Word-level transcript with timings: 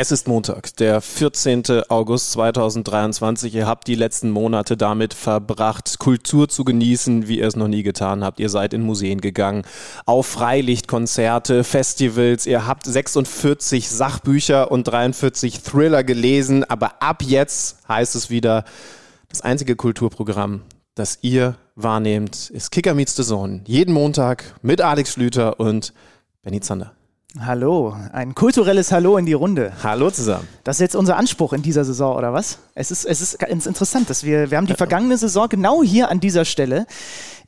Es 0.00 0.12
ist 0.12 0.28
Montag, 0.28 0.76
der 0.76 1.00
14. 1.00 1.64
August 1.88 2.30
2023. 2.30 3.52
Ihr 3.52 3.66
habt 3.66 3.88
die 3.88 3.96
letzten 3.96 4.30
Monate 4.30 4.76
damit 4.76 5.12
verbracht, 5.12 5.98
Kultur 5.98 6.48
zu 6.48 6.62
genießen, 6.62 7.26
wie 7.26 7.40
ihr 7.40 7.48
es 7.48 7.56
noch 7.56 7.66
nie 7.66 7.82
getan 7.82 8.22
habt. 8.22 8.38
Ihr 8.38 8.48
seid 8.48 8.74
in 8.74 8.82
Museen 8.82 9.20
gegangen, 9.20 9.64
auf 10.06 10.28
Freilichtkonzerte, 10.28 11.64
Festivals. 11.64 12.46
Ihr 12.46 12.64
habt 12.64 12.86
46 12.86 13.88
Sachbücher 13.88 14.70
und 14.70 14.84
43 14.84 15.62
Thriller 15.62 16.04
gelesen. 16.04 16.62
Aber 16.62 17.02
ab 17.02 17.24
jetzt 17.24 17.78
heißt 17.88 18.14
es 18.14 18.30
wieder, 18.30 18.64
das 19.28 19.40
einzige 19.40 19.74
Kulturprogramm, 19.74 20.62
das 20.94 21.18
ihr 21.22 21.56
wahrnehmt, 21.74 22.50
ist 22.50 22.70
Kicker 22.70 22.94
Meets 22.94 23.16
the 23.16 23.24
Zone. 23.24 23.62
Jeden 23.66 23.94
Montag 23.94 24.54
mit 24.62 24.80
Alex 24.80 25.14
Schlüter 25.14 25.58
und 25.58 25.92
Benny 26.42 26.60
Zander. 26.60 26.92
Hallo, 27.40 27.94
ein 28.12 28.34
kulturelles 28.34 28.90
Hallo 28.90 29.16
in 29.16 29.24
die 29.24 29.32
Runde. 29.32 29.72
Hallo 29.84 30.10
zusammen. 30.10 30.48
Das 30.64 30.76
ist 30.76 30.80
jetzt 30.80 30.96
unser 30.96 31.16
Anspruch 31.16 31.52
in 31.52 31.62
dieser 31.62 31.84
Saison, 31.84 32.16
oder 32.16 32.32
was? 32.32 32.58
Es 32.74 32.90
ist, 32.90 33.04
es 33.04 33.20
ist 33.20 33.38
ganz 33.38 33.66
interessant, 33.66 34.10
dass 34.10 34.24
wir, 34.24 34.50
wir 34.50 34.58
haben 34.58 34.66
die 34.66 34.74
vergangene 34.74 35.16
Saison 35.16 35.48
genau 35.48 35.82
hier 35.82 36.10
an 36.10 36.18
dieser 36.18 36.44
Stelle 36.44 36.86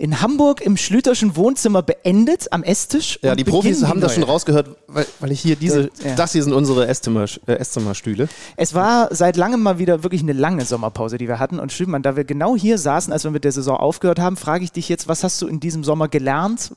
in 0.01 0.23
Hamburg 0.23 0.63
im 0.63 0.79
Schlüterschen 0.79 1.37
Wohnzimmer 1.37 1.83
beendet, 1.83 2.51
am 2.53 2.63
Esstisch. 2.63 3.19
Ja, 3.23 3.35
die 3.37 3.45
Profis 3.45 3.85
haben 3.85 4.01
das 4.01 4.15
schon 4.15 4.23
rausgehört, 4.23 4.71
weil, 4.87 5.07
weil 5.21 5.31
ich 5.31 5.41
hier 5.41 5.57
diese, 5.57 5.91
Ja. 6.03 6.15
das 6.17 6.33
hier 6.33 6.43
sind 6.43 6.55
unsere 6.55 6.89
Esszimmer, 6.89 7.27
äh, 7.47 7.53
Esszimmerstühle. 7.53 8.27
Es 8.57 8.73
war 8.73 9.15
seit 9.15 9.37
langem 9.37 9.63
mal 9.63 9.79
wieder 9.79 10.03
wirklich 10.03 10.23
eine 10.23 10.33
lange 10.33 10.65
Sommerpause, 10.65 11.19
die 11.19 11.29
wir 11.29 11.39
hatten. 11.39 11.59
Und 11.61 11.71
Schümann, 11.71 12.03
da 12.03 12.17
wir 12.17 12.25
genau 12.25 12.57
hier 12.57 12.79
saßen, 12.79 13.13
als 13.13 13.25
wir 13.25 13.31
mit 13.31 13.45
der 13.45 13.53
Saison 13.53 13.77
aufgehört 13.77 14.19
haben, 14.21 14.39
frage 14.39 14.65
ich 14.65 14.73
dich 14.73 14.89
jetzt, 14.89 15.07
was 15.07 15.23
hast 15.23 15.41
du 15.43 15.47
in 15.47 15.61
diesem 15.61 15.85
Sommer 15.85 16.09
gelernt? 16.09 16.73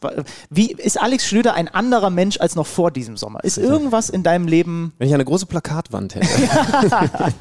Wie 0.50 0.74
ist 0.74 1.02
Alex 1.02 1.26
Schlüter 1.26 1.54
ein 1.54 1.70
anderer 1.70 2.10
Mensch 2.10 2.42
als 2.42 2.56
noch 2.56 2.68
vor 2.68 2.92
diesem 2.92 3.16
Sommer? 3.16 3.42
Ist 3.46 3.58
irgendwas 3.58 4.10
in 4.10 4.24
deinem 4.24 4.48
Leben, 4.48 4.92
Wenn 4.98 5.08
ich 5.08 5.14
eine 5.14 5.24
große 5.24 5.46
Plakatwand 5.46 6.16
hätte. 6.16 6.28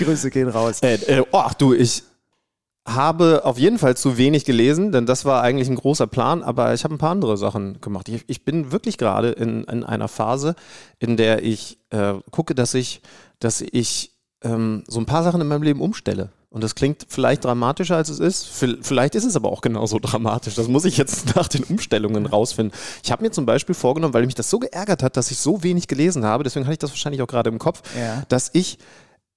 Grüße 0.00 0.30
gehen 0.30 0.48
raus. 0.48 0.78
äh, 0.82 0.94
äh, 0.94 1.22
oh, 1.32 1.42
du, 1.58 1.74
ich 1.74 2.02
habe 2.86 3.44
auf 3.44 3.58
jeden 3.58 3.78
Fall 3.78 3.96
zu 3.96 4.16
wenig 4.18 4.44
gelesen, 4.44 4.90
denn 4.90 5.06
das 5.06 5.24
war 5.24 5.42
eigentlich 5.42 5.68
ein 5.68 5.76
großer 5.76 6.06
Plan, 6.08 6.42
aber 6.42 6.74
ich 6.74 6.82
habe 6.84 6.94
ein 6.94 6.98
paar 6.98 7.12
andere 7.12 7.36
Sachen 7.36 7.80
gemacht. 7.80 8.08
Ich, 8.08 8.24
ich 8.26 8.44
bin 8.44 8.72
wirklich 8.72 8.98
gerade 8.98 9.30
in, 9.30 9.64
in 9.64 9.84
einer 9.84 10.08
Phase, 10.08 10.56
in 10.98 11.16
der 11.16 11.44
ich 11.44 11.78
äh, 11.90 12.14
gucke, 12.32 12.54
dass 12.56 12.74
ich, 12.74 13.00
dass 13.38 13.60
ich 13.60 14.12
ähm, 14.42 14.82
so 14.88 14.98
ein 14.98 15.06
paar 15.06 15.22
Sachen 15.22 15.40
in 15.40 15.46
meinem 15.46 15.62
Leben 15.62 15.80
umstelle. 15.80 16.30
Und 16.50 16.62
das 16.62 16.74
klingt 16.74 17.06
vielleicht 17.08 17.44
dramatischer, 17.44 17.96
als 17.96 18.10
es 18.10 18.18
ist. 18.18 18.46
Vielleicht 18.82 19.14
ist 19.14 19.24
es 19.24 19.36
aber 19.36 19.50
auch 19.50 19.62
genauso 19.62 19.98
dramatisch. 20.02 20.54
Das 20.56 20.68
muss 20.68 20.84
ich 20.84 20.98
jetzt 20.98 21.34
nach 21.36 21.48
den 21.48 21.62
Umstellungen 21.64 22.26
rausfinden. 22.26 22.76
Ich 23.02 23.10
habe 23.12 23.22
mir 23.22 23.30
zum 23.30 23.46
Beispiel 23.46 23.74
vorgenommen, 23.76 24.12
weil 24.12 24.26
mich 24.26 24.34
das 24.34 24.50
so 24.50 24.58
geärgert 24.58 25.02
hat, 25.02 25.16
dass 25.16 25.30
ich 25.30 25.38
so 25.38 25.62
wenig 25.62 25.86
gelesen 25.86 26.24
habe, 26.24 26.42
deswegen 26.44 26.66
hatte 26.66 26.74
ich 26.74 26.78
das 26.80 26.90
wahrscheinlich 26.90 27.22
auch 27.22 27.26
gerade 27.28 27.48
im 27.48 27.58
Kopf, 27.58 27.82
Ja. 27.96 28.24
dass 28.28 28.50
ich 28.52 28.78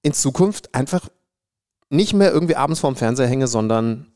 in 0.02 0.14
Zukunft 0.14 0.74
einfach 0.76 1.08
nicht 1.90 2.14
mehr 2.14 2.32
irgendwie 2.32 2.56
abends 2.56 2.80
vorm 2.80 2.96
Fernseher 2.96 3.28
hänge, 3.28 3.48
sondern 3.48 4.08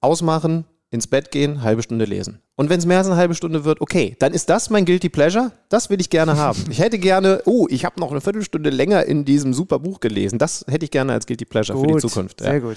ausmachen, 0.00 0.64
ins 0.90 1.06
Bett 1.06 1.30
gehen, 1.30 1.62
halbe 1.62 1.82
Stunde 1.82 2.04
lesen. 2.04 2.40
Und 2.56 2.68
wenn 2.68 2.78
es 2.78 2.84
mehr 2.84 2.98
als 2.98 3.06
eine 3.06 3.16
halbe 3.16 3.34
Stunde 3.34 3.64
wird, 3.64 3.80
okay, 3.80 4.16
dann 4.18 4.34
ist 4.34 4.50
das 4.50 4.68
mein 4.68 4.84
Guilty 4.84 5.08
Pleasure. 5.08 5.50
Das 5.70 5.88
will 5.88 5.98
ich 5.98 6.10
gerne 6.10 6.36
haben. 6.36 6.62
Ich 6.68 6.78
hätte 6.78 6.98
gerne, 6.98 7.40
oh, 7.46 7.66
ich 7.70 7.86
habe 7.86 7.98
noch 7.98 8.10
eine 8.10 8.20
Viertelstunde 8.20 8.68
länger 8.68 9.04
in 9.06 9.24
diesem 9.24 9.54
super 9.54 9.78
Buch 9.78 10.00
gelesen. 10.00 10.38
Das 10.38 10.66
hätte 10.68 10.84
ich 10.84 10.90
gerne 10.90 11.14
als 11.14 11.26
Guilty 11.26 11.46
Pleasure 11.46 11.80
für 11.80 11.86
die 11.86 11.96
Zukunft. 11.96 12.40
Sehr 12.40 12.52
Ja. 12.54 12.58
gut. 12.58 12.76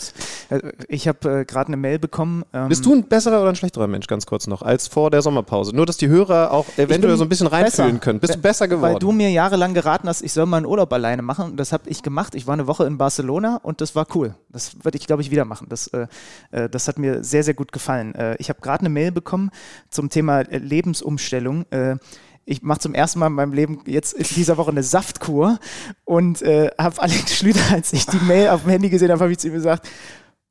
Äh, 0.50 0.60
Ich 0.88 1.08
habe 1.10 1.40
äh, 1.42 1.46
gerade 1.46 1.68
eine 1.68 1.76
Mail 1.76 2.00
bekommen. 2.00 2.44
ähm, 2.54 2.70
Bist 2.70 2.86
du 2.86 2.94
ein 2.94 3.04
besserer 3.10 3.42
oder 3.42 3.50
ein 3.50 3.56
schlechterer 3.58 3.88
Mensch, 3.88 4.08
ganz 4.08 4.26
kurz 4.26 4.48
noch, 4.48 4.62
als 4.62 4.88
vor 4.88 5.12
der 5.12 5.22
Sommerpause? 5.22 5.76
Nur, 5.76 5.86
dass 5.86 5.98
die 5.98 6.08
Hörer 6.08 6.52
auch 6.52 6.68
eventuell 6.78 7.18
so 7.18 7.24
ein 7.26 7.30
bisschen 7.30 7.48
reinfühlen 7.48 7.94
besser. 7.96 8.00
können. 8.00 8.20
Bist 8.22 8.36
du 8.36 8.40
besser 8.40 8.70
geworden? 8.70 8.94
Weil 8.94 9.00
du 9.00 9.12
mir 9.12 9.32
jahrelang 9.32 9.74
geraten 9.74 10.08
hast, 10.08 10.22
ich 10.22 10.32
soll 10.32 10.46
mal 10.46 10.58
einen 10.58 10.66
Urlaub 10.68 10.94
alleine 10.94 11.24
machen. 11.24 11.46
Und 11.52 11.58
das 11.58 11.74
habe 11.74 11.90
ich 11.90 12.04
gemacht. 12.04 12.36
Ich 12.36 12.48
war 12.48 12.54
eine 12.54 12.68
Woche 12.68 12.86
in 12.86 12.98
Barcelona 12.98 13.60
und 13.64 13.82
das 13.82 13.96
war 13.96 14.06
cool. 14.16 14.36
Das 14.50 14.78
würde 14.84 14.98
ich, 14.98 15.08
glaube 15.08 15.24
ich, 15.24 15.32
wieder 15.32 15.44
machen. 15.44 15.68
Das, 15.70 15.88
äh, 15.88 16.08
äh, 16.52 16.70
das 16.70 16.88
hat 16.88 16.98
mir 17.00 17.22
sehr, 17.26 17.44
sehr 17.44 17.54
gut 17.56 17.74
gefallen. 17.74 18.03
Äh, 18.12 18.36
ich 18.40 18.50
habe 18.50 18.62
gerade 18.62 18.82
eine 18.82 18.90
Mail 18.90 19.12
bekommen 19.12 19.52
zum 19.90 20.10
Thema 20.10 20.42
äh, 20.42 20.58
Lebensumstellung. 20.58 21.66
Äh, 21.72 21.98
ich 22.46 22.62
mache 22.62 22.80
zum 22.80 22.94
ersten 22.94 23.20
Mal 23.20 23.28
in 23.28 23.34
meinem 23.34 23.54
Leben 23.54 23.80
jetzt 23.86 24.14
in 24.14 24.26
dieser 24.36 24.58
Woche 24.58 24.72
eine 24.72 24.84
Saftkur 24.84 25.60
und 26.04 26.42
äh, 26.42 26.70
habe 26.78 27.02
Alex 27.02 27.34
Schlüter, 27.38 27.74
als 27.74 27.94
ich 27.94 28.06
die 28.06 28.18
Mail 28.18 28.50
auf 28.50 28.64
dem 28.64 28.72
Handy 28.72 28.90
gesehen 28.90 29.12
habe, 29.12 29.22
habe 29.22 29.32
ich 29.32 29.40
zu 29.40 29.48
ihm 29.48 29.54
gesagt, 29.54 29.88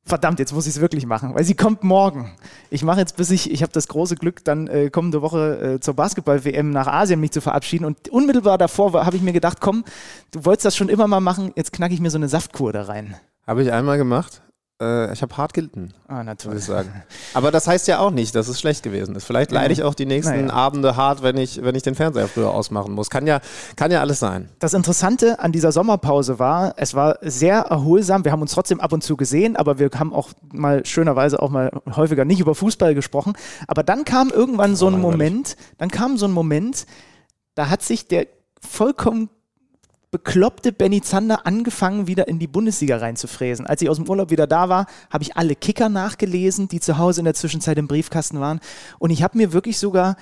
verdammt, 0.05 0.39
jetzt 0.39 0.53
muss 0.53 0.67
ich 0.67 0.75
es 0.75 0.81
wirklich 0.81 1.05
machen, 1.05 1.33
weil 1.33 1.43
sie 1.43 1.55
kommt 1.55 1.83
morgen. 1.83 2.31
Ich 2.69 2.83
mache 2.83 2.99
jetzt 2.99 3.15
bis 3.15 3.29
ich, 3.29 3.51
ich 3.51 3.61
habe 3.61 3.71
das 3.71 3.87
große 3.87 4.15
Glück, 4.15 4.43
dann 4.43 4.67
äh, 4.67 4.89
kommende 4.89 5.21
Woche 5.21 5.75
äh, 5.75 5.79
zur 5.79 5.93
Basketball-WM 5.93 6.71
nach 6.71 6.87
Asien 6.87 7.19
mich 7.19 7.31
zu 7.31 7.41
verabschieden 7.41 7.85
und 7.85 8.09
unmittelbar 8.09 8.57
davor 8.57 8.93
habe 9.05 9.15
ich 9.15 9.21
mir 9.21 9.33
gedacht, 9.33 9.59
komm, 9.61 9.83
du 10.31 10.45
wolltest 10.45 10.65
das 10.65 10.75
schon 10.75 10.89
immer 10.89 11.07
mal 11.07 11.21
machen, 11.21 11.51
jetzt 11.55 11.71
knacke 11.73 11.93
ich 11.93 12.01
mir 12.01 12.09
so 12.09 12.17
eine 12.17 12.27
Saftkur 12.27 12.73
da 12.73 12.83
rein. 12.83 13.15
Habe 13.45 13.63
ich 13.63 13.71
einmal 13.71 13.97
gemacht. 13.97 14.41
Äh, 14.83 15.13
ich 15.13 15.21
habe 15.21 15.35
hart 15.37 15.53
gelitten. 15.53 15.93
Ah, 16.07 16.23
natürlich. 16.23 16.59
ich 16.59 16.65
sagen. 16.65 16.91
Aber 17.33 17.51
das 17.51 17.67
heißt 17.67 17.87
ja 17.87 17.99
auch 17.99 18.11
nicht, 18.11 18.35
dass 18.35 18.47
es 18.47 18.59
schlecht 18.59 18.83
gewesen 18.83 19.15
ist. 19.15 19.23
Vielleicht 19.23 19.51
leide 19.51 19.73
ich 19.73 19.83
auch 19.83 19.93
die 19.93 20.05
nächsten 20.05 20.47
Naja. 20.47 20.53
Abende 20.53 20.95
hart, 20.95 21.23
wenn 21.23 21.37
ich, 21.37 21.63
wenn 21.63 21.75
ich 21.75 21.83
den 21.83 21.95
Fernseher 21.95 22.27
früher 22.27 22.51
ausmachen 22.51 22.93
muss. 22.93 23.09
Kann 23.09 23.27
ja, 23.27 23.39
kann 23.75 23.91
ja 23.91 24.01
alles 24.01 24.19
sein. 24.19 24.49
Das 24.59 24.73
Interessante 24.73 25.39
an 25.39 25.51
dieser 25.51 25.71
Sommerpause 25.71 26.39
war, 26.39 26.73
es 26.77 26.93
war 26.93 27.17
sehr 27.21 27.59
erholsam. 27.59 28.25
Wir 28.25 28.31
haben 28.31 28.41
uns 28.41 28.51
trotzdem 28.51 28.79
ab 28.79 28.91
und 28.91 29.03
zu 29.03 29.15
gesehen, 29.15 29.55
aber 29.55 29.79
wir 29.79 29.89
haben 29.95 30.13
auch 30.13 30.29
mal 30.51 30.85
schönerweise 30.85 31.41
auch 31.41 31.49
mal 31.49 31.71
häufiger 31.95 32.25
nicht 32.25 32.39
über 32.39 32.55
Fußball 32.55 32.95
gesprochen. 32.95 33.33
Aber 33.67 33.83
dann 33.83 34.05
kam 34.05 34.29
irgendwann 34.29 34.75
so 34.75 34.87
ein. 34.87 35.03
Moment, 35.03 35.57
dann 35.79 35.89
kam 35.89 36.17
so 36.17 36.25
ein 36.25 36.31
Moment, 36.31 36.85
da 37.55 37.69
hat 37.69 37.81
sich 37.81 38.07
der 38.07 38.27
vollkommen 38.61 39.29
bekloppte 40.13 40.71
Benny 40.71 41.01
Zander 41.01 41.47
angefangen, 41.47 42.05
wieder 42.05 42.27
in 42.27 42.37
die 42.37 42.45
Bundesliga 42.45 42.97
reinzufräsen. 42.97 43.65
Als 43.65 43.81
ich 43.81 43.89
aus 43.89 43.97
dem 43.97 44.07
Urlaub 44.07 44.29
wieder 44.29 44.45
da 44.45 44.69
war, 44.69 44.85
habe 45.09 45.23
ich 45.23 45.35
alle 45.35 45.55
Kicker 45.55 45.89
nachgelesen, 45.89 46.67
die 46.67 46.79
zu 46.79 46.99
Hause 46.99 47.21
in 47.21 47.25
der 47.25 47.33
Zwischenzeit 47.33 47.79
im 47.79 47.87
Briefkasten 47.87 48.39
waren. 48.39 48.59
Und 48.99 49.09
ich 49.09 49.23
habe 49.23 49.39
mir 49.39 49.53
wirklich 49.53 49.79
sogar 49.79 50.15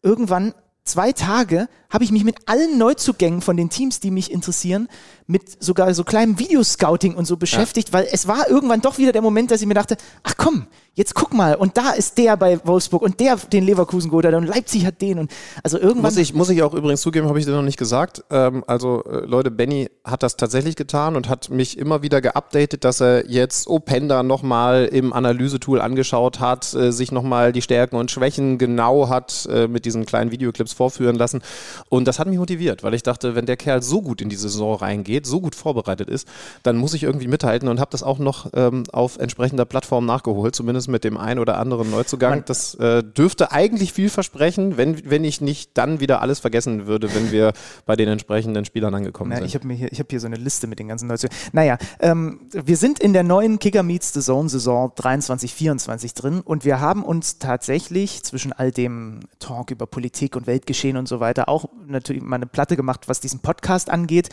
irgendwann 0.00 0.54
zwei 0.84 1.10
Tage 1.10 1.68
habe 1.90 2.04
ich 2.04 2.12
mich 2.12 2.24
mit 2.24 2.36
allen 2.46 2.76
Neuzugängen 2.76 3.40
von 3.40 3.56
den 3.56 3.70
Teams, 3.70 4.00
die 4.00 4.10
mich 4.10 4.30
interessieren, 4.30 4.88
mit 5.26 5.62
sogar 5.62 5.92
so 5.94 6.04
kleinem 6.04 6.38
Videoscouting 6.38 7.14
und 7.14 7.26
so 7.26 7.36
beschäftigt, 7.36 7.92
weil 7.92 8.06
es 8.10 8.26
war 8.26 8.48
irgendwann 8.48 8.80
doch 8.80 8.98
wieder 8.98 9.12
der 9.12 9.22
Moment, 9.22 9.50
dass 9.50 9.60
ich 9.60 9.66
mir 9.66 9.74
dachte, 9.74 9.96
ach 10.22 10.34
komm, 10.36 10.66
jetzt 10.94 11.14
guck 11.14 11.32
mal 11.32 11.54
und 11.54 11.76
da 11.76 11.90
ist 11.90 12.18
der 12.18 12.36
bei 12.36 12.58
Wolfsburg 12.64 13.02
und 13.02 13.20
der 13.20 13.36
den 13.36 13.64
Leverkusen 13.64 14.10
geholt 14.10 14.26
hat 14.26 14.34
und 14.34 14.46
Leipzig 14.46 14.84
hat 14.84 15.00
den 15.00 15.18
und 15.18 15.30
also 15.62 15.78
irgendwann 15.78 16.12
Muss 16.12 16.16
ich, 16.16 16.34
muss 16.34 16.50
ich 16.50 16.62
auch 16.62 16.74
übrigens 16.74 17.00
zugeben, 17.00 17.28
habe 17.28 17.38
ich 17.38 17.44
dir 17.44 17.52
noch 17.52 17.62
nicht 17.62 17.78
gesagt. 17.78 18.24
Ähm, 18.30 18.64
also, 18.66 19.04
äh, 19.04 19.24
Leute, 19.24 19.50
Benny 19.50 19.90
hat 20.04 20.22
das 20.22 20.36
tatsächlich 20.36 20.76
getan 20.76 21.14
und 21.14 21.28
hat 21.28 21.50
mich 21.50 21.78
immer 21.78 22.02
wieder 22.02 22.20
geupdatet, 22.20 22.84
dass 22.84 23.00
er 23.00 23.30
jetzt 23.30 23.68
Openda 23.68 24.22
nochmal 24.22 24.86
im 24.86 25.12
Analysetool 25.12 25.80
angeschaut 25.80 26.40
hat, 26.40 26.74
äh, 26.74 26.90
sich 26.90 27.12
nochmal 27.12 27.52
die 27.52 27.62
Stärken 27.62 27.96
und 27.96 28.10
Schwächen 28.10 28.58
genau 28.58 29.08
hat 29.08 29.46
äh, 29.50 29.68
mit 29.68 29.84
diesen 29.84 30.04
kleinen 30.04 30.32
Videoclips 30.32 30.72
vorführen 30.72 31.16
lassen. 31.16 31.42
Und 31.88 32.06
das 32.06 32.18
hat 32.18 32.26
mich 32.28 32.38
motiviert, 32.38 32.82
weil 32.82 32.94
ich 32.94 33.02
dachte, 33.02 33.34
wenn 33.34 33.46
der 33.46 33.56
Kerl 33.56 33.82
so 33.82 34.02
gut 34.02 34.20
in 34.20 34.28
die 34.28 34.36
Saison 34.36 34.74
reingeht, 34.76 35.26
so 35.26 35.40
gut 35.40 35.54
vorbereitet 35.54 36.08
ist, 36.08 36.28
dann 36.62 36.76
muss 36.76 36.94
ich 36.94 37.02
irgendwie 37.04 37.28
mithalten 37.28 37.68
und 37.68 37.80
habe 37.80 37.90
das 37.90 38.02
auch 38.02 38.18
noch 38.18 38.50
ähm, 38.54 38.84
auf 38.92 39.18
entsprechender 39.18 39.64
Plattform 39.64 40.06
nachgeholt, 40.06 40.54
zumindest 40.54 40.88
mit 40.88 41.04
dem 41.04 41.16
ein 41.16 41.38
oder 41.38 41.58
anderen 41.58 41.90
Neuzugang. 41.90 42.30
Man- 42.30 42.44
das 42.46 42.74
äh, 42.76 43.02
dürfte 43.02 43.52
eigentlich 43.52 43.92
viel 43.92 44.10
versprechen, 44.10 44.76
wenn, 44.76 45.08
wenn 45.10 45.24
ich 45.24 45.40
nicht 45.40 45.70
dann 45.74 46.00
wieder 46.00 46.22
alles 46.22 46.38
vergessen 46.40 46.86
würde, 46.86 47.14
wenn 47.14 47.30
wir 47.32 47.52
bei 47.86 47.96
den 47.96 48.08
entsprechenden 48.08 48.64
Spielern 48.64 48.94
angekommen 48.94 49.30
Ja, 49.32 49.38
sind. 49.38 49.46
ich 49.46 49.54
habe 49.54 49.72
hier, 49.72 49.92
ich 49.92 49.98
habe 49.98 50.08
hier 50.10 50.20
so 50.20 50.26
eine 50.26 50.36
Liste 50.36 50.66
mit 50.66 50.78
den 50.78 50.88
ganzen 50.88 51.08
Leuten. 51.08 51.28
Naja, 51.52 51.78
ähm, 52.00 52.40
wir 52.52 52.76
sind 52.76 52.98
in 52.98 53.12
der 53.12 53.22
neuen 53.22 53.58
Kicker 53.58 53.82
Meets 53.82 54.12
the 54.12 54.20
Zone 54.20 54.48
Saison 54.48 54.92
23, 54.96 55.52
24 55.54 56.14
drin 56.14 56.40
und 56.40 56.64
wir 56.64 56.80
haben 56.80 57.04
uns 57.04 57.38
tatsächlich 57.38 58.22
zwischen 58.22 58.52
all 58.52 58.70
dem 58.72 59.20
Talk 59.38 59.70
über 59.70 59.86
Politik 59.86 60.36
und 60.36 60.46
Weltgeschehen 60.46 60.96
und 60.96 61.08
so 61.08 61.20
weiter 61.20 61.48
auch 61.48 61.67
natürlich 61.86 62.22
mal 62.22 62.36
eine 62.36 62.46
Platte 62.46 62.76
gemacht, 62.76 63.08
was 63.08 63.20
diesen 63.20 63.40
Podcast 63.40 63.90
angeht. 63.90 64.28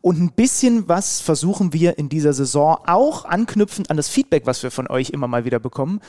Und 0.00 0.20
ein 0.20 0.32
bisschen 0.32 0.88
was 0.88 1.20
versuchen 1.20 1.72
wir 1.72 1.98
in 1.98 2.08
dieser 2.08 2.32
Saison 2.32 2.78
auch 2.86 3.24
anknüpfend 3.24 3.90
an 3.90 3.96
das 3.96 4.08
Feedback, 4.08 4.46
was 4.46 4.62
wir 4.62 4.70
von 4.70 4.88
euch 4.88 5.10
immer 5.10 5.26
mal 5.26 5.44
wieder 5.44 5.58
bekommen, 5.58 6.00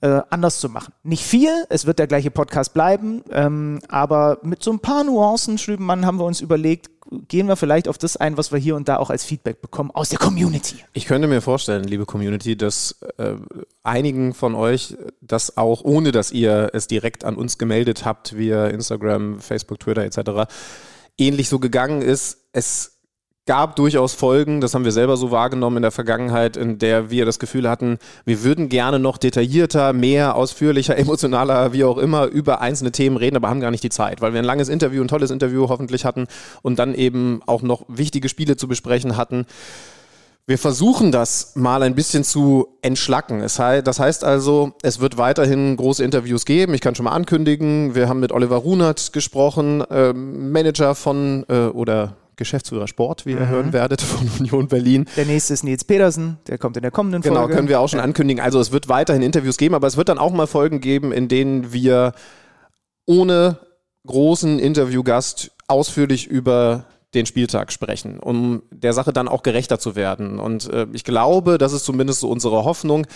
äh, 0.00 0.20
anders 0.30 0.60
zu 0.60 0.68
machen. 0.68 0.94
Nicht 1.02 1.24
viel, 1.24 1.50
es 1.68 1.86
wird 1.86 1.98
der 1.98 2.06
gleiche 2.06 2.30
Podcast 2.30 2.72
bleiben, 2.72 3.22
ähm, 3.30 3.80
aber 3.88 4.38
mit 4.42 4.62
so 4.62 4.72
ein 4.72 4.80
paar 4.80 5.02
Nuancen, 5.04 5.58
Schlübenmann, 5.58 6.06
haben 6.06 6.18
wir 6.18 6.24
uns 6.24 6.40
überlegt, 6.40 6.90
gehen 7.28 7.46
wir 7.46 7.56
vielleicht 7.56 7.88
auf 7.88 7.98
das 7.98 8.16
ein, 8.16 8.36
was 8.36 8.52
wir 8.52 8.58
hier 8.58 8.76
und 8.76 8.88
da 8.88 8.96
auch 8.96 9.10
als 9.10 9.24
Feedback 9.24 9.60
bekommen 9.60 9.90
aus 9.90 10.08
der 10.08 10.18
Community. 10.18 10.76
Ich 10.92 11.06
könnte 11.06 11.28
mir 11.28 11.40
vorstellen, 11.40 11.84
liebe 11.84 12.06
Community, 12.06 12.56
dass 12.56 13.00
äh, 13.18 13.34
einigen 13.82 14.34
von 14.34 14.54
euch 14.54 14.96
das 15.20 15.56
auch, 15.56 15.82
ohne 15.84 16.12
dass 16.12 16.30
ihr 16.30 16.70
es 16.72 16.86
direkt 16.86 17.24
an 17.24 17.36
uns 17.36 17.58
gemeldet 17.58 18.04
habt, 18.04 18.36
via 18.36 18.66
Instagram, 18.68 19.40
Facebook, 19.40 19.80
Twitter 19.80 20.04
etc., 20.04 20.50
ähnlich 21.18 21.48
so 21.48 21.58
gegangen 21.58 22.02
ist. 22.02 22.38
Es 22.52 22.91
gab 23.46 23.74
durchaus 23.74 24.14
Folgen, 24.14 24.60
das 24.60 24.74
haben 24.74 24.84
wir 24.84 24.92
selber 24.92 25.16
so 25.16 25.32
wahrgenommen 25.32 25.78
in 25.78 25.82
der 25.82 25.90
Vergangenheit, 25.90 26.56
in 26.56 26.78
der 26.78 27.10
wir 27.10 27.24
das 27.24 27.40
Gefühl 27.40 27.68
hatten, 27.68 27.98
wir 28.24 28.44
würden 28.44 28.68
gerne 28.68 29.00
noch 29.00 29.18
detaillierter, 29.18 29.92
mehr, 29.92 30.36
ausführlicher, 30.36 30.96
emotionaler, 30.98 31.72
wie 31.72 31.84
auch 31.84 31.98
immer, 31.98 32.26
über 32.26 32.60
einzelne 32.60 32.92
Themen 32.92 33.16
reden, 33.16 33.36
aber 33.36 33.48
haben 33.48 33.60
gar 33.60 33.72
nicht 33.72 33.82
die 33.82 33.90
Zeit, 33.90 34.20
weil 34.20 34.32
wir 34.32 34.38
ein 34.38 34.44
langes 34.44 34.68
Interview, 34.68 35.02
ein 35.02 35.08
tolles 35.08 35.30
Interview 35.30 35.68
hoffentlich 35.68 36.04
hatten 36.04 36.26
und 36.62 36.78
dann 36.78 36.94
eben 36.94 37.40
auch 37.46 37.62
noch 37.62 37.84
wichtige 37.88 38.28
Spiele 38.28 38.56
zu 38.56 38.68
besprechen 38.68 39.16
hatten. 39.16 39.46
Wir 40.46 40.58
versuchen 40.58 41.12
das 41.12 41.54
mal 41.54 41.82
ein 41.82 41.94
bisschen 41.94 42.24
zu 42.24 42.66
entschlacken. 42.82 43.40
das 43.40 43.58
heißt 43.58 44.24
also, 44.24 44.72
es 44.82 44.98
wird 44.98 45.16
weiterhin 45.16 45.76
große 45.76 46.02
Interviews 46.02 46.44
geben. 46.44 46.74
Ich 46.74 46.80
kann 46.80 46.96
schon 46.96 47.04
mal 47.04 47.12
ankündigen, 47.12 47.94
wir 47.94 48.08
haben 48.08 48.18
mit 48.18 48.32
Oliver 48.32 48.56
Runert 48.56 49.12
gesprochen, 49.12 49.82
äh, 49.82 50.12
Manager 50.12 50.96
von 50.96 51.44
äh, 51.48 51.66
oder 51.66 52.16
Geschäftsführer 52.36 52.88
Sport, 52.88 53.26
wie 53.26 53.32
ihr 53.32 53.40
mhm. 53.40 53.48
hören 53.48 53.72
werdet, 53.72 54.00
von 54.02 54.28
Union 54.40 54.68
Berlin. 54.68 55.06
Der 55.16 55.26
nächste 55.26 55.54
ist 55.54 55.64
Nils 55.64 55.84
Pedersen, 55.84 56.38
der 56.46 56.58
kommt 56.58 56.76
in 56.76 56.82
der 56.82 56.90
kommenden 56.90 57.22
genau, 57.22 57.34
Folge. 57.34 57.48
Genau, 57.48 57.56
können 57.56 57.68
wir 57.68 57.80
auch 57.80 57.88
schon 57.88 58.00
ankündigen. 58.00 58.42
Also 58.42 58.60
es 58.60 58.72
wird 58.72 58.88
weiterhin 58.88 59.22
Interviews 59.22 59.56
geben, 59.56 59.74
aber 59.74 59.86
es 59.86 59.96
wird 59.96 60.08
dann 60.08 60.18
auch 60.18 60.32
mal 60.32 60.46
Folgen 60.46 60.80
geben, 60.80 61.12
in 61.12 61.28
denen 61.28 61.72
wir 61.72 62.12
ohne 63.06 63.58
großen 64.06 64.58
Interviewgast 64.58 65.52
ausführlich 65.68 66.26
über 66.26 66.86
den 67.14 67.26
Spieltag 67.26 67.72
sprechen, 67.72 68.18
um 68.18 68.62
der 68.70 68.94
Sache 68.94 69.12
dann 69.12 69.28
auch 69.28 69.42
gerechter 69.42 69.78
zu 69.78 69.96
werden. 69.96 70.38
Und 70.38 70.70
äh, 70.70 70.86
ich 70.92 71.04
glaube, 71.04 71.58
das 71.58 71.72
ist 71.72 71.84
zumindest 71.84 72.20
so 72.20 72.30
unsere 72.30 72.64
Hoffnung, 72.64 73.06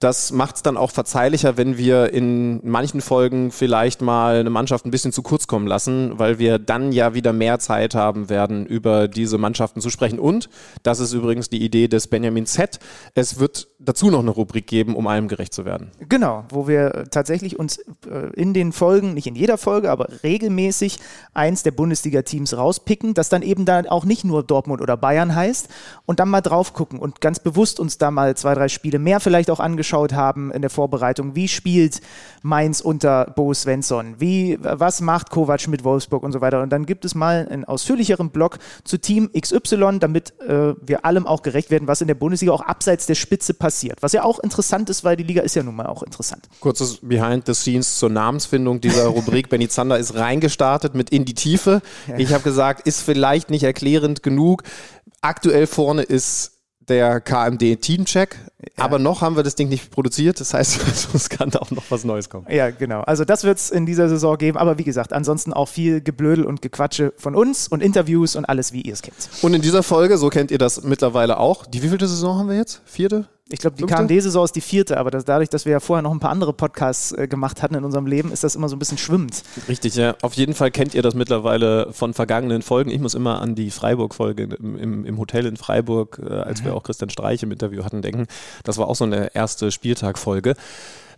das 0.00 0.30
macht 0.30 0.56
es 0.56 0.62
dann 0.62 0.76
auch 0.76 0.92
verzeihlicher, 0.92 1.56
wenn 1.56 1.76
wir 1.76 2.12
in 2.12 2.60
manchen 2.68 3.00
Folgen 3.00 3.50
vielleicht 3.50 4.00
mal 4.00 4.36
eine 4.36 4.50
Mannschaft 4.50 4.86
ein 4.86 4.92
bisschen 4.92 5.12
zu 5.12 5.22
kurz 5.22 5.48
kommen 5.48 5.66
lassen, 5.66 6.18
weil 6.18 6.38
wir 6.38 6.60
dann 6.60 6.92
ja 6.92 7.14
wieder 7.14 7.32
mehr 7.32 7.58
Zeit 7.58 7.96
haben 7.96 8.28
werden, 8.28 8.64
über 8.64 9.08
diese 9.08 9.38
Mannschaften 9.38 9.80
zu 9.80 9.90
sprechen. 9.90 10.20
Und, 10.20 10.48
das 10.84 11.00
ist 11.00 11.12
übrigens 11.14 11.48
die 11.48 11.62
Idee 11.64 11.88
des 11.88 12.06
Benjamin 12.06 12.46
Z, 12.46 12.78
es 13.14 13.40
wird 13.40 13.68
dazu 13.80 14.10
noch 14.10 14.20
eine 14.20 14.30
Rubrik 14.30 14.68
geben, 14.68 14.94
um 14.94 15.06
allem 15.08 15.26
gerecht 15.26 15.52
zu 15.52 15.64
werden. 15.64 15.90
Genau, 16.08 16.44
wo 16.50 16.68
wir 16.68 17.06
tatsächlich 17.10 17.58
uns 17.58 17.78
äh, 18.08 18.32
in 18.34 18.54
den 18.54 18.72
Folgen, 18.72 19.14
nicht 19.14 19.26
in 19.26 19.34
jeder 19.34 19.58
Folge, 19.58 19.90
aber 19.90 20.08
regelmäßig 20.22 20.98
eins 21.34 21.64
der 21.64 21.72
Bundesliga-Teams 21.72 22.56
rauspicken, 22.56 23.14
das 23.14 23.30
dann 23.30 23.42
eben 23.42 23.64
dann 23.64 23.86
auch 23.86 24.04
nicht 24.04 24.24
nur 24.24 24.44
Dortmund 24.44 24.80
oder 24.80 24.96
Bayern 24.96 25.34
heißt 25.34 25.68
und 26.06 26.20
dann 26.20 26.28
mal 26.28 26.40
drauf 26.40 26.72
gucken 26.72 27.00
und 27.00 27.20
ganz 27.20 27.40
bewusst 27.40 27.80
uns 27.80 27.98
da 27.98 28.12
mal 28.12 28.36
zwei, 28.36 28.54
drei 28.54 28.68
Spiele 28.68 29.00
mehr 29.00 29.18
vielleicht 29.18 29.50
auch 29.50 29.60
angeschaut 29.60 29.87
angeschaut 29.88 30.12
haben 30.12 30.52
in 30.52 30.60
der 30.60 30.70
Vorbereitung, 30.70 31.34
wie 31.34 31.48
spielt 31.48 32.00
Mainz 32.42 32.80
unter 32.80 33.32
Bo 33.34 33.52
Svensson, 33.52 34.16
wie, 34.18 34.58
was 34.60 35.00
macht 35.00 35.30
Kovac 35.30 35.66
mit 35.68 35.82
Wolfsburg 35.82 36.22
und 36.22 36.32
so 36.32 36.40
weiter. 36.40 36.62
Und 36.62 36.70
dann 36.70 36.86
gibt 36.86 37.04
es 37.04 37.14
mal 37.14 37.48
einen 37.50 37.64
ausführlicheren 37.64 38.30
Blog 38.30 38.58
zu 38.84 38.98
Team 38.98 39.30
XY, 39.38 39.98
damit 39.98 40.38
äh, 40.40 40.74
wir 40.80 41.04
allem 41.04 41.26
auch 41.26 41.42
gerecht 41.42 41.70
werden, 41.70 41.88
was 41.88 42.00
in 42.00 42.06
der 42.06 42.14
Bundesliga 42.14 42.52
auch 42.52 42.60
abseits 42.60 43.06
der 43.06 43.14
Spitze 43.14 43.54
passiert. 43.54 44.02
Was 44.02 44.12
ja 44.12 44.22
auch 44.22 44.38
interessant 44.38 44.90
ist, 44.90 45.04
weil 45.04 45.16
die 45.16 45.24
Liga 45.24 45.42
ist 45.42 45.56
ja 45.56 45.62
nun 45.62 45.74
mal 45.74 45.86
auch 45.86 46.02
interessant. 46.02 46.48
Kurzes 46.60 46.98
Behind 47.02 47.46
the 47.46 47.54
Scenes 47.54 47.98
zur 47.98 48.10
Namensfindung 48.10 48.80
dieser 48.80 49.06
Rubrik. 49.08 49.48
Benny 49.48 49.68
Zander 49.68 49.98
ist 49.98 50.14
reingestartet 50.14 50.94
mit 50.94 51.10
In 51.10 51.24
die 51.24 51.34
Tiefe. 51.34 51.80
Ich 52.16 52.32
habe 52.32 52.44
gesagt, 52.44 52.86
ist 52.86 53.02
vielleicht 53.02 53.50
nicht 53.50 53.62
erklärend 53.64 54.22
genug. 54.22 54.62
Aktuell 55.20 55.66
vorne 55.66 56.02
ist 56.02 56.57
der 56.88 57.20
KMD 57.20 57.80
Teamcheck. 57.80 58.36
Ja. 58.60 58.84
Aber 58.84 58.98
noch 58.98 59.20
haben 59.20 59.36
wir 59.36 59.42
das 59.42 59.54
Ding 59.54 59.68
nicht 59.68 59.90
produziert. 59.90 60.40
Das 60.40 60.54
heißt, 60.54 60.80
es 61.14 61.28
kann 61.28 61.54
auch 61.54 61.70
noch 61.70 61.84
was 61.90 62.04
Neues 62.04 62.28
kommen. 62.28 62.46
Ja, 62.50 62.70
genau. 62.70 63.00
Also 63.02 63.24
das 63.24 63.44
wird 63.44 63.58
es 63.58 63.70
in 63.70 63.86
dieser 63.86 64.08
Saison 64.08 64.36
geben. 64.36 64.58
Aber 64.58 64.78
wie 64.78 64.84
gesagt, 64.84 65.12
ansonsten 65.12 65.52
auch 65.52 65.68
viel 65.68 66.00
Geblödel 66.00 66.44
und 66.44 66.62
Gequatsche 66.62 67.12
von 67.16 67.34
uns 67.34 67.68
und 67.68 67.82
Interviews 67.82 68.36
und 68.36 68.44
alles, 68.44 68.72
wie 68.72 68.82
ihr 68.82 68.92
es 68.92 69.02
kennt. 69.02 69.28
Und 69.42 69.54
in 69.54 69.62
dieser 69.62 69.82
Folge, 69.82 70.18
so 70.18 70.28
kennt 70.28 70.50
ihr 70.50 70.58
das 70.58 70.82
mittlerweile 70.82 71.38
auch. 71.38 71.66
Die 71.66 71.82
wievielte 71.82 72.08
Saison 72.08 72.38
haben 72.38 72.48
wir 72.48 72.56
jetzt? 72.56 72.80
Vierte? 72.84 73.28
Ich 73.50 73.60
glaube, 73.60 73.76
die 73.76 73.84
KMD-Saison 73.84 74.44
ist 74.44 74.56
die 74.56 74.60
vierte, 74.60 74.98
aber 74.98 75.10
das, 75.10 75.24
dadurch, 75.24 75.48
dass 75.48 75.64
wir 75.64 75.72
ja 75.72 75.80
vorher 75.80 76.02
noch 76.02 76.12
ein 76.12 76.20
paar 76.20 76.30
andere 76.30 76.52
Podcasts 76.52 77.12
äh, 77.12 77.28
gemacht 77.28 77.62
hatten 77.62 77.74
in 77.76 77.84
unserem 77.84 78.06
Leben, 78.06 78.30
ist 78.30 78.44
das 78.44 78.54
immer 78.54 78.68
so 78.68 78.76
ein 78.76 78.78
bisschen 78.78 78.98
schwimmend. 78.98 79.42
Richtig, 79.68 79.94
ja. 79.94 80.16
Auf 80.20 80.34
jeden 80.34 80.52
Fall 80.54 80.70
kennt 80.70 80.94
ihr 80.94 81.00
das 81.00 81.14
mittlerweile 81.14 81.92
von 81.92 82.12
vergangenen 82.12 82.60
Folgen. 82.60 82.90
Ich 82.90 83.00
muss 83.00 83.14
immer 83.14 83.40
an 83.40 83.54
die 83.54 83.70
Freiburg-Folge 83.70 84.42
im, 84.58 84.76
im, 84.76 85.04
im, 85.06 85.18
Hotel 85.18 85.46
in 85.46 85.56
Freiburg, 85.56 86.20
äh, 86.22 86.30
als 86.30 86.60
mhm. 86.60 86.66
wir 86.66 86.74
auch 86.74 86.82
Christian 86.82 87.08
Streich 87.08 87.42
im 87.42 87.50
Interview 87.50 87.84
hatten, 87.84 88.02
denken. 88.02 88.26
Das 88.64 88.76
war 88.76 88.86
auch 88.86 88.96
so 88.96 89.04
eine 89.04 89.34
erste 89.34 89.70
Spieltag-Folge. 89.70 90.54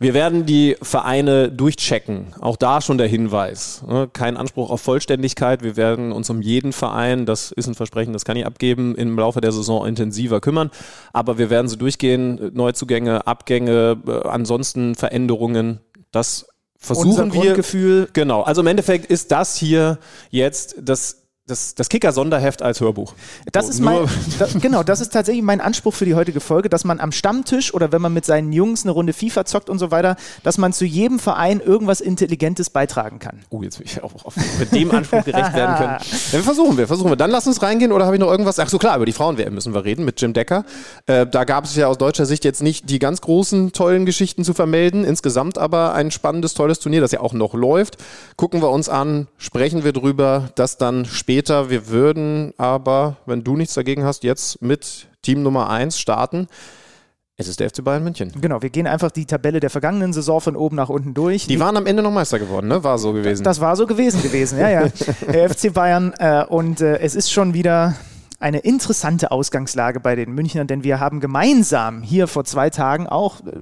Wir 0.01 0.15
werden 0.15 0.47
die 0.47 0.79
Vereine 0.81 1.53
durchchecken. 1.53 2.29
Auch 2.41 2.57
da 2.57 2.81
schon 2.81 2.97
der 2.97 3.07
Hinweis. 3.07 3.83
Ne? 3.87 4.09
Kein 4.11 4.39
Anspruch 4.39 4.71
auf 4.71 4.81
Vollständigkeit. 4.81 5.63
Wir 5.63 5.77
werden 5.77 6.11
uns 6.11 6.31
um 6.31 6.41
jeden 6.41 6.73
Verein, 6.73 7.27
das 7.27 7.53
ist 7.53 7.67
ein 7.67 7.75
Versprechen, 7.75 8.15
das 8.15 8.25
kann 8.25 8.39
ich 8.39 8.47
abgeben, 8.47 8.95
im 8.95 9.19
Laufe 9.19 9.43
der 9.43 9.53
Saison 9.53 9.87
intensiver 9.87 10.41
kümmern. 10.41 10.71
Aber 11.13 11.37
wir 11.37 11.51
werden 11.51 11.69
sie 11.69 11.77
durchgehen. 11.77 12.51
Neuzugänge, 12.55 13.27
Abgänge, 13.27 13.99
äh, 14.07 14.27
ansonsten 14.27 14.95
Veränderungen. 14.95 15.81
Das 16.13 16.47
versuchen 16.79 17.11
Unser 17.11 17.35
wir. 17.35 17.41
Grundgefühl. 17.43 18.09
Genau. 18.15 18.41
Also 18.41 18.63
im 18.63 18.69
Endeffekt 18.69 19.05
ist 19.05 19.31
das 19.31 19.55
hier 19.57 19.99
jetzt 20.31 20.77
das 20.81 21.20
das, 21.51 21.75
das 21.75 21.89
Kicker-Sonderheft 21.89 22.63
als 22.63 22.81
Hörbuch. 22.81 23.15
Das 23.53 23.67
so, 23.67 23.73
ist 23.73 23.81
mein, 23.81 24.07
das, 24.39 24.55
genau, 24.61 24.83
das 24.83 25.01
ist 25.01 25.13
tatsächlich 25.13 25.43
mein 25.43 25.61
Anspruch 25.61 25.95
für 25.95 26.05
die 26.05 26.15
heutige 26.15 26.41
Folge, 26.41 26.69
dass 26.69 26.85
man 26.85 27.01
am 27.01 27.13
Stammtisch 27.13 27.75
oder 27.75 27.93
wenn 27.93 28.01
man 28.01 28.13
mit 28.13 28.25
seinen 28.25 28.53
Jungs 28.53 28.85
eine 28.85 28.93
Runde 28.93 29.13
FIFA 29.13 29.45
zockt 29.45 29.69
und 29.69 29.79
so 29.79 29.91
weiter, 29.91 30.17
dass 30.43 30.59
man 30.59 30.73
zu 30.73 30.85
jedem 30.85 31.19
Verein 31.19 31.61
irgendwas 31.61 32.01
Intelligentes 32.01 32.71
beitragen 32.71 33.19
kann. 33.19 33.41
Oh, 33.51 33.63
jetzt 33.63 33.79
will 33.79 33.87
ich 33.87 34.03
auch 34.03 34.25
auf, 34.25 34.35
mit 34.59 34.73
dem 34.73 34.91
Anspruch 34.91 35.25
gerecht 35.25 35.55
werden 35.55 35.77
können. 35.77 35.91
Ja, 36.01 36.33
wir 36.33 36.43
versuchen 36.43 36.79
wir, 36.79 36.87
versuchen 36.87 37.11
wir. 37.11 37.17
Dann 37.17 37.31
lass 37.31 37.47
uns 37.47 37.63
reingehen 37.63 37.93
oder 37.93 38.05
habe 38.05 38.17
ich 38.17 38.21
noch 38.21 38.31
irgendwas? 38.31 38.59
Ach 38.59 38.69
so, 38.69 38.79
klar, 38.79 38.97
über 38.97 39.07
die 39.07 39.13
Frauen-WM 39.13 39.55
müssen 39.55 39.75
wir 39.75 39.85
reden 39.85 40.05
mit 40.05 40.21
Jim 40.21 40.33
Decker. 40.33 40.65
Äh, 41.07 41.27
da 41.27 41.45
gab 41.45 41.65
es 41.65 41.75
ja 41.75 41.89
aus 41.89 41.99
deutscher 41.99 42.27
Sicht 42.27 42.45
jetzt 42.45 42.63
nicht 42.63 42.89
die 42.91 42.99
ganz 42.99 43.21
großen, 43.21 43.73
tollen 43.73 44.07
Geschichten 44.07 44.45
zu 44.45 44.55
vermelden. 44.55 45.05
Insgesamt 45.05 45.59
aber 45.59 45.95
ein 45.95 46.11
spannendes, 46.11 46.55
tolles 46.55 46.79
Turnier, 46.79 47.01
das 47.01 47.13
ja 47.13 47.21
auch 47.21 47.33
noch 47.33 47.55
läuft. 47.55 47.97
Gucken 48.37 48.63
wir 48.63 48.71
uns 48.71 48.89
an, 48.89 49.27
sprechen 49.39 49.85
wir 49.85 49.93
drüber, 49.93 50.51
das 50.55 50.79
dann 50.79 51.05
später. 51.05 51.40
Wir 51.49 51.89
würden 51.89 52.53
aber, 52.59 53.17
wenn 53.27 53.43
du 53.43 53.57
nichts 53.57 53.75
dagegen 53.75 54.05
hast, 54.05 54.25
jetzt 54.25 54.61
mit 54.63 55.09
Team 55.23 55.43
Nummer 55.43 55.71
1 55.71 55.99
starten. 55.99 56.49
Es 57.37 57.49
ist 57.49 57.59
der 57.59 57.71
FC 57.71 57.83
Bayern 57.83 58.05
München. 58.05 58.33
Genau, 58.39 58.61
wir 58.61 58.69
gehen 58.69 58.87
einfach 58.87 59.11
die 59.11 59.25
Tabelle 59.25 59.61
der 59.61 59.71
vergangenen 59.71 60.13
Saison 60.13 60.43
von 60.43 60.57
oben 60.57 60.77
nach 60.77 60.91
unten 60.91 61.15
durch. 61.15 61.47
Die 61.47 61.59
waren 61.59 61.75
am 61.79 61.87
Ende 61.87 62.03
noch 62.03 62.11
Meister 62.11 62.39
geworden, 62.39 62.69
ne? 62.69 62.85
War 62.85 62.99
so 62.99 63.15
gewesen. 63.15 63.45
Das, 63.45 63.57
das 63.57 63.61
war 63.63 63.77
so 63.77 63.87
gewesen 63.87 64.23
gewesen, 64.23 64.59
ja, 64.59 64.69
ja. 64.69 64.89
der 65.33 65.49
FC 65.49 65.73
Bayern 65.73 66.13
äh, 66.19 66.45
und 66.45 66.83
äh, 66.83 66.99
es 66.99 67.15
ist 67.15 67.33
schon 67.33 67.55
wieder 67.55 67.97
eine 68.41 68.59
interessante 68.59 69.31
Ausgangslage 69.31 70.01
bei 70.01 70.17
den 70.17 70.33
Münchnern, 70.33 70.67
denn 70.67 70.85
wir 70.85 71.01
haben 71.01 71.21
gemeinsam 71.21 72.03
hier 72.03 72.27
vor 72.27 72.45
zwei 72.45 72.69
Tagen 72.69 73.07
auch 73.07 73.41
äh, 73.41 73.53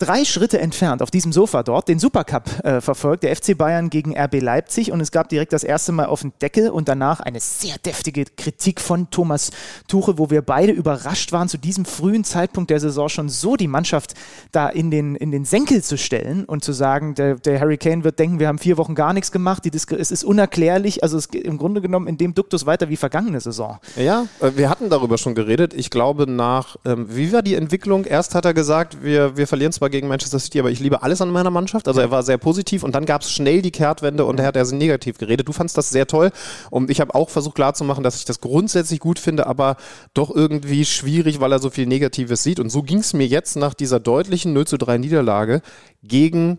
drei 0.00 0.24
Schritte 0.24 0.58
entfernt 0.58 1.02
auf 1.02 1.10
diesem 1.10 1.30
Sofa 1.30 1.62
dort 1.62 1.86
den 1.86 1.98
Supercup 1.98 2.64
äh, 2.64 2.80
verfolgt, 2.80 3.22
der 3.22 3.36
FC 3.36 3.56
Bayern 3.56 3.90
gegen 3.90 4.18
RB 4.18 4.40
Leipzig 4.40 4.90
und 4.90 5.00
es 5.00 5.12
gab 5.12 5.28
direkt 5.28 5.52
das 5.52 5.62
erste 5.62 5.92
Mal 5.92 6.06
auf 6.06 6.22
den 6.22 6.32
Deckel 6.40 6.70
und 6.70 6.88
danach 6.88 7.20
eine 7.20 7.38
sehr 7.38 7.76
deftige 7.84 8.24
Kritik 8.24 8.80
von 8.80 9.10
Thomas 9.10 9.50
Tuche, 9.88 10.18
wo 10.18 10.30
wir 10.30 10.42
beide 10.42 10.72
überrascht 10.72 11.32
waren, 11.32 11.48
zu 11.48 11.58
diesem 11.58 11.84
frühen 11.84 12.24
Zeitpunkt 12.24 12.70
der 12.70 12.80
Saison 12.80 13.08
schon 13.08 13.28
so 13.28 13.56
die 13.56 13.68
Mannschaft 13.68 14.14
da 14.52 14.68
in 14.68 14.90
den, 14.90 15.16
in 15.16 15.30
den 15.30 15.44
Senkel 15.44 15.84
zu 15.84 15.98
stellen 15.98 16.46
und 16.46 16.64
zu 16.64 16.72
sagen, 16.72 17.14
der, 17.14 17.34
der 17.34 17.60
Harry 17.60 17.76
Kane 17.76 18.02
wird 18.02 18.18
denken, 18.18 18.38
wir 18.38 18.48
haben 18.48 18.58
vier 18.58 18.78
Wochen 18.78 18.94
gar 18.94 19.12
nichts 19.12 19.30
gemacht, 19.30 19.64
die 19.66 19.70
es 19.70 20.10
ist 20.10 20.24
unerklärlich, 20.24 21.02
also 21.02 21.18
es 21.18 21.28
geht 21.28 21.44
im 21.44 21.58
Grunde 21.58 21.82
genommen 21.82 22.06
in 22.06 22.16
dem 22.16 22.34
Duktus 22.34 22.64
weiter 22.64 22.88
wie 22.88 22.96
vergangene 22.96 23.40
Saison. 23.40 23.78
Ja, 23.96 24.26
äh, 24.40 24.52
wir 24.56 24.70
hatten 24.70 24.88
darüber 24.88 25.18
schon 25.18 25.34
geredet. 25.34 25.74
Ich 25.74 25.90
glaube 25.90 26.30
nach, 26.30 26.76
ähm, 26.86 27.06
wie 27.10 27.32
war 27.34 27.42
die 27.42 27.54
Entwicklung? 27.54 28.04
Erst 28.06 28.34
hat 28.34 28.46
er 28.46 28.54
gesagt, 28.54 29.02
wir, 29.02 29.36
wir 29.36 29.46
verlieren 29.46 29.72
zwar 29.72 29.89
gegen 29.90 30.08
Manchester 30.08 30.38
City, 30.38 30.60
aber 30.60 30.70
ich 30.70 30.80
liebe 30.80 31.02
alles 31.02 31.20
an 31.20 31.30
meiner 31.30 31.50
Mannschaft. 31.50 31.88
Also 31.88 32.00
er 32.00 32.10
war 32.10 32.22
sehr 32.22 32.38
positiv 32.38 32.82
und 32.82 32.94
dann 32.94 33.06
gab 33.06 33.22
es 33.22 33.30
schnell 33.30 33.62
die 33.62 33.70
Kehrtwende 33.70 34.24
und 34.24 34.40
er 34.40 34.46
hat 34.46 34.56
er 34.56 34.64
sehr 34.64 34.78
negativ 34.78 35.18
geredet. 35.18 35.48
Du 35.48 35.52
fandst 35.52 35.76
das 35.76 35.90
sehr 35.90 36.06
toll 36.06 36.30
und 36.70 36.90
ich 36.90 37.00
habe 37.00 37.14
auch 37.14 37.30
versucht 37.30 37.54
klarzumachen, 37.56 38.02
dass 38.02 38.16
ich 38.16 38.24
das 38.24 38.40
grundsätzlich 38.40 39.00
gut 39.00 39.18
finde, 39.18 39.46
aber 39.46 39.76
doch 40.14 40.34
irgendwie 40.34 40.84
schwierig, 40.84 41.40
weil 41.40 41.52
er 41.52 41.58
so 41.58 41.70
viel 41.70 41.86
Negatives 41.86 42.42
sieht. 42.42 42.60
Und 42.60 42.70
so 42.70 42.82
ging 42.82 42.98
es 42.98 43.12
mir 43.12 43.26
jetzt 43.26 43.56
nach 43.56 43.74
dieser 43.74 44.00
deutlichen 44.00 44.52
0 44.52 44.66
zu 44.66 44.78
3 44.78 44.98
Niederlage 44.98 45.62
gegen 46.02 46.58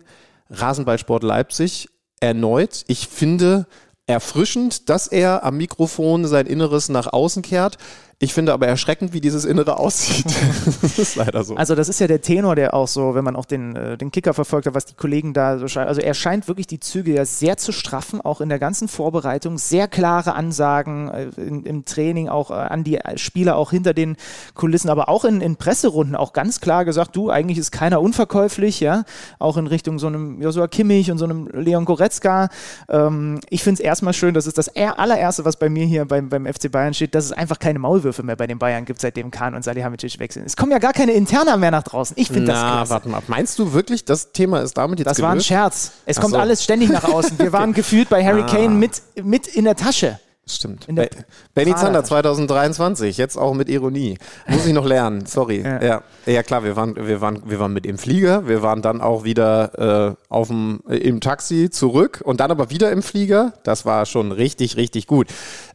Rasenballsport 0.50 1.22
Leipzig 1.22 1.88
erneut. 2.20 2.84
Ich 2.86 3.08
finde 3.08 3.66
erfrischend, 4.06 4.88
dass 4.88 5.06
er 5.06 5.44
am 5.44 5.56
Mikrofon 5.56 6.26
sein 6.26 6.46
Inneres 6.46 6.88
nach 6.88 7.12
außen 7.12 7.42
kehrt 7.42 7.78
Ich 8.22 8.34
finde 8.34 8.52
aber 8.52 8.68
erschreckend, 8.68 9.12
wie 9.14 9.20
dieses 9.20 9.44
Innere 9.44 9.80
aussieht. 9.80 10.26
das 10.80 10.96
ist 10.96 11.16
leider 11.16 11.42
so. 11.42 11.56
Also 11.56 11.74
das 11.74 11.88
ist 11.88 11.98
ja 11.98 12.06
der 12.06 12.22
Tenor, 12.22 12.54
der 12.54 12.72
auch 12.72 12.86
so, 12.86 13.16
wenn 13.16 13.24
man 13.24 13.34
auch 13.34 13.46
den, 13.46 13.74
äh, 13.74 13.98
den 13.98 14.12
Kicker 14.12 14.32
verfolgt 14.32 14.68
hat, 14.68 14.76
was 14.76 14.84
die 14.84 14.94
Kollegen 14.94 15.34
da 15.34 15.58
so 15.58 15.66
schreiben. 15.66 15.88
Also 15.88 16.02
er 16.02 16.14
scheint 16.14 16.46
wirklich 16.46 16.68
die 16.68 16.78
Züge 16.78 17.12
ja 17.12 17.24
sehr 17.24 17.56
zu 17.56 17.72
straffen, 17.72 18.20
auch 18.20 18.40
in 18.40 18.48
der 18.48 18.60
ganzen 18.60 18.86
Vorbereitung. 18.86 19.58
Sehr 19.58 19.88
klare 19.88 20.34
Ansagen 20.34 21.08
äh, 21.08 21.30
in, 21.36 21.64
im 21.64 21.84
Training, 21.84 22.28
auch 22.28 22.52
äh, 22.52 22.54
an 22.54 22.84
die 22.84 23.00
Spieler, 23.16 23.56
auch 23.56 23.72
hinter 23.72 23.92
den 23.92 24.14
Kulissen, 24.54 24.88
aber 24.88 25.08
auch 25.08 25.24
in, 25.24 25.40
in 25.40 25.56
Presserunden 25.56 26.14
auch 26.14 26.32
ganz 26.32 26.60
klar 26.60 26.84
gesagt, 26.84 27.16
du, 27.16 27.28
eigentlich 27.28 27.58
ist 27.58 27.72
keiner 27.72 28.00
unverkäuflich, 28.00 28.78
ja. 28.78 29.02
Auch 29.40 29.56
in 29.56 29.66
Richtung 29.66 29.98
so 29.98 30.06
einem 30.06 30.40
Joshua 30.40 30.68
Kimmich 30.68 31.10
und 31.10 31.18
so 31.18 31.24
einem 31.24 31.48
Leon 31.48 31.84
Goretzka. 31.84 32.50
Ähm, 32.88 33.40
ich 33.50 33.64
finde 33.64 33.80
es 33.82 33.84
erstmal 33.84 34.12
schön, 34.12 34.32
das 34.32 34.46
ist 34.46 34.58
das 34.58 34.68
allererste, 34.76 35.44
was 35.44 35.56
bei 35.56 35.68
mir 35.68 35.86
hier 35.86 36.04
beim, 36.04 36.28
beim 36.28 36.46
FC 36.46 36.70
Bayern 36.70 36.94
steht, 36.94 37.16
dass 37.16 37.24
es 37.24 37.32
einfach 37.32 37.58
keine 37.58 37.80
Maulwürfe 37.80 38.11
Vorwürfe 38.12 38.22
mehr 38.22 38.36
bei 38.36 38.46
den 38.46 38.58
Bayern 38.58 38.84
gibt, 38.84 39.00
seitdem 39.00 39.30
Kahn 39.30 39.54
und 39.54 39.64
Salihamidzic 39.64 40.18
wechseln. 40.18 40.44
Es 40.46 40.56
kommen 40.56 40.72
ja 40.72 40.78
gar 40.78 40.92
keine 40.92 41.12
Interna 41.12 41.56
mehr 41.56 41.70
nach 41.70 41.82
draußen. 41.82 42.16
Ich 42.18 42.28
finde 42.28 42.52
das 42.52 42.60
klasse. 42.60 42.90
warte 42.92 43.08
mal. 43.08 43.22
Meinst 43.26 43.58
du 43.58 43.72
wirklich, 43.72 44.04
das 44.04 44.32
Thema 44.32 44.60
ist 44.60 44.76
damit 44.76 44.98
jetzt 44.98 45.06
Das 45.06 45.16
gelöst? 45.16 45.28
war 45.28 45.32
ein 45.34 45.40
Scherz. 45.40 45.92
Es 46.06 46.18
Ach 46.18 46.22
kommt 46.22 46.34
so. 46.34 46.40
alles 46.40 46.62
ständig 46.62 46.90
nach 46.90 47.04
außen. 47.04 47.38
Wir 47.38 47.52
waren 47.54 47.72
gefühlt 47.72 48.08
bei 48.08 48.24
Harry 48.24 48.42
Ah. 48.42 48.46
Kane 48.46 48.68
mit, 48.70 49.00
mit 49.22 49.46
in 49.48 49.64
der 49.64 49.76
Tasche. 49.76 50.18
Stimmt. 50.44 50.86
Be 50.88 51.08
Benny. 51.54 51.72
Zander 51.76 52.02
2023, 52.02 53.16
jetzt 53.16 53.36
auch 53.38 53.54
mit 53.54 53.68
Ironie. 53.68 54.18
Muss 54.48 54.66
ich 54.66 54.72
noch 54.72 54.84
lernen, 54.84 55.24
sorry. 55.24 55.62
Ja. 55.62 55.80
Ja. 55.82 56.02
ja, 56.26 56.42
klar, 56.42 56.64
wir 56.64 56.74
waren, 56.74 56.96
wir, 56.96 57.20
waren, 57.20 57.42
wir 57.48 57.60
waren 57.60 57.72
mit 57.72 57.86
im 57.86 57.96
Flieger, 57.96 58.48
wir 58.48 58.60
waren 58.60 58.82
dann 58.82 59.00
auch 59.00 59.22
wieder 59.22 60.16
äh, 60.28 60.34
auf'm, 60.34 60.80
äh, 60.90 60.96
im 60.96 61.20
Taxi 61.20 61.70
zurück 61.70 62.20
und 62.24 62.40
dann 62.40 62.50
aber 62.50 62.70
wieder 62.70 62.90
im 62.90 63.02
Flieger. 63.04 63.52
Das 63.62 63.86
war 63.86 64.04
schon 64.04 64.32
richtig, 64.32 64.76
richtig 64.76 65.06
gut. 65.06 65.28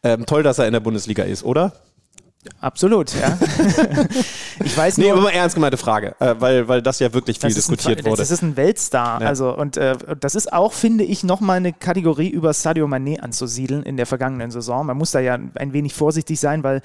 Ähm, 0.03 0.25
toll, 0.25 0.43
dass 0.43 0.59
er 0.59 0.67
in 0.67 0.73
der 0.73 0.81
Bundesliga 0.81 1.23
ist, 1.23 1.43
oder? 1.45 1.71
Absolut, 2.61 3.13
ja. 3.13 3.37
ich 4.63 4.77
weiß 4.77 4.97
Nee, 4.97 5.05
nur, 5.05 5.13
aber 5.13 5.21
mal 5.23 5.29
ernst 5.31 5.55
gemeinte 5.55 5.77
Frage, 5.77 6.15
äh, 6.19 6.35
weil, 6.39 6.67
weil 6.67 6.81
das 6.81 6.99
ja 6.99 7.13
wirklich 7.13 7.39
viel 7.39 7.49
ist 7.49 7.55
ein- 7.55 7.75
diskutiert 7.75 8.05
wurde. 8.05 8.17
Das 8.17 8.31
ist 8.31 8.41
ein 8.41 8.55
Weltstar. 8.57 9.21
Ja. 9.21 9.27
Also, 9.27 9.55
und 9.55 9.77
äh, 9.77 9.95
das 10.19 10.35
ist 10.35 10.51
auch, 10.53 10.73
finde 10.73 11.03
ich, 11.03 11.23
nochmal 11.23 11.57
eine 11.57 11.73
Kategorie 11.73 12.29
über 12.29 12.53
Sadio 12.53 12.85
Mané 12.87 13.19
anzusiedeln 13.19 13.83
in 13.83 13.97
der 13.97 14.05
vergangenen 14.05 14.51
Saison. 14.51 14.85
Man 14.85 14.97
muss 14.97 15.11
da 15.11 15.19
ja 15.19 15.37
ein 15.55 15.73
wenig 15.73 15.93
vorsichtig 15.93 16.39
sein, 16.39 16.63
weil 16.63 16.81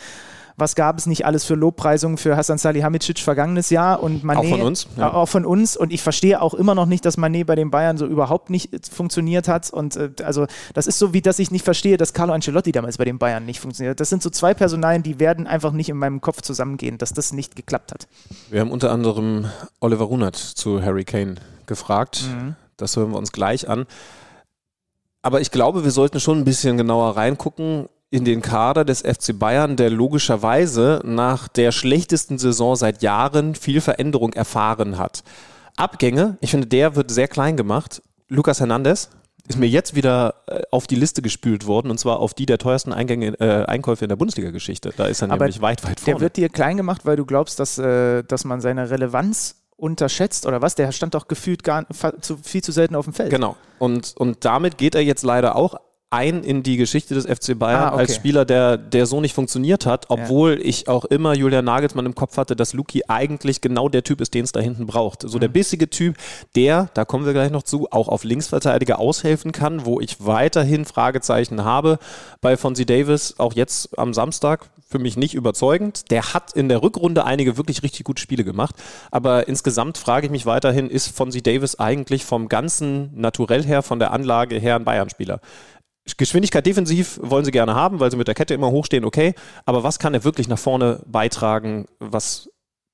was 0.56 0.74
gab 0.74 0.98
es 0.98 1.06
nicht 1.06 1.26
alles 1.26 1.44
für 1.44 1.54
Lobpreisungen 1.54 2.18
für 2.18 2.36
Hassan 2.36 2.58
Salihamidzic 2.58 3.18
vergangenes 3.18 3.70
Jahr 3.70 4.02
und 4.02 4.24
Mané 4.24 4.38
Auch 4.38 4.48
von 4.48 4.62
uns, 4.62 4.86
ja. 4.96 5.12
auch 5.12 5.28
von 5.28 5.44
uns 5.44 5.76
und 5.76 5.92
ich 5.92 6.02
verstehe 6.02 6.40
auch 6.40 6.54
immer 6.54 6.74
noch 6.74 6.86
nicht, 6.86 7.04
dass 7.04 7.18
Mané 7.18 7.44
bei 7.44 7.54
den 7.54 7.70
Bayern 7.70 7.98
so 7.98 8.06
überhaupt 8.06 8.50
nicht 8.50 8.72
äh, 8.72 8.78
funktioniert 8.90 9.48
hat 9.48 9.70
und 9.70 9.96
äh, 9.96 10.10
also 10.24 10.46
das 10.74 10.86
ist 10.86 10.98
so 10.98 11.12
wie, 11.12 11.22
dass 11.22 11.38
ich 11.38 11.50
nicht 11.50 11.64
verstehe, 11.64 11.96
dass 11.96 12.12
Carlo 12.12 12.32
Ancelotti 12.32 12.72
damals 12.72 12.98
bei 12.98 13.04
den 13.04 13.18
Bayern 13.18 13.44
nicht 13.44 13.60
funktioniert. 13.60 14.00
Das 14.00 14.08
sind 14.08 14.22
so 14.22 14.30
zwei 14.30 14.54
Personalien, 14.54 15.02
die 15.02 15.18
werden 15.18 15.46
einfach 15.46 15.72
nicht 15.72 15.88
in 15.88 15.96
meinem 15.96 16.20
Kopf 16.20 16.42
zusammengehen, 16.42 16.98
dass 16.98 17.12
das 17.12 17.32
nicht 17.32 17.56
geklappt 17.56 17.92
hat. 17.92 18.08
Wir 18.50 18.60
haben 18.60 18.70
unter 18.70 18.90
anderem 18.90 19.46
Oliver 19.80 20.04
Runert 20.04 20.36
zu 20.36 20.82
Harry 20.82 21.04
Kane 21.04 21.36
gefragt. 21.66 22.24
Das 22.76 22.96
hören 22.96 23.10
wir 23.12 23.18
uns 23.18 23.32
gleich 23.32 23.68
an. 23.68 23.86
Aber 25.22 25.40
ich 25.40 25.50
glaube, 25.50 25.84
wir 25.84 25.92
sollten 25.92 26.18
schon 26.20 26.38
ein 26.38 26.44
bisschen 26.44 26.76
genauer 26.76 27.16
reingucken 27.16 27.88
in 28.12 28.26
den 28.26 28.42
Kader 28.42 28.84
des 28.84 29.00
FC 29.00 29.38
Bayern, 29.38 29.76
der 29.76 29.88
logischerweise 29.88 31.00
nach 31.02 31.48
der 31.48 31.72
schlechtesten 31.72 32.36
Saison 32.36 32.76
seit 32.76 33.02
Jahren 33.02 33.54
viel 33.54 33.80
Veränderung 33.80 34.34
erfahren 34.34 34.98
hat. 34.98 35.24
Abgänge, 35.76 36.36
ich 36.42 36.50
finde, 36.50 36.66
der 36.66 36.94
wird 36.94 37.10
sehr 37.10 37.26
klein 37.26 37.56
gemacht. 37.56 38.02
Lucas 38.28 38.60
Hernandez 38.60 39.08
ist 39.48 39.58
mir 39.58 39.66
jetzt 39.66 39.94
wieder 39.94 40.34
äh, 40.46 40.60
auf 40.70 40.86
die 40.86 40.94
Liste 40.94 41.22
gespült 41.22 41.66
worden 41.66 41.90
und 41.90 41.98
zwar 41.98 42.20
auf 42.20 42.34
die 42.34 42.44
der 42.44 42.58
teuersten 42.58 42.92
Eingänge, 42.92 43.28
äh, 43.40 43.64
Einkäufe 43.64 44.04
in 44.04 44.10
der 44.10 44.16
Bundesliga-Geschichte. 44.16 44.92
Da 44.94 45.06
ist 45.06 45.22
er 45.22 45.30
Aber 45.30 45.46
nämlich 45.46 45.62
weit, 45.62 45.82
weit 45.82 45.98
vorne. 45.98 46.18
Der 46.18 46.20
wird 46.20 46.36
dir 46.36 46.50
klein 46.50 46.76
gemacht, 46.76 47.06
weil 47.06 47.16
du 47.16 47.24
glaubst, 47.24 47.58
dass, 47.58 47.78
äh, 47.78 48.22
dass 48.24 48.44
man 48.44 48.60
seine 48.60 48.90
Relevanz 48.90 49.56
unterschätzt 49.76 50.44
oder 50.44 50.60
was? 50.60 50.74
Der 50.74 50.92
stand 50.92 51.14
doch 51.14 51.28
gefühlt 51.28 51.64
gar, 51.64 51.86
zu, 52.20 52.36
viel 52.36 52.62
zu 52.62 52.72
selten 52.72 52.94
auf 52.94 53.06
dem 53.06 53.14
Feld. 53.14 53.30
Genau. 53.30 53.56
Und, 53.78 54.14
und 54.18 54.44
damit 54.44 54.76
geht 54.76 54.94
er 54.94 55.00
jetzt 55.00 55.22
leider 55.22 55.56
auch 55.56 55.76
ein 56.12 56.44
in 56.44 56.62
die 56.62 56.76
Geschichte 56.76 57.14
des 57.14 57.24
FC 57.26 57.58
Bayern 57.58 57.80
Ah, 57.82 57.88
okay. 57.92 57.98
als 58.00 58.14
Spieler, 58.14 58.44
der, 58.44 58.76
der 58.76 59.06
so 59.06 59.20
nicht 59.20 59.34
funktioniert 59.34 59.86
hat, 59.86 60.06
obwohl 60.08 60.60
ich 60.62 60.88
auch 60.88 61.04
immer 61.06 61.34
Julian 61.34 61.64
Nagelsmann 61.64 62.06
im 62.06 62.14
Kopf 62.14 62.36
hatte, 62.36 62.54
dass 62.56 62.72
Luki 62.74 63.02
eigentlich 63.08 63.60
genau 63.60 63.88
der 63.88 64.04
Typ 64.04 64.20
ist, 64.20 64.34
den 64.34 64.44
es 64.44 64.52
da 64.52 64.60
hinten 64.60 64.86
braucht. 64.86 65.22
So 65.22 65.38
der 65.38 65.48
Mhm. 65.48 65.54
bissige 65.54 65.88
Typ, 65.90 66.16
der, 66.54 66.88
da 66.94 67.04
kommen 67.04 67.24
wir 67.26 67.32
gleich 67.32 67.50
noch 67.50 67.62
zu, 67.62 67.88
auch 67.90 68.08
auf 68.08 68.24
Linksverteidiger 68.24 68.98
aushelfen 68.98 69.52
kann, 69.52 69.84
wo 69.86 70.00
ich 70.00 70.24
weiterhin 70.24 70.84
Fragezeichen 70.84 71.64
habe. 71.64 71.98
Bei 72.40 72.56
Fonzie 72.56 72.86
Davis, 72.86 73.34
auch 73.38 73.54
jetzt 73.54 73.98
am 73.98 74.14
Samstag, 74.14 74.66
für 74.88 74.98
mich 74.98 75.16
nicht 75.16 75.32
überzeugend. 75.32 76.10
Der 76.10 76.34
hat 76.34 76.52
in 76.52 76.68
der 76.68 76.82
Rückrunde 76.82 77.24
einige 77.24 77.56
wirklich 77.56 77.82
richtig 77.82 78.04
gute 78.04 78.20
Spiele 78.20 78.44
gemacht. 78.44 78.74
Aber 79.10 79.48
insgesamt 79.48 79.96
frage 79.96 80.26
ich 80.26 80.30
mich 80.30 80.44
weiterhin, 80.44 80.90
ist 80.90 81.16
Fonzie 81.16 81.40
Davis 81.40 81.78
eigentlich 81.78 82.26
vom 82.26 82.48
ganzen 82.50 83.10
Naturell 83.18 83.64
her, 83.64 83.82
von 83.82 83.98
der 83.98 84.12
Anlage 84.12 84.58
her 84.58 84.76
ein 84.76 84.84
Bayern-Spieler? 84.84 85.40
Geschwindigkeit 86.16 86.66
defensiv 86.66 87.18
wollen 87.22 87.44
sie 87.44 87.50
gerne 87.52 87.74
haben, 87.74 88.00
weil 88.00 88.10
sie 88.10 88.16
mit 88.16 88.26
der 88.28 88.34
Kette 88.34 88.54
immer 88.54 88.70
hochstehen, 88.70 89.04
okay. 89.04 89.34
Aber 89.64 89.82
was 89.84 89.98
kann 89.98 90.14
er 90.14 90.24
wirklich 90.24 90.48
nach 90.48 90.58
vorne 90.58 91.00
beitragen, 91.06 91.86
was 92.00 92.50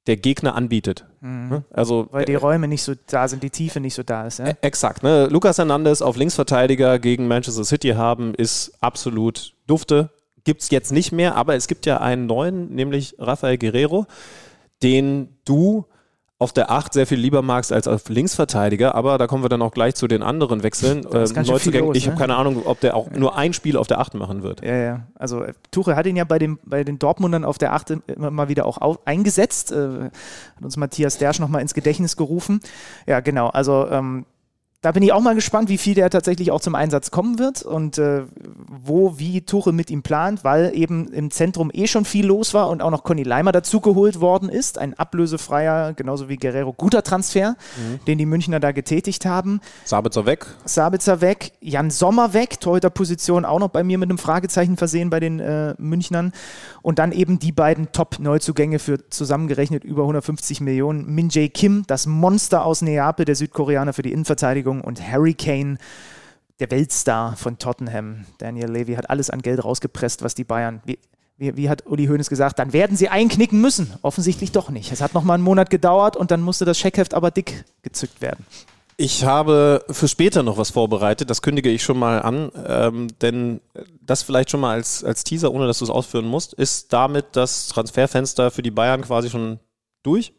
der 0.07 0.17
Gegner 0.17 0.55
anbietet? 0.55 1.05
Ne? 1.21 1.65
Also 1.71 2.05
Mhm. 2.05 2.09
Weil 2.13 2.25
die 2.27 2.35
Räume 2.35 2.69
nicht 2.69 2.83
so 2.83 2.95
da 3.07 3.27
sind, 3.29 3.43
die 3.43 3.51
Tiefe 3.51 3.81
nicht 3.81 3.95
so 3.95 4.03
da 4.03 4.27
ist. 4.27 4.39
Ja? 4.39 4.47
Ä- 4.47 4.57
Exakt. 4.61 5.03
Ne? 5.03 5.27
Lukas 5.27 5.59
Hernandez 5.59 6.01
auf 6.03 6.17
Linksverteidiger 6.17 6.99
gegen 6.99 7.29
Manchester 7.29 7.65
City 7.65 7.91
haben, 7.91 8.35
ist 8.35 8.73
absolut 8.81 9.55
dufte. 9.67 10.11
Gibt 10.45 10.63
es 10.63 10.71
jetzt 10.71 10.93
nicht 10.93 11.13
mehr, 11.13 11.35
aber 11.35 11.57
es 11.57 11.67
gibt 11.67 11.85
ja 11.87 11.99
einen 12.01 12.27
neuen, 12.27 12.75
nämlich 12.75 13.17
Rafael 13.19 13.59
Guerrero, 13.59 14.07
den 14.83 15.37
du 15.45 15.85
auf 16.41 16.53
der 16.53 16.71
8 16.71 16.93
sehr 16.93 17.07
viel 17.07 17.19
lieber 17.19 17.43
magst 17.43 17.73
als 17.73 17.89
auf 17.89 18.09
Linksverteidiger, 18.09 18.95
aber 18.95 19.19
da 19.19 19.27
kommen 19.27 19.43
wir 19.43 19.49
dann 19.49 19.61
auch 19.61 19.73
gleich 19.73 19.97
zu 19.97 20.07
den 20.07 20.23
anderen 20.23 20.63
Wechseln. 20.63 20.99
Ähm, 21.13 21.29
Neuzugängen. 21.45 21.89
los, 21.89 21.97
ich 21.97 22.07
habe 22.07 22.15
ne? 22.15 22.21
keine 22.21 22.37
Ahnung, 22.37 22.63
ob 22.65 22.79
der 22.81 22.95
auch 22.95 23.11
nur 23.11 23.37
ein 23.37 23.53
Spiel 23.53 23.77
auf 23.77 23.89
der 23.89 23.99
8 23.99 24.15
machen 24.15 24.45
wird. 24.45 24.65
Ja, 24.65 24.77
ja. 24.77 25.01
Also 25.17 25.43
äh, 25.43 25.53
Tuchel 25.73 25.97
hat 25.97 26.07
ihn 26.07 26.15
ja 26.15 26.23
bei, 26.23 26.39
dem, 26.39 26.61
bei 26.65 26.85
den 26.85 27.01
Dortmundern 27.01 27.45
auf 27.45 27.59
der 27.59 27.73
Achte 27.73 28.03
immer 28.07 28.31
mal 28.31 28.49
wieder 28.49 28.67
auch 28.67 28.81
au- 28.81 28.99
eingesetzt. 29.05 29.73
Äh, 29.73 30.05
hat 30.57 30.63
uns 30.63 30.77
Matthias 30.77 31.19
Dersch 31.19 31.41
nochmal 31.41 31.61
ins 31.61 31.75
Gedächtnis 31.75 32.17
gerufen. 32.17 32.61
Ja, 33.07 33.19
genau. 33.19 33.49
Also 33.49 33.89
ähm, 33.91 34.25
da 34.81 34.93
bin 34.93 35.03
ich 35.03 35.13
auch 35.13 35.21
mal 35.21 35.35
gespannt, 35.35 35.69
wie 35.69 35.79
viel 35.79 35.95
der 35.95 36.09
tatsächlich 36.09 36.53
auch 36.53 36.61
zum 36.61 36.77
Einsatz 36.77 37.11
kommen 37.11 37.41
wird 37.41 37.63
und 37.63 37.99
äh, 37.99 38.23
wo, 38.85 39.19
wie 39.19 39.41
Tuchel 39.41 39.73
mit 39.73 39.91
ihm 39.91 40.03
plant, 40.03 40.45
weil 40.45 40.71
eben 40.73 41.09
im 41.09 41.33
Zentrum 41.33 41.73
eh 41.75 41.89
schon 41.89 42.05
viel 42.05 42.25
los 42.25 42.55
war 42.55 42.69
und 42.69 42.81
auch 42.81 42.93
noch 42.93 43.03
Conny 43.03 43.25
Leimer 43.25 43.51
dazugeholt 43.51 44.21
worden 44.21 44.49
ist. 44.49 44.79
Ein 44.79 44.95
ablösefreier, 44.95 45.95
genauso 45.95 46.29
wie 46.29 46.37
Guerrero, 46.37 46.73
guter 46.73 47.03
Transfer, 47.03 47.57
den 48.07 48.19
die 48.19 48.27
Münchner 48.27 48.61
da 48.61 48.71
getätigt 48.71 49.27
haben. 49.27 49.61
Sabitzer 49.85 50.27
weg. 50.27 50.47
Sabitzer 50.65 51.21
weg, 51.21 51.55
Jan 51.61 51.91
Sommer 51.91 52.33
weg, 52.33 52.61
Torhüterposition 52.61 53.45
auch 53.45 53.59
noch 53.59 53.71
bei 53.71 53.83
mir 53.83 53.99
mit 53.99 54.09
einem 54.09 54.19
Fragezeichen 54.19 54.77
versehen 54.77 55.11
bei 55.11 55.19
den 55.19 55.41
äh, 55.41 55.75
Münchnern. 55.79 56.33
Und 56.83 57.01
dann 57.01 57.11
eben 57.11 57.41
die 57.41 57.53
beiden 57.53 57.91
Top-Neuzugänge 57.91 58.79
für 58.79 59.11
zusammengerechnet 59.11 59.83
über 59.83 60.03
150 60.03 60.61
Millionen. 60.61 61.13
Min 61.13 61.31
Jae 61.31 61.49
Kim, 61.49 61.83
das 61.89 62.07
Monster 62.07 62.65
aus 62.65 62.81
Neapel, 62.81 63.25
der 63.25 63.35
Südkoreaner 63.35 63.93
für 63.93 64.03
die 64.03 64.13
Innenverteidigung 64.13 64.68
und 64.71 65.03
Harry 65.03 65.35
Kane, 65.35 65.79
der 66.61 66.71
Weltstar 66.71 67.37
von 67.37 67.59
Tottenham. 67.59 68.27
Daniel 68.39 68.71
Levy 68.71 68.95
hat 68.95 69.11
alles 69.11 69.31
an 69.31 69.43
Geld 69.43 69.65
rausgepresst, 69.65 70.23
was 70.23 70.35
die 70.35 70.45
Bayern... 70.45 70.81
Wie, 70.85 70.99
wie, 71.41 71.57
wie 71.57 71.69
hat 71.69 71.87
Uli 71.87 72.07
Hoeneß 72.07 72.29
gesagt, 72.29 72.59
dann 72.59 72.73
werden 72.73 72.97
sie 72.97 73.09
einknicken 73.09 73.61
müssen. 73.61 73.95
Offensichtlich 74.03 74.51
doch 74.51 74.71
nicht. 74.71 74.91
Es 74.91 75.01
hat 75.01 75.15
noch 75.15 75.23
mal 75.23 75.35
einen 75.35 75.45
Monat 75.45 75.71
gedauert 75.71 76.17
und 76.17 76.33
dann 76.33 76.43
musste 76.43 76.65
das 76.65 76.79
Scheckheft 76.79 77.15
aber 77.15 77.31
dick 77.31 77.65
gezückt 77.83 78.21
werden. 78.21 78.45
Ich 78.97 79.25
habe 79.25 79.85
für 79.89 80.09
später 80.09 80.43
noch 80.43 80.59
was 80.59 80.71
vorbereitet, 80.71 81.31
das 81.31 81.41
kündige 81.41 81.71
ich 81.71 81.85
schon 81.85 82.01
mal 82.01 82.21
an, 82.21 82.51
ähm, 82.67 83.07
denn 83.23 83.61
das 84.03 84.25
vielleicht 84.25 84.51
schon 84.51 84.59
mal 84.59 84.73
als, 84.73 85.05
als 85.05 85.23
Teaser, 85.23 85.53
ohne 85.53 85.69
dass 85.69 85.79
du 85.79 85.85
es 85.85 85.91
ausführen 85.91 86.27
musst, 86.27 86.53
ist 86.55 86.93
damit 86.93 87.27
das 87.37 87.69
Transferfenster 87.69 88.51
für 88.51 88.63
die 88.63 88.73
Bayern 88.73 89.03
quasi 89.03 89.31
schon 89.31 89.61
durch? 90.03 90.33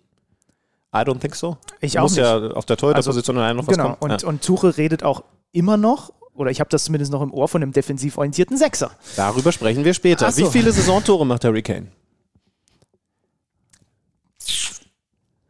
I 0.93 1.00
don't 1.00 1.19
think 1.19 1.36
so. 1.36 1.58
Ich 1.81 2.00
auch 2.00 2.03
Muss 2.03 2.13
nicht. 2.13 2.22
ja 2.22 2.51
auf 2.51 2.65
der 2.65 2.77
Torhüterposition 2.77 3.38
also, 3.38 3.53
noch 3.55 3.67
was 3.67 3.75
Genau, 3.75 3.96
kommen. 3.96 4.12
und, 4.12 4.22
ja. 4.22 4.27
und 4.27 4.43
Tuchel 4.43 4.72
redet 4.72 5.03
auch 5.03 5.24
immer 5.51 5.77
noch, 5.77 6.12
oder 6.34 6.50
ich 6.51 6.60
habe 6.60 6.69
das 6.69 6.86
zumindest 6.86 7.12
noch 7.12 7.22
im 7.22 7.34
Ohr 7.34 7.48
von 7.48 7.62
einem 7.62 7.74
defensiv 7.74 8.17
orientierten 8.17 8.58
Sechser. 8.58 8.91
Darüber 9.15 9.51
sprechen 9.51 9.84
wir 9.86 9.93
später. 9.93 10.31
So. 10.31 10.46
Wie 10.46 10.50
viele 10.51 10.72
Saisontore 10.72 11.25
macht 11.25 11.43
Harry 11.46 11.62
Kane? 11.62 11.88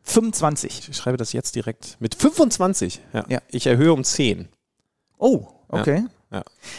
25. 0.03 0.89
Ich 0.89 0.97
schreibe 0.97 1.17
das 1.17 1.33
jetzt 1.33 1.55
direkt. 1.55 1.97
Mit 1.99 2.15
25? 2.15 2.99
Ja. 3.13 3.25
Ja. 3.29 3.39
Ich 3.49 3.67
erhöhe 3.67 3.93
um 3.93 4.03
10. 4.03 4.47
Oh, 5.19 5.45
okay. 5.67 6.03
Ja. 6.05 6.18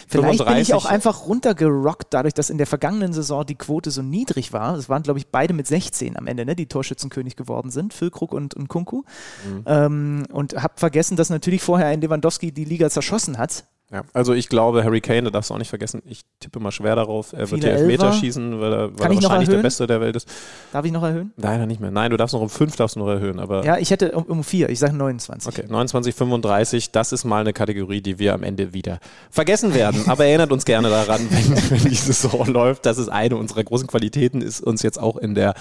Vielleicht 0.08 0.44
bin 0.44 0.56
ich 0.58 0.68
35. 0.68 0.74
auch 0.74 0.84
einfach 0.84 1.26
runtergerockt, 1.26 2.14
dadurch, 2.14 2.34
dass 2.34 2.50
in 2.50 2.58
der 2.58 2.68
vergangenen 2.68 3.12
Saison 3.12 3.44
die 3.44 3.56
Quote 3.56 3.90
so 3.90 4.00
niedrig 4.00 4.52
war. 4.52 4.76
Es 4.76 4.88
waren, 4.88 5.02
glaube 5.02 5.18
ich, 5.18 5.26
beide 5.26 5.54
mit 5.54 5.66
16 5.66 6.16
am 6.16 6.28
Ende, 6.28 6.46
ne, 6.46 6.54
die 6.54 6.66
Torschützenkönig 6.66 7.34
geworden 7.34 7.70
sind, 7.70 7.92
Füllkrug 7.92 8.32
und, 8.32 8.54
und 8.54 8.68
Kunku. 8.68 9.02
Mhm. 9.44 9.64
Ähm, 9.66 10.26
und 10.32 10.54
habe 10.62 10.74
vergessen, 10.76 11.16
dass 11.16 11.30
natürlich 11.30 11.62
vorher 11.62 11.88
ein 11.88 12.00
Lewandowski 12.00 12.52
die 12.52 12.64
Liga 12.64 12.90
zerschossen 12.90 13.38
hat. 13.38 13.64
Ja, 13.92 14.02
also 14.12 14.34
ich 14.34 14.48
glaube, 14.48 14.84
Harry 14.84 15.00
Kane, 15.00 15.24
da 15.24 15.30
darfst 15.30 15.50
du 15.50 15.54
auch 15.54 15.58
nicht 15.58 15.68
vergessen, 15.68 16.00
ich 16.06 16.22
tippe 16.38 16.60
mal 16.60 16.70
schwer 16.70 16.94
darauf, 16.94 17.32
er 17.32 17.50
wird 17.50 17.64
hier 17.64 17.72
Elfmeter 17.72 18.06
Elfer. 18.06 18.18
schießen, 18.20 18.60
weil 18.60 18.72
er, 18.72 18.98
weil 18.98 19.10
er 19.10 19.22
wahrscheinlich 19.22 19.48
der? 19.48 19.58
Beste 19.58 19.88
der 19.88 20.00
Welt 20.00 20.14
ist. 20.14 20.28
Darf 20.72 20.84
ich 20.84 20.92
noch 20.92 21.02
erhöhen? 21.02 21.32
Leider 21.36 21.66
nicht 21.66 21.80
mehr. 21.80 21.90
Nein, 21.90 22.12
du 22.12 22.16
darfst 22.16 22.32
noch 22.32 22.40
um 22.40 22.48
fünf 22.48 22.76
darfst 22.76 22.94
du 22.94 23.00
noch 23.00 23.08
erhöhen, 23.08 23.40
aber 23.40 23.64
Ja, 23.64 23.78
ich 23.78 23.90
hätte 23.90 24.12
um, 24.12 24.22
um 24.22 24.44
vier. 24.44 24.68
Ich 24.68 24.78
sage 24.78 24.94
29. 24.94 25.48
Okay, 25.48 25.66
29,35, 25.68 26.90
das 26.92 27.10
ist 27.10 27.24
mal 27.24 27.40
eine 27.40 27.52
Kategorie, 27.52 28.00
die 28.00 28.20
wir 28.20 28.32
am 28.34 28.44
Ende 28.44 28.72
wieder 28.72 29.00
vergessen 29.28 29.74
werden. 29.74 30.04
Aber 30.06 30.24
erinnert 30.24 30.52
uns 30.52 30.64
gerne 30.64 30.88
daran, 30.88 31.20
wenn, 31.30 31.70
wenn 31.70 31.90
die 31.90 31.96
Saison 31.96 32.46
läuft. 32.46 32.86
Das 32.86 32.96
ist 32.96 33.08
eine 33.08 33.36
unserer 33.36 33.64
großen 33.64 33.88
Qualitäten, 33.88 34.40
ist 34.40 34.60
uns 34.60 34.82
jetzt 34.82 35.00
auch 35.00 35.16
in 35.16 35.34
der 35.34 35.54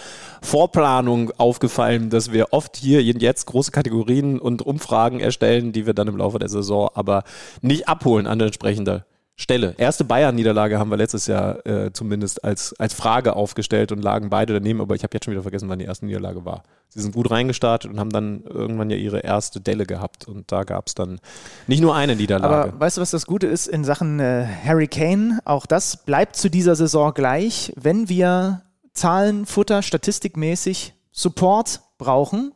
Vorplanung 0.43 1.31
aufgefallen, 1.37 2.11
dass 2.11 2.31
wir 2.31 2.53
oft 2.53 2.77
hier 2.77 3.01
jetzt 3.01 3.45
große 3.45 3.71
Kategorien 3.71 4.39
und 4.39 4.61
Umfragen 4.61 5.19
erstellen, 5.19 5.71
die 5.71 5.87
wir 5.87 5.95
dann 5.95 6.07
im 6.07 6.17
Laufe 6.17 6.37
der 6.37 6.49
Saison 6.49 6.89
aber 6.93 7.23
nicht 7.61 7.87
abholen 7.87 8.18
an 8.27 8.39
entsprechender 8.39 9.05
Stelle. 9.39 9.73
Erste 9.77 10.03
Bayern-Niederlage 10.03 10.79
haben 10.79 10.89
wir 10.89 10.97
letztes 10.97 11.25
Jahr 11.27 11.65
äh, 11.65 11.93
zumindest 11.93 12.43
als, 12.43 12.75
als 12.77 12.93
Frage 12.93 13.37
aufgestellt 13.37 13.93
und 13.93 14.03
lagen 14.03 14.29
beide 14.29 14.53
daneben, 14.53 14.81
aber 14.81 14.95
ich 14.95 15.03
habe 15.03 15.15
jetzt 15.15 15.23
schon 15.23 15.31
wieder 15.31 15.43
vergessen, 15.43 15.69
wann 15.69 15.79
die 15.79 15.85
erste 15.85 16.05
Niederlage 16.05 16.43
war. 16.43 16.63
Sie 16.89 16.99
sind 16.99 17.15
gut 17.15 17.31
reingestartet 17.31 17.89
und 17.89 18.01
haben 18.01 18.09
dann 18.09 18.43
irgendwann 18.43 18.89
ja 18.89 18.97
ihre 18.97 19.19
erste 19.19 19.61
Delle 19.61 19.85
gehabt 19.85 20.27
und 20.27 20.51
da 20.51 20.63
gab 20.63 20.87
es 20.87 20.95
dann 20.95 21.21
nicht 21.67 21.79
nur 21.81 21.95
eine 21.95 22.17
Niederlage. 22.17 22.73
Aber 22.73 22.79
weißt 22.81 22.97
du, 22.97 23.01
was 23.01 23.11
das 23.11 23.25
Gute 23.27 23.47
ist 23.47 23.67
in 23.67 23.85
Sachen 23.85 24.19
äh, 24.19 24.45
Harry 24.65 24.87
Kane? 24.87 25.39
Auch 25.45 25.65
das 25.65 26.03
bleibt 26.03 26.35
zu 26.35 26.49
dieser 26.49 26.75
Saison 26.75 27.13
gleich. 27.13 27.71
Wenn 27.77 28.09
wir 28.09 28.63
Zahlen, 28.93 29.45
Futter, 29.45 29.83
statistikmäßig 29.83 30.93
Support 31.13 31.79
brauchen, 31.97 32.51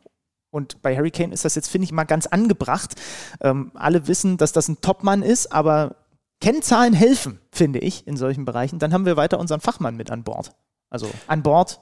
und 0.54 0.82
bei 0.82 0.96
Harry 0.96 1.10
Kane 1.10 1.34
ist 1.34 1.44
das 1.44 1.56
jetzt, 1.56 1.68
finde 1.68 1.84
ich, 1.86 1.90
mal 1.90 2.04
ganz 2.04 2.26
angebracht. 2.26 2.94
Ähm, 3.40 3.72
alle 3.74 4.06
wissen, 4.06 4.36
dass 4.36 4.52
das 4.52 4.68
ein 4.68 4.80
Topmann 4.80 5.22
ist, 5.22 5.50
aber 5.50 5.96
Kennzahlen 6.40 6.94
helfen, 6.94 7.40
finde 7.50 7.80
ich, 7.80 8.06
in 8.06 8.16
solchen 8.16 8.44
Bereichen. 8.44 8.78
Dann 8.78 8.92
haben 8.92 9.04
wir 9.04 9.16
weiter 9.16 9.40
unseren 9.40 9.60
Fachmann 9.60 9.96
mit 9.96 10.12
an 10.12 10.22
Bord. 10.22 10.52
Also 10.90 11.10
an 11.26 11.42
Bord 11.42 11.80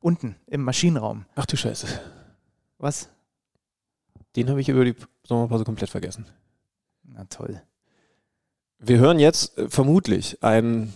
unten 0.00 0.34
im 0.46 0.62
Maschinenraum. 0.62 1.26
Ach 1.34 1.44
du 1.44 1.58
Scheiße. 1.58 1.88
Was? 2.78 3.10
Den 4.34 4.48
habe 4.48 4.62
ich 4.62 4.70
über 4.70 4.86
die 4.86 4.96
Sommerpause 5.22 5.64
komplett 5.64 5.90
vergessen. 5.90 6.24
Na 7.02 7.24
toll. 7.24 7.60
Wir 8.78 8.96
hören 8.98 9.18
jetzt 9.18 9.58
äh, 9.58 9.68
vermutlich 9.68 10.42
einen 10.42 10.94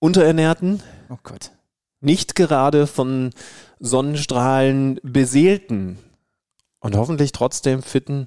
unterernährten, 0.00 0.82
Oh 1.08 1.18
Gott. 1.22 1.52
nicht 2.00 2.34
gerade 2.34 2.86
von 2.86 3.30
Sonnenstrahlen 3.80 5.00
beseelten 5.02 5.98
und 6.82 6.96
hoffentlich 6.96 7.32
trotzdem 7.32 7.82
fitten 7.82 8.26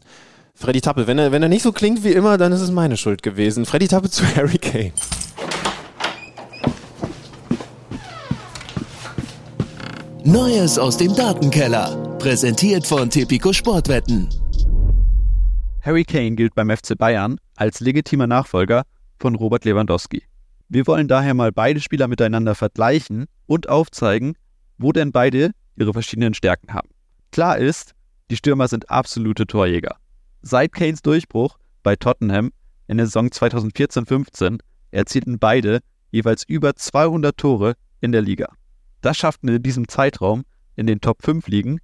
Freddy 0.56 0.82
Tappe. 0.82 1.06
Wenn 1.06 1.20
er, 1.20 1.32
wenn 1.32 1.44
er 1.44 1.50
nicht 1.50 1.62
so 1.62 1.72
klingt 1.72 2.04
wie 2.04 2.14
immer, 2.14 2.38
dann 2.38 2.52
ist 2.52 2.62
es 2.62 2.72
meine 2.72 2.98
Schuld 2.98 3.22
gewesen. 3.22 3.66
Freddy 3.66 3.88
Tappe 3.88 4.10
zu 4.10 4.26
Harry 4.36 4.58
Kane. 4.58 4.94
Neues 10.24 10.80
aus 10.80 10.98
dem 10.98 11.14
Datenkeller. 11.16 12.18
Präsentiert 12.18 12.88
von 12.88 13.10
Tipico 13.10 13.54
Sportwetten. 13.54 14.28
Harry 15.82 16.04
Kane 16.04 16.32
gilt 16.32 16.56
beim 16.56 16.76
FC 16.76 16.98
Bayern 16.98 17.38
als 17.56 17.80
legitimer 17.80 18.26
Nachfolger 18.26 18.84
von 19.20 19.36
Robert 19.36 19.66
Lewandowski. 19.66 20.24
Wir 20.68 20.88
wollen 20.88 21.08
daher 21.08 21.36
mal 21.36 21.52
beide 21.52 21.80
Spieler 21.80 22.08
miteinander 22.08 22.56
vergleichen 22.56 23.26
und 23.46 23.70
aufzeigen, 23.70 24.36
wo 24.80 24.92
denn 24.92 25.12
beide 25.12 25.52
ihre 25.76 25.94
verschiedenen 25.94 26.34
Stärken 26.34 26.74
haben. 26.74 26.90
Klar 27.32 27.60
ist, 27.60 27.95
die 28.30 28.38
Stürmer 28.38 28.68
sind 28.68 28.90
absolute 28.90 29.46
Torjäger. 29.46 29.98
Seit 30.42 30.74
Kanes 30.74 31.02
Durchbruch 31.02 31.58
bei 31.84 31.96
Tottenham 31.96 32.52
in 32.88 32.98
der 32.98 33.06
Saison 33.06 33.28
2014-15 33.28 34.60
erzielten 34.92 35.40
beide 35.40 35.80
jeweils 36.12 36.44
über 36.44 36.76
200 36.76 37.38
Tore 37.38 37.76
in 38.02 38.12
der 38.12 38.22
Liga. 38.22 38.48
Das 39.02 39.18
schafften 39.18 39.50
in 39.50 39.62
diesem 39.62 39.88
Zeitraum 39.88 40.44
in 40.76 40.88
den 40.88 41.02
Top 41.02 41.24
5 41.24 41.48
Ligen 41.48 41.80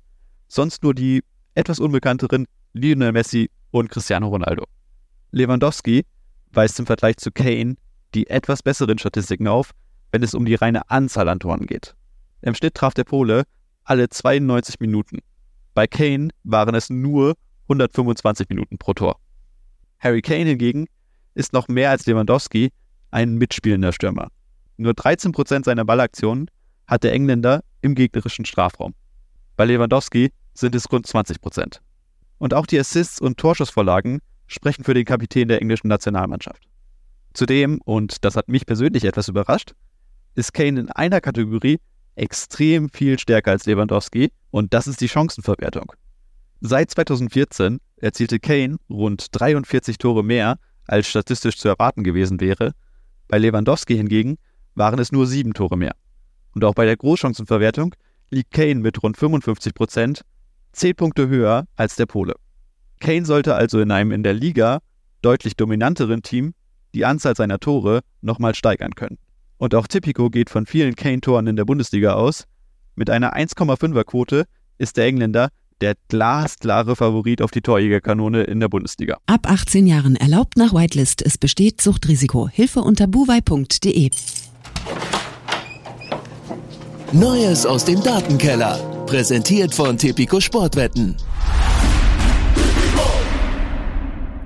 sonst 0.48 0.84
nur 0.84 0.94
die 0.94 1.24
etwas 1.56 1.80
unbekannteren 1.80 2.46
Lionel 2.74 3.12
Messi 3.12 3.50
und 3.72 3.90
Cristiano 3.90 4.28
Ronaldo. 4.28 4.66
Lewandowski 5.32 6.06
weist 6.52 6.80
im 6.80 6.86
Vergleich 6.86 7.18
zu 7.18 7.32
Kane 7.32 7.76
die 8.14 8.28
etwas 8.28 8.62
besseren 8.64 8.98
Statistiken 8.98 9.48
auf, 9.48 9.72
wenn 10.12 10.24
es 10.24 10.34
um 10.34 10.46
die 10.46 10.56
reine 10.56 10.90
Anzahl 10.90 11.30
an 11.30 11.40
Toren 11.40 11.66
geht. 11.66 11.96
Im 12.42 12.56
Schnitt 12.56 12.76
traf 12.76 12.94
der 12.94 13.06
Pole 13.06 13.44
alle 13.84 14.10
92 14.10 14.80
Minuten. 14.80 15.20
Bei 15.74 15.88
Kane 15.88 16.30
waren 16.44 16.76
es 16.76 16.90
nur 16.90 17.36
125 17.64 18.50
Minuten 18.50 18.78
pro 18.78 18.94
Tor. 18.94 19.20
Harry 20.00 20.22
Kane 20.22 20.46
hingegen 20.46 20.88
ist 21.34 21.54
noch 21.54 21.68
mehr 21.68 21.90
als 21.92 22.06
Lewandowski 22.06 22.72
ein 23.12 23.36
mitspielender 23.36 23.94
Stürmer. 23.94 24.30
Nur 24.78 24.94
13% 24.94 25.64
seiner 25.64 25.86
Ballaktionen 25.86 26.50
hat 26.88 27.04
der 27.04 27.14
Engländer 27.14 27.64
im 27.82 27.96
gegnerischen 27.96 28.46
Strafraum. 28.46 28.94
Bei 29.56 29.66
Lewandowski 29.66 30.32
sind 30.54 30.76
es 30.76 30.92
rund 30.92 31.08
20%. 31.08 31.80
Und 32.38 32.54
auch 32.54 32.66
die 32.66 32.80
Assists 32.80 33.22
und 33.22 33.38
Torschussvorlagen 33.38 34.20
sprechen 34.48 34.84
für 34.84 34.94
den 34.94 35.06
Kapitän 35.06 35.48
der 35.48 35.62
englischen 35.62 35.88
Nationalmannschaft. 35.88 36.68
Zudem, 37.34 37.80
und 37.86 38.26
das 38.26 38.36
hat 38.36 38.50
mich 38.50 38.66
persönlich 38.66 39.06
etwas 39.06 39.30
überrascht, 39.30 39.74
ist 40.36 40.54
Kane 40.54 40.80
in 40.80 40.90
einer 40.90 41.22
Kategorie 41.22 41.80
extrem 42.16 42.90
viel 42.90 43.20
stärker 43.20 43.52
als 43.52 43.66
Lewandowski 43.66 44.32
und 44.52 44.74
das 44.74 44.88
ist 44.88 45.02
die 45.02 45.10
Chancenverwertung. 45.10 45.94
Seit 46.60 46.92
2014 46.92 47.80
erzielte 47.98 48.40
Kane 48.40 48.78
rund 48.90 49.28
43 49.32 49.98
Tore 49.98 50.24
mehr, 50.24 50.60
als 50.88 51.08
statistisch 51.08 51.58
zu 51.58 51.68
erwarten 51.68 52.04
gewesen 52.04 52.40
wäre. 52.40 52.74
Bei 53.28 53.38
Lewandowski 53.38 53.96
hingegen 53.96 54.38
waren 54.76 55.00
es 55.00 55.12
nur 55.12 55.26
sieben 55.26 55.54
Tore 55.54 55.78
mehr. 55.78 55.96
Und 56.54 56.64
auch 56.64 56.76
bei 56.76 56.86
der 56.86 56.98
Großchancenverwertung 56.98 57.96
liegt 58.30 58.52
Kane 58.52 58.76
mit 58.76 59.02
rund 59.02 59.18
55 59.18 59.74
Prozent 59.74 60.22
zehn 60.72 60.96
Punkte 60.96 61.28
höher 61.28 61.66
als 61.76 61.96
der 61.96 62.06
Pole. 62.06 62.36
Kane 63.00 63.26
sollte 63.26 63.56
also 63.56 63.80
in 63.80 63.92
einem 63.92 64.12
in 64.12 64.24
der 64.24 64.34
Liga 64.34 64.80
deutlich 65.22 65.56
dominanteren 65.56 66.22
Team 66.22 66.54
die 66.94 67.06
Anzahl 67.06 67.36
seiner 67.36 67.60
Tore 67.60 68.02
nochmal 68.22 68.56
steigern 68.56 68.96
können. 68.96 69.18
Und 69.62 69.76
auch 69.76 69.86
Tipico 69.86 70.32
geht 70.32 70.50
von 70.50 70.66
vielen 70.66 70.96
Kane-Toren 70.96 71.46
in 71.46 71.56
der 71.56 71.66
Bundesliga 71.66 72.14
aus. 72.14 72.46
Mit 72.96 73.12
einer 73.12 73.38
1,5er 73.38 74.04
Quote 74.06 74.46
ist 74.80 74.98
der 74.98 75.06
Engländer 75.06 75.50
der 75.82 75.94
glasklare 76.08 76.96
Favorit 76.96 77.44
auf 77.44 77.52
die 77.52 77.62
Torjägerkanone 77.62 78.42
in 78.42 78.60
der 78.60 78.70
Bundesliga. 78.70 79.18
Ab 79.28 79.48
18 79.48 79.86
Jahren 79.86 80.16
erlaubt 80.16 80.58
nach 80.58 80.74
Whitelist. 80.74 81.22
Es 81.22 81.38
besteht 81.38 81.80
Suchtrisiko. 81.80 82.50
Hilfe 82.50 82.80
unter 82.80 83.06
buwei.de. 83.06 84.10
Neues 87.12 87.68
aus 87.68 87.86
dem 87.86 88.02
Datenkeller. 88.02 88.80
Präsentiert 89.06 89.76
von 89.76 89.96
Tipico 89.96 90.40
Sportwetten. 90.40 91.18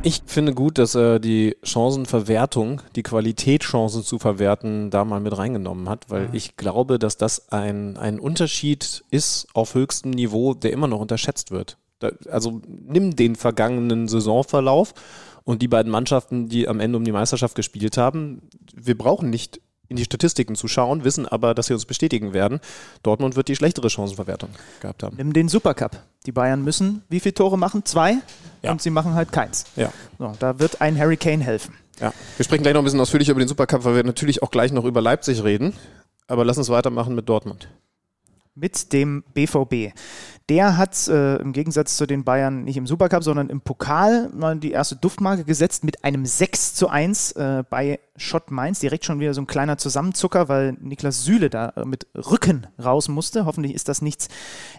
Ich 0.05 0.21
finde 0.27 0.53
gut, 0.53 0.77
dass 0.77 0.93
er 0.93 1.17
die 1.17 1.57
Chancenverwertung, 1.63 2.83
die 2.95 3.01
Qualität 3.01 3.63
Chancen 3.63 4.03
zu 4.03 4.19
verwerten, 4.19 4.91
da 4.91 5.03
mal 5.03 5.19
mit 5.19 5.35
reingenommen 5.35 5.89
hat, 5.89 6.11
weil 6.11 6.29
ich 6.31 6.57
glaube, 6.57 6.99
dass 6.99 7.17
das 7.17 7.51
ein, 7.51 7.97
ein 7.97 8.19
Unterschied 8.19 9.03
ist 9.09 9.47
auf 9.55 9.73
höchstem 9.73 10.11
Niveau, 10.11 10.53
der 10.53 10.73
immer 10.73 10.85
noch 10.85 10.99
unterschätzt 10.99 11.49
wird. 11.49 11.79
Da, 11.97 12.11
also 12.29 12.61
nimm 12.67 13.15
den 13.15 13.35
vergangenen 13.35 14.07
Saisonverlauf 14.07 14.93
und 15.43 15.63
die 15.63 15.67
beiden 15.67 15.91
Mannschaften, 15.91 16.49
die 16.49 16.67
am 16.67 16.79
Ende 16.79 16.99
um 16.99 17.03
die 17.03 17.11
Meisterschaft 17.11 17.55
gespielt 17.55 17.97
haben. 17.97 18.43
Wir 18.75 18.95
brauchen 18.95 19.31
nicht 19.31 19.59
in 19.87 19.97
die 19.97 20.03
Statistiken 20.03 20.55
zu 20.55 20.67
schauen, 20.67 21.03
wissen 21.03 21.27
aber, 21.27 21.53
dass 21.53 21.67
sie 21.67 21.73
uns 21.73 21.85
bestätigen 21.85 22.33
werden. 22.33 22.59
Dortmund 23.03 23.35
wird 23.35 23.47
die 23.47 23.55
schlechtere 23.55 23.89
Chancenverwertung 23.89 24.49
gehabt 24.79 25.03
haben. 25.03 25.17
Nimm 25.17 25.33
den 25.33 25.47
Supercup. 25.47 25.99
Die 26.25 26.31
Bayern 26.31 26.63
müssen 26.63 27.03
wie 27.09 27.19
viele 27.19 27.35
Tore 27.35 27.57
machen? 27.57 27.85
Zwei? 27.85 28.17
Ja. 28.61 28.71
Und 28.71 28.81
sie 28.81 28.89
machen 28.89 29.13
halt 29.13 29.31
keins. 29.31 29.65
Ja. 29.75 29.91
So, 30.17 30.33
da 30.39 30.59
wird 30.59 30.81
ein 30.81 30.97
Harry 30.97 31.17
Kane 31.17 31.43
helfen. 31.43 31.75
Ja, 31.99 32.13
wir 32.37 32.43
sprechen 32.43 32.63
gleich 32.63 32.73
noch 32.73 32.81
ein 32.81 32.85
bisschen 32.85 32.99
ausführlicher 32.99 33.31
über 33.31 33.39
den 33.39 33.47
Supercup, 33.47 33.83
weil 33.85 33.95
wir 33.95 34.03
natürlich 34.03 34.43
auch 34.43 34.51
gleich 34.51 34.71
noch 34.71 34.85
über 34.85 35.01
Leipzig 35.01 35.43
reden. 35.43 35.73
Aber 36.27 36.43
lass 36.43 36.57
uns 36.57 36.69
weitermachen 36.69 37.15
mit 37.15 37.29
Dortmund. 37.29 37.69
Mit 38.55 38.91
dem 38.93 39.23
BVB. 39.33 39.93
Der 40.47 40.77
hat 40.77 41.08
äh, 41.08 41.38
im 41.38 41.53
Gegensatz 41.53 41.97
zu 41.97 42.05
den 42.05 42.23
Bayern 42.23 42.65
nicht 42.65 42.77
im 42.77 42.86
Supercup, 42.86 43.23
sondern 43.23 43.49
im 43.49 43.62
Pokal 43.62 44.29
mal 44.29 44.55
die 44.55 44.71
erste 44.71 44.95
Duftmarke 44.95 45.43
gesetzt 45.43 45.84
mit 45.84 46.03
einem 46.03 46.23
6 46.23 46.75
zu 46.75 46.88
1 46.88 47.31
äh, 47.31 47.63
bei 47.67 47.99
Schott 48.15 48.51
Mainz 48.51 48.79
direkt 48.79 49.05
schon 49.05 49.19
wieder 49.19 49.34
so 49.34 49.41
ein 49.41 49.47
kleiner 49.47 49.79
Zusammenzucker, 49.79 50.47
weil 50.47 50.77
Niklas 50.79 51.23
Süle 51.23 51.49
da 51.49 51.69
äh, 51.69 51.86
mit 51.86 52.05
Rücken 52.13 52.67
raus 52.84 53.08
musste. 53.08 53.45
Hoffentlich 53.45 53.73
ist 53.73 53.89
das 53.89 54.03
nichts 54.03 54.27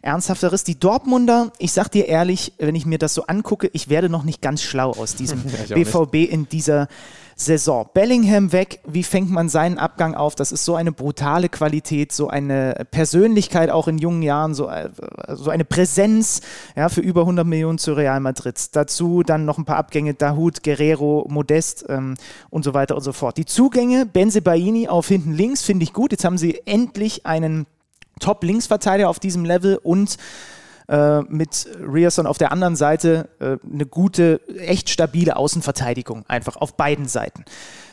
Ernsthafteres. 0.02 0.62
Die 0.62 0.78
Dortmunder, 0.78 1.52
ich 1.58 1.72
sag 1.72 1.88
dir 1.88 2.06
ehrlich, 2.06 2.52
wenn 2.58 2.76
ich 2.76 2.86
mir 2.86 2.98
das 2.98 3.14
so 3.14 3.26
angucke, 3.26 3.68
ich 3.72 3.88
werde 3.88 4.08
noch 4.08 4.22
nicht 4.22 4.40
ganz 4.40 4.62
schlau 4.62 4.90
aus 4.92 5.16
diesem 5.16 5.42
BVB 5.74 6.30
in 6.30 6.48
dieser 6.48 6.86
Saison. 7.38 7.86
Bellingham 7.92 8.50
weg, 8.52 8.80
wie 8.86 9.02
fängt 9.02 9.30
man 9.30 9.50
seinen 9.50 9.76
Abgang 9.76 10.14
auf? 10.14 10.34
Das 10.34 10.52
ist 10.52 10.64
so 10.64 10.74
eine 10.74 10.90
brutale 10.90 11.50
Qualität, 11.50 12.10
so 12.10 12.28
eine 12.28 12.86
Persönlichkeit 12.90 13.68
auch 13.68 13.88
in 13.88 13.98
jungen 13.98 14.22
Jahren, 14.22 14.54
so, 14.54 14.70
äh, 14.70 14.88
so 15.34 15.50
eine 15.50 15.66
Präsenz 15.66 16.40
ja, 16.76 16.88
für 16.88 17.02
über 17.02 17.20
100 17.20 17.46
Millionen 17.46 17.76
zu 17.76 17.92
Real 17.92 18.20
Madrid. 18.20 18.74
Dazu 18.74 19.22
dann 19.22 19.44
noch 19.44 19.58
ein 19.58 19.66
paar 19.66 19.76
Abgänge, 19.76 20.14
Dahut, 20.14 20.62
Guerrero, 20.62 21.26
Modest 21.28 21.84
ähm, 21.90 22.14
und 22.48 22.64
so 22.64 22.72
weiter 22.72 22.96
und 22.96 23.02
so 23.02 23.12
fort. 23.12 23.36
Die 23.36 23.44
Zugänge, 23.44 24.06
Benzebaini 24.06 24.88
auf 24.88 25.08
hinten 25.08 25.34
links, 25.34 25.62
finde 25.62 25.84
ich 25.84 25.92
gut. 25.92 26.12
Jetzt 26.12 26.24
haben 26.24 26.38
sie 26.38 26.62
endlich 26.64 27.26
einen 27.26 27.66
Top-Linksverteidiger 28.18 29.10
auf 29.10 29.18
diesem 29.18 29.44
Level 29.44 29.76
und 29.76 30.16
äh, 30.88 31.20
mit 31.22 31.68
Rierson 31.80 32.26
auf 32.26 32.38
der 32.38 32.52
anderen 32.52 32.76
Seite 32.76 33.28
äh, 33.40 33.56
eine 33.72 33.86
gute, 33.86 34.40
echt 34.58 34.90
stabile 34.90 35.36
Außenverteidigung, 35.36 36.24
einfach 36.28 36.56
auf 36.56 36.76
beiden 36.76 37.08
Seiten. 37.08 37.44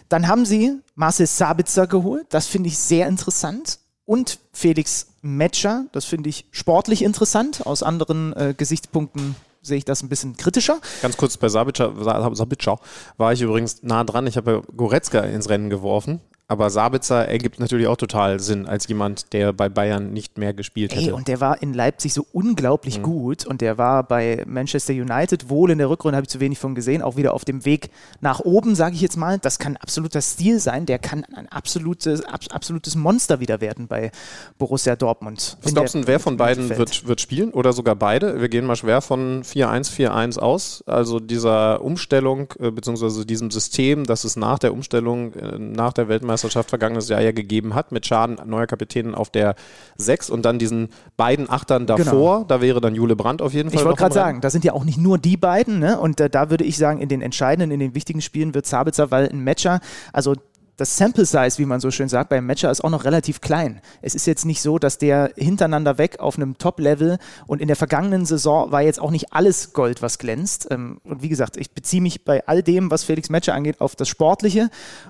Dann 0.10 0.28
haben 0.28 0.46
sie 0.46 0.80
Marcel 0.96 1.28
Sabitzer 1.28 1.88
geholt, 1.88 2.28
das 2.30 2.48
finde 2.48 2.70
ich 2.70 2.78
sehr 2.78 3.08
interessant. 3.08 3.80
Und 4.06 4.40
Felix 4.52 5.08
Metscher, 5.22 5.86
das 5.94 6.06
finde 6.06 6.30
ich 6.30 6.46
sportlich 6.52 7.04
interessant. 7.04 7.66
Aus 7.66 7.84
anderen 7.84 8.34
äh, 8.34 8.54
Gesichtspunkten 8.56 9.36
sehe 9.62 9.78
ich 9.78 9.86
das 9.86 10.04
ein 10.04 10.10
bisschen 10.10 10.36
kritischer. 10.36 10.80
Ganz 11.02 11.16
kurz 11.16 11.38
bei 11.38 11.48
Sabitzer, 11.48 11.94
Sabitzer 12.36 12.80
war 13.18 13.34
ich 13.34 13.42
übrigens 13.42 13.82
nah 13.82 14.04
dran. 14.04 14.28
Ich 14.28 14.36
habe 14.36 14.62
Goretzka 14.76 15.22
ins 15.22 15.50
Rennen 15.50 15.70
geworfen. 15.70 16.20
Aber 16.50 16.70
Sabitzer 16.70 17.28
ergibt 17.28 17.60
natürlich 17.60 17.88
auch 17.88 17.96
total 17.96 18.40
Sinn 18.42 18.68
als 18.68 18.88
jemand, 18.88 19.32
der 19.32 19.54
bei 19.54 19.70
Bayern 19.70 20.12
nicht 20.12 20.38
mehr 20.38 20.54
gespielt 20.54 20.94
hätte. 20.94 21.06
Ey, 21.06 21.12
und 21.12 21.30
der 21.30 21.40
war 21.40 21.62
in 21.62 21.74
Leipzig 21.74 22.14
so 22.14 22.28
unglaublich 22.34 23.00
mhm. 23.00 23.04
gut 23.04 23.46
und 23.46 23.62
der 23.62 23.78
war 23.78 24.04
bei 24.04 24.44
Manchester 24.46 24.94
United 24.94 25.50
wohl 25.50 25.72
in 25.72 25.78
der 25.78 25.90
Rückrunde, 25.90 26.18
habe 26.18 26.26
ich 26.26 26.30
zu 26.30 26.42
wenig 26.42 26.60
von 26.60 26.76
gesehen, 26.76 27.02
auch 27.02 27.16
wieder 27.16 27.34
auf 27.34 27.46
dem 27.46 27.64
Weg 27.64 27.90
nach 28.20 28.42
oben, 28.42 28.76
sage 28.76 28.94
ich 28.94 29.02
jetzt 29.02 29.16
mal. 29.16 29.40
Das 29.40 29.58
kann 29.58 29.78
absoluter 29.78 30.22
Stil 30.22 30.60
sein. 30.60 30.86
Der 30.86 31.00
kann 31.00 31.26
ein 31.34 31.48
absolutes, 31.48 32.24
ab, 32.26 32.42
absolutes 32.52 32.96
Monster 32.96 33.40
wieder 33.40 33.62
werden 33.62 33.88
bei 33.88 34.12
Borussia 34.58 34.98
Dortmund. 34.98 35.58
Was 35.64 35.74
glaubst 35.74 35.96
du, 35.96 36.06
wer 36.08 36.20
von 36.20 36.36
beiden 36.36 36.70
wird, 36.70 37.08
wird 37.08 37.22
spielen 37.22 37.52
oder 37.52 37.72
sogar 37.72 37.96
beide? 37.96 38.42
Wir 38.42 38.50
gehen 38.50 38.66
mal 38.66 38.76
schwer 38.76 39.02
von 39.02 39.44
4-1-4-1 39.44 40.40
aus. 40.40 40.84
Also 40.86 41.22
dieser 41.22 41.82
Umstellung 41.82 42.54
äh, 42.60 42.70
beziehungsweise 42.70 43.26
diesem 43.26 43.50
System, 43.50 44.04
das 44.06 44.26
es 44.26 44.36
nach 44.36 44.60
der 44.60 44.74
Umstellung, 44.74 45.34
äh, 45.34 45.58
nach 45.58 45.94
der 45.94 46.10
Weltmeisterschaft 46.10 46.33
Weltmeisterschaft 46.34 46.70
vergangenes 46.70 47.10
Jahr 47.10 47.22
ja 47.22 47.32
gegeben 47.32 47.76
hat, 47.76 47.92
mit 47.92 48.06
Schaden 48.06 48.38
neuer 48.46 48.68
Kapitän 48.68 49.16
auf 49.16 49.30
der 49.30 49.56
6 49.98 50.30
und 50.30 50.44
dann 50.44 50.60
diesen 50.60 50.90
beiden 51.18 51.50
Achtern 51.50 51.86
davor, 51.86 52.36
genau. 52.38 52.44
da 52.46 52.62
wäre 52.62 52.82
dann 52.82 52.96
Jule 52.96 53.16
Brandt 53.16 53.42
auf 53.42 53.54
jeden 53.54 53.70
Fall. 53.70 53.80
Ich 53.80 53.86
wollte 53.86 54.00
gerade 54.00 54.14
sagen, 54.14 54.42
da 54.42 54.50
sind 54.50 54.66
ja 54.66 54.74
auch 54.74 54.84
nicht 54.84 54.98
nur 54.98 55.18
die 55.18 55.38
beiden, 55.38 55.80
ne? 55.80 56.00
und 56.00 56.20
äh, 56.20 56.30
da 56.30 56.50
würde 56.50 56.64
ich 56.64 56.78
sagen, 56.78 57.00
in 57.00 57.10
den 57.10 57.22
entscheidenden, 57.22 57.72
in 57.72 57.80
den 57.80 57.96
wichtigen 57.96 58.22
Spielen 58.22 58.54
wird 58.54 58.66
Sabitzer, 58.66 59.12
weil 59.12 59.30
ein 59.30 59.44
Matcher, 59.44 59.80
also 60.12 60.36
das 60.78 60.98
Sample 60.98 61.26
Size, 61.26 61.60
wie 61.60 61.66
man 61.66 61.80
so 61.80 61.92
schön 61.92 62.10
sagt, 62.10 62.30
beim 62.30 62.46
Matcher 62.46 62.72
ist 62.72 62.84
auch 62.84 62.90
noch 62.90 63.06
relativ 63.06 63.42
klein. 63.42 63.80
Es 64.02 64.16
ist 64.16 64.26
jetzt 64.26 64.46
nicht 64.46 64.62
so, 64.62 64.80
dass 64.80 64.98
der 64.98 65.32
hintereinander 65.38 65.98
weg 65.98 66.20
auf 66.20 66.36
einem 66.36 66.58
Top-Level 66.58 67.20
und 67.46 67.62
in 67.62 67.68
der 67.68 67.76
vergangenen 67.76 68.26
Saison 68.26 68.72
war 68.72 68.82
jetzt 68.82 69.00
auch 69.00 69.12
nicht 69.12 69.34
alles 69.34 69.74
Gold, 69.74 70.02
was 70.02 70.18
glänzt. 70.18 70.68
Ähm, 70.72 71.00
und 71.04 71.22
wie 71.22 71.30
gesagt, 71.30 71.58
ich 71.58 71.72
beziehe 71.72 72.02
mich 72.02 72.26
bei 72.26 72.46
all 72.48 72.64
dem, 72.64 72.90
was 72.90 73.04
Felix 73.04 73.30
Matcher 73.30 73.54
angeht, 73.54 73.82
auf 73.82 73.96
das 73.96 74.10
Sportliche 74.10 74.70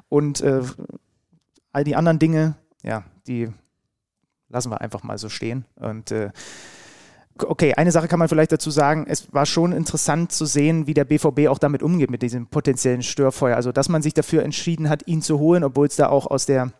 und 0.09 0.41
äh, 0.41 0.61
all 1.73 1.83
die 1.83 1.95
anderen 1.95 2.19
Dinge, 2.19 2.55
ja, 2.83 3.03
die 3.27 3.49
lassen 4.47 4.71
wir 4.71 4.79
einfach 4.79 5.03
mal 5.03 5.17
so 5.17 5.27
stehen. 5.27 5.65
Und 5.75 6.11
äh, 6.11 6.29
okay, 7.39 7.73
eine 7.73 7.91
Sache 7.91 8.07
kann 8.07 8.19
man 8.19 8.29
vielleicht 8.29 8.51
dazu 8.51 8.71
sagen, 8.71 9.05
es 9.07 9.33
war 9.33 9.45
schon 9.45 9.71
interessant 9.71 10.31
zu 10.31 10.45
sehen, 10.45 10.87
wie 10.87 10.93
der 10.93 11.05
BVB 11.05 11.47
auch 11.49 11.57
damit 11.57 11.83
umgeht, 11.83 12.11
mit 12.11 12.21
diesem 12.21 12.47
potenziellen 12.47 13.03
Störfeuer. 13.03 13.55
Also, 13.55 13.71
dass 13.71 13.89
man 13.89 14.01
sich 14.01 14.13
dafür 14.13 14.43
entschieden 14.43 14.89
hat, 14.89 15.07
ihn 15.07 15.21
zu 15.21 15.39
holen, 15.39 15.63
obwohl 15.63 15.87
es 15.87 15.95
da 15.95 16.09
auch 16.09 16.27
aus 16.27 16.45
der 16.45 16.71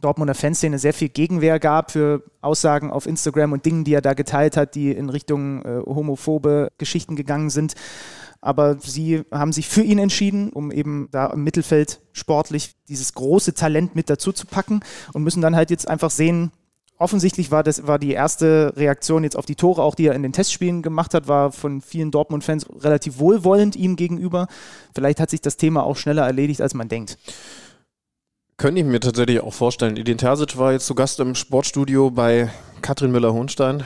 Dortmunder 0.00 0.34
Fanszene 0.34 0.78
sehr 0.78 0.94
viel 0.94 1.08
Gegenwehr 1.08 1.58
gab 1.58 1.90
für 1.90 2.22
Aussagen 2.40 2.90
auf 2.92 3.06
Instagram 3.06 3.52
und 3.52 3.66
Dingen, 3.66 3.82
die 3.82 3.94
er 3.94 4.00
da 4.00 4.14
geteilt 4.14 4.56
hat, 4.56 4.76
die 4.76 4.92
in 4.92 5.10
Richtung 5.10 5.62
äh, 5.64 5.82
homophobe 5.84 6.70
Geschichten 6.78 7.16
gegangen 7.16 7.50
sind 7.50 7.74
aber 8.40 8.78
sie 8.78 9.22
haben 9.32 9.52
sich 9.52 9.68
für 9.68 9.82
ihn 9.82 9.98
entschieden, 9.98 10.50
um 10.50 10.70
eben 10.70 11.08
da 11.10 11.26
im 11.26 11.42
Mittelfeld 11.44 12.00
sportlich 12.12 12.74
dieses 12.88 13.14
große 13.14 13.54
Talent 13.54 13.96
mit 13.96 14.08
dazu 14.10 14.32
zu 14.32 14.46
packen 14.46 14.80
und 15.12 15.24
müssen 15.24 15.42
dann 15.42 15.56
halt 15.56 15.70
jetzt 15.70 15.88
einfach 15.88 16.10
sehen, 16.10 16.52
offensichtlich 16.98 17.50
war 17.50 17.62
das 17.62 17.86
war 17.86 17.98
die 17.98 18.12
erste 18.12 18.72
Reaktion 18.76 19.24
jetzt 19.24 19.36
auf 19.36 19.46
die 19.46 19.54
Tore, 19.54 19.82
auch 19.82 19.94
die 19.94 20.06
er 20.06 20.14
in 20.14 20.22
den 20.22 20.32
Testspielen 20.32 20.82
gemacht 20.82 21.14
hat, 21.14 21.28
war 21.28 21.52
von 21.52 21.80
vielen 21.80 22.10
Dortmund-Fans 22.10 22.66
relativ 22.80 23.18
wohlwollend 23.18 23.76
ihm 23.76 23.96
gegenüber. 23.96 24.46
Vielleicht 24.94 25.20
hat 25.20 25.30
sich 25.30 25.40
das 25.40 25.56
Thema 25.56 25.84
auch 25.84 25.96
schneller 25.96 26.26
erledigt, 26.26 26.60
als 26.60 26.74
man 26.74 26.88
denkt. 26.88 27.18
Könnte 28.56 28.80
ich 28.80 28.86
mir 28.86 28.98
tatsächlich 28.98 29.40
auch 29.40 29.54
vorstellen. 29.54 29.96
Edin 29.96 30.18
Terzic 30.18 30.58
war 30.58 30.72
jetzt 30.72 30.86
zu 30.86 30.96
Gast 30.96 31.20
im 31.20 31.36
Sportstudio 31.36 32.10
bei 32.10 32.50
Katrin 32.82 33.12
Müller-Hohenstein 33.12 33.84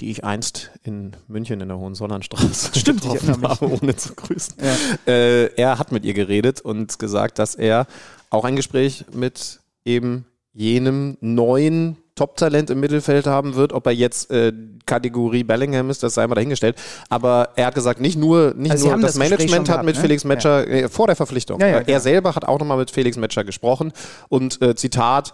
die 0.00 0.10
ich 0.10 0.24
einst 0.24 0.70
in 0.82 1.12
München 1.28 1.60
in 1.60 1.68
der 1.68 1.78
Hohenzollernstraße 1.78 2.70
Stimmt, 2.78 3.02
getroffen 3.02 3.42
habe, 3.46 3.70
ohne 3.70 3.96
zu 3.96 4.14
grüßen. 4.14 4.54
Ja. 4.60 5.12
Äh, 5.12 5.54
er 5.54 5.78
hat 5.78 5.92
mit 5.92 6.04
ihr 6.04 6.14
geredet 6.14 6.60
und 6.60 6.98
gesagt, 6.98 7.38
dass 7.38 7.54
er 7.54 7.86
auch 8.30 8.44
ein 8.44 8.56
Gespräch 8.56 9.04
mit 9.12 9.60
eben 9.84 10.24
jenem 10.52 11.16
neuen 11.20 11.96
Top-Talent 12.14 12.70
im 12.70 12.80
Mittelfeld 12.80 13.26
haben 13.26 13.54
wird. 13.54 13.72
Ob 13.72 13.86
er 13.86 13.92
jetzt 13.92 14.30
äh, 14.30 14.52
Kategorie 14.86 15.44
Bellingham 15.44 15.90
ist, 15.90 16.02
das 16.02 16.14
sei 16.14 16.26
mal 16.26 16.34
dahingestellt. 16.34 16.76
Aber 17.08 17.50
er 17.56 17.66
hat 17.66 17.74
gesagt, 17.74 18.00
nicht 18.00 18.18
nur, 18.18 18.54
nicht 18.56 18.72
also 18.72 18.88
nur 18.88 18.96
das, 19.00 19.12
das 19.12 19.18
Management 19.18 19.68
hat 19.68 19.84
mit 19.84 19.96
ne? 19.96 20.00
Felix 20.00 20.24
Metscher 20.24 20.68
ja. 20.68 20.84
äh, 20.84 20.88
vor 20.88 21.06
der 21.06 21.16
Verpflichtung. 21.16 21.60
Ja, 21.60 21.66
ja, 21.66 21.74
er 21.74 21.84
genau. 21.84 21.98
selber 21.98 22.34
hat 22.34 22.46
auch 22.46 22.58
nochmal 22.58 22.78
mit 22.78 22.90
Felix 22.90 23.16
Metscher 23.16 23.44
gesprochen 23.44 23.92
und 24.28 24.60
äh, 24.62 24.74
Zitat, 24.74 25.32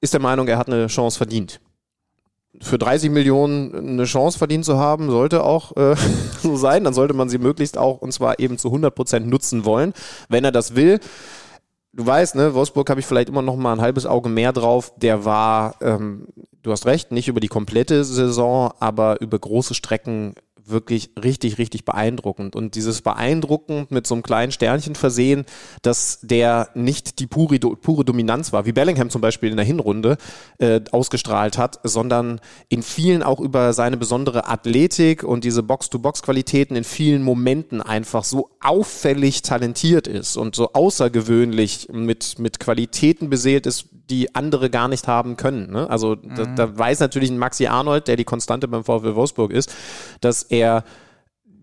ist 0.00 0.12
der 0.12 0.20
Meinung, 0.20 0.48
er 0.48 0.58
hat 0.58 0.68
eine 0.68 0.88
Chance 0.88 1.16
verdient 1.16 1.60
für 2.60 2.78
30 2.78 3.10
Millionen 3.10 3.74
eine 3.74 4.04
Chance 4.04 4.38
verdient 4.38 4.64
zu 4.64 4.78
haben, 4.78 5.10
sollte 5.10 5.44
auch 5.44 5.76
äh, 5.76 5.94
so 6.42 6.56
sein. 6.56 6.84
Dann 6.84 6.94
sollte 6.94 7.14
man 7.14 7.28
sie 7.28 7.38
möglichst 7.38 7.78
auch 7.78 7.98
und 7.98 8.12
zwar 8.12 8.38
eben 8.38 8.58
zu 8.58 8.68
100 8.68 8.94
Prozent 8.94 9.28
nutzen 9.28 9.64
wollen, 9.64 9.92
wenn 10.28 10.44
er 10.44 10.52
das 10.52 10.74
will. 10.74 11.00
Du 11.92 12.04
weißt, 12.06 12.34
ne, 12.34 12.52
Wolfsburg 12.52 12.90
habe 12.90 13.00
ich 13.00 13.06
vielleicht 13.06 13.30
immer 13.30 13.42
noch 13.42 13.56
mal 13.56 13.72
ein 13.72 13.80
halbes 13.80 14.04
Auge 14.04 14.28
mehr 14.28 14.52
drauf. 14.52 14.92
Der 14.96 15.24
war, 15.24 15.76
ähm, 15.80 16.26
du 16.62 16.70
hast 16.70 16.84
recht, 16.84 17.10
nicht 17.10 17.28
über 17.28 17.40
die 17.40 17.48
komplette 17.48 18.04
Saison, 18.04 18.72
aber 18.80 19.20
über 19.22 19.38
große 19.38 19.74
Strecken 19.74 20.34
wirklich 20.68 21.10
richtig, 21.22 21.58
richtig 21.58 21.84
beeindruckend. 21.84 22.56
Und 22.56 22.74
dieses 22.74 23.02
beeindruckend 23.02 23.90
mit 23.90 24.06
so 24.06 24.14
einem 24.14 24.22
kleinen 24.22 24.52
Sternchen 24.52 24.94
versehen, 24.94 25.44
dass 25.82 26.18
der 26.22 26.70
nicht 26.74 27.18
die 27.18 27.26
pure, 27.26 27.58
pure 27.58 28.04
Dominanz 28.04 28.52
war, 28.52 28.66
wie 28.66 28.72
Bellingham 28.72 29.10
zum 29.10 29.20
Beispiel 29.20 29.50
in 29.50 29.56
der 29.56 29.66
Hinrunde 29.66 30.16
äh, 30.58 30.80
ausgestrahlt 30.90 31.58
hat, 31.58 31.80
sondern 31.84 32.40
in 32.68 32.82
vielen 32.82 33.22
auch 33.22 33.40
über 33.40 33.72
seine 33.72 33.96
besondere 33.96 34.48
Athletik 34.48 35.22
und 35.22 35.44
diese 35.44 35.62
Box-to-Box-Qualitäten 35.62 36.76
in 36.76 36.84
vielen 36.84 37.22
Momenten 37.22 37.80
einfach 37.80 38.24
so 38.24 38.50
auffällig 38.60 39.42
talentiert 39.42 40.06
ist 40.06 40.36
und 40.36 40.56
so 40.56 40.72
außergewöhnlich 40.72 41.88
mit, 41.92 42.38
mit 42.38 42.60
Qualitäten 42.60 43.30
beseelt 43.30 43.66
ist, 43.66 43.86
die 44.10 44.34
andere 44.34 44.70
gar 44.70 44.88
nicht 44.88 45.08
haben 45.08 45.36
können. 45.36 45.72
Ne? 45.72 45.90
Also 45.90 46.16
mhm. 46.16 46.34
da, 46.36 46.44
da 46.44 46.78
weiß 46.78 47.00
natürlich 47.00 47.30
ein 47.30 47.38
Maxi 47.38 47.66
Arnold, 47.66 48.06
der 48.08 48.16
die 48.16 48.24
Konstante 48.24 48.68
beim 48.68 48.84
VfL 48.84 49.14
Wolfsburg 49.16 49.52
ist, 49.52 49.74
dass 50.20 50.42
er 50.44 50.55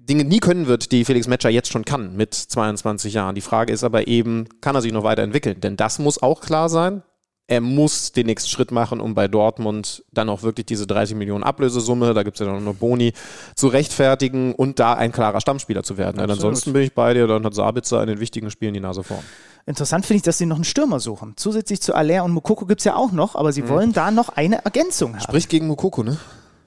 Dinge 0.09 0.25
nie 0.25 0.39
können 0.39 0.67
wird, 0.67 0.91
die 0.91 1.05
Felix 1.05 1.27
Metscher 1.27 1.49
jetzt 1.49 1.71
schon 1.71 1.85
kann 1.85 2.15
mit 2.15 2.33
22 2.33 3.13
Jahren. 3.13 3.35
Die 3.35 3.41
Frage 3.41 3.71
ist 3.71 3.83
aber 3.83 4.07
eben, 4.07 4.47
kann 4.59 4.75
er 4.75 4.81
sich 4.81 4.91
noch 4.91 5.03
weiterentwickeln? 5.03 5.61
Denn 5.61 5.77
das 5.77 5.99
muss 5.99 6.21
auch 6.21 6.41
klar 6.41 6.69
sein. 6.69 7.03
Er 7.47 7.59
muss 7.59 8.13
den 8.13 8.25
nächsten 8.25 8.49
Schritt 8.49 8.71
machen, 8.71 9.01
um 9.01 9.15
bei 9.15 9.27
Dortmund 9.27 10.05
dann 10.11 10.29
auch 10.29 10.43
wirklich 10.43 10.65
diese 10.65 10.87
30 10.87 11.17
Millionen 11.17 11.43
Ablösesumme, 11.43 12.13
da 12.13 12.23
gibt 12.23 12.39
es 12.39 12.45
ja 12.45 12.51
noch 12.51 12.59
eine 12.59 12.73
Boni, 12.73 13.11
zu 13.55 13.67
rechtfertigen 13.67 14.55
und 14.55 14.79
da 14.79 14.93
ein 14.93 15.11
klarer 15.11 15.41
Stammspieler 15.41 15.83
zu 15.83 15.97
werden. 15.97 16.19
Denn 16.19 16.31
ansonsten 16.31 16.71
bin 16.71 16.83
ich 16.83 16.93
bei 16.93 17.13
dir, 17.13 17.27
dann 17.27 17.45
hat 17.45 17.53
Sabitzer 17.53 18.01
in 18.01 18.07
den 18.07 18.19
wichtigen 18.21 18.49
Spielen 18.49 18.73
die 18.73 18.79
Nase 18.79 19.03
vorn. 19.03 19.23
Interessant 19.65 20.05
finde 20.05 20.17
ich, 20.17 20.23
dass 20.23 20.37
sie 20.37 20.45
noch 20.45 20.55
einen 20.55 20.63
Stürmer 20.63 20.99
suchen. 20.99 21.33
Zusätzlich 21.35 21.81
zu 21.81 21.93
Aller 21.93 22.23
und 22.23 22.31
Mukoko 22.31 22.65
gibt 22.65 22.81
es 22.81 22.85
ja 22.85 22.95
auch 22.95 23.11
noch, 23.11 23.35
aber 23.35 23.51
sie 23.51 23.63
mhm. 23.63 23.69
wollen 23.69 23.93
da 23.93 24.11
noch 24.11 24.29
eine 24.29 24.63
Ergänzung 24.63 25.13
haben. 25.13 25.21
Sprich 25.21 25.49
gegen 25.49 25.67
Mukoko, 25.67 26.03
ne? 26.03 26.17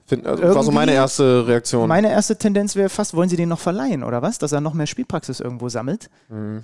Find, 0.07 0.25
also 0.25 0.55
war 0.55 0.63
so 0.63 0.71
meine 0.71 0.93
erste 0.93 1.45
Reaktion. 1.47 1.87
Meine 1.87 2.09
erste 2.09 2.37
Tendenz 2.37 2.77
wäre 2.77 2.87
fast, 2.87 3.13
wollen 3.13 3.27
sie 3.27 3.35
den 3.35 3.49
noch 3.49 3.59
verleihen 3.59 4.03
oder 4.03 4.21
was? 4.21 4.37
Dass 4.37 4.53
er 4.53 4.61
noch 4.61 4.73
mehr 4.73 4.87
Spielpraxis 4.87 5.41
irgendwo 5.41 5.67
sammelt. 5.67 6.09
Mhm. 6.29 6.63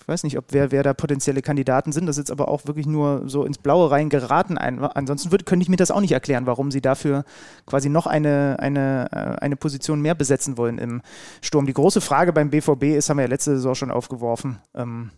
Ich 0.00 0.08
weiß 0.08 0.22
nicht, 0.22 0.38
ob 0.38 0.44
wer, 0.50 0.70
wer 0.70 0.82
da 0.82 0.92
potenzielle 0.92 1.40
Kandidaten 1.40 1.90
sind. 1.90 2.06
Das 2.06 2.18
ist 2.18 2.28
jetzt 2.28 2.30
aber 2.30 2.48
auch 2.48 2.66
wirklich 2.66 2.86
nur 2.86 3.22
so 3.26 3.44
ins 3.44 3.58
Blaue 3.58 3.90
rein 3.90 4.10
geraten. 4.10 4.58
ansonsten 4.58 5.30
würde, 5.30 5.44
könnte 5.44 5.62
ich 5.62 5.68
mir 5.68 5.76
das 5.76 5.90
auch 5.90 6.00
nicht 6.00 6.12
erklären, 6.12 6.46
warum 6.46 6.70
sie 6.70 6.82
dafür 6.82 7.24
quasi 7.66 7.88
noch 7.88 8.06
eine, 8.06 8.56
eine, 8.58 9.08
äh, 9.10 9.42
eine 9.42 9.56
Position 9.56 10.00
mehr 10.00 10.14
besetzen 10.14 10.58
wollen 10.58 10.78
im 10.78 11.00
Sturm. 11.40 11.66
Die 11.66 11.72
große 11.72 12.00
Frage 12.00 12.32
beim 12.32 12.50
BVB 12.50 12.96
ist, 12.96 13.08
haben 13.08 13.16
wir 13.16 13.22
ja 13.22 13.28
letzte 13.28 13.52
Saison 13.52 13.74
schon 13.74 13.90
aufgeworfen. 13.90 14.58
Ähm, 14.74 15.10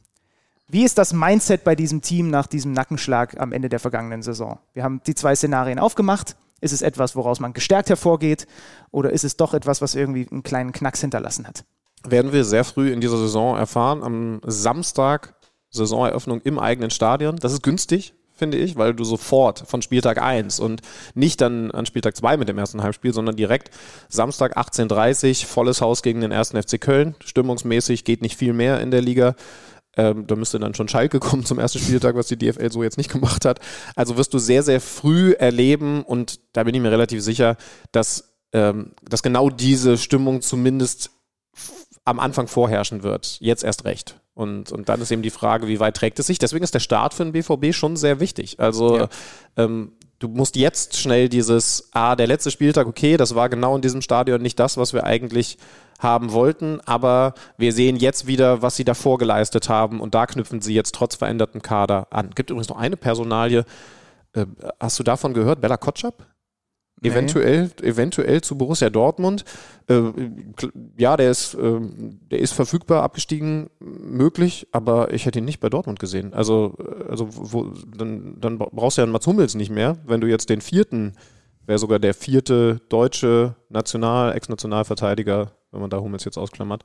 Wie 0.68 0.84
ist 0.84 0.98
das 0.98 1.12
Mindset 1.12 1.64
bei 1.64 1.74
diesem 1.74 2.00
Team 2.00 2.30
nach 2.30 2.46
diesem 2.46 2.72
Nackenschlag 2.72 3.40
am 3.40 3.52
Ende 3.52 3.68
der 3.68 3.80
vergangenen 3.80 4.22
Saison? 4.22 4.60
Wir 4.72 4.84
haben 4.84 5.00
die 5.06 5.14
zwei 5.14 5.34
Szenarien 5.34 5.78
aufgemacht. 5.78 6.36
Ist 6.60 6.72
es 6.72 6.82
etwas, 6.82 7.16
woraus 7.16 7.40
man 7.40 7.52
gestärkt 7.52 7.88
hervorgeht? 7.88 8.46
Oder 8.90 9.10
ist 9.10 9.24
es 9.24 9.36
doch 9.36 9.54
etwas, 9.54 9.82
was 9.82 9.94
irgendwie 9.94 10.26
einen 10.30 10.42
kleinen 10.42 10.72
Knacks 10.72 11.00
hinterlassen 11.00 11.46
hat? 11.46 11.64
Werden 12.06 12.32
wir 12.32 12.44
sehr 12.44 12.64
früh 12.64 12.92
in 12.92 13.00
dieser 13.00 13.18
Saison 13.18 13.56
erfahren. 13.56 14.02
Am 14.02 14.40
Samstag 14.46 15.34
Saisoneröffnung 15.70 16.40
im 16.42 16.58
eigenen 16.58 16.90
Stadion. 16.90 17.36
Das 17.36 17.52
ist 17.52 17.62
günstig, 17.62 18.14
finde 18.34 18.56
ich, 18.56 18.76
weil 18.76 18.94
du 18.94 19.04
sofort 19.04 19.64
von 19.66 19.82
Spieltag 19.82 20.20
1 20.20 20.60
und 20.60 20.82
nicht 21.14 21.40
dann 21.40 21.70
an 21.70 21.86
Spieltag 21.86 22.16
2 22.16 22.36
mit 22.36 22.48
dem 22.48 22.58
ersten 22.58 22.82
Heimspiel, 22.82 23.12
sondern 23.12 23.36
direkt 23.36 23.70
Samstag 24.08 24.56
18.30 24.56 25.42
Uhr, 25.42 25.48
volles 25.48 25.80
Haus 25.80 26.02
gegen 26.02 26.20
den 26.20 26.32
ersten 26.32 26.60
FC 26.60 26.80
Köln. 26.80 27.14
Stimmungsmäßig 27.24 28.04
geht 28.04 28.22
nicht 28.22 28.36
viel 28.36 28.52
mehr 28.52 28.80
in 28.80 28.90
der 28.90 29.02
Liga. 29.02 29.34
Ähm, 29.96 30.26
da 30.26 30.37
müsste 30.37 30.59
dann 30.59 30.74
schon 30.74 30.88
Schalke 30.88 31.20
kommen 31.20 31.44
zum 31.44 31.59
ersten 31.59 31.78
Spieltag, 31.78 32.14
was 32.16 32.28
die 32.28 32.38
DFL 32.38 32.70
so 32.70 32.82
jetzt 32.82 32.98
nicht 32.98 33.11
gemacht 33.11 33.44
hat. 33.44 33.61
Also 33.94 34.16
wirst 34.16 34.35
du 34.35 34.38
sehr, 34.38 34.62
sehr 34.62 34.80
früh 34.80 35.32
erleben 35.32 36.02
und 36.02 36.40
da 36.52 36.64
bin 36.64 36.74
ich 36.74 36.80
mir 36.80 36.92
relativ 36.92 37.22
sicher, 37.22 37.56
dass, 37.92 38.37
ähm, 38.52 38.92
dass 39.02 39.22
genau 39.22 39.50
diese 39.50 39.98
Stimmung 39.98 40.42
zumindest 40.42 41.11
am 42.04 42.20
Anfang 42.20 42.46
vorherrschen 42.46 43.02
wird. 43.02 43.38
Jetzt 43.40 43.64
erst 43.64 43.85
recht. 43.85 44.20
Und, 44.35 44.70
und 44.70 44.88
dann 44.88 45.00
ist 45.00 45.11
eben 45.11 45.22
die 45.22 45.30
Frage, 45.30 45.66
wie 45.66 45.80
weit 45.80 45.96
trägt 45.96 46.18
es 46.18 46.26
sich? 46.26 46.38
Deswegen 46.38 46.62
ist 46.62 46.74
der 46.74 46.80
Start 46.80 47.14
für 47.14 47.24
den 47.24 47.32
BVB 47.32 47.74
schon 47.74 47.96
sehr 47.96 48.20
wichtig. 48.20 48.61
Also 48.61 48.98
ja. 48.98 49.09
ähm, 49.56 49.92
du 50.18 50.29
musst 50.29 50.57
jetzt 50.57 50.96
schnell 50.96 51.29
dieses, 51.29 51.88
ah, 51.92 52.16
der 52.16 52.26
letzte 52.26 52.50
Spieltag, 52.50 52.87
okay, 52.87 53.16
das 53.16 53.35
war 53.35 53.48
genau 53.48 53.76
in 53.76 53.83
diesem 53.83 54.02
Stadion 54.02 54.42
nicht 54.42 54.59
das, 54.59 54.76
was 54.76 54.92
wir 54.92 55.05
eigentlich 55.05 55.59
haben 55.98 56.33
wollten, 56.33 56.81
aber 56.85 57.35
wir 57.57 57.72
sehen 57.72 57.96
jetzt 57.96 58.26
wieder, 58.26 58.61
was 58.62 58.76
sie 58.76 58.85
davor 58.85 59.18
geleistet 59.18 59.68
haben 59.68 60.00
und 60.00 60.14
da 60.14 60.26
knüpfen 60.26 60.61
sie 60.61 60.74
jetzt 60.74 60.94
trotz 60.94 61.14
verändertem 61.14 61.62
Kader 61.62 62.09
an. 62.11 62.31
Gibt 62.35 62.50
übrigens 62.50 62.68
noch 62.68 62.76
eine 62.76 62.96
Personalie, 62.96 63.64
äh, 64.35 64.46
hast 64.79 64.98
du 64.98 65.02
davon 65.02 65.33
gehört, 65.33 65.61
Bella 65.61 65.76
Kotschap? 65.76 66.26
Nee. 67.00 67.11
Eventuell, 67.11 67.70
eventuell 67.82 68.40
zu 68.40 68.56
Borussia 68.56 68.88
Dortmund. 68.88 69.44
Äh, 69.87 70.00
ja, 70.96 71.16
der 71.18 71.30
ist, 71.30 71.54
äh, 71.54 71.78
der 72.30 72.38
ist 72.38 72.52
verfügbar, 72.52 73.02
abgestiegen, 73.02 73.68
möglich, 73.80 74.66
aber 74.72 75.12
ich 75.12 75.26
hätte 75.26 75.40
ihn 75.40 75.44
nicht 75.44 75.61
bei 75.61 75.68
Dortmund 75.68 75.98
gesehen. 75.98 76.32
Also, 76.32 76.74
äh, 76.78 77.11
also 77.11 77.28
wo, 77.30 77.64
dann, 77.96 78.40
dann 78.40 78.59
brauchst 78.59 78.96
du 78.96 79.02
ja 79.02 79.04
einen 79.04 79.12
Mats 79.12 79.26
Hummels 79.26 79.54
nicht 79.54 79.70
mehr, 79.70 79.98
wenn 80.06 80.22
du 80.22 80.26
jetzt 80.26 80.48
den 80.48 80.62
vierten, 80.62 81.12
wäre 81.66 81.78
sogar 81.78 81.98
der 81.98 82.14
vierte 82.14 82.80
deutsche 82.88 83.56
National-, 83.68 84.35
Ex-Nationalverteidiger, 84.35 85.52
wenn 85.72 85.80
man 85.80 85.90
da 85.90 86.00
Hummels 86.00 86.24
jetzt 86.24 86.38
ausklammert. 86.38 86.82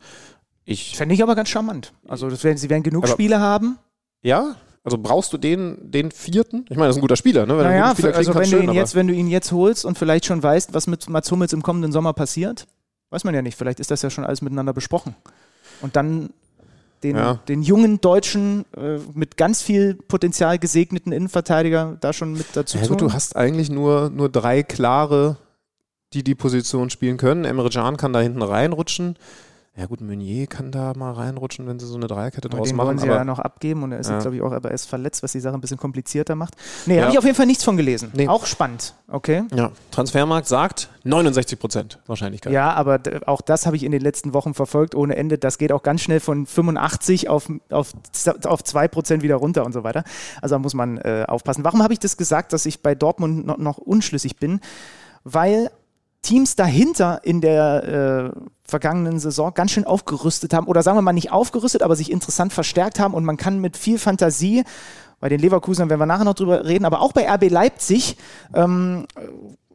Ich 0.65 0.97
Fände 0.97 1.15
ich 1.15 1.23
aber 1.23 1.35
ganz 1.35 1.49
charmant. 1.49 1.93
Also 2.07 2.29
das 2.29 2.43
werden, 2.43 2.57
sie 2.57 2.69
werden 2.69 2.83
genug 2.83 3.07
Spiele 3.07 3.39
haben. 3.39 3.79
Ja, 4.21 4.55
also 4.83 4.97
brauchst 4.97 5.31
du 5.31 5.37
den, 5.37 5.77
den 5.91 6.11
vierten? 6.11 6.65
Ich 6.69 6.75
meine, 6.75 6.87
das 6.87 6.95
ist 6.95 6.99
ein 6.99 7.01
guter 7.01 7.15
Spieler, 7.15 7.45
ne? 7.45 7.57
Wenn 7.57 7.65
naja, 7.65 7.93
Spieler 7.93 8.15
also 8.15 8.33
wenn, 8.33 8.45
schön, 8.45 8.65
du 8.65 8.71
ihn 8.71 8.75
jetzt, 8.75 8.95
wenn 8.95 9.07
du 9.07 9.13
ihn 9.13 9.27
jetzt 9.27 9.51
holst 9.51 9.85
und 9.85 9.97
vielleicht 9.97 10.25
schon 10.25 10.41
weißt, 10.41 10.73
was 10.73 10.87
mit 10.87 11.07
Mats 11.07 11.29
Hummels 11.31 11.53
im 11.53 11.61
kommenden 11.61 11.91
Sommer 11.91 12.13
passiert, 12.13 12.67
weiß 13.11 13.23
man 13.23 13.35
ja 13.35 13.43
nicht. 13.43 13.57
Vielleicht 13.57 13.79
ist 13.79 13.91
das 13.91 14.01
ja 14.01 14.09
schon 14.09 14.25
alles 14.25 14.41
miteinander 14.41 14.73
besprochen. 14.73 15.15
Und 15.81 15.95
dann 15.95 16.31
den, 17.03 17.15
ja. 17.15 17.39
den 17.47 17.61
jungen 17.61 18.01
Deutschen 18.01 18.65
äh, 18.75 18.97
mit 19.13 19.37
ganz 19.37 19.61
viel 19.61 19.95
Potenzial 19.95 20.59
gesegneten 20.59 21.11
Innenverteidiger 21.11 21.97
da 21.99 22.13
schon 22.13 22.33
mit 22.33 22.47
dazu 22.53 22.77
ja, 22.77 22.87
gut, 22.87 23.01
Du 23.01 23.13
hast 23.13 23.35
eigentlich 23.35 23.69
nur, 23.69 24.09
nur 24.09 24.29
drei 24.29 24.63
klare, 24.63 25.37
die 26.13 26.23
die 26.23 26.35
Position 26.35 26.89
spielen 26.89 27.17
können. 27.17 27.45
Emre 27.45 27.69
Can 27.69 27.97
kann 27.97 28.13
da 28.13 28.19
hinten 28.19 28.41
reinrutschen. 28.41 29.15
Ja 29.77 29.85
gut, 29.85 30.01
Meunier 30.01 30.47
kann 30.47 30.69
da 30.69 30.91
mal 30.97 31.13
reinrutschen, 31.13 31.65
wenn 31.65 31.79
sie 31.79 31.87
so 31.87 31.95
eine 31.95 32.07
Dreierkette 32.07 32.49
draus 32.49 32.67
den 32.67 32.75
machen. 32.75 32.87
wollen 32.87 32.97
sie 32.97 33.07
ja 33.07 33.23
noch 33.23 33.39
abgeben 33.39 33.83
und 33.83 33.93
er 33.93 33.99
ist 33.99 34.07
ja. 34.07 34.15
jetzt, 34.15 34.23
glaube 34.23 34.35
ich, 34.35 34.41
auch 34.41 34.51
aber 34.51 34.67
er 34.67 34.75
ist 34.75 34.85
verletzt, 34.85 35.23
was 35.23 35.31
die 35.31 35.39
Sache 35.39 35.53
ein 35.53 35.61
bisschen 35.61 35.77
komplizierter 35.77 36.35
macht. 36.35 36.55
Nee, 36.85 36.97
ja. 36.97 37.03
habe 37.03 37.13
ich 37.13 37.17
auf 37.17 37.23
jeden 37.23 37.37
Fall 37.37 37.45
nichts 37.45 37.63
von 37.63 37.77
gelesen. 37.77 38.11
Nee. 38.13 38.27
Auch 38.27 38.45
spannend, 38.45 38.95
okay? 39.07 39.43
Ja, 39.55 39.71
Transfermarkt 39.91 40.49
sagt 40.49 40.89
69 41.05 41.57
Prozent 41.57 41.99
Wahrscheinlichkeit. 42.05 42.51
Ja, 42.51 42.73
aber 42.73 42.99
auch 43.27 43.39
das 43.39 43.65
habe 43.65 43.77
ich 43.77 43.83
in 43.83 43.93
den 43.93 44.01
letzten 44.01 44.33
Wochen 44.33 44.53
verfolgt 44.53 44.93
ohne 44.93 45.15
Ende. 45.15 45.37
Das 45.37 45.57
geht 45.57 45.71
auch 45.71 45.83
ganz 45.83 46.01
schnell 46.01 46.19
von 46.19 46.45
85 46.45 47.29
auf, 47.29 47.49
auf, 47.69 47.93
auf 48.43 48.63
2 48.65 48.87
Prozent 48.89 49.23
wieder 49.23 49.35
runter 49.37 49.65
und 49.65 49.71
so 49.71 49.85
weiter. 49.85 50.03
Also 50.41 50.55
da 50.55 50.59
muss 50.59 50.73
man 50.73 50.97
äh, 50.97 51.23
aufpassen. 51.29 51.63
Warum 51.63 51.81
habe 51.81 51.93
ich 51.93 51.99
das 51.99 52.17
gesagt, 52.17 52.51
dass 52.51 52.65
ich 52.65 52.81
bei 52.81 52.93
Dortmund 52.93 53.47
noch, 53.47 53.57
noch 53.57 53.77
unschlüssig 53.77 54.35
bin? 54.35 54.59
Weil 55.23 55.71
Teams 56.21 56.55
dahinter 56.55 57.21
in 57.23 57.41
der 57.41 58.33
äh, 58.35 58.41
vergangenen 58.71 59.19
Saison 59.19 59.53
ganz 59.53 59.71
schön 59.71 59.85
aufgerüstet 59.85 60.53
haben 60.53 60.65
oder 60.65 60.81
sagen 60.81 60.97
wir 60.97 61.03
mal 61.03 61.13
nicht 61.13 61.31
aufgerüstet, 61.31 61.83
aber 61.83 61.95
sich 61.95 62.09
interessant 62.09 62.53
verstärkt 62.53 62.99
haben 62.99 63.13
und 63.13 63.23
man 63.23 63.37
kann 63.37 63.59
mit 63.59 63.77
viel 63.77 63.99
Fantasie 63.99 64.63
bei 65.19 65.29
den 65.29 65.39
Leverkusen 65.39 65.87
werden 65.87 65.99
wir 65.99 66.07
nachher 66.07 66.25
noch 66.25 66.33
drüber 66.33 66.65
reden, 66.65 66.83
aber 66.83 66.99
auch 66.99 67.13
bei 67.13 67.31
RB 67.31 67.51
Leipzig 67.51 68.17
ähm, 68.55 69.05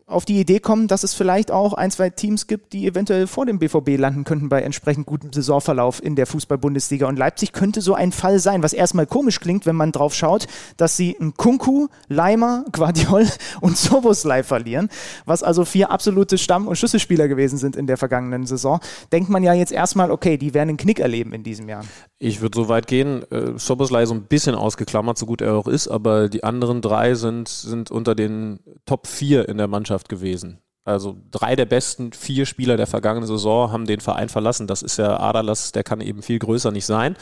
auf 0.09 0.25
die 0.25 0.39
Idee 0.39 0.61
kommen, 0.61 0.87
dass 0.87 1.03
es 1.03 1.15
vielleicht 1.15 1.51
auch 1.51 1.73
ein, 1.73 1.91
zwei 1.91 2.11
Teams 2.11 2.47
gibt, 2.47 2.73
die 2.73 2.87
eventuell 2.87 3.27
vor 3.27 3.45
dem 3.45 3.59
BVB 3.59 3.99
landen 3.99 4.23
könnten 4.23 4.49
bei 4.49 4.63
entsprechend 4.63 5.05
gutem 5.05 5.33
Saisonverlauf 5.33 6.01
in 6.01 6.15
der 6.15 6.29
Fußball-Bundesliga. 6.29 7.09
Und 7.09 7.19
Leipzig 7.19 7.53
könnte 7.53 7.81
so 7.81 7.95
ein 7.95 8.13
Fall 8.13 8.39
sein, 8.39 8.63
was 8.63 8.73
erstmal 8.73 9.07
komisch 9.07 9.41
klingt, 9.41 9.67
wenn 9.67 9.75
man 9.75 9.91
drauf 9.91 10.15
schaut, 10.15 10.47
dass 10.77 10.97
sie 10.97 11.17
einen 11.19 11.35
Kunku, 11.35 11.89
Leimer, 12.07 12.65
Guardiol 12.71 13.27
und 13.61 13.77
Soboslai 13.77 14.45
verlieren, 14.45 14.91
was 15.25 15.43
also 15.43 15.65
vier 15.65 15.91
absolute 15.91 16.39
Stamm- 16.39 16.69
und 16.69 16.77
Schlüsselspieler 16.77 17.27
gewesen 17.27 17.59
sind 17.59 17.75
in 17.75 17.89
der 17.89 17.97
vergangenen 17.97 18.47
Saison. 18.47 18.79
Denkt 19.11 19.29
man 19.29 19.43
ja 19.43 19.55
jetzt 19.55 19.73
erstmal, 19.73 20.13
okay, 20.13 20.37
die 20.39 20.55
werden 20.55 20.69
einen 20.69 20.79
Knick 20.79 21.01
erleben 21.01 21.33
in 21.33 21.43
diesem 21.43 21.69
Jahr. 21.69 21.85
Ich 22.21 22.41
würde 22.41 22.57
so 22.57 22.69
weit 22.69 22.87
gehen, 22.87 23.25
äh, 23.33 23.59
Soboslai 23.59 24.07
so 24.07 24.15
ein 24.15 24.23
bisschen 24.23 24.55
ausgeklammert, 24.55 25.19
so 25.19 25.27
gut 25.27 25.41
er 25.41 25.55
auch 25.55 25.67
ist, 25.67 25.89
aber 25.89 26.29
die 26.29 26.45
anderen 26.45 26.81
drei 26.81 27.15
sind, 27.17 27.49
sind 27.49 27.91
unter 27.91 28.15
den 28.15 28.61
Top 28.87 29.09
4 29.09 29.49
in 29.49 29.59
der 29.59 29.67
Mannschaft 29.67 29.96
gewesen. 30.05 30.59
Also 30.85 31.17
drei 31.33 31.57
der 31.57 31.65
besten 31.65 32.13
vier 32.13 32.47
Spieler 32.47 32.77
der 32.77 32.87
vergangenen 32.87 33.27
Saison 33.27 33.73
haben 33.73 33.87
den 33.87 34.01
Verein 34.01 34.29
verlassen. 34.29 34.69
Das 34.69 34.83
ist 34.83 34.99
ja 34.99 35.19
Adalas, 35.19 35.73
der 35.73 35.83
kann 35.83 36.01
eben 36.01 36.23
viel 36.23 36.39
größer 36.39 36.71
nicht 36.71 36.87
sein. 36.87 37.17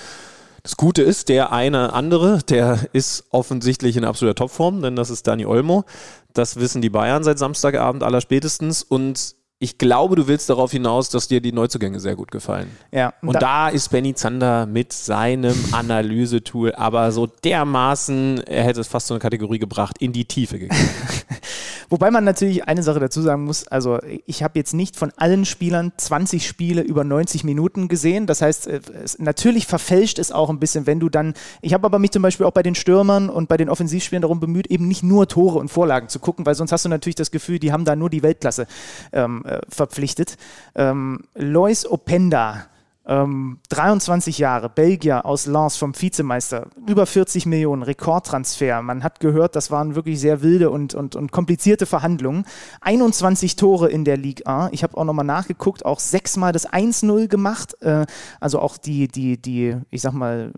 Das 0.62 0.76
Gute 0.76 1.02
ist, 1.02 1.28
der 1.28 1.52
eine 1.52 1.92
andere, 1.92 2.38
der 2.48 2.88
ist 2.92 3.24
offensichtlich 3.30 3.96
in 3.96 4.04
absoluter 4.04 4.34
Topform, 4.34 4.82
denn 4.82 4.96
das 4.96 5.10
ist 5.10 5.26
Dani 5.26 5.46
Olmo. 5.46 5.84
Das 6.32 6.56
wissen 6.56 6.82
die 6.82 6.90
Bayern 6.90 7.22
seit 7.22 7.38
Samstagabend 7.38 8.02
aller 8.02 8.20
spätestens 8.20 8.82
und 8.82 9.34
ich 9.58 9.78
glaube, 9.78 10.16
du 10.16 10.26
willst 10.26 10.50
darauf 10.50 10.72
hinaus, 10.72 11.08
dass 11.08 11.28
dir 11.28 11.40
die 11.40 11.52
Neuzugänge 11.52 12.00
sehr 12.00 12.16
gut 12.16 12.30
gefallen. 12.30 12.70
Ja. 12.92 13.14
Und, 13.22 13.28
und 13.28 13.34
da, 13.36 13.40
da, 13.40 13.68
ist 13.68 13.90
Benny 13.90 14.14
Zander 14.14 14.66
mit 14.66 14.92
seinem 14.92 15.54
Analysetool 15.72 16.74
aber 16.74 17.12
so 17.12 17.26
dermaßen, 17.26 18.42
er 18.46 18.64
hätte 18.64 18.80
es 18.80 18.88
fast 18.88 19.06
so 19.06 19.14
eine 19.14 19.20
Kategorie 19.20 19.58
gebracht, 19.58 19.96
in 20.00 20.12
die 20.12 20.26
Tiefe 20.26 20.58
gegangen. 20.58 20.80
Wobei 21.88 22.10
man 22.10 22.24
natürlich 22.24 22.66
eine 22.66 22.82
Sache 22.82 23.00
dazu 23.00 23.22
sagen 23.22 23.44
muss, 23.44 23.66
also 23.68 23.98
ich 24.26 24.42
habe 24.42 24.58
jetzt 24.58 24.74
nicht 24.74 24.96
von 24.96 25.12
allen 25.16 25.44
Spielern 25.44 25.92
20 25.96 26.46
Spiele 26.46 26.82
über 26.82 27.04
90 27.04 27.44
Minuten 27.44 27.88
gesehen. 27.88 28.26
Das 28.26 28.42
heißt, 28.42 28.66
äh, 28.66 28.80
es, 29.02 29.18
natürlich 29.18 29.66
verfälscht 29.66 30.18
es 30.18 30.32
auch 30.32 30.50
ein 30.50 30.58
bisschen, 30.58 30.86
wenn 30.86 31.00
du 31.00 31.08
dann, 31.08 31.34
ich 31.62 31.74
habe 31.74 31.86
aber 31.86 31.98
mich 31.98 32.12
zum 32.12 32.22
Beispiel 32.22 32.46
auch 32.46 32.52
bei 32.52 32.62
den 32.62 32.74
Stürmern 32.74 33.28
und 33.28 33.48
bei 33.48 33.56
den 33.56 33.68
Offensivspielern 33.68 34.22
darum 34.22 34.40
bemüht, 34.40 34.66
eben 34.68 34.88
nicht 34.88 35.02
nur 35.02 35.28
Tore 35.28 35.58
und 35.58 35.68
Vorlagen 35.68 36.08
zu 36.08 36.18
gucken, 36.18 36.46
weil 36.46 36.54
sonst 36.54 36.72
hast 36.72 36.84
du 36.84 36.88
natürlich 36.88 37.16
das 37.16 37.30
Gefühl, 37.30 37.58
die 37.58 37.72
haben 37.72 37.84
da 37.84 37.96
nur 37.96 38.10
die 38.10 38.22
Weltklasse 38.22 38.66
ähm, 39.12 39.44
äh, 39.44 39.60
verpflichtet. 39.68 40.36
Ähm, 40.74 41.24
Lois 41.34 41.86
Openda 41.86 42.66
ähm, 43.06 43.58
23 43.68 44.38
Jahre, 44.38 44.68
Belgier 44.68 45.26
aus 45.26 45.46
Lens 45.46 45.76
vom 45.76 46.00
Vizemeister, 46.00 46.68
über 46.86 47.06
40 47.06 47.46
Millionen, 47.46 47.82
Rekordtransfer. 47.82 48.82
Man 48.82 49.04
hat 49.04 49.20
gehört, 49.20 49.56
das 49.56 49.70
waren 49.70 49.94
wirklich 49.94 50.20
sehr 50.20 50.42
wilde 50.42 50.70
und, 50.70 50.94
und, 50.94 51.14
und 51.16 51.30
komplizierte 51.30 51.86
Verhandlungen. 51.86 52.46
21 52.80 53.56
Tore 53.56 53.90
in 53.90 54.04
der 54.04 54.16
Ligue 54.16 54.46
1. 54.46 54.70
Ich 54.72 54.82
habe 54.82 54.96
auch 54.96 55.04
nochmal 55.04 55.26
nachgeguckt, 55.26 55.84
auch 55.84 56.00
sechsmal 56.00 56.52
das 56.52 56.68
1-0 56.68 57.28
gemacht. 57.28 57.76
Äh, 57.82 58.06
also 58.40 58.58
auch 58.58 58.78
die, 58.78 59.08
die, 59.08 59.40
die, 59.40 59.76
ich 59.90 60.00
sag 60.00 60.12
mal, 60.12 60.52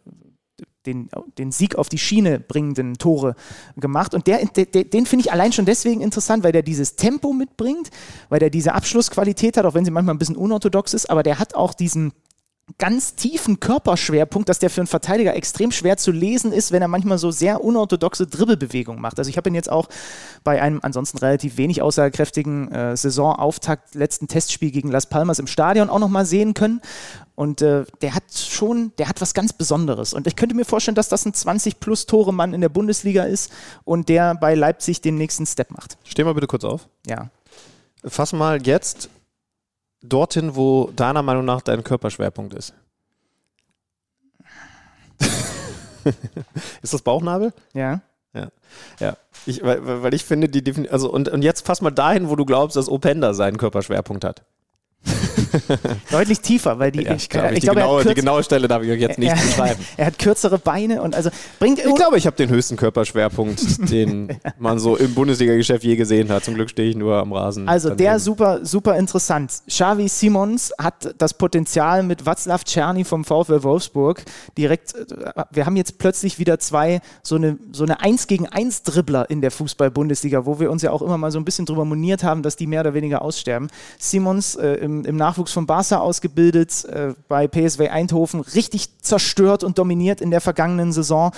den, 0.86 1.10
den 1.36 1.50
Sieg 1.52 1.76
auf 1.76 1.88
die 1.88 1.98
Schiene 1.98 2.38
bringenden 2.38 2.94
Tore 2.94 3.34
gemacht. 3.76 4.14
Und 4.14 4.26
der, 4.26 4.44
der 4.46 4.66
den 4.66 5.06
finde 5.06 5.24
ich 5.24 5.32
allein 5.32 5.52
schon 5.52 5.64
deswegen 5.64 6.00
interessant, 6.00 6.44
weil 6.44 6.52
der 6.52 6.62
dieses 6.62 6.96
Tempo 6.96 7.32
mitbringt, 7.32 7.90
weil 8.28 8.38
der 8.38 8.50
diese 8.50 8.74
Abschlussqualität 8.74 9.56
hat, 9.56 9.64
auch 9.64 9.74
wenn 9.74 9.84
sie 9.84 9.90
manchmal 9.90 10.14
ein 10.14 10.18
bisschen 10.18 10.36
unorthodox 10.36 10.94
ist, 10.94 11.10
aber 11.10 11.22
der 11.22 11.38
hat 11.38 11.54
auch 11.54 11.74
diesen 11.74 12.12
ganz 12.78 13.14
tiefen 13.14 13.60
Körperschwerpunkt, 13.60 14.48
dass 14.48 14.58
der 14.58 14.70
für 14.70 14.80
einen 14.80 14.88
Verteidiger 14.88 15.34
extrem 15.36 15.70
schwer 15.70 15.96
zu 15.96 16.10
lesen 16.10 16.52
ist, 16.52 16.72
wenn 16.72 16.82
er 16.82 16.88
manchmal 16.88 17.16
so 17.16 17.30
sehr 17.30 17.62
unorthodoxe 17.62 18.26
Dribbelbewegungen 18.26 19.00
macht. 19.00 19.18
Also 19.18 19.28
ich 19.28 19.36
habe 19.36 19.48
ihn 19.48 19.54
jetzt 19.54 19.70
auch 19.70 19.88
bei 20.42 20.60
einem 20.60 20.80
ansonsten 20.82 21.18
relativ 21.18 21.58
wenig 21.58 21.80
aussagekräftigen 21.80 22.70
äh, 22.72 22.96
Saisonauftakt, 22.96 23.94
letzten 23.94 24.26
Testspiel 24.26 24.72
gegen 24.72 24.90
Las 24.90 25.06
Palmas 25.06 25.38
im 25.38 25.46
Stadion 25.46 25.88
auch 25.88 26.00
nochmal 26.00 26.26
sehen 26.26 26.54
können. 26.54 26.80
Und 27.36 27.62
äh, 27.62 27.84
der 28.00 28.14
hat 28.14 28.24
schon, 28.34 28.92
der 28.98 29.08
hat 29.08 29.20
was 29.20 29.32
ganz 29.32 29.52
Besonderes. 29.52 30.12
Und 30.12 30.26
ich 30.26 30.34
könnte 30.34 30.56
mir 30.56 30.64
vorstellen, 30.64 30.94
dass 30.96 31.08
das 31.08 31.24
ein 31.24 31.32
20-plus-Tore-Mann 31.32 32.52
in 32.52 32.62
der 32.62 32.68
Bundesliga 32.68 33.24
ist 33.24 33.52
und 33.84 34.08
der 34.08 34.34
bei 34.34 34.54
Leipzig 34.54 35.02
den 35.02 35.16
nächsten 35.16 35.46
Step 35.46 35.70
macht. 35.70 35.98
Steh 36.04 36.24
mal 36.24 36.34
bitte 36.34 36.46
kurz 36.46 36.64
auf. 36.64 36.88
Ja. 37.06 37.28
Fass 38.04 38.32
mal 38.32 38.60
jetzt 38.66 39.08
dorthin, 40.08 40.56
wo 40.56 40.90
deiner 40.94 41.22
Meinung 41.22 41.44
nach 41.44 41.62
dein 41.62 41.84
Körperschwerpunkt 41.84 42.54
ist? 42.54 42.74
Ist 46.82 46.94
das 46.94 47.02
Bauchnabel? 47.02 47.52
Ja. 47.74 48.00
Ja. 48.34 48.48
Ja. 49.00 49.16
Ich, 49.46 49.62
weil, 49.62 50.02
weil 50.02 50.14
ich 50.14 50.24
finde, 50.24 50.48
die 50.48 50.62
Definition, 50.62 50.92
also 50.92 51.10
und, 51.10 51.28
und 51.28 51.42
jetzt 51.42 51.66
fass 51.66 51.80
mal 51.80 51.90
dahin, 51.90 52.28
wo 52.28 52.36
du 52.36 52.44
glaubst, 52.44 52.76
dass 52.76 52.88
Openda 52.88 53.34
seinen 53.34 53.56
Körperschwerpunkt 53.56 54.24
hat. 54.24 54.42
Deutlich 56.10 56.40
tiefer, 56.40 56.78
weil 56.78 56.92
die. 56.92 57.02
Ja, 57.02 57.14
ich 57.14 57.28
glaube, 57.28 57.54
ich 57.54 57.60
die, 57.60 57.66
glaube, 57.66 57.80
genaue, 57.80 58.04
die 58.04 58.14
genaue 58.14 58.42
Stelle 58.42 58.68
darf 58.68 58.82
ich 58.82 58.90
euch 58.90 59.00
jetzt 59.00 59.18
nicht 59.18 59.30
er, 59.30 59.36
beschreiben. 59.36 59.84
er 59.96 60.06
hat 60.06 60.18
kürzere 60.18 60.58
Beine 60.58 61.02
und 61.02 61.14
also 61.14 61.30
bringt 61.58 61.78
Ich 61.78 61.94
glaube, 61.94 62.18
ich 62.18 62.26
habe 62.26 62.36
den 62.36 62.50
höchsten 62.50 62.76
Körperschwerpunkt, 62.76 63.90
den 63.90 64.36
man 64.58 64.78
so 64.78 64.96
im 64.96 65.14
Bundesliga-Geschäft 65.14 65.84
je 65.84 65.96
gesehen 65.96 66.30
hat. 66.30 66.44
Zum 66.44 66.54
Glück 66.54 66.70
stehe 66.70 66.90
ich 66.90 66.96
nur 66.96 67.16
am 67.16 67.32
Rasen. 67.32 67.68
Also 67.68 67.88
daneben. 67.88 68.04
der 68.04 68.18
super, 68.20 68.64
super 68.64 68.96
interessant. 68.96 69.52
Xavi 69.68 70.08
Simons 70.08 70.72
hat 70.78 71.14
das 71.18 71.34
Potenzial 71.34 72.02
mit 72.02 72.22
Václav 72.24 72.64
Czerny 72.64 73.04
vom 73.04 73.24
VfL 73.24 73.62
Wolfsburg 73.62 74.24
direkt, 74.56 74.94
äh, 74.94 75.44
wir 75.50 75.66
haben 75.66 75.76
jetzt 75.76 75.98
plötzlich 75.98 76.38
wieder 76.38 76.58
zwei, 76.58 77.00
so 77.22 77.36
eine, 77.36 77.58
so 77.72 77.84
eine 77.84 78.00
1 78.00 78.26
gegen 78.26 78.46
1 78.46 78.82
Dribbler 78.82 79.28
in 79.30 79.40
der 79.40 79.50
Fußball-Bundesliga, 79.50 80.46
wo 80.46 80.60
wir 80.60 80.70
uns 80.70 80.82
ja 80.82 80.90
auch 80.90 81.02
immer 81.02 81.18
mal 81.18 81.30
so 81.30 81.38
ein 81.38 81.44
bisschen 81.44 81.66
drüber 81.66 81.84
moniert 81.84 82.22
haben, 82.22 82.42
dass 82.42 82.56
die 82.56 82.66
mehr 82.66 82.80
oder 82.80 82.94
weniger 82.94 83.22
aussterben. 83.22 83.68
Simons 83.98 84.56
äh, 84.56 84.74
im, 84.74 85.04
im 85.04 85.16
Nachwuchs 85.16 85.45
von 85.52 85.66
Barca 85.66 85.98
ausgebildet, 85.98 86.84
äh, 86.86 87.14
bei 87.28 87.46
PSV 87.48 87.80
Eindhoven 87.90 88.40
richtig 88.40 88.98
zerstört 89.00 89.64
und 89.64 89.78
dominiert 89.78 90.20
in 90.20 90.30
der 90.30 90.40
vergangenen 90.40 90.92
Saison. 90.92 91.32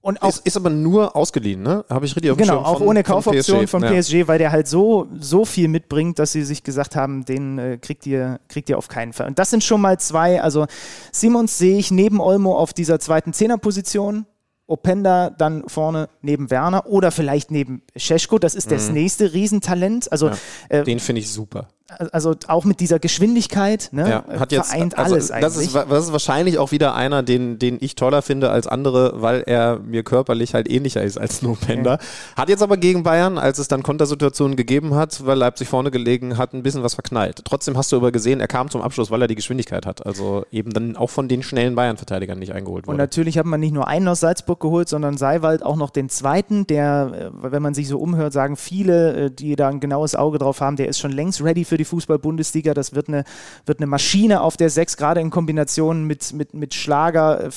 Und 0.00 0.20
auch 0.22 0.28
Ist, 0.28 0.46
ist 0.46 0.56
aber 0.58 0.68
nur 0.68 1.16
ausgeliehen, 1.16 1.62
ne? 1.62 1.82
Habe 1.88 2.04
ich 2.04 2.14
richtig 2.14 2.30
auf 2.30 2.36
dem 2.36 2.46
Genau, 2.46 2.58
auch 2.58 2.76
von- 2.78 2.88
ohne 2.88 3.02
von 3.04 3.14
Kaufoption 3.14 3.60
PSG. 3.60 3.70
von 3.70 3.82
Ja. 3.82 3.88
PSG, 3.90 4.28
weil 4.28 4.36
der 4.38 4.52
halt 4.52 4.68
so, 4.68 5.06
so 5.18 5.46
viel 5.46 5.66
mitbringt, 5.68 6.18
dass 6.18 6.30
sie 6.32 6.42
sich 6.42 6.62
gesagt 6.62 6.94
haben, 6.94 7.24
den 7.24 7.58
äh, 7.58 7.78
kriegt, 7.80 8.04
ihr, 8.06 8.38
kriegt 8.48 8.68
ihr 8.68 8.76
auf 8.76 8.88
keinen 8.88 9.14
Fall. 9.14 9.28
Und 9.28 9.38
das 9.38 9.48
sind 9.48 9.64
schon 9.64 9.80
mal 9.80 9.98
zwei. 9.98 10.42
Also 10.42 10.66
Simons 11.10 11.56
sehe 11.56 11.78
ich 11.78 11.90
neben 11.90 12.20
Olmo 12.20 12.54
auf 12.54 12.74
dieser 12.74 13.00
zweiten 13.00 13.32
Zehnerposition. 13.32 14.26
Openda 14.66 15.30
dann 15.30 15.64
vorne 15.68 16.08
neben 16.22 16.50
Werner 16.50 16.86
oder 16.86 17.10
vielleicht 17.10 17.50
neben 17.50 17.82
Scheschko. 17.96 18.38
Das 18.38 18.54
ist 18.54 18.70
das 18.70 18.88
nächste 18.90 19.32
Riesentalent. 19.34 20.10
Also, 20.10 20.30
äh, 20.68 20.84
Den 20.84 21.00
finde 21.00 21.20
ich 21.20 21.30
super. 21.30 21.68
also 22.12 22.34
auch 22.48 22.64
mit 22.64 22.80
dieser 22.80 22.98
Geschwindigkeit 22.98 23.90
ne, 23.92 24.08
Ja, 24.08 24.38
hat 24.40 24.52
jetzt, 24.52 24.70
vereint 24.70 24.96
also 24.96 25.14
alles 25.14 25.28
das 25.28 25.36
eigentlich. 25.36 25.66
ist, 25.66 25.74
das 25.74 26.04
ist 26.06 26.12
wahrscheinlich 26.12 26.56
auch 26.58 26.72
wieder 26.72 26.94
einer, 26.94 27.22
den, 27.22 27.58
den 27.58 27.76
ich 27.80 27.94
toller 27.94 28.22
finde 28.22 28.50
als 28.50 28.66
andere, 28.66 29.20
weil 29.20 29.42
er 29.46 29.78
mir 29.80 30.02
körperlich 30.02 30.54
halt 30.54 30.68
ähnlicher 30.70 31.02
ist 31.02 31.18
als 31.18 31.42
Nopender. 31.42 31.98
Hat 32.34 32.48
jetzt 32.48 32.62
aber 32.62 32.78
gegen 32.78 33.02
Bayern, 33.02 33.36
als 33.36 33.58
es 33.58 33.68
dann 33.68 33.82
Kontersituationen 33.82 34.56
gegeben 34.56 34.94
hat, 34.94 35.26
weil 35.26 35.36
Leipzig 35.36 35.68
vorne 35.68 35.90
gelegen 35.90 36.38
hat, 36.38 36.54
ein 36.54 36.62
bisschen 36.62 36.82
was 36.82 36.94
verknallt. 36.94 37.42
Trotzdem 37.44 37.76
hast 37.76 37.92
du 37.92 37.96
aber 37.96 38.12
gesehen, 38.12 38.40
er 38.40 38.48
kam 38.48 38.70
zum 38.70 38.80
Abschluss, 38.80 39.10
weil 39.10 39.20
er 39.20 39.28
die 39.28 39.34
Geschwindigkeit 39.34 39.84
hat. 39.84 40.06
Also 40.06 40.46
eben 40.50 40.72
dann 40.72 40.96
auch 40.96 41.10
von 41.10 41.28
den 41.28 41.42
schnellen 41.42 41.74
Bayern-Verteidigern 41.74 42.38
nicht 42.38 42.52
eingeholt 42.54 42.84
Und 42.84 42.94
wurde. 42.94 42.98
natürlich 43.02 43.36
hat 43.36 43.44
man 43.46 43.60
nicht 43.60 43.74
nur 43.74 43.88
einen 43.88 44.08
aus 44.08 44.20
Salzburg 44.20 44.53
geholt, 44.58 44.88
sondern 44.88 45.16
Seiwald 45.16 45.62
auch 45.62 45.76
noch 45.76 45.90
den 45.90 46.08
zweiten, 46.08 46.66
der, 46.66 47.32
äh, 47.32 47.52
wenn 47.52 47.62
man 47.62 47.74
sich 47.74 47.88
so 47.88 47.98
umhört, 47.98 48.32
sagen 48.32 48.56
viele, 48.56 49.26
äh, 49.26 49.30
die 49.30 49.56
da 49.56 49.68
ein 49.68 49.80
genaues 49.80 50.14
Auge 50.14 50.38
drauf 50.38 50.60
haben, 50.60 50.76
der 50.76 50.88
ist 50.88 50.98
schon 50.98 51.12
längst 51.12 51.42
ready 51.42 51.64
für 51.64 51.76
die 51.76 51.84
Fußball-Bundesliga. 51.84 52.74
Das 52.74 52.94
wird 52.94 53.08
eine, 53.08 53.24
wird 53.66 53.80
eine 53.80 53.86
Maschine 53.86 54.40
auf 54.40 54.56
der 54.56 54.70
Sechs, 54.70 54.96
gerade 54.96 55.20
in 55.20 55.30
Kombination 55.30 56.04
mit, 56.04 56.32
mit, 56.32 56.54
mit 56.54 56.74
Schlager. 56.74 57.44
äh, 57.44 57.50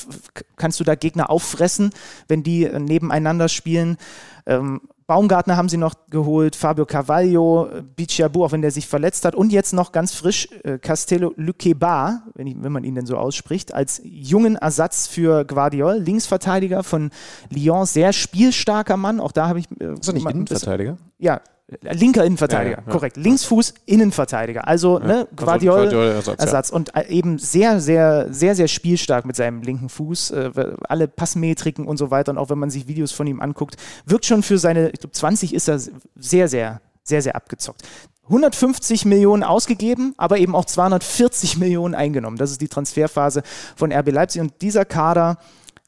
Kannst 0.56 0.80
du 0.80 0.84
da 0.84 0.96
Gegner 0.96 1.30
auffressen, 1.30 1.92
wenn 2.28 2.44
die 2.44 2.68
nebeneinander 2.68 3.48
spielen. 3.48 3.98
Ähm, 4.46 4.82
Baumgartner 5.08 5.56
haben 5.56 5.70
sie 5.70 5.78
noch 5.78 5.94
geholt, 6.10 6.56
Fabio 6.58 6.86
Carvalho, 6.86 7.68
äh, 7.68 7.82
Bichiabu, 7.82 8.44
auch 8.44 8.52
wenn 8.52 8.62
der 8.62 8.72
sich 8.72 8.88
verletzt 8.88 9.24
hat. 9.24 9.36
Und 9.36 9.52
jetzt 9.54 9.74
noch 9.74 9.94
ganz 9.94 10.14
frisch 10.14 10.50
äh, 10.64 10.78
Castello 10.80 11.34
Luqueba, 11.38 12.24
wenn, 12.36 12.62
wenn 12.62 12.72
man 12.74 12.84
ihn 12.84 12.94
denn 12.96 13.06
so 13.06 13.16
ausspricht, 13.18 13.74
als 13.74 14.02
jungen 14.04 14.58
Ersatz 14.58 15.08
für 15.08 15.46
Guardiol, 15.46 15.98
Linksverteidiger 15.98 16.84
von 16.84 17.12
Lyon, 17.50 17.86
sehr 17.86 18.12
spielstarker 18.12 18.98
Mann. 18.98 19.22
Auch 19.22 19.32
da 19.32 19.48
habe 19.48 19.60
ich. 19.60 19.66
Äh, 19.80 19.94
ist 19.94 20.08
er 20.08 20.14
nicht 20.14 20.26
bisschen- 20.26 20.30
Innenverteidiger? 20.32 20.98
Ja, 21.20 21.40
linker 21.82 22.24
Innenverteidiger, 22.24 22.78
Ja, 22.78 22.82
ja, 22.82 22.88
ja. 22.88 22.94
korrekt. 22.94 23.18
Linksfuß, 23.18 23.74
Innenverteidiger. 23.86 24.68
Also, 24.68 25.00
ne, 25.00 25.28
Guardiol, 25.36 25.82
Guardiola-Ersatz, 25.82 26.40
ja. 26.40 26.46
Ersatz. 26.46 26.70
Und 26.70 26.96
äh, 26.96 27.08
eben 27.10 27.38
sehr, 27.40 27.82
sehr, 27.82 28.28
sehr, 28.32 28.56
sehr 28.56 28.68
spielstark 28.68 29.26
mit 29.26 29.36
seinem 29.36 29.62
linken 29.62 29.90
Fuß. 29.90 30.32
Äh, 30.32 30.52
alle 30.88 31.08
Passmetriken 31.08 31.86
und 31.86 31.98
so 31.98 32.10
weiter. 32.10 32.32
Und 32.32 32.38
auch 32.38 32.50
wenn 32.50 32.60
man 32.60 32.70
sich 32.70 32.88
Videos 32.88 33.12
von 33.12 33.28
ihm 33.28 33.42
anguckt, 33.42 33.76
wirkt 34.06 34.26
schon 34.26 34.44
für 34.44 34.58
seine, 34.58 34.90
ich 34.90 35.00
glaube, 35.00 35.14
20 35.14 35.54
ist 35.54 35.68
er 35.68 35.80
sehr, 35.80 36.48
sehr, 36.48 36.82
sehr, 37.04 37.22
sehr 37.22 37.36
abgezockt. 37.36 37.84
150 38.24 39.06
Millionen 39.06 39.44
ausgegeben, 39.44 40.14
aber 40.18 40.38
eben 40.38 40.54
auch 40.56 40.66
240 40.66 41.58
Millionen 41.58 41.96
eingenommen. 41.96 42.38
Das 42.38 42.52
ist 42.52 42.62
die 42.62 42.68
Transferphase 42.68 43.42
von 43.76 43.92
RB 43.92 44.12
Leipzig. 44.12 44.42
Und 44.42 44.62
dieser 44.62 44.86
Kader 44.86 45.38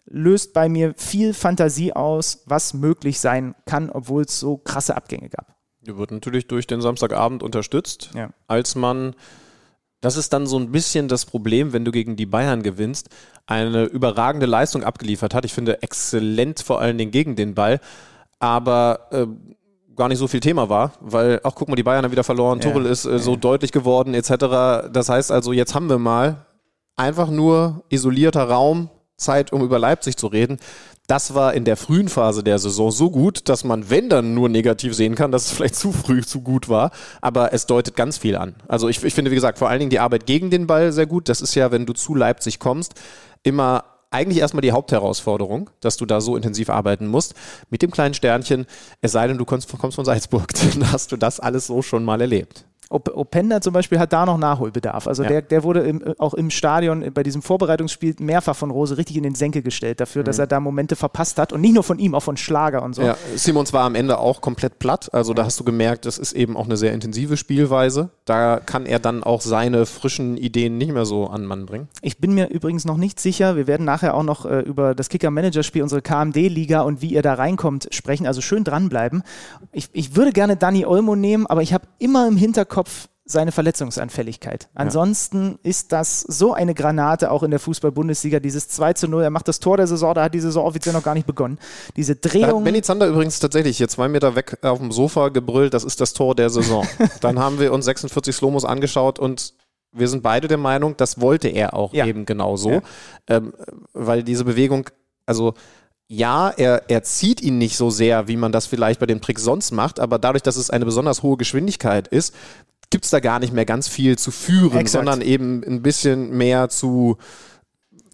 löst 0.05 0.53
bei 0.53 0.67
mir 0.67 0.93
viel 0.97 1.33
Fantasie 1.33 1.93
aus, 1.93 2.43
was 2.45 2.73
möglich 2.73 3.19
sein 3.19 3.55
kann, 3.65 3.89
obwohl 3.89 4.23
es 4.23 4.39
so 4.39 4.57
krasse 4.57 4.95
Abgänge 4.95 5.29
gab. 5.29 5.58
Die 5.89 5.97
wird 5.97 6.11
natürlich 6.11 6.45
durch 6.47 6.67
den 6.67 6.81
Samstagabend 6.81 7.41
unterstützt, 7.41 8.11
Ja. 8.13 8.29
als 8.47 8.75
man, 8.75 9.15
das 10.01 10.17
ist 10.17 10.31
dann 10.33 10.45
so 10.45 10.57
ein 10.59 10.71
bisschen 10.71 11.07
das 11.07 11.25
Problem, 11.25 11.73
wenn 11.73 11.83
du 11.83 11.91
gegen 11.91 12.15
die 12.15 12.27
Bayern 12.27 12.61
gewinnst, 12.61 13.09
eine 13.47 13.85
überragende 13.85 14.45
Leistung 14.45 14.83
abgeliefert 14.83 15.33
hat. 15.33 15.45
Ich 15.45 15.53
finde 15.53 15.81
exzellent 15.81 16.59
vor 16.61 16.79
allen 16.79 16.97
Dingen 16.99 17.09
gegen 17.11 17.35
den 17.35 17.55
Ball, 17.55 17.79
aber 18.37 19.07
äh, 19.11 19.25
gar 19.95 20.07
nicht 20.09 20.19
so 20.19 20.27
viel 20.27 20.39
Thema 20.41 20.69
war, 20.69 20.93
weil, 21.01 21.41
ach 21.43 21.53
guck 21.55 21.67
mal, 21.69 21.75
die 21.75 21.83
Bayern 21.83 22.05
haben 22.05 22.11
wieder 22.11 22.23
verloren, 22.23 22.59
Ja. 22.59 22.69
Tuchel 22.69 22.85
ist 22.85 23.05
äh, 23.05 23.17
so 23.17 23.35
deutlich 23.35 23.71
geworden 23.71 24.13
etc. 24.13 24.89
Das 24.93 25.09
heißt 25.09 25.31
also, 25.31 25.53
jetzt 25.53 25.73
haben 25.73 25.89
wir 25.89 25.97
mal 25.97 26.45
einfach 26.95 27.31
nur 27.31 27.83
isolierter 27.89 28.43
Raum, 28.43 28.89
Zeit, 29.17 29.51
um 29.51 29.63
über 29.63 29.79
Leipzig 29.79 30.15
zu 30.17 30.27
reden. 30.27 30.59
Das 31.09 31.33
war 31.33 31.55
in 31.55 31.65
der 31.65 31.75
frühen 31.75 32.07
Phase 32.07 32.43
der 32.43 32.59
Saison 32.59 32.91
so 32.91 33.09
gut, 33.09 33.49
dass 33.49 33.63
man, 33.63 33.89
wenn 33.89 34.09
dann 34.09 34.35
nur 34.35 34.47
negativ 34.47 34.93
sehen 34.93 35.15
kann, 35.15 35.31
dass 35.31 35.47
es 35.47 35.51
vielleicht 35.53 35.73
zu 35.75 35.91
früh 35.91 36.21
zu 36.21 36.41
gut 36.41 36.69
war. 36.69 36.91
Aber 37.19 37.51
es 37.51 37.65
deutet 37.65 37.95
ganz 37.95 38.19
viel 38.19 38.35
an. 38.35 38.53
Also 38.67 38.87
ich, 38.89 39.03
ich 39.03 39.15
finde, 39.15 39.31
wie 39.31 39.35
gesagt, 39.35 39.57
vor 39.57 39.69
allen 39.69 39.79
Dingen 39.79 39.89
die 39.89 39.97
Arbeit 39.97 40.27
gegen 40.27 40.51
den 40.51 40.67
Ball 40.67 40.91
sehr 40.91 41.07
gut. 41.07 41.27
Das 41.27 41.41
ist 41.41 41.55
ja, 41.55 41.71
wenn 41.71 41.87
du 41.87 41.93
zu 41.93 42.13
Leipzig 42.13 42.59
kommst, 42.59 42.93
immer 43.41 43.85
eigentlich 44.11 44.37
erstmal 44.37 44.61
die 44.61 44.71
Hauptherausforderung, 44.71 45.71
dass 45.79 45.97
du 45.97 46.05
da 46.05 46.21
so 46.21 46.35
intensiv 46.35 46.69
arbeiten 46.69 47.07
musst. 47.07 47.33
Mit 47.71 47.81
dem 47.81 47.89
kleinen 47.89 48.13
Sternchen, 48.13 48.67
es 49.01 49.11
sei 49.11 49.25
denn, 49.25 49.39
du 49.39 49.45
kommst, 49.45 49.67
kommst 49.79 49.95
von 49.95 50.05
Salzburg, 50.05 50.53
dann 50.73 50.91
hast 50.91 51.11
du 51.11 51.17
das 51.17 51.39
alles 51.39 51.65
so 51.65 51.81
schon 51.81 52.05
mal 52.05 52.21
erlebt. 52.21 52.65
Op 52.91 53.15
Openda 53.15 53.61
zum 53.61 53.71
Beispiel 53.73 53.99
hat 53.99 54.11
da 54.13 54.25
noch 54.25 54.39
Nachholbedarf. 54.39 55.07
Also 55.07 55.21
Ja. 55.21 55.29
der, 55.29 55.41
der 55.43 55.63
wurde 55.63 55.81
im, 55.81 56.03
auch 56.17 56.33
im 56.33 56.49
Stadion 56.49 57.05
bei 57.13 57.21
diesem 57.21 57.43
Vorbereitungsspiel 57.43 58.15
mehrfach 58.19 58.55
von 58.55 58.71
Rose 58.71 58.97
richtig 58.97 59.15
in 59.15 59.21
den 59.21 59.35
Senkel 59.35 59.61
gestellt 59.61 59.99
dafür, 59.99 60.23
dass 60.23 60.39
er 60.39 60.47
da 60.47 60.59
Momente 60.59 60.95
verpasst 60.95 61.37
hat. 61.37 61.53
Und 61.53 61.61
nicht 61.61 61.75
nur 61.75 61.83
von 61.83 61.99
ihm, 61.99 62.15
auch 62.15 62.23
von 62.23 62.35
Schlager 62.35 62.81
und 62.81 62.95
so. 62.95 63.01
Mhm. 63.03 63.07
Ja, 63.09 63.17
Simons 63.35 63.73
war 63.73 63.83
am 63.83 63.93
Ende 63.93 64.17
auch 64.17 64.41
komplett 64.41 64.79
platt. 64.79 65.13
Also 65.13 65.35
da 65.35 65.45
hast 65.45 65.59
du 65.59 65.63
gemerkt, 65.63 66.07
das 66.07 66.17
ist 66.17 66.33
eben 66.33 66.57
auch 66.57 66.65
eine 66.65 66.77
sehr 66.77 66.91
intensive 66.91 67.37
Spielweise. 67.37 68.09
Da 68.25 68.59
kann 68.59 68.87
er 68.87 68.97
dann 68.97 69.23
auch 69.23 69.41
seine 69.41 69.85
frischen 69.85 70.35
Ideen 70.37 70.79
nicht 70.79 70.91
mehr 70.91 71.05
so 71.05 71.27
an 71.27 71.45
Mann 71.45 71.67
bringen. 71.67 71.89
Ich 72.01 72.17
bin 72.17 72.33
mir 72.33 72.49
übrigens 72.49 72.85
noch 72.85 72.97
nicht 72.97 73.19
sicher. 73.19 73.55
Wir 73.55 73.67
werden 73.67 73.85
nachher 73.85 74.15
auch 74.15 74.23
noch 74.23 74.45
äh, 74.47 74.61
über 74.61 74.95
das 74.95 75.09
Kicker-Manager-Spiel, 75.09 75.83
unsere 75.83 76.01
KMD-Liga 76.01 76.81
und 76.81 77.03
wie 77.03 77.13
ihr 77.13 77.21
da 77.21 77.35
reinkommt, 77.35 77.87
sprechen. 77.91 78.25
Also 78.25 78.41
schön 78.41 78.63
dranbleiben. 78.63 79.21
Ich, 79.73 79.89
ich 79.93 80.15
würde 80.15 80.31
gerne 80.31 80.55
Dani 80.57 80.87
Olmo 80.87 81.15
nehmen, 81.15 81.45
aber 81.45 81.61
ich 81.61 81.71
habe 81.71 81.85
immer 81.99 82.27
im 82.27 82.35
Hinterkopf 82.35 82.78
seine 83.25 83.51
Verletzungsanfälligkeit. 83.51 84.69
Ansonsten 84.73 85.59
ist 85.61 85.91
das 85.91 86.21
so 86.21 86.53
eine 86.53 86.73
Granate 86.73 87.29
auch 87.29 87.43
in 87.43 87.51
der 87.51 87.59
Fußball-Bundesliga, 87.59 88.39
dieses 88.39 88.69
2 88.69 88.93
zu 88.93 89.07
0. 89.07 89.21
Er 89.21 89.29
macht 89.29 89.47
das 89.47 89.59
Tor 89.59 89.77
der 89.77 89.85
Saison, 89.85 90.15
da 90.15 90.23
hat 90.23 90.33
die 90.33 90.39
Saison 90.39 90.65
offiziell 90.65 90.93
noch 90.93 91.03
gar 91.03 91.13
nicht 91.13 91.27
begonnen. 91.27 91.59
Diese 91.95 92.15
Drehung. 92.15 92.63
Benny 92.63 92.81
Zander 92.81 93.07
übrigens 93.07 93.37
tatsächlich 93.39 93.77
hier 93.77 93.87
zwei 93.87 94.07
Meter 94.07 94.35
weg 94.35 94.57
auf 94.63 94.79
dem 94.79 94.91
Sofa 94.91 95.29
gebrüllt, 95.29 95.75
das 95.75 95.83
ist 95.83 96.01
das 96.01 96.13
Tor 96.13 96.33
der 96.33 96.49
Saison. 96.49 96.87
dann 97.21 97.37
haben 97.37 97.59
wir 97.59 97.71
uns 97.71 97.85
46 97.85 98.35
Slomos 98.35 98.65
angeschaut 98.65 99.19
und 99.19 99.53
wir 99.91 100.07
sind 100.07 100.23
beide 100.23 100.47
der 100.47 100.57
Meinung, 100.57 100.97
das 100.97 101.21
wollte 101.21 101.49
er 101.49 101.75
auch 101.75 101.93
Ja. 101.93 102.07
eben 102.07 102.25
genau 102.25 102.57
so. 102.57 102.71
Ja. 102.71 102.81
Ähm, 103.27 103.53
weil 103.93 104.23
diese 104.23 104.43
Bewegung, 104.43 104.89
also 105.27 105.53
ja, 106.11 106.49
er, 106.49 106.89
er 106.89 107.03
zieht 107.03 107.39
ihn 107.39 107.59
nicht 107.59 107.77
so 107.77 107.91
sehr, 107.91 108.27
wie 108.27 108.35
man 108.35 108.51
das 108.51 108.65
vielleicht 108.65 108.99
bei 108.99 109.05
dem 109.05 109.21
Trick 109.21 109.37
sonst 109.37 109.71
macht, 109.71 109.99
aber 109.99 110.17
dadurch, 110.17 110.41
dass 110.41 110.57
es 110.57 110.71
eine 110.71 110.83
besonders 110.83 111.21
hohe 111.21 111.37
Geschwindigkeit 111.37 112.07
ist, 112.07 112.33
gibt 112.89 113.05
es 113.05 113.11
da 113.11 113.19
gar 113.19 113.39
nicht 113.39 113.53
mehr 113.53 113.65
ganz 113.65 113.87
viel 113.87 114.17
zu 114.17 114.31
führen, 114.31 114.79
Exakt. 114.79 114.89
sondern 114.89 115.21
eben 115.21 115.63
ein 115.63 115.83
bisschen 115.83 116.35
mehr 116.35 116.69
zu, 116.69 117.17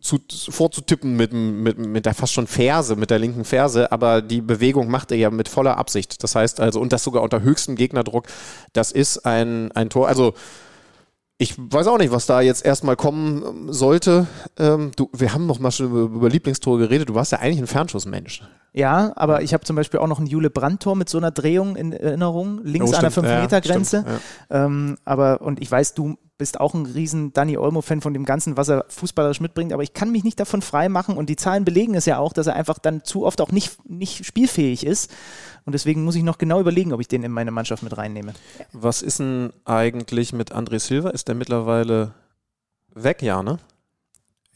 zu, 0.01 0.19
vorzutippen 0.49 1.15
mit, 1.15 1.31
mit, 1.31 1.77
mit 1.77 2.05
der 2.05 2.13
fast 2.13 2.33
schon 2.33 2.47
Ferse, 2.47 2.97
mit 2.97 3.11
der 3.11 3.19
linken 3.19 3.45
Ferse, 3.45 3.89
aber 3.93 4.21
die 4.21 4.41
Bewegung 4.41 4.89
macht 4.89 5.11
er 5.11 5.17
ja 5.17 5.29
mit 5.29 5.47
voller 5.47 5.77
Absicht. 5.77 6.21
Das 6.21 6.35
heißt 6.35 6.59
also, 6.59 6.81
und 6.81 6.91
das 6.91 7.01
sogar 7.01 7.23
unter 7.23 7.43
höchstem 7.43 7.77
Gegnerdruck, 7.77 8.27
das 8.73 8.91
ist 8.91 9.25
ein, 9.25 9.71
ein 9.71 9.89
Tor. 9.89 10.09
Also 10.09 10.33
ich 11.37 11.55
weiß 11.57 11.87
auch 11.87 11.97
nicht, 11.97 12.11
was 12.11 12.25
da 12.25 12.39
jetzt 12.39 12.65
erstmal 12.65 12.95
kommen 12.95 13.43
ähm, 13.45 13.73
sollte. 13.73 14.27
Ähm, 14.57 14.91
du, 14.95 15.09
wir 15.11 15.33
haben 15.33 15.45
noch 15.45 15.59
mal 15.59 15.71
schon 15.71 15.91
über, 15.91 16.29
Lieblingstore 16.29 16.79
geredet. 16.79 17.09
Du 17.09 17.15
warst 17.15 17.33
ja 17.33 17.39
eigentlich 17.39 17.59
ein 17.59 17.67
Fernschussmensch. 17.67 18.41
Ja, 18.71 19.11
aber 19.15 19.41
ich 19.41 19.53
habe 19.53 19.63
zum 19.63 19.75
Beispiel 19.75 19.99
auch 19.99 20.07
noch 20.07 20.19
ein 20.19 20.27
Jule 20.27 20.49
Brandt-Tor 20.49 20.95
mit 20.95 21.09
so 21.09 21.17
einer 21.17 21.31
Drehung 21.31 21.75
in 21.75 21.93
Erinnerung, 21.93 22.61
links 22.63 22.91
Oh, 22.91 22.95
an 22.95 23.01
der 23.01 23.11
stimmt. 23.11 23.27
Ja, 23.27 23.39
5-Meter-Grenze. 23.39 24.01
stimmt, 24.01 24.21
ähm, 24.49 24.97
aber, 25.03 25.41
und 25.41 25.61
ich 25.61 25.69
weiß, 25.69 25.93
du 25.93 26.17
bist 26.37 26.59
auch 26.59 26.73
ein 26.73 26.85
riesen 26.85 27.31
Danny 27.31 27.57
Olmo-Fan 27.57 28.01
von 28.01 28.13
dem 28.13 28.25
Ganzen, 28.25 28.57
was 28.57 28.69
er 28.69 28.85
fußballerisch 28.89 29.39
mitbringt, 29.39 29.71
aber 29.71 29.83
ich 29.83 29.93
kann 29.93 30.11
mich 30.11 30.25
nicht 30.25 30.39
davon 30.39 30.61
frei 30.61 30.89
machen 30.89 31.15
und 31.15 31.29
die 31.29 31.37
Zahlen 31.37 31.63
belegen 31.63 31.95
es 31.95 32.05
ja 32.05 32.17
auch, 32.17 32.33
dass 32.33 32.47
er 32.47 32.55
einfach 32.55 32.79
dann 32.79 33.03
zu 33.03 33.25
oft 33.25 33.39
auch 33.39 33.51
nicht, 33.51 33.89
nicht 33.89 34.25
spielfähig 34.25 34.85
ist. 34.85 35.09
Und 35.65 35.73
deswegen 35.73 36.03
muss 36.03 36.15
ich 36.15 36.23
noch 36.23 36.37
genau 36.37 36.59
überlegen, 36.59 36.93
ob 36.93 37.01
ich 37.01 37.07
den 37.07 37.23
in 37.23 37.31
meine 37.31 37.51
Mannschaft 37.51 37.81
mit 37.81 37.97
reinnehme. 37.97 38.33
Was 38.71 39.01
ist 39.01 39.19
denn 39.19 39.51
eigentlich 39.65 40.31
mit 40.31 40.53
André 40.53 40.79
Silva? 40.79 41.09
Ist 41.09 41.27
der 41.27 41.35
mittlerweile 41.35 42.13
weg, 42.93 43.21
ja, 43.21 43.41
ne? 43.41 43.57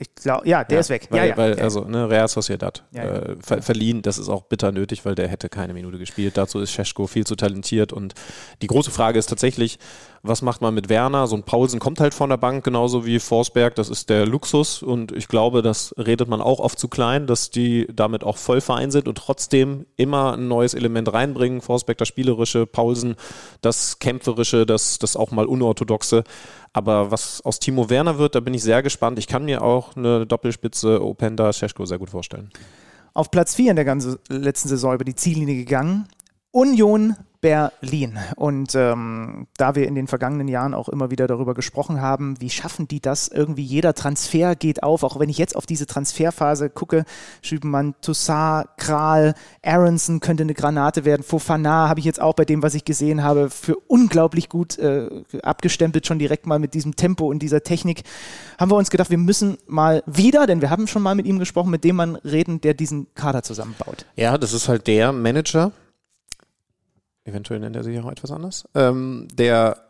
Ich 0.01 0.15
glaube, 0.15 0.47
ja, 0.47 0.63
der 0.63 0.75
ja, 0.75 0.79
ist 0.79 0.89
weg. 0.89 1.07
Weil, 1.09 1.19
ja, 1.19 1.25
ja. 1.25 1.37
weil 1.37 1.59
also 1.59 1.83
ne, 1.83 2.09
Real 2.09 2.29
Sociedad 2.29 2.85
Ja, 2.91 3.03
äh, 3.03 3.35
ver 3.41 3.61
verliehen, 3.61 4.01
das 4.01 4.17
ist 4.17 4.29
auch 4.29 4.43
bitter 4.43 4.71
nötig, 4.71 5.03
weil 5.03 5.13
der 5.13 5.27
hätte 5.27 5.49
keine 5.49 5.73
Minute 5.73 5.97
gespielt. 5.97 6.37
Dazu 6.37 6.59
ist 6.59 6.71
Scheschko 6.71 7.05
viel 7.05 7.27
zu 7.27 7.35
talentiert 7.35 7.91
und 7.91 8.13
die 8.61 8.67
große 8.67 8.91
Frage 8.91 9.19
ist 9.19 9.27
tatsächlich, 9.27 9.77
was 10.21 10.41
macht 10.41 10.61
man 10.61 10.73
mit 10.73 10.87
Werner? 10.87 11.27
So 11.27 11.35
ein 11.35 11.43
Paulsen 11.43 11.81
kommt 11.81 11.99
halt 11.99 12.13
von 12.13 12.29
der 12.29 12.37
Bank, 12.37 12.63
genauso 12.63 13.05
wie 13.05 13.19
Forsberg, 13.19 13.75
das 13.75 13.89
ist 13.89 14.09
der 14.09 14.25
Luxus 14.25 14.81
und 14.81 15.11
ich 15.11 15.27
glaube, 15.27 15.61
das 15.61 15.93
redet 15.97 16.29
man 16.29 16.41
auch 16.41 16.59
oft 16.59 16.79
zu 16.79 16.87
klein, 16.87 17.27
dass 17.27 17.51
die 17.51 17.85
damit 17.93 18.23
auch 18.23 18.37
voll 18.37 18.61
vereint 18.61 18.93
sind 18.93 19.07
und 19.09 19.17
trotzdem 19.17 19.85
immer 19.97 20.33
ein 20.33 20.47
neues 20.47 20.73
Element 20.73 21.11
reinbringen. 21.11 21.59
Forsberg 21.59 21.97
das 21.97 22.07
Spielerische, 22.07 22.65
Paulsen 22.65 23.15
das 23.61 23.99
Kämpferische, 23.99 24.65
das, 24.65 24.97
das 24.99 25.17
auch 25.17 25.31
mal 25.31 25.45
Unorthodoxe. 25.45 26.23
Aber 26.73 27.11
was 27.11 27.41
aus 27.41 27.59
Timo 27.59 27.89
Werner 27.89 28.17
wird, 28.17 28.35
da 28.35 28.39
bin 28.39 28.53
ich 28.53 28.63
sehr 28.63 28.83
gespannt. 28.83 29.19
Ich 29.19 29.27
kann 29.27 29.45
mir 29.45 29.61
auch 29.61 29.95
eine 29.95 30.25
Doppelspitze 30.25 31.03
Openda 31.03 31.51
Scheschko 31.51 31.85
sehr 31.85 31.97
gut 31.97 32.09
vorstellen. 32.09 32.49
Auf 33.13 33.31
Platz 33.31 33.55
4 33.55 33.71
in 33.71 33.75
der 33.75 33.85
ganzen 33.85 34.17
letzten 34.29 34.69
Saison 34.69 34.93
über 34.93 35.03
die 35.03 35.15
Ziellinie 35.15 35.55
gegangen. 35.55 36.07
Union 36.51 37.15
Berlin. 37.41 38.17
Und 38.35 38.75
ähm, 38.75 39.47
da 39.57 39.75
wir 39.75 39.87
in 39.87 39.95
den 39.95 40.07
vergangenen 40.07 40.47
Jahren 40.47 40.73
auch 40.73 40.89
immer 40.89 41.09
wieder 41.09 41.25
darüber 41.25 41.53
gesprochen 41.53 42.01
haben, 42.01 42.39
wie 42.41 42.49
schaffen 42.49 42.87
die 42.87 42.99
das? 42.99 43.29
Irgendwie 43.29 43.63
jeder 43.63 43.93
Transfer 43.93 44.55
geht 44.55 44.83
auf. 44.83 45.03
Auch 45.03 45.19
wenn 45.19 45.29
ich 45.29 45.37
jetzt 45.37 45.55
auf 45.55 45.65
diese 45.65 45.85
Transferphase 45.85 46.69
gucke, 46.69 47.05
Schübenmann, 47.41 47.95
Toussaint, 48.01 48.67
Kral, 48.77 49.35
Aronson 49.63 50.19
könnte 50.19 50.43
eine 50.43 50.53
Granate 50.53 51.05
werden. 51.05 51.23
Fofana 51.23 51.87
habe 51.87 51.99
ich 51.99 52.05
jetzt 52.05 52.21
auch 52.21 52.33
bei 52.33 52.45
dem, 52.45 52.61
was 52.61 52.75
ich 52.75 52.83
gesehen 52.83 53.23
habe, 53.23 53.49
für 53.49 53.77
unglaublich 53.87 54.49
gut 54.49 54.77
äh, 54.77 55.07
abgestempelt, 55.41 56.05
schon 56.05 56.19
direkt 56.19 56.45
mal 56.45 56.59
mit 56.59 56.73
diesem 56.73 56.95
Tempo 56.95 57.27
und 57.27 57.39
dieser 57.39 57.63
Technik. 57.63 58.03
Haben 58.57 58.71
wir 58.71 58.75
uns 58.75 58.89
gedacht, 58.89 59.09
wir 59.09 59.17
müssen 59.17 59.57
mal 59.67 60.03
wieder, 60.05 60.45
denn 60.45 60.61
wir 60.61 60.69
haben 60.69 60.87
schon 60.87 61.01
mal 61.01 61.15
mit 61.15 61.25
ihm 61.25 61.39
gesprochen, 61.39 61.71
mit 61.71 61.85
dem 61.85 61.95
Mann 61.95 62.15
reden, 62.17 62.59
der 62.59 62.73
diesen 62.73 63.07
Kader 63.15 63.43
zusammenbaut. 63.43 64.05
Ja, 64.15 64.37
das 64.37 64.51
ist 64.51 64.67
halt 64.67 64.87
der 64.87 65.13
Manager, 65.13 65.71
eventuell 67.29 67.59
nennt 67.59 67.75
er 67.75 67.83
sich 67.83 67.99
auch 67.99 68.11
etwas 68.11 68.31
anders, 68.31 68.65
ähm, 68.75 69.27
der 69.33 69.89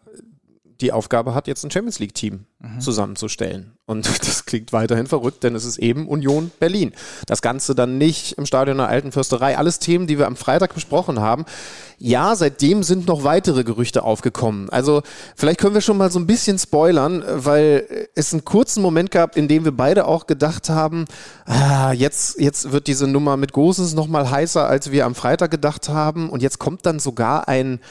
die 0.82 0.94
Aufgabe 0.94 1.36
hat, 1.36 1.48
jetzt 1.48 1.64
ein 1.64 1.72
Champions 1.72 2.00
League-Team 2.00 2.46
mhm. 2.60 2.80
zusammenzustellen. 2.80 3.74
Und 3.86 4.08
das 4.28 4.46
klingt 4.46 4.72
weiterhin 4.72 5.08
verrückt, 5.08 5.44
denn 5.44 5.56
es 5.56 5.66
ist 5.66 5.78
eben 5.78 6.08
Union 6.08 6.52
Berlin. 6.60 6.94
Das 7.28 7.42
Ganze 7.42 7.76
dann 7.76 7.98
nicht 7.98 8.34
im 8.34 8.46
Stadion 8.46 8.78
der 8.78 8.88
Alten 8.88 9.12
Fürsterei. 9.12 9.58
Alles 9.58 9.80
Themen, 9.80 10.08
die 10.08 10.18
wir 10.18 10.28
am 10.28 10.36
Freitag 10.36 10.74
besprochen 10.74 11.20
haben. 11.20 11.46
Ja, 12.02 12.34
seitdem 12.36 12.82
sind 12.82 13.08
noch 13.08 13.26
weitere 13.26 13.66
Gerüchte 13.66 14.04
aufgekommen. 14.04 14.70
Also 14.70 15.02
vielleicht 15.36 15.60
können 15.60 15.74
wir 15.74 15.82
schon 15.82 15.98
mal 15.98 16.10
so 16.10 16.18
ein 16.18 16.28
bisschen 16.28 16.58
spoilern, 16.58 17.24
weil 17.28 18.08
es 18.16 18.32
einen 18.32 18.46
kurzen 18.46 18.82
Moment 18.82 19.12
gab, 19.12 19.36
in 19.36 19.50
dem 19.50 19.66
wir 19.66 19.74
beide 19.74 20.06
auch 20.06 20.26
gedacht 20.26 20.70
haben, 20.70 21.06
ah, 21.46 21.92
jetzt, 21.92 22.40
jetzt 22.40 22.72
wird 22.72 22.88
diese 22.88 23.06
Nummer 23.06 23.36
mit 23.36 23.52
Gosens 23.52 23.94
noch 23.94 24.08
mal 24.08 24.32
heißer, 24.32 24.66
als 24.66 24.92
wir 24.92 25.06
am 25.06 25.14
Freitag 25.14 25.52
gedacht 25.52 25.90
haben. 25.90 26.30
Und 26.30 26.42
jetzt 26.42 26.58
kommt 26.58 26.86
dann 26.86 27.00
sogar 27.00 27.50
ein 27.50 27.82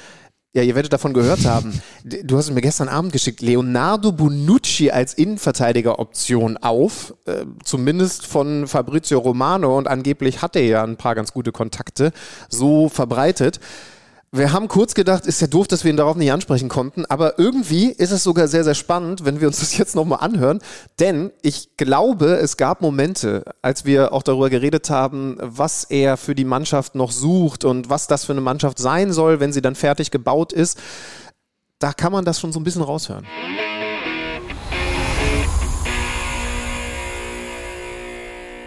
ja, 0.54 0.62
ihr 0.62 0.74
werdet 0.74 0.94
davon 0.94 1.12
gehört 1.12 1.44
haben. 1.44 1.80
Du 2.02 2.38
hast 2.38 2.50
mir 2.50 2.62
gestern 2.62 2.88
Abend 2.88 3.12
geschickt. 3.12 3.42
Leonardo 3.42 4.12
Bonucci 4.12 4.90
als 4.90 5.12
Innenverteidiger-Option 5.12 6.56
auf, 6.56 7.14
äh, 7.26 7.44
zumindest 7.62 8.26
von 8.26 8.66
Fabrizio 8.66 9.18
Romano 9.18 9.76
und 9.76 9.86
angeblich 9.86 10.40
hat 10.40 10.56
er 10.56 10.64
ja 10.64 10.82
ein 10.82 10.96
paar 10.96 11.14
ganz 11.14 11.32
gute 11.32 11.52
Kontakte 11.52 12.12
so 12.48 12.88
verbreitet. 12.88 13.60
Wir 14.30 14.52
haben 14.52 14.68
kurz 14.68 14.92
gedacht, 14.92 15.24
ist 15.24 15.40
ja 15.40 15.46
doof, 15.46 15.68
dass 15.68 15.84
wir 15.84 15.90
ihn 15.90 15.96
darauf 15.96 16.14
nicht 16.14 16.30
ansprechen 16.30 16.68
konnten, 16.68 17.06
aber 17.06 17.38
irgendwie 17.38 17.86
ist 17.86 18.10
es 18.10 18.22
sogar 18.22 18.46
sehr, 18.46 18.62
sehr 18.62 18.74
spannend, 18.74 19.24
wenn 19.24 19.40
wir 19.40 19.48
uns 19.48 19.60
das 19.60 19.74
jetzt 19.78 19.96
nochmal 19.96 20.18
anhören, 20.20 20.60
denn 21.00 21.32
ich 21.40 21.78
glaube, 21.78 22.34
es 22.34 22.58
gab 22.58 22.82
Momente, 22.82 23.42
als 23.62 23.86
wir 23.86 24.12
auch 24.12 24.22
darüber 24.22 24.50
geredet 24.50 24.90
haben, 24.90 25.38
was 25.40 25.84
er 25.84 26.18
für 26.18 26.34
die 26.34 26.44
Mannschaft 26.44 26.94
noch 26.94 27.10
sucht 27.10 27.64
und 27.64 27.88
was 27.88 28.06
das 28.06 28.26
für 28.26 28.32
eine 28.32 28.42
Mannschaft 28.42 28.78
sein 28.78 29.14
soll, 29.14 29.40
wenn 29.40 29.54
sie 29.54 29.62
dann 29.62 29.74
fertig 29.74 30.10
gebaut 30.10 30.52
ist. 30.52 30.78
Da 31.78 31.94
kann 31.94 32.12
man 32.12 32.26
das 32.26 32.38
schon 32.38 32.52
so 32.52 32.60
ein 32.60 32.64
bisschen 32.64 32.82
raushören. 32.82 33.26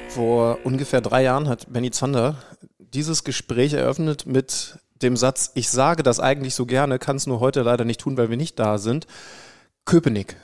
Vor 0.10 0.58
ungefähr 0.64 1.02
drei 1.02 1.22
Jahren 1.22 1.48
hat 1.48 1.72
Benny 1.72 1.92
Zander 1.92 2.38
dieses 2.80 3.24
Gespräch 3.24 3.74
eröffnet 3.74 4.26
mit 4.26 4.80
dem 5.04 5.18
Satz, 5.18 5.52
ich 5.56 5.70
sage 5.70 6.04
das 6.04 6.20
eigentlich 6.20 6.56
so 6.56 6.66
gerne, 6.66 7.00
kann 7.00 7.16
es 7.16 7.28
nur 7.28 7.40
heute 7.40 7.62
leider 7.62 7.86
nicht 7.86 8.02
tun, 8.02 8.18
weil 8.18 8.30
wir 8.30 8.38
nicht 8.38 8.60
da 8.60 8.78
sind. 8.78 9.08
Köpenick. 9.86 10.38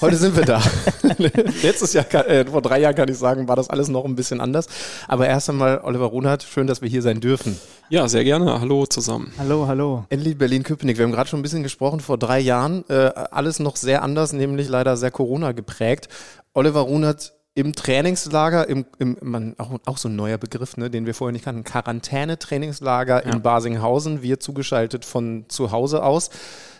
Heute 0.00 0.16
sind 0.16 0.36
wir 0.36 0.44
da. 0.44 0.60
Letztes 1.62 1.92
Jahr, 1.92 2.06
äh, 2.28 2.44
vor 2.44 2.60
drei 2.60 2.80
Jahren 2.80 2.94
kann 2.94 3.08
ich 3.08 3.18
sagen, 3.18 3.48
war 3.48 3.56
das 3.56 3.70
alles 3.70 3.88
noch 3.88 4.04
ein 4.04 4.16
bisschen 4.16 4.40
anders. 4.40 4.66
Aber 5.08 5.26
erst 5.26 5.48
einmal, 5.48 5.80
Oliver 5.84 6.06
Runert, 6.06 6.42
schön, 6.42 6.66
dass 6.66 6.82
wir 6.82 6.88
hier 6.88 7.02
sein 7.02 7.20
dürfen. 7.20 7.58
Ja, 7.88 8.08
sehr 8.08 8.24
gerne. 8.24 8.60
Hallo 8.60 8.86
zusammen. 8.86 9.32
Hallo, 9.38 9.66
hallo. 9.66 10.04
Endlich 10.08 10.36
Berlin-Köpenick. 10.36 10.98
Wir 10.98 11.04
haben 11.04 11.12
gerade 11.12 11.28
schon 11.28 11.40
ein 11.40 11.42
bisschen 11.42 11.62
gesprochen, 11.62 12.00
vor 12.00 12.18
drei 12.18 12.40
Jahren. 12.40 12.84
Äh, 12.88 13.12
alles 13.30 13.60
noch 13.60 13.76
sehr 13.76 14.02
anders, 14.02 14.32
nämlich 14.32 14.68
leider 14.68 14.96
sehr 14.96 15.10
Corona 15.10 15.52
geprägt. 15.52 16.08
Oliver 16.52 16.80
Runert 16.80 17.32
im 17.54 17.74
Trainingslager, 17.74 18.68
im, 18.68 18.86
im 18.98 19.18
man, 19.20 19.54
auch, 19.58 19.78
auch 19.84 19.98
so 19.98 20.08
ein 20.08 20.16
neuer 20.16 20.38
Begriff, 20.38 20.76
ne, 20.76 20.90
den 20.90 21.04
wir 21.04 21.14
vorher 21.14 21.32
nicht 21.32 21.44
kannten, 21.44 21.64
Quarantäne-Trainingslager 21.64 23.26
ja. 23.26 23.32
in 23.32 23.42
Basinghausen, 23.42 24.22
wir 24.22 24.40
zugeschaltet 24.40 25.04
von 25.04 25.44
zu 25.48 25.70
Hause 25.70 26.02
aus. 26.02 26.30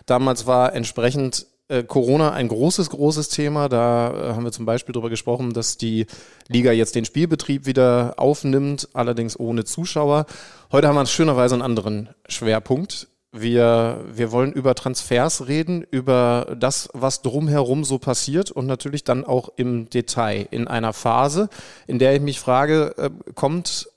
Damals 0.05 0.47
war 0.47 0.73
entsprechend 0.73 1.45
äh, 1.67 1.83
Corona 1.83 2.31
ein 2.31 2.47
großes, 2.47 2.89
großes 2.89 3.29
Thema. 3.29 3.69
Da 3.69 4.11
äh, 4.11 4.33
haben 4.33 4.43
wir 4.43 4.51
zum 4.51 4.65
Beispiel 4.65 4.93
darüber 4.93 5.09
gesprochen, 5.09 5.53
dass 5.53 5.77
die 5.77 6.07
Liga 6.47 6.71
jetzt 6.71 6.95
den 6.95 7.05
Spielbetrieb 7.05 7.65
wieder 7.67 8.15
aufnimmt, 8.17 8.89
allerdings 8.93 9.39
ohne 9.39 9.65
Zuschauer. 9.65 10.25
Heute 10.71 10.87
haben 10.87 10.95
wir 10.95 11.05
schönerweise 11.05 11.55
einen 11.55 11.61
anderen 11.61 12.09
Schwerpunkt. 12.27 13.07
Wir, 13.35 14.05
wir 14.13 14.31
wollen 14.31 14.53
über 14.53 14.75
Transfers 14.75 15.47
reden, 15.47 15.83
über 15.89 16.55
das, 16.59 16.87
was 16.93 17.23
drumherum 17.23 17.83
so 17.83 17.97
passiert 17.97 18.51
und 18.51 18.67
natürlich 18.67 19.03
dann 19.03 19.25
auch 19.25 19.49
im 19.55 19.89
Detail 19.89 20.47
in 20.51 20.67
einer 20.67 20.93
Phase, 20.93 21.49
in 21.87 21.97
der 21.97 22.13
ich 22.13 22.21
mich 22.21 22.39
frage, 22.39 22.93
äh, 22.97 23.09
kommt 23.33 23.89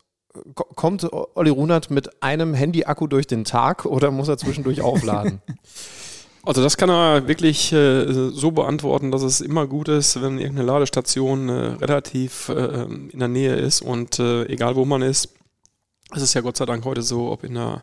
kommt 0.74 1.11
Olli 1.12 1.49
Runert 1.51 1.91
mit 1.91 2.22
einem 2.22 2.53
Handy-Akku 2.55 3.07
durch 3.07 3.26
den 3.26 3.45
Tag 3.45 3.87
oder 3.87 4.11
muss 4.11 4.28
er 4.28 4.37
zwischendurch 4.37 4.80
aufladen? 4.82 5.41
Also 6.47 6.62
das 6.62 6.76
kann 6.76 6.89
er 6.89 7.26
wirklich 7.26 7.72
äh, 7.72 8.30
so 8.30 8.53
beantworten, 8.53 9.11
dass 9.11 9.22
es 9.22 9.41
immer 9.41 9.66
gut 9.66 9.89
ist, 9.89 10.22
wenn 10.22 10.39
irgendeine 10.39 10.68
Ladestation 10.68 11.49
äh, 11.49 11.53
relativ 11.80 12.51
äh, 12.51 12.84
in 12.84 13.18
der 13.18 13.26
Nähe 13.26 13.57
ist 13.57 13.82
und 13.82 14.20
äh, 14.20 14.45
egal 14.45 14.76
wo 14.76 14.84
man 14.84 15.03
ist. 15.03 15.30
Es 16.14 16.22
ist 16.22 16.34
ja 16.34 16.43
Gott 16.43 16.57
sei 16.57 16.64
Dank 16.64 16.84
heute 16.84 17.03
so, 17.03 17.32
ob 17.32 17.43
in 17.43 17.55
der 17.55 17.82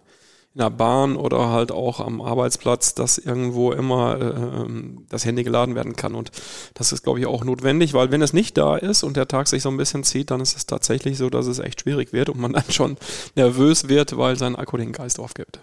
in 0.55 0.59
der 0.59 0.69
Bahn 0.69 1.15
oder 1.15 1.49
halt 1.49 1.71
auch 1.71 1.99
am 1.99 2.21
Arbeitsplatz, 2.21 2.93
dass 2.93 3.17
irgendwo 3.17 3.71
immer 3.71 4.19
äh, 4.21 4.65
das 5.09 5.25
Handy 5.25 5.43
geladen 5.43 5.73
werden 5.73 5.95
kann. 5.95 6.13
Und 6.13 6.31
das 6.75 6.91
ist, 6.91 7.03
glaube 7.03 7.19
ich, 7.19 7.25
auch 7.25 7.43
notwendig, 7.43 7.93
weil 7.93 8.11
wenn 8.11 8.21
es 8.21 8.33
nicht 8.33 8.57
da 8.57 8.77
ist 8.77 9.03
und 9.03 9.17
der 9.17 9.27
Tag 9.27 9.47
sich 9.47 9.63
so 9.63 9.69
ein 9.69 9.77
bisschen 9.77 10.03
zieht, 10.03 10.29
dann 10.29 10.41
ist 10.41 10.55
es 10.55 10.67
tatsächlich 10.67 11.17
so, 11.17 11.29
dass 11.31 11.47
es 11.47 11.57
echt 11.57 11.81
schwierig 11.81 12.13
wird 12.13 12.29
und 12.29 12.39
man 12.39 12.53
dann 12.53 12.69
schon 12.69 12.97
nervös 13.35 13.89
wird, 13.89 14.15
weil 14.17 14.37
sein 14.37 14.55
Akku 14.55 14.77
den 14.77 14.91
Geist 14.91 15.19
aufgibt. 15.19 15.59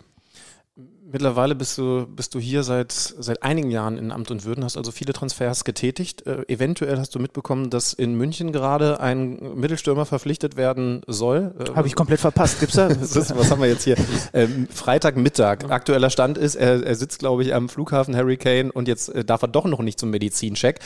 Mittlerweile 1.13 1.55
bist 1.57 1.77
du, 1.77 2.07
bist 2.07 2.35
du 2.35 2.39
hier 2.39 2.63
seit, 2.63 2.93
seit 2.93 3.43
einigen 3.43 3.71
Jahren 3.71 3.99
in 3.99 4.13
Amt 4.13 4.31
und 4.31 4.45
Würden, 4.45 4.63
hast 4.63 4.77
also 4.77 4.93
viele 4.93 5.13
Transfers 5.13 5.65
getätigt. 5.65 6.27
Äh, 6.27 6.45
eventuell 6.47 6.99
hast 6.99 7.15
du 7.15 7.19
mitbekommen, 7.19 7.69
dass 7.69 7.93
in 7.93 8.15
München 8.15 8.53
gerade 8.53 9.01
ein 9.01 9.57
Mittelstürmer 9.57 10.07
verpflichtet 10.07 10.57
werden 10.57 11.03
soll. 11.09 11.53
Äh, 11.59 11.75
Habe 11.75 11.89
ich 11.89 11.97
komplett 11.97 12.21
verpasst. 12.21 12.61
Gibt's 12.61 12.77
da? 12.77 12.87
ist, 12.89 13.37
was 13.37 13.51
haben 13.51 13.61
wir 13.61 13.69
jetzt 13.69 13.85
hier? 13.85 13.97
Ähm, 14.33 14.69
Freitagmittag. 14.73 15.69
Aktueller 15.69 16.11
Stand 16.11 16.39
ist, 16.39 16.55
er, 16.55 16.85
er 16.85 16.95
sitzt, 16.95 17.19
glaube 17.19 17.43
ich, 17.43 17.55
am 17.55 17.69
Flughafen 17.69 18.15
Harry 18.15 18.37
Kane 18.37 18.71
und 18.71 18.87
jetzt 18.87 19.09
äh, 19.09 19.25
darf 19.25 19.43
er 19.43 19.49
doch 19.49 19.65
noch 19.65 19.81
nicht 19.81 19.99
zum 19.99 20.11
Medizincheck. 20.11 20.79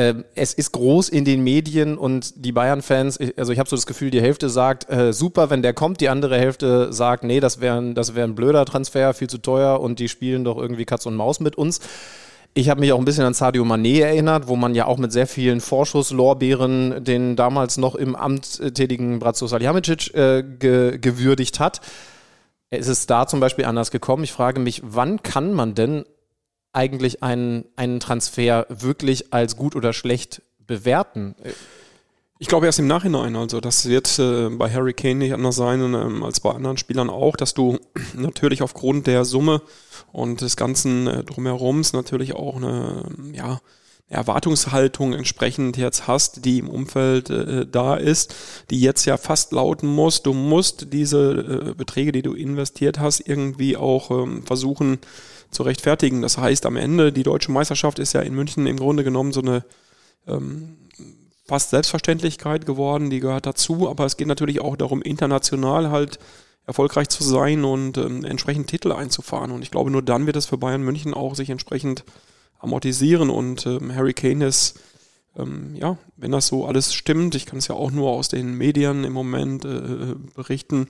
Ähm, 0.00 0.24
es 0.34 0.54
ist 0.54 0.72
groß 0.72 1.10
in 1.10 1.26
den 1.26 1.44
Medien 1.44 1.98
und 1.98 2.46
die 2.46 2.52
Bayern-Fans, 2.52 3.18
also 3.36 3.52
ich 3.52 3.58
habe 3.58 3.68
so 3.68 3.76
das 3.76 3.84
Gefühl, 3.84 4.10
die 4.10 4.22
Hälfte 4.22 4.48
sagt, 4.48 4.88
äh, 4.88 5.12
super, 5.12 5.50
wenn 5.50 5.60
der 5.60 5.74
kommt, 5.74 6.00
die 6.00 6.08
andere 6.08 6.38
Hälfte 6.38 6.90
sagt, 6.90 7.22
nee, 7.22 7.38
das 7.38 7.60
wäre 7.60 7.92
das 7.92 8.14
wär 8.14 8.24
ein 8.24 8.34
blöder 8.34 8.64
Transfer, 8.64 9.12
viel 9.12 9.28
zu 9.28 9.36
teuer 9.36 9.78
und 9.78 9.98
die 9.98 10.08
spielen 10.08 10.42
doch 10.42 10.56
irgendwie 10.56 10.86
Katz 10.86 11.04
und 11.04 11.16
Maus 11.16 11.40
mit 11.40 11.56
uns. 11.56 11.80
Ich 12.54 12.70
habe 12.70 12.80
mich 12.80 12.94
auch 12.94 12.98
ein 12.98 13.04
bisschen 13.04 13.26
an 13.26 13.34
Sadio 13.34 13.62
Mané 13.62 14.00
erinnert, 14.00 14.48
wo 14.48 14.56
man 14.56 14.74
ja 14.74 14.86
auch 14.86 14.96
mit 14.96 15.12
sehr 15.12 15.26
vielen 15.26 15.60
Vorschusslorbeeren 15.60 17.04
den 17.04 17.36
damals 17.36 17.76
noch 17.76 17.94
im 17.94 18.16
Amt 18.16 18.74
tätigen 18.74 19.18
Bratzo 19.18 19.48
Salihamidzic 19.48 20.14
äh, 20.14 20.42
ge 20.42 20.96
gewürdigt 20.96 21.60
hat. 21.60 21.82
Es 22.70 22.88
ist 22.88 23.10
da 23.10 23.26
zum 23.26 23.40
Beispiel 23.40 23.66
anders 23.66 23.90
gekommen. 23.90 24.24
Ich 24.24 24.32
frage 24.32 24.60
mich, 24.60 24.80
wann 24.82 25.22
kann 25.22 25.52
man 25.52 25.74
denn 25.74 26.06
eigentlich 26.72 27.22
einen, 27.22 27.64
einen 27.76 28.00
Transfer 28.00 28.66
wirklich 28.68 29.32
als 29.32 29.56
gut 29.56 29.76
oder 29.76 29.92
schlecht 29.92 30.42
bewerten? 30.66 31.34
Ich 32.38 32.48
glaube 32.48 32.66
erst 32.66 32.78
im 32.78 32.86
Nachhinein. 32.86 33.36
Also 33.36 33.60
das 33.60 33.86
wird 33.86 34.18
äh, 34.18 34.48
bei 34.48 34.72
Harry 34.72 34.94
Kane 34.94 35.16
nicht 35.16 35.34
anders 35.34 35.56
sein 35.56 35.80
ähm, 35.80 36.22
als 36.22 36.40
bei 36.40 36.50
anderen 36.50 36.78
Spielern 36.78 37.10
auch, 37.10 37.36
dass 37.36 37.52
du 37.52 37.78
natürlich 38.14 38.62
aufgrund 38.62 39.06
der 39.06 39.24
Summe 39.24 39.60
und 40.10 40.40
des 40.40 40.56
ganzen 40.56 41.06
äh, 41.06 41.22
drumherums 41.22 41.92
natürlich 41.92 42.34
auch 42.34 42.56
eine 42.56 43.04
ja, 43.34 43.60
Erwartungshaltung 44.08 45.12
entsprechend 45.12 45.76
jetzt 45.76 46.08
hast, 46.08 46.44
die 46.44 46.58
im 46.58 46.68
Umfeld 46.68 47.30
äh, 47.30 47.66
da 47.66 47.96
ist, 47.96 48.34
die 48.70 48.80
jetzt 48.80 49.04
ja 49.04 49.16
fast 49.16 49.52
lauten 49.52 49.86
muss, 49.86 50.22
du 50.22 50.32
musst 50.32 50.92
diese 50.92 51.70
äh, 51.70 51.74
Beträge, 51.74 52.10
die 52.10 52.22
du 52.22 52.32
investiert 52.32 52.98
hast, 52.98 53.20
irgendwie 53.20 53.76
auch 53.76 54.10
ähm, 54.10 54.44
versuchen 54.44 54.98
zu 55.50 55.62
rechtfertigen. 55.62 56.22
Das 56.22 56.38
heißt, 56.38 56.66
am 56.66 56.76
Ende, 56.76 57.12
die 57.12 57.22
deutsche 57.22 57.52
Meisterschaft 57.52 57.98
ist 57.98 58.12
ja 58.12 58.20
in 58.20 58.34
München 58.34 58.66
im 58.66 58.76
Grunde 58.76 59.04
genommen 59.04 59.32
so 59.32 59.40
eine 59.40 59.64
ähm, 60.26 60.76
fast 61.46 61.70
Selbstverständlichkeit 61.70 62.66
geworden, 62.66 63.10
die 63.10 63.20
gehört 63.20 63.46
dazu, 63.46 63.88
aber 63.88 64.06
es 64.06 64.16
geht 64.16 64.28
natürlich 64.28 64.60
auch 64.60 64.76
darum, 64.76 65.02
international 65.02 65.90
halt 65.90 66.18
erfolgreich 66.66 67.08
zu 67.08 67.24
sein 67.24 67.64
und 67.64 67.98
ähm, 67.98 68.24
entsprechend 68.24 68.68
Titel 68.68 68.92
einzufahren. 68.92 69.50
Und 69.50 69.62
ich 69.62 69.72
glaube, 69.72 69.90
nur 69.90 70.02
dann 70.02 70.26
wird 70.26 70.36
es 70.36 70.46
für 70.46 70.58
Bayern 70.58 70.82
München 70.82 71.14
auch 71.14 71.34
sich 71.34 71.50
entsprechend 71.50 72.04
amortisieren. 72.60 73.30
Und 73.30 73.66
ähm, 73.66 73.92
Harry 73.94 74.12
Kane 74.12 74.46
ist, 74.46 74.78
ähm, 75.36 75.76
ja, 75.76 75.96
wenn 76.16 76.32
das 76.32 76.48
so 76.48 76.66
alles 76.66 76.92
stimmt, 76.92 77.34
ich 77.34 77.46
kann 77.46 77.58
es 77.58 77.68
ja 77.68 77.74
auch 77.74 77.90
nur 77.90 78.10
aus 78.10 78.28
den 78.28 78.54
Medien 78.54 79.04
im 79.04 79.12
Moment 79.12 79.64
äh, 79.64 80.14
berichten, 80.34 80.88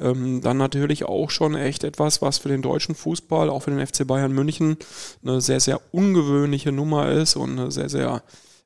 ähm, 0.00 0.40
dann 0.40 0.56
natürlich 0.56 1.04
auch 1.04 1.30
schon 1.30 1.54
echt 1.54 1.84
etwas, 1.84 2.22
was 2.22 2.38
für 2.38 2.48
den 2.48 2.62
deutschen 2.62 2.94
Fußball, 2.94 3.50
auch 3.50 3.64
für 3.64 3.70
den 3.70 3.86
FC 3.86 4.06
Bayern 4.06 4.32
München, 4.32 4.76
eine 5.22 5.40
sehr, 5.40 5.60
sehr 5.60 5.80
ungewöhnliche 5.92 6.72
Nummer 6.72 7.10
ist 7.10 7.36
und 7.36 7.58
eine 7.58 7.70
sehr, 7.70 7.90
sehr, 7.90 8.22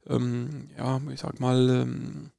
ähm, 0.09 0.69
ja, 0.79 1.01
ich 1.13 1.21
sag 1.21 1.41
mal, 1.41 1.71
ähm, 1.71 2.31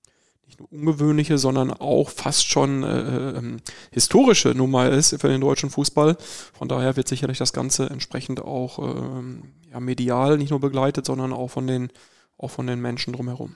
nicht 0.46 0.60
nur 0.60 0.72
ungewöhnliche, 0.72 1.38
sondern 1.38 1.72
auch 1.72 2.10
fast 2.10 2.48
schon 2.48 2.84
äh, 2.84 3.38
ähm, 3.38 3.58
historische 3.92 4.50
Nummer 4.50 4.90
ist 4.90 5.20
für 5.20 5.28
den 5.28 5.42
deutschen 5.42 5.70
Fußball. 5.70 6.18
Von 6.54 6.70
daher 6.70 6.96
wird 6.96 7.10
sicherlich 7.10 7.38
das 7.38 7.52
Ganze 7.52 7.90
entsprechend 7.90 8.42
auch 8.42 8.80
ähm, 8.80 9.44
ja, 9.72 9.82
medial 9.82 10.38
nicht 10.38 10.52
nur 10.52 10.62
begleitet, 10.62 11.06
sondern 11.06 11.34
auch 11.34 11.50
von 11.50 11.68
den, 11.68 11.90
auch 12.38 12.50
von 12.50 12.68
den 12.68 12.82
Menschen 12.82 13.14
drumherum. 13.14 13.56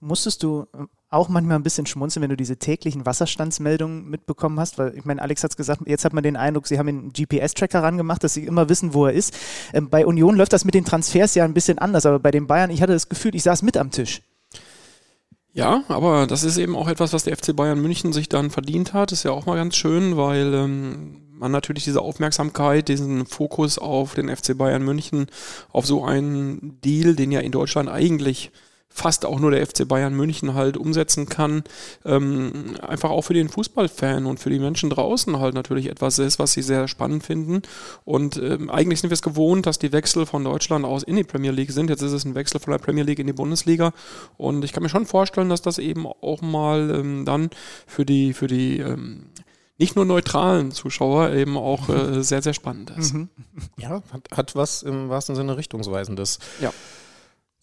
Musstest 0.00 0.42
du 0.42 0.66
äh, 0.74 0.84
auch 1.10 1.28
manchmal 1.28 1.56
ein 1.56 1.62
bisschen 1.62 1.86
schmunzeln, 1.86 2.22
wenn 2.22 2.30
du 2.30 2.36
diese 2.36 2.56
täglichen 2.56 3.06
Wasserstandsmeldungen 3.06 4.08
mitbekommen 4.08 4.58
hast? 4.58 4.78
Weil 4.78 4.96
ich 4.96 5.04
meine, 5.04 5.22
Alex 5.22 5.44
hat 5.44 5.52
es 5.52 5.56
gesagt, 5.56 5.82
jetzt 5.86 6.04
hat 6.04 6.12
man 6.12 6.24
den 6.24 6.36
Eindruck, 6.36 6.66
sie 6.66 6.78
haben 6.78 6.88
einen 6.88 7.12
GPS-Tracker 7.12 7.82
rangemacht, 7.82 8.24
dass 8.24 8.34
sie 8.34 8.44
immer 8.44 8.68
wissen, 8.68 8.94
wo 8.94 9.06
er 9.06 9.12
ist. 9.12 9.36
Ähm, 9.72 9.90
bei 9.90 10.04
Union 10.04 10.36
läuft 10.36 10.52
das 10.52 10.64
mit 10.64 10.74
den 10.74 10.84
Transfers 10.84 11.36
ja 11.36 11.44
ein 11.44 11.54
bisschen 11.54 11.78
anders, 11.78 12.04
aber 12.04 12.18
bei 12.18 12.32
den 12.32 12.48
Bayern, 12.48 12.70
ich 12.70 12.82
hatte 12.82 12.94
das 12.94 13.08
Gefühl, 13.08 13.34
ich 13.36 13.44
saß 13.44 13.62
mit 13.62 13.76
am 13.76 13.92
Tisch. 13.92 14.22
Ja, 15.54 15.84
aber 15.88 16.26
das 16.26 16.44
ist 16.44 16.56
eben 16.56 16.74
auch 16.74 16.88
etwas, 16.88 17.12
was 17.12 17.24
der 17.24 17.36
FC 17.36 17.54
Bayern 17.54 17.80
München 17.80 18.12
sich 18.12 18.28
dann 18.28 18.50
verdient 18.50 18.94
hat. 18.94 19.12
Ist 19.12 19.22
ja 19.22 19.32
auch 19.32 19.44
mal 19.46 19.56
ganz 19.56 19.76
schön, 19.76 20.16
weil 20.16 20.54
ähm, 20.54 21.21
man 21.42 21.52
natürlich 21.52 21.84
diese 21.84 22.00
Aufmerksamkeit, 22.00 22.88
diesen 22.88 23.26
Fokus 23.26 23.78
auf 23.78 24.14
den 24.14 24.34
FC 24.34 24.56
Bayern 24.56 24.84
München, 24.84 25.26
auf 25.72 25.86
so 25.86 26.04
einen 26.04 26.78
Deal, 26.82 27.14
den 27.14 27.32
ja 27.32 27.40
in 27.40 27.52
Deutschland 27.52 27.90
eigentlich 27.90 28.50
fast 28.92 29.24
auch 29.24 29.40
nur 29.40 29.50
der 29.50 29.66
FC 29.66 29.88
Bayern 29.88 30.14
München 30.14 30.54
halt 30.54 30.76
umsetzen 30.76 31.28
kann, 31.28 31.64
ähm, 32.04 32.76
einfach 32.82 33.10
auch 33.10 33.22
für 33.22 33.34
den 33.34 33.48
Fußballfan 33.48 34.26
und 34.26 34.38
für 34.38 34.50
die 34.50 34.58
Menschen 34.58 34.90
draußen 34.90 35.38
halt 35.38 35.54
natürlich 35.54 35.88
etwas 35.88 36.18
ist, 36.18 36.38
was 36.38 36.52
sie 36.52 36.62
sehr 36.62 36.88
spannend 36.88 37.24
finden. 37.24 37.62
Und 38.04 38.36
ähm, 38.36 38.70
eigentlich 38.70 39.00
sind 39.00 39.10
wir 39.10 39.14
es 39.14 39.22
gewohnt, 39.22 39.66
dass 39.66 39.78
die 39.78 39.92
Wechsel 39.92 40.26
von 40.26 40.44
Deutschland 40.44 40.84
aus 40.84 41.02
in 41.02 41.16
die 41.16 41.24
Premier 41.24 41.52
League 41.52 41.72
sind. 41.72 41.88
Jetzt 41.88 42.02
ist 42.02 42.12
es 42.12 42.24
ein 42.24 42.34
Wechsel 42.34 42.60
von 42.60 42.72
der 42.72 42.78
Premier 42.78 43.04
League 43.04 43.18
in 43.18 43.26
die 43.26 43.32
Bundesliga. 43.32 43.92
Und 44.36 44.64
ich 44.64 44.72
kann 44.72 44.82
mir 44.82 44.88
schon 44.88 45.06
vorstellen, 45.06 45.48
dass 45.48 45.62
das 45.62 45.78
eben 45.78 46.06
auch 46.06 46.42
mal 46.42 46.90
ähm, 46.90 47.24
dann 47.24 47.50
für 47.86 48.04
die, 48.04 48.34
für 48.34 48.46
die 48.46 48.78
ähm, 48.78 49.26
nicht 49.82 49.96
nur 49.96 50.04
neutralen 50.04 50.70
Zuschauer 50.70 51.30
eben 51.30 51.56
auch 51.56 51.88
äh, 51.88 52.22
sehr, 52.22 52.40
sehr 52.40 52.54
spannend 52.54 52.90
ist. 52.90 53.14
Mhm. 53.14 53.28
Ja, 53.78 54.02
hat, 54.12 54.28
hat 54.30 54.54
was 54.54 54.84
im 54.84 55.08
wahrsten 55.08 55.34
Sinne 55.34 55.56
Richtungsweisendes. 55.56 56.38
Ja. 56.60 56.72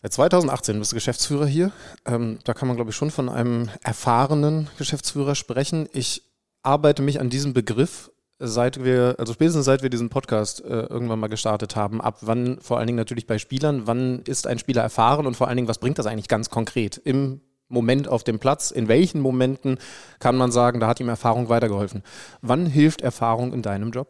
Seit 0.02 0.14
2018 0.14 0.78
bist 0.80 0.92
du 0.92 0.96
Geschäftsführer 0.98 1.46
hier. 1.46 1.72
Ähm, 2.06 2.40
da 2.44 2.54
kann 2.54 2.68
man, 2.68 2.76
glaube 2.76 2.92
ich, 2.92 2.98
schon 2.98 3.10
von 3.10 3.30
einem 3.30 3.70
erfahrenen 3.84 4.68
Geschäftsführer 4.78 5.34
sprechen. 5.36 5.88
Ich 5.94 6.24
arbeite 6.62 7.02
mich 7.02 7.22
an 7.22 7.30
diesem 7.30 7.54
Begriff, 7.54 8.12
seit 8.38 8.84
wir, 8.84 9.16
also 9.18 9.32
spätestens 9.32 9.64
seit 9.64 9.82
wir 9.82 9.90
diesen 9.90 10.10
Podcast 10.10 10.62
äh, 10.62 10.88
irgendwann 10.88 11.20
mal 11.20 11.28
gestartet 11.28 11.78
haben, 11.78 12.02
ab 12.02 12.18
wann, 12.20 12.60
vor 12.60 12.80
allen 12.80 12.88
Dingen 12.88 12.98
natürlich 12.98 13.28
bei 13.28 13.38
Spielern, 13.38 13.88
wann 13.88 14.24
ist 14.24 14.46
ein 14.46 14.60
Spieler 14.60 14.82
erfahren 14.82 15.26
und 15.26 15.38
vor 15.38 15.48
allen 15.48 15.56
Dingen, 15.56 15.70
was 15.70 15.80
bringt 15.80 16.00
das 16.00 16.06
eigentlich 16.06 16.28
ganz 16.28 16.50
konkret 16.50 16.98
im 16.98 17.40
Moment 17.70 18.08
auf 18.08 18.24
dem 18.24 18.40
Platz? 18.40 18.72
In 18.72 18.88
welchen 18.88 19.22
Momenten 19.22 19.78
kann 20.20 20.36
man 20.36 20.52
sagen, 20.52 20.80
da 20.80 20.88
hat 20.88 21.00
ihm 21.00 21.10
Erfahrung 21.10 21.50
weitergeholfen? 21.50 22.04
Wann 22.42 22.66
hilft 22.66 23.02
Erfahrung 23.02 23.54
in 23.54 23.62
deinem 23.62 23.92
Job? 23.92 24.10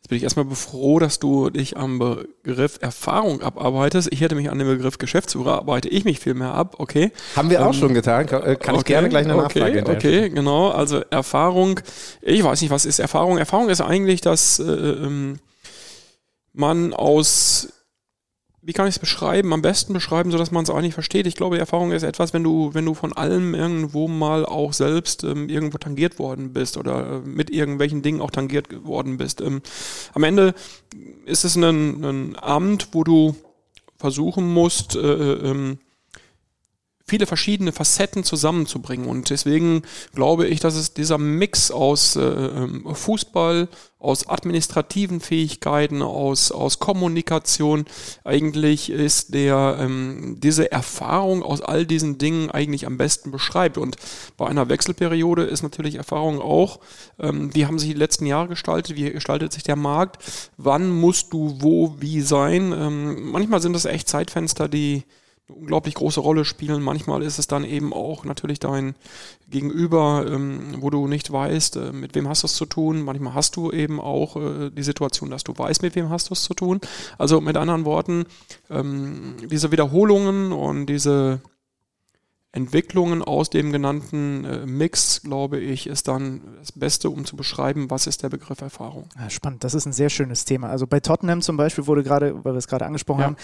Jetzt 0.00 0.08
bin 0.08 0.16
ich 0.16 0.22
erstmal 0.22 0.46
froh, 0.54 1.00
dass 1.00 1.18
du 1.18 1.50
dich 1.50 1.76
am 1.76 1.98
Begriff 1.98 2.78
Erfahrung 2.80 3.42
abarbeitest. 3.42 4.08
Ich 4.12 4.20
hätte 4.20 4.36
mich 4.36 4.48
an 4.48 4.58
dem 4.58 4.68
Begriff 4.68 4.98
Geschäftsführer 4.98 5.58
arbeite 5.58 5.88
ich 5.88 6.04
mich 6.04 6.20
viel 6.20 6.34
mehr 6.34 6.54
ab, 6.54 6.76
okay. 6.78 7.10
Haben 7.34 7.50
wir 7.50 7.62
auch 7.62 7.72
ähm, 7.72 7.72
schon 7.72 7.94
getan, 7.94 8.26
kann, 8.26 8.42
äh, 8.44 8.56
kann 8.56 8.76
okay, 8.76 8.80
ich 8.80 8.84
gerne 8.84 9.08
gleich 9.08 9.24
eine 9.24 9.34
okay, 9.34 9.60
Nachfrage 9.60 9.80
Okay, 9.80 9.96
okay, 9.96 10.30
genau. 10.30 10.70
Also 10.70 11.00
Erfahrung, 11.10 11.80
ich 12.22 12.44
weiß 12.44 12.62
nicht, 12.62 12.70
was 12.70 12.86
ist 12.86 13.00
Erfahrung? 13.00 13.38
Erfahrung 13.38 13.68
ist 13.68 13.80
eigentlich, 13.80 14.20
dass 14.20 14.60
äh, 14.60 14.62
ähm, 14.62 15.40
man 16.52 16.94
aus 16.94 17.77
wie 18.68 18.74
kann 18.74 18.86
ich 18.86 18.96
es 18.96 18.98
beschreiben? 18.98 19.54
Am 19.54 19.62
besten 19.62 19.94
beschreiben, 19.94 20.30
sodass 20.30 20.50
man 20.50 20.62
es 20.62 20.68
auch 20.68 20.82
nicht 20.82 20.92
versteht. 20.92 21.26
Ich 21.26 21.36
glaube, 21.36 21.58
Erfahrung 21.58 21.90
ist 21.90 22.02
etwas, 22.02 22.34
wenn 22.34 22.44
du, 22.44 22.74
wenn 22.74 22.84
du 22.84 22.92
von 22.92 23.14
allem 23.14 23.54
irgendwo 23.54 24.08
mal 24.08 24.44
auch 24.44 24.74
selbst 24.74 25.24
ähm, 25.24 25.48
irgendwo 25.48 25.78
tangiert 25.78 26.18
worden 26.18 26.52
bist 26.52 26.76
oder 26.76 27.12
äh, 27.12 27.18
mit 27.20 27.48
irgendwelchen 27.48 28.02
Dingen 28.02 28.20
auch 28.20 28.30
tangiert 28.30 28.84
worden 28.84 29.16
bist. 29.16 29.40
Ähm, 29.40 29.62
am 30.12 30.22
Ende 30.22 30.52
ist 31.24 31.46
es 31.46 31.56
ein, 31.56 32.04
ein 32.04 32.36
Amt, 32.38 32.88
wo 32.92 33.04
du 33.04 33.36
versuchen 33.96 34.52
musst, 34.52 34.96
äh, 34.96 35.00
äh 35.00 35.50
ähm, 35.50 35.78
viele 37.08 37.26
verschiedene 37.26 37.72
Facetten 37.72 38.22
zusammenzubringen. 38.22 39.08
Und 39.08 39.30
deswegen 39.30 39.82
glaube 40.14 40.46
ich, 40.46 40.60
dass 40.60 40.74
es 40.74 40.94
dieser 40.94 41.18
Mix 41.18 41.70
aus 41.70 42.16
äh, 42.16 42.20
ähm, 42.22 42.86
Fußball, 42.94 43.68
aus 44.00 44.28
administrativen 44.28 45.20
Fähigkeiten, 45.20 46.02
aus, 46.02 46.52
aus 46.52 46.78
Kommunikation 46.78 47.84
eigentlich 48.22 48.90
ist, 48.90 49.34
der 49.34 49.76
ähm, 49.80 50.36
diese 50.38 50.70
Erfahrung 50.70 51.42
aus 51.42 51.62
all 51.62 51.84
diesen 51.84 52.16
Dingen 52.16 52.50
eigentlich 52.50 52.86
am 52.86 52.96
besten 52.96 53.32
beschreibt. 53.32 53.76
Und 53.76 53.96
bei 54.36 54.46
einer 54.46 54.68
Wechselperiode 54.68 55.42
ist 55.42 55.62
natürlich 55.62 55.96
Erfahrung 55.96 56.40
auch, 56.40 56.78
ähm, 57.18 57.52
wie 57.54 57.66
haben 57.66 57.78
sich 57.80 57.88
die 57.88 57.96
letzten 57.96 58.26
Jahre 58.26 58.48
gestaltet, 58.48 58.94
wie 58.94 59.10
gestaltet 59.10 59.52
sich 59.52 59.64
der 59.64 59.76
Markt, 59.76 60.22
wann 60.56 60.90
musst 60.90 61.32
du 61.32 61.56
wo, 61.60 61.96
wie 61.98 62.20
sein. 62.20 62.72
Ähm, 62.72 63.32
manchmal 63.32 63.60
sind 63.60 63.72
das 63.72 63.84
echt 63.84 64.08
Zeitfenster, 64.08 64.68
die 64.68 65.02
eine 65.48 65.58
unglaublich 65.58 65.94
große 65.94 66.20
Rolle 66.20 66.44
spielen. 66.44 66.82
Manchmal 66.82 67.22
ist 67.22 67.38
es 67.38 67.46
dann 67.46 67.64
eben 67.64 67.92
auch 67.92 68.24
natürlich 68.24 68.60
dein 68.60 68.94
Gegenüber, 69.48 70.26
ähm, 70.28 70.76
wo 70.78 70.90
du 70.90 71.06
nicht 71.08 71.32
weißt, 71.32 71.76
äh, 71.76 71.92
mit 71.92 72.14
wem 72.14 72.28
hast 72.28 72.42
du 72.42 72.46
es 72.46 72.54
zu 72.54 72.66
tun. 72.66 73.02
Manchmal 73.02 73.34
hast 73.34 73.56
du 73.56 73.72
eben 73.72 74.00
auch 74.00 74.36
äh, 74.36 74.70
die 74.70 74.82
Situation, 74.82 75.30
dass 75.30 75.44
du 75.44 75.56
weißt, 75.56 75.82
mit 75.82 75.94
wem 75.94 76.10
hast 76.10 76.30
du 76.30 76.34
es 76.34 76.42
zu 76.42 76.54
tun. 76.54 76.80
Also 77.16 77.40
mit 77.40 77.56
anderen 77.56 77.84
Worten, 77.84 78.26
ähm, 78.70 79.36
diese 79.50 79.72
Wiederholungen 79.72 80.52
und 80.52 80.86
diese 80.86 81.40
Entwicklungen 82.52 83.22
aus 83.22 83.50
dem 83.50 83.72
genannten 83.72 84.44
äh, 84.44 84.66
Mix, 84.66 85.22
glaube 85.22 85.60
ich, 85.60 85.86
ist 85.86 86.08
dann 86.08 86.40
das 86.58 86.72
Beste, 86.72 87.10
um 87.10 87.26
zu 87.26 87.36
beschreiben, 87.36 87.90
was 87.90 88.06
ist 88.06 88.22
der 88.22 88.30
Begriff 88.30 88.60
Erfahrung. 88.60 89.08
Ja, 89.18 89.28
spannend, 89.28 89.64
das 89.64 89.74
ist 89.74 89.84
ein 89.84 89.92
sehr 89.92 90.08
schönes 90.08 90.46
Thema. 90.46 90.68
Also 90.68 90.86
bei 90.86 91.00
Tottenham 91.00 91.42
zum 91.42 91.56
Beispiel 91.56 91.86
wurde 91.86 92.02
gerade, 92.02 92.34
weil 92.44 92.54
wir 92.54 92.58
es 92.58 92.66
gerade 92.66 92.86
angesprochen 92.86 93.20
ja. 93.20 93.26
haben, 93.26 93.36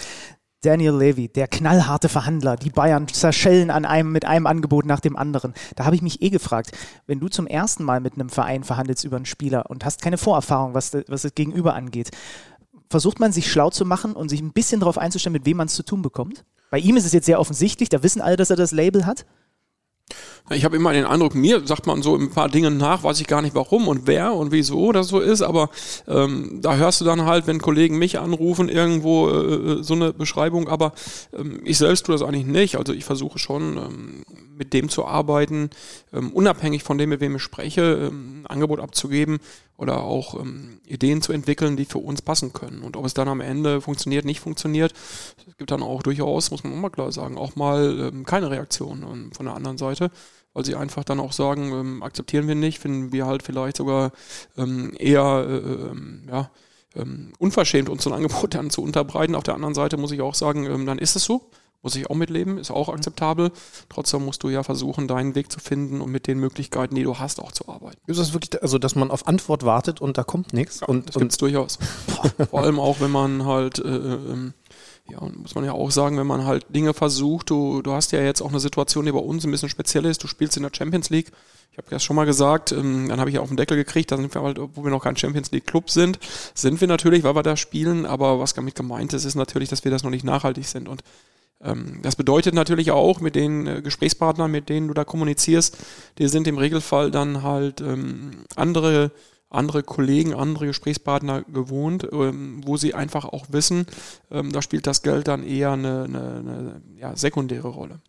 Daniel 0.65 0.97
Levy, 0.97 1.29
der 1.29 1.47
knallharte 1.47 2.09
Verhandler, 2.09 2.57
die 2.57 2.71
Bayern 2.71 3.07
zerschellen 3.09 3.71
an 3.71 3.85
einem 3.85 4.12
mit 4.12 4.25
einem 4.25 4.47
Angebot 4.47 4.87
nach 4.87 5.01
dem 5.01 5.17
anderen. 5.17 5.53
Da 5.77 5.85
habe 5.85 5.95
ich 5.95 6.03
mich 6.03 6.23
eh 6.23 6.31
gefragt, 6.31 6.73
wenn 7.07 7.21
du 7.21 7.29
zum 7.29 7.47
ersten 7.47 7.85
Mal 7.85 8.01
mit 8.01 8.15
einem 8.15 8.31
Verein 8.31 8.65
verhandelst 8.65 9.05
über 9.05 9.17
einen 9.17 9.27
Spieler 9.27 9.69
und 9.69 9.85
hast 9.85 10.01
keine 10.01 10.17
Vorerfahrung, 10.17 10.73
was, 10.73 10.95
was 11.09 11.23
das 11.23 11.35
Gegenüber 11.35 11.75
angeht, 11.75 12.11
versucht 12.89 13.21
man 13.21 13.33
sich 13.33 13.51
schlau 13.51 13.71
zu 13.71 13.85
machen 13.85 14.15
und 14.15 14.29
sich 14.29 14.41
ein 14.41 14.53
bisschen 14.53 14.81
darauf 14.81 14.97
einzustellen, 14.99 15.35
mit 15.35 15.47
wem 15.47 15.59
man 15.59 15.67
es 15.67 15.75
zu 15.75 15.83
tun 15.83 16.01
bekommt? 16.01 16.45
Bei 16.71 16.79
ihm 16.79 16.97
ist 16.97 17.05
es 17.05 17.12
jetzt 17.12 17.27
sehr 17.27 17.41
offensichtlich, 17.41 17.89
da 17.89 18.03
wissen 18.03 18.23
alle, 18.23 18.37
dass 18.37 18.51
er 18.51 18.57
das 18.57 18.73
Label 18.73 19.05
hat. 19.05 19.27
Ich 20.50 20.66
habe 20.66 20.76
immer 20.76 20.92
den 20.92 21.07
Eindruck, 21.07 21.34
mir 21.34 21.66
sagt 21.66 21.86
man 21.86 22.02
so 22.02 22.14
ein 22.14 22.28
paar 22.28 22.50
Dinge 22.50 22.70
nach, 22.70 23.02
weiß 23.02 23.18
ich 23.18 23.26
gar 23.26 23.40
nicht 23.40 23.55
warum 23.55 23.88
und 23.88 24.07
wer 24.07 24.34
und 24.34 24.52
wieso 24.52 24.92
das 24.92 25.09
so 25.09 25.18
ist, 25.18 25.40
aber 25.40 25.70
ähm, 26.07 26.61
da 26.61 26.76
hörst 26.76 27.00
du 27.00 27.07
dann 27.07 27.24
halt, 27.24 27.46
wenn 27.46 27.62
Kollegen 27.62 27.98
mich 27.98 28.18
anrufen, 28.18 28.68
irgendwo 28.68 29.30
äh, 29.30 29.82
so 29.82 29.94
eine 29.94 30.12
Beschreibung, 30.12 30.68
aber 30.68 30.92
ähm, 31.32 31.61
ich 31.64 31.78
selbst 31.78 32.05
tue 32.05 32.14
das 32.14 32.20
eigentlich 32.20 32.44
nicht. 32.44 32.76
Also 32.76 32.92
ich 32.92 33.07
versuche 33.07 33.38
schon 33.38 33.78
ähm, 33.78 34.24
mit 34.59 34.74
dem 34.74 34.90
zu 34.90 35.07
arbeiten, 35.07 35.70
ähm, 36.12 36.30
unabhängig 36.30 36.82
von 36.82 36.98
dem, 36.98 37.09
mit 37.09 37.20
wem 37.20 37.36
ich 37.36 37.42
spreche, 37.42 38.11
ähm, 38.11 38.42
ein 38.42 38.46
Angebot 38.46 38.80
abzugeben, 38.80 39.38
oder 39.77 40.03
auch 40.03 40.39
ähm, 40.41 40.81
Ideen 40.87 41.20
zu 41.20 41.33
entwickeln, 41.33 41.77
die 41.77 41.85
für 41.85 41.99
uns 41.99 42.22
passen 42.22 42.53
können. 42.53 42.83
Und 42.83 42.97
ob 42.97 43.05
es 43.05 43.14
dann 43.14 43.29
am 43.29 43.41
Ende 43.41 43.81
funktioniert, 43.81 44.25
nicht 44.25 44.41
funktioniert, 44.41 44.93
es 45.49 45.57
gibt 45.57 45.70
dann 45.70 45.83
auch 45.83 46.03
durchaus, 46.03 46.51
muss 46.51 46.62
man 46.62 46.75
auch 46.75 46.79
mal 46.79 46.91
klar 46.91 47.11
sagen, 47.11 47.37
auch 47.37 47.57
mal 47.57 48.11
ähm, 48.12 48.25
keine 48.25 48.51
Reaktion 48.51 49.03
ähm, 49.03 49.33
von 49.33 49.47
der 49.47 49.57
anderen 49.57 49.79
Seite, 49.79 50.11
weil 50.53 50.64
sie 50.64 50.77
einfach 50.77 51.03
dann 51.03 51.18
auch 51.18 51.33
sagen, 51.33 51.72
ähm, 51.72 52.03
akzeptieren 52.03 52.47
wir 52.47 52.55
nicht, 52.55 52.79
finden 52.79 53.12
wir 53.12 53.27
halt 53.27 53.43
vielleicht 53.43 53.77
sogar 53.77 54.12
ähm, 54.57 54.93
eher 54.99 55.47
äh, 55.49 55.57
ähm, 55.57 56.22
ja, 56.29 56.51
unverschämt, 57.41 57.89
uns 57.89 58.05
so 58.05 58.11
ein 58.11 58.14
Angebot 58.14 58.55
dann 58.55 58.70
zu 58.70 58.81
unterbreiten. 58.81 59.35
Auf 59.35 59.43
der 59.43 59.55
anderen 59.55 59.75
Seite 59.75 59.97
muss 59.97 60.12
ich 60.12 60.20
auch 60.20 60.37
sagen, 60.37 60.87
dann 60.87 60.99
ist 60.99 61.16
es 61.16 61.25
so 61.25 61.51
muss 61.85 61.95
ich 61.95 62.09
auch 62.11 62.14
mitleben, 62.14 62.59
ist 62.59 62.70
auch 62.70 62.89
akzeptabel. 62.89 63.53
Trotzdem 63.91 64.24
musst 64.24 64.43
du 64.43 64.49
ja 64.49 64.62
versuchen, 64.62 65.07
deinen 65.07 65.35
Weg 65.35 65.53
zu 65.53 65.61
finden 65.61 66.01
und 66.01 66.11
mit 66.11 66.26
den 66.26 66.41
Möglichkeiten, 66.41 66.95
die 66.95 67.03
du 67.03 67.18
hast, 67.18 67.41
auch 67.41 67.53
zu 67.53 67.68
arbeiten. 67.68 67.99
Ist 68.07 68.18
das 68.18 68.32
wirklich, 68.32 68.61
also 68.62 68.78
dass 68.78 68.95
man 68.95 69.11
auf 69.11 69.28
Antwort 69.28 69.64
wartet 69.64 70.01
und 70.01 70.16
da 70.16 70.24
kommt 70.24 70.55
nichts? 70.55 70.80
Ja, 70.80 70.89
und, 70.89 71.09
das 71.09 71.16
gibt 71.16 71.32
es 71.32 71.39
durchaus. 71.39 71.78
Vor 72.51 72.62
allem 72.62 72.80
auch, 72.80 73.01
wenn 73.01 73.11
man 73.11 73.45
halt, 73.45 73.78
äh, 73.80 73.89
ähm, 73.89 74.55
ja, 75.11 75.20
muss 75.20 75.55
man 75.55 75.64
ja 75.64 75.72
auch 75.72 75.91
sagen, 75.91 76.16
wenn 76.16 76.26
man 76.26 76.47
halt 76.47 76.64
Dinge 76.74 76.95
versucht, 76.95 77.51
du, 77.51 77.82
du 77.82 77.93
hast 77.93 78.12
ja 78.12 78.22
jetzt 78.22 78.41
auch 78.41 78.49
eine 78.49 78.61
Situation, 78.61 79.05
die 79.05 79.12
bei 79.12 79.18
uns 79.18 79.45
ein 79.45 79.51
bisschen 79.51 79.68
speziell 79.68 80.07
ist, 80.07 80.24
du 80.24 80.26
spielst 80.26 80.57
in 80.57 80.62
der 80.62 80.72
Champions 80.74 81.11
League. 81.11 81.32
Ich 81.72 81.76
habe 81.76 81.91
das 81.91 82.03
schon 82.03 82.16
mal 82.16 82.24
gesagt, 82.24 82.72
ähm, 82.72 83.09
dann 83.11 83.20
habe 83.20 83.28
ich 83.28 83.35
ja 83.35 83.43
auf 83.43 83.49
den 83.49 83.59
Deckel 83.59 83.76
gekriegt, 83.76 84.11
da 84.11 84.16
sind 84.16 84.35
wir 84.35 84.41
halt, 84.41 84.59
obwohl 84.59 84.85
wir 84.85 84.91
noch 84.91 85.03
kein 85.03 85.18
Champions 85.18 85.51
League 85.51 85.66
Club 85.66 85.91
sind, 85.91 86.18
sind 86.55 86.80
wir 86.80 86.89
natürlich, 86.89 87.24
weil 87.24 87.35
wir 87.35 87.43
da 87.43 87.59
spielen, 87.59 88.07
aber 88.07 88.39
was 88.39 88.55
damit 88.55 88.74
gemeint 88.74 89.12
ist, 89.12 89.26
ist 89.26 89.35
natürlich, 89.35 89.68
dass 89.68 89.85
wir 89.85 89.91
das 89.91 90.03
noch 90.03 90.11
nicht 90.11 90.24
nachhaltig 90.24 90.66
sind 90.66 90.89
und 90.89 91.03
das 92.03 92.17
bedeutet 92.17 92.55
natürlich 92.55 92.91
auch 92.91 93.21
mit 93.21 93.35
den 93.35 93.67
äh, 93.67 93.83
Gesprächspartnern, 93.83 94.51
mit 94.51 94.69
denen 94.69 94.89
du 94.89 94.95
da 94.95 95.05
kommunizierst, 95.05 95.77
die 96.19 96.29
sind 96.29 96.47
im 96.47 96.59
Regelfall 96.59 97.11
dann 97.11 97.43
halt 97.43 97.81
ähm, 97.81 98.45
andere, 98.57 99.11
andere 99.49 99.83
Kollegen, 99.83 100.35
andere 100.35 100.67
Gesprächspartner 100.67 101.43
gewohnt, 101.43 102.07
ähm, 102.12 102.61
wo 102.65 102.77
sie 102.77 102.95
einfach 102.95 103.25
auch 103.25 103.47
wissen, 103.51 103.87
da 104.29 104.62
spielt 104.62 104.87
das 104.87 105.03
Geld 105.03 105.29
dann 105.29 105.47
eher 105.47 105.73
eine, 105.73 106.05
eine, 106.05 106.21
eine 106.39 106.83
ja, 106.99 107.17
sekundäre 107.17 107.69
Rolle. 107.69 108.01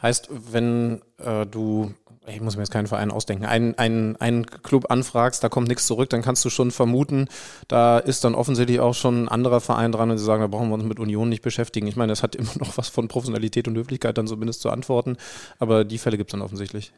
Heißt, 0.00 0.28
wenn 0.52 1.00
äh, 1.18 1.46
du 1.46 1.92
ich 2.34 2.40
muss 2.40 2.56
mir 2.56 2.62
jetzt 2.62 2.72
keinen 2.72 2.86
Verein 2.86 3.10
ausdenken, 3.10 3.44
einen, 3.44 3.76
einen, 3.78 4.16
einen 4.16 4.46
Club 4.46 4.90
anfragst, 4.90 5.42
da 5.44 5.48
kommt 5.48 5.68
nichts 5.68 5.86
zurück, 5.86 6.10
dann 6.10 6.22
kannst 6.22 6.44
du 6.44 6.50
schon 6.50 6.70
vermuten, 6.70 7.28
da 7.68 7.98
ist 7.98 8.24
dann 8.24 8.34
offensichtlich 8.34 8.80
auch 8.80 8.94
schon 8.94 9.24
ein 9.24 9.28
anderer 9.28 9.60
Verein 9.60 9.92
dran 9.92 10.10
und 10.10 10.18
sie 10.18 10.24
sagen, 10.24 10.40
da 10.40 10.48
brauchen 10.48 10.68
wir 10.68 10.74
uns 10.74 10.84
mit 10.84 10.98
Union 10.98 11.28
nicht 11.28 11.42
beschäftigen. 11.42 11.86
Ich 11.86 11.96
meine, 11.96 12.12
das 12.12 12.22
hat 12.22 12.34
immer 12.36 12.52
noch 12.58 12.76
was 12.76 12.88
von 12.88 13.08
Professionalität 13.08 13.68
und 13.68 13.76
Höflichkeit 13.76 14.18
dann 14.18 14.26
zumindest 14.26 14.60
zu 14.60 14.70
antworten, 14.70 15.16
aber 15.58 15.84
die 15.84 15.98
Fälle 15.98 16.16
gibt 16.16 16.30
es 16.30 16.32
dann 16.32 16.42
offensichtlich. 16.42 16.92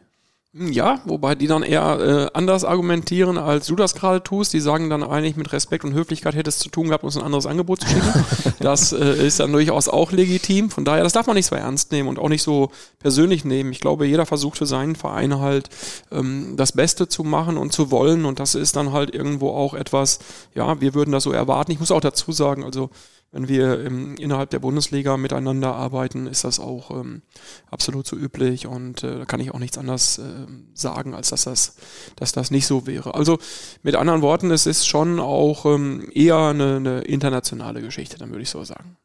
Ja, 0.55 1.03
wobei 1.05 1.35
die 1.35 1.47
dann 1.47 1.63
eher 1.63 2.01
äh, 2.01 2.31
anders 2.33 2.65
argumentieren, 2.65 3.37
als 3.37 3.67
du 3.67 3.77
das 3.77 3.95
gerade 3.95 4.23
tust. 4.23 4.55
Die 4.55 4.61
sagen 4.61 4.89
dann 4.89 5.03
eigentlich, 5.03 5.37
mit 5.37 5.53
Respekt 5.53 5.85
und 5.85 5.93
Höflichkeit 5.93 6.35
hättest 6.35 6.61
du 6.61 6.65
zu 6.65 6.71
tun 6.71 6.87
gehabt, 6.87 7.05
uns 7.05 7.19
ein 7.19 7.23
anderes 7.23 7.45
Angebot 7.45 7.83
zu 7.83 7.89
schicken. 7.89 8.25
das 8.61 8.93
äh, 8.95 9.27
ist 9.27 9.41
dann 9.41 9.53
durchaus 9.53 9.89
auch 9.89 10.11
legitim. 10.11 10.71
Von 10.71 10.87
daher, 10.87 11.05
das 11.05 11.13
darf 11.13 11.27
man 11.27 11.37
nicht 11.37 11.45
so 11.45 11.55
ernst 11.55 11.93
nehmen 11.93 12.09
und 12.09 12.19
auch 12.19 12.31
nicht 12.31 12.43
so 12.43 12.71
persönlich 12.99 13.45
nehmen. 13.45 13.73
Ich 13.73 13.81
glaube, 13.81 14.07
jeder 14.07 14.25
versucht 14.25 14.57
für 14.57 14.65
seinen 14.65 14.97
Verein 14.97 15.39
halt 15.39 15.69
ähm, 16.11 16.55
das 16.57 16.73
Beste 16.73 17.09
zu 17.09 17.25
machen 17.25 17.59
und 17.59 17.75
zu 17.75 17.91
wollen. 17.91 18.25
Und 18.25 18.41
das 18.41 18.55
ist 18.55 18.75
dann 18.75 18.93
halt 18.93 19.15
irgendwo 19.15 19.51
auch 19.51 19.75
etwas, 19.75 20.19
ja, 20.55 20.81
wir 20.81 20.95
würden 20.95 21.13
das 21.13 21.25
so 21.25 21.33
erwarten. 21.33 21.73
Ich 21.73 21.81
muss 21.81 21.93
auch 21.93 22.01
dazu 22.01 22.33
sagen, 22.33 22.65
also 22.65 22.89
wenn 23.31 23.49
wir 23.49 23.85
im, 23.85 24.17
innerhalb 24.17 24.51
der 24.51 24.59
Bundesliga 24.59 25.17
miteinander 25.17 25.75
arbeiten, 25.75 26.27
ist 26.27 26.45
das 26.45 26.59
auch 26.59 26.91
ähm, 26.91 27.23
absolut 27.71 28.07
so 28.07 28.17
üblich 28.17 28.67
und 28.67 29.03
äh, 29.03 29.19
da 29.19 29.25
kann 29.27 29.41
ich 29.41 29.53
auch 29.53 29.59
nichts 29.59 29.77
anderes 29.77 30.19
äh, 30.19 30.47
sagen, 30.75 31.15
als 31.15 31.31
dass 31.31 31.45
das, 31.45 31.77
dass 32.17 32.33
das 32.33 32.51
nicht 32.51 32.67
so 32.67 32.87
wäre. 32.87 33.15
Also 33.15 33.39
mit 33.83 33.97
anderen 33.97 34.23
Worten, 34.23 34.51
es 34.51 34.67
ist 34.67 34.87
schon 34.87 35.21
auch 35.21 35.67
ähm, 35.67 36.09
eher 36.15 36.39
eine, 36.39 36.77
eine 36.77 37.01
internationale 37.01 37.83
Geschichte, 37.83 38.17
dann 38.17 38.31
würde 38.31 38.43
ich 38.43 38.51
so 38.51 38.65
sagen. 38.65 38.97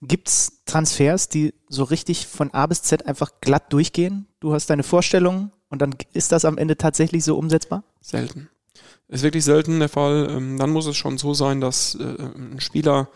Gibt 0.00 0.28
es 0.28 0.62
Transfers, 0.64 1.28
die 1.28 1.52
so 1.68 1.82
richtig 1.82 2.28
von 2.28 2.54
A 2.54 2.66
bis 2.66 2.82
Z 2.82 3.06
einfach 3.06 3.32
glatt 3.40 3.72
durchgehen? 3.72 4.26
Du 4.38 4.52
hast 4.52 4.70
deine 4.70 4.84
Vorstellung 4.84 5.50
und 5.68 5.82
dann 5.82 5.96
ist 6.12 6.30
das 6.30 6.44
am 6.44 6.58
Ende 6.58 6.76
tatsächlich 6.76 7.24
so 7.24 7.36
umsetzbar? 7.36 7.82
Selten. 8.00 8.48
Ist 9.08 9.24
wirklich 9.24 9.44
selten 9.44 9.80
der 9.80 9.88
Fall. 9.88 10.28
Ähm, 10.30 10.58
dann 10.58 10.70
muss 10.70 10.86
es 10.86 10.96
schon 10.96 11.18
so 11.18 11.34
sein, 11.34 11.60
dass 11.60 11.96
äh, 11.96 12.04
ein 12.04 12.60
Spieler 12.60 13.08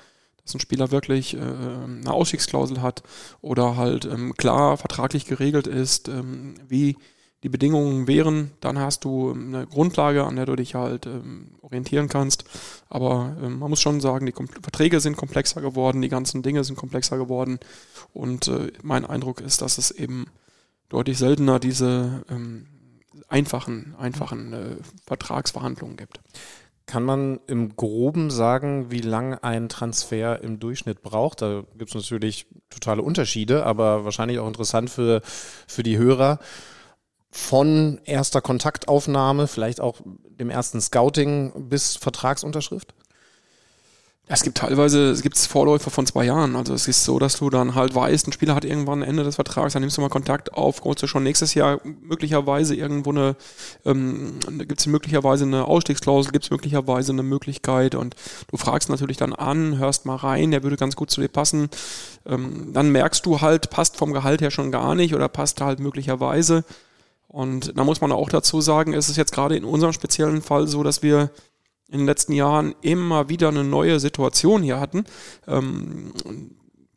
dass 0.44 0.54
ein 0.54 0.60
Spieler 0.60 0.90
wirklich 0.90 1.34
äh, 1.36 1.40
eine 1.40 2.12
Ausstiegsklausel 2.12 2.82
hat 2.82 3.02
oder 3.40 3.76
halt 3.76 4.04
ähm, 4.04 4.34
klar 4.34 4.76
vertraglich 4.76 5.26
geregelt 5.26 5.66
ist, 5.66 6.08
ähm, 6.08 6.54
wie 6.68 6.96
die 7.42 7.48
Bedingungen 7.48 8.06
wären, 8.06 8.52
dann 8.60 8.78
hast 8.78 9.04
du 9.04 9.32
ähm, 9.32 9.54
eine 9.54 9.66
Grundlage, 9.66 10.24
an 10.24 10.36
der 10.36 10.46
du 10.46 10.56
dich 10.56 10.74
halt 10.74 11.06
ähm, 11.06 11.52
orientieren 11.60 12.08
kannst. 12.08 12.44
Aber 12.88 13.36
ähm, 13.42 13.58
man 13.58 13.70
muss 13.70 13.80
schon 13.80 14.00
sagen, 14.00 14.26
die 14.26 14.32
Kom 14.32 14.48
Verträge 14.48 15.00
sind 15.00 15.16
komplexer 15.16 15.60
geworden, 15.60 16.02
die 16.02 16.08
ganzen 16.08 16.42
Dinge 16.42 16.62
sind 16.62 16.76
komplexer 16.76 17.18
geworden. 17.18 17.58
Und 18.12 18.48
äh, 18.48 18.72
mein 18.82 19.04
Eindruck 19.04 19.40
ist, 19.40 19.62
dass 19.62 19.78
es 19.78 19.90
eben 19.90 20.26
deutlich 20.88 21.18
seltener 21.18 21.58
diese 21.58 22.24
ähm, 22.30 22.66
einfachen, 23.28 23.94
einfachen 23.98 24.52
äh, 24.52 24.76
Vertragsverhandlungen 25.06 25.96
gibt. 25.96 26.20
Kann 26.92 27.04
man 27.04 27.40
im 27.46 27.74
Groben 27.74 28.30
sagen, 28.30 28.90
wie 28.90 29.00
lang 29.00 29.32
ein 29.40 29.70
Transfer 29.70 30.42
im 30.42 30.58
Durchschnitt 30.58 31.00
braucht? 31.00 31.40
Da 31.40 31.62
gibt 31.78 31.88
es 31.88 31.94
natürlich 31.94 32.44
totale 32.68 33.00
Unterschiede, 33.00 33.64
aber 33.64 34.04
wahrscheinlich 34.04 34.38
auch 34.38 34.46
interessant 34.46 34.90
für, 34.90 35.22
für 35.24 35.82
die 35.82 35.96
Hörer. 35.96 36.38
Von 37.30 37.98
erster 38.04 38.42
Kontaktaufnahme, 38.42 39.46
vielleicht 39.46 39.80
auch 39.80 40.02
dem 40.38 40.50
ersten 40.50 40.82
Scouting 40.82 41.70
bis 41.70 41.96
Vertragsunterschrift? 41.96 42.92
Es 44.34 44.42
gibt 44.42 44.56
teilweise, 44.56 45.10
es 45.10 45.20
gibt 45.20 45.36
Vorläufer 45.36 45.90
von 45.90 46.06
zwei 46.06 46.24
Jahren. 46.24 46.56
Also 46.56 46.72
es 46.72 46.88
ist 46.88 47.04
so, 47.04 47.18
dass 47.18 47.36
du 47.36 47.50
dann 47.50 47.74
halt 47.74 47.94
weißt, 47.94 48.26
ein 48.26 48.32
Spieler 48.32 48.54
hat 48.54 48.64
irgendwann 48.64 49.02
Ende 49.02 49.24
des 49.24 49.34
Vertrags, 49.34 49.74
dann 49.74 49.82
nimmst 49.82 49.98
du 49.98 50.00
mal 50.00 50.08
Kontakt 50.08 50.54
auf, 50.54 50.82
holst 50.84 51.02
du 51.02 51.06
schon 51.06 51.22
nächstes 51.22 51.52
Jahr 51.52 51.82
möglicherweise 51.84 52.74
irgendwo 52.74 53.10
eine, 53.10 53.36
ähm, 53.84 54.38
gibt 54.60 54.80
es 54.80 54.86
möglicherweise 54.86 55.44
eine 55.44 55.66
Ausstiegsklausel, 55.66 56.32
gibt 56.32 56.46
es 56.46 56.50
möglicherweise 56.50 57.12
eine 57.12 57.22
Möglichkeit 57.22 57.94
und 57.94 58.16
du 58.50 58.56
fragst 58.56 58.88
natürlich 58.88 59.18
dann 59.18 59.34
an, 59.34 59.76
hörst 59.76 60.06
mal 60.06 60.16
rein, 60.16 60.50
der 60.50 60.62
würde 60.62 60.76
ganz 60.78 60.96
gut 60.96 61.10
zu 61.10 61.20
dir 61.20 61.28
passen. 61.28 61.68
Ähm, 62.24 62.70
dann 62.72 62.90
merkst 62.90 63.26
du 63.26 63.42
halt, 63.42 63.68
passt 63.68 63.98
vom 63.98 64.14
Gehalt 64.14 64.40
her 64.40 64.50
schon 64.50 64.72
gar 64.72 64.94
nicht 64.94 65.14
oder 65.14 65.28
passt 65.28 65.60
halt 65.60 65.78
möglicherweise. 65.78 66.64
Und 67.28 67.76
da 67.76 67.84
muss 67.84 68.00
man 68.00 68.12
auch 68.12 68.30
dazu 68.30 68.62
sagen, 68.62 68.94
ist 68.94 69.10
es 69.10 69.16
jetzt 69.16 69.32
gerade 69.32 69.56
in 69.56 69.64
unserem 69.64 69.92
speziellen 69.92 70.40
Fall 70.40 70.68
so, 70.68 70.82
dass 70.82 71.02
wir 71.02 71.30
in 71.92 71.98
den 71.98 72.06
letzten 72.06 72.32
Jahren 72.32 72.74
immer 72.80 73.28
wieder 73.28 73.48
eine 73.48 73.64
neue 73.64 74.00
Situation 74.00 74.62
hier 74.62 74.80
hatten. 74.80 75.04
Ähm, 75.46 76.12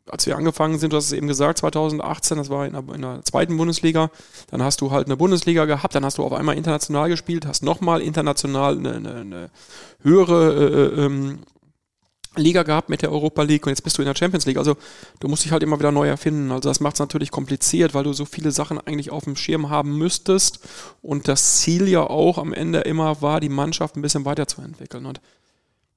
als 0.08 0.26
wir 0.26 0.36
angefangen 0.36 0.78
sind, 0.78 0.92
du 0.92 0.96
hast 0.96 1.06
es 1.06 1.12
eben 1.12 1.26
gesagt, 1.26 1.58
2018, 1.58 2.38
das 2.38 2.48
war 2.48 2.66
in 2.66 2.72
der, 2.72 2.94
in 2.94 3.02
der, 3.02 3.22
zweiten 3.24 3.56
Bundesliga, 3.56 4.10
dann 4.50 4.62
hast 4.62 4.80
du 4.80 4.90
halt 4.90 5.06
eine 5.06 5.16
Bundesliga 5.16 5.64
gehabt, 5.64 5.94
dann 5.94 6.04
hast 6.04 6.18
du 6.18 6.24
auf 6.24 6.32
einmal 6.32 6.56
international 6.56 7.08
gespielt, 7.08 7.46
hast 7.46 7.62
nochmal 7.62 8.00
international 8.00 8.78
eine, 8.78 8.94
eine, 8.94 9.14
eine 9.14 9.50
höhere 10.02 10.52
äh, 10.54 11.04
ähm, 11.04 11.40
Liga 12.36 12.62
gehabt 12.62 12.88
mit 12.88 13.02
der 13.02 13.12
Europa 13.12 13.42
League 13.42 13.66
und 13.66 13.70
jetzt 13.70 13.82
bist 13.82 13.98
du 13.98 14.02
in 14.02 14.06
der 14.06 14.14
Champions 14.14 14.46
League. 14.46 14.58
Also 14.58 14.76
du 15.20 15.28
musst 15.28 15.44
dich 15.44 15.52
halt 15.52 15.62
immer 15.62 15.78
wieder 15.78 15.92
neu 15.92 16.08
erfinden. 16.08 16.50
Also 16.52 16.68
das 16.68 16.80
macht 16.80 16.94
es 16.94 17.00
natürlich 17.00 17.30
kompliziert, 17.30 17.94
weil 17.94 18.04
du 18.04 18.12
so 18.12 18.24
viele 18.24 18.50
Sachen 18.50 18.78
eigentlich 18.78 19.10
auf 19.10 19.24
dem 19.24 19.36
Schirm 19.36 19.70
haben 19.70 19.96
müsstest 19.98 20.60
und 21.02 21.28
das 21.28 21.60
Ziel 21.60 21.88
ja 21.88 22.02
auch 22.02 22.38
am 22.38 22.52
Ende 22.52 22.80
immer 22.80 23.22
war, 23.22 23.40
die 23.40 23.48
Mannschaft 23.48 23.96
ein 23.96 24.02
bisschen 24.02 24.24
weiterzuentwickeln. 24.24 25.06
Und 25.06 25.20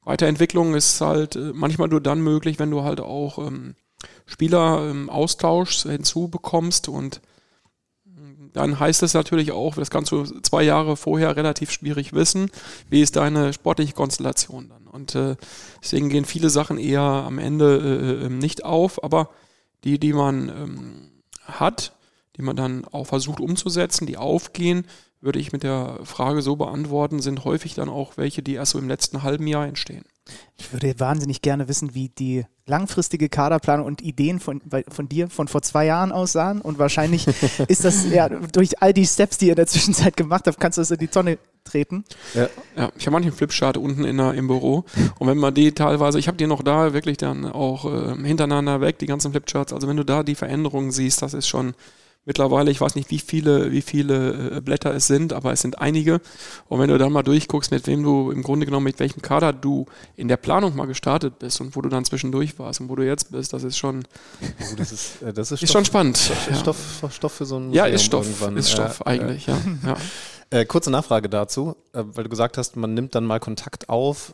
Weiterentwicklung 0.04 0.76
ist 0.76 1.02
halt 1.02 1.36
äh, 1.36 1.52
manchmal 1.54 1.88
nur 1.88 2.02
dann 2.02 2.22
möglich, 2.22 2.60
wenn 2.60 2.72
du 2.72 2.84
halt 2.84 3.00
auch 3.00 3.38
ähm, 3.38 3.76
Spieler 4.26 4.90
ähm, 4.90 5.10
austauschst, 5.10 5.84
hinzubekommst 5.84 6.90
und 6.90 7.22
dann 8.54 8.80
heißt 8.80 9.04
es 9.04 9.14
natürlich 9.14 9.52
auch, 9.52 9.76
das 9.76 9.90
kannst 9.90 10.12
du 10.12 10.24
zwei 10.42 10.64
Jahre 10.64 10.98
vorher 10.98 11.36
relativ 11.36 11.72
schwierig 11.72 12.14
wissen, 12.14 12.50
wie 12.90 13.02
ist 13.02 13.16
deine 13.16 13.54
sportliche 13.54 13.94
Konstellation 13.94 14.70
dann. 14.70 14.88
Und 14.88 15.16
äh, 15.16 15.36
deswegen 15.82 16.10
gehen 16.10 16.26
viele 16.26 16.50
Sachen 16.50 16.78
eher 16.78 17.02
am 17.02 17.40
Ende 17.40 17.78
äh, 17.78 18.26
ähm, 18.26 18.40
nicht 18.40 18.66
auf, 18.66 19.04
aber 19.04 19.30
die, 19.84 20.00
die 20.00 20.14
man 20.14 20.50
ähm, 20.50 21.12
hat, 21.46 21.94
die 22.38 22.42
man 22.42 22.56
dann 22.56 22.86
auch 22.86 23.06
versucht 23.06 23.40
umzusetzen, 23.40 24.08
die 24.08 24.18
aufgehen, 24.18 24.86
würde 25.22 25.40
ich 25.40 25.52
mit 25.52 25.64
der 25.64 26.00
Frage 26.04 26.42
so 26.42 26.56
beantworten, 26.56 27.20
sind 27.20 27.44
häufig 27.44 27.74
dann 27.74 27.90
auch 27.90 28.16
welche, 28.16 28.42
die 28.42 28.54
erst 28.54 28.72
so 28.72 28.80
im 28.80 28.88
letzten 28.88 29.24
halben 29.24 29.48
Jahr 29.48 29.68
entstehen. 29.68 30.06
Ich 30.58 30.72
würde 30.72 31.00
wahnsinnig 31.00 31.42
gerne 31.42 31.68
wissen, 31.68 31.96
wie 31.96 32.10
die 32.10 32.46
langfristige 32.66 33.30
Kaderplanung 33.30 33.86
und 33.86 34.02
Ideen 34.02 34.40
von, 34.40 34.62
von 34.88 35.10
dir 35.10 35.30
von 35.30 35.48
vor 35.48 35.62
zwei 35.62 35.86
Jahren 35.86 36.12
aussahen. 36.12 36.62
Und 36.62 36.78
wahrscheinlich 36.78 37.28
ist 37.68 37.84
das 37.84 38.10
ja 38.10 38.30
durch 38.30 38.82
all 38.82 38.94
die 38.94 39.06
Steps, 39.06 39.38
die 39.40 39.48
ihr 39.48 39.54
in 39.54 39.58
der 39.58 39.68
Zwischenzeit 39.68 40.16
gemacht 40.16 40.46
habt, 40.48 40.60
kannst 40.60 40.78
du 40.78 40.82
das 40.82 40.92
in 40.92 41.00
die 41.00 41.08
Tonne 41.08 41.40
treten. 41.64 42.06
Ja, 42.36 42.48
ja 42.78 42.92
ich 42.98 43.06
habe 43.08 43.14
manchen 43.14 43.32
Flipchart 43.32 43.78
unten 43.78 44.06
in 44.06 44.18
der, 44.18 44.36
im 44.36 44.48
Büro. 44.48 44.86
Und 45.18 45.28
wenn 45.28 45.38
man 45.38 45.54
die 45.54 45.74
teilweise, 45.74 46.20
ich 46.20 46.28
habe 46.28 46.38
die 46.38 46.48
noch 46.48 46.64
da 46.64 46.94
wirklich 46.94 47.18
dann 47.18 47.46
auch 47.46 47.86
äh, 47.86 48.16
hintereinander 48.24 48.82
weg, 48.82 49.00
die 49.00 49.08
ganzen 49.08 49.32
Flipcharts. 49.32 49.74
Also 49.74 49.88
wenn 49.88 49.98
du 49.98 50.06
da 50.06 50.24
die 50.24 50.36
Veränderungen 50.36 50.92
siehst, 50.92 51.22
das 51.22 51.34
ist 51.34 51.48
schon 51.48 51.74
mittlerweile, 52.26 52.70
ich 52.70 52.80
weiß 52.82 52.96
nicht, 52.96 53.10
wie 53.10 53.20
viele, 53.20 53.72
wie 53.72 53.82
viele 53.82 54.58
äh, 54.58 54.62
Blätter 54.62 54.94
es 54.94 55.08
sind, 55.08 55.34
aber 55.34 55.52
es 55.52 55.62
sind 55.62 55.80
einige. 55.80 56.22
Und 56.68 56.80
wenn 56.80 56.90
du 56.90 56.98
dann 56.98 57.12
mal 57.12 57.24
durchguckst, 57.24 57.72
mit 57.72 57.88
wem 57.88 58.04
du 58.04 58.32
im 58.32 58.44
Grunde 58.44 58.66
genommen, 58.66 58.84
mit 58.84 59.00
welchem 59.00 59.22
Kader 59.22 59.52
du 59.54 59.86
in 60.16 60.28
der 60.28 60.38
Planung 60.38 60.76
mal 60.76 60.86
gestartet 60.86 61.40
bist 61.40 61.60
und 61.62 61.76
wo 61.76 61.82
du 61.82 61.90
dann 61.90 62.06
zwischendurch 62.06 62.60
warst 62.60 62.82
und 62.82 62.90
wo 62.90 62.96
du 62.96 63.04
jetzt 63.06 63.32
bist, 63.32 63.54
das 63.54 63.64
ist 63.64 63.78
schon, 63.78 64.04
Oh, 64.42 64.76
das 64.78 64.92
ist, 64.92 65.22
äh, 65.22 65.34
das 65.34 65.52
ist, 65.52 65.64
ist 65.64 65.70
Stoff, 65.70 65.80
schon 65.80 65.86
spannend. 65.86 66.18
Stoff, 66.18 66.48
Ja. 66.50 66.56
Stoff, 66.56 67.14
Stoff 67.14 67.34
für 67.34 67.46
so 67.46 67.58
ein 67.58 67.74
Ja, 67.74 67.86
ist 67.86 68.04
Stoff, 68.04 68.26
irgendwann. 68.26 68.58
ist 68.58 68.72
Stoff 68.72 69.00
Äh, 69.02 69.10
eigentlich, 69.10 69.48
ja. 69.48 69.58
ja. 69.86 69.98
Äh, 70.52 70.66
kurze 70.66 70.90
Nachfrage 70.90 71.30
dazu, 71.30 71.76
äh, 71.94 72.04
weil 72.06 72.24
du 72.24 72.30
gesagt 72.32 72.58
hast, 72.58 72.76
man 72.76 72.96
nimmt 72.96 73.14
dann 73.14 73.24
mal 73.24 73.40
Kontakt 73.40 73.88
auf. 73.88 74.34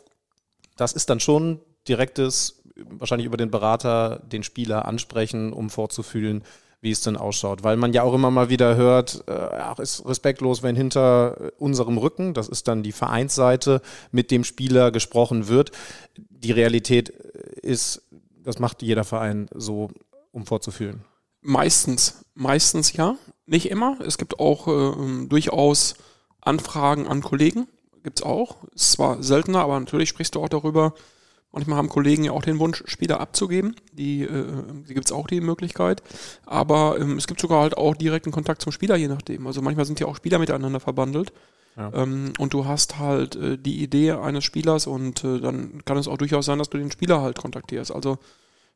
Das 0.78 0.94
ist 0.94 1.10
dann 1.10 1.20
schon 1.20 1.60
direktes, 1.88 2.62
wahrscheinlich 2.74 3.26
über 3.26 3.36
den 3.36 3.50
Berater, 3.50 4.22
den 4.24 4.42
Spieler 4.42 4.86
ansprechen, 4.86 5.52
um 5.52 5.68
vorzufühlen, 5.68 6.42
wie 6.80 6.90
es 6.90 7.00
denn 7.00 7.16
ausschaut. 7.16 7.64
Weil 7.64 7.76
man 7.76 7.92
ja 7.92 8.02
auch 8.02 8.14
immer 8.14 8.30
mal 8.30 8.48
wieder 8.48 8.76
hört, 8.76 9.24
äh, 9.26 9.32
ach, 9.32 9.78
ist 9.78 10.06
respektlos, 10.06 10.62
wenn 10.62 10.76
hinter 10.76 11.36
äh, 11.40 11.50
unserem 11.58 11.98
Rücken, 11.98 12.34
das 12.34 12.48
ist 12.48 12.68
dann 12.68 12.82
die 12.82 12.92
Vereinsseite, 12.92 13.80
mit 14.12 14.30
dem 14.30 14.44
Spieler 14.44 14.90
gesprochen 14.90 15.48
wird. 15.48 15.72
Die 16.16 16.52
Realität 16.52 17.10
äh, 17.10 17.60
ist, 17.60 18.02
das 18.42 18.58
macht 18.58 18.82
jeder 18.82 19.04
Verein 19.04 19.48
so, 19.54 19.90
um 20.32 20.46
vorzufühlen. 20.46 21.04
Meistens, 21.40 22.24
meistens 22.34 22.92
ja. 22.92 23.16
Nicht 23.46 23.70
immer. 23.70 23.98
Es 24.04 24.18
gibt 24.18 24.40
auch 24.40 24.66
äh, 24.66 25.26
durchaus 25.28 25.94
Anfragen 26.40 27.06
an 27.06 27.22
Kollegen. 27.22 27.68
Gibt 28.02 28.20
es 28.20 28.24
auch. 28.24 28.56
Ist 28.74 28.92
zwar 28.92 29.22
seltener, 29.22 29.60
aber 29.60 29.78
natürlich 29.78 30.08
sprichst 30.08 30.34
du 30.34 30.42
auch 30.42 30.48
darüber. 30.48 30.94
Manchmal 31.56 31.78
haben 31.78 31.88
Kollegen 31.88 32.22
ja 32.22 32.32
auch 32.32 32.42
den 32.42 32.58
Wunsch, 32.58 32.82
Spieler 32.84 33.18
abzugeben. 33.18 33.76
Die, 33.94 34.24
äh, 34.24 34.44
die 34.86 34.92
gibt 34.92 35.06
es 35.06 35.12
auch 35.12 35.26
die 35.26 35.40
Möglichkeit. 35.40 36.02
Aber 36.44 36.98
ähm, 37.00 37.16
es 37.16 37.26
gibt 37.26 37.40
sogar 37.40 37.62
halt 37.62 37.78
auch 37.78 37.96
direkten 37.96 38.30
Kontakt 38.30 38.60
zum 38.60 38.72
Spieler, 38.72 38.96
je 38.96 39.08
nachdem. 39.08 39.46
Also 39.46 39.62
manchmal 39.62 39.86
sind 39.86 39.98
ja 39.98 40.06
auch 40.06 40.16
Spieler 40.16 40.38
miteinander 40.38 40.80
verbandelt. 40.80 41.32
Ja. 41.78 41.90
Ähm, 41.94 42.34
und 42.38 42.52
du 42.52 42.66
hast 42.66 42.98
halt 42.98 43.36
äh, 43.36 43.56
die 43.56 43.82
Idee 43.82 44.12
eines 44.12 44.44
Spielers 44.44 44.86
und 44.86 45.24
äh, 45.24 45.40
dann 45.40 45.82
kann 45.86 45.96
es 45.96 46.08
auch 46.08 46.18
durchaus 46.18 46.44
sein, 46.44 46.58
dass 46.58 46.68
du 46.68 46.76
den 46.76 46.90
Spieler 46.90 47.22
halt 47.22 47.38
kontaktierst. 47.38 47.90
Also 47.90 48.18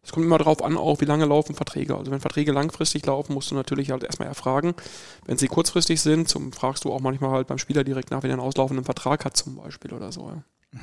es 0.02 0.12
kommt 0.12 0.24
immer 0.24 0.38
darauf 0.38 0.64
an, 0.64 0.78
auch 0.78 1.02
wie 1.02 1.04
lange 1.04 1.26
laufen 1.26 1.54
Verträge. 1.54 1.98
Also 1.98 2.10
wenn 2.10 2.20
Verträge 2.20 2.50
langfristig 2.50 3.04
laufen, 3.04 3.34
musst 3.34 3.50
du 3.50 3.56
natürlich 3.56 3.90
halt 3.90 4.04
erstmal 4.04 4.28
erfragen. 4.28 4.72
Wenn 5.26 5.36
sie 5.36 5.48
kurzfristig 5.48 6.00
sind, 6.00 6.30
zum, 6.30 6.50
fragst 6.50 6.86
du 6.86 6.92
auch 6.94 7.00
manchmal 7.00 7.32
halt 7.32 7.46
beim 7.46 7.58
Spieler 7.58 7.84
direkt 7.84 8.10
nach, 8.10 8.22
wenn 8.22 8.30
er 8.30 8.38
einen 8.38 8.46
auslaufenden 8.46 8.86
Vertrag 8.86 9.26
hat 9.26 9.36
zum 9.36 9.56
Beispiel 9.56 9.92
oder 9.92 10.12
so. 10.12 10.30
Ja. 10.30 10.78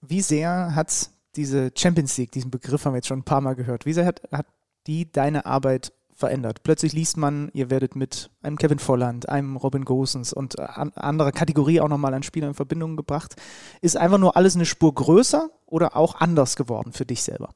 Wie 0.00 0.22
sehr 0.22 0.74
hat 0.74 1.10
diese 1.36 1.70
Champions 1.76 2.16
League, 2.16 2.32
diesen 2.32 2.50
Begriff 2.50 2.84
haben 2.84 2.92
wir 2.92 2.98
jetzt 2.98 3.08
schon 3.08 3.20
ein 3.20 3.24
paar 3.24 3.40
Mal 3.40 3.54
gehört, 3.54 3.86
wie 3.86 3.92
sehr 3.92 4.06
hat, 4.06 4.22
hat 4.32 4.46
die 4.86 5.10
deine 5.10 5.46
Arbeit 5.46 5.92
verändert? 6.14 6.62
Plötzlich 6.62 6.92
liest 6.92 7.16
man, 7.16 7.50
ihr 7.52 7.70
werdet 7.70 7.96
mit 7.96 8.30
einem 8.42 8.56
Kevin 8.56 8.78
Volland, 8.78 9.28
einem 9.28 9.56
Robin 9.56 9.84
Gosens 9.84 10.32
und 10.32 10.58
an 10.58 10.92
anderer 10.94 11.32
Kategorie 11.32 11.80
auch 11.80 11.88
nochmal 11.88 12.14
an 12.14 12.22
Spieler 12.22 12.48
in 12.48 12.54
Verbindung 12.54 12.96
gebracht. 12.96 13.36
Ist 13.80 13.96
einfach 13.96 14.18
nur 14.18 14.36
alles 14.36 14.54
eine 14.54 14.66
Spur 14.66 14.94
größer 14.94 15.50
oder 15.66 15.96
auch 15.96 16.16
anders 16.16 16.56
geworden 16.56 16.92
für 16.92 17.06
dich 17.06 17.22
selber? 17.22 17.50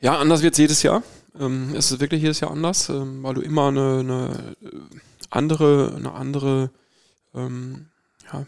Ja, 0.00 0.18
anders 0.18 0.42
wird 0.42 0.54
es 0.54 0.58
jedes 0.58 0.82
Jahr. 0.82 1.02
Ähm, 1.38 1.74
es 1.74 1.90
ist 1.90 2.00
wirklich 2.00 2.22
jedes 2.22 2.40
Jahr 2.40 2.50
anders, 2.50 2.88
ähm, 2.88 3.22
weil 3.22 3.34
du 3.34 3.40
immer 3.40 3.68
eine, 3.68 3.98
eine 4.00 4.56
äh, 4.62 4.80
andere, 5.30 5.94
eine 5.96 6.12
andere 6.12 6.70
ähm, 7.34 7.88
ja, 8.32 8.46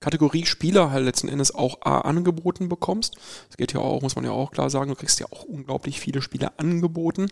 Kategorie 0.00 0.46
Spieler 0.46 0.90
halt 0.90 1.04
letzten 1.04 1.28
Endes 1.28 1.54
auch 1.54 1.82
A, 1.82 2.00
angeboten 2.00 2.70
bekommst. 2.70 3.16
Es 3.50 3.58
geht 3.58 3.74
ja 3.74 3.80
auch, 3.80 4.00
muss 4.00 4.16
man 4.16 4.24
ja 4.24 4.30
auch 4.30 4.50
klar 4.50 4.70
sagen, 4.70 4.88
du 4.88 4.96
kriegst 4.96 5.20
ja 5.20 5.26
auch 5.30 5.44
unglaublich 5.44 6.00
viele 6.00 6.22
Spieler 6.22 6.54
angeboten. 6.56 7.28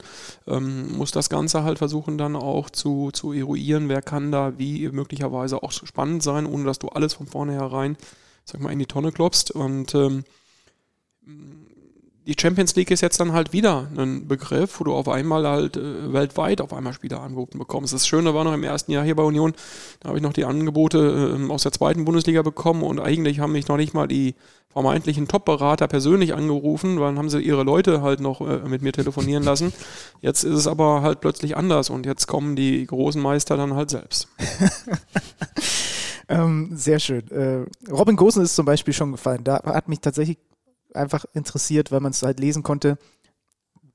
Ähm, 0.47 0.93
musst 0.93 1.16
das 1.16 1.31
Ganze 1.31 1.62
halt 1.64 1.79
versuchen 1.79 2.19
dann 2.19 2.37
auch 2.37 2.69
zu, 2.69 3.11
zu 3.11 3.33
eruieren, 3.33 3.89
wer 3.89 4.03
kann 4.03 4.31
da 4.31 4.59
wie 4.59 4.87
möglicherweise 4.91 5.62
auch 5.62 5.73
spannend 5.73 6.23
sein, 6.23 6.45
ohne 6.45 6.64
dass 6.64 6.79
du 6.79 6.89
alles 6.89 7.14
von 7.14 7.27
vornherein, 7.27 7.97
sag 8.45 8.61
mal, 8.61 8.73
in 8.73 8.79
die 8.79 8.87
Tonne 8.87 9.12
klopfst. 9.12 9.51
Und 9.51 9.95
ähm, 9.95 10.25
die 12.29 12.37
Champions 12.39 12.76
League 12.76 12.91
ist 12.91 13.01
jetzt 13.01 13.18
dann 13.20 13.33
halt 13.33 13.55
wieder 13.55 13.89
ein 13.97 14.29
Begriff, 14.29 14.79
wo 14.79 14.85
du 14.85 14.93
auf 14.93 15.09
einmal 15.09 15.47
halt 15.49 15.79
äh, 15.79 16.12
weltweit 16.12 16.61
auf 16.61 16.74
einmal 16.74 16.93
Spieler 16.93 17.22
angeboten 17.22 17.59
bekommst. 17.59 17.95
Das 17.95 18.07
Schöne 18.07 18.35
war 18.35 18.45
noch 18.45 18.53
im 18.53 18.64
ersten 18.64 18.93
Jahr 18.93 19.03
hier 19.03 19.16
bei 19.16 19.22
Union, 19.22 19.55
da 20.01 20.11
habe 20.11 20.18
ich 20.18 20.22
noch 20.22 20.35
die 20.35 20.45
Angebote 20.45 21.39
äh, 21.41 21.51
aus 21.51 21.62
der 21.62 21.72
zweiten 21.72 22.05
Bundesliga 22.05 22.43
bekommen 22.43 22.83
und 22.83 23.01
eigentlich 23.01 23.41
haben 23.41 23.53
mich 23.53 23.66
noch 23.68 23.79
nicht 23.79 23.95
mal 23.95 24.07
die 24.07 24.35
vermeintlichen 24.68 25.26
Top-Berater 25.26 25.89
persönlich 25.89 26.35
angerufen, 26.35 27.01
weil 27.01 27.07
dann 27.07 27.18
haben 27.18 27.31
sie 27.31 27.41
ihre 27.41 27.62
Leute 27.62 28.03
halt 28.03 28.20
noch 28.20 28.43
äh, 28.43 28.68
mit 28.68 28.83
mir 28.83 28.93
telefonieren 28.93 29.43
lassen. 29.43 29.72
Jetzt 30.20 30.45
ist 30.45 30.55
es 30.55 30.66
aber 30.66 31.01
halt 31.01 31.22
plötzlich 31.22 31.57
anders 31.57 31.89
und 31.89 32.05
jetzt 32.05 32.26
kommen 32.26 32.57
die 32.57 32.87
großen 32.87 33.22
Meister 33.22 33.57
dann 33.57 33.74
halt 33.74 33.89
selbst. 33.89 34.29
Ähm, 36.31 36.72
sehr 36.74 36.99
schön. 36.99 37.26
Äh, 37.31 37.64
Robin 37.91 38.14
Gosen 38.14 38.43
ist 38.43 38.55
zum 38.55 38.66
Beispiel 38.66 38.93
schon 38.93 39.12
gefallen. 39.12 39.45
Da 39.45 39.62
hat 39.64 39.89
mich 39.89 40.01
tatsächlich 40.01 40.37
einfach 40.95 41.24
interessiert, 41.32 41.91
weil 41.93 42.01
man 42.01 42.12
es 42.12 42.22
halt 42.22 42.41
lesen 42.41 42.62
konnte. 42.62 42.99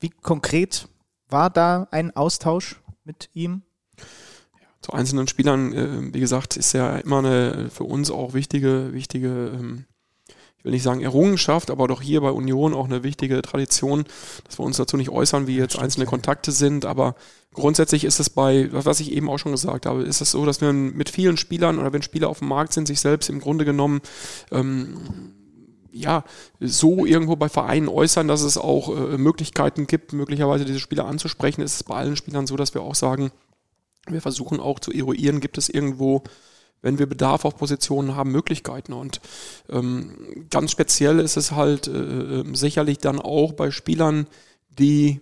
Wie 0.00 0.10
konkret 0.10 0.88
war 1.28 1.50
da 1.50 1.88
ein 1.90 2.14
Austausch 2.14 2.80
mit 3.04 3.30
ihm? 3.32 3.62
zu 4.84 4.92
einzelnen 4.92 5.26
Spielern, 5.26 5.72
äh, 5.72 6.14
wie 6.14 6.20
gesagt, 6.20 6.56
ist 6.56 6.74
ja 6.74 6.96
immer 6.98 7.18
eine 7.18 7.70
für 7.70 7.84
uns 7.84 8.10
auch 8.10 8.34
wichtige, 8.34 8.92
wichtige, 8.92 9.52
ähm, 9.54 9.86
ich 10.58 10.64
will 10.64 10.72
nicht 10.72 10.82
sagen 10.82 11.00
Errungenschaft, 11.00 11.70
aber 11.70 11.88
doch 11.88 12.02
hier 12.02 12.20
bei 12.20 12.30
Union 12.30 12.74
auch 12.74 12.84
eine 12.84 13.02
wichtige 13.02 13.40
Tradition, 13.40 14.04
dass 14.44 14.58
wir 14.58 14.64
uns 14.64 14.76
dazu 14.76 14.96
nicht 14.98 15.08
äußern, 15.08 15.46
wie 15.46 15.56
jetzt 15.56 15.78
einzelne 15.78 16.04
Kontakte 16.04 16.52
sind, 16.52 16.84
aber 16.84 17.14
grundsätzlich 17.54 18.04
ist 18.04 18.20
es 18.20 18.28
bei, 18.28 18.68
was 18.72 19.00
ich 19.00 19.12
eben 19.12 19.30
auch 19.30 19.38
schon 19.38 19.52
gesagt 19.52 19.86
habe, 19.86 20.02
ist 20.02 20.20
es 20.20 20.30
so, 20.30 20.44
dass 20.44 20.60
wir 20.60 20.72
mit 20.74 21.08
vielen 21.08 21.38
Spielern 21.38 21.78
oder 21.78 21.92
wenn 21.94 22.02
Spieler 22.02 22.28
auf 22.28 22.40
dem 22.40 22.48
Markt 22.48 22.74
sind, 22.74 22.86
sich 22.86 23.00
selbst 23.00 23.30
im 23.30 23.40
Grunde 23.40 23.64
genommen 23.64 24.02
ähm, 24.52 24.98
ja, 25.94 26.24
so 26.58 27.06
irgendwo 27.06 27.36
bei 27.36 27.48
Vereinen 27.48 27.88
äußern, 27.88 28.26
dass 28.26 28.42
es 28.42 28.58
auch 28.58 28.88
äh, 28.88 29.16
Möglichkeiten 29.16 29.86
gibt, 29.86 30.12
möglicherweise 30.12 30.64
diese 30.64 30.80
Spieler 30.80 31.06
anzusprechen. 31.06 31.62
ist 31.62 31.74
es 31.76 31.84
bei 31.84 31.94
allen 31.94 32.16
Spielern 32.16 32.46
so, 32.46 32.56
dass 32.56 32.74
wir 32.74 32.82
auch 32.82 32.96
sagen, 32.96 33.30
wir 34.08 34.20
versuchen 34.20 34.60
auch 34.60 34.80
zu 34.80 34.90
eruieren, 34.92 35.40
gibt 35.40 35.56
es 35.56 35.68
irgendwo, 35.68 36.24
wenn 36.82 36.98
wir 36.98 37.06
Bedarf 37.06 37.44
auf 37.44 37.56
Positionen 37.56 38.16
haben, 38.16 38.32
Möglichkeiten. 38.32 38.92
Und 38.92 39.20
ähm, 39.70 40.46
ganz 40.50 40.72
speziell 40.72 41.20
ist 41.20 41.36
es 41.36 41.52
halt 41.52 41.86
äh, 41.86 42.40
äh, 42.40 42.54
sicherlich 42.54 42.98
dann 42.98 43.20
auch 43.20 43.52
bei 43.52 43.70
Spielern, 43.70 44.26
die 44.68 45.20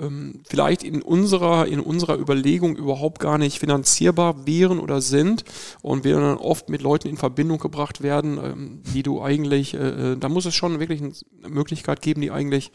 ähm, 0.00 0.40
vielleicht 0.48 0.82
in 0.82 1.02
unserer, 1.02 1.66
in 1.66 1.80
unserer 1.80 2.18
Überlegung 2.18 2.76
überhaupt 2.76 3.20
gar 3.20 3.38
nicht 3.38 3.58
finanzierbar 3.58 4.46
wären 4.46 4.78
oder 4.78 5.00
sind 5.00 5.44
und 5.82 6.04
wir 6.04 6.16
dann 6.16 6.38
oft 6.38 6.68
mit 6.68 6.82
Leuten 6.82 7.08
in 7.08 7.16
Verbindung 7.16 7.58
gebracht 7.58 8.02
werden, 8.02 8.38
ähm, 8.42 8.82
die 8.94 9.02
du 9.02 9.22
eigentlich, 9.22 9.74
äh, 9.74 10.12
äh, 10.12 10.16
da 10.16 10.28
muss 10.28 10.46
es 10.46 10.54
schon 10.54 10.80
wirklich 10.80 11.02
eine 11.02 11.12
Möglichkeit 11.48 12.02
geben, 12.02 12.20
die 12.20 12.30
eigentlich, 12.30 12.72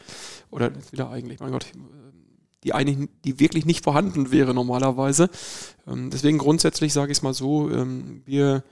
oder 0.50 0.72
wieder 0.90 1.10
eigentlich, 1.10 1.40
mein 1.40 1.52
Gott, 1.52 1.66
die 2.64 2.74
eigentlich, 2.74 3.08
die 3.24 3.40
wirklich 3.40 3.66
nicht 3.66 3.84
vorhanden 3.84 4.30
wäre 4.30 4.54
normalerweise. 4.54 5.30
Ähm, 5.86 6.10
deswegen 6.10 6.38
grundsätzlich 6.38 6.92
sage 6.92 7.12
ich 7.12 7.18
es 7.18 7.22
mal 7.22 7.34
so, 7.34 7.70
ähm, 7.70 8.22
wir 8.24 8.62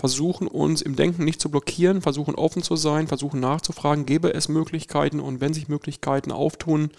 versuchen 0.00 0.46
uns 0.48 0.80
im 0.80 0.96
Denken 0.96 1.24
nicht 1.24 1.40
zu 1.40 1.50
blockieren, 1.50 2.00
versuchen 2.00 2.34
offen 2.34 2.62
zu 2.62 2.74
sein, 2.76 3.06
versuchen 3.06 3.38
nachzufragen, 3.38 4.06
gäbe 4.06 4.32
es 4.32 4.48
Möglichkeiten 4.48 5.20
und 5.20 5.40
wenn 5.42 5.52
sich 5.52 5.68
Möglichkeiten 5.68 6.32
auftun, 6.32 6.90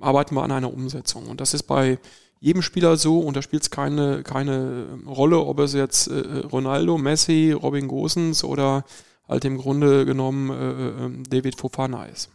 arbeiten 0.00 0.34
wir 0.34 0.42
an 0.42 0.52
einer 0.52 0.72
Umsetzung. 0.72 1.26
Und 1.26 1.40
das 1.40 1.54
ist 1.54 1.64
bei 1.64 1.98
jedem 2.40 2.62
Spieler 2.62 2.96
so 2.96 3.20
und 3.20 3.36
da 3.36 3.42
spielt 3.42 3.62
es 3.62 3.70
keine, 3.70 4.22
keine 4.24 4.86
Rolle, 5.06 5.38
ob 5.40 5.60
es 5.60 5.74
jetzt 5.74 6.08
äh, 6.08 6.38
Ronaldo, 6.50 6.98
Messi, 6.98 7.52
Robin 7.52 7.86
Gosens 7.86 8.42
oder 8.42 8.84
halt 9.28 9.44
im 9.44 9.58
Grunde 9.58 10.04
genommen 10.04 10.50
äh, 10.50 11.06
äh, 11.06 11.22
David 11.28 11.56
Fofana 11.56 12.06
ist. 12.06 12.30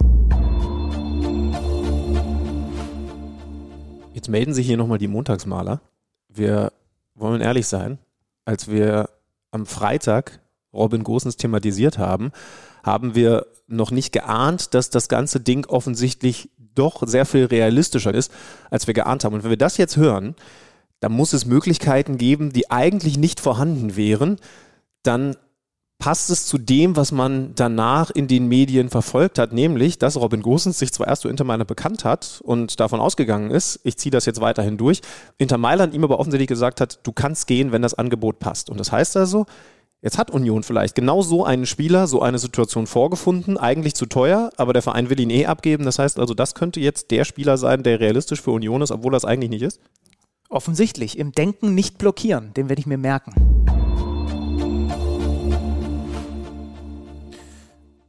Jetzt 4.14 4.28
melden 4.28 4.54
sich 4.54 4.66
hier 4.66 4.78
nochmal 4.78 4.98
die 4.98 5.08
Montagsmaler. 5.08 5.80
Wir 6.28 6.72
wollen 7.14 7.40
ehrlich 7.40 7.66
sein, 7.66 7.98
als 8.44 8.68
wir 8.68 9.10
am 9.50 9.66
Freitag 9.66 10.40
Robin 10.72 11.04
Gosens 11.04 11.36
thematisiert 11.36 11.98
haben, 11.98 12.32
haben 12.82 13.14
wir 13.14 13.46
noch 13.66 13.90
nicht 13.90 14.12
geahnt, 14.12 14.74
dass 14.74 14.90
das 14.90 15.08
ganze 15.08 15.40
Ding 15.40 15.66
offensichtlich 15.66 16.50
doch 16.78 17.02
sehr 17.06 17.26
viel 17.26 17.46
realistischer 17.46 18.14
ist, 18.14 18.32
als 18.70 18.86
wir 18.86 18.94
geahnt 18.94 19.24
haben. 19.24 19.34
Und 19.34 19.44
wenn 19.44 19.50
wir 19.50 19.56
das 19.56 19.76
jetzt 19.76 19.96
hören, 19.96 20.34
dann 21.00 21.12
muss 21.12 21.32
es 21.32 21.46
Möglichkeiten 21.46 22.18
geben, 22.18 22.52
die 22.52 22.70
eigentlich 22.70 23.18
nicht 23.18 23.40
vorhanden 23.40 23.96
wären. 23.96 24.38
Dann 25.02 25.36
passt 25.98 26.30
es 26.30 26.46
zu 26.46 26.58
dem, 26.58 26.94
was 26.94 27.10
man 27.10 27.54
danach 27.56 28.10
in 28.10 28.28
den 28.28 28.46
Medien 28.46 28.88
verfolgt 28.88 29.38
hat, 29.38 29.52
nämlich, 29.52 29.98
dass 29.98 30.16
Robin 30.16 30.42
Gosens 30.42 30.78
sich 30.78 30.92
zwar 30.92 31.08
erst 31.08 31.22
so 31.22 31.28
Inter 31.28 31.42
Mailand 31.42 31.66
bekannt 31.66 32.04
hat 32.04 32.40
und 32.44 32.78
davon 32.78 33.00
ausgegangen 33.00 33.50
ist, 33.50 33.80
ich 33.82 33.96
ziehe 33.96 34.12
das 34.12 34.24
jetzt 34.24 34.40
weiterhin 34.40 34.76
durch, 34.76 35.00
Inter 35.38 35.58
Mailand 35.58 35.94
ihm 35.94 36.04
aber 36.04 36.20
offensichtlich 36.20 36.48
gesagt 36.48 36.80
hat, 36.80 37.00
du 37.02 37.10
kannst 37.10 37.48
gehen, 37.48 37.72
wenn 37.72 37.82
das 37.82 37.94
Angebot 37.94 38.38
passt. 38.38 38.70
Und 38.70 38.78
das 38.78 38.92
heißt 38.92 39.16
also, 39.16 39.46
Jetzt 40.00 40.16
hat 40.16 40.30
Union 40.30 40.62
vielleicht 40.62 40.94
genau 40.94 41.22
so 41.22 41.44
einen 41.44 41.66
Spieler, 41.66 42.06
so 42.06 42.22
eine 42.22 42.38
Situation 42.38 42.86
vorgefunden, 42.86 43.58
eigentlich 43.58 43.96
zu 43.96 44.06
teuer, 44.06 44.52
aber 44.56 44.72
der 44.72 44.82
Verein 44.82 45.10
will 45.10 45.18
ihn 45.18 45.28
eh 45.28 45.46
abgeben. 45.46 45.84
Das 45.84 45.98
heißt 45.98 46.20
also, 46.20 46.34
das 46.34 46.54
könnte 46.54 46.78
jetzt 46.78 47.10
der 47.10 47.24
Spieler 47.24 47.58
sein, 47.58 47.82
der 47.82 47.98
realistisch 47.98 48.40
für 48.40 48.52
Union 48.52 48.80
ist, 48.80 48.92
obwohl 48.92 49.10
das 49.10 49.24
eigentlich 49.24 49.50
nicht 49.50 49.62
ist. 49.62 49.80
Offensichtlich. 50.50 51.18
Im 51.18 51.32
Denken 51.32 51.74
nicht 51.74 51.98
blockieren. 51.98 52.54
Den 52.54 52.68
werde 52.68 52.78
ich 52.78 52.86
mir 52.86 52.96
merken. 52.96 53.34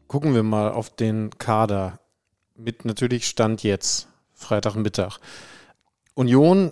Gucken 0.07 0.35
wir 0.35 0.43
mal 0.43 0.71
auf 0.71 0.91
den 0.91 1.31
Kader. 1.39 1.99
Mit 2.55 2.85
natürlich 2.85 3.25
Stand 3.25 3.63
jetzt, 3.63 4.07
Freitagmittag. 4.35 5.17
Union, 6.13 6.71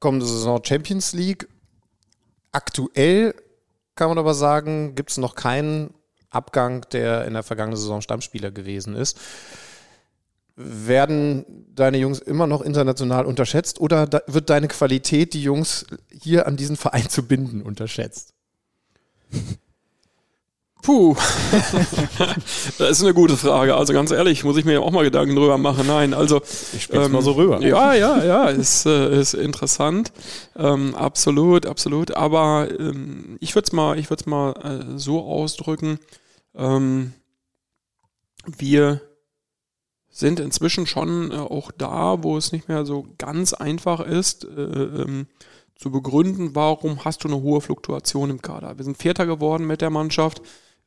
kommende 0.00 0.24
Saison 0.24 0.64
Champions 0.64 1.12
League. 1.12 1.46
Aktuell 2.52 3.34
kann 3.96 4.08
man 4.08 4.18
aber 4.18 4.34
sagen, 4.34 4.94
gibt 4.94 5.10
es 5.10 5.18
noch 5.18 5.34
keinen 5.34 5.92
Abgang, 6.30 6.86
der 6.92 7.24
in 7.24 7.32
der 7.32 7.42
vergangenen 7.42 7.76
Saison 7.76 8.02
Stammspieler 8.02 8.50
gewesen 8.50 8.94
ist. 8.94 9.18
Werden 10.54 11.44
deine 11.74 11.98
Jungs 11.98 12.18
immer 12.18 12.46
noch 12.46 12.62
international 12.62 13.26
unterschätzt 13.26 13.80
oder 13.80 14.08
wird 14.26 14.48
deine 14.50 14.68
Qualität, 14.68 15.34
die 15.34 15.42
Jungs 15.42 15.86
hier 16.10 16.46
an 16.46 16.56
diesen 16.56 16.76
Verein 16.76 17.08
zu 17.08 17.26
binden, 17.26 17.62
unterschätzt? 17.62 18.34
Puh, 20.86 21.16
das 22.78 22.90
ist 22.90 23.02
eine 23.02 23.12
gute 23.12 23.36
Frage. 23.36 23.74
Also 23.74 23.92
ganz 23.92 24.12
ehrlich, 24.12 24.44
muss 24.44 24.56
ich 24.56 24.64
mir 24.64 24.80
auch 24.80 24.92
mal 24.92 25.02
Gedanken 25.02 25.34
drüber 25.34 25.58
machen. 25.58 25.88
Nein, 25.88 26.14
also 26.14 26.40
ich 26.72 26.84
spiele 26.84 27.06
ähm, 27.06 27.10
mal 27.10 27.22
so 27.22 27.32
rüber. 27.32 27.60
Ja, 27.60 27.92
ja, 27.94 28.22
ja, 28.22 28.44
ist, 28.44 28.86
äh, 28.86 29.20
ist 29.20 29.34
interessant. 29.34 30.12
Ähm, 30.54 30.94
absolut, 30.94 31.66
absolut. 31.66 32.16
Aber 32.16 32.68
ähm, 32.78 33.36
ich 33.40 33.56
würde 33.56 33.66
es 33.66 33.72
mal, 33.72 33.98
ich 33.98 34.10
würde 34.10 34.30
mal 34.30 34.52
äh, 34.52 34.96
so 34.96 35.24
ausdrücken. 35.24 35.98
Ähm, 36.54 37.14
wir 38.56 39.00
sind 40.08 40.38
inzwischen 40.38 40.86
schon 40.86 41.32
äh, 41.32 41.34
auch 41.34 41.72
da, 41.76 42.22
wo 42.22 42.36
es 42.36 42.52
nicht 42.52 42.68
mehr 42.68 42.86
so 42.86 43.08
ganz 43.18 43.54
einfach 43.54 43.98
ist. 43.98 44.44
Äh, 44.44 44.60
ähm, 44.62 45.26
zu 45.74 45.90
begründen, 45.90 46.54
warum 46.54 47.04
hast 47.04 47.24
du 47.24 47.28
eine 47.28 47.42
hohe 47.42 47.60
Fluktuation 47.60 48.30
im 48.30 48.40
Kader. 48.40 48.78
Wir 48.78 48.84
sind 48.84 48.96
Vierter 48.96 49.26
geworden 49.26 49.66
mit 49.66 49.80
der 49.80 49.90
Mannschaft. 49.90 50.40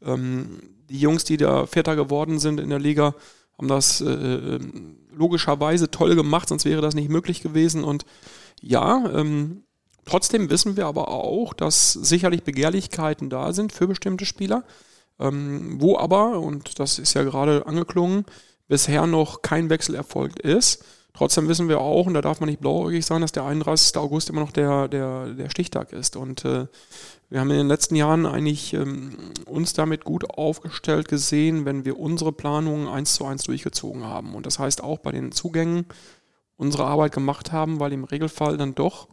Ähm, 0.03 0.59
die 0.89 0.99
Jungs, 0.99 1.23
die 1.23 1.37
da 1.37 1.65
Vierter 1.65 1.95
geworden 1.95 2.39
sind 2.39 2.59
in 2.59 2.69
der 2.69 2.79
Liga, 2.79 3.15
haben 3.57 3.67
das 3.67 4.01
äh, 4.01 4.09
ähm, 4.09 4.97
logischerweise 5.13 5.91
toll 5.91 6.15
gemacht, 6.15 6.49
sonst 6.49 6.65
wäre 6.65 6.81
das 6.81 6.95
nicht 6.95 7.09
möglich 7.09 7.41
gewesen. 7.41 7.83
Und 7.83 8.05
ja, 8.61 9.09
ähm, 9.13 9.63
trotzdem 10.05 10.49
wissen 10.49 10.77
wir 10.77 10.87
aber 10.87 11.09
auch, 11.09 11.53
dass 11.53 11.93
sicherlich 11.93 12.43
Begehrlichkeiten 12.43 13.29
da 13.29 13.53
sind 13.53 13.73
für 13.73 13.87
bestimmte 13.87 14.25
Spieler, 14.25 14.63
ähm, 15.19 15.81
wo 15.81 15.97
aber, 15.97 16.39
und 16.39 16.79
das 16.79 16.99
ist 16.99 17.13
ja 17.13 17.23
gerade 17.23 17.67
angeklungen, 17.67 18.25
bisher 18.67 19.05
noch 19.07 19.41
kein 19.41 19.69
Wechsel 19.69 19.95
erfolgt 19.95 20.39
ist. 20.39 20.83
Trotzdem 21.19 21.49
wissen 21.49 21.67
wir 21.67 21.81
auch, 21.81 22.05
und 22.05 22.13
da 22.13 22.21
darf 22.21 22.39
man 22.39 22.47
nicht 22.47 22.61
blauäugig 22.61 23.05
sein, 23.05 23.19
dass 23.19 23.33
der 23.33 23.43
31. 23.43 23.97
August 23.97 24.29
immer 24.29 24.39
noch 24.39 24.53
der, 24.53 24.87
der, 24.87 25.33
der 25.33 25.49
Stichtag 25.49 25.91
ist. 25.91 26.15
Und 26.15 26.45
äh, 26.45 26.67
wir 27.29 27.41
haben 27.41 27.51
in 27.51 27.57
den 27.57 27.67
letzten 27.67 27.97
Jahren 27.97 28.25
eigentlich 28.25 28.73
ähm, 28.73 29.17
uns 29.45 29.73
damit 29.73 30.05
gut 30.05 30.29
aufgestellt 30.29 31.09
gesehen, 31.09 31.65
wenn 31.65 31.83
wir 31.83 31.99
unsere 31.99 32.31
Planungen 32.31 32.87
eins 32.87 33.15
zu 33.15 33.25
eins 33.25 33.43
durchgezogen 33.43 34.05
haben. 34.05 34.33
Und 34.33 34.45
das 34.45 34.59
heißt 34.59 34.81
auch 34.81 34.99
bei 34.99 35.11
den 35.11 35.33
Zugängen 35.33 35.87
unsere 36.55 36.85
Arbeit 36.85 37.11
gemacht 37.11 37.51
haben, 37.51 37.81
weil 37.81 37.91
im 37.91 38.05
Regelfall 38.05 38.55
dann 38.55 38.73
doch 38.73 39.09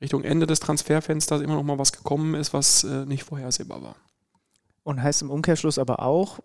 Richtung 0.00 0.24
Ende 0.24 0.46
des 0.46 0.60
Transferfensters 0.60 1.42
immer 1.42 1.56
noch 1.56 1.64
mal 1.64 1.78
was 1.78 1.92
gekommen 1.92 2.34
ist, 2.34 2.54
was 2.54 2.82
äh, 2.84 3.04
nicht 3.04 3.24
vorhersehbar 3.24 3.82
war. 3.82 3.96
Und 4.84 5.02
heißt 5.02 5.20
im 5.20 5.30
Umkehrschluss 5.30 5.78
aber 5.78 6.00
auch, 6.00 6.38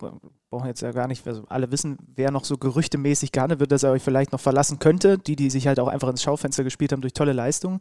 brauchen 0.51 0.67
jetzt 0.67 0.81
ja 0.81 0.91
gar 0.91 1.07
nicht, 1.07 1.25
also 1.25 1.43
alle 1.47 1.71
wissen, 1.71 1.97
wer 2.17 2.29
noch 2.29 2.43
so 2.43 2.57
gerüchtemäßig 2.57 3.31
gehandelt 3.31 3.61
wird, 3.61 3.71
dass 3.71 3.83
er 3.83 3.91
euch 3.91 4.03
vielleicht 4.03 4.33
noch 4.33 4.39
verlassen 4.41 4.79
könnte, 4.79 5.17
die, 5.17 5.37
die 5.37 5.49
sich 5.49 5.65
halt 5.65 5.79
auch 5.79 5.87
einfach 5.87 6.09
ins 6.09 6.21
Schaufenster 6.21 6.65
gespielt 6.65 6.91
haben 6.91 6.99
durch 6.99 7.13
tolle 7.13 7.31
Leistungen. 7.31 7.79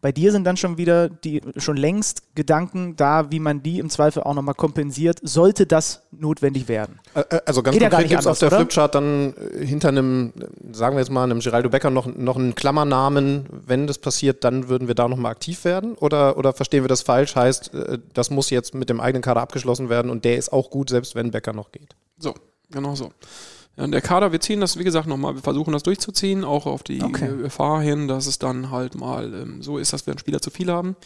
Bei 0.00 0.10
dir 0.10 0.32
sind 0.32 0.42
dann 0.42 0.56
schon 0.56 0.78
wieder 0.78 1.08
die 1.08 1.42
schon 1.56 1.76
längst 1.76 2.34
Gedanken 2.34 2.96
da, 2.96 3.30
wie 3.30 3.38
man 3.38 3.62
die 3.62 3.78
im 3.78 3.88
Zweifel 3.88 4.24
auch 4.24 4.34
nochmal 4.34 4.56
kompensiert, 4.56 5.20
sollte 5.22 5.64
das 5.64 6.08
notwendig 6.10 6.66
werden. 6.66 6.98
Also 7.46 7.62
ganz 7.62 7.78
Geht 7.78 7.88
konkret 7.88 8.08
gibt 8.08 8.20
es 8.20 8.26
auf 8.26 8.40
der 8.40 8.48
oder? 8.48 8.56
Flipchart 8.58 8.96
dann 8.96 9.34
äh, 9.34 9.64
hinter 9.64 9.88
einem, 9.88 10.32
sagen 10.72 10.96
wir 10.96 11.00
jetzt 11.00 11.10
mal, 11.10 11.22
einem 11.22 11.38
Geraldo 11.38 11.70
Becker 11.70 11.90
noch, 11.90 12.06
noch 12.06 12.36
einen 12.36 12.56
Klammernamen, 12.56 13.46
wenn 13.64 13.86
das 13.86 13.98
passiert, 13.98 14.42
dann 14.42 14.68
würden 14.68 14.88
wir 14.88 14.96
da 14.96 15.06
nochmal 15.06 15.30
aktiv 15.30 15.64
werden? 15.64 15.94
Oder, 15.94 16.36
oder 16.36 16.52
verstehen 16.52 16.82
wir 16.82 16.88
das 16.88 17.02
falsch? 17.02 17.36
Heißt, 17.36 17.74
äh, 17.74 17.98
das 18.12 18.30
muss 18.30 18.50
jetzt 18.50 18.74
mit 18.74 18.90
dem 18.90 19.00
eigenen 19.00 19.22
Kader 19.22 19.40
abgeschlossen 19.40 19.88
werden 19.88 20.10
und 20.10 20.24
der 20.24 20.36
ist 20.36 20.52
auch 20.52 20.70
gut, 20.70 20.90
selbst 20.90 21.14
wenn 21.14 21.30
Becker 21.30 21.52
noch 21.52 21.70
geht. 21.70 21.94
So, 22.18 22.34
genau 22.70 22.94
so. 22.94 23.12
Ja, 23.76 23.86
der 23.86 24.00
Kader, 24.00 24.32
wir 24.32 24.40
ziehen 24.40 24.60
das, 24.60 24.76
wie 24.76 24.84
gesagt, 24.84 25.06
nochmal, 25.06 25.36
wir 25.36 25.42
versuchen 25.42 25.72
das 25.72 25.84
durchzuziehen, 25.84 26.44
auch 26.44 26.66
auf 26.66 26.82
die 26.82 27.00
okay. 27.00 27.36
Gefahr 27.36 27.80
hin, 27.80 28.08
dass 28.08 28.26
es 28.26 28.38
dann 28.38 28.70
halt 28.70 28.96
mal 28.96 29.32
ähm, 29.32 29.62
so 29.62 29.78
ist, 29.78 29.92
dass 29.92 30.06
wir 30.06 30.12
einen 30.12 30.18
Spieler 30.18 30.40
zu 30.40 30.50
viel 30.50 30.70
haben. 30.70 30.96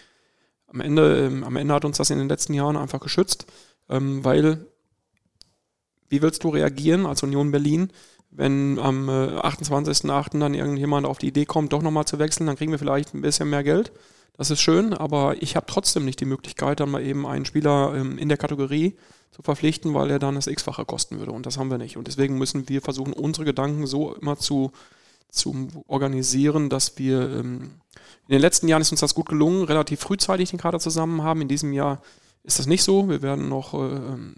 Am 0.68 0.80
Ende, 0.80 1.26
ähm, 1.26 1.44
am 1.44 1.56
Ende 1.56 1.74
hat 1.74 1.84
uns 1.84 1.98
das 1.98 2.08
in 2.08 2.18
den 2.18 2.30
letzten 2.30 2.54
Jahren 2.54 2.78
einfach 2.78 3.00
geschützt, 3.00 3.46
ähm, 3.90 4.24
weil, 4.24 4.66
wie 6.08 6.22
willst 6.22 6.44
du 6.44 6.48
reagieren 6.48 7.04
als 7.04 7.22
Union 7.22 7.50
Berlin, 7.50 7.92
wenn 8.30 8.78
am 8.78 9.10
äh, 9.10 9.38
28.08. 9.40 10.38
dann 10.38 10.54
irgendjemand 10.54 11.06
auf 11.06 11.18
die 11.18 11.28
Idee 11.28 11.44
kommt, 11.44 11.74
doch 11.74 11.82
nochmal 11.82 12.06
zu 12.06 12.18
wechseln, 12.18 12.46
dann 12.46 12.56
kriegen 12.56 12.72
wir 12.72 12.78
vielleicht 12.78 13.12
ein 13.12 13.20
bisschen 13.20 13.50
mehr 13.50 13.62
Geld. 13.62 13.92
Das 14.38 14.50
ist 14.50 14.62
schön, 14.62 14.94
aber 14.94 15.36
ich 15.42 15.56
habe 15.56 15.66
trotzdem 15.68 16.06
nicht 16.06 16.20
die 16.20 16.24
Möglichkeit, 16.24 16.80
dann 16.80 16.90
mal 16.90 17.02
eben 17.02 17.26
einen 17.26 17.44
Spieler 17.44 17.92
ähm, 17.94 18.16
in 18.16 18.30
der 18.30 18.38
Kategorie 18.38 18.96
zu 19.32 19.42
verpflichten, 19.42 19.94
weil 19.94 20.10
er 20.10 20.18
dann 20.18 20.34
das 20.34 20.46
X-fache 20.46 20.84
kosten 20.84 21.18
würde. 21.18 21.32
Und 21.32 21.46
das 21.46 21.58
haben 21.58 21.70
wir 21.70 21.78
nicht. 21.78 21.96
Und 21.96 22.06
deswegen 22.06 22.38
müssen 22.38 22.68
wir 22.68 22.82
versuchen, 22.82 23.12
unsere 23.12 23.44
Gedanken 23.44 23.86
so 23.86 24.14
immer 24.14 24.38
zu, 24.38 24.72
zu 25.30 25.68
organisieren, 25.88 26.68
dass 26.68 26.98
wir 26.98 27.22
ähm, 27.30 27.70
in 28.28 28.32
den 28.32 28.40
letzten 28.40 28.68
Jahren 28.68 28.82
ist 28.82 28.92
uns 28.92 29.00
das 29.00 29.14
gut 29.14 29.28
gelungen, 29.28 29.64
relativ 29.64 30.00
frühzeitig 30.00 30.50
den 30.50 30.58
Kader 30.58 30.78
zusammen 30.78 31.22
haben. 31.22 31.40
In 31.40 31.48
diesem 31.48 31.72
Jahr 31.72 32.02
ist 32.44 32.58
das 32.58 32.66
nicht 32.66 32.82
so. 32.82 33.08
Wir 33.08 33.22
werden 33.22 33.48
noch 33.48 33.74
äh, 33.74 33.78
ähm, 33.78 34.34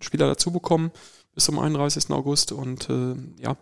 Spieler 0.00 0.26
dazu 0.26 0.50
bekommen 0.50 0.92
bis 1.34 1.44
zum 1.44 1.58
31. 1.58 2.10
August. 2.10 2.52
Und 2.52 2.90
äh, 2.90 3.14
ja, 3.40 3.56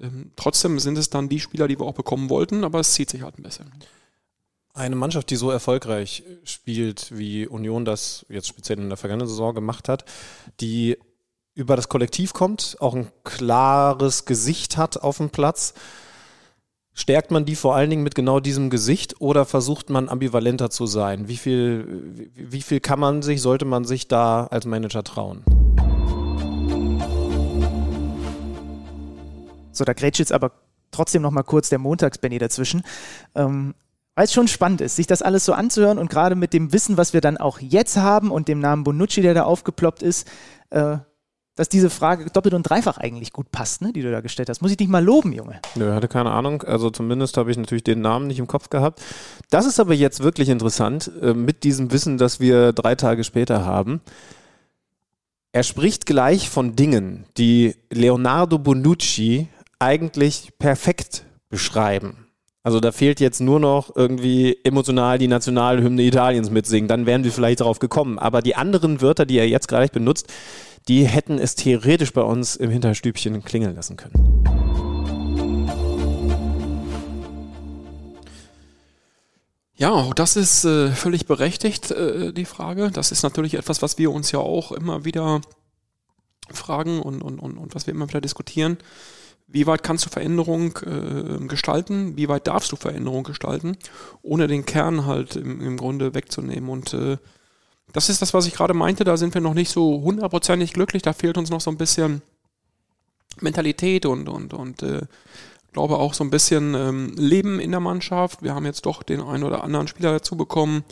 ähm, 0.00 0.30
trotzdem 0.36 0.78
sind 0.78 0.98
es 0.98 1.10
dann 1.10 1.28
die 1.28 1.40
Spieler, 1.40 1.68
die 1.68 1.78
wir 1.78 1.86
auch 1.86 1.94
bekommen 1.94 2.30
wollten, 2.30 2.64
aber 2.64 2.80
es 2.80 2.94
zieht 2.94 3.10
sich 3.10 3.22
halt 3.22 3.38
ein 3.38 3.42
bisschen. 3.42 3.72
Eine 4.74 4.96
Mannschaft, 4.96 5.28
die 5.28 5.36
so 5.36 5.50
erfolgreich 5.50 6.22
spielt, 6.44 7.14
wie 7.16 7.46
Union 7.46 7.84
das 7.84 8.24
jetzt 8.30 8.48
speziell 8.48 8.78
in 8.78 8.88
der 8.88 8.96
vergangenen 8.96 9.28
Saison 9.28 9.54
gemacht 9.54 9.86
hat, 9.86 10.06
die 10.60 10.96
über 11.54 11.76
das 11.76 11.90
Kollektiv 11.90 12.32
kommt, 12.32 12.78
auch 12.80 12.94
ein 12.94 13.12
klares 13.22 14.24
Gesicht 14.24 14.78
hat 14.78 14.96
auf 14.96 15.18
dem 15.18 15.28
Platz. 15.28 15.74
Stärkt 16.94 17.30
man 17.30 17.44
die 17.44 17.54
vor 17.54 17.74
allen 17.74 17.90
Dingen 17.90 18.02
mit 18.02 18.14
genau 18.14 18.40
diesem 18.40 18.70
Gesicht 18.70 19.20
oder 19.20 19.44
versucht 19.44 19.90
man 19.90 20.08
ambivalenter 20.08 20.70
zu 20.70 20.86
sein? 20.86 21.28
Wie 21.28 21.36
viel, 21.36 22.30
wie 22.34 22.62
viel 22.62 22.80
kann 22.80 22.98
man 22.98 23.20
sich, 23.20 23.42
sollte 23.42 23.66
man 23.66 23.84
sich 23.84 24.08
da 24.08 24.46
als 24.46 24.64
Manager 24.64 25.04
trauen? 25.04 25.44
So, 29.72 29.84
da 29.84 29.92
grätscht 29.92 30.20
jetzt 30.20 30.32
aber 30.32 30.52
trotzdem 30.90 31.20
noch 31.20 31.30
mal 31.30 31.42
kurz 31.42 31.68
der 31.68 31.78
Montagsbenny 31.78 32.38
dazwischen. 32.38 32.82
Ähm, 33.34 33.74
weil 34.14 34.24
es 34.24 34.32
schon 34.32 34.48
spannend 34.48 34.80
ist, 34.80 34.96
sich 34.96 35.06
das 35.06 35.22
alles 35.22 35.44
so 35.44 35.52
anzuhören 35.52 35.98
und 35.98 36.10
gerade 36.10 36.34
mit 36.34 36.52
dem 36.52 36.72
Wissen, 36.72 36.96
was 36.96 37.12
wir 37.12 37.20
dann 37.20 37.36
auch 37.36 37.60
jetzt 37.60 37.96
haben 37.96 38.30
und 38.30 38.48
dem 38.48 38.60
Namen 38.60 38.84
Bonucci, 38.84 39.22
der 39.22 39.34
da 39.34 39.44
aufgeploppt 39.44 40.02
ist, 40.02 40.28
äh, 40.70 40.98
dass 41.54 41.68
diese 41.68 41.90
Frage 41.90 42.30
doppelt 42.30 42.54
und 42.54 42.62
dreifach 42.62 42.96
eigentlich 42.96 43.32
gut 43.32 43.50
passt, 43.52 43.82
ne, 43.82 43.92
die 43.92 44.00
du 44.00 44.10
da 44.10 44.20
gestellt 44.20 44.48
hast. 44.48 44.62
Muss 44.62 44.70
ich 44.70 44.78
dich 44.78 44.88
mal 44.88 45.04
loben, 45.04 45.32
Junge? 45.32 45.60
Nö, 45.74 45.92
hatte 45.92 46.08
keine 46.08 46.30
Ahnung. 46.30 46.62
Also 46.62 46.88
zumindest 46.90 47.36
habe 47.36 47.50
ich 47.50 47.58
natürlich 47.58 47.84
den 47.84 48.00
Namen 48.00 48.26
nicht 48.26 48.38
im 48.38 48.46
Kopf 48.46 48.70
gehabt. 48.70 49.02
Das 49.50 49.66
ist 49.66 49.78
aber 49.78 49.92
jetzt 49.92 50.22
wirklich 50.22 50.48
interessant, 50.48 51.10
äh, 51.20 51.34
mit 51.34 51.64
diesem 51.64 51.92
Wissen, 51.92 52.16
das 52.16 52.40
wir 52.40 52.72
drei 52.72 52.94
Tage 52.94 53.22
später 53.22 53.66
haben. 53.66 54.00
Er 55.52 55.62
spricht 55.62 56.06
gleich 56.06 56.48
von 56.48 56.74
Dingen, 56.76 57.26
die 57.36 57.74
Leonardo 57.90 58.58
Bonucci 58.58 59.48
eigentlich 59.78 60.52
perfekt 60.58 61.26
beschreiben. 61.50 62.21
Also 62.64 62.78
da 62.78 62.92
fehlt 62.92 63.18
jetzt 63.18 63.40
nur 63.40 63.58
noch 63.58 63.96
irgendwie 63.96 64.56
emotional 64.62 65.18
die 65.18 65.26
Nationalhymne 65.26 66.02
Italiens 66.02 66.48
mitsingen. 66.48 66.86
Dann 66.86 67.06
wären 67.06 67.24
wir 67.24 67.32
vielleicht 67.32 67.60
darauf 67.60 67.80
gekommen. 67.80 68.20
Aber 68.20 68.40
die 68.40 68.54
anderen 68.54 69.00
Wörter, 69.00 69.26
die 69.26 69.38
er 69.38 69.48
jetzt 69.48 69.66
gleich 69.66 69.90
benutzt, 69.90 70.32
die 70.86 71.04
hätten 71.04 71.40
es 71.40 71.56
theoretisch 71.56 72.12
bei 72.12 72.22
uns 72.22 72.54
im 72.54 72.70
Hinterstübchen 72.70 73.42
klingeln 73.42 73.74
lassen 73.74 73.96
können. 73.96 74.44
Ja, 79.74 80.10
das 80.14 80.36
ist 80.36 80.64
äh, 80.64 80.90
völlig 80.92 81.26
berechtigt, 81.26 81.90
äh, 81.90 82.32
die 82.32 82.44
Frage. 82.44 82.92
Das 82.92 83.10
ist 83.10 83.24
natürlich 83.24 83.54
etwas, 83.54 83.82
was 83.82 83.98
wir 83.98 84.12
uns 84.12 84.30
ja 84.30 84.38
auch 84.38 84.70
immer 84.70 85.04
wieder 85.04 85.40
fragen 86.52 87.02
und, 87.02 87.22
und, 87.22 87.40
und, 87.40 87.58
und 87.58 87.74
was 87.74 87.88
wir 87.88 87.94
immer 87.94 88.08
wieder 88.08 88.20
diskutieren. 88.20 88.78
Wie 89.52 89.66
weit 89.66 89.82
kannst 89.82 90.06
du 90.06 90.10
Veränderung 90.10 90.78
äh, 90.78 91.46
gestalten? 91.46 92.16
Wie 92.16 92.28
weit 92.28 92.46
darfst 92.46 92.72
du 92.72 92.76
Veränderung 92.76 93.22
gestalten, 93.22 93.76
ohne 94.22 94.46
den 94.46 94.64
Kern 94.64 95.04
halt 95.06 95.36
im, 95.36 95.60
im 95.60 95.76
Grunde 95.76 96.14
wegzunehmen? 96.14 96.70
Und 96.70 96.94
äh, 96.94 97.18
das 97.92 98.08
ist 98.08 98.22
das, 98.22 98.32
was 98.32 98.46
ich 98.46 98.54
gerade 98.54 98.74
meinte. 98.74 99.04
Da 99.04 99.16
sind 99.16 99.34
wir 99.34 99.42
noch 99.42 99.54
nicht 99.54 99.70
so 99.70 100.00
hundertprozentig 100.02 100.72
glücklich. 100.72 101.02
Da 101.02 101.12
fehlt 101.12 101.36
uns 101.36 101.50
noch 101.50 101.60
so 101.60 101.70
ein 101.70 101.76
bisschen 101.76 102.22
Mentalität 103.40 104.06
und, 104.06 104.28
und, 104.28 104.54
und 104.54 104.82
äh, 104.82 105.02
glaube 105.72 105.98
auch 105.98 106.14
so 106.14 106.24
ein 106.24 106.30
bisschen 106.30 106.74
ähm, 106.74 107.14
Leben 107.16 107.60
in 107.60 107.70
der 107.70 107.80
Mannschaft. 107.80 108.42
Wir 108.42 108.54
haben 108.54 108.66
jetzt 108.66 108.86
doch 108.86 109.02
den 109.02 109.20
einen 109.20 109.44
oder 109.44 109.64
anderen 109.64 109.88
Spieler 109.88 110.12
dazu 110.12 110.36
bekommen, 110.36 110.84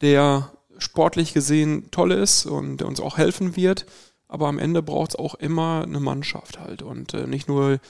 der 0.00 0.52
sportlich 0.78 1.32
gesehen 1.32 1.90
toll 1.90 2.12
ist 2.12 2.46
und 2.46 2.78
der 2.78 2.88
uns 2.88 3.00
auch 3.00 3.18
helfen 3.18 3.56
wird. 3.56 3.86
Aber 4.32 4.48
am 4.48 4.58
Ende 4.58 4.82
braucht 4.82 5.10
es 5.10 5.16
auch 5.16 5.34
immer 5.34 5.82
eine 5.82 6.00
Mannschaft 6.00 6.58
halt 6.58 6.80
und 6.80 7.12
äh, 7.12 7.26
nicht 7.26 7.48
nur 7.48 7.80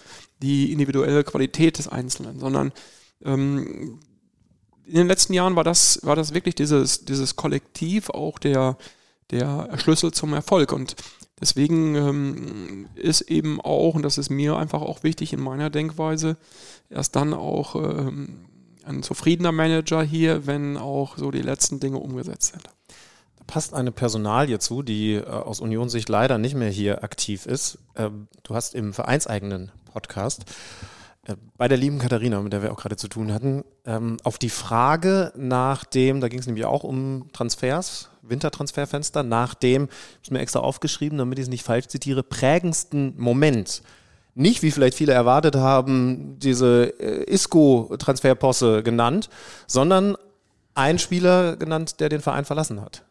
die 0.42 0.72
individuelle 0.72 1.22
Qualität 1.22 1.78
des 1.78 1.86
Einzelnen, 1.86 2.40
sondern 2.40 2.72
ähm, 3.24 4.00
in 4.84 4.94
den 4.96 5.06
letzten 5.06 5.34
Jahren 5.34 5.54
war 5.54 5.62
das, 5.62 6.00
war 6.02 6.16
das 6.16 6.34
wirklich 6.34 6.56
dieses, 6.56 7.04
dieses 7.04 7.36
Kollektiv 7.36 8.10
auch 8.10 8.40
der, 8.40 8.76
der 9.30 9.78
Schlüssel 9.78 10.10
zum 10.10 10.34
Erfolg. 10.34 10.72
Und 10.72 10.96
deswegen 11.40 11.94
ähm, 11.94 12.88
ist 12.96 13.20
eben 13.20 13.60
auch, 13.60 13.94
und 13.94 14.02
das 14.02 14.18
ist 14.18 14.28
mir 14.28 14.56
einfach 14.56 14.82
auch 14.82 15.04
wichtig 15.04 15.32
in 15.32 15.40
meiner 15.40 15.70
Denkweise, 15.70 16.36
erst 16.90 17.14
dann 17.14 17.34
auch 17.34 17.76
ähm, 17.76 18.46
ein 18.82 19.04
zufriedener 19.04 19.52
Manager 19.52 20.02
hier, 20.02 20.44
wenn 20.48 20.76
auch 20.76 21.16
so 21.16 21.30
die 21.30 21.42
letzten 21.42 21.78
Dinge 21.78 21.98
umgesetzt 21.98 22.50
sind. 22.54 22.64
Passt 23.46 23.74
eine 23.74 23.92
Personalie 23.92 24.58
zu, 24.58 24.82
die 24.82 25.14
äh, 25.14 25.24
aus 25.24 25.60
Unionssicht 25.60 26.08
leider 26.08 26.38
nicht 26.38 26.54
mehr 26.54 26.70
hier 26.70 27.04
aktiv 27.04 27.46
ist. 27.46 27.78
Ähm, 27.96 28.28
du 28.42 28.54
hast 28.54 28.74
im 28.74 28.92
vereinseigenen 28.92 29.72
Podcast 29.92 30.44
äh, 31.26 31.36
bei 31.56 31.68
der 31.68 31.78
lieben 31.78 31.98
Katharina, 31.98 32.40
mit 32.40 32.52
der 32.52 32.62
wir 32.62 32.72
auch 32.72 32.80
gerade 32.80 32.96
zu 32.96 33.08
tun 33.08 33.32
hatten, 33.32 33.64
ähm, 33.86 34.16
auf 34.24 34.38
die 34.38 34.50
Frage 34.50 35.32
nach 35.36 35.84
dem, 35.84 36.20
da 36.20 36.28
ging 36.28 36.40
es 36.40 36.46
nämlich 36.46 36.64
auch 36.64 36.82
um 36.82 37.30
Transfers, 37.32 38.08
Wintertransferfenster, 38.22 39.22
nach 39.22 39.54
dem, 39.54 39.88
ich 40.22 40.28
habe 40.28 40.34
mir 40.34 40.40
extra 40.40 40.60
aufgeschrieben, 40.60 41.18
damit 41.18 41.38
ich 41.38 41.44
es 41.44 41.48
nicht 41.48 41.64
falsch 41.64 41.88
zitiere, 41.88 42.22
prägendsten 42.22 43.14
Moment. 43.18 43.82
Nicht, 44.34 44.62
wie 44.62 44.70
vielleicht 44.70 44.96
viele 44.96 45.12
erwartet 45.12 45.56
haben, 45.56 46.38
diese 46.38 46.94
äh, 46.98 47.30
Isco-Transferposse 47.30 48.82
genannt, 48.82 49.28
sondern 49.66 50.16
ein 50.74 50.98
Spieler 50.98 51.56
genannt, 51.56 52.00
der 52.00 52.08
den 52.08 52.22
Verein 52.22 52.46
verlassen 52.46 52.80
hat. 52.80 53.04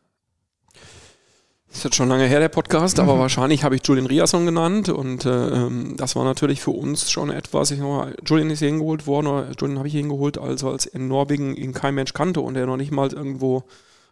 Das 1.71 1.79
ist 1.79 1.83
jetzt 1.85 1.95
schon 1.95 2.09
lange 2.09 2.25
her, 2.25 2.41
der 2.41 2.49
Podcast, 2.49 2.99
aber 2.99 3.15
mhm. 3.15 3.19
wahrscheinlich 3.19 3.63
habe 3.63 3.77
ich 3.77 3.81
Julian 3.85 4.05
Riasson 4.05 4.45
genannt 4.45 4.89
und 4.89 5.23
äh, 5.23 5.29
ähm, 5.29 5.95
das 5.95 6.17
war 6.17 6.25
natürlich 6.25 6.61
für 6.61 6.71
uns 6.71 7.09
schon 7.09 7.29
etwas. 7.29 7.71
Ich 7.71 7.79
noch, 7.79 8.07
Julian 8.25 8.49
ist 8.49 8.59
hier 8.59 8.67
hingeholt 8.67 9.07
worden, 9.07 9.27
oder 9.27 9.51
Julian 9.57 9.77
habe 9.77 9.87
ich 9.87 9.93
hier 9.93 10.01
hingeholt, 10.01 10.37
also 10.37 10.69
als 10.69 10.85
in 10.85 11.07
Norwegen 11.07 11.55
ihn 11.55 11.73
kein 11.73 11.95
Mensch 11.95 12.11
kannte 12.11 12.41
und 12.41 12.55
der 12.55 12.65
noch 12.65 12.75
nicht 12.75 12.91
mal 12.91 13.13
irgendwo 13.13 13.63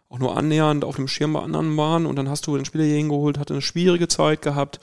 auch 0.08 0.18
nur 0.18 0.38
annähernd 0.38 0.86
auf 0.86 0.96
dem 0.96 1.06
Schirm 1.06 1.34
bei 1.34 1.40
anderen 1.40 1.76
waren 1.76 2.06
und 2.06 2.16
dann 2.16 2.30
hast 2.30 2.46
du 2.46 2.56
den 2.56 2.64
Spieler 2.64 2.84
hier 2.84 2.96
hingeholt, 2.96 3.38
hatte 3.38 3.52
eine 3.52 3.62
schwierige 3.62 4.08
Zeit 4.08 4.40
gehabt, 4.40 4.80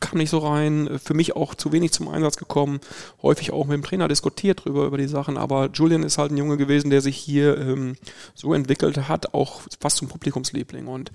kam 0.00 0.18
nicht 0.18 0.30
so 0.30 0.38
rein, 0.38 1.00
für 1.02 1.14
mich 1.14 1.34
auch 1.34 1.54
zu 1.54 1.72
wenig 1.72 1.92
zum 1.92 2.08
Einsatz 2.08 2.36
gekommen, 2.36 2.78
häufig 3.22 3.54
auch 3.54 3.64
mit 3.64 3.74
dem 3.74 3.82
Trainer 3.82 4.06
diskutiert 4.06 4.66
drüber 4.66 4.84
über 4.84 4.98
die 4.98 5.08
Sachen, 5.08 5.38
aber 5.38 5.70
Julian 5.72 6.02
ist 6.02 6.18
halt 6.18 6.30
ein 6.30 6.36
Junge 6.36 6.58
gewesen, 6.58 6.90
der 6.90 7.00
sich 7.00 7.16
hier 7.16 7.56
ähm, 7.56 7.96
so 8.34 8.52
entwickelt 8.52 9.08
hat, 9.08 9.32
auch 9.32 9.62
fast 9.80 9.96
zum 9.96 10.08
Publikumsliebling 10.08 10.88
und 10.88 11.10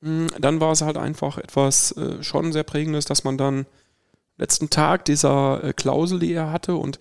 dann 0.00 0.60
war 0.60 0.72
es 0.72 0.82
halt 0.82 0.96
einfach 0.96 1.38
etwas 1.38 1.92
äh, 1.92 2.22
schon 2.22 2.52
sehr 2.52 2.62
prägendes, 2.62 3.04
dass 3.04 3.24
man 3.24 3.36
dann 3.36 3.66
letzten 4.38 4.70
Tag 4.70 5.04
dieser 5.04 5.62
äh, 5.62 5.72
Klausel, 5.74 6.18
die 6.18 6.32
er 6.32 6.50
hatte 6.50 6.74
und 6.74 6.98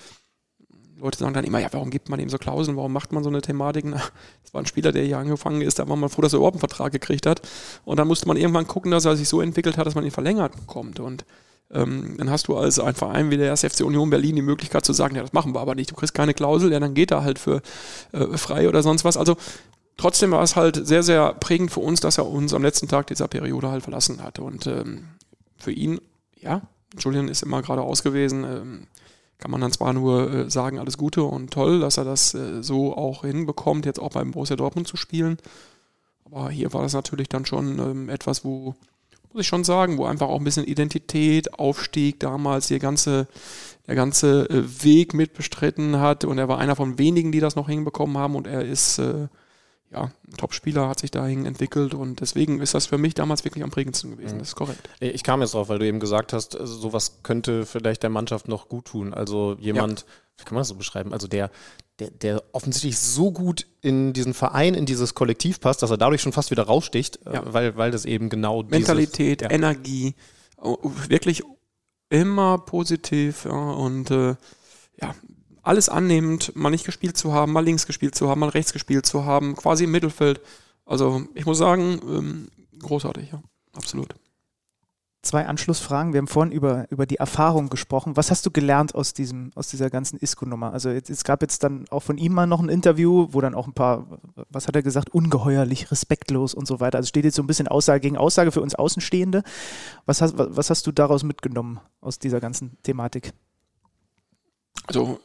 Leute 1.00 1.18
sagen 1.18 1.34
dann 1.34 1.46
immer, 1.46 1.60
ja, 1.60 1.70
warum 1.72 1.92
gibt 1.92 2.10
man 2.10 2.20
ihm 2.20 2.30
so 2.30 2.38
Klauseln, 2.38 2.76
warum 2.76 2.92
macht 2.92 3.14
man 3.14 3.24
so 3.24 3.30
eine 3.30 3.42
Thematik? 3.42 3.90
Das 3.90 4.12
war 4.54 4.62
ein 4.62 4.66
Spieler, 4.66 4.92
der 4.92 5.04
hier 5.04 5.18
angefangen 5.18 5.62
ist, 5.62 5.80
da 5.80 5.88
war 5.88 5.96
man 5.96 6.10
froh, 6.10 6.22
dass 6.22 6.34
er 6.34 6.38
überhaupt 6.38 6.56
einen 6.56 6.60
Vertrag 6.60 6.92
gekriegt 6.92 7.26
hat. 7.26 7.42
Und 7.86 7.98
dann 7.98 8.08
musste 8.08 8.28
man 8.28 8.38
irgendwann 8.38 8.68
gucken, 8.68 8.92
dass 8.92 9.06
er 9.06 9.16
sich 9.16 9.30
so 9.30 9.42
entwickelt 9.42 9.78
hat, 9.78 9.88
dass 9.88 9.96
man 9.96 10.04
ihn 10.04 10.12
verlängert 10.12 10.56
bekommt. 10.56 11.00
Und 11.00 11.26
ähm, 11.72 12.16
dann 12.18 12.30
hast 12.30 12.48
du 12.48 12.58
als 12.58 12.80
ein 12.80 12.96
Verein 12.96 13.32
wie 13.32 13.38
der 13.38 13.56
FC 13.56 13.82
Union 13.82 14.10
Berlin 14.10 14.36
die 14.36 14.42
Möglichkeit 14.42 14.84
zu 14.86 14.94
sagen, 14.94 15.16
ja, 15.16 15.22
das 15.22 15.34
machen 15.34 15.54
wir 15.54 15.62
aber 15.62 15.76
nicht. 15.76 15.92
Du 15.92 15.96
kriegst 15.96 16.14
keine 16.14 16.34
Klausel, 16.34 16.72
ja, 16.72 16.80
dann 16.80 16.94
geht 16.94 17.12
er 17.12 17.24
halt 17.24 17.40
für 17.40 17.62
äh, 18.12 18.38
frei 18.38 18.68
oder 18.68 18.84
sonst 18.84 19.06
was. 19.06 19.16
Also 19.16 19.38
trotzdem 20.00 20.32
war 20.32 20.42
es 20.42 20.56
halt 20.56 20.88
sehr, 20.88 21.04
sehr 21.04 21.34
prägend 21.34 21.72
für 21.72 21.82
uns, 21.82 22.00
dass 22.00 22.18
er 22.18 22.26
uns 22.26 22.54
am 22.54 22.64
letzten 22.64 22.88
Tag 22.88 23.08
dieser 23.08 23.28
Periode 23.28 23.70
halt 23.70 23.84
verlassen 23.84 24.24
hat. 24.24 24.40
Und 24.40 24.66
ähm, 24.66 25.10
für 25.58 25.72
ihn, 25.72 26.00
ja, 26.40 26.62
Julian 26.98 27.28
ist 27.28 27.44
immer 27.44 27.62
geradeaus 27.62 28.02
gewesen. 28.02 28.44
Ähm, 28.44 28.88
kann 29.38 29.52
man 29.52 29.62
dann 29.62 29.72
zwar 29.72 29.94
nur 29.94 30.32
äh, 30.32 30.50
sagen, 30.50 30.80
alles 30.80 30.98
Gute 30.98 31.24
und 31.24 31.52
toll, 31.52 31.80
dass 31.80 31.98
er 31.98 32.04
das 32.04 32.34
äh, 32.34 32.62
so 32.62 32.96
auch 32.96 33.22
hinbekommt, 33.22 33.86
jetzt 33.86 34.00
auch 34.00 34.12
beim 34.12 34.32
Borussia 34.32 34.56
Dortmund 34.56 34.88
zu 34.88 34.98
spielen. 34.98 35.38
Aber 36.26 36.50
hier 36.50 36.74
war 36.74 36.82
das 36.82 36.94
natürlich 36.94 37.30
dann 37.30 37.46
schon 37.46 37.80
ähm, 37.80 38.10
etwas, 38.10 38.44
wo, 38.44 38.76
muss 39.32 39.42
ich 39.42 39.48
schon 39.48 39.64
sagen, 39.64 39.98
wo 39.98 40.06
einfach 40.06 40.28
auch 40.28 40.40
ein 40.40 40.44
bisschen 40.44 40.66
Identität, 40.66 41.54
Aufstieg 41.58 42.20
damals, 42.20 42.68
der 42.68 42.80
ganze, 42.80 43.28
der 43.88 43.96
ganze 43.96 44.50
äh, 44.50 44.84
Weg 44.84 45.14
mitbestritten 45.14 46.00
hat. 46.00 46.26
Und 46.26 46.38
er 46.38 46.48
war 46.48 46.60
einer 46.60 46.76
von 46.76 46.98
wenigen, 46.98 47.32
die 47.32 47.40
das 47.40 47.56
noch 47.56 47.70
hinbekommen 47.70 48.18
haben. 48.18 48.36
Und 48.36 48.46
er 48.46 48.66
ist 48.66 49.00
äh, 49.00 49.28
ja, 49.92 50.04
ein 50.04 50.38
Top-Spieler 50.38 50.88
hat 50.88 51.00
sich 51.00 51.10
dahin 51.10 51.46
entwickelt 51.46 51.94
und 51.94 52.22
deswegen 52.22 52.62
ist 52.62 52.76
das 52.76 52.86
für 52.86 53.00
mich 53.00 53.16
damals 53.16 53.44
wirklich 53.44 53.64
am 53.64 53.72
prägendsten 53.72 54.12
gewesen. 54.12 54.36
Mhm. 54.36 54.40
Das 54.40 54.50
ist 54.50 54.56
korrekt. 54.56 54.88
Ich 55.00 55.24
kam 55.24 55.42
jetzt 55.42 55.56
drauf, 55.56 55.70
weil 55.70 55.80
du 55.80 55.88
eben 55.88 56.00
gesagt 56.00 56.32
hast, 56.32 56.56
also 56.56 56.76
sowas 56.76 57.20
könnte 57.24 57.66
vielleicht 57.66 58.04
der 58.04 58.12
Mannschaft 58.12 58.48
noch 58.48 58.70
gut 58.70 58.86
tun. 58.86 59.14
Also 59.14 59.56
jemand, 59.60 60.02
ja. 60.02 60.06
wie 60.38 60.44
kann 60.44 60.56
man 60.56 60.62
das 60.62 60.68
so 60.68 60.76
beschreiben? 60.76 61.12
Also 61.12 61.28
der, 61.28 61.50
der, 62.00 62.12
der 62.12 62.44
offensichtlich 62.52 63.00
so 63.00 63.32
gut 63.32 63.66
in 63.82 64.14
diesen 64.14 64.36
Verein, 64.36 64.76
in 64.76 64.86
dieses 64.86 65.16
Kollektiv 65.16 65.60
passt, 65.60 65.82
dass 65.82 65.90
er 65.90 65.98
dadurch 65.98 66.22
schon 66.22 66.34
fast 66.34 66.52
wieder 66.52 66.64
raussticht, 66.64 67.26
äh, 67.26 67.34
ja. 67.34 67.54
weil, 67.54 67.76
weil 67.76 67.90
das 67.90 68.06
eben 68.06 68.30
genau 68.30 68.62
Mentalität, 68.62 69.42
dieses, 69.42 69.52
ja. 69.52 69.56
Energie, 69.56 70.14
wirklich 71.08 71.42
immer 72.10 72.60
positiv 72.60 73.46
und 73.46 74.12
äh, 74.12 74.36
ja, 75.02 75.16
alles 75.70 75.88
annehmend, 75.88 76.56
mal 76.56 76.72
nicht 76.72 76.84
gespielt 76.84 77.16
zu 77.16 77.32
haben, 77.32 77.52
mal 77.52 77.64
links 77.64 77.86
gespielt 77.86 78.16
zu 78.16 78.28
haben, 78.28 78.40
mal 78.40 78.50
rechts 78.50 78.74
gespielt 78.74 79.06
zu 79.06 79.26
haben, 79.26 79.56
quasi 79.56 79.84
im 79.84 79.92
Mittelfeld. 79.92 80.42
Also 80.84 81.22
ich 81.36 81.46
muss 81.46 81.60
sagen, 81.60 82.02
ähm, 82.10 82.48
großartig, 82.80 83.32
ja, 83.32 83.44
absolut. 83.74 84.16
Zwei 85.22 85.46
Anschlussfragen. 85.46 86.14
Wir 86.14 86.20
haben 86.20 86.28
vorhin 86.28 86.52
über, 86.52 86.88
über 86.90 87.06
die 87.06 87.18
Erfahrung 87.18 87.70
gesprochen. 87.70 88.18
Was 88.18 88.32
hast 88.32 88.46
du 88.48 88.52
gelernt 88.52 88.96
aus, 88.96 89.14
diesem, 89.14 89.52
aus 89.54 89.68
dieser 89.68 89.92
ganzen 89.92 90.18
ISCO-Nummer? 90.18 90.74
Also 90.74 90.90
jetzt, 90.90 91.12
es 91.12 91.24
gab 91.24 91.44
jetzt 91.44 91.62
dann 91.62 91.86
auch 91.90 92.02
von 92.02 92.18
ihm 92.18 92.34
mal 92.34 92.48
noch 92.48 92.62
ein 92.62 92.70
Interview, 92.70 93.28
wo 93.30 93.40
dann 93.40 93.54
auch 93.54 93.68
ein 93.68 93.74
paar, 93.74 94.08
was 94.50 94.68
hat 94.68 94.76
er 94.76 94.82
gesagt, 94.82 95.14
ungeheuerlich, 95.14 95.92
respektlos 95.92 96.56
und 96.56 96.68
so 96.68 96.80
weiter. 96.80 96.98
Also 96.98 97.10
steht 97.10 97.26
jetzt 97.26 97.36
so 97.36 97.44
ein 97.44 97.48
bisschen 97.48 97.68
Aussage 97.68 98.00
gegen 98.00 98.18
Aussage 98.18 98.52
für 98.52 98.62
uns 98.62 98.74
Außenstehende. 98.74 99.44
Was 100.08 100.22
hast, 100.22 100.34
was 100.36 100.72
hast 100.72 100.88
du 100.88 100.92
daraus 100.92 101.24
mitgenommen 101.24 101.80
aus 102.02 102.18
dieser 102.18 102.40
ganzen 102.40 102.78
Thematik? 102.82 103.34
Also 104.88 105.20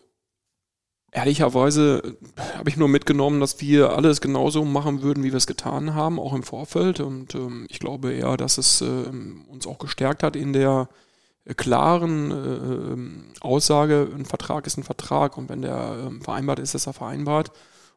Ehrlicherweise 1.16 2.16
habe 2.58 2.68
ich 2.68 2.76
nur 2.76 2.88
mitgenommen, 2.88 3.38
dass 3.38 3.60
wir 3.60 3.90
alles 3.90 4.20
genauso 4.20 4.64
machen 4.64 5.00
würden, 5.00 5.22
wie 5.22 5.30
wir 5.30 5.36
es 5.36 5.46
getan 5.46 5.94
haben, 5.94 6.18
auch 6.18 6.34
im 6.34 6.42
Vorfeld. 6.42 6.98
Und 6.98 7.36
ähm, 7.36 7.66
ich 7.70 7.78
glaube 7.78 8.12
eher, 8.12 8.36
dass 8.36 8.58
es 8.58 8.80
äh, 8.80 9.12
uns 9.48 9.64
auch 9.68 9.78
gestärkt 9.78 10.24
hat 10.24 10.34
in 10.34 10.52
der 10.52 10.88
äh, 11.44 11.54
klaren 11.54 12.32
äh, 12.32 12.34
ähm, 12.34 13.24
Aussage, 13.40 14.08
ein 14.12 14.24
Vertrag 14.24 14.66
ist 14.66 14.76
ein 14.76 14.82
Vertrag 14.82 15.38
und 15.38 15.48
wenn 15.48 15.62
der 15.62 16.04
ähm, 16.04 16.20
vereinbart 16.20 16.58
ist, 16.58 16.74
ist 16.74 16.88
er 16.88 16.94
vereinbart. 16.94 17.52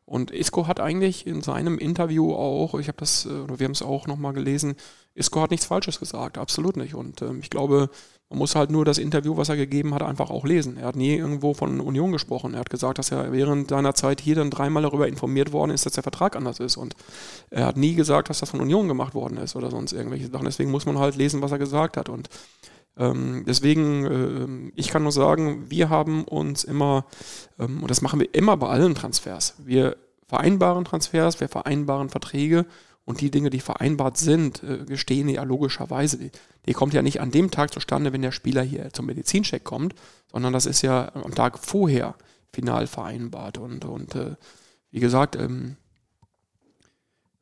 Und 0.06 0.30
Isco 0.30 0.68
hat 0.68 0.80
eigentlich 0.80 1.26
in 1.26 1.42
seinem 1.42 1.80
Interview 1.80 2.36
auch, 2.36 2.76
ich 2.76 2.88
habe 2.88 3.00
das, 3.00 3.26
äh, 3.26 3.30
oder 3.30 3.58
wir 3.58 3.66
haben 3.66 3.72
es 3.72 3.82
auch 3.82 4.06
nochmal 4.06 4.34
gelesen, 4.34 4.76
Isco 5.16 5.42
hat 5.42 5.50
nichts 5.50 5.66
Falsches 5.66 6.00
gesagt, 6.00 6.38
absolut 6.38 6.78
nicht. 6.78 6.94
Und 6.94 7.24
ähm, 7.24 7.40
ich 7.42 7.50
glaube, 7.50 7.90
man 8.30 8.40
muss 8.40 8.56
halt 8.56 8.72
nur 8.72 8.84
das 8.84 8.98
Interview, 8.98 9.38
was 9.38 9.48
er 9.48 9.56
gegeben 9.56 9.94
hat, 9.94 10.02
einfach 10.02 10.30
auch 10.30 10.44
lesen. 10.44 10.78
Er 10.78 10.88
hat 10.88 10.98
nie 10.98 11.16
irgendwo 11.16 11.54
von 11.54 11.80
Union 11.80 12.12
gesprochen. 12.12 12.54
Er 12.54 12.60
hat 12.60 12.70
gesagt, 12.70 13.00
dass 13.00 13.12
er 13.12 13.32
während 13.32 13.70
seiner 13.70 13.94
Zeit 13.96 14.20
hier 14.20 14.36
dann 14.36 14.50
dreimal 14.50 14.84
darüber 14.84 15.08
informiert 15.08 15.54
worden 15.54 15.72
ist, 15.72 15.86
dass 15.86 15.94
der 15.94 16.04
Vertrag 16.04 16.36
anders 16.36 16.60
ist. 16.60 16.76
Und 16.76 16.96
er 17.50 17.66
hat 17.66 17.78
nie 17.78 17.96
gesagt, 17.96 18.30
dass 18.30 18.40
das 18.40 18.50
von 18.50 18.60
Union 18.60 18.90
gemacht 18.90 19.14
worden 19.14 19.38
ist 19.38 19.56
oder 19.56 19.72
sonst 19.72 19.94
irgendwelche 19.94 20.28
Sachen. 20.28 20.44
Deswegen 20.44 20.72
muss 20.72 20.86
man 20.86 21.00
halt 21.00 21.16
lesen, 21.16 21.42
was 21.42 21.54
er 21.54 21.58
gesagt 21.58 21.96
hat. 21.96 22.10
Und 22.10 22.28
ähm, 22.98 23.46
deswegen, 23.48 24.06
äh, 24.06 24.72
ich 24.76 24.90
kann 24.90 25.04
nur 25.04 25.12
sagen, 25.14 25.70
wir 25.70 25.90
haben 25.90 26.26
uns 26.26 26.66
immer, 26.66 27.06
ähm, 27.60 27.82
und 27.82 27.90
das 27.90 28.02
machen 28.02 28.20
wir 28.20 28.34
immer 28.34 28.58
bei 28.58 28.68
allen 28.68 28.96
Transfers, 28.96 29.56
wir 29.64 29.96
vereinbaren 30.28 30.84
Transfers, 30.84 31.40
wir 31.40 31.48
vereinbaren 31.48 32.10
Verträge 32.10 32.66
und 33.08 33.22
die 33.22 33.32
Dinge, 33.32 33.50
die 33.50 33.62
vereinbart 33.62 34.18
sind, 34.18 34.62
äh, 34.64 34.84
gestehen 34.84 35.30
ja 35.30 35.44
logischerweise. 35.44 36.18
Die, 36.18 36.32
die 36.66 36.74
kommt 36.74 36.94
ja 36.94 37.02
nicht 37.02 37.22
an 37.22 37.32
dem 37.32 37.50
Tag 37.52 37.74
zustande, 37.74 38.12
wenn 38.12 38.22
der 38.22 38.34
Spieler 38.34 38.62
hier 38.62 38.92
zum 38.92 39.06
Medizincheck 39.06 39.64
kommt, 39.64 39.96
sondern 40.30 40.52
das 40.52 40.66
ist 40.66 40.82
ja 40.82 41.16
am 41.16 41.34
Tag 41.34 41.58
vorher 41.58 42.16
final 42.52 42.86
vereinbart. 42.86 43.60
Und, 43.60 43.86
und 43.86 44.14
äh, 44.16 44.36
wie 44.92 45.00
gesagt, 45.00 45.38
ähm, 45.38 45.78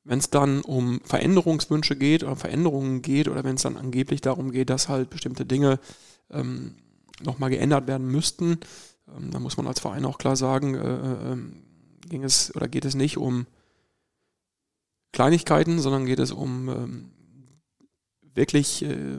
wenn 0.03 0.19
es 0.19 0.29
dann 0.29 0.61
um 0.61 1.01
Veränderungswünsche 1.03 1.95
geht 1.95 2.23
oder 2.23 2.35
Veränderungen 2.35 3.01
geht 3.01 3.27
oder 3.27 3.43
wenn 3.43 3.55
es 3.55 3.63
dann 3.63 3.75
angeblich 3.75 4.21
darum 4.21 4.51
geht, 4.51 4.69
dass 4.69 4.87
halt 4.87 5.09
bestimmte 5.09 5.47
Dinge 5.47 5.79
ähm, 6.29 6.75
nochmal 7.23 7.49
geändert 7.49 7.87
werden 7.87 8.05
müssten, 8.05 8.59
ähm, 9.07 9.31
dann 9.31 9.41
muss 9.41 9.57
man 9.57 9.65
als 9.65 9.79
Verein 9.79 10.05
auch 10.05 10.19
klar 10.19 10.35
sagen, 10.35 10.75
äh, 10.75 11.33
äh, 11.33 11.37
ging 12.07 12.23
es 12.23 12.55
oder 12.55 12.67
geht 12.67 12.85
es 12.85 12.93
nicht 12.93 13.17
um 13.17 13.47
Kleinigkeiten, 15.15 15.79
sondern 15.79 16.05
geht 16.05 16.19
es 16.19 16.33
um 16.33 16.69
ähm, 16.69 17.09
wirklich 18.33 18.83
äh, 18.83 19.17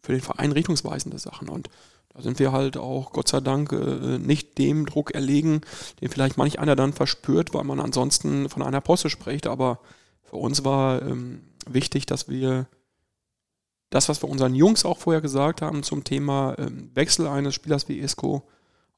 für 0.00 0.12
den 0.12 0.20
Verein 0.20 0.52
richtungsweisende 0.52 1.18
Sachen. 1.18 1.48
Und 1.48 1.68
da 2.14 2.22
sind 2.22 2.38
wir 2.38 2.52
halt 2.52 2.76
auch, 2.76 3.12
Gott 3.12 3.26
sei 3.28 3.40
Dank, 3.40 3.72
äh, 3.72 4.18
nicht 4.18 4.58
dem 4.58 4.86
Druck 4.86 5.14
erlegen, 5.14 5.62
den 6.00 6.10
vielleicht 6.10 6.36
manch 6.36 6.60
einer 6.60 6.76
dann 6.76 6.92
verspürt, 6.92 7.52
weil 7.52 7.64
man 7.64 7.80
ansonsten 7.80 8.48
von 8.48 8.62
einer 8.62 8.80
Posse 8.80 9.10
spricht. 9.10 9.48
Aber 9.48 9.80
für 10.22 10.36
uns 10.36 10.64
war 10.64 11.02
ähm, 11.02 11.42
wichtig, 11.66 12.06
dass 12.06 12.28
wir 12.28 12.66
das, 13.90 14.08
was 14.08 14.22
wir 14.22 14.28
unseren 14.28 14.54
Jungs 14.54 14.84
auch 14.84 14.98
vorher 14.98 15.20
gesagt 15.20 15.60
haben 15.60 15.82
zum 15.82 16.04
Thema 16.04 16.54
ähm, 16.58 16.92
Wechsel 16.94 17.26
eines 17.26 17.54
Spielers 17.56 17.88
wie 17.88 17.98
Isco, 17.98 18.48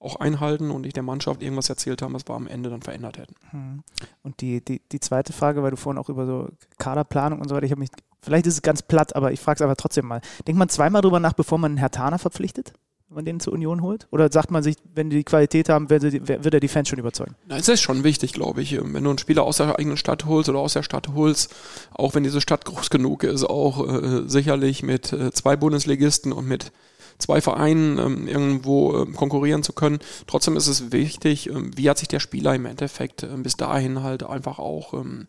auch 0.04 0.16
einhalten 0.16 0.70
und 0.70 0.82
nicht 0.82 0.96
der 0.96 1.02
Mannschaft 1.02 1.42
irgendwas 1.42 1.68
erzählt 1.68 2.02
haben, 2.02 2.14
was 2.14 2.28
wir 2.28 2.34
am 2.34 2.46
Ende 2.46 2.70
dann 2.70 2.82
verändert 2.82 3.18
hätten. 3.18 3.34
Hm. 3.50 3.82
Und 4.22 4.40
die, 4.40 4.64
die, 4.64 4.80
die 4.92 5.00
zweite 5.00 5.32
Frage, 5.32 5.62
weil 5.62 5.70
du 5.70 5.76
vorhin 5.76 6.00
auch 6.00 6.08
über 6.08 6.26
so 6.26 6.48
Kaderplanung 6.78 7.40
und 7.40 7.48
so 7.48 7.54
weiter, 7.54 7.66
ich 7.66 7.72
habe 7.72 7.80
mich, 7.80 7.90
vielleicht 8.22 8.46
ist 8.46 8.54
es 8.54 8.62
ganz 8.62 8.82
platt, 8.82 9.16
aber 9.16 9.32
ich 9.32 9.40
frage 9.40 9.56
es 9.56 9.62
aber 9.62 9.76
trotzdem 9.76 10.06
mal. 10.06 10.20
Denkt 10.46 10.58
man 10.58 10.68
zweimal 10.68 11.02
drüber 11.02 11.20
nach, 11.20 11.32
bevor 11.32 11.58
man 11.58 11.72
einen 11.72 11.78
Herr 11.78 11.90
Tana 11.90 12.18
verpflichtet? 12.18 12.74
wenn 13.08 13.16
man 13.16 13.24
den 13.24 13.40
zur 13.40 13.52
Union 13.52 13.82
holt? 13.82 14.08
Oder 14.10 14.30
sagt 14.32 14.50
man 14.50 14.62
sich, 14.62 14.76
wenn 14.94 15.10
die 15.10 15.18
die 15.18 15.24
Qualität 15.24 15.68
haben, 15.68 15.88
wird 15.90 16.54
er 16.54 16.60
die 16.60 16.68
Fans 16.68 16.88
schon 16.88 16.98
überzeugen? 16.98 17.34
Na, 17.46 17.56
es 17.56 17.68
ist 17.68 17.80
schon 17.80 18.02
wichtig, 18.02 18.32
glaube 18.32 18.62
ich. 18.62 18.76
Wenn 18.76 19.04
du 19.04 19.10
einen 19.10 19.18
Spieler 19.18 19.44
aus 19.44 19.58
der 19.58 19.78
eigenen 19.78 19.96
Stadt 19.96 20.24
holst 20.26 20.48
oder 20.48 20.58
aus 20.58 20.72
der 20.72 20.82
Stadt 20.82 21.08
holst, 21.14 21.54
auch 21.92 22.14
wenn 22.14 22.24
diese 22.24 22.40
Stadt 22.40 22.64
groß 22.64 22.90
genug 22.90 23.22
ist, 23.22 23.44
auch 23.44 23.86
äh, 23.86 24.28
sicherlich 24.28 24.82
mit 24.82 25.12
äh, 25.12 25.32
zwei 25.32 25.56
Bundesligisten 25.56 26.32
und 26.32 26.46
mit 26.46 26.72
zwei 27.18 27.40
Vereinen 27.40 27.98
ähm, 27.98 28.28
irgendwo 28.28 29.02
ähm, 29.02 29.14
konkurrieren 29.14 29.62
zu 29.62 29.72
können. 29.72 29.98
Trotzdem 30.26 30.56
ist 30.56 30.66
es 30.66 30.92
wichtig, 30.92 31.48
ähm, 31.48 31.70
wie 31.76 31.88
hat 31.88 31.98
sich 31.98 32.08
der 32.08 32.20
Spieler 32.20 32.54
im 32.54 32.66
Endeffekt 32.66 33.22
ähm, 33.22 33.42
bis 33.42 33.56
dahin 33.56 34.02
halt 34.02 34.22
einfach 34.22 34.58
auch 34.58 34.94
ähm, 34.94 35.26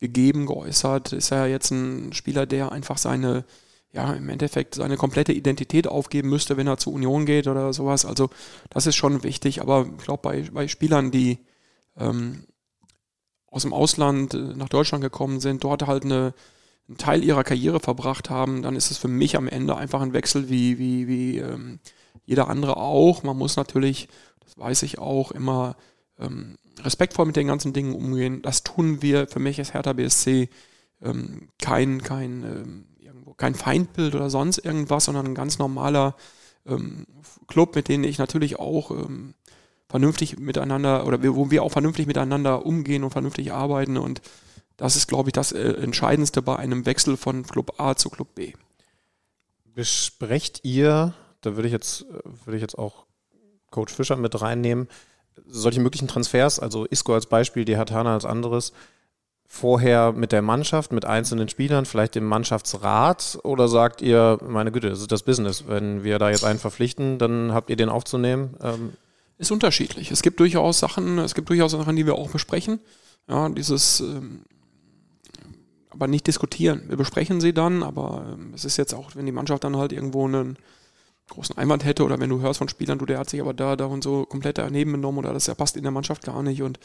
gegeben, 0.00 0.46
geäußert. 0.46 1.12
Ist 1.12 1.30
er 1.30 1.46
jetzt 1.46 1.70
ein 1.70 2.12
Spieler, 2.12 2.46
der 2.46 2.72
einfach 2.72 2.98
seine 2.98 3.44
ja, 3.92 4.12
im 4.12 4.28
Endeffekt 4.28 4.76
seine 4.76 4.96
komplette 4.96 5.32
Identität 5.32 5.88
aufgeben 5.88 6.28
müsste, 6.28 6.56
wenn 6.56 6.66
er 6.66 6.78
zur 6.78 6.92
Union 6.92 7.26
geht 7.26 7.48
oder 7.48 7.72
sowas. 7.72 8.04
Also 8.04 8.30
das 8.70 8.86
ist 8.86 8.96
schon 8.96 9.24
wichtig, 9.24 9.60
aber 9.60 9.86
ich 9.98 10.04
glaube, 10.04 10.22
bei, 10.22 10.42
bei 10.52 10.68
Spielern, 10.68 11.10
die 11.10 11.38
ähm, 11.96 12.44
aus 13.48 13.62
dem 13.62 13.72
Ausland 13.72 14.34
äh, 14.34 14.38
nach 14.38 14.68
Deutschland 14.68 15.02
gekommen 15.02 15.40
sind, 15.40 15.64
dort 15.64 15.86
halt 15.86 16.04
eine, 16.04 16.34
einen 16.90 16.98
Teil 16.98 17.24
ihrer 17.24 17.44
Karriere 17.44 17.80
verbracht 17.80 18.28
haben, 18.28 18.62
dann 18.62 18.76
ist 18.76 18.90
es 18.90 18.98
für 18.98 19.08
mich 19.08 19.36
am 19.36 19.48
Ende 19.48 19.76
einfach 19.76 20.02
ein 20.02 20.12
Wechsel 20.12 20.50
wie, 20.50 20.78
wie, 20.78 21.08
wie 21.08 21.38
ähm, 21.38 21.80
jeder 22.26 22.48
andere 22.48 22.76
auch. 22.76 23.22
Man 23.22 23.38
muss 23.38 23.56
natürlich, 23.56 24.08
das 24.40 24.58
weiß 24.58 24.82
ich 24.82 24.98
auch, 24.98 25.30
immer 25.32 25.76
ähm, 26.18 26.58
respektvoll 26.82 27.26
mit 27.26 27.36
den 27.36 27.46
ganzen 27.46 27.72
Dingen 27.72 27.94
umgehen. 27.94 28.42
Das 28.42 28.62
tun 28.64 29.02
wir. 29.02 29.26
Für 29.28 29.40
mich 29.40 29.58
ist 29.58 29.72
Hertha 29.72 29.92
BSC 29.92 30.50
ähm, 31.02 31.48
kein, 31.58 32.02
kein 32.02 32.42
ähm, 32.42 32.84
kein 33.40 33.54
Feindbild 33.54 34.14
oder 34.14 34.30
sonst 34.30 34.58
irgendwas, 34.58 35.06
sondern 35.06 35.26
ein 35.26 35.34
ganz 35.34 35.58
normaler 35.58 36.14
ähm, 36.66 37.06
Club, 37.48 37.74
mit 37.74 37.88
dem 37.88 38.04
ich 38.04 38.18
natürlich 38.18 38.58
auch 38.58 38.90
ähm, 38.90 39.34
vernünftig 39.88 40.38
miteinander 40.38 41.06
oder 41.06 41.22
wo 41.34 41.50
wir 41.50 41.62
auch 41.62 41.72
vernünftig 41.72 42.06
miteinander 42.06 42.64
umgehen 42.66 43.02
und 43.02 43.10
vernünftig 43.10 43.52
arbeiten 43.52 43.96
und 43.96 44.20
das 44.80 44.96
ist, 44.96 45.08
glaube 45.08 45.28
ich, 45.28 45.34
das 45.34 45.52
äh, 45.52 45.74
Entscheidendste 45.74 46.40
bei 46.40 46.56
einem 46.56 46.86
Wechsel 46.86 47.18
von 47.18 47.42
Club 47.42 47.74
A 47.78 47.96
zu 47.96 48.08
Club 48.08 48.34
B. 48.34 48.54
Besprecht 49.74 50.64
ihr, 50.64 51.12
da 51.42 51.54
würde 51.54 51.68
ich 51.68 51.72
jetzt, 51.72 52.06
würde 52.44 52.56
ich 52.56 52.62
jetzt 52.62 52.78
auch 52.78 53.04
Coach 53.70 53.92
Fischer 53.92 54.16
mit 54.16 54.40
reinnehmen, 54.40 54.88
solche 55.46 55.80
möglichen 55.80 56.08
Transfers, 56.08 56.58
also 56.58 56.86
Isco 56.86 57.12
als 57.12 57.26
Beispiel, 57.26 57.66
die 57.66 57.76
Hatana 57.76 58.14
als 58.14 58.24
anderes, 58.24 58.72
vorher 59.46 60.12
mit 60.12 60.32
der 60.32 60.40
Mannschaft, 60.40 60.92
mit 60.92 61.04
einzelnen 61.04 61.50
Spielern, 61.50 61.84
vielleicht 61.84 62.14
dem 62.14 62.24
Mannschaftsrat 62.24 63.38
oder 63.42 63.68
sagt 63.68 64.00
ihr, 64.00 64.38
meine 64.42 64.72
Güte, 64.72 64.88
das 64.88 65.00
ist 65.00 65.12
das 65.12 65.24
Business. 65.24 65.64
Wenn 65.68 66.04
wir 66.04 66.18
da 66.18 66.30
jetzt 66.30 66.44
einen 66.44 66.58
verpflichten, 66.58 67.18
dann 67.18 67.52
habt 67.52 67.68
ihr 67.68 67.76
den 67.76 67.90
aufzunehmen? 67.90 68.56
Ähm 68.62 68.92
ist 69.36 69.50
unterschiedlich. 69.50 70.10
Es 70.10 70.22
gibt 70.22 70.38
durchaus 70.38 70.78
Sachen, 70.78 71.18
es 71.18 71.34
gibt 71.34 71.48
durchaus 71.48 71.72
Sachen, 71.72 71.96
die 71.96 72.04
wir 72.04 72.14
auch 72.14 72.30
besprechen. 72.30 72.78
Ja, 73.26 73.48
dieses, 73.48 74.00
ähm, 74.00 74.42
aber 75.90 76.06
nicht 76.06 76.26
diskutieren. 76.26 76.82
Wir 76.88 76.96
besprechen 76.96 77.40
sie 77.40 77.52
dann, 77.52 77.82
aber 77.82 78.24
ähm, 78.32 78.52
es 78.54 78.64
ist 78.64 78.76
jetzt 78.76 78.94
auch, 78.94 79.14
wenn 79.14 79.26
die 79.26 79.32
Mannschaft 79.32 79.64
dann 79.64 79.76
halt 79.76 79.92
irgendwo 79.92 80.26
einen 80.26 80.56
großen 81.28 81.56
Einwand 81.58 81.84
hätte 81.84 82.04
oder 82.04 82.18
wenn 82.20 82.30
du 82.30 82.40
hörst 82.40 82.58
von 82.58 82.68
Spielern, 82.68 82.98
du, 82.98 83.06
der 83.06 83.18
hat 83.18 83.30
sich 83.30 83.40
aber 83.40 83.54
da, 83.54 83.76
da 83.76 83.86
und 83.86 84.02
so 84.02 84.24
komplett 84.24 84.58
daneben 84.58 84.92
genommen 84.92 85.18
oder 85.18 85.32
das 85.32 85.52
passt 85.54 85.76
in 85.76 85.82
der 85.82 85.92
Mannschaft 85.92 86.24
gar 86.24 86.42
nicht 86.42 86.62
und 86.62 86.78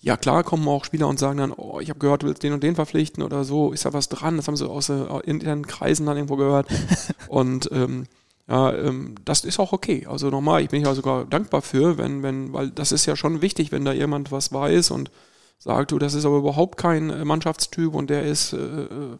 ja, 0.00 0.16
klar 0.16 0.44
kommen 0.44 0.68
auch 0.68 0.84
Spieler 0.84 1.08
und 1.08 1.18
sagen 1.18 1.38
dann, 1.38 1.52
oh, 1.52 1.80
ich 1.80 1.90
habe 1.90 1.98
gehört, 1.98 2.22
du 2.22 2.28
willst 2.28 2.42
den 2.42 2.52
und 2.52 2.62
den 2.62 2.76
verpflichten 2.76 3.22
oder 3.22 3.42
so, 3.42 3.72
ist 3.72 3.84
da 3.84 3.92
was 3.92 4.08
dran? 4.08 4.36
Das 4.36 4.46
haben 4.46 4.56
sie 4.56 4.68
aus 4.68 4.88
äh, 4.90 5.04
internen 5.24 5.66
Kreisen 5.66 6.06
dann 6.06 6.16
irgendwo 6.16 6.36
gehört. 6.36 6.68
und 7.28 7.68
ähm, 7.72 8.06
ja, 8.48 8.72
ähm, 8.72 9.16
das 9.24 9.44
ist 9.44 9.58
auch 9.58 9.72
okay. 9.72 10.06
Also 10.08 10.30
nochmal, 10.30 10.62
ich 10.62 10.68
bin 10.68 10.84
ja 10.84 10.94
sogar 10.94 11.24
dankbar 11.24 11.62
für, 11.62 11.98
wenn, 11.98 12.22
wenn, 12.22 12.52
weil 12.52 12.70
das 12.70 12.92
ist 12.92 13.06
ja 13.06 13.16
schon 13.16 13.42
wichtig, 13.42 13.72
wenn 13.72 13.84
da 13.84 13.92
jemand 13.92 14.30
was 14.30 14.52
weiß 14.52 14.92
und 14.92 15.10
sagt, 15.58 15.90
du, 15.90 15.98
das 15.98 16.14
ist 16.14 16.24
aber 16.24 16.38
überhaupt 16.38 16.78
kein 16.78 17.10
äh, 17.10 17.24
Mannschaftstyp 17.24 17.94
und 17.94 18.10
der 18.10 18.24
ist 18.24 18.52
äh, 18.52 18.56
äh, 18.56 19.18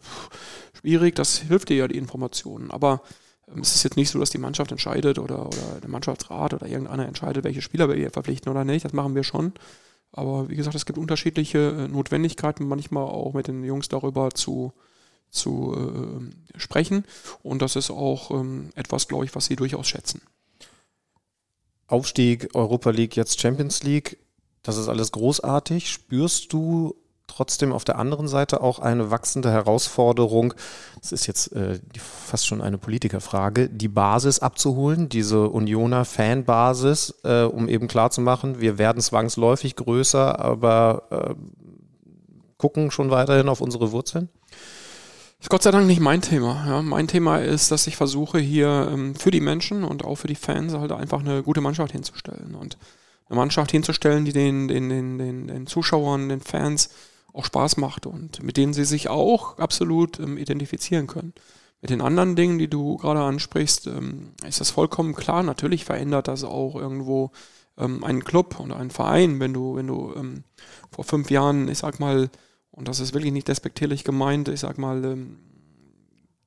schwierig, 0.73 1.15
das 1.15 1.39
hilft 1.39 1.69
dir 1.69 1.77
ja 1.77 1.87
die 1.87 1.97
Informationen. 1.97 2.71
Aber 2.71 3.01
ähm, 3.53 3.61
es 3.61 3.75
ist 3.75 3.83
jetzt 3.83 3.97
nicht 3.97 4.09
so, 4.09 4.19
dass 4.19 4.29
die 4.29 4.37
Mannschaft 4.37 4.71
entscheidet 4.71 5.19
oder, 5.19 5.45
oder 5.45 5.79
der 5.81 5.89
Mannschaftsrat 5.89 6.53
oder 6.53 6.67
irgendeiner 6.67 7.07
entscheidet, 7.07 7.43
welche 7.43 7.61
Spieler 7.61 7.89
wir 7.89 8.09
verpflichten 8.09 8.49
oder 8.51 8.63
nicht. 8.63 8.85
Das 8.85 8.93
machen 8.93 9.15
wir 9.15 9.23
schon. 9.23 9.53
Aber 10.11 10.49
wie 10.49 10.55
gesagt, 10.55 10.75
es 10.75 10.85
gibt 10.85 10.97
unterschiedliche 10.97 11.57
äh, 11.57 11.87
Notwendigkeiten, 11.87 12.67
manchmal 12.67 13.03
auch 13.03 13.33
mit 13.33 13.47
den 13.47 13.63
Jungs 13.63 13.89
darüber 13.89 14.31
zu, 14.31 14.73
zu 15.29 15.75
äh, 15.75 16.59
sprechen. 16.59 17.03
Und 17.43 17.61
das 17.61 17.75
ist 17.75 17.91
auch 17.91 18.31
ähm, 18.31 18.69
etwas, 18.75 19.07
glaube 19.07 19.25
ich, 19.25 19.35
was 19.35 19.45
sie 19.45 19.55
durchaus 19.55 19.87
schätzen. 19.87 20.21
Aufstieg, 21.87 22.49
Europa 22.53 22.91
League, 22.91 23.15
jetzt 23.15 23.41
Champions 23.41 23.83
League, 23.83 24.17
das 24.63 24.77
ist 24.77 24.87
alles 24.87 25.11
großartig. 25.11 25.89
Spürst 25.89 26.51
du 26.53 26.95
trotzdem 27.29 27.71
auf 27.71 27.85
der 27.85 27.97
anderen 27.97 28.27
Seite 28.27 28.61
auch 28.61 28.79
eine 28.79 29.11
wachsende 29.11 29.51
Herausforderung, 29.51 30.53
das 30.99 31.11
ist 31.11 31.27
jetzt 31.27 31.53
äh, 31.53 31.79
fast 31.97 32.47
schon 32.47 32.61
eine 32.61 32.77
Politikerfrage, 32.77 33.69
die 33.69 33.87
Basis 33.87 34.39
abzuholen, 34.39 35.09
diese 35.09 35.49
Unioner 35.49 36.05
Fanbasis, 36.05 37.13
äh, 37.23 37.43
um 37.43 37.69
eben 37.69 37.87
klarzumachen, 37.87 38.59
wir 38.59 38.77
werden 38.77 39.01
zwangsläufig 39.01 39.75
größer, 39.75 40.39
aber 40.39 41.03
äh, 41.11 41.35
gucken 42.57 42.91
schon 42.91 43.09
weiterhin 43.09 43.47
auf 43.47 43.61
unsere 43.61 43.91
Wurzeln? 43.91 44.29
Das 45.37 45.45
ist 45.45 45.49
Gott 45.49 45.63
sei 45.63 45.71
Dank 45.71 45.87
nicht 45.87 46.01
mein 46.01 46.21
Thema. 46.21 46.65
Ja, 46.67 46.81
mein 46.81 47.07
Thema 47.07 47.37
ist, 47.37 47.71
dass 47.71 47.87
ich 47.87 47.95
versuche 47.95 48.39
hier 48.39 48.89
ähm, 48.91 49.15
für 49.15 49.31
die 49.31 49.39
Menschen 49.39 49.85
und 49.85 50.03
auch 50.03 50.17
für 50.17 50.27
die 50.27 50.35
Fans 50.35 50.73
halt 50.73 50.91
einfach 50.91 51.21
eine 51.21 51.43
gute 51.43 51.61
Mannschaft 51.61 51.93
hinzustellen 51.93 52.55
und 52.55 52.77
eine 53.29 53.37
Mannschaft 53.37 53.71
hinzustellen, 53.71 54.25
die 54.25 54.33
den, 54.33 54.67
den, 54.67 54.89
den, 54.89 55.17
den, 55.17 55.47
den 55.47 55.67
Zuschauern, 55.67 56.29
den 56.29 56.41
Fans 56.41 56.89
auch 57.33 57.45
Spaß 57.45 57.77
macht 57.77 58.05
und 58.05 58.41
mit 58.43 58.57
denen 58.57 58.73
sie 58.73 58.85
sich 58.85 59.09
auch 59.09 59.57
absolut 59.59 60.19
ähm, 60.19 60.37
identifizieren 60.37 61.07
können. 61.07 61.33
Mit 61.81 61.91
den 61.91 62.01
anderen 62.01 62.35
Dingen, 62.35 62.59
die 62.59 62.69
du 62.69 62.97
gerade 62.97 63.21
ansprichst, 63.21 63.87
ähm, 63.87 64.33
ist 64.45 64.59
das 64.59 64.71
vollkommen 64.71 65.13
klar. 65.13 65.43
Natürlich 65.43 65.85
verändert 65.85 66.27
das 66.27 66.43
auch 66.43 66.75
irgendwo 66.75 67.31
ähm, 67.77 68.03
einen 68.03 68.23
Club 68.23 68.59
oder 68.59 68.77
einen 68.77 68.89
Verein, 68.89 69.39
wenn 69.39 69.53
du, 69.53 69.75
wenn 69.75 69.87
du 69.87 70.13
ähm, 70.15 70.43
vor 70.91 71.05
fünf 71.05 71.29
Jahren, 71.29 71.69
ich 71.69 71.77
sag 71.77 71.99
mal, 71.99 72.29
und 72.71 72.87
das 72.87 72.99
ist 72.99 73.13
wirklich 73.13 73.33
nicht 73.33 73.47
despektierlich 73.47 74.03
gemeint, 74.03 74.47
ich 74.49 74.59
sag 74.59 74.77
mal, 74.77 75.03
ähm, 75.05 75.37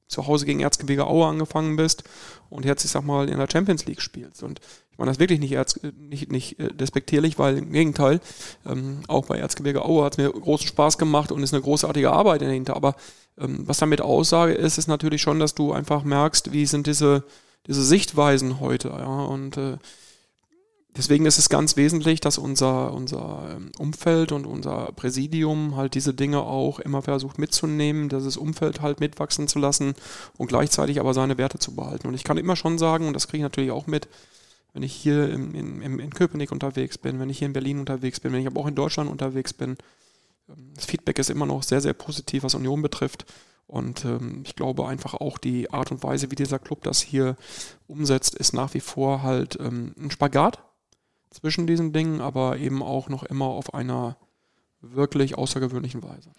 zu 0.08 0.26
Hause 0.26 0.44
gegen 0.44 0.60
Erzgebirge 0.60 1.06
Aue 1.06 1.26
angefangen 1.26 1.76
bist 1.76 2.04
und 2.50 2.66
jetzt, 2.66 2.84
ich 2.84 2.90
sag 2.90 3.02
mal, 3.02 3.30
in 3.30 3.38
der 3.38 3.48
Champions 3.50 3.86
League 3.86 4.02
spielst. 4.02 4.42
Und 4.42 4.60
meine 5.02 5.10
das 5.10 5.18
wirklich 5.18 5.40
nicht, 5.40 5.50
Erz, 5.50 5.80
nicht, 5.98 6.30
nicht 6.30 6.60
äh, 6.60 6.72
despektierlich, 6.72 7.36
weil 7.36 7.58
im 7.58 7.72
Gegenteil, 7.72 8.20
ähm, 8.64 9.00
auch 9.08 9.26
bei 9.26 9.36
Erzgebirge 9.36 9.84
Aue 9.84 10.04
hat 10.04 10.12
es 10.12 10.18
mir 10.18 10.30
großen 10.30 10.68
Spaß 10.68 10.96
gemacht 10.96 11.32
und 11.32 11.42
ist 11.42 11.52
eine 11.52 11.62
großartige 11.62 12.12
Arbeit 12.12 12.42
dahinter. 12.42 12.76
Aber 12.76 12.94
ähm, 13.36 13.66
was 13.66 13.78
damit 13.78 14.00
Aussage 14.00 14.52
ist, 14.52 14.78
ist 14.78 14.86
natürlich 14.86 15.20
schon, 15.20 15.40
dass 15.40 15.56
du 15.56 15.72
einfach 15.72 16.04
merkst, 16.04 16.52
wie 16.52 16.66
sind 16.66 16.86
diese, 16.86 17.24
diese 17.66 17.82
Sichtweisen 17.82 18.60
heute. 18.60 18.90
Ja? 18.90 19.24
Und 19.24 19.56
äh, 19.56 19.78
deswegen 20.96 21.26
ist 21.26 21.38
es 21.38 21.48
ganz 21.48 21.76
wesentlich, 21.76 22.20
dass 22.20 22.38
unser, 22.38 22.94
unser 22.94 23.56
ähm, 23.56 23.72
Umfeld 23.80 24.30
und 24.30 24.46
unser 24.46 24.92
Präsidium 24.94 25.74
halt 25.74 25.94
diese 25.94 26.14
Dinge 26.14 26.42
auch 26.42 26.78
immer 26.78 27.02
versucht 27.02 27.40
mitzunehmen, 27.40 28.08
dieses 28.08 28.36
Umfeld 28.36 28.80
halt 28.80 29.00
mitwachsen 29.00 29.48
zu 29.48 29.58
lassen 29.58 29.94
und 30.38 30.46
gleichzeitig 30.46 31.00
aber 31.00 31.12
seine 31.12 31.38
Werte 31.38 31.58
zu 31.58 31.74
behalten. 31.74 32.06
Und 32.06 32.14
ich 32.14 32.22
kann 32.22 32.38
immer 32.38 32.54
schon 32.54 32.78
sagen, 32.78 33.08
und 33.08 33.14
das 33.14 33.26
kriege 33.26 33.38
ich 33.38 33.42
natürlich 33.42 33.72
auch 33.72 33.88
mit, 33.88 34.06
wenn 34.72 34.82
ich 34.82 34.92
hier 34.92 35.28
in, 35.28 35.54
in, 35.54 35.98
in 35.98 36.10
Köpenick 36.14 36.52
unterwegs 36.52 36.98
bin, 36.98 37.18
wenn 37.20 37.30
ich 37.30 37.38
hier 37.38 37.46
in 37.46 37.52
Berlin 37.52 37.78
unterwegs 37.78 38.20
bin, 38.20 38.32
wenn 38.32 38.40
ich 38.40 38.46
aber 38.46 38.60
auch 38.60 38.66
in 38.66 38.74
Deutschland 38.74 39.10
unterwegs 39.10 39.52
bin, 39.52 39.76
ähm, 40.48 40.72
das 40.74 40.86
Feedback 40.86 41.18
ist 41.18 41.30
immer 41.30 41.46
noch 41.46 41.62
sehr, 41.62 41.80
sehr 41.80 41.92
positiv, 41.92 42.42
was 42.42 42.54
Union 42.54 42.82
betrifft. 42.82 43.26
Und 43.66 44.04
ähm, 44.04 44.42
ich 44.44 44.54
glaube 44.54 44.86
einfach 44.86 45.14
auch 45.14 45.38
die 45.38 45.70
Art 45.70 45.90
und 45.90 46.02
Weise, 46.02 46.30
wie 46.30 46.34
dieser 46.34 46.58
Club 46.58 46.82
das 46.82 47.00
hier 47.00 47.36
umsetzt, 47.86 48.34
ist 48.34 48.52
nach 48.52 48.74
wie 48.74 48.80
vor 48.80 49.22
halt 49.22 49.58
ähm, 49.60 49.94
ein 49.98 50.10
Spagat 50.10 50.62
zwischen 51.30 51.66
diesen 51.66 51.92
Dingen, 51.92 52.20
aber 52.20 52.58
eben 52.58 52.82
auch 52.82 53.08
noch 53.08 53.22
immer 53.22 53.46
auf 53.46 53.72
einer 53.72 54.16
wirklich 54.80 55.38
außergewöhnlichen 55.38 56.02
Weise. 56.02 56.30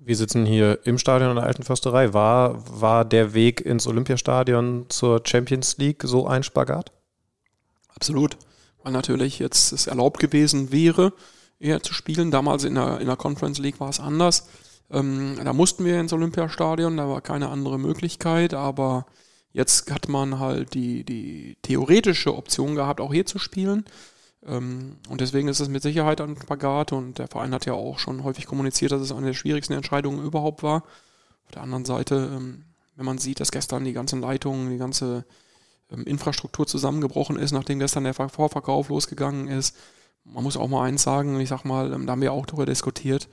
Wir 0.00 0.16
sitzen 0.16 0.46
hier 0.46 0.80
im 0.84 0.98
Stadion 0.98 1.36
der 1.36 1.44
Alten 1.44 1.62
Försterei. 1.62 2.14
War, 2.14 2.80
war 2.80 3.04
der 3.04 3.34
Weg 3.34 3.60
ins 3.60 3.86
Olympiastadion 3.86 4.86
zur 4.88 5.20
Champions 5.24 5.76
League 5.76 6.02
so 6.04 6.26
ein 6.26 6.42
Spagat? 6.42 6.90
Absolut. 7.94 8.36
Weil 8.82 8.92
natürlich 8.92 9.38
jetzt 9.38 9.72
es 9.72 9.86
erlaubt 9.86 10.20
gewesen 10.20 10.72
wäre, 10.72 11.12
eher 11.58 11.82
zu 11.82 11.94
spielen. 11.94 12.30
Damals 12.30 12.64
in 12.64 12.74
der, 12.74 13.00
in 13.00 13.06
der 13.06 13.16
Conference 13.16 13.58
League 13.58 13.80
war 13.80 13.90
es 13.90 14.00
anders. 14.00 14.48
Ähm, 14.90 15.38
da 15.42 15.52
mussten 15.52 15.84
wir 15.84 16.00
ins 16.00 16.12
Olympiastadion, 16.12 16.96
da 16.96 17.08
war 17.08 17.20
keine 17.20 17.48
andere 17.48 17.78
Möglichkeit, 17.78 18.54
aber 18.54 19.06
jetzt 19.52 19.90
hat 19.90 20.08
man 20.08 20.38
halt 20.38 20.74
die, 20.74 21.04
die 21.04 21.56
theoretische 21.62 22.34
Option 22.34 22.74
gehabt, 22.74 23.00
auch 23.00 23.12
hier 23.12 23.26
zu 23.26 23.38
spielen. 23.38 23.84
Ähm, 24.44 24.96
und 25.08 25.20
deswegen 25.20 25.48
ist 25.48 25.60
es 25.60 25.68
mit 25.68 25.82
Sicherheit 25.82 26.20
ein 26.20 26.36
Spagat 26.40 26.92
und 26.92 27.18
der 27.18 27.28
Verein 27.28 27.54
hat 27.54 27.66
ja 27.66 27.74
auch 27.74 27.98
schon 27.98 28.24
häufig 28.24 28.46
kommuniziert, 28.46 28.92
dass 28.92 29.02
es 29.02 29.12
eine 29.12 29.26
der 29.26 29.34
schwierigsten 29.34 29.74
Entscheidungen 29.74 30.24
überhaupt 30.24 30.62
war. 30.62 30.84
Auf 31.44 31.52
der 31.52 31.62
anderen 31.62 31.84
Seite, 31.84 32.30
ähm, 32.34 32.64
wenn 32.96 33.06
man 33.06 33.18
sieht, 33.18 33.40
dass 33.40 33.52
gestern 33.52 33.84
die 33.84 33.92
ganzen 33.92 34.20
Leitungen, 34.20 34.70
die 34.70 34.78
ganze 34.78 35.24
Infrastruktur 35.90 36.66
zusammengebrochen 36.66 37.36
ist, 37.36 37.52
nachdem 37.52 37.78
gestern 37.78 38.04
der 38.04 38.14
Vorverkauf 38.14 38.88
losgegangen 38.88 39.48
ist, 39.48 39.76
man 40.24 40.44
muss 40.44 40.56
auch 40.56 40.68
mal 40.68 40.84
eins 40.84 41.02
sagen, 41.02 41.40
ich 41.40 41.48
sag 41.48 41.64
mal, 41.64 41.90
da 41.90 42.12
haben 42.12 42.22
wir 42.22 42.32
auch 42.32 42.46
darüber 42.46 42.66
diskutiert, 42.66 43.28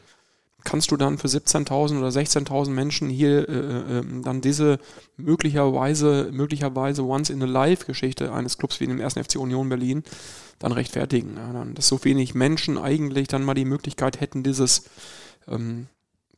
kannst 0.64 0.92
du 0.92 0.98
dann 0.98 1.18
für 1.18 1.28
17.000 1.28 1.98
oder 1.98 2.10
16.000 2.10 2.70
Menschen 2.72 3.10
hier 3.10 3.48
äh, 3.48 4.00
äh, 4.00 4.22
dann 4.22 4.42
diese 4.42 4.80
möglicherweise, 5.16 6.30
möglicherweise 6.32 7.04
Once-in-a-Life-Geschichte 7.04 8.34
eines 8.34 8.58
Clubs 8.58 8.80
wie 8.80 8.88
dem 8.88 9.00
1. 9.00 9.14
FC 9.14 9.38
Union 9.38 9.70
Berlin 9.70 10.04
dann 10.60 10.72
rechtfertigen. 10.72 11.38
Ja, 11.38 11.54
dann, 11.54 11.76
dass 11.76 11.88
so 11.88 12.04
wenig 12.04 12.36
Menschen 12.36 12.78
eigentlich 12.78 13.28
dann 13.28 13.46
mal 13.46 13.54
die 13.54 13.66
Möglichkeit 13.66 14.20
hätten, 14.20 14.44
dieses 14.44 14.90
ähm, 15.48 15.88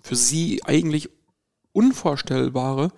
für 0.02 0.16
sie 0.16 0.62
eigentlich 0.64 1.10
unvorstellbare 1.72 2.92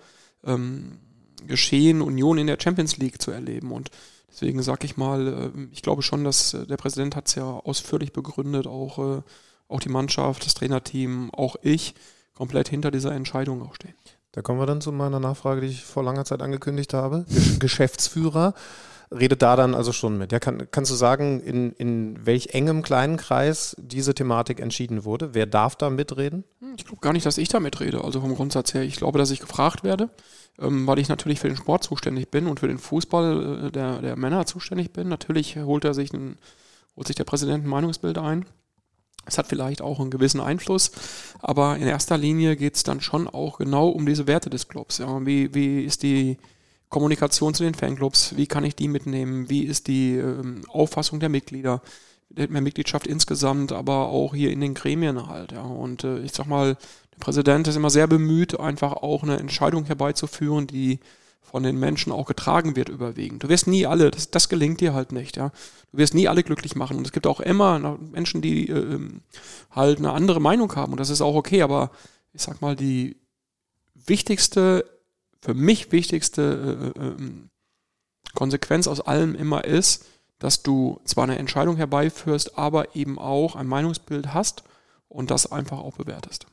ähm, 0.44 0.98
Geschehen 1.46 2.02
Union 2.02 2.38
in 2.38 2.46
der 2.46 2.58
Champions 2.60 2.96
League 2.96 3.20
zu 3.20 3.30
erleben. 3.30 3.72
Und 3.72 3.90
deswegen 4.30 4.62
sage 4.62 4.84
ich 4.84 4.96
mal, 4.96 5.52
äh, 5.54 5.68
ich 5.72 5.82
glaube 5.82 6.02
schon, 6.02 6.24
dass 6.24 6.54
äh, 6.54 6.66
der 6.66 6.76
Präsident 6.76 7.16
hat 7.16 7.28
es 7.28 7.34
ja 7.34 7.44
ausführlich 7.44 8.12
begründet, 8.12 8.66
auch, 8.66 8.98
äh, 8.98 9.22
auch 9.68 9.80
die 9.80 9.88
Mannschaft, 9.88 10.44
das 10.44 10.54
Trainerteam, 10.54 11.30
auch 11.32 11.56
ich 11.62 11.94
komplett 12.34 12.68
hinter 12.68 12.90
dieser 12.90 13.12
Entscheidung 13.12 13.62
auch 13.62 13.74
stehen. 13.74 13.94
Da 14.32 14.40
kommen 14.40 14.58
wir 14.58 14.66
dann 14.66 14.80
zu 14.80 14.92
meiner 14.92 15.20
Nachfrage, 15.20 15.60
die 15.60 15.66
ich 15.66 15.84
vor 15.84 16.02
langer 16.02 16.24
Zeit 16.24 16.40
angekündigt 16.40 16.94
habe. 16.94 17.26
Geschäftsführer 17.58 18.54
redet 19.12 19.42
da 19.42 19.56
dann 19.56 19.74
also 19.74 19.92
schon 19.92 20.18
mit. 20.18 20.32
Ja, 20.32 20.38
kann, 20.38 20.68
kannst 20.70 20.90
du 20.90 20.94
sagen, 20.94 21.40
in, 21.40 21.72
in 21.72 22.24
welch 22.24 22.48
engem 22.54 22.82
kleinen 22.82 23.16
Kreis 23.16 23.76
diese 23.78 24.14
Thematik 24.14 24.60
entschieden 24.60 25.04
wurde? 25.04 25.34
Wer 25.34 25.46
darf 25.46 25.76
da 25.76 25.90
mitreden? 25.90 26.44
Hm, 26.60 26.74
ich 26.76 26.86
glaube 26.86 27.00
gar 27.00 27.12
nicht, 27.12 27.26
dass 27.26 27.38
ich 27.38 27.48
da 27.48 27.60
mitrede, 27.60 28.02
also 28.02 28.20
vom 28.20 28.34
Grundsatz 28.34 28.74
her. 28.74 28.82
Ich 28.82 28.96
glaube, 28.96 29.18
dass 29.18 29.30
ich 29.30 29.40
gefragt 29.40 29.84
werde, 29.84 30.10
ähm, 30.58 30.86
weil 30.86 30.98
ich 30.98 31.08
natürlich 31.08 31.40
für 31.40 31.48
den 31.48 31.56
Sport 31.56 31.84
zuständig 31.84 32.30
bin 32.30 32.46
und 32.46 32.60
für 32.60 32.68
den 32.68 32.78
Fußball 32.78 33.66
äh, 33.66 33.70
der, 33.70 34.00
der 34.00 34.16
Männer 34.16 34.46
zuständig 34.46 34.92
bin. 34.92 35.08
Natürlich 35.08 35.56
holt 35.56 35.84
er 35.84 35.94
sich 35.94 36.12
ein, 36.12 36.36
holt 36.96 37.06
sich 37.06 37.16
der 37.16 37.24
Präsident 37.24 37.64
ein 37.64 37.70
Meinungsbild 37.70 38.18
ein. 38.18 38.44
Es 39.24 39.38
hat 39.38 39.46
vielleicht 39.46 39.82
auch 39.82 40.00
einen 40.00 40.10
gewissen 40.10 40.40
Einfluss, 40.40 40.90
aber 41.38 41.76
in 41.76 41.86
erster 41.86 42.18
Linie 42.18 42.56
geht 42.56 42.74
es 42.74 42.82
dann 42.82 43.00
schon 43.00 43.28
auch 43.28 43.58
genau 43.58 43.88
um 43.88 44.04
diese 44.04 44.26
Werte 44.26 44.50
des 44.50 44.66
Clubs. 44.66 44.98
Ja. 44.98 45.24
Wie, 45.24 45.54
wie 45.54 45.84
ist 45.84 46.02
die 46.02 46.38
Kommunikation 46.88 47.54
zu 47.54 47.62
den 47.62 47.74
Fanclubs, 47.74 48.36
wie 48.36 48.46
kann 48.46 48.64
ich 48.64 48.74
die 48.74 48.88
mitnehmen, 48.88 49.48
wie 49.48 49.62
ist 49.62 49.86
die 49.86 50.16
ähm, 50.16 50.62
Auffassung 50.68 51.20
der 51.20 51.28
Mitglieder, 51.28 51.82
der 52.36 52.60
Mitgliedschaft 52.60 53.06
insgesamt, 53.06 53.72
aber 53.72 54.08
auch 54.08 54.34
hier 54.34 54.50
in 54.50 54.60
den 54.60 54.74
Gremien 54.74 55.28
halt. 55.28 55.52
Ja. 55.52 55.62
Und 55.62 56.04
äh, 56.04 56.20
ich 56.20 56.32
sag 56.32 56.46
mal, 56.46 56.76
der 57.12 57.18
Präsident 57.20 57.68
ist 57.68 57.76
immer 57.76 57.90
sehr 57.90 58.06
bemüht, 58.06 58.58
einfach 58.58 58.92
auch 58.94 59.22
eine 59.22 59.38
Entscheidung 59.38 59.84
herbeizuführen, 59.84 60.66
die 60.66 61.00
von 61.40 61.62
den 61.62 61.78
Menschen 61.78 62.12
auch 62.12 62.26
getragen 62.26 62.76
wird 62.76 62.88
überwiegend. 62.88 63.42
Du 63.42 63.48
wirst 63.48 63.66
nie 63.66 63.86
alle, 63.86 64.10
das, 64.10 64.30
das 64.30 64.48
gelingt 64.48 64.80
dir 64.80 64.94
halt 64.94 65.12
nicht, 65.12 65.36
ja. 65.36 65.50
Du 65.90 65.98
wirst 65.98 66.14
nie 66.14 66.28
alle 66.28 66.42
glücklich 66.42 66.76
machen. 66.76 66.96
Und 66.96 67.06
es 67.06 67.12
gibt 67.12 67.26
auch 67.26 67.40
immer 67.40 67.98
Menschen, 68.12 68.40
die 68.40 68.68
äh, 68.68 68.72
ähm, 68.72 69.20
halt 69.70 69.98
eine 69.98 70.12
andere 70.12 70.40
Meinung 70.40 70.74
haben. 70.74 70.92
Und 70.92 71.00
das 71.00 71.10
ist 71.10 71.20
auch 71.20 71.34
okay, 71.34 71.62
aber 71.62 71.90
ich 72.32 72.42
sag 72.42 72.62
mal, 72.62 72.76
die 72.76 73.16
wichtigste 73.94 74.84
für 75.42 75.54
mich 75.54 75.92
wichtigste 75.92 76.94
äh, 76.96 77.00
äh, 77.00 77.08
ähm, 77.08 77.50
Konsequenz 78.34 78.86
aus 78.86 79.00
allem 79.00 79.34
immer 79.34 79.64
ist, 79.64 80.06
dass 80.42 80.62
du 80.62 81.00
zwar 81.04 81.24
eine 81.24 81.38
Entscheidung 81.38 81.76
herbeiführst, 81.76 82.58
aber 82.58 82.96
eben 82.96 83.18
auch 83.18 83.56
ein 83.56 83.66
Meinungsbild 83.66 84.34
hast 84.34 84.64
und 85.08 85.30
das 85.30 85.50
einfach 85.50 85.78
auch 85.78 85.96
bewertest. 85.96 86.46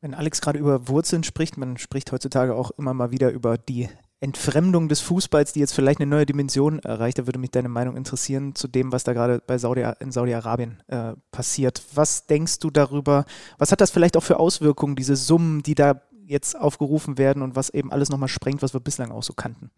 Wenn 0.00 0.14
Alex 0.14 0.40
gerade 0.40 0.58
über 0.58 0.88
Wurzeln 0.88 1.24
spricht, 1.24 1.56
man 1.56 1.76
spricht 1.76 2.12
heutzutage 2.12 2.54
auch 2.54 2.70
immer 2.72 2.94
mal 2.94 3.10
wieder 3.10 3.30
über 3.30 3.58
die 3.58 3.88
Entfremdung 4.20 4.88
des 4.88 5.00
Fußballs, 5.00 5.52
die 5.52 5.60
jetzt 5.60 5.74
vielleicht 5.74 6.00
eine 6.00 6.10
neue 6.10 6.26
Dimension 6.26 6.78
erreicht. 6.80 7.18
Da 7.18 7.26
würde 7.26 7.38
mich 7.38 7.50
deine 7.50 7.68
Meinung 7.68 7.96
interessieren 7.96 8.54
zu 8.54 8.66
dem, 8.66 8.92
was 8.92 9.04
da 9.04 9.12
gerade 9.12 9.40
bei 9.44 9.58
Saudi, 9.58 9.86
in 10.00 10.10
Saudi-Arabien 10.10 10.82
äh, 10.88 11.14
passiert. 11.30 11.82
Was 11.94 12.26
denkst 12.26 12.58
du 12.58 12.70
darüber? 12.70 13.26
Was 13.58 13.70
hat 13.70 13.80
das 13.80 13.90
vielleicht 13.90 14.16
auch 14.16 14.22
für 14.22 14.38
Auswirkungen, 14.38 14.96
diese 14.96 15.16
Summen, 15.16 15.62
die 15.62 15.74
da 15.74 16.00
jetzt 16.28 16.56
aufgerufen 16.56 17.18
werden 17.18 17.42
und 17.42 17.56
was 17.56 17.70
eben 17.70 17.90
alles 17.90 18.10
nochmal 18.10 18.28
sprengt, 18.28 18.62
was 18.62 18.74
wir 18.74 18.80
bislang 18.80 19.10
auch 19.10 19.22
so 19.22 19.32
kannten. 19.32 19.70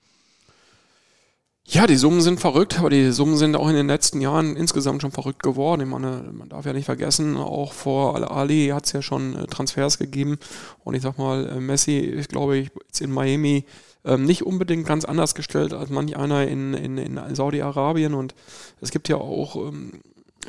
Ja, 1.65 1.87
die 1.87 1.97
Summen 1.97 2.21
sind 2.21 2.41
verrückt, 2.41 2.79
aber 2.81 2.91
die 2.91 3.13
Summen 3.13 3.37
sind 3.37 3.55
auch 3.55 3.69
in 3.69 3.77
den 3.77 3.87
letzten 3.87 4.21
Jahren 4.21 4.57
insgesamt 4.57 5.03
schon 5.03 5.13
verrückt 5.13 5.43
geworden. 5.43 5.83
Ich 5.83 5.87
meine, 5.87 6.31
man 6.33 6.49
darf 6.49 6.67
ja 6.67 6.73
nicht 6.73 6.87
vergessen, 6.87 7.37
auch 7.37 7.73
vor 7.73 8.17
Al-Ali 8.17 8.69
hat 8.69 8.87
es 8.87 8.93
ja 8.93 9.03
schon 9.03 9.37
äh, 9.37 9.47
Transfers 9.47 9.99
gegeben. 9.99 10.39
Und 10.83 10.95
ich 10.95 11.03
sag 11.03 11.17
mal, 11.17 11.49
äh, 11.49 11.61
Messi 11.61 11.99
ist, 11.99 12.31
glaube 12.31 12.57
ich, 12.57 12.71
jetzt 12.87 13.01
in 13.01 13.13
Miami 13.13 13.67
ähm, 14.05 14.25
nicht 14.25 14.45
unbedingt 14.45 14.87
ganz 14.87 15.05
anders 15.05 15.35
gestellt 15.35 15.73
als 15.73 15.91
manch 15.91 16.17
einer 16.17 16.49
in, 16.49 16.75
in, 16.75 16.99
in 16.99 17.35
Saudi-Arabien. 17.35 18.15
Und 18.15 18.35
es 18.81 18.91
gibt 18.91 19.09
ja 19.09 19.17
auch, 19.17 19.55
ähm, 19.55 20.01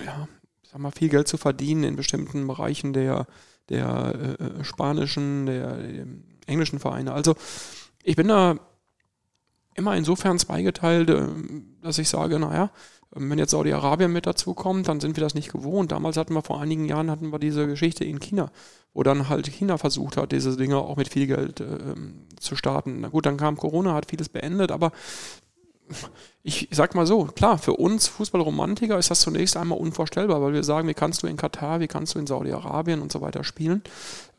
ja, 0.04 0.28
ich 0.64 0.70
sag 0.72 0.80
mal, 0.80 0.92
viel 0.92 1.10
Geld 1.10 1.28
zu 1.28 1.38
verdienen 1.38 1.84
in 1.84 1.96
bestimmten 1.98 2.48
Bereichen 2.48 2.94
der 2.94 3.28
der 3.72 4.38
äh, 4.40 4.44
äh, 4.44 4.64
spanischen, 4.64 5.46
der, 5.46 5.78
der 5.78 6.06
englischen 6.46 6.80
Vereine. 6.80 7.14
Also 7.14 7.36
ich 8.04 8.16
bin 8.16 8.28
da 8.28 8.60
immer 9.76 9.95
insofern 9.95 10.39
zweigeteilt, 10.39 11.10
äh, 11.10 11.27
dass 11.81 11.98
ich 11.98 12.10
sage, 12.10 12.39
naja, 12.39 12.72
wenn 13.14 13.39
jetzt 13.39 13.52
Saudi-Arabien 13.52 14.11
mit 14.11 14.26
dazu 14.26 14.53
kommt, 14.53 14.88
dann 14.88 15.02
sind 15.02 15.18
wir 15.18 15.23
das 15.23 15.35
nicht 15.35 15.52
gewohnt. 15.52 15.91
Damals 15.91 16.15
hatten 16.15 16.34
wir 16.34 16.43
vor 16.43 16.61
einigen 16.61 16.85
Jahren 16.85 17.11
hatten 17.11 17.31
wir 17.31 17.39
diese 17.39 17.68
Geschichte 17.68 18.06
in 18.06 18.19
China, 18.19 18.52
wo 18.93 19.03
dann 19.03 19.27
halt 19.27 19.48
China 19.48 19.77
versucht 19.77 20.15
hat, 20.15 20.31
diese 20.31 20.56
Dinge 20.56 20.77
auch 20.77 20.95
mit 20.95 21.10
viel 21.10 21.27
Geld 21.27 21.60
äh, 21.60 21.95
zu 22.39 22.56
starten. 22.56 23.02
Na 23.02 23.10
gut, 23.10 23.26
dann 23.26 23.38
kam 23.38 23.57
Corona, 23.57 23.93
hat 23.93 24.10
vieles 24.10 24.30
beendet, 24.30 24.72
aber 24.72 24.91
ich 26.44 26.68
sag 26.72 26.96
mal 26.96 27.06
so, 27.06 27.26
klar, 27.26 27.58
für 27.60 27.74
uns 27.74 28.08
Fußballromantiker 28.08 28.98
ist 28.98 29.12
das 29.12 29.22
zunächst 29.22 29.56
einmal 29.58 29.78
unvorstellbar, 29.78 30.42
weil 30.42 30.54
wir 30.54 30.64
sagen, 30.64 30.88
wie 30.88 30.96
kannst 30.96 31.22
du 31.22 31.28
in 31.28 31.38
Katar, 31.38 31.80
wie 31.80 31.88
kannst 31.88 32.16
du 32.16 32.20
in 32.20 32.26
Saudi-Arabien 32.26 33.02
und 33.02 33.12
so 33.12 33.22
weiter 33.22 33.44
spielen. 33.44 33.84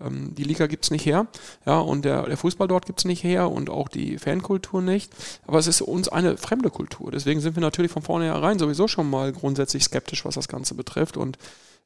Ähm, 0.01 0.35
die 0.35 0.43
Liga 0.43 0.67
gibt 0.67 0.85
es 0.85 0.91
nicht 0.91 1.07
her, 1.07 1.29
ja, 1.65 1.79
und 1.79 2.05
der, 2.05 2.25
der 2.25 2.37
Fußball 2.37 2.67
dort 2.67 2.87
gibt 2.87 2.99
es 2.99 3.05
nicht 3.05 3.23
her 3.23 3.51
und 3.51 3.71
auch 3.71 3.89
die 3.89 4.19
Fankultur 4.19 4.83
nicht. 4.83 5.13
Aber 5.47 5.59
es 5.59 5.69
ist 5.69 5.81
uns 5.81 6.09
eine 6.09 6.37
fremde 6.37 6.71
Kultur. 6.71 7.13
Deswegen 7.13 7.41
sind 7.41 7.55
wir 7.57 7.61
natürlich 7.61 7.93
von 7.93 8.03
vornherein 8.03 8.59
sowieso 8.59 8.89
schon 8.89 9.09
mal 9.09 9.33
grundsätzlich 9.33 9.85
skeptisch, 9.85 10.25
was 10.25 10.35
das 10.35 10.49
Ganze 10.49 10.75
betrifft. 10.75 11.17
Und 11.17 11.39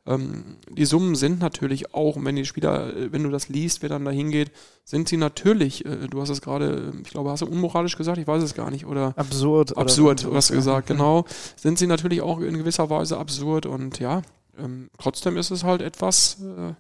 ähm, 0.07 0.57
die 0.71 0.85
Summen 0.85 1.15
sind 1.15 1.41
natürlich 1.41 1.95
auch, 1.95 2.17
wenn 2.21 2.37
die 2.37 2.45
Spieler, 2.45 2.97
äh, 2.97 3.13
wenn 3.13 3.23
du 3.23 3.31
das 3.31 3.49
liest, 3.49 3.83
wer 3.83 3.89
dann 3.89 4.05
da 4.05 4.11
hingeht, 4.11 4.51
sind 4.85 5.09
sie 5.09 5.17
natürlich, 5.17 5.85
äh, 5.85 6.09
du 6.09 6.21
hast 6.21 6.29
es 6.29 6.41
gerade, 6.41 6.93
ich 7.03 7.11
glaube, 7.11 7.31
hast 7.31 7.43
du 7.43 7.47
unmoralisch 7.47 7.97
gesagt, 7.97 8.19
ich 8.19 8.27
weiß 8.27 8.43
es 8.43 8.55
gar 8.55 8.71
nicht, 8.71 8.87
oder 8.87 9.15
absurd. 9.17 9.77
Absurd, 9.77 10.25
oder 10.25 10.35
was 10.35 10.49
gesagt, 10.49 10.89
genau. 10.89 11.25
Sind 11.57 11.79
sie 11.79 11.87
natürlich 11.87 12.21
auch 12.21 12.41
in 12.41 12.57
gewisser 12.57 12.89
Weise 12.91 13.19
absurd 13.19 13.67
und 13.67 13.99
ja, 13.99 14.23
ähm, 14.59 14.91
trotzdem 14.99 15.37
ist 15.37 15.51
es 15.51 15.65
halt 15.65 15.83
etwas, 15.83 16.39
äh, 16.41 16.75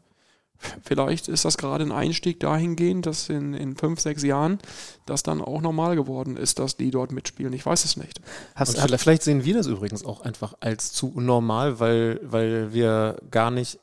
Vielleicht 0.83 1.28
ist 1.28 1.45
das 1.45 1.57
gerade 1.59 1.85
ein 1.85 1.93
Einstieg 1.93 2.41
dahingehend, 2.41 3.07
dass 3.07 3.28
in, 3.28 3.55
in 3.55 3.77
fünf, 3.77 4.01
sechs 4.01 4.23
Jahren 4.23 4.59
das 5.05 5.23
dann 5.23 5.41
auch 5.41 5.61
normal 5.61 5.97
geworden 5.97 6.37
ist, 6.37 6.59
dass 6.59 6.77
die 6.77 6.91
dort 6.91 7.12
mitspielen. 7.12 7.53
Ich 7.53 7.66
weiß 7.66 7.85
es 7.85 7.97
nicht. 7.97 8.20
Hast, 8.55 8.78
vielleicht, 8.78 9.03
vielleicht 9.03 9.23
sehen 9.23 9.45
wir 9.45 9.55
das 9.55 9.66
übrigens 9.66 10.05
auch 10.05 10.23
einfach 10.23 10.55
als 10.61 10.93
zu 10.93 11.12
normal, 11.16 11.81
weil, 11.81 12.20
weil 12.23 12.73
wir 12.73 13.16
gar 13.31 13.51
nicht 13.51 13.78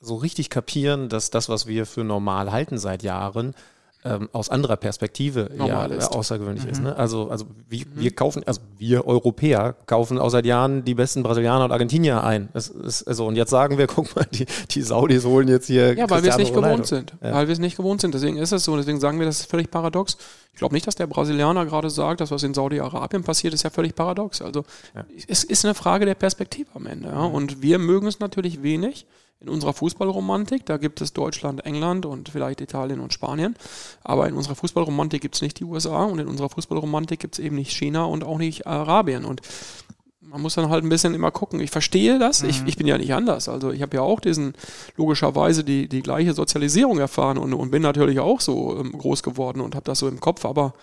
so 0.00 0.16
richtig 0.16 0.50
kapieren, 0.50 1.08
dass 1.08 1.30
das, 1.30 1.48
was 1.48 1.66
wir 1.66 1.86
für 1.86 2.04
normal 2.04 2.52
halten 2.52 2.78
seit 2.78 3.02
Jahren, 3.02 3.54
ähm, 4.04 4.28
aus 4.32 4.50
anderer 4.50 4.76
Perspektive 4.76 5.50
Normal 5.56 5.90
ja, 5.90 5.96
ist. 5.96 6.08
außergewöhnlich 6.08 6.64
Mhm. 6.64 6.70
ist. 6.70 6.82
Ne? 6.82 6.94
Also, 6.96 7.30
also 7.30 7.46
wie, 7.68 7.86
wir 7.94 8.14
kaufen, 8.14 8.42
also 8.46 8.60
wir 8.76 9.06
Europäer 9.06 9.74
kaufen 9.86 10.18
auch 10.18 10.28
seit 10.28 10.44
Jahren 10.44 10.84
die 10.84 10.94
besten 10.94 11.22
Brasilianer 11.22 11.64
und 11.64 11.72
Argentinier 11.72 12.22
ein. 12.22 12.50
Es 12.52 12.68
ist, 12.68 13.04
also, 13.08 13.26
und 13.26 13.36
jetzt 13.36 13.50
sagen 13.50 13.78
wir, 13.78 13.86
guck 13.88 14.14
mal, 14.14 14.26
die, 14.30 14.46
die 14.70 14.82
Saudis 14.82 15.24
holen 15.24 15.48
jetzt 15.48 15.66
hier. 15.68 15.94
Ja, 15.94 16.08
weil 16.10 16.22
wir 16.22 16.30
es 16.30 16.36
nicht 16.36 16.50
gewohnt 16.50 16.64
Ronaldo. 16.66 16.84
sind. 16.84 17.14
Ja. 17.22 17.32
Weil 17.32 17.48
wir 17.48 17.52
es 17.52 17.58
nicht 17.58 17.76
gewohnt 17.76 18.00
sind. 18.02 18.14
Deswegen 18.14 18.36
ist 18.36 18.52
es 18.52 18.64
so. 18.64 18.76
Deswegen 18.76 19.00
sagen 19.00 19.18
wir, 19.18 19.26
das 19.26 19.40
ist 19.40 19.50
völlig 19.50 19.70
paradox. 19.70 20.18
Ich 20.52 20.58
glaube 20.58 20.74
nicht, 20.74 20.86
dass 20.86 20.94
der 20.94 21.06
Brasilianer 21.06 21.64
gerade 21.66 21.90
sagt, 21.90 22.20
dass 22.20 22.30
was 22.30 22.42
in 22.42 22.54
Saudi-Arabien 22.54 23.24
passiert, 23.24 23.54
ist 23.54 23.62
ja 23.64 23.70
völlig 23.70 23.94
paradox. 23.94 24.40
Also 24.40 24.64
es 25.26 25.42
ist 25.44 25.64
eine 25.64 25.74
Frage 25.74 26.04
der 26.06 26.14
Perspektive 26.14 26.68
am 26.74 26.86
Ende. 26.86 27.08
Ja? 27.08 27.24
Und 27.24 27.62
wir 27.62 27.78
mögen 27.78 28.06
es 28.06 28.20
natürlich 28.20 28.62
wenig 28.62 29.06
in 29.44 29.50
unserer 29.50 29.72
Fußballromantik. 29.72 30.64
Da 30.66 30.78
gibt 30.78 31.00
es 31.00 31.12
Deutschland, 31.12 31.64
England 31.64 32.06
und 32.06 32.30
vielleicht 32.30 32.60
Italien 32.60 33.00
und 33.00 33.12
Spanien. 33.12 33.56
Aber 34.02 34.28
in 34.28 34.34
unserer 34.34 34.54
Fußballromantik 34.54 35.20
gibt 35.20 35.34
es 35.34 35.42
nicht 35.42 35.60
die 35.60 35.64
USA 35.64 36.04
und 36.04 36.18
in 36.18 36.28
unserer 36.28 36.48
Fußballromantik 36.48 37.20
gibt 37.20 37.38
es 37.38 37.44
eben 37.44 37.56
nicht 37.56 37.72
China 37.72 38.04
und 38.04 38.24
auch 38.24 38.38
nicht 38.38 38.66
Arabien. 38.66 39.24
Und 39.24 39.42
man 40.22 40.40
muss 40.40 40.54
dann 40.54 40.70
halt 40.70 40.82
ein 40.82 40.88
bisschen 40.88 41.14
immer 41.14 41.30
gucken. 41.30 41.60
Ich 41.60 41.70
verstehe 41.70 42.18
das. 42.18 42.42
Ich, 42.42 42.62
ich 42.66 42.76
bin 42.76 42.86
ja 42.86 42.98
nicht 42.98 43.12
anders. 43.14 43.48
Also 43.48 43.70
ich 43.70 43.82
habe 43.82 43.96
ja 43.96 44.02
auch 44.02 44.20
diesen, 44.20 44.54
logischerweise 44.96 45.62
die, 45.62 45.88
die 45.88 46.02
gleiche 46.02 46.32
Sozialisierung 46.32 46.98
erfahren 46.98 47.38
und, 47.38 47.52
und 47.52 47.70
bin 47.70 47.82
natürlich 47.82 48.18
auch 48.18 48.40
so 48.40 48.78
ähm, 48.78 48.92
groß 48.92 49.22
geworden 49.22 49.60
und 49.60 49.74
habe 49.74 49.84
das 49.84 49.98
so 49.98 50.08
im 50.08 50.20
Kopf. 50.20 50.44
Aber 50.44 50.74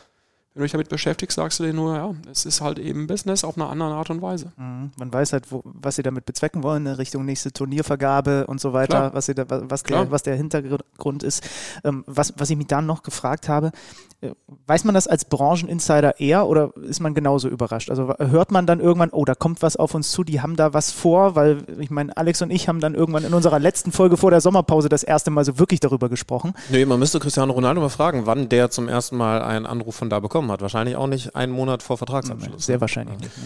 wenn 0.53 0.61
du 0.61 0.65
dich 0.65 0.73
damit 0.73 0.89
beschäftigst, 0.89 1.37
sagst 1.37 1.59
du 1.59 1.63
dir 1.63 1.71
nur, 1.71 1.95
ja, 1.95 2.13
es 2.29 2.45
ist 2.45 2.59
halt 2.59 2.77
eben 2.77 3.07
Business 3.07 3.45
auf 3.45 3.55
eine 3.55 3.67
andere 3.67 3.93
Art 3.93 4.09
und 4.09 4.21
Weise. 4.21 4.51
Mhm. 4.57 4.91
Man 4.97 5.13
weiß 5.13 5.31
halt, 5.31 5.49
wo, 5.49 5.61
was 5.63 5.95
sie 5.95 6.03
damit 6.03 6.25
bezwecken 6.25 6.61
wollen, 6.61 6.85
in 6.85 6.93
Richtung 6.93 7.23
nächste 7.23 7.53
Turniervergabe 7.53 8.47
und 8.47 8.59
so 8.59 8.73
weiter, 8.73 8.97
Klar. 8.97 9.13
was, 9.13 9.27
sie 9.27 9.35
da, 9.35 9.45
was, 9.47 9.83
der, 9.83 10.11
was 10.11 10.23
der 10.23 10.35
Hintergrund 10.35 11.23
ist. 11.23 11.47
Ähm, 11.85 12.03
was, 12.05 12.33
was 12.37 12.49
ich 12.49 12.57
mich 12.57 12.67
dann 12.67 12.85
noch 12.85 13.01
gefragt 13.01 13.47
habe, 13.47 13.71
äh, 14.19 14.31
weiß 14.67 14.83
man 14.83 14.93
das 14.93 15.07
als 15.07 15.23
Brancheninsider 15.23 16.19
eher 16.19 16.45
oder 16.47 16.75
ist 16.75 16.99
man 16.99 17.13
genauso 17.13 17.47
überrascht? 17.47 17.89
Also 17.89 18.13
hört 18.17 18.51
man 18.51 18.65
dann 18.65 18.81
irgendwann, 18.81 19.11
oh, 19.11 19.23
da 19.23 19.35
kommt 19.35 19.61
was 19.61 19.77
auf 19.77 19.95
uns 19.95 20.11
zu, 20.11 20.25
die 20.25 20.41
haben 20.41 20.57
da 20.57 20.73
was 20.73 20.91
vor, 20.91 21.35
weil 21.35 21.63
ich 21.79 21.91
meine, 21.91 22.15
Alex 22.17 22.41
und 22.41 22.51
ich 22.51 22.67
haben 22.67 22.81
dann 22.81 22.93
irgendwann 22.93 23.23
in 23.23 23.33
unserer 23.33 23.59
letzten 23.59 23.93
Folge 23.93 24.17
vor 24.17 24.31
der 24.31 24.41
Sommerpause 24.41 24.89
das 24.89 25.03
erste 25.03 25.31
Mal 25.31 25.45
so 25.45 25.59
wirklich 25.59 25.79
darüber 25.79 26.09
gesprochen. 26.09 26.53
Nee, 26.69 26.85
man 26.85 26.99
müsste 26.99 27.19
Cristiano 27.19 27.53
Ronaldo 27.53 27.79
mal 27.79 27.89
fragen, 27.89 28.25
wann 28.25 28.49
der 28.49 28.69
zum 28.69 28.89
ersten 28.89 29.15
Mal 29.15 29.41
einen 29.41 29.65
Anruf 29.65 29.95
von 29.95 30.09
da 30.09 30.19
bekommen 30.41 30.51
hat. 30.51 30.61
Wahrscheinlich 30.61 30.95
auch 30.95 31.07
nicht 31.07 31.35
einen 31.35 31.51
Monat 31.51 31.83
vor 31.83 31.97
Vertragsabschluss. 31.97 32.65
Sehr 32.65 32.81
wahrscheinlich 32.81 33.19
nicht. 33.19 33.37
Ne? 33.37 33.43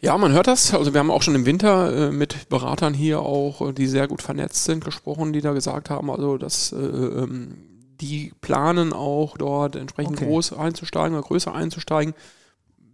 Ja, 0.00 0.16
man 0.18 0.32
hört 0.32 0.46
das. 0.46 0.74
Also 0.74 0.92
wir 0.92 1.00
haben 1.00 1.10
auch 1.10 1.22
schon 1.22 1.34
im 1.34 1.46
Winter 1.46 2.08
äh, 2.08 2.12
mit 2.12 2.48
Beratern 2.48 2.94
hier 2.94 3.20
auch, 3.20 3.60
äh, 3.60 3.72
die 3.72 3.86
sehr 3.86 4.06
gut 4.08 4.22
vernetzt 4.22 4.64
sind, 4.64 4.84
gesprochen, 4.84 5.32
die 5.32 5.40
da 5.40 5.52
gesagt 5.52 5.90
haben, 5.90 6.10
also 6.10 6.36
dass 6.38 6.72
äh, 6.72 6.76
ähm, 6.76 7.56
die 8.00 8.32
planen 8.40 8.92
auch 8.92 9.38
dort 9.38 9.76
entsprechend 9.76 10.16
Okay. 10.16 10.26
groß 10.26 10.52
einzusteigen 10.52 11.16
oder 11.16 11.26
größer 11.26 11.54
einzusteigen. 11.54 12.14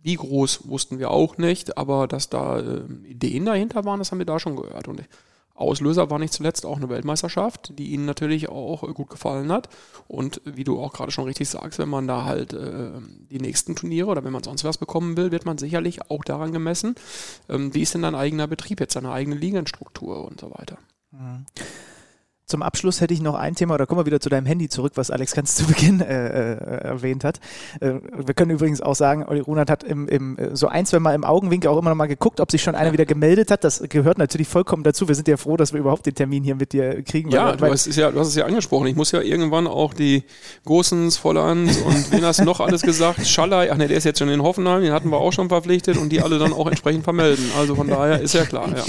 Wie 0.02 0.14
groß 0.14 0.68
wussten 0.68 0.98
wir 0.98 1.10
auch 1.10 1.36
nicht, 1.36 1.76
aber 1.76 2.06
dass 2.06 2.28
da 2.28 2.58
äh, 2.58 2.82
Ideen 3.04 3.44
dahinter 3.44 3.84
waren, 3.84 3.98
das 3.98 4.10
haben 4.10 4.18
wir 4.18 4.26
da 4.26 4.38
schon 4.38 4.56
gehört. 4.56 4.88
Und 4.88 5.02
Auslöser 5.60 6.10
war 6.10 6.18
nicht 6.18 6.32
zuletzt 6.32 6.64
auch 6.64 6.76
eine 6.76 6.88
Weltmeisterschaft, 6.88 7.78
die 7.78 7.90
ihnen 7.90 8.06
natürlich 8.06 8.48
auch 8.48 8.82
äh, 8.82 8.92
gut 8.92 9.10
gefallen 9.10 9.52
hat. 9.52 9.68
Und 10.08 10.40
wie 10.44 10.64
du 10.64 10.80
auch 10.80 10.92
gerade 10.92 11.12
schon 11.12 11.24
richtig 11.24 11.48
sagst, 11.48 11.78
wenn 11.78 11.88
man 11.88 12.06
da 12.06 12.24
halt 12.24 12.52
äh, 12.52 12.90
die 13.30 13.40
nächsten 13.40 13.76
Turniere 13.76 14.08
oder 14.08 14.24
wenn 14.24 14.32
man 14.32 14.42
sonst 14.42 14.64
was 14.64 14.78
bekommen 14.78 15.16
will, 15.16 15.30
wird 15.30 15.46
man 15.46 15.58
sicherlich 15.58 16.10
auch 16.10 16.24
daran 16.24 16.52
gemessen, 16.52 16.94
ähm, 17.48 17.74
wie 17.74 17.82
ist 17.82 17.94
denn 17.94 18.02
dein 18.02 18.14
eigener 18.14 18.46
Betrieb 18.46 18.80
jetzt, 18.80 18.96
deine 18.96 19.12
eigene 19.12 19.36
Ligenstruktur 19.36 20.24
und 20.24 20.40
so 20.40 20.50
weiter. 20.50 20.78
Zum 22.50 22.62
Abschluss 22.62 23.00
hätte 23.00 23.14
ich 23.14 23.22
noch 23.22 23.36
ein 23.36 23.54
Thema, 23.54 23.74
oder 23.74 23.86
kommen 23.86 24.00
wir 24.00 24.06
wieder 24.06 24.18
zu 24.18 24.28
deinem 24.28 24.44
Handy 24.44 24.68
zurück, 24.68 24.94
was 24.96 25.12
Alex 25.12 25.34
ganz 25.36 25.54
zu 25.54 25.66
Beginn 25.66 26.00
äh, 26.00 26.26
äh, 26.26 26.82
erwähnt 26.82 27.22
hat. 27.22 27.38
Äh, 27.78 27.92
wir 28.26 28.34
können 28.34 28.50
übrigens 28.50 28.80
auch 28.80 28.96
sagen, 28.96 29.24
Olli 29.24 29.38
Runert 29.38 29.70
hat 29.70 29.84
im, 29.84 30.08
im, 30.08 30.36
so 30.52 30.66
ein, 30.66 30.84
zwei 30.84 30.98
Mal 30.98 31.14
im 31.14 31.22
Augenwinkel 31.22 31.70
auch 31.70 31.78
immer 31.78 31.90
noch 31.90 31.96
mal 31.96 32.06
geguckt, 32.06 32.40
ob 32.40 32.50
sich 32.50 32.60
schon 32.60 32.74
einer 32.74 32.92
wieder 32.92 33.06
gemeldet 33.06 33.52
hat. 33.52 33.62
Das 33.62 33.84
gehört 33.88 34.18
natürlich 34.18 34.48
vollkommen 34.48 34.82
dazu. 34.82 35.06
Wir 35.06 35.14
sind 35.14 35.28
ja 35.28 35.36
froh, 35.36 35.56
dass 35.56 35.72
wir 35.72 35.78
überhaupt 35.78 36.06
den 36.06 36.14
Termin 36.16 36.42
hier 36.42 36.56
mit 36.56 36.72
dir 36.72 37.04
kriegen. 37.04 37.30
Ja, 37.30 37.54
du 37.54 37.66
hast, 37.66 37.86
es 37.86 37.94
ja, 37.94 38.10
du 38.10 38.18
hast 38.18 38.26
es 38.26 38.34
ja 38.34 38.46
angesprochen. 38.46 38.88
Ich 38.88 38.96
muss 38.96 39.12
ja 39.12 39.20
irgendwann 39.20 39.68
auch 39.68 39.94
die 39.94 40.24
Gosens, 40.64 41.18
Vollands 41.18 41.76
und 41.78 42.10
wen 42.10 42.24
hast 42.24 42.40
du 42.40 42.44
noch 42.44 42.58
alles 42.58 42.82
gesagt? 42.82 43.24
Schallei, 43.28 43.70
ach 43.70 43.76
ne, 43.76 43.86
der 43.86 43.96
ist 43.96 44.04
jetzt 44.04 44.18
schon 44.18 44.28
in 44.28 44.42
Hoffenheim, 44.42 44.82
den 44.82 44.92
hatten 44.92 45.10
wir 45.10 45.18
auch 45.18 45.32
schon 45.32 45.48
verpflichtet 45.48 45.96
und 45.98 46.10
die 46.10 46.20
alle 46.20 46.40
dann 46.40 46.52
auch 46.52 46.66
entsprechend 46.66 47.04
vermelden. 47.04 47.44
Also 47.56 47.76
von 47.76 47.86
daher 47.86 48.20
ist 48.20 48.34
ja 48.34 48.44
klar, 48.44 48.68
ja. 48.76 48.82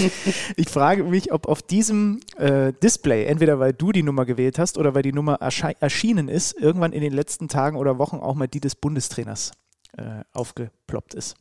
ich 0.56 0.68
frage 0.68 1.04
mich, 1.04 1.32
ob 1.32 1.46
auf 1.46 1.62
diesem 1.62 2.18
äh, 2.38 2.72
Display, 2.82 3.26
entweder 3.26 3.51
weil 3.58 3.72
du 3.72 3.92
die 3.92 4.02
Nummer 4.02 4.24
gewählt 4.24 4.58
hast 4.58 4.78
oder 4.78 4.94
weil 4.94 5.02
die 5.02 5.12
Nummer 5.12 5.40
erschi- 5.42 5.76
erschienen 5.80 6.28
ist, 6.28 6.52
irgendwann 6.52 6.92
in 6.92 7.00
den 7.00 7.12
letzten 7.12 7.48
Tagen 7.48 7.76
oder 7.76 7.98
Wochen 7.98 8.16
auch 8.16 8.34
mal 8.34 8.48
die 8.48 8.60
des 8.60 8.74
Bundestrainers 8.74 9.52
äh, 9.96 10.22
aufgeploppt 10.32 11.14
ist. 11.14 11.36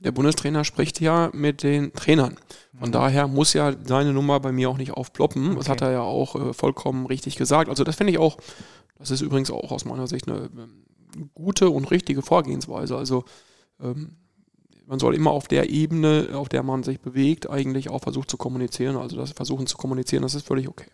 Der 0.00 0.12
Bundestrainer 0.12 0.64
spricht 0.64 1.00
ja 1.00 1.30
mit 1.32 1.62
den 1.62 1.92
Trainern. 1.92 2.36
Von 2.78 2.92
daher 2.92 3.26
muss 3.26 3.52
ja 3.54 3.74
seine 3.84 4.12
Nummer 4.12 4.40
bei 4.40 4.52
mir 4.52 4.68
auch 4.68 4.76
nicht 4.76 4.92
aufploppen. 4.92 5.54
Das 5.56 5.66
Okay. 5.66 5.70
hat 5.70 5.80
er 5.80 5.92
ja 5.92 6.02
auch 6.02 6.34
äh, 6.34 6.52
vollkommen 6.52 7.06
richtig 7.06 7.36
gesagt. 7.36 7.70
Also 7.70 7.84
das 7.84 7.96
finde 7.96 8.12
ich 8.12 8.18
auch, 8.18 8.36
das 8.98 9.10
ist 9.10 9.22
übrigens 9.22 9.50
auch 9.50 9.70
aus 9.72 9.84
meiner 9.84 10.06
Sicht 10.06 10.28
eine 10.28 10.50
ähm, 10.56 10.84
gute 11.32 11.70
und 11.70 11.90
richtige 11.90 12.22
Vorgehensweise. 12.22 12.96
Also 12.96 13.24
ähm, 13.80 14.16
man 14.86 14.98
soll 14.98 15.14
immer 15.14 15.30
auf 15.30 15.48
der 15.48 15.70
Ebene, 15.70 16.30
auf 16.34 16.50
der 16.50 16.62
man 16.62 16.82
sich 16.82 17.00
bewegt, 17.00 17.48
eigentlich 17.48 17.88
auch 17.88 18.02
versucht 18.02 18.30
zu 18.30 18.36
kommunizieren. 18.36 18.96
Also 18.96 19.16
das 19.16 19.30
versuchen 19.30 19.66
zu 19.66 19.78
kommunizieren, 19.78 20.22
das 20.22 20.34
ist 20.34 20.46
völlig 20.46 20.68
okay. 20.68 20.90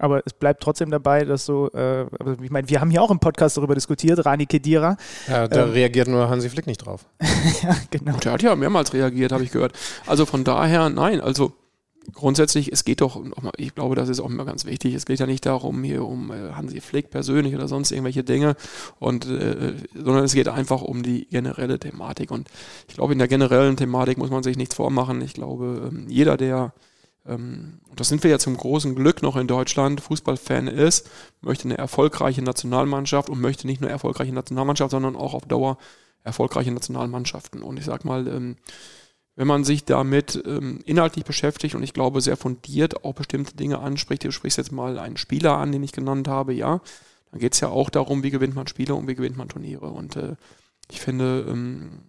Aber 0.00 0.22
es 0.24 0.32
bleibt 0.32 0.62
trotzdem 0.62 0.90
dabei, 0.90 1.24
dass 1.24 1.44
so, 1.44 1.70
äh, 1.72 2.06
also 2.18 2.42
ich 2.42 2.50
meine, 2.50 2.68
wir 2.68 2.80
haben 2.80 2.90
hier 2.90 3.02
auch 3.02 3.10
im 3.10 3.20
Podcast 3.20 3.56
darüber 3.58 3.74
diskutiert, 3.74 4.24
Rani 4.24 4.46
Kedira. 4.46 4.96
Ja, 5.28 5.46
da 5.46 5.64
Ähm. 5.64 5.70
reagiert 5.72 6.08
nur 6.08 6.28
Hansi 6.28 6.48
Flick 6.48 6.66
nicht 6.66 6.78
drauf. 6.78 7.06
ja, 7.62 7.76
genau. 7.90 8.14
Und 8.14 8.24
er 8.24 8.32
hat 8.32 8.42
ja 8.42 8.56
mehrmals 8.56 8.92
reagiert, 8.94 9.30
habe 9.30 9.44
ich 9.44 9.50
gehört. 9.50 9.72
Also 10.06 10.24
von 10.24 10.42
daher, 10.42 10.88
nein, 10.88 11.20
also 11.20 11.52
grundsätzlich, 12.14 12.72
es 12.72 12.84
geht 12.84 13.02
doch, 13.02 13.22
ich 13.56 13.74
glaube, 13.74 13.94
das 13.94 14.08
ist 14.08 14.20
auch 14.20 14.28
immer 14.30 14.44
ganz 14.46 14.64
wichtig, 14.64 14.94
es 14.94 15.04
geht 15.04 15.20
ja 15.20 15.26
nicht 15.26 15.44
darum, 15.44 15.84
hier 15.84 16.04
um 16.04 16.32
äh, 16.32 16.52
Hansi 16.54 16.80
Flick 16.80 17.10
persönlich 17.10 17.54
oder 17.54 17.68
sonst 17.68 17.92
irgendwelche 17.92 18.24
Dinge, 18.24 18.56
und, 18.98 19.26
äh, 19.26 19.74
sondern 19.94 20.24
es 20.24 20.32
geht 20.32 20.48
einfach 20.48 20.80
um 20.82 21.02
die 21.02 21.26
generelle 21.28 21.78
Thematik. 21.78 22.30
Und 22.30 22.48
ich 22.88 22.94
glaube, 22.94 23.12
in 23.12 23.18
der 23.18 23.28
generellen 23.28 23.76
Thematik 23.76 24.16
muss 24.18 24.30
man 24.30 24.42
sich 24.42 24.56
nichts 24.56 24.74
vormachen. 24.74 25.20
Ich 25.20 25.34
glaube, 25.34 25.90
ähm, 25.92 26.06
jeder, 26.08 26.36
der, 26.38 26.72
ähm, 27.26 27.80
und 27.88 28.00
das 28.00 28.08
sind 28.08 28.22
wir 28.22 28.30
ja 28.30 28.38
zum 28.38 28.56
großen 28.56 28.94
Glück 28.94 29.22
noch 29.22 29.36
in 29.36 29.46
Deutschland, 29.46 30.00
Fußballfan 30.00 30.68
ist, 30.68 31.08
möchte 31.40 31.64
eine 31.64 31.78
erfolgreiche 31.78 32.42
Nationalmannschaft 32.42 33.28
und 33.28 33.40
möchte 33.40 33.66
nicht 33.66 33.80
nur 33.80 33.90
erfolgreiche 33.90 34.32
Nationalmannschaft, 34.32 34.90
sondern 34.90 35.16
auch 35.16 35.34
auf 35.34 35.46
Dauer 35.46 35.78
erfolgreiche 36.22 36.72
Nationalmannschaften. 36.72 37.62
Und 37.62 37.78
ich 37.78 37.84
sag 37.84 38.04
mal, 38.04 38.26
ähm, 38.28 38.56
wenn 39.36 39.46
man 39.46 39.64
sich 39.64 39.84
damit 39.84 40.42
ähm, 40.46 40.80
inhaltlich 40.84 41.24
beschäftigt 41.24 41.74
und 41.74 41.82
ich 41.82 41.94
glaube 41.94 42.20
sehr 42.20 42.36
fundiert 42.36 43.04
auch 43.04 43.14
bestimmte 43.14 43.56
Dinge 43.56 43.78
anspricht, 43.78 44.24
du 44.24 44.32
sprichst 44.32 44.58
jetzt 44.58 44.72
mal 44.72 44.98
einen 44.98 45.16
Spieler 45.16 45.56
an, 45.56 45.72
den 45.72 45.82
ich 45.82 45.92
genannt 45.92 46.28
habe, 46.28 46.52
ja, 46.52 46.80
dann 47.30 47.40
geht 47.40 47.54
es 47.54 47.60
ja 47.60 47.68
auch 47.68 47.90
darum, 47.90 48.22
wie 48.22 48.30
gewinnt 48.30 48.54
man 48.54 48.66
Spiele 48.66 48.94
und 48.94 49.06
wie 49.08 49.14
gewinnt 49.14 49.36
man 49.36 49.48
Turniere. 49.48 49.86
Und 49.86 50.16
äh, 50.16 50.36
ich 50.90 51.00
finde, 51.00 51.46
ähm, 51.48 52.02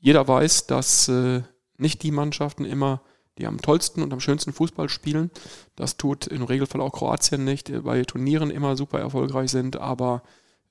jeder 0.00 0.26
weiß, 0.26 0.66
dass 0.66 1.08
äh, 1.08 1.42
nicht 1.78 2.02
die 2.02 2.10
Mannschaften 2.10 2.64
immer 2.64 3.00
die 3.38 3.46
am 3.46 3.60
tollsten 3.60 4.02
und 4.02 4.12
am 4.12 4.20
schönsten 4.20 4.52
Fußball 4.52 4.88
spielen. 4.88 5.30
Das 5.76 5.96
tut 5.96 6.26
im 6.26 6.42
Regelfall 6.42 6.80
auch 6.80 6.92
Kroatien 6.92 7.44
nicht, 7.44 7.72
bei 7.82 8.02
Turnieren 8.04 8.50
immer 8.50 8.76
super 8.76 8.98
erfolgreich 9.00 9.50
sind, 9.50 9.76
aber 9.76 10.22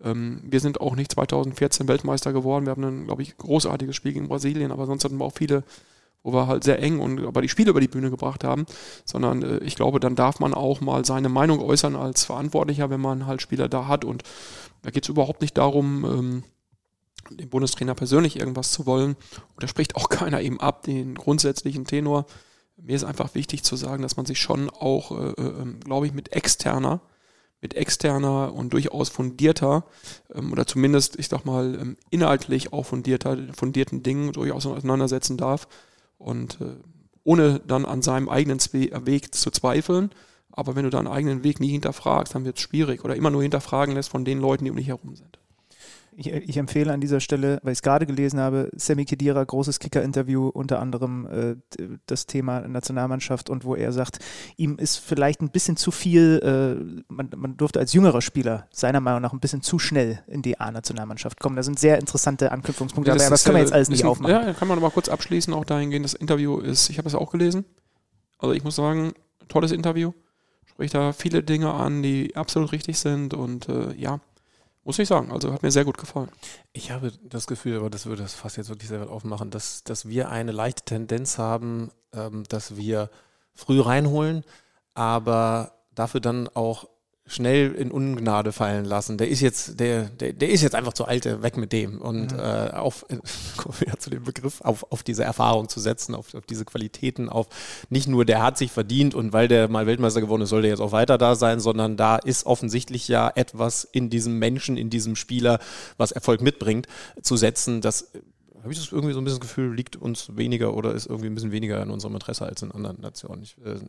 ähm, 0.03 0.41
wir 0.43 0.59
sind 0.59 0.81
auch 0.81 0.95
nicht 0.95 1.11
2014 1.11 1.87
Weltmeister 1.87 2.33
geworden. 2.33 2.65
Wir 2.65 2.71
haben 2.71 2.83
ein, 2.83 3.05
glaube 3.05 3.21
ich, 3.21 3.37
großartiges 3.37 3.95
Spiel 3.95 4.13
gegen 4.13 4.27
Brasilien, 4.27 4.71
aber 4.71 4.85
sonst 4.85 5.03
hatten 5.03 5.17
wir 5.17 5.25
auch 5.25 5.33
viele, 5.35 5.63
wo 6.23 6.33
wir 6.33 6.47
halt 6.47 6.63
sehr 6.63 6.79
eng 6.79 6.99
und 6.99 7.25
aber 7.25 7.41
die 7.41 7.49
Spiele 7.49 7.71
über 7.71 7.81
die 7.81 7.87
Bühne 7.87 8.09
gebracht 8.09 8.43
haben. 8.43 8.65
Sondern 9.05 9.41
äh, 9.43 9.57
ich 9.59 9.75
glaube, 9.75 9.99
dann 9.99 10.15
darf 10.15 10.39
man 10.39 10.53
auch 10.53 10.81
mal 10.81 11.05
seine 11.05 11.29
Meinung 11.29 11.59
äußern 11.59 11.95
als 11.95 12.25
Verantwortlicher, 12.25 12.89
wenn 12.89 13.01
man 13.01 13.25
halt 13.25 13.41
Spieler 13.41 13.69
da 13.69 13.87
hat. 13.87 14.05
Und 14.05 14.23
da 14.81 14.91
geht 14.91 15.03
es 15.03 15.09
überhaupt 15.09 15.41
nicht 15.41 15.57
darum, 15.57 16.05
ähm, 16.05 16.43
dem 17.29 17.49
Bundestrainer 17.49 17.95
persönlich 17.95 18.39
irgendwas 18.39 18.71
zu 18.71 18.85
wollen. 18.85 19.11
Und 19.55 19.63
da 19.63 19.67
spricht 19.67 19.95
auch 19.95 20.09
keiner 20.09 20.41
eben 20.41 20.59
ab, 20.59 20.83
den 20.83 21.15
grundsätzlichen 21.15 21.85
Tenor. 21.85 22.25
Mir 22.83 22.95
ist 22.95 23.03
einfach 23.03 23.35
wichtig 23.35 23.63
zu 23.63 23.75
sagen, 23.75 24.01
dass 24.01 24.17
man 24.17 24.25
sich 24.25 24.39
schon 24.39 24.69
auch, 24.69 25.11
äh, 25.11 25.41
äh, 25.41 25.73
glaube 25.83 26.07
ich, 26.07 26.13
mit 26.13 26.33
externer, 26.33 27.01
mit 27.61 27.75
externer 27.75 28.53
und 28.53 28.73
durchaus 28.73 29.09
fundierter 29.09 29.85
ähm, 30.33 30.51
oder 30.51 30.65
zumindest, 30.65 31.19
ich 31.19 31.27
sag 31.27 31.45
mal, 31.45 31.77
ähm, 31.79 31.97
inhaltlich 32.09 32.73
auch 32.73 32.85
fundierter, 32.85 33.37
fundierten 33.53 34.03
Dingen 34.03 34.31
durchaus 34.33 34.65
auseinandersetzen 34.65 35.37
darf 35.37 35.67
und 36.17 36.59
äh, 36.61 36.77
ohne 37.23 37.59
dann 37.59 37.85
an 37.85 38.01
seinem 38.01 38.29
eigenen 38.29 38.59
Zwe 38.59 38.89
Weg 39.05 39.35
zu 39.35 39.51
zweifeln. 39.51 40.09
Aber 40.51 40.75
wenn 40.75 40.83
du 40.83 40.89
deinen 40.89 41.07
eigenen 41.07 41.43
Weg 41.43 41.59
nie 41.59 41.69
hinterfragst, 41.69 42.35
dann 42.35 42.45
wird 42.45 42.57
es 42.57 42.63
schwierig 42.63 43.05
oder 43.05 43.15
immer 43.15 43.29
nur 43.29 43.41
hinterfragen 43.41 43.95
lässt 43.95 44.09
von 44.09 44.25
den 44.25 44.39
Leuten, 44.39 44.65
die 44.65 44.71
um 44.71 44.77
dich 44.77 44.87
herum 44.87 45.15
sind. 45.15 45.40
Ich, 46.17 46.27
ich, 46.27 46.57
empfehle 46.57 46.91
an 46.91 46.99
dieser 46.99 47.21
Stelle, 47.21 47.59
weil 47.63 47.71
ich 47.71 47.77
es 47.77 47.81
gerade 47.81 48.05
gelesen 48.05 48.39
habe, 48.39 48.69
Sammy 48.75 49.05
Kedira, 49.05 49.41
großes 49.43 49.79
Kicker-Interview, 49.79 50.49
unter 50.49 50.79
anderem 50.79 51.25
äh, 51.27 51.55
das 52.05 52.25
Thema 52.25 52.67
Nationalmannschaft 52.67 53.49
und 53.49 53.63
wo 53.63 53.75
er 53.75 53.93
sagt, 53.93 54.19
ihm 54.57 54.77
ist 54.77 54.97
vielleicht 54.97 55.41
ein 55.41 55.51
bisschen 55.51 55.77
zu 55.77 55.89
viel, 55.89 56.41
äh, 56.43 57.03
man, 57.07 57.29
man, 57.37 57.57
durfte 57.57 57.79
als 57.79 57.93
jüngerer 57.93 58.21
Spieler 58.21 58.67
seiner 58.71 58.99
Meinung 58.99 59.21
nach 59.21 59.31
ein 59.31 59.39
bisschen 59.39 59.61
zu 59.61 59.79
schnell 59.79 60.21
in 60.27 60.41
die 60.41 60.59
A-Nationalmannschaft 60.59 61.39
kommen. 61.39 61.55
Da 61.55 61.63
sind 61.63 61.79
sehr 61.79 61.97
interessante 61.97 62.51
Anknüpfungspunkte, 62.51 63.09
ja, 63.09 63.15
das 63.15 63.27
aber 63.27 63.31
das 63.31 63.43
können 63.45 63.55
wir 63.55 63.61
jetzt 63.61 63.73
alles 63.73 63.89
nicht 63.89 64.03
ein, 64.03 64.09
aufmachen. 64.09 64.35
Ja, 64.35 64.53
kann 64.53 64.67
man 64.67 64.77
aber 64.77 64.89
kurz 64.91 65.07
abschließen, 65.07 65.53
auch 65.53 65.65
dahingehend, 65.65 66.03
das 66.03 66.13
Interview 66.13 66.59
ist, 66.59 66.89
ich 66.89 66.97
habe 66.97 67.07
es 67.07 67.15
auch 67.15 67.31
gelesen, 67.31 67.63
also 68.37 68.53
ich 68.53 68.65
muss 68.65 68.75
sagen, 68.75 69.13
tolles 69.47 69.71
Interview, 69.71 70.11
spricht 70.65 70.93
da 70.93 71.13
viele 71.13 71.41
Dinge 71.41 71.73
an, 71.73 72.03
die 72.03 72.35
absolut 72.35 72.73
richtig 72.73 72.99
sind 72.99 73.33
und 73.33 73.69
äh, 73.69 73.93
ja, 73.95 74.19
muss 74.83 74.99
ich 74.99 75.07
sagen. 75.07 75.31
Also 75.31 75.51
hat 75.53 75.63
mir 75.63 75.71
sehr 75.71 75.85
gut 75.85 75.97
gefallen. 75.97 76.29
Ich 76.73 76.91
habe 76.91 77.11
das 77.23 77.47
Gefühl, 77.47 77.77
aber 77.77 77.89
das 77.89 78.05
würde 78.05 78.23
das 78.23 78.33
fast 78.33 78.57
jetzt 78.57 78.69
wirklich 78.69 78.89
sehr 78.89 79.01
weit 79.01 79.09
aufmachen, 79.09 79.49
dass, 79.49 79.83
dass 79.83 80.07
wir 80.07 80.29
eine 80.29 80.51
leichte 80.51 80.83
Tendenz 80.83 81.37
haben, 81.37 81.91
ähm, 82.13 82.43
dass 82.49 82.75
wir 82.75 83.09
früh 83.53 83.79
reinholen, 83.79 84.43
aber 84.93 85.73
dafür 85.93 86.19
dann 86.19 86.47
auch 86.47 86.87
schnell 87.31 87.71
in 87.71 87.91
Ungnade 87.91 88.51
fallen 88.51 88.85
lassen. 88.85 89.17
Der 89.17 89.29
ist 89.29 89.39
jetzt, 89.39 89.79
der, 89.79 90.09
der, 90.09 90.33
der 90.33 90.49
ist 90.49 90.61
jetzt 90.61 90.75
einfach 90.75 90.93
zu 90.93 91.05
alt, 91.05 91.25
weg 91.41 91.57
mit 91.57 91.71
dem. 91.71 92.01
Und 92.01 92.33
mhm. 92.33 92.39
äh, 92.39 92.71
auf, 92.71 93.05
ja, 93.87 93.97
zu 93.97 94.09
dem 94.09 94.23
Begriff, 94.23 94.61
auf, 94.61 94.91
auf 94.91 95.03
diese 95.03 95.23
Erfahrung 95.23 95.69
zu 95.69 95.79
setzen, 95.79 96.13
auf, 96.13 96.33
auf 96.35 96.45
diese 96.45 96.65
Qualitäten, 96.65 97.29
auf 97.29 97.47
nicht 97.89 98.07
nur 98.07 98.25
der 98.25 98.43
hat 98.43 98.57
sich 98.57 98.71
verdient 98.71 99.15
und 99.15 99.33
weil 99.33 99.47
der 99.47 99.69
mal 99.69 99.87
Weltmeister 99.87 100.21
geworden 100.21 100.41
ist, 100.41 100.49
soll 100.49 100.61
der 100.61 100.71
jetzt 100.71 100.81
auch 100.81 100.91
weiter 100.91 101.17
da 101.17 101.35
sein, 101.35 101.59
sondern 101.59 101.95
da 101.95 102.17
ist 102.17 102.45
offensichtlich 102.45 103.07
ja 103.07 103.31
etwas 103.33 103.85
in 103.85 104.09
diesem 104.09 104.37
Menschen, 104.37 104.77
in 104.77 104.89
diesem 104.89 105.15
Spieler, 105.15 105.59
was 105.97 106.11
Erfolg 106.11 106.41
mitbringt, 106.41 106.87
zu 107.21 107.37
setzen, 107.37 107.81
das 107.81 108.11
habe 108.61 108.73
ich 108.73 108.79
das 108.79 108.91
irgendwie 108.91 109.13
so 109.13 109.19
ein 109.19 109.23
bisschen 109.23 109.39
das 109.39 109.47
Gefühl, 109.47 109.73
liegt 109.73 109.95
uns 109.95 110.35
weniger 110.35 110.75
oder 110.75 110.93
ist 110.93 111.07
irgendwie 111.07 111.27
ein 111.27 111.33
bisschen 111.33 111.51
weniger 111.51 111.81
in 111.81 111.89
unserem 111.89 112.13
Interesse 112.13 112.45
als 112.45 112.61
in 112.61 112.71
anderen 112.71 113.01
Nationen. 113.01 113.41
Ich, 113.41 113.57
äh, 113.65 113.79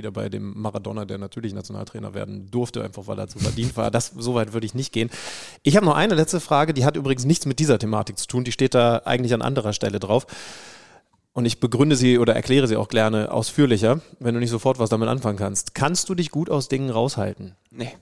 wieder 0.00 0.10
bei 0.10 0.30
dem 0.30 0.58
Maradona, 0.58 1.04
der 1.04 1.18
natürlich 1.18 1.52
Nationaltrainer 1.52 2.14
werden 2.14 2.50
durfte, 2.50 2.82
einfach 2.82 3.06
weil 3.06 3.18
er 3.18 3.28
zu 3.28 3.38
verdient 3.38 3.76
war. 3.76 3.90
Das, 3.90 4.12
so 4.16 4.34
weit 4.34 4.54
würde 4.54 4.64
ich 4.64 4.74
nicht 4.74 4.92
gehen. 4.92 5.10
Ich 5.62 5.76
habe 5.76 5.84
noch 5.84 5.94
eine 5.94 6.14
letzte 6.14 6.40
Frage, 6.40 6.72
die 6.72 6.86
hat 6.86 6.96
übrigens 6.96 7.26
nichts 7.26 7.44
mit 7.44 7.58
dieser 7.58 7.78
Thematik 7.78 8.18
zu 8.18 8.26
tun. 8.26 8.44
Die 8.44 8.52
steht 8.52 8.74
da 8.74 9.02
eigentlich 9.04 9.34
an 9.34 9.42
anderer 9.42 9.74
Stelle 9.74 10.00
drauf. 10.00 10.26
Und 11.32 11.44
ich 11.44 11.60
begründe 11.60 11.96
sie 11.96 12.18
oder 12.18 12.34
erkläre 12.34 12.66
sie 12.66 12.76
auch 12.76 12.88
gerne 12.88 13.30
ausführlicher, 13.30 14.00
wenn 14.18 14.34
du 14.34 14.40
nicht 14.40 14.50
sofort 14.50 14.78
was 14.78 14.88
damit 14.88 15.08
anfangen 15.08 15.38
kannst. 15.38 15.74
Kannst 15.74 16.08
du 16.08 16.14
dich 16.14 16.30
gut 16.30 16.50
aus 16.50 16.68
Dingen 16.68 16.90
raushalten? 16.90 17.54
Nee. 17.70 17.92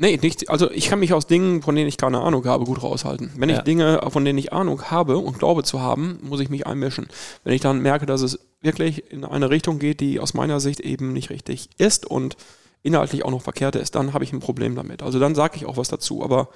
Nee, 0.00 0.16
nicht, 0.22 0.48
also 0.48 0.70
ich 0.70 0.88
kann 0.88 1.00
mich 1.00 1.12
aus 1.12 1.26
Dingen, 1.26 1.60
von 1.60 1.74
denen 1.74 1.88
ich 1.88 1.96
keine 1.96 2.20
Ahnung 2.20 2.46
habe, 2.46 2.64
gut 2.64 2.84
raushalten. 2.84 3.32
Wenn 3.36 3.48
ich 3.48 3.56
ja. 3.56 3.62
Dinge, 3.62 4.00
von 4.10 4.24
denen 4.24 4.38
ich 4.38 4.52
Ahnung 4.52 4.92
habe 4.92 5.18
und 5.18 5.40
glaube 5.40 5.64
zu 5.64 5.80
haben, 5.80 6.20
muss 6.22 6.38
ich 6.38 6.48
mich 6.50 6.68
einmischen. 6.68 7.08
Wenn 7.42 7.52
ich 7.52 7.60
dann 7.60 7.82
merke, 7.82 8.06
dass 8.06 8.22
es 8.22 8.38
wirklich 8.60 9.10
in 9.10 9.24
eine 9.24 9.50
Richtung 9.50 9.80
geht, 9.80 9.98
die 9.98 10.20
aus 10.20 10.34
meiner 10.34 10.60
Sicht 10.60 10.78
eben 10.78 11.12
nicht 11.12 11.30
richtig 11.30 11.70
ist 11.78 12.06
und 12.06 12.36
inhaltlich 12.84 13.24
auch 13.24 13.32
noch 13.32 13.42
verkehrt 13.42 13.74
ist, 13.74 13.96
dann 13.96 14.14
habe 14.14 14.22
ich 14.22 14.32
ein 14.32 14.38
Problem 14.38 14.76
damit. 14.76 15.02
Also 15.02 15.18
dann 15.18 15.34
sage 15.34 15.56
ich 15.56 15.66
auch 15.66 15.76
was 15.76 15.88
dazu. 15.88 16.22
Aber 16.22 16.50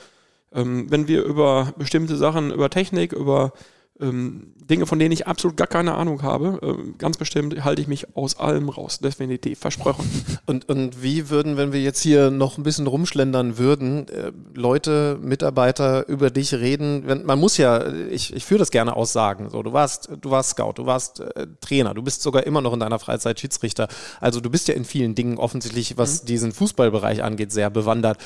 ähm, 0.55 0.89
wenn 0.89 1.09
wir 1.09 1.25
über 1.25 1.73
bestimmte 1.77 2.17
Sachen, 2.17 2.53
über 2.53 2.71
Technik, 2.71 3.13
über 3.13 3.53
ähm, 4.01 4.55
Dinge, 4.57 4.87
von 4.87 4.99
denen 4.99 5.13
ich 5.13 5.27
absolut 5.27 5.57
gar 5.57 5.67
keine 5.67 5.95
Ahnung 5.95 6.23
habe. 6.23 6.59
Ähm, 6.63 6.95
ganz 6.99 7.19
bestimmt 7.19 7.65
halte 7.65 7.83
ich 7.83 7.89
mich 7.89 8.17
aus 8.17 8.39
allem 8.39 8.69
raus, 8.69 8.99
definitiv, 8.99 9.59
versprochen. 9.59 10.09
Und, 10.47 10.69
und 10.69 11.03
wie 11.03 11.31
würden, 11.31 11.57
wenn 11.57 11.73
wir 11.73 11.81
jetzt 11.81 12.01
hier 12.01 12.31
noch 12.31 12.59
ein 12.59 12.65
bisschen 12.65 12.87
rumschlendern 12.87 13.59
würden, 13.59 14.09
äh, 14.09 14.33
Leute, 14.55 15.19
Mitarbeiter 15.23 16.09
über 16.09 16.31
dich 16.31 16.55
reden? 16.55 17.05
Wenn, 17.07 17.25
man 17.25 17.39
muss 17.39 17.57
ja, 17.59 17.93
ich, 17.93 18.35
ich 18.35 18.45
führe 18.45 18.59
das 18.59 18.71
gerne 18.71 18.97
aus 18.97 19.13
sagen, 19.13 19.51
so, 19.51 19.63
du 19.63 19.73
warst, 19.73 20.11
du 20.21 20.31
warst 20.31 20.51
Scout, 20.51 20.75
du 20.77 20.87
warst 20.87 21.21
äh, 21.21 21.47
Trainer, 21.61 21.95
du 21.95 22.03
bist 22.03 22.23
sogar 22.23 22.45
immer 22.45 22.61
noch 22.61 22.73
in 22.73 22.81
deiner 22.81 22.99
Freizeit 22.99 23.39
Schiedsrichter. 23.39 23.89
Also 24.21 24.41
du 24.41 24.51
bist 24.51 24.69
ja 24.69 24.75
in 24.75 24.85
vielen 24.85 25.15
Dingen 25.15 25.39
offensichtlich, 25.39 25.97
was 25.97 26.23
mhm. 26.23 26.27
diesen 26.27 26.53
Fußballbereich 26.53 27.23
angeht, 27.23 27.53
sehr 27.53 27.71
bewandert. 27.71 28.19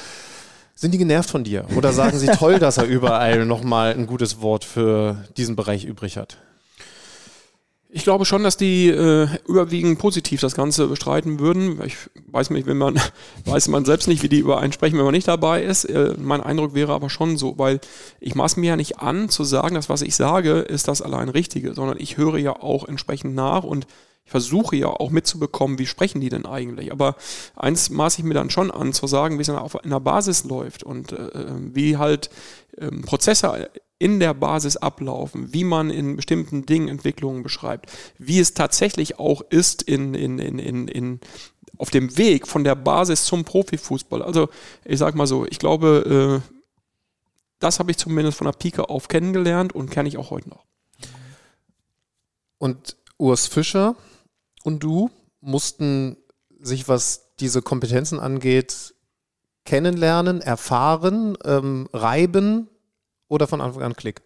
Sind 0.79 0.93
die 0.93 0.99
genervt 0.99 1.31
von 1.31 1.43
dir? 1.43 1.65
Oder 1.75 1.95
sagen 1.95 2.19
sie 2.19 2.27
toll, 2.27 2.59
dass 2.59 2.77
er 2.77 2.85
überall 2.85 3.47
nochmal 3.47 3.95
ein 3.95 4.07
gutes 4.07 4.43
Wort 4.43 4.63
für 4.63 5.25
diesen 5.39 5.57
Bereich 5.57 5.87
übrig 5.87 6.19
hat? 6.19 6.37
Ich 7.89 8.03
glaube 8.03 8.27
schon, 8.27 8.43
dass 8.43 8.59
die 8.59 8.89
äh, 8.89 9.27
überwiegend 9.49 9.99
positiv 9.99 10.43
das 10.43 10.55
Ganze 10.55 10.87
bestreiten 10.87 11.41
würden. 11.41 11.81
Ich 11.87 11.97
weiß 12.31 12.51
nicht, 12.51 12.67
wenn 12.67 12.77
man 12.77 13.01
weiß 13.47 13.69
man 13.69 13.87
selbst 13.87 14.07
nicht, 14.07 14.23
wie 14.23 14.29
die 14.29 14.41
über 14.41 14.61
einen 14.61 14.75
sprechen, 14.75 14.99
wenn 14.99 15.07
man 15.07 15.15
nicht 15.15 15.29
dabei 15.29 15.63
ist. 15.63 15.87
Äh, 15.87 16.13
mein 16.19 16.43
Eindruck 16.43 16.75
wäre 16.75 16.93
aber 16.93 17.09
schon 17.09 17.39
so, 17.39 17.57
weil 17.57 17.81
ich 18.21 18.35
maß 18.35 18.59
mir 18.59 18.67
ja 18.67 18.77
nicht 18.77 18.99
an 18.99 19.31
zu 19.31 19.45
sagen, 19.45 19.77
dass 19.77 19.89
was 19.89 20.03
ich 20.03 20.15
sage, 20.15 20.59
ist 20.59 20.89
das 20.89 21.01
allein 21.01 21.31
Richtige, 21.31 21.73
sondern 21.73 21.97
ich 21.99 22.19
höre 22.19 22.37
ja 22.37 22.53
auch 22.53 22.87
entsprechend 22.87 23.35
nach 23.35 23.65
und 23.65 23.87
ich 24.27 24.33
versuche 24.33 24.75
ja 24.75 24.89
auch 24.89 25.11
mitzubekommen, 25.11 25.79
wie 25.79 25.87
sprechen 25.87 26.21
die 26.21 26.29
denn 26.29 26.47
eigentlich. 26.47 26.91
Aber 26.91 27.15
eins 27.55 27.91
maße 27.91 28.19
ich 28.19 28.25
mir 28.25 28.35
dann 28.35 28.51
schon 28.51 28.73
an, 28.73 28.93
zu 28.93 29.07
sagen, 29.07 29.39
wie 29.39 29.43
es 29.43 29.49
auf 29.49 29.85
einer 29.85 30.01
Basis 30.01 30.43
läuft 30.43 30.83
und 30.83 31.13
äh, 31.13 31.45
wie 31.73 31.97
halt 31.97 32.29
äh, 32.77 32.91
Prozesse 32.91 33.71
in 34.01 34.19
der 34.19 34.35
Basis 34.35 34.77
ablaufen, 34.77 35.55
wie 35.55 35.63
man 35.63 35.91
in 35.91 36.17
bestimmten 36.17 36.67
Dingen 36.67 36.89
Entwicklungen 36.89 37.45
beschreibt, 37.45 37.91
wie 38.19 38.41
es 38.41 38.53
tatsächlich 38.53 39.21
auch 39.21 39.43
ist 39.49 39.83
in, 39.83 40.15
in, 40.15 40.41
in, 40.41 40.59
in, 40.59 40.89
in 40.89 41.21
auf 41.79 41.91
dem 41.91 42.19
Weg 42.19 42.49
von 42.49 42.65
der 42.65 42.75
Basis 42.75 43.27
zum 43.27 43.45
Profifußball. 43.45 44.23
Also 44.23 44.49
ich 44.85 44.99
sag 44.99 45.15
mal 45.15 45.29
so, 45.29 45.47
ich 45.47 45.61
glaube, 45.61 46.43
äh, 46.45 46.53
das 47.61 47.79
habe 47.79 47.93
ich 47.93 47.97
zumindest 47.97 48.39
von 48.39 48.47
der 48.47 48.53
Pike 48.53 48.91
auf 48.91 49.07
kennengelernt 49.07 49.73
und 49.73 49.89
kenne 49.89 50.09
ich 50.09 50.19
auch 50.19 50.31
heute 50.31 50.49
noch. 50.49 50.65
Und 52.59 52.97
Urs 53.19 53.47
Fischer 53.47 53.95
und 54.67 54.81
du 54.81 55.11
mussten 55.41 56.17
sich, 56.59 56.89
was 56.89 57.35
diese 57.39 57.63
Kompetenzen 57.63 58.19
angeht, 58.19 58.95
kennenlernen, 59.65 60.41
erfahren, 60.41 61.39
ähm, 61.45 61.89
reiben 61.93 62.69
oder 63.29 63.47
von 63.47 63.61
Anfang 63.61 63.85
an 63.85 63.95
Klick? 63.95 64.23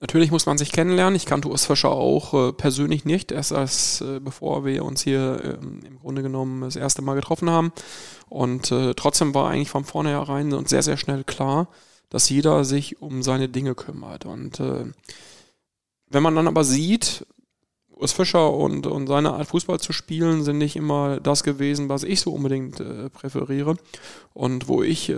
Natürlich 0.00 0.30
muss 0.30 0.46
man 0.46 0.56
sich 0.56 0.72
kennenlernen. 0.72 1.14
Ich 1.14 1.26
kannte 1.26 1.48
Urs 1.48 1.66
Fischer 1.66 1.90
auch 1.90 2.32
äh, 2.32 2.52
persönlich 2.54 3.04
nicht, 3.04 3.32
erst 3.32 3.52
als 3.52 4.00
äh, 4.00 4.18
bevor 4.18 4.64
wir 4.64 4.82
uns 4.82 5.02
hier 5.02 5.58
ähm, 5.60 5.80
im 5.86 5.98
Grunde 5.98 6.22
genommen 6.22 6.62
das 6.62 6.76
erste 6.76 7.02
Mal 7.02 7.16
getroffen 7.16 7.50
haben. 7.50 7.72
Und 8.30 8.72
äh, 8.72 8.94
trotzdem 8.94 9.34
war 9.34 9.50
eigentlich 9.50 9.68
von 9.68 9.84
vornherein 9.84 10.54
und 10.54 10.70
sehr, 10.70 10.82
sehr 10.82 10.96
schnell 10.96 11.24
klar, 11.24 11.68
dass 12.08 12.30
jeder 12.30 12.64
sich 12.64 13.02
um 13.02 13.22
seine 13.22 13.50
Dinge 13.50 13.74
kümmert. 13.74 14.24
Und 14.24 14.58
äh, 14.58 14.86
wenn 16.06 16.22
man 16.22 16.34
dann 16.34 16.48
aber 16.48 16.64
sieht, 16.64 17.26
Urs 18.00 18.12
Fischer 18.12 18.52
und, 18.52 18.86
und 18.86 19.06
seine 19.08 19.34
Art 19.34 19.48
Fußball 19.48 19.78
zu 19.78 19.92
spielen 19.92 20.42
sind 20.42 20.56
nicht 20.56 20.74
immer 20.74 21.20
das 21.20 21.42
gewesen, 21.42 21.90
was 21.90 22.02
ich 22.02 22.20
so 22.20 22.32
unbedingt 22.32 22.80
äh, 22.80 23.10
präferiere. 23.10 23.76
Und 24.32 24.68
wo 24.68 24.82
ich 24.82 25.10
äh, 25.10 25.16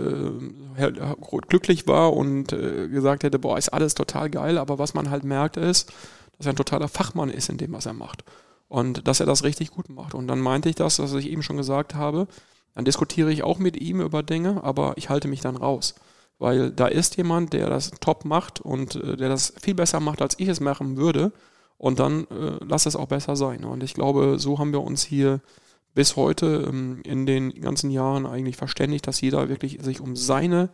glücklich 1.47 1.87
war 1.87 2.13
und 2.13 2.51
äh, 2.51 2.89
gesagt 2.89 3.23
hätte, 3.23 3.39
boah, 3.39 3.57
ist 3.57 3.69
alles 3.69 3.95
total 3.95 4.29
geil, 4.29 4.57
aber 4.57 4.79
was 4.79 4.93
man 4.93 5.09
halt 5.09 5.23
merkt 5.23 5.55
ist, 5.55 5.93
dass 6.37 6.47
er 6.47 6.53
ein 6.53 6.57
totaler 6.57 6.89
Fachmann 6.89 7.29
ist 7.29 7.49
in 7.49 7.57
dem, 7.57 7.71
was 7.71 7.85
er 7.85 7.93
macht. 7.93 8.25
Und 8.67 9.07
dass 9.07 9.21
er 9.21 9.27
das 9.27 9.43
richtig 9.43 9.71
gut 9.71 9.89
macht. 9.89 10.13
Und 10.13 10.27
dann 10.27 10.39
meinte 10.39 10.67
ich 10.67 10.75
das, 10.75 10.99
was 10.99 11.13
ich 11.13 11.29
eben 11.29 11.43
schon 11.43 11.57
gesagt 11.57 11.95
habe, 11.95 12.27
dann 12.75 12.85
diskutiere 12.85 13.31
ich 13.31 13.43
auch 13.43 13.59
mit 13.59 13.77
ihm 13.77 14.01
über 14.01 14.23
Dinge, 14.23 14.63
aber 14.63 14.93
ich 14.97 15.09
halte 15.09 15.27
mich 15.27 15.41
dann 15.41 15.55
raus. 15.55 15.95
Weil 16.39 16.71
da 16.71 16.87
ist 16.87 17.15
jemand, 17.15 17.53
der 17.53 17.69
das 17.69 17.91
top 18.01 18.25
macht 18.25 18.59
und 18.59 18.95
äh, 18.95 19.15
der 19.15 19.29
das 19.29 19.53
viel 19.61 19.75
besser 19.75 20.01
macht, 20.01 20.21
als 20.21 20.37
ich 20.37 20.49
es 20.49 20.59
machen 20.59 20.97
würde 20.97 21.31
und 21.83 21.99
dann 21.99 22.27
äh, 22.27 22.59
lass 22.65 22.85
es 22.85 22.95
auch 22.95 23.07
besser 23.07 23.35
sein. 23.35 23.65
Und 23.65 23.83
ich 23.83 23.93
glaube, 23.93 24.39
so 24.39 24.57
haben 24.57 24.71
wir 24.71 24.79
uns 24.79 25.03
hier 25.03 25.41
bis 25.93 26.15
heute 26.15 26.65
ähm, 26.69 27.01
in 27.03 27.25
den 27.25 27.59
ganzen 27.59 27.91
Jahren 27.91 28.25
eigentlich 28.25 28.55
verständigt, 28.55 29.05
dass 29.05 29.19
jeder 29.19 29.49
wirklich 29.49 29.79
sich 29.81 29.99
um 29.99 30.15
seine 30.15 30.69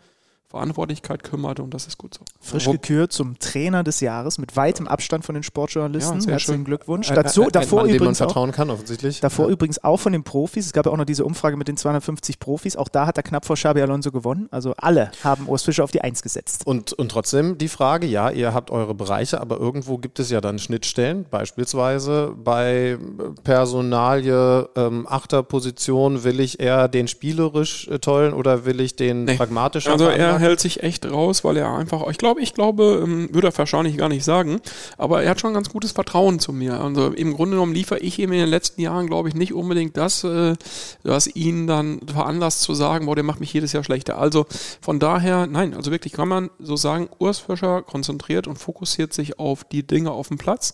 Verantwortlichkeit 0.50 1.24
kümmert 1.24 1.60
und 1.60 1.76
das 1.76 1.86
ist 1.86 2.00
gut 2.00 2.16
so. 2.16 2.22
Frisch 2.42 2.66
gekürt 2.66 3.12
zum 3.12 3.38
Trainer 3.38 3.84
des 3.84 4.00
Jahres 4.00 4.40
mit 4.40 4.56
weitem 4.56 4.88
Abstand 4.88 5.24
von 5.24 5.36
den 5.36 5.44
Sportjournalisten. 5.44 6.22
Ja, 6.22 6.32
Herzlichen 6.32 6.64
Glückwunsch. 6.64 7.08
Dazu, 7.10 7.44
ein, 7.44 7.50
davor 7.52 7.82
Mann, 7.82 7.90
übrigens 7.92 8.20
man 8.20 8.28
vertrauen 8.30 8.50
auch, 8.50 8.56
kann, 8.56 8.72
offensichtlich. 8.72 9.20
Davor 9.20 9.46
ja. 9.46 9.52
übrigens 9.52 9.84
auch 9.84 9.98
von 9.98 10.12
den 10.12 10.24
Profis. 10.24 10.66
Es 10.66 10.74
gab 10.74 10.88
ja 10.88 10.92
auch 10.92 10.98
noch 10.98 11.06
diese 11.06 11.24
Umfrage 11.24 11.56
mit 11.56 11.68
den 11.68 11.78
250 11.78 12.40
Profis. 12.40 12.76
Auch 12.78 12.88
da 12.88 13.06
hat 13.06 13.18
er 13.18 13.24
knapp 13.24 13.46
vor 13.46 13.58
Xabi 13.58 13.80
Alonso 13.80 14.12
gewonnen. 14.12 14.48
Also 14.50 14.74
alle 14.78 15.12
haben 15.24 15.48
Urs 15.48 15.62
Fischer 15.62 15.84
auf 15.84 15.92
die 15.92 16.02
Eins 16.02 16.24
gesetzt. 16.24 16.66
Und, 16.66 16.94
und 16.94 17.12
trotzdem 17.12 17.60
die 17.60 17.70
Frage, 17.70 18.08
ja, 18.08 18.32
ihr 18.32 18.52
habt 18.52 18.72
eure 18.72 18.96
Bereiche, 18.96 19.40
aber 19.40 19.60
irgendwo 19.60 20.00
gibt 20.00 20.20
es 20.20 20.32
ja 20.32 20.42
dann 20.42 20.58
Schnittstellen, 20.58 21.28
beispielsweise 21.30 22.34
bei 22.44 22.98
Personalie, 23.44 24.68
ähm, 24.76 25.06
Achterposition, 25.08 26.24
will 26.24 26.40
ich 26.40 26.60
eher 26.60 26.88
den 26.88 27.08
spielerisch 27.08 27.88
äh, 27.88 28.00
tollen 28.00 28.34
oder 28.34 28.66
will 28.66 28.82
ich 28.82 28.96
den 28.96 29.26
nee. 29.26 29.38
pragmatisch 29.38 29.86
Also 29.86 30.10
hält 30.40 30.60
sich 30.60 30.84
echt 30.84 31.06
raus, 31.10 31.44
weil 31.44 31.58
er 31.58 31.72
einfach, 31.72 32.08
ich 32.10 32.18
glaube, 32.18 32.42
ich 32.42 32.54
glaube, 32.54 33.02
ähm, 33.04 33.30
würde 33.32 33.48
er 33.48 33.58
wahrscheinlich 33.58 33.98
gar 33.98 34.10
nicht 34.10 34.24
sagen, 34.24 34.60
aber 34.98 35.24
er 35.24 35.32
hat 35.32 35.40
schon 35.40 35.54
ganz 35.54 35.70
gutes 35.70 35.92
Vertrauen 35.92 36.40
zu 36.40 36.52
mir. 36.52 36.80
Also 36.80 37.08
im 37.10 37.34
Grunde 37.34 37.56
genommen 37.56 37.74
liefere 37.74 38.00
ich 38.00 38.20
ihm 38.20 38.32
in 38.32 38.40
den 38.40 38.50
letzten 38.50 38.82
Jahren, 38.82 39.08
glaube 39.08 39.30
ich, 39.30 39.36
nicht 39.36 39.54
unbedingt 39.54 39.98
das, 39.98 40.24
äh, 40.24 40.56
was 41.04 41.28
ihn 41.28 41.68
dann 41.68 42.00
veranlasst 42.08 42.62
zu 42.62 42.74
sagen, 42.74 43.06
boah, 43.06 43.16
der 43.16 43.24
macht 43.24 43.40
mich 43.40 43.54
jedes 43.54 43.74
Jahr 43.74 43.84
schlechter. 43.84 44.18
Also 44.18 44.46
von 44.82 45.00
daher, 45.00 45.48
nein, 45.48 45.74
also 45.74 45.92
wirklich 45.92 46.14
kann 46.14 46.28
man 46.28 46.50
so 46.60 46.76
sagen, 46.76 47.10
Urs 47.20 47.40
Fischer 47.40 47.82
konzentriert 47.82 48.48
und 48.48 48.58
fokussiert 48.58 49.14
sich 49.14 49.40
auf 49.40 49.64
die 49.64 49.86
Dinge 49.86 50.12
auf 50.12 50.30
dem 50.30 50.38
Platz. 50.38 50.74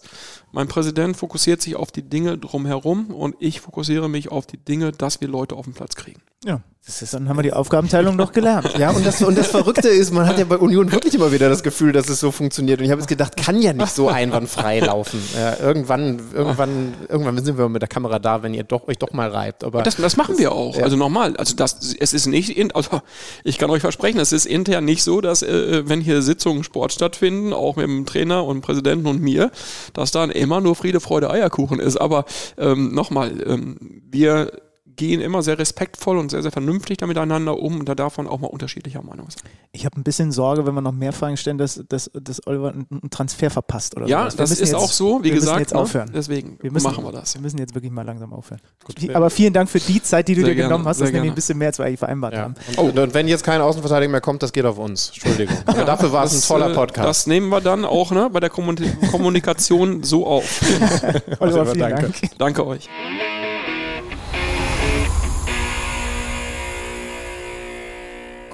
Mein 0.55 0.69
Präsident 0.69 1.17
fokussiert 1.17 1.61
sich 1.61 1.75
auf 1.75 1.91
die 1.91 2.01
Dinge 2.01 2.37
drumherum 2.37 3.07
und 3.07 3.35
ich 3.39 3.59
fokussiere 3.59 4.07
mich 4.07 4.31
auf 4.31 4.45
die 4.45 4.55
Dinge, 4.55 4.93
dass 4.93 5.19
wir 5.19 5.27
Leute 5.27 5.53
auf 5.53 5.65
den 5.65 5.73
Platz 5.73 5.95
kriegen. 5.95 6.21
Ja. 6.45 6.61
Das 6.85 7.01
ist, 7.01 7.15
dann 7.15 7.27
haben 7.27 7.37
wir 7.39 7.41
die 7.41 7.51
Aufgabenteilung 7.51 8.15
doch 8.15 8.31
gelernt. 8.31 8.77
Ja, 8.77 8.91
und 8.91 9.03
das, 9.03 9.19
und 9.23 9.35
das 9.35 9.47
Verrückte 9.47 9.87
ist, 9.87 10.13
man 10.13 10.27
hat 10.27 10.37
ja 10.37 10.45
bei 10.45 10.57
Union 10.57 10.91
wirklich 10.91 11.15
immer 11.15 11.31
wieder 11.31 11.49
das 11.49 11.63
Gefühl, 11.63 11.91
dass 11.91 12.09
es 12.09 12.19
so 12.19 12.29
funktioniert. 12.29 12.79
Und 12.79 12.85
ich 12.85 12.91
habe 12.91 13.01
jetzt 13.01 13.07
gedacht, 13.07 13.35
kann 13.35 13.59
ja 13.59 13.73
nicht 13.73 13.89
so 13.89 14.07
einwandfrei 14.07 14.81
laufen. 14.81 15.19
Ja, 15.35 15.57
irgendwann, 15.59 16.21
irgendwann, 16.31 16.93
irgendwann 17.09 17.43
sind 17.43 17.57
wir 17.57 17.67
mit 17.69 17.81
der 17.81 17.89
Kamera 17.89 18.19
da, 18.19 18.43
wenn 18.43 18.53
ihr 18.53 18.63
doch, 18.63 18.87
euch 18.87 18.99
doch 18.99 19.13
mal 19.13 19.31
reibt. 19.31 19.63
Aber 19.63 19.81
das, 19.81 19.95
das 19.95 20.15
machen 20.15 20.37
wir 20.37 20.51
auch. 20.51 20.77
Ja. 20.77 20.83
Also 20.83 20.95
nochmal, 20.95 21.35
also 21.37 21.55
das, 21.55 21.95
es 21.99 22.13
ist 22.13 22.27
nicht, 22.27 22.55
in, 22.55 22.71
also 22.71 23.01
ich 23.43 23.57
kann 23.57 23.71
euch 23.71 23.81
versprechen, 23.81 24.19
es 24.19 24.31
ist 24.31 24.45
intern 24.45 24.85
nicht 24.85 25.01
so, 25.01 25.21
dass 25.21 25.41
äh, 25.41 25.89
wenn 25.89 26.01
hier 26.01 26.21
Sitzungen 26.21 26.63
Sport 26.63 26.93
stattfinden, 26.93 27.51
auch 27.51 27.77
mit 27.77 27.87
dem 27.87 28.05
Trainer 28.05 28.45
und 28.45 28.61
Präsidenten 28.61 29.07
und 29.07 29.23
mir, 29.23 29.49
dass 29.93 30.11
dann 30.11 30.29
immer 30.45 30.61
nur 30.61 30.75
Friede, 30.75 31.01
Freude, 31.01 31.29
Eierkuchen 31.29 31.79
ist. 31.79 31.97
Aber 31.97 32.23
ähm, 32.57 32.93
nochmal, 32.93 33.43
ähm, 33.45 34.01
wir 34.09 34.51
gehen 34.95 35.21
immer 35.21 35.41
sehr 35.41 35.57
respektvoll 35.57 36.17
und 36.17 36.31
sehr, 36.31 36.41
sehr 36.41 36.51
vernünftig 36.51 36.97
da 36.97 37.07
miteinander 37.07 37.59
um 37.59 37.79
und 37.79 37.89
da 37.89 37.95
darf 37.95 38.17
man 38.17 38.27
auch 38.27 38.39
mal 38.39 38.47
unterschiedlicher 38.47 39.01
Meinung 39.01 39.29
sein. 39.29 39.51
Ich 39.71 39.85
habe 39.85 39.99
ein 39.99 40.03
bisschen 40.03 40.31
Sorge, 40.31 40.65
wenn 40.65 40.73
wir 40.73 40.81
noch 40.81 40.91
mehr 40.91 41.13
Fragen 41.13 41.37
stellen, 41.37 41.57
dass, 41.57 41.83
dass, 41.87 42.09
dass 42.13 42.45
Oliver 42.47 42.71
einen 42.71 43.09
Transfer 43.09 43.49
verpasst 43.49 43.95
oder 43.95 44.07
Ja, 44.07 44.29
das 44.29 44.51
ist 44.51 44.59
jetzt, 44.59 44.75
auch 44.75 44.91
so, 44.91 45.19
wie 45.19 45.25
wir 45.25 45.33
gesagt. 45.33 45.59
Müssen 45.59 45.61
jetzt 45.61 45.73
ne? 45.73 45.79
aufhören. 45.79 46.11
Deswegen 46.13 46.57
wir 46.61 46.71
müssen, 46.71 46.85
machen 46.85 47.03
wir 47.03 47.11
das. 47.11 47.33
Wir 47.33 47.41
müssen 47.41 47.57
jetzt 47.57 47.75
wirklich 47.75 47.91
mal 47.91 48.05
langsam 48.05 48.33
aufhören. 48.33 48.61
Gut. 48.83 49.15
Aber 49.15 49.29
vielen 49.29 49.53
Dank 49.53 49.69
für 49.69 49.79
die 49.79 50.01
Zeit, 50.01 50.27
die 50.27 50.35
du 50.35 50.41
sehr 50.41 50.49
dir 50.49 50.55
gerne, 50.55 50.69
genommen 50.69 50.87
hast. 50.87 51.01
Das 51.01 51.09
ist 51.09 51.13
nämlich 51.13 51.31
ein 51.31 51.35
bisschen 51.35 51.57
mehr, 51.57 51.67
als 51.67 51.79
wir 51.79 51.85
eigentlich 51.85 51.99
vereinbart 51.99 52.33
ja. 52.33 52.41
haben. 52.41 52.55
Und, 52.77 52.97
oh. 52.97 53.01
und 53.01 53.13
wenn 53.13 53.27
jetzt 53.27 53.43
kein 53.43 53.61
Außenverteidiger 53.61 54.11
mehr 54.11 54.21
kommt, 54.21 54.43
das 54.43 54.53
geht 54.53 54.65
auf 54.65 54.77
uns. 54.77 55.09
Entschuldigung. 55.09 55.57
Aber 55.65 55.79
ja, 55.79 55.85
dafür 55.85 56.11
war 56.11 56.23
es 56.23 56.33
ein 56.33 56.47
toller 56.47 56.71
äh, 56.71 56.75
Podcast. 56.75 57.07
Das 57.07 57.27
nehmen 57.27 57.49
wir 57.49 57.61
dann 57.61 57.85
auch 57.85 58.11
ne, 58.11 58.29
bei 58.31 58.39
der 58.39 58.49
Kommunikation 58.49 60.03
so 60.03 60.25
auf. 60.25 60.61
Oliver, 61.39 61.65
vielen 61.65 61.79
Danke. 61.79 62.01
Dank. 62.01 62.37
Danke 62.37 62.67
euch. 62.67 62.89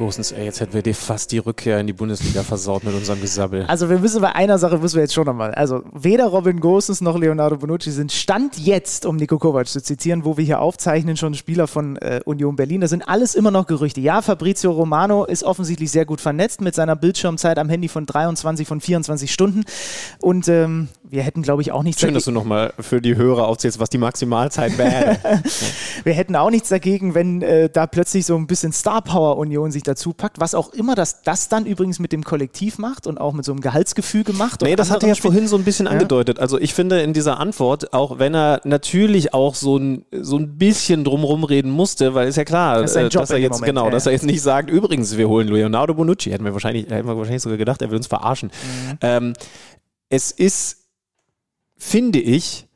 Gosens, 0.01 0.31
ey, 0.31 0.45
jetzt 0.45 0.59
hätten 0.59 0.73
wir 0.73 0.81
dir 0.81 0.95
fast 0.95 1.31
die 1.31 1.37
Rückkehr 1.37 1.79
in 1.79 1.85
die 1.85 1.93
Bundesliga 1.93 2.41
versaut 2.41 2.83
mit 2.83 2.95
unserem 2.95 3.21
Gesabbel. 3.21 3.65
Also 3.67 3.87
wir 3.87 3.99
müssen 3.99 4.19
bei 4.19 4.33
einer 4.33 4.57
Sache 4.57 4.79
müssen 4.79 4.95
wir 4.95 5.03
jetzt 5.03 5.13
schon 5.13 5.27
nochmal. 5.27 5.53
Also 5.53 5.83
weder 5.93 6.25
Robin 6.25 6.59
Gosens 6.59 7.01
noch 7.01 7.19
Leonardo 7.19 7.57
Bonucci 7.57 7.91
sind 7.91 8.11
Stand 8.11 8.57
jetzt, 8.57 9.05
um 9.05 9.15
Nico 9.17 9.37
Kovac 9.37 9.67
zu 9.67 9.79
zitieren, 9.79 10.25
wo 10.25 10.37
wir 10.37 10.43
hier 10.43 10.59
aufzeichnen, 10.59 11.17
schon 11.17 11.35
Spieler 11.35 11.67
von 11.67 11.97
äh, 11.97 12.19
Union 12.25 12.55
Berlin. 12.55 12.81
Das 12.81 12.89
sind 12.89 13.07
alles 13.07 13.35
immer 13.35 13.51
noch 13.51 13.67
Gerüchte. 13.67 14.01
Ja, 14.01 14.23
Fabrizio 14.23 14.71
Romano 14.71 15.23
ist 15.23 15.43
offensichtlich 15.43 15.91
sehr 15.91 16.05
gut 16.05 16.19
vernetzt 16.19 16.61
mit 16.61 16.73
seiner 16.73 16.95
Bildschirmzeit 16.95 17.59
am 17.59 17.69
Handy 17.69 17.87
von 17.87 18.07
23 18.07 18.67
von 18.67 18.81
24 18.81 19.31
Stunden. 19.31 19.65
Und 20.19 20.47
ähm, 20.47 20.87
wir 21.11 21.23
hätten, 21.23 21.43
glaube 21.43 21.61
ich, 21.61 21.71
auch 21.73 21.83
nichts 21.83 22.01
Schön, 22.01 22.13
dass 22.13 22.25
du 22.25 22.31
nochmal 22.31 22.73
für 22.79 23.01
die 23.01 23.17
Hörer 23.17 23.47
aufzählst, 23.47 23.79
was 23.79 23.89
die 23.89 23.97
Maximalzeit 23.97 24.77
wäre. 24.77 25.19
wir 26.03 26.13
hätten 26.13 26.35
auch 26.37 26.49
nichts 26.49 26.69
dagegen, 26.69 27.13
wenn 27.13 27.41
äh, 27.41 27.69
da 27.69 27.85
plötzlich 27.85 28.25
so 28.25 28.35
ein 28.35 28.47
bisschen 28.47 28.71
Star 28.71 29.01
Power 29.01 29.37
Union 29.37 29.71
sich 29.71 29.83
dazu 29.91 30.13
packt, 30.13 30.39
was 30.39 30.55
auch 30.55 30.73
immer 30.73 30.95
das, 30.95 31.21
das 31.23 31.49
dann 31.49 31.65
übrigens 31.65 31.99
mit 31.99 32.11
dem 32.11 32.23
Kollektiv 32.23 32.77
macht 32.77 33.07
und 33.07 33.19
auch 33.19 33.33
mit 33.33 33.45
so 33.45 33.51
einem 33.51 33.61
Gehaltsgefüge 33.61 34.33
macht. 34.33 34.61
Nee, 34.61 34.75
das 34.75 34.91
hat 34.91 35.03
er 35.03 35.09
ja 35.09 35.15
vorhin 35.15 35.47
so 35.47 35.55
ein 35.55 35.63
bisschen 35.63 35.85
ja. 35.85 35.93
angedeutet. 35.93 36.39
Also 36.39 36.59
ich 36.59 36.73
finde 36.73 37.01
in 37.01 37.13
dieser 37.13 37.39
Antwort, 37.39 37.93
auch 37.93 38.19
wenn 38.19 38.35
er 38.35 38.61
natürlich 38.63 39.33
auch 39.33 39.55
so 39.55 39.77
ein, 39.77 40.05
so 40.11 40.37
ein 40.37 40.57
bisschen 40.57 41.03
drumrum 41.03 41.43
reden 41.43 41.71
musste, 41.71 42.13
weil 42.13 42.27
ist 42.27 42.37
ja 42.37 42.45
klar, 42.45 42.81
das 42.81 42.91
ist 42.91 42.97
äh, 42.97 43.09
dass 43.09 43.29
er 43.29 43.37
jetzt, 43.37 43.53
Moment, 43.53 43.65
genau, 43.67 43.85
ja, 43.85 43.91
dass 43.91 44.05
er 44.05 44.11
jetzt 44.11 44.25
nicht 44.25 44.41
sagt, 44.41 44.69
übrigens, 44.69 45.17
wir 45.17 45.27
holen 45.27 45.47
Leonardo 45.47 45.93
Bonucci, 45.93 46.31
hätten 46.31 46.45
wir 46.45 46.53
wahrscheinlich, 46.53 46.89
hätten 46.89 47.07
wir 47.07 47.17
wahrscheinlich 47.17 47.41
sogar 47.41 47.57
gedacht, 47.57 47.81
er 47.81 47.89
will 47.89 47.97
uns 47.97 48.07
verarschen. 48.07 48.49
Mhm. 48.49 48.97
Ähm, 49.01 49.33
es 50.09 50.31
ist 50.31 50.81
finde 51.81 52.19
ich, 52.19 52.67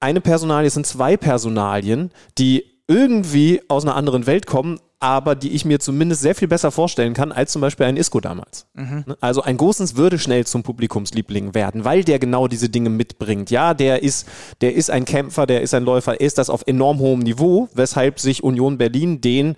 eine 0.00 0.20
Personalie, 0.20 0.68
es 0.68 0.74
sind 0.74 0.86
zwei 0.86 1.16
Personalien, 1.16 2.10
die 2.36 2.64
irgendwie 2.86 3.62
aus 3.68 3.84
einer 3.84 3.96
anderen 3.96 4.26
Welt 4.26 4.46
kommen, 4.46 4.80
aber 5.00 5.34
die 5.34 5.50
ich 5.52 5.64
mir 5.64 5.80
zumindest 5.80 6.20
sehr 6.20 6.34
viel 6.34 6.46
besser 6.46 6.70
vorstellen 6.70 7.14
kann, 7.14 7.32
als 7.32 7.52
zum 7.52 7.62
Beispiel 7.62 7.86
ein 7.86 7.96
Isco 7.96 8.20
damals. 8.20 8.66
Mhm. 8.74 9.04
Ne? 9.06 9.16
Also 9.20 9.42
ein 9.42 9.56
Gosens 9.56 9.96
würde 9.96 10.18
schnell 10.18 10.46
zum 10.46 10.62
Publikumsliebling 10.62 11.54
werden, 11.54 11.84
weil 11.84 12.04
der 12.04 12.18
genau 12.18 12.46
diese 12.46 12.68
Dinge 12.68 12.90
mitbringt. 12.90 13.50
Ja, 13.50 13.72
der 13.72 14.02
ist, 14.02 14.28
der 14.60 14.74
ist 14.74 14.90
ein 14.90 15.06
Kämpfer, 15.06 15.46
der 15.46 15.62
ist 15.62 15.72
ein 15.72 15.84
Läufer, 15.84 16.20
er 16.20 16.26
ist 16.26 16.36
das 16.36 16.50
auf 16.50 16.64
enorm 16.66 16.98
hohem 16.98 17.20
Niveau, 17.20 17.70
weshalb 17.74 18.20
sich 18.20 18.44
Union 18.44 18.76
Berlin 18.76 19.22
den 19.22 19.56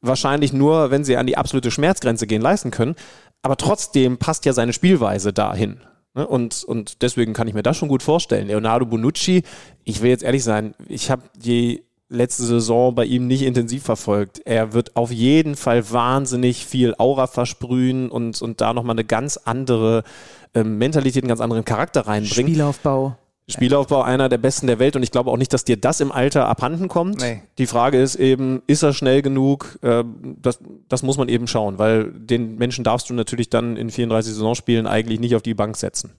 wahrscheinlich 0.00 0.54
nur, 0.54 0.90
wenn 0.90 1.04
sie 1.04 1.18
an 1.18 1.26
die 1.26 1.36
absolute 1.36 1.70
Schmerzgrenze 1.70 2.26
gehen, 2.26 2.40
leisten 2.40 2.70
können. 2.70 2.94
Aber 3.42 3.56
trotzdem 3.56 4.16
passt 4.16 4.46
ja 4.46 4.54
seine 4.54 4.72
Spielweise 4.72 5.34
dahin. 5.34 5.80
Ne? 6.14 6.26
Und, 6.26 6.64
und 6.64 7.02
deswegen 7.02 7.34
kann 7.34 7.46
ich 7.46 7.54
mir 7.54 7.62
das 7.62 7.76
schon 7.76 7.88
gut 7.88 8.02
vorstellen. 8.02 8.46
Leonardo 8.46 8.86
Bonucci, 8.86 9.42
ich 9.84 10.00
will 10.00 10.10
jetzt 10.10 10.24
ehrlich 10.24 10.44
sein, 10.44 10.74
ich 10.88 11.10
habe 11.10 11.22
die 11.36 11.84
letzte 12.08 12.44
Saison 12.44 12.94
bei 12.94 13.04
ihm 13.04 13.26
nicht 13.26 13.42
intensiv 13.42 13.82
verfolgt. 13.82 14.40
Er 14.44 14.72
wird 14.72 14.96
auf 14.96 15.10
jeden 15.10 15.56
Fall 15.56 15.90
wahnsinnig 15.90 16.64
viel 16.64 16.94
Aura 16.98 17.26
versprühen 17.26 18.10
und, 18.10 18.40
und 18.40 18.60
da 18.60 18.72
nochmal 18.72 18.94
eine 18.94 19.04
ganz 19.04 19.36
andere 19.36 20.04
äh, 20.54 20.64
Mentalität, 20.64 21.22
einen 21.22 21.28
ganz 21.28 21.40
anderen 21.40 21.64
Charakter 21.64 22.06
reinbringen. 22.06 22.52
Spielaufbau. 22.52 23.16
Spielaufbau 23.50 24.02
einer 24.02 24.28
der 24.28 24.36
besten 24.36 24.66
der 24.66 24.78
Welt 24.78 24.94
und 24.94 25.02
ich 25.02 25.10
glaube 25.10 25.30
auch 25.30 25.38
nicht, 25.38 25.52
dass 25.54 25.64
dir 25.64 25.78
das 25.78 26.00
im 26.00 26.12
Alter 26.12 26.48
abhanden 26.48 26.88
kommt. 26.88 27.20
Nee. 27.20 27.42
Die 27.56 27.66
Frage 27.66 28.00
ist 28.00 28.16
eben, 28.16 28.62
ist 28.66 28.82
er 28.82 28.92
schnell 28.92 29.22
genug? 29.22 29.78
Äh, 29.82 30.04
das, 30.40 30.58
das 30.88 31.02
muss 31.02 31.16
man 31.16 31.28
eben 31.28 31.46
schauen, 31.46 31.78
weil 31.78 32.12
den 32.12 32.56
Menschen 32.56 32.84
darfst 32.84 33.08
du 33.08 33.14
natürlich 33.14 33.48
dann 33.48 33.76
in 33.76 33.90
34 33.90 34.34
Saisonspielen 34.34 34.86
eigentlich 34.86 35.20
nicht 35.20 35.34
auf 35.34 35.42
die 35.42 35.54
Bank 35.54 35.76
setzen. 35.76 36.12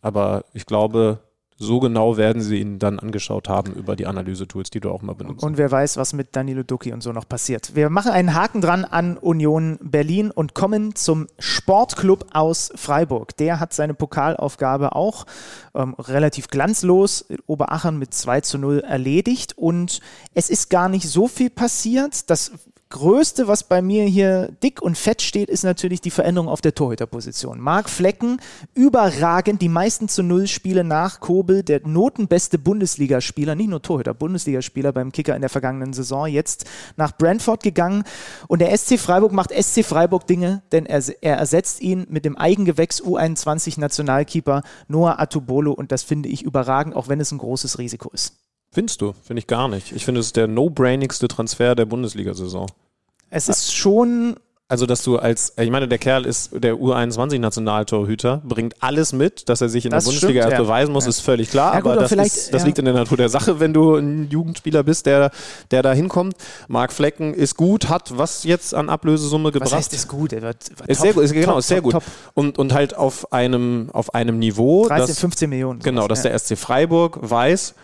Aber 0.00 0.44
ich 0.54 0.66
glaube, 0.66 1.18
so 1.58 1.80
genau 1.80 2.18
werden 2.18 2.42
sie 2.42 2.60
ihn 2.60 2.78
dann 2.78 2.98
angeschaut 2.98 3.48
haben 3.48 3.72
über 3.72 3.96
die 3.96 4.06
Analysetools, 4.06 4.68
die 4.68 4.80
du 4.80 4.90
auch 4.90 5.00
mal 5.00 5.14
benutzt. 5.14 5.42
Und 5.42 5.56
wer 5.56 5.70
weiß, 5.70 5.96
was 5.96 6.12
mit 6.12 6.36
Danilo 6.36 6.62
Ducki 6.62 6.92
und 6.92 7.02
so 7.02 7.12
noch 7.12 7.26
passiert. 7.26 7.74
Wir 7.74 7.88
machen 7.88 8.12
einen 8.12 8.34
Haken 8.34 8.60
dran 8.60 8.84
an 8.84 9.16
Union 9.16 9.78
Berlin 9.80 10.30
und 10.30 10.52
kommen 10.52 10.94
zum 10.94 11.28
Sportclub 11.38 12.26
aus 12.34 12.72
Freiburg. 12.74 13.36
Der 13.38 13.58
hat 13.58 13.72
seine 13.72 13.94
Pokalaufgabe 13.94 14.94
auch 14.94 15.24
ähm, 15.74 15.94
relativ 15.94 16.48
glanzlos 16.48 17.24
Oberachern 17.46 17.98
mit 17.98 18.12
2 18.12 18.42
zu 18.42 18.58
0 18.58 18.80
erledigt. 18.80 19.56
Und 19.56 20.00
es 20.34 20.50
ist 20.50 20.68
gar 20.68 20.90
nicht 20.90 21.08
so 21.08 21.26
viel 21.26 21.48
passiert. 21.48 22.28
Das 22.28 22.52
Größte, 22.96 23.46
was 23.46 23.62
bei 23.62 23.82
mir 23.82 24.04
hier 24.04 24.50
dick 24.62 24.80
und 24.80 24.96
fett 24.96 25.20
steht, 25.20 25.50
ist 25.50 25.64
natürlich 25.64 26.00
die 26.00 26.10
Veränderung 26.10 26.48
auf 26.48 26.62
der 26.62 26.74
Torhüterposition. 26.74 27.60
Marc 27.60 27.90
Flecken, 27.90 28.40
überragend, 28.74 29.60
die 29.60 29.68
meisten 29.68 30.08
zu 30.08 30.22
Null 30.22 30.46
Spiele 30.46 30.82
nach 30.82 31.20
Kobel, 31.20 31.62
der 31.62 31.86
notenbeste 31.86 32.58
Bundesligaspieler, 32.58 33.54
nicht 33.54 33.68
nur 33.68 33.82
Torhüter, 33.82 34.14
Bundesligaspieler 34.14 34.92
beim 34.92 35.12
Kicker 35.12 35.34
in 35.34 35.42
der 35.42 35.50
vergangenen 35.50 35.92
Saison, 35.92 36.26
jetzt 36.26 36.64
nach 36.96 37.14
Brentford 37.18 37.62
gegangen. 37.62 38.02
Und 38.48 38.60
der 38.60 38.74
SC 38.74 38.98
Freiburg 38.98 39.32
macht 39.32 39.52
SC 39.52 39.84
Freiburg 39.84 40.26
Dinge, 40.26 40.62
denn 40.72 40.86
er, 40.86 41.02
er 41.20 41.36
ersetzt 41.36 41.82
ihn 41.82 42.06
mit 42.08 42.24
dem 42.24 42.38
Eigengewächs 42.38 43.02
U21 43.02 43.78
Nationalkeeper 43.78 44.62
Noah 44.88 45.20
Atubolo 45.20 45.72
und 45.72 45.92
das 45.92 46.02
finde 46.02 46.30
ich 46.30 46.42
überragend, 46.42 46.96
auch 46.96 47.08
wenn 47.08 47.20
es 47.20 47.30
ein 47.30 47.38
großes 47.38 47.78
Risiko 47.78 48.08
ist. 48.14 48.38
Findest 48.72 49.00
du? 49.00 49.14
Finde 49.22 49.40
ich 49.40 49.46
gar 49.46 49.68
nicht. 49.68 49.92
Ich 49.92 50.04
finde, 50.04 50.20
es 50.20 50.26
ist 50.26 50.36
der 50.36 50.48
no-brainigste 50.48 51.28
Transfer 51.28 51.74
der 51.74 51.86
Bundesliga-Saison. 51.86 52.66
Es 53.30 53.48
ist 53.48 53.74
schon. 53.74 54.36
Also, 54.68 54.84
dass 54.84 55.04
du 55.04 55.16
als, 55.16 55.52
ich 55.58 55.70
meine, 55.70 55.86
der 55.86 55.98
Kerl 55.98 56.26
ist 56.26 56.50
der 56.52 56.74
U21-Nationaltorhüter, 56.74 58.42
bringt 58.44 58.74
alles 58.82 59.12
mit, 59.12 59.48
dass 59.48 59.60
er 59.60 59.68
sich 59.68 59.84
in 59.84 59.92
das 59.92 60.02
der 60.02 60.10
Bundesliga 60.10 60.40
stimmt, 60.40 60.52
erst 60.54 60.58
ja. 60.58 60.64
beweisen 60.64 60.92
muss, 60.92 61.04
ja. 61.04 61.10
ist 61.10 61.20
völlig 61.20 61.50
klar. 61.50 61.74
Ja, 61.74 61.80
gut, 61.82 61.92
aber 61.92 62.00
das, 62.00 62.10
ist, 62.10 62.52
das 62.52 62.64
liegt 62.64 62.76
in 62.80 62.84
der 62.84 62.94
Natur 62.94 63.16
der 63.16 63.28
Sache, 63.28 63.60
wenn 63.60 63.72
du 63.72 63.94
ein 63.94 64.28
Jugendspieler 64.28 64.82
bist, 64.82 65.06
der, 65.06 65.30
der 65.70 65.84
da 65.84 65.92
hinkommt. 65.92 66.34
Marc 66.66 66.92
Flecken 66.92 67.32
ist 67.32 67.56
gut, 67.56 67.88
hat 67.88 68.18
was 68.18 68.42
jetzt 68.42 68.74
an 68.74 68.88
Ablösesumme 68.88 69.52
gebracht. 69.52 69.70
Was 69.70 69.78
heißt 69.78 69.92
ist 69.94 70.08
gut? 70.08 70.32
Er 70.32 70.42
wird, 70.42 70.68
wird 70.76 70.88
ist 70.88 70.98
top, 70.98 71.04
sehr 71.04 71.12
gut, 71.14 71.22
ist, 71.22 71.32
genau, 71.32 71.46
top, 71.46 71.58
ist 71.60 71.68
sehr 71.68 71.82
top, 71.82 71.92
gut. 71.92 72.02
Und, 72.34 72.58
und 72.58 72.74
halt 72.74 72.96
auf 72.96 73.32
einem, 73.32 73.88
auf 73.92 74.16
einem 74.16 74.40
Niveau. 74.40 74.88
13, 74.88 75.14
15 75.14 75.48
Millionen. 75.48 75.78
Genau, 75.78 76.08
dass 76.08 76.22
der 76.22 76.36
SC 76.36 76.58
Freiburg 76.58 77.20
weiß, 77.22 77.76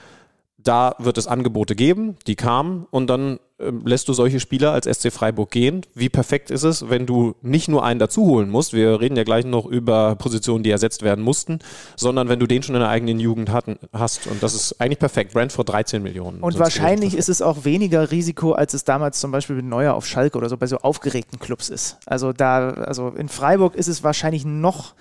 da 0.65 0.95
wird 0.99 1.19
es 1.19 1.27
Angebote 1.27 1.75
geben, 1.75 2.17
die 2.27 2.37
kamen 2.37 2.87
und 2.91 3.09
dann 3.09 3.39
äh, 3.59 3.71
lässt 3.85 4.09
du 4.09 4.13
solche 4.13 4.41
Spieler 4.41 4.73
als 4.73 4.87
SC 4.87 5.13
Freiburg 5.13 5.51
gehen. 5.51 5.83
Wie 5.95 6.09
perfekt 6.09 6.51
ist 6.51 6.63
es, 6.63 6.89
wenn 6.89 7.07
du 7.07 7.35
nicht 7.43 7.69
nur 7.69 7.85
einen 7.85 7.99
dazuholen 7.99 8.51
musst, 8.51 8.73
wir 8.73 9.01
reden 9.01 9.17
ja 9.17 9.25
gleich 9.25 9.45
noch 9.45 9.67
über 9.67 10.17
Positionen, 10.17 10.65
die 10.65 10.71
ersetzt 10.71 11.03
werden 11.03 11.25
mussten, 11.25 11.61
sondern 11.97 12.29
wenn 12.29 12.39
du 12.39 12.47
den 12.47 12.63
schon 12.63 12.75
in 12.75 12.81
der 12.81 12.91
eigenen 12.91 13.21
Jugend 13.21 13.51
hatten, 13.51 13.79
hast. 13.93 14.27
Und 14.27 14.43
das 14.43 14.55
ist 14.55 14.81
eigentlich 14.81 14.99
perfekt. 14.99 15.33
Brentford 15.33 15.69
13 15.69 16.03
Millionen. 16.03 16.41
Und 16.41 16.59
wahrscheinlich 16.59 17.17
ist 17.17 17.29
es 17.29 17.43
auch 17.43 17.65
weniger 17.65 18.11
Risiko, 18.11 18.53
als 18.53 18.75
es 18.75 18.85
damals 18.85 19.21
zum 19.21 19.31
Beispiel 19.31 19.57
mit 19.57 19.65
Neuer 19.65 19.95
auf 19.95 20.07
Schalke 20.07 20.39
oder 20.39 20.49
so 20.49 20.57
bei 20.57 20.67
so 20.67 20.79
aufgeregten 20.79 21.39
Clubs 21.39 21.69
ist. 21.69 21.99
Also 22.07 22.33
da, 22.33 22.71
also 22.71 23.09
in 23.09 23.29
Freiburg 23.29 23.75
ist 23.75 23.89
es 23.89 24.03
wahrscheinlich 24.03 24.45
noch 24.45 24.95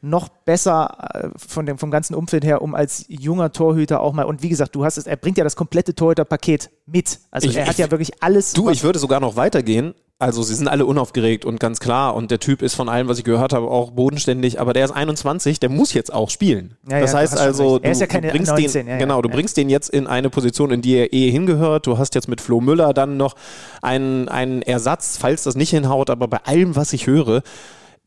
noch 0.00 0.28
besser 0.28 1.08
äh, 1.14 1.28
von 1.36 1.66
dem, 1.66 1.78
vom 1.78 1.90
ganzen 1.90 2.14
Umfeld 2.14 2.44
her, 2.44 2.62
um 2.62 2.74
als 2.74 3.04
junger 3.08 3.52
Torhüter 3.52 4.00
auch 4.00 4.12
mal, 4.12 4.24
und 4.24 4.42
wie 4.42 4.48
gesagt, 4.48 4.74
du 4.74 4.84
hast 4.84 4.96
es, 4.98 5.06
er 5.06 5.16
bringt 5.16 5.38
ja 5.38 5.44
das 5.44 5.56
komplette 5.56 5.94
Torhüterpaket 5.94 6.70
mit. 6.86 7.18
Also 7.30 7.48
Ich- 7.48 7.56
er 7.56 7.64
hat 7.66 7.72
ich- 7.72 7.78
ja 7.78 7.90
wirklich 7.90 8.22
alles. 8.22 8.52
Du, 8.52 8.70
ich 8.70 8.82
würde 8.82 8.98
sogar 8.98 9.20
noch 9.20 9.36
weitergehen. 9.36 9.94
Also 10.18 10.42
sie 10.42 10.54
sind 10.54 10.66
alle 10.66 10.86
unaufgeregt 10.86 11.44
und 11.44 11.60
ganz 11.60 11.78
klar 11.78 12.14
und 12.14 12.30
der 12.30 12.40
Typ 12.40 12.62
ist 12.62 12.74
von 12.74 12.88
allem, 12.88 13.06
was 13.06 13.18
ich 13.18 13.24
gehört 13.24 13.52
habe, 13.52 13.68
auch 13.68 13.90
bodenständig, 13.90 14.58
aber 14.58 14.72
der 14.72 14.86
ist 14.86 14.90
21, 14.92 15.60
der 15.60 15.68
muss 15.68 15.92
jetzt 15.92 16.10
auch 16.10 16.30
spielen. 16.30 16.74
Ja, 16.88 17.00
das 17.00 17.12
ja, 17.12 17.18
du 17.18 17.22
heißt 17.22 17.38
also. 17.38 17.78
Er 17.82 17.90
ist 17.92 18.00
ja 18.00 18.06
du 18.06 18.20
bringst 18.30 18.50
19, 18.50 18.86
den, 18.86 18.98
genau, 18.98 19.20
du 19.20 19.28
bringst 19.28 19.58
den 19.58 19.68
jetzt 19.68 19.90
in 19.90 20.06
eine 20.06 20.30
Position, 20.30 20.70
in 20.70 20.80
die 20.80 20.94
er 20.94 21.12
eh 21.12 21.30
hingehört. 21.30 21.86
Du 21.86 21.98
hast 21.98 22.14
jetzt 22.14 22.28
mit 22.28 22.40
Flo 22.40 22.62
Müller 22.62 22.94
dann 22.94 23.18
noch 23.18 23.34
einen, 23.82 24.30
einen 24.30 24.62
Ersatz, 24.62 25.18
falls 25.20 25.42
das 25.42 25.54
nicht 25.54 25.68
hinhaut, 25.68 26.08
aber 26.08 26.28
bei 26.28 26.38
allem, 26.44 26.76
was 26.76 26.94
ich 26.94 27.06
höre, 27.06 27.42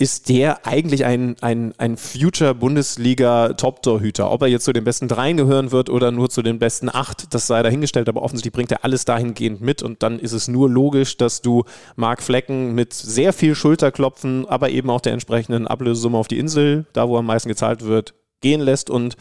ist 0.02 0.30
der 0.30 0.66
eigentlich 0.66 1.04
ein, 1.04 1.36
ein, 1.42 1.74
ein 1.78 1.98
Future-Bundesliga-Top-Torhüter. 1.98 4.32
Ob 4.32 4.42
er 4.42 4.48
jetzt 4.48 4.64
zu 4.64 4.72
den 4.72 4.86
besten 4.86 5.10
dreien 5.10 5.36
gehören 5.36 5.74
wird 5.74 5.90
oder 5.90 6.12
nur 6.12 6.30
zu 6.30 6.42
den 6.42 6.58
besten 6.58 6.88
acht, 6.90 7.34
das 7.34 7.48
sei 7.48 7.62
dahingestellt, 7.62 8.08
aber 8.08 8.22
offensichtlich 8.22 8.54
bringt 8.54 8.72
er 8.72 8.86
alles 8.86 9.04
dahingehend 9.04 9.60
mit 9.60 9.84
und 9.84 10.02
dann 10.02 10.18
ist 10.18 10.32
es 10.32 10.48
nur 10.48 10.70
logisch, 10.70 11.18
dass 11.18 11.42
du 11.42 11.66
Marc 11.98 12.24
Flecken 12.24 12.76
mit 12.76 12.94
sehr 12.94 13.34
viel 13.34 13.56
Schulterklopfen, 13.56 14.46
aber 14.48 14.70
eben 14.70 14.90
auch 14.90 15.02
der 15.02 15.12
entsprechenden 15.12 15.68
Ablösesumme 15.68 16.18
auf 16.18 16.30
die 16.30 16.40
Insel, 16.40 16.86
da 16.94 17.10
wo 17.10 17.18
am 17.18 17.26
meisten 17.26 17.50
gezahlt 17.50 17.84
wird, 17.84 18.14
gehen 18.40 18.62
lässt 18.62 18.90
und 18.90 19.18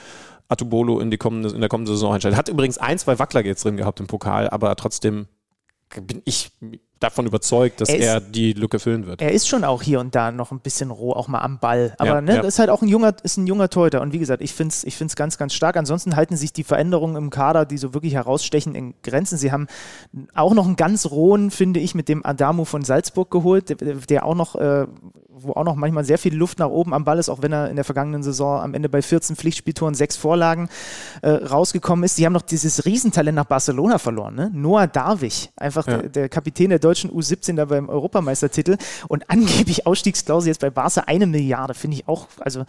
Atubolo 0.46 1.00
in, 1.00 1.10
die 1.10 1.18
kommende, 1.18 1.48
in 1.48 1.58
der 1.58 1.68
kommenden 1.68 1.96
Saison 1.96 2.14
einstellt. 2.14 2.36
Hat 2.36 2.48
übrigens 2.48 2.78
ein, 2.78 3.00
zwei 3.00 3.18
Wackler 3.18 3.44
jetzt 3.44 3.64
drin 3.64 3.76
gehabt 3.76 3.98
im 3.98 4.06
Pokal, 4.06 4.48
aber 4.48 4.76
trotzdem 4.76 5.26
bin 6.00 6.22
ich 6.24 6.52
davon 7.00 7.26
überzeugt, 7.26 7.80
dass 7.80 7.88
Er 7.88 7.96
ist- 7.98 8.04
er 8.06 8.20
die 8.20 8.52
Lücke 8.52 8.78
füllen 8.78 9.06
wird. 9.06 9.20
Er 9.22 9.32
ist 9.32 9.46
schon 9.48 9.64
auch 9.64 9.82
hier 9.82 10.00
und 10.00 10.14
da 10.14 10.32
noch 10.32 10.50
ein 10.52 10.60
bisschen 10.60 10.90
roh, 10.90 11.12
auch 11.12 11.28
mal 11.28 11.40
am 11.40 11.58
Ball. 11.58 11.94
Aber 11.98 12.08
Ja, 12.16 12.20
ne, 12.20 12.36
ja. 12.36 12.40
ist 12.42 12.58
halt 12.58 12.70
auch 12.70 12.82
ein 12.82 12.88
junger, 12.88 13.14
ist 13.22 13.36
ein 13.36 13.46
junger 13.46 13.68
Torhüter. 13.68 14.00
Und 14.00 14.12
wie 14.12 14.18
gesagt, 14.18 14.42
ich 14.42 14.52
finde 14.52 14.72
es 14.72 14.84
ich 14.84 14.96
find's 14.96 15.14
ganz, 15.16 15.38
ganz 15.38 15.54
stark. 15.54 15.76
Ansonsten 15.76 16.16
halten 16.16 16.36
sich 16.36 16.52
die 16.52 16.64
Veränderungen 16.64 17.16
im 17.16 17.30
Kader, 17.30 17.64
die 17.66 17.78
so 17.78 17.94
wirklich 17.94 18.14
herausstechen, 18.14 18.74
in 18.74 18.94
Grenzen. 19.02 19.38
Sie 19.38 19.52
haben 19.52 19.66
auch 20.34 20.54
noch 20.54 20.66
einen 20.66 20.76
ganz 20.76 21.06
rohen, 21.10 21.50
finde 21.50 21.80
ich, 21.80 21.94
mit 21.94 22.08
dem 22.08 22.24
Adamu 22.26 22.64
von 22.64 22.82
Salzburg 22.82 23.30
geholt, 23.30 23.68
der, 23.68 23.76
der 23.76 24.24
auch 24.24 24.34
noch, 24.34 24.56
äh, 24.56 24.86
wo 25.40 25.52
auch 25.52 25.62
noch 25.64 25.76
manchmal 25.76 26.04
sehr 26.04 26.18
viel 26.18 26.34
Luft 26.34 26.58
nach 26.58 26.68
oben 26.68 26.92
am 26.92 27.04
Ball 27.04 27.18
ist, 27.18 27.28
auch 27.28 27.42
wenn 27.42 27.52
er 27.52 27.70
in 27.70 27.76
der 27.76 27.84
vergangenen 27.84 28.24
Saison 28.24 28.60
am 28.60 28.74
Ende 28.74 28.88
bei 28.88 29.02
14 29.02 29.36
Pflichtspieltoren 29.36 29.94
sechs 29.94 30.16
Vorlagen 30.16 30.68
äh, 31.22 31.30
rausgekommen 31.30 32.04
ist. 32.04 32.18
Die 32.18 32.26
haben 32.26 32.32
noch 32.32 32.42
dieses 32.42 32.84
Riesentalent 32.86 33.36
nach 33.36 33.44
Barcelona 33.44 33.98
verloren. 33.98 34.34
Ne? 34.34 34.50
Noah 34.52 34.88
Darwig, 34.88 35.50
einfach 35.56 35.86
Ja. 35.86 35.98
der, 35.98 36.08
der 36.08 36.28
Kapitän 36.28 36.70
der 36.70 36.80
deutschen 36.80 36.87
U17 36.96 37.56
da 37.56 37.64
beim 37.66 37.88
Europameistertitel 37.88 38.76
und 39.08 39.24
angeblich 39.30 39.86
Ausstiegsklausel 39.86 40.48
jetzt 40.48 40.60
bei 40.60 40.70
Barca 40.70 41.02
eine 41.06 41.26
Milliarde, 41.26 41.74
finde 41.74 41.96
ich 41.96 42.08
auch, 42.08 42.26
also 42.40 42.60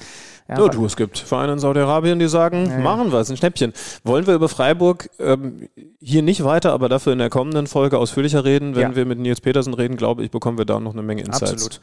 ja, 0.48 0.58
Ja, 0.60 0.68
du, 0.68 0.86
es 0.86 0.96
gibt 0.96 1.18
Vereine 1.20 1.54
in 1.54 1.60
Saudi-Arabien, 1.60 2.20
die 2.20 2.28
sagen, 2.28 2.68
Ja, 2.70 2.80
machen 2.80 3.12
wir, 3.12 3.20
ist 3.22 3.30
ein 3.30 3.38
Schnäppchen. 3.38 3.74
Wollen 4.04 4.26
wir 4.28 4.34
über 4.34 4.50
Freiburg 4.50 5.10
ähm, 5.20 5.70
hier 6.02 6.22
nicht 6.24 6.44
weiter, 6.44 6.74
aber 6.74 6.90
dafür 6.90 7.14
in 7.14 7.20
der 7.20 7.30
kommenden 7.30 7.68
Folge 7.68 7.98
ausführlicher 7.98 8.44
reden? 8.46 8.76
Wenn 8.76 8.82
Ja. 8.92 8.96
wir 8.96 9.06
mit 9.06 9.20
Nils 9.20 9.42
Petersen 9.42 9.74
reden, 9.76 9.96
glaube 9.96 10.24
ich, 10.24 10.32
bekommen 10.32 10.58
wir 10.58 10.66
da 10.66 10.80
noch 10.80 10.94
eine 10.94 11.04
Menge 11.04 11.22
Insights. 11.22 11.52
Absolut. 11.54 11.80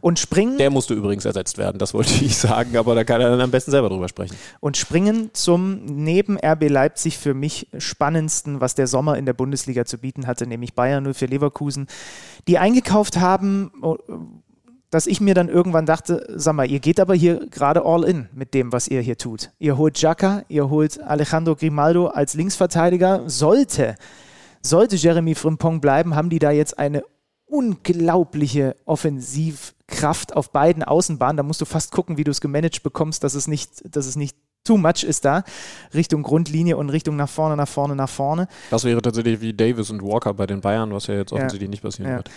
Und 0.00 0.18
springen 0.18 0.56
Der 0.56 0.70
musste 0.70 0.94
übrigens 0.94 1.24
ersetzt 1.26 1.58
werden, 1.58 1.78
das 1.78 1.92
wollte 1.92 2.12
ich 2.24 2.36
sagen, 2.38 2.76
aber 2.76 2.94
da 2.94 3.04
kann 3.04 3.20
er 3.20 3.28
dann 3.30 3.40
am 3.42 3.50
besten 3.50 3.70
selber 3.70 3.90
drüber 3.90 4.08
sprechen. 4.08 4.34
und 4.60 4.76
springen 4.78 5.30
zum 5.34 5.84
neben 5.84 6.38
RB 6.42 6.70
Leipzig 6.70 7.18
für 7.18 7.34
mich 7.34 7.68
spannendsten, 7.76 8.60
was 8.62 8.74
der 8.74 8.86
Sommer 8.86 9.18
in 9.18 9.26
der 9.26 9.34
Bundesliga 9.34 9.84
zu 9.84 9.98
bieten 9.98 10.26
hatte, 10.26 10.46
nämlich 10.46 10.72
Bayern 10.74 11.04
04 11.12 11.28
Leverkusen, 11.28 11.75
die 12.48 12.58
eingekauft 12.58 13.18
haben, 13.18 13.70
oh, 13.82 13.96
dass 14.90 15.06
ich 15.06 15.20
mir 15.20 15.34
dann 15.34 15.48
irgendwann 15.48 15.84
dachte, 15.84 16.26
sag 16.36 16.54
mal, 16.54 16.70
ihr 16.70 16.80
geht 16.80 17.00
aber 17.00 17.14
hier 17.14 17.46
gerade 17.50 17.84
all 17.84 18.04
in 18.04 18.28
mit 18.32 18.54
dem, 18.54 18.72
was 18.72 18.88
ihr 18.88 19.00
hier 19.00 19.18
tut. 19.18 19.50
Ihr 19.58 19.76
holt 19.76 19.94
Xhaka, 19.94 20.44
ihr 20.48 20.70
holt 20.70 21.02
Alejandro 21.02 21.56
Grimaldo 21.56 22.06
als 22.06 22.34
Linksverteidiger. 22.34 23.28
Sollte, 23.28 23.96
sollte 24.62 24.96
Jeremy 24.96 25.34
Frimpong 25.34 25.80
bleiben, 25.80 26.14
haben 26.14 26.30
die 26.30 26.38
da 26.38 26.50
jetzt 26.50 26.78
eine 26.78 27.02
unglaubliche 27.46 28.76
Offensivkraft 28.84 30.36
auf 30.36 30.50
beiden 30.50 30.82
Außenbahnen. 30.82 31.36
Da 31.36 31.42
musst 31.42 31.60
du 31.60 31.64
fast 31.64 31.92
gucken, 31.92 32.16
wie 32.16 32.24
du 32.24 32.30
es 32.30 32.40
gemanagt 32.40 32.82
bekommst, 32.82 33.24
dass 33.24 33.34
es 33.34 33.48
nicht, 33.48 33.94
dass 33.94 34.06
es 34.06 34.16
nicht 34.16 34.36
too 34.66 34.76
much 34.76 35.02
ist 35.04 35.24
da. 35.24 35.44
Richtung 35.94 36.22
Grundlinie 36.22 36.76
und 36.76 36.90
Richtung 36.90 37.16
nach 37.16 37.28
vorne, 37.28 37.56
nach 37.56 37.68
vorne, 37.68 37.96
nach 37.96 38.08
vorne. 38.08 38.48
Das 38.70 38.84
wäre 38.84 39.00
tatsächlich 39.00 39.40
wie 39.40 39.54
Davis 39.54 39.90
und 39.90 40.02
Walker 40.02 40.34
bei 40.34 40.46
den 40.46 40.60
Bayern, 40.60 40.92
was 40.92 41.06
ja 41.06 41.14
jetzt 41.14 41.32
offensichtlich 41.32 41.70
nicht 41.70 41.82
passieren 41.82 42.10
Ja. 42.10 42.16
wird. 42.18 42.30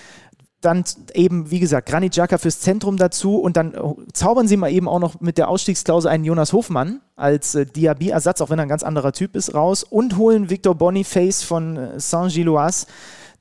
Dann 0.61 0.83
eben, 1.13 1.51
wie 1.51 1.61
gesagt, 1.61 1.87
Granit 1.87 2.11
Xhaka 2.11 2.37
fürs 2.37 2.59
Zentrum 2.59 2.97
dazu 2.97 3.37
und 3.37 3.55
dann 3.55 3.73
äh, 3.73 3.79
zaubern 4.11 4.45
sie 4.45 4.57
mal 4.57 4.69
eben 4.69 4.89
auch 4.89 4.99
noch 4.99 5.21
mit 5.21 5.37
der 5.37 5.47
Ausstiegsklausel 5.47 6.11
einen 6.11 6.25
Jonas 6.25 6.51
Hofmann 6.51 6.99
als 7.15 7.55
äh, 7.55 7.65
Diaby-Ersatz, 7.65 8.41
auch 8.41 8.49
wenn 8.49 8.59
er 8.59 8.63
ein 8.63 8.67
ganz 8.69 8.83
anderer 8.83 9.13
Typ 9.13 9.37
ist, 9.37 9.53
raus 9.53 9.83
und 9.83 10.17
holen 10.17 10.49
Victor 10.49 10.75
Boniface 10.75 11.43
von 11.43 11.77
äh, 11.77 11.97
Saint-Gilloise, 11.99 12.87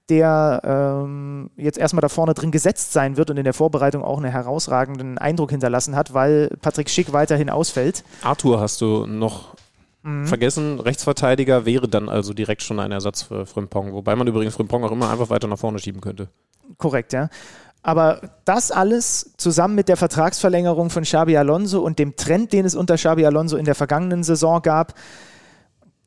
der 0.08 0.60
ähm, 0.64 1.50
jetzt 1.56 1.78
erstmal 1.78 2.00
da 2.00 2.08
vorne 2.08 2.34
drin 2.34 2.50
gesetzt 2.50 2.92
sein 2.92 3.16
wird 3.16 3.30
und 3.30 3.36
in 3.36 3.44
der 3.44 3.54
Vorbereitung 3.54 4.02
auch 4.02 4.18
einen 4.18 4.30
herausragenden 4.30 5.18
Eindruck 5.18 5.50
hinterlassen 5.50 5.96
hat, 5.96 6.14
weil 6.14 6.48
Patrick 6.62 6.88
Schick 6.90 7.12
weiterhin 7.12 7.50
ausfällt. 7.50 8.04
Arthur 8.22 8.60
hast 8.60 8.80
du 8.80 9.06
noch 9.06 9.54
Mhm. 10.02 10.26
vergessen. 10.26 10.78
Rechtsverteidiger 10.80 11.66
wäre 11.66 11.88
dann 11.88 12.08
also 12.08 12.32
direkt 12.32 12.62
schon 12.62 12.78
ein 12.78 12.92
Ersatz 12.92 13.22
für 13.22 13.46
Frimpong, 13.46 13.92
wobei 13.92 14.14
man 14.14 14.26
übrigens 14.28 14.54
Frimpong 14.54 14.84
auch 14.84 14.92
immer 14.92 15.10
einfach 15.10 15.28
weiter 15.28 15.48
nach 15.48 15.58
vorne 15.58 15.80
schieben 15.80 16.00
könnte. 16.00 16.28
Korrekt, 16.76 17.12
ja. 17.12 17.28
Aber 17.82 18.20
das 18.44 18.70
alles 18.70 19.34
zusammen 19.38 19.74
mit 19.74 19.88
der 19.88 19.96
Vertragsverlängerung 19.96 20.90
von 20.90 21.02
Xabi 21.04 21.36
Alonso 21.36 21.80
und 21.80 21.98
dem 21.98 22.16
Trend, 22.16 22.52
den 22.52 22.64
es 22.64 22.74
unter 22.74 22.96
Xabi 22.96 23.24
Alonso 23.26 23.56
in 23.56 23.64
der 23.64 23.74
vergangenen 23.74 24.22
Saison 24.22 24.62
gab, 24.62 24.94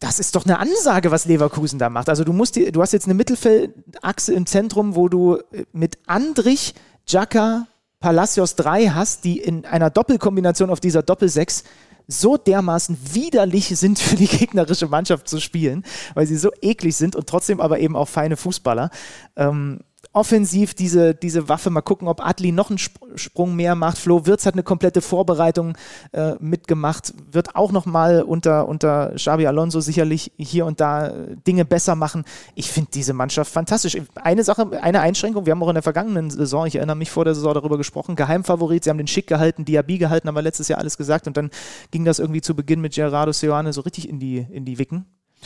das 0.01 0.19
ist 0.19 0.35
doch 0.35 0.45
eine 0.45 0.57
Ansage, 0.57 1.11
was 1.11 1.25
Leverkusen 1.25 1.77
da 1.79 1.89
macht. 1.89 2.09
Also 2.09 2.23
du 2.23 2.33
musst 2.33 2.55
du 2.57 2.81
hast 2.81 2.91
jetzt 2.91 3.05
eine 3.05 3.13
Mittelfeldachse 3.13 4.33
im 4.33 4.45
Zentrum, 4.47 4.95
wo 4.95 5.07
du 5.07 5.37
äh, 5.51 5.65
mit 5.71 5.99
Andrich, 6.07 6.73
Jaka, 7.07 7.67
Palacios 7.99 8.55
3 8.55 8.87
hast, 8.87 9.23
die 9.23 9.39
in 9.39 9.63
einer 9.63 9.91
Doppelkombination 9.91 10.71
auf 10.71 10.79
dieser 10.79 11.03
Doppel-6 11.03 11.63
so 12.07 12.35
dermaßen 12.35 12.97
widerlich 13.13 13.67
sind 13.77 13.99
für 13.99 14.15
die 14.15 14.27
gegnerische 14.27 14.87
Mannschaft 14.87 15.29
zu 15.29 15.39
spielen, 15.39 15.85
weil 16.15 16.25
sie 16.25 16.37
so 16.37 16.49
eklig 16.61 16.97
sind 16.97 17.15
und 17.15 17.29
trotzdem 17.29 17.61
aber 17.61 17.79
eben 17.79 17.95
auch 17.95 18.09
feine 18.09 18.37
Fußballer. 18.37 18.89
Ähm, 19.35 19.81
offensiv 20.13 20.73
diese, 20.73 21.15
diese 21.15 21.47
Waffe, 21.47 21.69
mal 21.69 21.81
gucken, 21.81 22.07
ob 22.07 22.25
Adli 22.25 22.51
noch 22.51 22.69
einen 22.69 22.77
Sp 22.79 22.99
Sprung 23.15 23.55
mehr 23.55 23.75
macht. 23.75 23.97
Flo 23.97 24.25
Wirtz 24.25 24.45
hat 24.45 24.53
eine 24.53 24.63
komplette 24.63 25.01
Vorbereitung 25.01 25.77
äh, 26.13 26.35
mitgemacht, 26.39 27.13
wird 27.29 27.55
auch 27.55 27.71
nochmal 27.71 28.21
unter, 28.23 28.69
unter 28.69 29.13
Xabi 29.15 29.47
Alonso 29.47 29.81
sicherlich 29.81 30.31
hier 30.37 30.65
und 30.65 30.79
da 30.79 31.07
äh, 31.07 31.35
Dinge 31.45 31.65
besser 31.65 31.95
machen. 31.95 32.23
Ich 32.55 32.71
finde 32.71 32.91
diese 32.93 33.13
Mannschaft 33.13 33.51
fantastisch. 33.51 33.97
Eine 34.15 34.43
Sache, 34.43 34.81
eine 34.81 35.01
Einschränkung, 35.01 35.45
wir 35.45 35.51
haben 35.51 35.63
auch 35.63 35.69
in 35.69 35.75
der 35.75 35.83
vergangenen 35.83 36.29
Saison, 36.29 36.65
ich 36.65 36.75
erinnere 36.75 36.95
mich 36.95 37.11
vor 37.11 37.25
der 37.25 37.35
Saison 37.35 37.53
darüber 37.53 37.77
gesprochen, 37.77 38.15
Geheimfavorit, 38.15 38.83
sie 38.83 38.89
haben 38.89 38.97
den 38.97 39.07
Schick 39.07 39.27
gehalten, 39.27 39.65
Diaby 39.65 39.97
gehalten, 39.97 40.27
haben 40.27 40.35
wir 40.35 40.41
letztes 40.41 40.67
Jahr 40.67 40.79
alles 40.79 40.97
gesagt 40.97 41.27
und 41.27 41.35
dann 41.35 41.49
ging 41.91 42.05
das 42.05 42.19
irgendwie 42.19 42.41
zu 42.41 42.55
Beginn 42.55 42.81
mit 42.81 42.93
Gerardo 42.93 43.31
Seoane 43.31 43.73
so 43.73 43.81
richtig 43.81 44.07
in 44.07 44.19
die, 44.19 44.45
in 44.51 44.65
die 44.65 44.77
Wicken. 44.77 45.05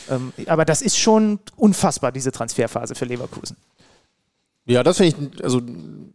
Ähm, 0.09 0.33
aber 0.47 0.65
das 0.65 0.81
ist 0.81 0.97
schon 0.97 1.39
unfassbar, 1.55 2.11
diese 2.11 2.31
Transferphase 2.31 2.95
für 2.95 3.05
Leverkusen. 3.05 3.57
Ja, 4.65 4.83
das 4.83 4.97
finde 4.97 5.29
ich, 5.37 5.43
also 5.43 5.61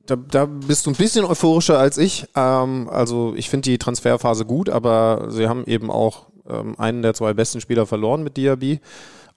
da, 0.06 0.16
da 0.16 0.46
bist 0.46 0.86
du 0.86 0.90
ein 0.90 0.96
bisschen 0.96 1.24
euphorischer 1.24 1.78
als 1.78 1.98
ich. 1.98 2.26
Ähm, 2.34 2.88
also 2.90 3.34
ich 3.36 3.48
finde 3.48 3.70
die 3.70 3.78
Transferphase 3.78 4.44
gut, 4.44 4.68
aber 4.68 5.26
sie 5.28 5.48
haben 5.48 5.64
eben 5.66 5.90
auch 5.90 6.26
ähm, 6.48 6.74
einen 6.78 7.02
der 7.02 7.14
zwei 7.14 7.32
besten 7.32 7.60
Spieler 7.60 7.86
verloren 7.86 8.22
mit 8.22 8.36
Diaby. 8.36 8.80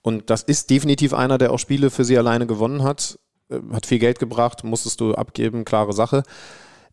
Und 0.02 0.30
das 0.30 0.42
ist 0.42 0.68
definitiv 0.70 1.14
einer, 1.14 1.38
der 1.38 1.52
auch 1.52 1.58
Spiele 1.58 1.90
für 1.90 2.04
sie 2.04 2.18
alleine 2.18 2.46
gewonnen 2.46 2.82
hat. 2.82 3.18
Äh, 3.48 3.60
Hat 3.72 3.86
viel 3.86 4.00
Geld 4.00 4.18
gebracht, 4.18 4.64
musstest 4.64 5.00
du 5.00 5.14
abgeben, 5.14 5.64
klare 5.64 5.92
Sache. 5.92 6.24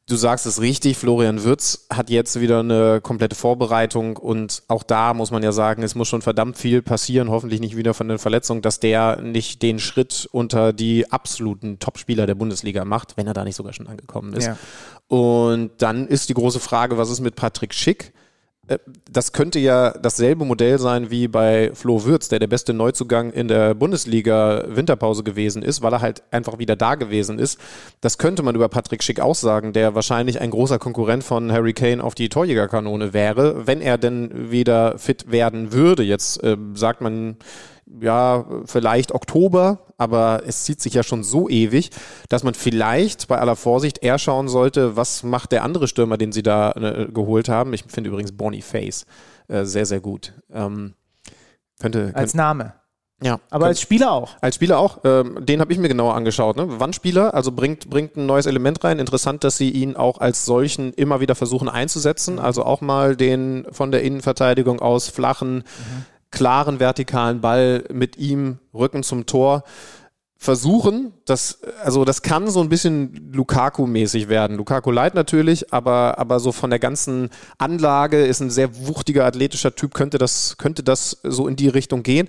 Du 0.08 0.16
sagst 0.16 0.46
es 0.46 0.60
richtig, 0.60 0.98
Florian 0.98 1.44
Würz 1.44 1.86
hat 1.92 2.10
jetzt 2.10 2.42
wieder 2.42 2.60
eine 2.60 3.00
komplette 3.02 3.36
Vorbereitung 3.36 4.18
und 4.18 4.64
auch 4.68 4.84
da 4.84 5.14
muss 5.14 5.32
man 5.32 5.44
ja 5.44 5.52
sagen, 5.52 5.84
es 5.84 5.96
muss 5.96 6.08
schon 6.08 6.22
verdammt 6.22 6.58
viel 6.58 6.82
passieren, 6.82 7.30
hoffentlich 7.30 7.62
nicht 7.62 7.78
wieder 7.78 7.94
von 7.94 8.10
den 8.10 8.18
Verletzungen, 8.18 8.62
dass 8.62 8.80
der 8.80 9.22
nicht 9.22 9.62
den 9.62 9.80
Schritt 9.80 10.28
unter 10.32 10.74
die 10.74 11.12
absoluten 11.12 11.80
Topspieler 11.80 12.26
der 12.26 12.36
Bundesliga 12.36 12.84
macht, 12.84 13.16
wenn 13.16 13.28
er 13.28 13.34
da 13.34 13.44
nicht 13.44 13.56
sogar 13.56 13.74
schon 13.74 13.88
angekommen 13.88 14.34
ist. 14.34 14.48
Ja. 14.48 14.58
Und 15.08 15.72
dann 15.78 16.08
ist 16.08 16.30
die 16.30 16.34
große 16.34 16.60
Frage, 16.60 16.98
was 16.98 17.10
ist 17.10 17.22
mit 17.22 17.36
Patrick 17.36 17.74
Schick? 17.74 18.12
Äh, 18.72 18.80
das 19.12 19.34
könnte 19.34 19.60
ja 19.60 19.92
dasselbe 19.92 20.46
Modell 20.46 20.80
sein 20.80 21.12
wie 21.12 21.28
bei 21.28 21.72
Flo 21.74 22.06
Würz, 22.06 22.30
der 22.30 22.40
der 22.40 22.48
beste 22.48 22.74
Neuzugang 22.74 23.32
in 23.32 23.48
der 23.48 23.74
Bundesliga 23.74 24.64
Winterpause 24.68 25.24
gewesen 25.24 25.62
ist, 25.62 25.82
weil 25.82 25.94
er 25.94 26.02
halt 26.02 26.24
einfach 26.32 26.58
wieder 26.60 26.76
da 26.76 26.96
gewesen 26.96 27.38
ist. 27.40 27.60
Das 28.00 28.18
könnte 28.18 28.44
man 28.44 28.56
über 28.56 28.70
Patrick 28.70 29.04
Schick 29.04 29.20
auch 29.20 29.36
sagen, 29.36 29.74
der 29.74 29.96
wahrscheinlich 29.96 30.40
ein 30.40 30.52
großer 30.52 30.80
Konkurrent 30.80 31.24
von 31.24 31.52
Harry 31.52 31.74
Kane 31.74 32.04
auf 32.04 32.16
die 32.16 32.30
Torjägerkanone 32.30 33.14
wäre, 33.14 33.68
wenn 33.68 33.82
er 33.82 33.98
denn 33.98 34.52
wieder 34.52 34.98
fit 34.98 35.32
werden 35.32 35.74
würde. 35.74 36.04
Jetzt 36.04 36.42
äh, 36.44 36.58
sagt 36.74 37.02
man 37.02 37.36
ja, 38.00 38.46
vielleicht 38.66 39.12
Oktober, 39.12 39.88
aber 39.98 40.44
es 40.46 40.64
zieht 40.64 40.82
sich 40.82 40.94
ja 40.94 41.04
schon 41.04 41.24
so 41.24 41.50
ewig, 41.50 41.90
dass 42.30 42.44
man 42.44 42.54
vielleicht 42.54 43.28
bei 43.28 43.38
aller 43.38 43.56
Vorsicht 43.56 44.04
eher 44.04 44.18
schauen 44.18 44.48
sollte, 44.48 44.96
was 44.96 45.24
macht 45.24 45.52
der 45.52 45.64
andere 45.64 45.88
Stürmer, 45.88 46.18
den 46.18 46.32
sie 46.32 46.44
da 46.44 46.72
äh, 46.72 47.08
geholt 47.12 47.50
haben. 47.50 47.74
Ich 47.74 47.84
finde 47.88 48.10
übrigens 48.10 48.32
Bonnie 48.32 48.62
Face 48.62 49.06
äh, 49.48 49.66
sehr, 49.66 49.86
sehr 49.86 50.00
gut. 50.00 50.34
Ähm, 50.52 50.94
könnte, 51.80 52.12
Als 52.14 52.34
Name. 52.34 52.74
Ja. 53.24 53.40
Aber 53.52 53.68
als 53.68 53.80
Spieler 53.80 54.12
auch. 54.12 54.36
Als 54.42 54.56
Spieler 54.56 54.80
auch. 54.80 55.02
Ähm, 55.04 55.46
den 55.46 55.62
habe 55.62 55.72
ich 55.72 55.78
mir 55.78 55.90
genauer 55.90 56.16
angeschaut. 56.16 56.58
Ne? 56.58 56.80
Wandspieler, 56.80 57.36
also 57.36 57.52
bringt, 57.52 57.88
bringt 57.88 58.18
ein 58.18 58.26
neues 58.26 58.48
Element 58.48 58.84
rein. 58.84 58.98
Interessant, 58.98 59.44
dass 59.44 59.58
sie 59.58 59.70
ihn 59.70 59.96
auch 59.96 60.20
als 60.20 60.46
solchen 60.46 60.92
immer 60.94 61.20
wieder 61.20 61.36
versuchen 61.36 61.70
einzusetzen. 61.70 62.40
Also 62.40 62.64
auch 62.64 62.82
mal 62.82 63.16
den 63.16 63.68
von 63.72 63.92
der 63.92 64.02
Innenverteidigung 64.02 64.80
aus 64.80 65.08
flachen, 65.10 65.58
mhm 65.58 66.06
klaren 66.32 66.80
vertikalen 66.80 67.42
Ball 67.42 67.84
mit 67.92 68.18
ihm 68.18 68.60
Rücken 68.74 69.04
zum 69.04 69.26
Tor 69.26 69.64
versuchen. 70.38 71.14
Das, 71.26 71.60
also 71.84 72.04
das 72.04 72.24
kann 72.24 72.50
so 72.50 72.62
ein 72.62 72.70
bisschen 72.70 73.32
Lukaku-mäßig 73.32 74.28
werden. 74.28 74.58
Lukaku 74.58 74.90
leid 74.90 75.14
natürlich, 75.14 75.72
aber, 75.72 76.18
aber 76.18 76.40
so 76.40 76.52
von 76.52 76.72
der 76.72 76.80
ganzen 76.80 77.30
Anlage 77.60 78.26
ist 78.26 78.40
ein 78.40 78.50
sehr 78.50 78.88
wuchtiger 78.88 79.26
athletischer 79.26 79.76
Typ, 79.76 79.94
könnte 79.94 80.18
das, 80.18 80.58
könnte 80.58 80.82
das 80.82 81.20
so 81.22 81.48
in 81.48 81.58
die 81.58 81.68
Richtung 81.68 82.02
gehen 82.02 82.28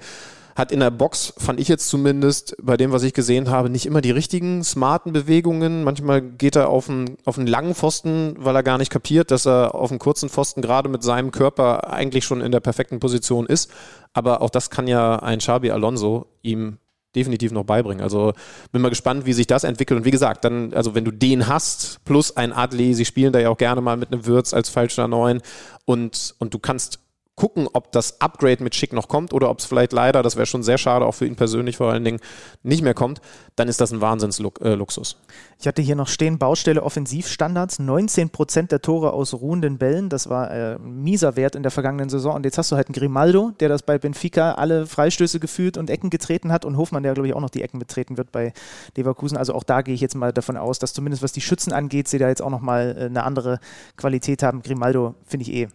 hat 0.55 0.73
in 0.73 0.81
der 0.81 0.91
Box, 0.91 1.35
fand 1.39 1.61
ich 1.61 1.69
jetzt 1.69 1.89
zumindest, 1.89 2.57
bei 2.62 2.77
dem, 2.77 2.93
was 2.93 3.03
ich 3.03 3.15
gesehen 3.15 3.51
habe, 3.51 3.70
nicht 3.70 3.87
immer 3.87 4.01
die 4.01 4.11
richtigen 4.11 4.62
smarten 4.65 5.12
Bewegungen. 5.12 5.85
Manchmal 5.85 6.20
geht 6.20 6.57
er 6.57 6.69
auf 6.69 6.89
einen, 6.89 7.16
auf 7.24 7.39
einen 7.39 7.47
langen 7.47 7.74
Pfosten, 7.74 8.35
weil 8.39 8.55
er 8.55 8.62
gar 8.62 8.79
nicht 8.79 8.91
kapiert, 8.91 9.31
dass 9.31 9.47
er 9.47 9.74
auf 9.74 9.91
einen 9.91 9.99
kurzen 9.99 10.29
Pfosten 10.29 10.62
gerade 10.62 10.89
mit 10.89 11.03
seinem 11.03 11.31
Körper 11.31 11.93
eigentlich 11.93 12.24
schon 12.24 12.41
in 12.41 12.53
der 12.53 12.61
perfekten 12.61 13.01
Position 13.01 13.47
ist. 13.47 13.70
Aber 14.12 14.43
auch 14.43 14.51
das 14.51 14.70
kann 14.70 14.87
ja 14.87 15.16
ein 15.16 15.39
Xabi 15.39 15.70
Alonso 15.70 16.27
ihm 16.43 16.79
definitiv 17.15 17.53
noch 17.53 17.65
beibringen. 17.65 18.03
Also 18.03 18.33
bin 18.73 18.83
mal 18.83 18.89
gespannt, 18.89 19.27
wie 19.27 19.33
sich 19.33 19.47
das 19.47 19.65
entwickelt. 19.65 19.99
Und 19.99 20.05
wie 20.05 20.11
gesagt, 20.11 20.45
dann, 20.45 20.73
also 20.74 20.95
wenn 20.95 21.05
du 21.05 21.11
den 21.11 21.47
hast, 21.47 22.01
plus 22.05 22.37
ein 22.37 22.53
Adli, 22.53 22.95
sie 22.95 23.05
spielen 23.05 23.33
da 23.33 23.39
ja 23.39 23.51
auch 23.51 23.59
gerne 23.59 23.81
mal 23.81 23.97
mit 23.97 24.12
einem 24.12 24.27
Würz 24.27 24.55
als 24.55 24.69
falscher 24.69 25.09
Neun 25.09 25.43
und, 25.85 26.35
und 26.39 26.55
du 26.55 26.59
kannst 26.59 27.01
gucken, 27.35 27.67
ob 27.73 27.93
das 27.93 28.21
Upgrade 28.21 28.63
mit 28.63 28.75
Schick 28.75 28.93
noch 28.93 29.09
kommt 29.09 29.33
oder 29.33 29.49
ob 29.49 29.59
es 29.59 29.65
vielleicht 29.65 29.93
leider, 29.93 30.23
das 30.23 30.37
wäre 30.37 30.47
schon 30.47 30.63
sehr 30.63 30.77
schade, 30.77 31.07
auch 31.07 31.13
für 31.13 31.27
ihn 31.27 31.35
persönlich 31.35 31.79
vor 31.79 31.91
allen 31.91 32.05
Dingen, 32.05 32.21
nicht 32.63 32.83
mehr 32.83 32.93
kommt, 32.95 33.21
dann 33.57 33.69
ist 33.69 33.81
das 33.81 33.91
ein 33.91 34.01
Wahnsinnsluxus. 34.01 35.13
Äh, 35.13 35.33
ich 35.59 35.67
hatte 35.67 35.81
hier 35.81 35.97
noch 35.97 36.09
stehen, 36.09 36.39
Baustelle 36.39 36.83
Offensivstandards, 36.83 37.79
19 37.79 38.31
Prozent 38.31 38.71
der 38.71 38.83
Tore 38.83 39.13
aus 39.13 39.33
ruhenden 39.33 39.79
Bällen, 39.79 40.11
das 40.11 40.29
war 40.29 40.51
äh, 40.51 40.79
mieser 40.79 41.37
Wert 41.37 41.55
in 41.55 41.63
der 41.63 41.73
vergangenen 41.73 42.11
Saison. 42.11 42.35
Und 42.35 42.45
jetzt 42.45 42.59
hast 42.59 42.71
du 42.71 42.77
halt 42.77 42.89
einen 42.89 42.95
Grimaldo, 42.95 43.53
der 43.61 43.71
das 43.71 43.83
bei 43.83 43.99
Benfica 43.99 44.53
alle 44.53 44.87
Freistöße 44.87 45.41
gefühlt 45.41 45.79
und 45.79 45.89
Ecken 45.89 46.11
getreten 46.11 46.53
hat. 46.53 46.65
Und 46.65 46.77
Hofmann, 46.77 47.03
der 47.03 47.15
glaube 47.15 47.29
ich 47.29 47.35
auch 47.35 47.41
noch 47.41 47.51
die 47.51 47.63
Ecken 47.63 47.79
betreten 47.79 48.19
wird 48.19 48.31
bei 48.31 48.53
Leverkusen, 48.97 49.39
also 49.39 49.55
auch 49.55 49.65
da 49.65 49.83
gehe 49.83 49.95
ich 49.95 50.01
jetzt 50.01 50.15
mal 50.15 50.33
davon 50.33 50.57
aus, 50.57 50.79
dass 50.79 50.93
zumindest 50.93 51.23
was 51.23 51.33
die 51.33 51.41
Schützen 51.41 51.73
angeht, 51.73 52.09
sie 52.09 52.19
da 52.19 52.29
jetzt 52.29 52.43
auch 52.43 52.51
nochmal 52.51 52.95
äh, 52.99 53.05
eine 53.07 53.25
andere 53.25 53.59
Qualität 53.97 54.43
haben. 54.43 54.63
Grimaldo 54.63 55.15
finde 55.27 55.43
ich 55.45 55.53
eh 55.53 55.69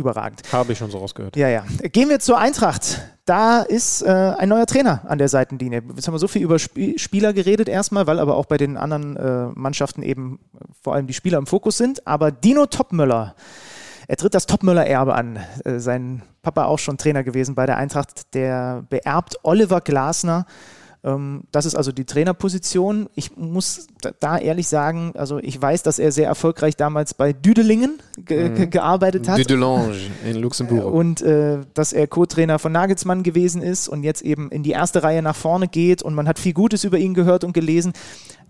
überragend. 0.00 0.42
Habe 0.52 0.72
ich 0.72 0.78
schon 0.78 0.90
so 0.90 0.98
rausgehört. 0.98 1.36
Ja, 1.36 1.48
ja. 1.48 1.64
Gehen 1.92 2.08
wir 2.08 2.18
zur 2.18 2.38
Eintracht. 2.38 3.00
Da 3.24 3.60
ist 3.62 4.02
äh, 4.02 4.08
ein 4.08 4.48
neuer 4.48 4.66
Trainer 4.66 5.02
an 5.06 5.18
der 5.18 5.28
Seitenlinie. 5.28 5.82
Jetzt 5.94 6.06
haben 6.06 6.14
wir 6.14 6.18
so 6.18 6.28
viel 6.28 6.42
über 6.42 6.56
Sp 6.58 6.98
Spieler 6.98 7.32
geredet 7.32 7.68
erstmal, 7.68 8.06
weil 8.06 8.18
aber 8.18 8.36
auch 8.36 8.46
bei 8.46 8.56
den 8.56 8.76
anderen 8.76 9.16
äh, 9.16 9.46
Mannschaften 9.54 10.02
eben 10.02 10.40
vor 10.82 10.94
allem 10.94 11.06
die 11.06 11.14
Spieler 11.14 11.38
im 11.38 11.46
Fokus 11.46 11.76
sind. 11.76 12.06
Aber 12.06 12.32
Dino 12.32 12.66
Topmöller, 12.66 13.36
er 14.08 14.16
tritt 14.16 14.34
das 14.34 14.46
Topmöller-Erbe 14.46 15.14
an. 15.14 15.38
Äh, 15.64 15.78
sein 15.78 16.22
Papa 16.42 16.64
auch 16.64 16.78
schon 16.78 16.98
Trainer 16.98 17.22
gewesen 17.22 17.54
bei 17.54 17.66
der 17.66 17.76
Eintracht. 17.76 18.34
Der 18.34 18.84
beerbt 18.88 19.38
Oliver 19.44 19.80
Glasner 19.80 20.46
das 21.02 21.64
ist 21.64 21.74
also 21.74 21.92
die 21.92 22.04
Trainerposition. 22.04 23.08
Ich 23.14 23.34
muss 23.34 23.86
da 24.20 24.36
ehrlich 24.36 24.68
sagen, 24.68 25.12
also 25.16 25.38
ich 25.38 25.60
weiß, 25.60 25.82
dass 25.82 25.98
er 25.98 26.12
sehr 26.12 26.26
erfolgreich 26.26 26.76
damals 26.76 27.14
bei 27.14 27.32
Düdelingen 27.32 28.00
ge 28.18 28.50
mhm. 28.50 28.68
gearbeitet 28.68 29.26
hat. 29.26 29.38
Düdelange 29.38 29.94
in 30.26 30.36
Luxemburg. 30.36 30.92
Und 30.92 31.22
äh, 31.22 31.60
dass 31.72 31.94
er 31.94 32.06
Co-Trainer 32.06 32.58
von 32.58 32.72
Nagelsmann 32.72 33.22
gewesen 33.22 33.62
ist 33.62 33.88
und 33.88 34.02
jetzt 34.02 34.20
eben 34.20 34.50
in 34.50 34.62
die 34.62 34.72
erste 34.72 35.02
Reihe 35.02 35.22
nach 35.22 35.36
vorne 35.36 35.68
geht 35.68 36.02
und 36.02 36.14
man 36.14 36.28
hat 36.28 36.38
viel 36.38 36.52
Gutes 36.52 36.84
über 36.84 36.98
ihn 36.98 37.14
gehört 37.14 37.44
und 37.44 37.54
gelesen. 37.54 37.94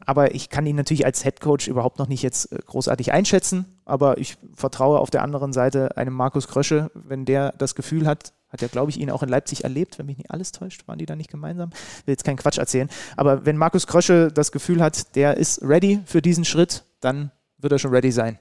Aber 0.07 0.35
ich 0.35 0.51
kann 0.51 0.67
ihn 0.67 0.77
natürlich 0.77 1.05
als 1.05 1.23
Head 1.23 1.41
Coach 1.41 1.69
überhaupt 1.69 1.99
noch 1.99 2.09
nicht 2.09 2.23
jetzt 2.23 2.53
äh, 2.53 2.59
großartig 2.65 3.13
einschätzen. 3.13 3.67
Aber 3.85 4.19
ich 4.19 4.37
vertraue 4.55 4.99
auf 4.99 5.11
der 5.11 5.23
anderen 5.23 5.53
Seite 5.53 5.97
einem 5.97 6.15
Markus 6.15 6.49
Krösche, 6.49 6.91
wenn 6.95 7.25
der 7.25 7.53
das 7.59 7.75
Gefühl 7.75 8.07
hat, 8.07 8.33
hat 8.51 8.63
ja, 8.63 8.69
glaube 8.69 8.91
ich, 8.91 8.99
ihn 8.99 9.11
auch 9.11 9.23
in 9.23 9.29
Leipzig 9.29 9.65
erlebt, 9.65 9.99
wenn 9.99 10.07
mich 10.07 10.19
nicht 10.19 10.31
alles 10.31 10.53
täuscht. 10.53 10.87
Waren 10.89 10.99
die 10.99 11.07
da 11.07 11.15
nicht 11.15 11.31
gemeinsam? 11.31 11.71
Will 12.05 12.13
jetzt 12.13 12.25
keinen 12.25 12.37
Quatsch 12.37 12.59
erzählen. 12.59 12.89
Aber 13.17 13.47
wenn 13.47 13.57
Markus 13.57 13.87
Krösche 13.87 14.33
das 14.33 14.51
Gefühl 14.51 14.83
hat, 14.83 15.15
der 15.15 15.37
ist 15.37 15.63
ready 15.63 16.01
für 16.05 16.21
diesen 16.21 16.45
Schritt, 16.45 16.83
dann 17.01 17.31
wird 17.59 17.73
er 17.73 17.79
schon 17.79 17.93
ready 17.93 18.11
sein. 18.11 18.39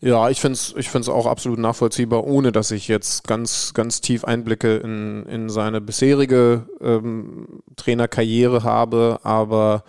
Ja, 0.00 0.30
ich 0.30 0.40
finde 0.40 0.54
es 0.54 0.74
ich 0.76 0.88
find's 0.90 1.08
auch 1.08 1.26
absolut 1.26 1.58
nachvollziehbar, 1.58 2.24
ohne 2.24 2.52
dass 2.52 2.70
ich 2.70 2.86
jetzt 2.86 3.26
ganz, 3.26 3.74
ganz 3.74 4.00
tief 4.00 4.24
Einblicke 4.24 4.76
in, 4.76 5.26
in 5.26 5.48
seine 5.48 5.80
bisherige 5.80 6.68
ähm, 6.80 7.62
Trainerkarriere 7.74 8.62
habe. 8.62 9.18
Aber 9.24 9.82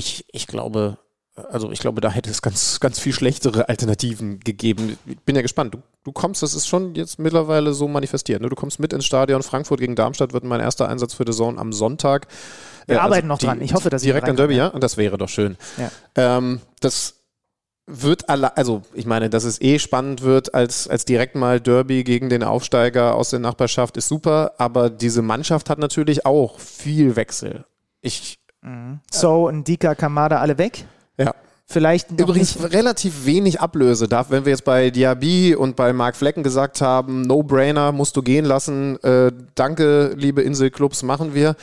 ich, 0.00 0.24
ich 0.32 0.46
glaube, 0.46 0.96
also 1.36 1.70
ich 1.70 1.78
glaube, 1.78 2.00
da 2.00 2.10
hätte 2.10 2.30
es 2.30 2.42
ganz, 2.42 2.80
ganz 2.80 2.98
viel 2.98 3.12
schlechtere 3.12 3.68
Alternativen 3.68 4.40
gegeben. 4.40 4.98
Ich 5.06 5.20
bin 5.20 5.36
ja 5.36 5.42
gespannt. 5.42 5.74
Du, 5.74 5.78
du 6.04 6.12
kommst, 6.12 6.42
das 6.42 6.54
ist 6.54 6.66
schon 6.66 6.94
jetzt 6.94 7.18
mittlerweile 7.18 7.72
so 7.72 7.86
manifestiert. 7.86 8.40
Ne? 8.40 8.48
Du 8.48 8.56
kommst 8.56 8.80
mit 8.80 8.92
ins 8.92 9.04
Stadion. 9.04 9.42
Frankfurt 9.42 9.80
gegen 9.80 9.94
Darmstadt 9.94 10.32
wird 10.32 10.44
mein 10.44 10.60
erster 10.60 10.88
Einsatz 10.88 11.14
für 11.14 11.24
The 11.26 11.32
Zone 11.32 11.58
am 11.58 11.72
Sonntag. 11.72 12.26
Wir 12.86 12.96
äh, 12.96 12.98
also 12.98 13.06
arbeiten 13.06 13.28
noch 13.28 13.38
die, 13.38 13.46
dran. 13.46 13.60
Ich 13.60 13.74
hoffe, 13.74 13.90
dass 13.90 14.02
direkt 14.02 14.28
an 14.28 14.36
Derby, 14.36 14.54
ja. 14.54 14.68
Und 14.68 14.82
das 14.82 14.96
wäre 14.96 15.18
doch 15.18 15.28
schön. 15.28 15.56
Ja. 15.76 15.90
Ähm, 16.16 16.60
das 16.80 17.16
wird 17.86 18.28
alle, 18.28 18.56
also 18.56 18.82
ich 18.94 19.06
meine, 19.06 19.30
dass 19.30 19.44
es 19.44 19.60
eh 19.60 19.78
spannend 19.78 20.22
wird 20.22 20.54
als, 20.54 20.88
als 20.88 21.04
direkt 21.04 21.34
mal 21.34 21.60
Derby 21.60 22.04
gegen 22.04 22.28
den 22.28 22.42
Aufsteiger 22.42 23.14
aus 23.14 23.30
der 23.30 23.40
Nachbarschaft 23.40 23.96
ist 23.96 24.08
super, 24.08 24.52
aber 24.58 24.90
diese 24.90 25.22
Mannschaft 25.22 25.68
hat 25.70 25.78
natürlich 25.78 26.24
auch 26.24 26.58
viel 26.58 27.16
Wechsel. 27.16 27.64
Ich. 28.00 28.39
Mhm. 28.62 29.00
So, 29.10 29.48
und 29.48 29.66
Dika 29.66 29.94
Kamada 29.94 30.38
alle 30.40 30.58
weg? 30.58 30.84
Ja. 31.16 31.34
Vielleicht 31.66 32.10
Übrigens 32.10 32.58
nicht. 32.58 32.72
relativ 32.72 33.26
wenig 33.26 33.60
Ablöse 33.60 34.08
darf, 34.08 34.30
wenn 34.30 34.44
wir 34.44 34.50
jetzt 34.50 34.64
bei 34.64 34.90
Diaby 34.90 35.54
und 35.54 35.76
bei 35.76 35.92
Mark 35.92 36.16
Flecken 36.16 36.42
gesagt 36.42 36.80
haben, 36.80 37.22
No-Brainer, 37.22 37.92
musst 37.92 38.16
du 38.16 38.22
gehen 38.22 38.44
lassen, 38.44 39.00
äh, 39.04 39.30
danke, 39.54 40.12
liebe 40.16 40.42
Inselclubs, 40.42 41.04
machen 41.04 41.32
wir. 41.32 41.54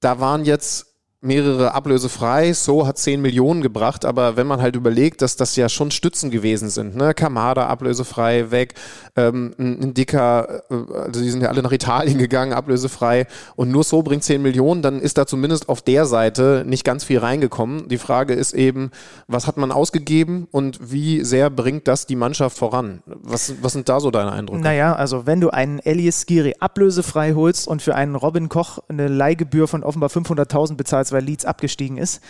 Da 0.00 0.18
waren 0.18 0.46
jetzt 0.46 0.93
mehrere 1.24 1.74
Ablöse 1.74 2.08
frei. 2.08 2.52
So 2.52 2.86
hat 2.86 2.98
10 2.98 3.20
Millionen 3.20 3.62
gebracht, 3.62 4.04
aber 4.04 4.36
wenn 4.36 4.46
man 4.46 4.60
halt 4.60 4.76
überlegt, 4.76 5.22
dass 5.22 5.36
das 5.36 5.56
ja 5.56 5.68
schon 5.68 5.90
Stützen 5.90 6.30
gewesen 6.30 6.68
sind, 6.68 6.96
ne? 6.96 7.14
Kamada 7.14 7.66
ablösefrei 7.66 8.50
weg, 8.50 8.74
ähm, 9.16 9.54
ein, 9.58 9.94
dicker, 9.94 10.62
äh, 10.70 10.74
also 10.98 11.22
die 11.22 11.30
sind 11.30 11.42
ja 11.42 11.48
alle 11.48 11.62
nach 11.62 11.72
Italien 11.72 12.18
gegangen, 12.18 12.52
ablösefrei 12.52 13.26
und 13.56 13.70
nur 13.70 13.84
so 13.84 14.02
bringt 14.02 14.24
10 14.24 14.42
Millionen, 14.42 14.82
dann 14.82 15.00
ist 15.00 15.18
da 15.18 15.26
zumindest 15.26 15.68
auf 15.68 15.82
der 15.82 16.06
Seite 16.06 16.64
nicht 16.66 16.84
ganz 16.84 17.04
viel 17.04 17.18
reingekommen. 17.18 17.88
Die 17.88 17.98
Frage 17.98 18.34
ist 18.34 18.52
eben, 18.52 18.90
was 19.26 19.46
hat 19.46 19.56
man 19.56 19.72
ausgegeben 19.72 20.46
und 20.50 20.78
wie 20.92 21.24
sehr 21.24 21.48
bringt 21.50 21.88
das 21.88 22.06
die 22.06 22.16
Mannschaft 22.16 22.58
voran? 22.58 23.02
Was, 23.06 23.54
was 23.62 23.72
sind 23.72 23.88
da 23.88 24.00
so 24.00 24.10
deine 24.10 24.32
Eindrücke? 24.32 24.62
Naja, 24.62 24.94
also 24.94 25.26
wenn 25.26 25.40
du 25.40 25.50
einen 25.50 25.78
Elias 25.78 26.26
Giri 26.26 26.54
ablösefrei 26.60 27.32
holst 27.32 27.66
und 27.66 27.80
für 27.80 27.94
einen 27.94 28.14
Robin 28.14 28.48
Koch 28.48 28.78
eine 28.88 29.08
Leihgebühr 29.08 29.68
von 29.68 29.82
offenbar 29.82 30.10
500.000 30.10 30.76
bezahlst, 30.76 31.13
weil 31.14 31.24
Leeds 31.24 31.46
abgestiegen 31.46 31.96
ist, 31.96 32.22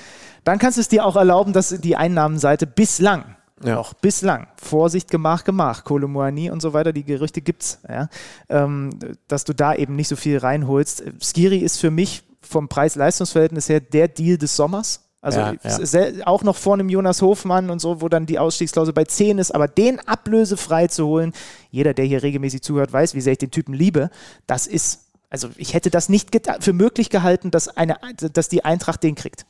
dann 0.44 0.60
kannst 0.60 0.76
du 0.76 0.82
es 0.82 0.88
dir 0.88 1.04
auch 1.04 1.16
erlauben, 1.16 1.52
dass 1.52 1.70
die 1.70 1.96
Einnahmenseite 1.96 2.68
bislang 2.68 3.34
ja. 3.62 3.74
noch 3.74 3.94
bislang. 3.94 4.46
Vorsicht, 4.56 5.10
Gemach, 5.10 5.44
Gemach, 5.44 5.84
Kolomoani 5.84 6.50
und 6.50 6.60
so 6.60 6.72
weiter, 6.72 6.92
die 6.92 7.04
Gerüchte 7.04 7.40
gibt's, 7.40 7.80
ja, 7.88 8.08
ähm, 8.48 8.90
dass 9.28 9.44
du 9.44 9.52
da 9.52 9.74
eben 9.74 9.96
nicht 9.96 10.08
so 10.08 10.16
viel 10.16 10.38
reinholst. 10.38 11.04
Skiri 11.20 11.58
ist 11.58 11.78
für 11.78 11.90
mich 11.90 12.22
vom 12.40 12.68
Preis-Leistungs-Verhältnis 12.68 13.68
her 13.68 13.80
der 13.80 14.08
Deal 14.08 14.38
des 14.38 14.54
Sommers. 14.56 15.00
Also 15.22 15.38
ja, 15.40 15.54
ja. 15.62 16.26
auch 16.26 16.42
noch 16.42 16.54
vor 16.54 16.74
einem 16.74 16.90
Jonas 16.90 17.22
Hofmann 17.22 17.70
und 17.70 17.78
so, 17.78 18.02
wo 18.02 18.10
dann 18.10 18.26
die 18.26 18.38
Ausstiegsklausel 18.38 18.92
bei 18.92 19.04
10 19.04 19.38
ist, 19.38 19.54
aber 19.54 19.68
den 19.68 19.98
ablösefrei 20.06 20.88
zu 20.88 21.06
holen, 21.06 21.32
jeder, 21.70 21.94
der 21.94 22.04
hier 22.04 22.22
regelmäßig 22.22 22.60
zuhört, 22.60 22.92
weiß, 22.92 23.14
wie 23.14 23.22
sehr 23.22 23.32
ich 23.32 23.38
den 23.38 23.50
Typen 23.50 23.72
liebe, 23.72 24.10
das 24.46 24.66
ist 24.66 25.03
also 25.34 25.50
ich 25.56 25.74
hätte 25.74 25.90
das 25.90 26.08
nicht 26.08 26.30
für 26.60 26.72
möglich 26.72 27.10
gehalten, 27.10 27.50
dass, 27.50 27.66
eine, 27.66 27.96
dass 28.32 28.48
die 28.48 28.64
Eintracht 28.64 29.02
den 29.02 29.16
kriegt. 29.16 29.46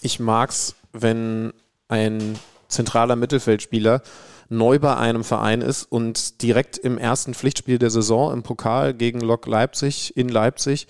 Ich 0.00 0.20
mag 0.20 0.50
es, 0.50 0.76
wenn 0.92 1.52
ein 1.88 2.38
zentraler 2.68 3.16
Mittelfeldspieler 3.16 4.02
neu 4.48 4.78
bei 4.78 4.96
einem 4.96 5.24
Verein 5.24 5.60
ist 5.60 5.90
und 5.90 6.40
direkt 6.40 6.78
im 6.78 6.98
ersten 6.98 7.34
Pflichtspiel 7.34 7.80
der 7.80 7.90
Saison 7.90 8.32
im 8.32 8.44
Pokal 8.44 8.94
gegen 8.94 9.20
Lok 9.20 9.48
Leipzig 9.48 10.16
in 10.16 10.28
Leipzig 10.28 10.86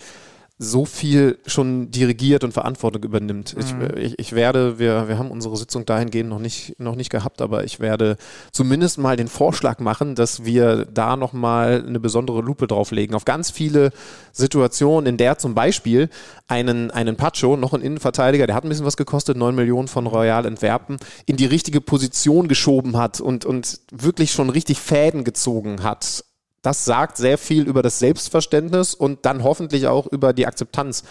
so 0.57 0.85
viel 0.85 1.39
schon 1.47 1.91
dirigiert 1.91 2.45
und 2.45 2.53
Verantwortung 2.53 3.03
übernimmt. 3.03 3.57
Ich, 3.59 3.75
Mhm. 3.75 3.89
ich, 3.97 4.19
ich 4.21 4.33
werde, 4.35 4.79
wir, 4.79 5.09
wir 5.09 5.19
haben 5.19 5.33
unsere 5.33 5.57
Sitzung 5.57 5.85
dahingehend 5.85 6.31
noch 6.31 6.39
nicht, 6.39 6.79
noch 6.79 6.95
nicht 6.95 7.11
gehabt, 7.11 7.43
aber 7.43 7.65
ich 7.65 7.81
werde 7.81 8.17
zumindest 8.53 8.99
mal 8.99 9.17
den 9.17 9.27
Vorschlag 9.27 9.81
machen, 9.81 10.15
dass 10.15 10.45
wir 10.45 10.85
da 10.85 11.17
nochmal 11.17 11.85
eine 11.85 11.99
besondere 11.99 12.41
Lupe 12.41 12.69
drauflegen. 12.69 13.17
Auf 13.17 13.25
ganz 13.25 13.51
viele 13.51 13.91
Situationen, 14.33 15.07
in 15.07 15.17
der 15.17 15.39
zum 15.39 15.57
Beispiel 15.57 16.09
einen, 16.47 16.93
einen 16.93 17.17
Pacho, 17.17 17.57
noch 17.57 17.73
ein 17.73 17.83
Innenverteidiger, 17.83 18.47
der 18.47 18.55
hat 18.55 18.63
ein 18.65 18.69
bisschen 18.69 18.87
was 18.87 18.97
gekostet, 18.97 19.37
9 19.37 19.57
Millionen 19.57 19.89
von 19.89 20.07
Royal 20.07 20.47
Entwerpen, 20.47 20.99
in 21.27 21.37
die 21.37 21.47
richtige 21.47 21.81
Position 21.81 22.47
geschoben 22.47 22.97
hat 22.97 23.21
und, 23.21 23.45
und 23.45 23.81
wirklich 23.91 24.31
schon 24.31 24.51
richtig 24.51 24.79
Fäden 24.79 25.25
gezogen 25.25 25.83
hat 25.83 26.25
das 26.65 26.87
sagt 26.87 27.19
sehr 27.19 27.37
viel 27.37 27.69
über 27.69 27.83
das 27.83 27.99
Selbstverständnis 27.99 28.95
und 28.95 29.27
dann 29.27 29.45
hoffentlich 29.45 29.87
auch 29.87 30.07
über 30.07 30.33
die 30.33 30.47
Akzeptanz 30.47 31.05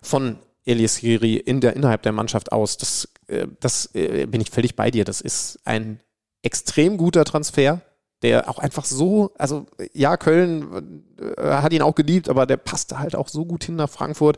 von 0.00 0.38
Elias 0.64 0.98
Giri 1.00 1.34
in 1.34 1.60
der, 1.60 1.74
innerhalb 1.74 2.02
der 2.02 2.12
Mannschaft 2.12 2.52
aus. 2.52 2.76
Das, 2.76 3.08
äh, 3.26 3.48
das 3.58 3.92
äh, 3.94 4.26
bin 4.26 4.40
ich 4.40 4.50
völlig 4.50 4.76
bei 4.76 4.92
dir. 4.92 5.04
Das 5.04 5.20
ist 5.20 5.58
ein 5.64 6.00
extrem 6.42 6.96
guter 6.96 7.24
Transfer, 7.24 7.80
der 8.22 8.48
auch 8.50 8.58
einfach 8.58 8.84
so, 8.84 9.32
also 9.38 9.66
ja, 9.94 10.16
Köln 10.16 11.02
äh, 11.18 11.42
hat 11.42 11.72
ihn 11.72 11.82
auch 11.82 11.94
geliebt, 11.94 12.28
aber 12.28 12.46
der 12.46 12.58
passte 12.58 12.98
halt 12.98 13.16
auch 13.16 13.28
so 13.28 13.46
gut 13.46 13.64
hin 13.64 13.76
nach 13.76 13.88
Frankfurt. 13.88 14.36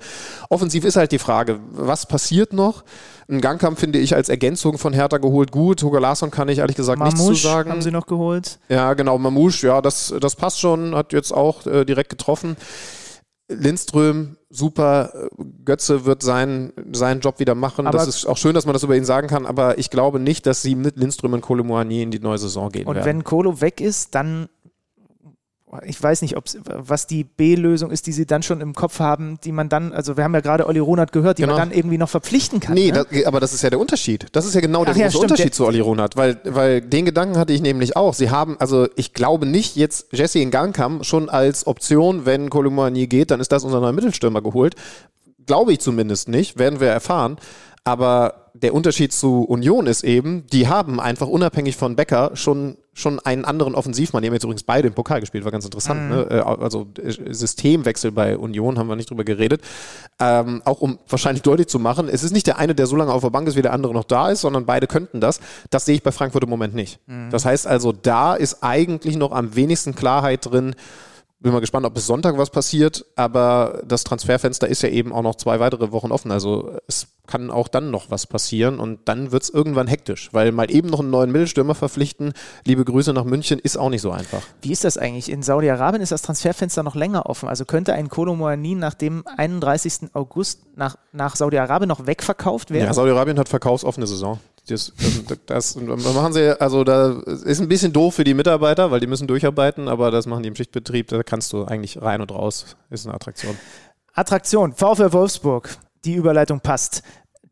Offensiv 0.48 0.84
ist 0.84 0.96
halt 0.96 1.12
die 1.12 1.18
Frage, 1.18 1.58
was 1.70 2.06
passiert 2.06 2.52
noch? 2.52 2.84
Ein 3.28 3.40
Gangkampf 3.40 3.80
finde 3.80 3.98
ich 3.98 4.14
als 4.14 4.28
Ergänzung 4.28 4.78
von 4.78 4.92
Hertha 4.92 5.18
geholt 5.18 5.50
gut. 5.50 5.82
Hugo 5.82 5.98
Larsson 5.98 6.30
kann 6.30 6.48
ich 6.48 6.58
ehrlich 6.58 6.76
gesagt 6.76 7.00
nichts 7.00 7.18
zu 7.18 7.24
Mamouche 7.24 7.42
sagen. 7.42 7.70
haben 7.70 7.82
sie 7.82 7.90
noch 7.90 8.06
geholt. 8.06 8.58
Ja, 8.68 8.94
genau, 8.94 9.18
Mamouche, 9.18 9.66
ja, 9.66 9.80
das, 9.80 10.14
das 10.20 10.36
passt 10.36 10.60
schon, 10.60 10.94
hat 10.94 11.12
jetzt 11.12 11.32
auch 11.32 11.66
äh, 11.66 11.84
direkt 11.84 12.10
getroffen. 12.10 12.56
Lindström, 13.48 14.36
super. 14.52 15.28
Götze 15.64 16.04
wird 16.04 16.22
seinen, 16.22 16.72
seinen 16.92 17.20
Job 17.20 17.38
wieder 17.40 17.54
machen. 17.54 17.86
Aber- 17.86 17.98
das 17.98 18.08
ist 18.08 18.26
auch 18.26 18.36
schön, 18.36 18.54
dass 18.54 18.66
man 18.66 18.72
das 18.74 18.82
über 18.82 18.96
ihn 18.96 19.04
sagen 19.04 19.26
kann, 19.28 19.46
aber 19.46 19.78
ich 19.78 19.90
glaube 19.90 20.20
nicht, 20.20 20.46
dass 20.46 20.62
sie 20.62 20.74
mit 20.74 20.96
Lindström 20.96 21.32
und 21.32 21.40
Kolomoani 21.40 22.02
in 22.02 22.10
die 22.10 22.20
neue 22.20 22.38
Saison 22.38 22.70
gehen 22.70 22.86
Und 22.86 22.94
werden. 22.96 23.06
wenn 23.06 23.24
Kolo 23.24 23.60
weg 23.60 23.80
ist, 23.80 24.14
dann 24.14 24.48
ich 25.86 26.02
weiß 26.02 26.20
nicht, 26.22 26.36
ob's, 26.36 26.58
was 26.66 27.06
die 27.06 27.24
B-Lösung 27.24 27.90
ist, 27.90 28.06
die 28.06 28.12
sie 28.12 28.26
dann 28.26 28.42
schon 28.42 28.60
im 28.60 28.74
Kopf 28.74 28.98
haben, 28.98 29.38
die 29.42 29.52
man 29.52 29.70
dann, 29.70 29.92
also 29.92 30.16
wir 30.16 30.24
haben 30.24 30.34
ja 30.34 30.40
gerade 30.40 30.66
Olli 30.66 30.78
Ronert 30.78 31.12
gehört, 31.12 31.38
die 31.38 31.42
Genau. 31.42 31.54
man 31.56 31.70
dann 31.70 31.76
irgendwie 31.76 31.96
noch 31.96 32.10
verpflichten 32.10 32.60
kann. 32.60 32.74
Nee, 32.74 32.92
ne? 32.92 33.06
das, 33.10 33.24
aber 33.24 33.40
das 33.40 33.54
ist 33.54 33.62
ja 33.62 33.70
der 33.70 33.80
Unterschied. 33.80 34.26
Das 34.32 34.44
ist 34.44 34.54
ja 34.54 34.60
genau 34.60 34.84
der 34.84 34.94
ja, 34.94 35.06
große 35.06 35.16
stimmt, 35.16 35.30
Unterschied 35.30 35.54
zu 35.54 35.64
Olli 35.66 35.80
Ronert, 35.80 36.16
weil, 36.16 36.38
weil 36.44 36.82
den 36.82 37.06
Gedanken 37.06 37.38
hatte 37.38 37.54
ich 37.54 37.62
nämlich 37.62 37.96
auch. 37.96 38.12
Sie 38.12 38.30
haben, 38.30 38.56
also 38.58 38.86
ich 38.96 39.14
glaube 39.14 39.46
nicht 39.46 39.76
jetzt 39.76 40.08
Jesse 40.12 40.40
in 40.40 40.50
Gangkam 40.50 41.04
schon 41.04 41.30
als 41.30 41.66
Option, 41.66 42.26
wenn 42.26 42.50
Kolumani 42.50 43.06
geht, 43.06 43.30
dann 43.30 43.40
ist 43.40 43.50
das 43.50 43.64
unser 43.64 43.80
neuer 43.80 43.92
Mittelstürmer 43.92 44.42
geholt. 44.42 44.74
Glaube 45.46 45.72
ich 45.72 45.80
zumindest 45.80 46.28
nicht, 46.28 46.58
werden 46.58 46.80
wir 46.80 46.88
erfahren. 46.88 47.36
Aber 47.84 48.50
der 48.54 48.74
Unterschied 48.74 49.12
zu 49.12 49.42
Union 49.42 49.86
ist 49.86 50.04
eben, 50.04 50.46
die 50.52 50.68
haben 50.68 51.00
einfach 51.00 51.26
unabhängig 51.26 51.76
von 51.76 51.96
Becker 51.96 52.30
schon, 52.34 52.76
schon 52.92 53.18
einen 53.18 53.44
anderen 53.44 53.74
Offensivmann. 53.74 54.22
Die 54.22 54.28
haben 54.28 54.34
jetzt 54.34 54.44
übrigens 54.44 54.62
beide 54.62 54.86
im 54.86 54.94
Pokal 54.94 55.20
gespielt, 55.20 55.44
war 55.44 55.50
ganz 55.50 55.64
interessant. 55.64 56.10
Ne? 56.10 56.26
Äh, 56.30 56.40
Also 56.40 56.86
äh, 57.02 57.32
Systemwechsel 57.32 58.12
bei 58.12 58.36
Union, 58.36 58.78
haben 58.78 58.88
wir 58.88 58.94
nicht 58.94 59.10
drüber 59.10 59.24
geredet. 59.24 59.62
Ähm, 60.20 60.62
auch 60.64 60.80
um 60.80 60.98
wahrscheinlich 61.08 61.42
deutlich 61.42 61.66
zu 61.68 61.78
machen, 61.78 62.08
es 62.08 62.22
ist 62.22 62.32
nicht 62.32 62.46
der 62.46 62.58
eine, 62.58 62.74
der 62.74 62.86
so 62.86 62.94
lange 62.94 63.12
auf 63.12 63.22
der 63.22 63.30
Bank 63.30 63.48
ist, 63.48 63.56
wie 63.56 63.62
der 63.62 63.72
andere 63.72 63.94
noch 63.94 64.04
da 64.04 64.30
ist, 64.30 64.42
sondern 64.42 64.66
beide 64.66 64.86
könnten 64.86 65.20
das. 65.20 65.40
Das 65.70 65.84
sehe 65.86 65.96
ich 65.96 66.02
bei 66.02 66.12
Frankfurt 66.12 66.44
im 66.44 66.50
Moment 66.50 66.74
nicht. 66.74 67.00
Das 67.30 67.44
heißt 67.44 67.66
also, 67.66 67.90
da 67.90 68.34
ist 68.34 68.58
eigentlich 68.62 69.16
noch 69.16 69.32
am 69.32 69.56
wenigsten 69.56 69.94
Klarheit 69.94 70.46
drin. 70.46 70.76
Bin 71.42 71.52
mal 71.52 71.60
gespannt, 71.60 71.84
ob 71.86 71.94
bis 71.94 72.06
Sonntag 72.06 72.38
was 72.38 72.50
passiert, 72.50 73.04
aber 73.16 73.82
das 73.84 74.04
Transferfenster 74.04 74.68
ist 74.68 74.82
ja 74.82 74.88
eben 74.88 75.12
auch 75.12 75.22
noch 75.22 75.34
zwei 75.34 75.58
weitere 75.58 75.90
Wochen 75.90 76.12
offen. 76.12 76.30
Also 76.30 76.76
es 76.86 77.08
kann 77.26 77.50
auch 77.50 77.66
dann 77.66 77.90
noch 77.90 78.10
was 78.10 78.26
passieren 78.26 78.78
und 78.78 79.00
dann 79.06 79.32
wird 79.32 79.42
es 79.42 79.50
irgendwann 79.50 79.88
hektisch, 79.88 80.28
weil 80.32 80.52
mal 80.52 80.70
eben 80.70 80.88
noch 80.88 81.00
einen 81.00 81.10
neuen 81.10 81.32
Mittelstürmer 81.32 81.74
verpflichten, 81.74 82.32
liebe 82.64 82.84
Grüße 82.84 83.12
nach 83.12 83.24
München, 83.24 83.58
ist 83.58 83.76
auch 83.76 83.90
nicht 83.90 84.02
so 84.02 84.12
einfach. 84.12 84.42
Wie 84.60 84.70
ist 84.70 84.84
das 84.84 84.98
eigentlich? 84.98 85.30
In 85.30 85.42
Saudi-Arabien 85.42 86.02
ist 86.02 86.12
das 86.12 86.22
Transferfenster 86.22 86.82
noch 86.82 86.94
länger 86.94 87.26
offen. 87.26 87.48
Also 87.48 87.64
könnte 87.64 87.92
ein 87.94 88.08
Kolo 88.08 88.36
Moani 88.36 88.74
nach 88.76 88.94
dem 88.94 89.24
31. 89.36 90.10
August 90.12 90.60
nach, 90.76 90.96
nach 91.12 91.34
Saudi-Arabien 91.34 91.88
noch 91.88 92.06
wegverkauft 92.06 92.70
werden? 92.70 92.86
Ja, 92.86 92.94
Saudi-Arabien 92.94 93.38
hat 93.38 93.48
verkaufsoffene 93.48 94.06
Saison. 94.06 94.38
Das, 94.68 94.92
das, 95.28 95.38
das, 95.46 95.74
da 95.74 96.12
machen 96.12 96.32
sie, 96.32 96.60
also 96.60 96.84
da 96.84 97.20
ist 97.20 97.60
ein 97.60 97.68
bisschen 97.68 97.92
doof 97.92 98.14
für 98.14 98.24
die 98.24 98.34
Mitarbeiter, 98.34 98.92
weil 98.92 99.00
die 99.00 99.08
müssen 99.08 99.26
durcharbeiten, 99.26 99.88
aber 99.88 100.12
das 100.12 100.26
machen 100.26 100.44
die 100.44 100.48
im 100.48 100.54
Schichtbetrieb, 100.54 101.08
da 101.08 101.24
kannst 101.24 101.52
du 101.52 101.64
eigentlich 101.64 102.00
rein 102.00 102.20
und 102.20 102.30
raus, 102.30 102.76
ist 102.88 103.04
eine 103.04 103.14
Attraktion. 103.14 103.56
Attraktion, 104.12 104.72
VfL 104.72 105.12
Wolfsburg. 105.12 105.76
Die 106.04 106.14
Überleitung 106.14 106.60
passt. 106.60 107.02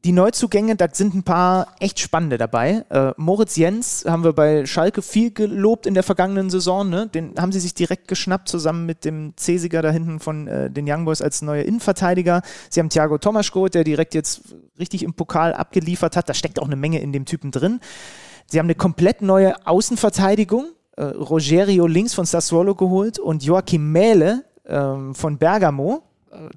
Die 0.02 0.12
Neuzugänge, 0.12 0.76
da 0.76 0.88
sind 0.90 1.14
ein 1.14 1.24
paar 1.24 1.74
echt 1.78 2.00
spannende 2.00 2.38
dabei. 2.38 2.86
Äh, 2.88 3.12
Moritz 3.18 3.56
Jens 3.56 4.06
haben 4.08 4.24
wir 4.24 4.32
bei 4.32 4.64
Schalke 4.64 5.02
viel 5.02 5.30
gelobt 5.30 5.86
in 5.86 5.92
der 5.92 6.02
vergangenen 6.02 6.48
Saison. 6.48 6.88
Ne? 6.88 7.06
Den 7.06 7.34
haben 7.36 7.52
sie 7.52 7.60
sich 7.60 7.74
direkt 7.74 8.08
geschnappt, 8.08 8.48
zusammen 8.48 8.86
mit 8.86 9.04
dem 9.04 9.34
Cesiger 9.38 9.82
da 9.82 9.90
hinten 9.90 10.18
von 10.18 10.48
äh, 10.48 10.70
den 10.70 10.90
Young 10.90 11.04
Boys 11.04 11.20
als 11.20 11.42
neuer 11.42 11.64
Innenverteidiger. 11.64 12.40
Sie 12.70 12.80
haben 12.80 12.88
Thiago 12.88 13.18
Tomasch 13.18 13.52
geholt, 13.52 13.74
der 13.74 13.84
direkt 13.84 14.14
jetzt 14.14 14.54
richtig 14.78 15.02
im 15.02 15.12
Pokal 15.12 15.52
abgeliefert 15.52 16.16
hat. 16.16 16.30
Da 16.30 16.34
steckt 16.34 16.60
auch 16.60 16.66
eine 16.66 16.76
Menge 16.76 17.00
in 17.00 17.12
dem 17.12 17.26
Typen 17.26 17.50
drin. 17.50 17.80
Sie 18.46 18.58
haben 18.58 18.66
eine 18.66 18.76
komplett 18.76 19.20
neue 19.20 19.66
Außenverteidigung. 19.66 20.70
Äh, 20.96 21.02
Rogerio 21.04 21.86
links 21.86 22.14
von 22.14 22.24
Sassuolo 22.24 22.74
geholt 22.74 23.18
und 23.18 23.44
Joachim 23.44 23.92
Mähle 23.92 24.44
ähm, 24.66 25.14
von 25.14 25.36
Bergamo, 25.36 26.04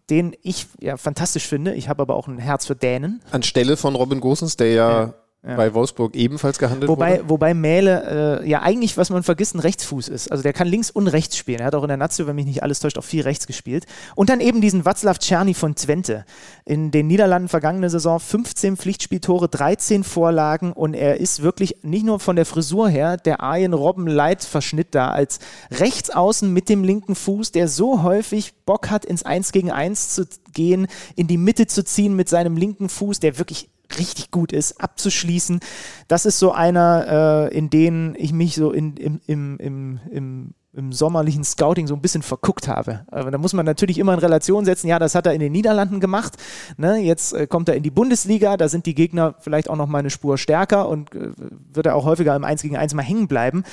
den 0.09 0.35
ich 0.41 0.67
ja 0.79 0.97
fantastisch 0.97 1.47
finde. 1.47 1.73
Ich 1.73 1.89
habe 1.89 2.01
aber 2.01 2.15
auch 2.15 2.27
ein 2.27 2.37
Herz 2.37 2.65
für 2.65 2.75
Dänen. 2.75 3.21
Anstelle 3.31 3.77
von 3.77 3.95
Robin 3.95 4.19
Gosens, 4.19 4.57
der 4.57 4.71
ja, 4.73 5.01
Ja. 5.01 5.13
Bei 5.43 5.73
Wolfsburg 5.73 6.15
ebenfalls 6.15 6.57
gehandelt 6.57 6.89
Wobei, 6.89 7.19
wurde. 7.19 7.29
wobei 7.29 7.53
Mähle 7.53 8.41
äh, 8.41 8.49
ja 8.49 8.61
eigentlich, 8.61 8.95
was 8.95 9.09
man 9.09 9.23
vergisst, 9.23 9.55
ein 9.55 9.59
Rechtsfuß 9.59 10.07
ist. 10.07 10.31
Also 10.31 10.41
der 10.41 10.53
kann 10.53 10.69
links 10.69 10.89
und 10.89 11.07
rechts 11.07 11.35
spielen. 11.35 11.59
Er 11.59 11.65
hat 11.65 11.75
auch 11.75 11.83
in 11.83 11.89
der 11.89 11.97
Nazio, 11.97 12.27
wenn 12.27 12.37
mich 12.37 12.45
nicht 12.45 12.63
alles 12.63 12.79
täuscht, 12.79 12.97
auch 12.97 13.03
viel 13.03 13.23
rechts 13.23 13.45
gespielt. 13.45 13.85
Und 14.15 14.29
dann 14.29 14.39
eben 14.39 14.61
diesen 14.61 14.83
Václav 14.83 15.19
Czerny 15.19 15.53
von 15.53 15.75
Twente. 15.75 16.23
In 16.63 16.91
den 16.91 17.07
Niederlanden 17.07 17.49
vergangene 17.49 17.89
Saison 17.89 18.21
15 18.21 18.77
Pflichtspieltore, 18.77 19.49
13 19.49 20.05
Vorlagen 20.05 20.71
und 20.71 20.93
er 20.93 21.19
ist 21.19 21.41
wirklich 21.41 21.75
nicht 21.81 22.05
nur 22.05 22.21
von 22.21 22.37
der 22.37 22.45
Frisur 22.45 22.87
her 22.87 23.17
der 23.17 23.41
Arjen 23.41 23.73
Robben 23.73 24.07
Light 24.07 24.45
Verschnitt 24.45 24.95
da 24.95 25.09
als 25.09 25.39
Rechtsaußen 25.71 26.53
mit 26.53 26.69
dem 26.69 26.85
linken 26.85 27.15
Fuß, 27.15 27.51
der 27.51 27.67
so 27.67 28.01
häufig 28.01 28.53
Bock 28.65 28.89
hat, 28.89 29.03
ins 29.03 29.23
1 29.23 29.51
gegen 29.51 29.71
1 29.71 30.09
zu 30.15 30.25
gehen, 30.53 30.87
in 31.17 31.27
die 31.27 31.37
Mitte 31.37 31.67
zu 31.67 31.83
ziehen 31.83 32.15
mit 32.15 32.29
seinem 32.29 32.55
linken 32.55 32.87
Fuß, 32.87 33.19
der 33.19 33.37
wirklich 33.37 33.69
richtig 33.97 34.31
gut 34.31 34.51
ist, 34.51 34.81
abzuschließen. 34.81 35.59
Das 36.07 36.25
ist 36.25 36.39
so 36.39 36.51
einer, 36.51 37.49
äh, 37.51 37.57
in 37.57 37.69
den 37.69 38.15
ich 38.17 38.33
mich 38.33 38.55
so 38.55 38.71
in, 38.71 38.97
im, 38.97 39.21
im, 39.25 39.57
im, 39.57 39.99
im, 40.11 40.53
im 40.75 40.91
sommerlichen 40.91 41.43
Scouting 41.43 41.85
so 41.85 41.93
ein 41.93 42.01
bisschen 42.01 42.23
verguckt 42.23 42.67
habe. 42.67 43.01
Aber 43.11 43.29
da 43.29 43.37
muss 43.37 43.53
man 43.53 43.65
natürlich 43.65 43.99
immer 43.99 44.13
in 44.13 44.19
Relation 44.19 44.65
setzen, 44.65 44.87
ja, 44.87 44.97
das 44.97 45.13
hat 45.13 45.27
er 45.27 45.33
in 45.33 45.39
den 45.39 45.51
Niederlanden 45.51 45.99
gemacht. 45.99 46.33
Ne? 46.77 46.97
Jetzt 46.97 47.33
äh, 47.33 47.45
kommt 47.45 47.69
er 47.69 47.75
in 47.75 47.83
die 47.83 47.91
Bundesliga, 47.91 48.57
da 48.57 48.67
sind 48.67 48.87
die 48.87 48.95
Gegner 48.95 49.35
vielleicht 49.39 49.69
auch 49.69 49.75
noch 49.75 49.87
mal 49.87 49.99
eine 49.99 50.09
Spur 50.09 50.37
stärker 50.39 50.89
und 50.89 51.13
äh, 51.13 51.29
wird 51.71 51.85
er 51.85 51.95
auch 51.95 52.05
häufiger 52.05 52.35
im 52.35 52.43
1 52.43 52.63
gegen 52.63 52.75
1 52.75 52.95
mal 52.95 53.03
hängen 53.03 53.27
bleiben. 53.27 53.63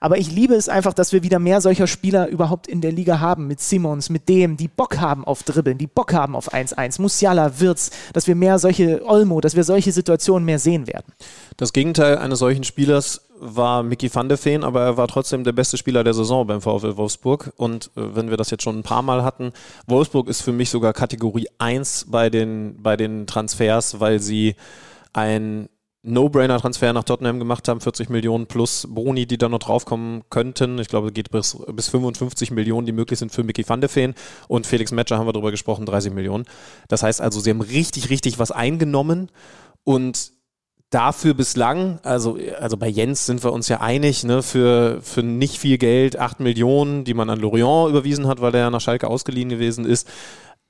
Aber 0.00 0.18
ich 0.18 0.30
liebe 0.30 0.54
es 0.54 0.68
einfach, 0.68 0.92
dass 0.92 1.12
wir 1.12 1.22
wieder 1.22 1.38
mehr 1.38 1.62
solcher 1.62 1.86
Spieler 1.86 2.28
überhaupt 2.28 2.66
in 2.66 2.82
der 2.82 2.92
Liga 2.92 3.20
haben, 3.20 3.46
mit 3.46 3.60
Simons, 3.60 4.10
mit 4.10 4.28
dem, 4.28 4.58
die 4.58 4.68
Bock 4.68 4.98
haben 4.98 5.24
auf 5.24 5.42
Dribbeln, 5.42 5.78
die 5.78 5.86
Bock 5.86 6.12
haben 6.12 6.36
auf 6.36 6.52
1-1, 6.52 7.00
Musiala, 7.00 7.58
Wirtz, 7.60 7.90
dass 8.12 8.26
wir 8.26 8.34
mehr 8.34 8.58
solche, 8.58 9.02
Olmo, 9.06 9.40
dass 9.40 9.56
wir 9.56 9.64
solche 9.64 9.92
Situationen 9.92 10.44
mehr 10.44 10.58
sehen 10.58 10.86
werden. 10.86 11.14
Das 11.56 11.72
Gegenteil 11.72 12.18
eines 12.18 12.38
solchen 12.38 12.64
Spielers 12.64 13.29
war 13.40 13.82
Mickey 13.82 14.14
van 14.14 14.28
der 14.28 14.42
Veen, 14.42 14.62
aber 14.62 14.82
er 14.82 14.96
war 14.96 15.08
trotzdem 15.08 15.44
der 15.44 15.52
beste 15.52 15.76
Spieler 15.76 16.04
der 16.04 16.14
Saison 16.14 16.46
beim 16.46 16.60
VfL 16.60 16.96
Wolfsburg. 16.96 17.52
Und 17.56 17.86
äh, 17.96 18.14
wenn 18.14 18.30
wir 18.30 18.36
das 18.36 18.50
jetzt 18.50 18.62
schon 18.62 18.78
ein 18.78 18.82
paar 18.82 19.02
Mal 19.02 19.24
hatten, 19.24 19.52
Wolfsburg 19.86 20.28
ist 20.28 20.42
für 20.42 20.52
mich 20.52 20.70
sogar 20.70 20.92
Kategorie 20.92 21.48
1 21.58 22.06
bei 22.08 22.30
den, 22.30 22.76
bei 22.82 22.96
den 22.96 23.26
Transfers, 23.26 23.98
weil 23.98 24.20
sie 24.20 24.54
ein 25.12 25.68
No-Brainer-Transfer 26.02 26.92
nach 26.92 27.04
Tottenham 27.04 27.38
gemacht 27.38 27.68
haben, 27.68 27.80
40 27.80 28.08
Millionen 28.08 28.46
plus 28.46 28.86
Boni, 28.88 29.26
die 29.26 29.36
da 29.36 29.48
noch 29.48 29.58
draufkommen 29.58 30.22
könnten. 30.30 30.78
Ich 30.78 30.88
glaube, 30.88 31.08
es 31.08 31.14
geht 31.14 31.30
bis, 31.30 31.58
bis 31.72 31.88
55 31.88 32.50
Millionen, 32.52 32.86
die 32.86 32.92
möglich 32.92 33.18
sind 33.18 33.32
für 33.32 33.42
Mickey 33.42 33.68
van 33.68 33.80
der 33.80 33.94
Veen. 33.94 34.14
Und 34.48 34.66
Felix 34.66 34.92
Metscher 34.92 35.18
haben 35.18 35.26
wir 35.26 35.32
darüber 35.32 35.50
gesprochen, 35.50 35.84
30 35.84 36.12
Millionen. 36.14 36.44
Das 36.88 37.02
heißt 37.02 37.20
also, 37.20 37.40
sie 37.40 37.50
haben 37.50 37.60
richtig, 37.60 38.08
richtig 38.08 38.38
was 38.38 38.50
eingenommen 38.50 39.30
und 39.84 40.32
dafür 40.90 41.34
bislang, 41.34 42.00
also, 42.02 42.36
also 42.58 42.76
bei 42.76 42.88
Jens 42.88 43.24
sind 43.24 43.42
wir 43.44 43.52
uns 43.52 43.68
ja 43.68 43.80
einig, 43.80 44.24
ne, 44.24 44.42
für, 44.42 45.00
für 45.02 45.22
nicht 45.22 45.58
viel 45.58 45.78
Geld, 45.78 46.18
8 46.18 46.40
Millionen, 46.40 47.04
die 47.04 47.14
man 47.14 47.30
an 47.30 47.38
Lorient 47.38 47.90
überwiesen 47.90 48.26
hat, 48.26 48.40
weil 48.40 48.52
der 48.52 48.62
ja 48.62 48.70
nach 48.70 48.80
Schalke 48.80 49.06
ausgeliehen 49.06 49.48
gewesen 49.48 49.84
ist, 49.84 50.08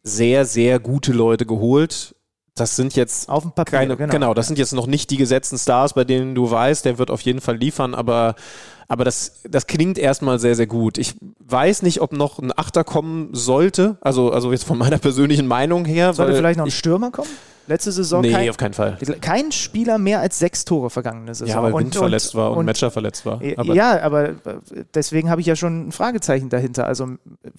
sehr, 0.02 0.44
sehr 0.44 0.78
gute 0.78 1.12
Leute 1.12 1.46
geholt. 1.46 2.14
das 2.54 2.76
sind 2.76 2.94
jetzt 2.96 3.30
Auf 3.30 3.44
dem 3.44 3.52
Papier, 3.52 3.78
keine, 3.78 3.96
genau. 3.96 4.12
genau. 4.12 4.34
das 4.34 4.46
sind 4.46 4.58
jetzt 4.58 4.72
noch 4.72 4.86
nicht 4.86 5.10
die 5.10 5.16
gesetzten 5.16 5.56
Stars, 5.56 5.94
bei 5.94 6.04
denen 6.04 6.34
du 6.34 6.50
weißt, 6.50 6.84
der 6.84 6.98
wird 6.98 7.10
auf 7.10 7.22
jeden 7.22 7.40
Fall 7.40 7.56
liefern, 7.56 7.94
aber, 7.94 8.34
aber 8.88 9.04
das, 9.04 9.40
das 9.48 9.66
klingt 9.66 9.96
erstmal 9.96 10.38
sehr, 10.38 10.54
sehr 10.54 10.66
gut. 10.66 10.98
Ich 10.98 11.14
weiß 11.38 11.80
nicht, 11.80 12.02
ob 12.02 12.12
noch 12.12 12.38
ein 12.38 12.52
Achter 12.54 12.84
kommen 12.84 13.30
sollte, 13.32 13.96
also, 14.02 14.30
also 14.30 14.52
jetzt 14.52 14.64
von 14.64 14.76
meiner 14.76 14.98
persönlichen 14.98 15.46
Meinung 15.46 15.86
her. 15.86 16.12
Sollte 16.12 16.34
vielleicht 16.34 16.58
noch 16.58 16.66
ein 16.66 16.70
Stürmer 16.70 17.10
kommen? 17.10 17.30
Letzte 17.70 17.92
Saison 17.92 18.20
Nee, 18.20 18.32
kein, 18.32 18.50
auf 18.50 18.56
keinen 18.56 18.74
Fall. 18.74 18.98
kein 19.20 19.52
Spieler 19.52 19.98
mehr 19.98 20.18
als 20.18 20.40
sechs 20.40 20.64
Tore 20.64 20.90
vergangene 20.90 21.32
Saison. 21.36 21.54
Ja, 21.54 21.62
weil 21.62 21.72
Und- 21.72 21.84
Wind 21.84 21.94
verletzt 21.94 22.34
war 22.34 22.56
und, 22.56 22.66
Matcher 22.66 22.90
verletzt 22.90 23.24
war. 23.24 23.40
Aber 23.56 23.74
ja, 23.74 24.02
aber 24.02 24.30
äh, 24.30 24.34
deswegen 24.92 25.30
habe 25.30 25.40
ich 25.40 25.46
ja 25.46 25.54
schon 25.54 25.86
ein 25.86 25.92
Fragezeichen 25.92 26.48
dahinter. 26.48 26.86
Also 26.86 27.06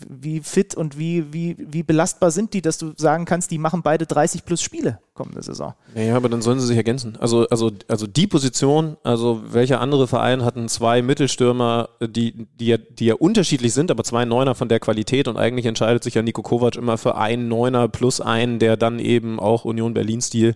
wie 0.10 0.42
fit 0.42 0.76
und 0.76 1.00
wie, 1.00 1.32
wie, 1.32 1.56
wie 1.58 1.84
belastbar 1.84 2.30
sind 2.32 2.54
die, 2.54 2.62
dass 2.62 2.78
du 2.78 2.92
sagen 2.98 3.24
kannst, 3.24 3.52
die 3.52 3.58
machen 3.58 3.84
beide 3.84 4.06
30 4.06 4.44
plus 4.44 4.62
Spiele 4.62 5.00
kommende 5.14 5.44
Saison. 5.44 5.74
Ja, 5.94 6.16
aber 6.16 6.30
dann 6.30 6.42
sollen 6.42 6.60
sie 6.60 6.66
sich 6.68 6.78
ergänzen. 6.78 7.18
Also, 7.20 7.48
also, 7.50 7.72
also 7.88 8.08
die 8.08 8.28
Position, 8.28 8.98
also 9.04 9.42
welcher 9.52 9.80
andere 9.82 10.08
Verein 10.08 10.44
hatten 10.44 10.68
zwei 10.68 11.02
Mittelstürmer, 11.02 11.90
die, 12.02 12.48
die, 12.60 12.68
ja, 12.68 12.78
die 12.78 13.06
ja 13.06 13.16
unterschiedlich 13.16 13.74
sind, 13.74 13.92
aber 13.92 14.04
zwei 14.04 14.26
Neuner 14.26 14.56
von 14.56 14.68
der 14.70 14.80
Qualität 14.80 15.28
und 15.28 15.38
eigentlich 15.38 15.66
entscheidet 15.66 16.04
sich 16.04 16.16
ja 16.16 16.22
Nico 16.22 16.42
Kovac 16.42 16.76
immer 16.76 16.98
für 16.98 17.16
einen 17.18 17.48
Neuner 17.50 17.88
plus 17.88 18.20
einen, 18.22 18.58
der 18.60 18.78
dann 18.78 19.00
eben 19.00 19.40
auch 19.40 19.66
Union 19.66 19.94
Berlin-Stil, 20.02 20.56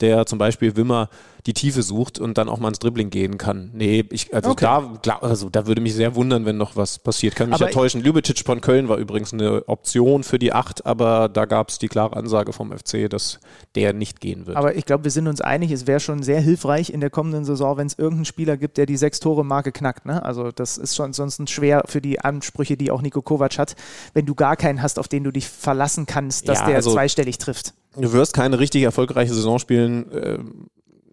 der 0.00 0.26
zum 0.26 0.38
Beispiel 0.38 0.76
Wimmer 0.76 1.08
die 1.46 1.54
Tiefe 1.54 1.82
sucht 1.82 2.18
und 2.18 2.36
dann 2.36 2.48
auch 2.48 2.58
mal 2.58 2.68
ins 2.68 2.78
Dribbling 2.78 3.10
gehen 3.10 3.38
kann. 3.38 3.70
Nee, 3.72 4.04
ich, 4.10 4.34
also, 4.34 4.50
Okay. 4.50 4.64
da, 4.66 4.92
klar, 5.02 5.22
also 5.22 5.48
da 5.48 5.66
würde 5.66 5.80
mich 5.80 5.94
sehr 5.94 6.14
wundern, 6.14 6.44
wenn 6.44 6.56
noch 6.58 6.76
was 6.76 6.98
passiert. 6.98 7.36
Kann 7.36 7.48
mich 7.48 7.54
Aber- 7.54 7.66
ja 7.66 7.70
täuschen. 7.72 8.02
Ljubicic 8.02 8.44
von 8.44 8.60
Köln 8.60 8.88
war 8.88 8.98
übrigens 8.98 9.32
eine 9.32 9.66
Option 9.66 10.24
für 10.24 10.38
die 10.38 10.52
Acht, 10.52 10.84
aber 10.84 11.28
da 11.28 11.46
gab 11.46 11.70
es 11.70 11.78
die 11.78 11.88
klare 11.88 12.16
Ansage 12.16 12.52
vom 12.52 12.70
FC, 12.72 13.08
dass 13.08 13.38
der 13.76 13.92
nicht 13.94 14.20
gehen 14.20 14.46
wird. 14.46 14.56
Aber 14.58 14.76
ich 14.76 14.84
glaube, 14.84 15.04
wir 15.04 15.10
sind 15.10 15.26
uns 15.26 15.40
einig, 15.40 15.70
es 15.70 15.86
wäre 15.86 16.00
schon 16.00 16.22
sehr 16.22 16.40
hilfreich 16.40 16.90
in 16.90 17.00
der 17.00 17.10
kommenden 17.10 17.44
Saison, 17.44 17.76
wenn 17.78 17.86
es 17.86 17.94
irgendeinen 17.98 18.24
Spieler 18.26 18.56
gibt, 18.56 18.76
der 18.76 18.84
die 18.86 18.96
Sechs-Tore-Marke 18.96 19.72
knackt. 19.72 20.04
Ne? 20.06 20.22
Also 20.22 20.50
das 20.52 20.76
ist 20.76 20.96
schon 20.96 21.12
sonst 21.14 21.48
schwer 21.50 21.82
für 21.86 22.00
die 22.02 22.20
Ansprüche, 22.20 22.76
die 22.76 22.90
auch 22.90 23.00
Nico 23.00 23.22
Kovac 23.22 23.56
hat, 23.58 23.74
wenn 24.12 24.26
du 24.26 24.34
gar 24.34 24.56
keinen 24.56 24.82
hast, 24.82 24.98
auf 24.98 25.08
den 25.08 25.24
du 25.24 25.30
dich 25.30 25.48
verlassen 25.48 26.04
kannst, 26.04 26.48
dass 26.48 26.60
Ja, 26.60 26.66
der 26.66 26.76
also- 26.76 26.92
zweistellig 26.92 27.38
trifft. 27.38 27.72
Du 27.96 28.12
wirst 28.12 28.34
keine 28.34 28.58
richtig 28.58 28.82
erfolgreiche 28.82 29.34
Saison 29.34 29.58
spielen. 29.58 30.10
Äh, 30.12 30.38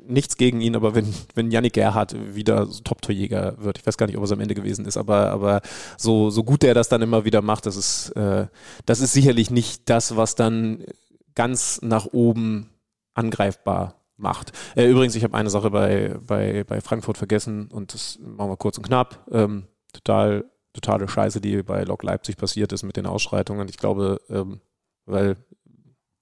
nichts 0.07 0.37
gegen 0.37 0.61
ihn, 0.61 0.75
aber 0.75 0.95
wenn, 0.95 1.13
wenn 1.33 1.51
Yannick 1.51 1.73
Gerhardt 1.73 2.15
wieder 2.35 2.67
so 2.67 2.81
Top-Torjäger 2.83 3.55
wird, 3.59 3.79
ich 3.79 3.87
weiß 3.87 3.97
gar 3.97 4.05
nicht, 4.05 4.17
ob 4.17 4.23
es 4.23 4.31
am 4.31 4.39
Ende 4.39 4.55
gewesen 4.55 4.85
ist, 4.85 4.97
aber, 4.97 5.31
aber 5.31 5.61
so, 5.97 6.29
so 6.29 6.43
gut 6.43 6.63
der 6.63 6.73
das 6.73 6.89
dann 6.89 7.01
immer 7.01 7.25
wieder 7.25 7.41
macht, 7.41 7.65
das 7.65 7.75
ist, 7.75 8.09
äh, 8.11 8.47
das 8.85 9.01
ist 9.01 9.13
sicherlich 9.13 9.49
nicht 9.49 9.89
das, 9.89 10.15
was 10.15 10.35
dann 10.35 10.83
ganz 11.33 11.81
nach 11.81 12.05
oben 12.05 12.69
angreifbar 13.13 13.95
macht. 14.17 14.51
Äh, 14.75 14.89
übrigens, 14.89 15.15
ich 15.15 15.23
habe 15.23 15.35
eine 15.37 15.49
Sache 15.49 15.71
bei, 15.71 16.15
bei, 16.25 16.63
bei 16.63 16.81
Frankfurt 16.81 17.17
vergessen 17.17 17.69
und 17.71 17.93
das 17.93 18.19
machen 18.21 18.49
wir 18.49 18.57
kurz 18.57 18.77
und 18.77 18.87
knapp. 18.87 19.25
Ähm, 19.31 19.65
total, 19.91 20.45
totale 20.73 21.07
Scheiße, 21.07 21.41
die 21.41 21.63
bei 21.63 21.83
Lok 21.83 22.03
Leipzig 22.03 22.37
passiert 22.37 22.71
ist 22.73 22.83
mit 22.83 22.97
den 22.97 23.05
Ausschreitungen. 23.05 23.67
Ich 23.67 23.77
glaube, 23.77 24.21
ähm, 24.29 24.61
weil 25.05 25.35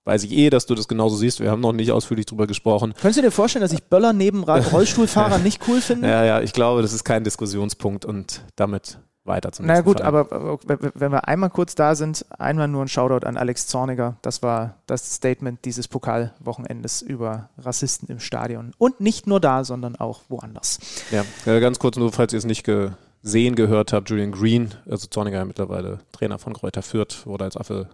weiß 0.05 0.23
ich 0.23 0.31
eh, 0.31 0.49
dass 0.49 0.65
du 0.65 0.75
das 0.75 0.87
genauso 0.87 1.15
siehst. 1.15 1.39
Wir 1.39 1.51
haben 1.51 1.61
noch 1.61 1.73
nicht 1.73 1.91
ausführlich 1.91 2.25
drüber 2.25 2.47
gesprochen. 2.47 2.93
Könntest 2.99 3.17
du 3.19 3.21
dir 3.21 3.31
vorstellen, 3.31 3.61
dass 3.61 3.71
ich 3.71 3.83
Böller 3.83 4.13
neben 4.13 4.43
Rollstuhlfahrern 4.47 5.43
nicht 5.43 5.61
cool 5.67 5.81
finde? 5.81 6.07
Ja, 6.07 6.23
ja, 6.23 6.41
ich 6.41 6.53
glaube, 6.53 6.81
das 6.81 6.93
ist 6.93 7.03
kein 7.03 7.23
Diskussionspunkt 7.23 8.05
und 8.05 8.41
damit 8.55 8.99
weiter 9.25 9.53
zum 9.53 9.65
Na 9.65 9.73
nächsten 9.73 9.85
gut, 9.85 9.99
Fall. 9.99 10.07
aber 10.07 10.57
äh, 10.69 10.91
wenn 10.95 11.11
wir 11.11 11.27
einmal 11.27 11.49
kurz 11.49 11.75
da 11.75 11.95
sind, 11.95 12.25
einmal 12.37 12.67
nur 12.67 12.81
ein 12.83 12.89
Shoutout 12.89 13.25
an 13.25 13.37
Alex 13.37 13.67
Zorniger. 13.67 14.17
Das 14.21 14.43
war 14.43 14.81
das 14.85 15.15
Statement 15.15 15.63
dieses 15.63 15.87
Pokalwochenendes 15.87 17.01
über 17.01 17.49
Rassisten 17.57 18.09
im 18.09 18.19
Stadion. 18.19 18.73
Und 18.77 18.99
nicht 18.99 19.25
nur 19.25 19.39
da, 19.39 19.63
sondern 19.63 19.95
auch 19.95 20.23
woanders. 20.27 20.79
Ja, 21.11 21.23
äh, 21.45 21.61
ganz 21.61 21.79
kurz 21.79 21.95
nur, 21.95 22.11
falls 22.11 22.33
ihr 22.33 22.39
es 22.39 22.45
nicht 22.45 22.65
gesehen, 22.65 23.55
gehört 23.55 23.93
habt, 23.93 24.09
Julian 24.09 24.33
Green, 24.33 24.73
also 24.89 25.07
Zorniger 25.07 25.45
mittlerweile 25.45 25.99
Trainer 26.11 26.37
von 26.37 26.53
Kräuter 26.53 26.81
Fürth, 26.81 27.25
wurde 27.25 27.45
als 27.45 27.55
Affe 27.55 27.87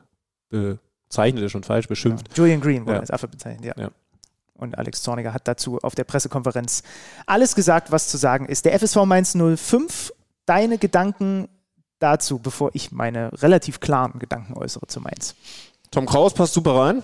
bezeichnet, 1.10 1.44
ist 1.44 1.52
schon 1.52 1.64
falsch, 1.64 1.88
beschimpft. 1.88 2.38
Julian 2.38 2.61
Green 2.61 2.84
wurde 2.86 2.94
Ja. 2.95 2.99
als 2.99 3.11
Affe 3.11 3.27
bezeichnet, 3.27 3.65
ja. 3.65 3.73
Ja. 3.84 3.90
Und 4.53 4.77
Alex 4.77 5.02
Zorniger 5.02 5.34
hat 5.34 5.48
dazu 5.48 5.80
auf 5.80 5.95
der 5.95 6.03
Pressekonferenz 6.03 6.84
alles 7.26 7.56
gesagt, 7.56 7.91
was 7.91 8.10
zu 8.10 8.18
sagen 8.18 8.45
ist. 8.45 8.65
Der 8.65 8.73
FSV 8.73 9.06
Mainz 9.06 9.34
05, 9.36 10.14
deine 10.45 10.77
Gedanken 10.77 11.48
dazu, 11.99 12.40
bevor 12.40 12.69
ich 12.73 12.91
meine 12.91 13.31
relativ 13.41 13.80
klaren 13.80 14.19
Gedanken 14.19 14.53
äußere 14.57 14.88
zu 14.88 15.02
Mainz. 15.02 15.36
Tom 15.91 16.06
Kraus 16.06 16.34
passt 16.34 16.53
super 16.53 16.76
rein. 16.76 17.03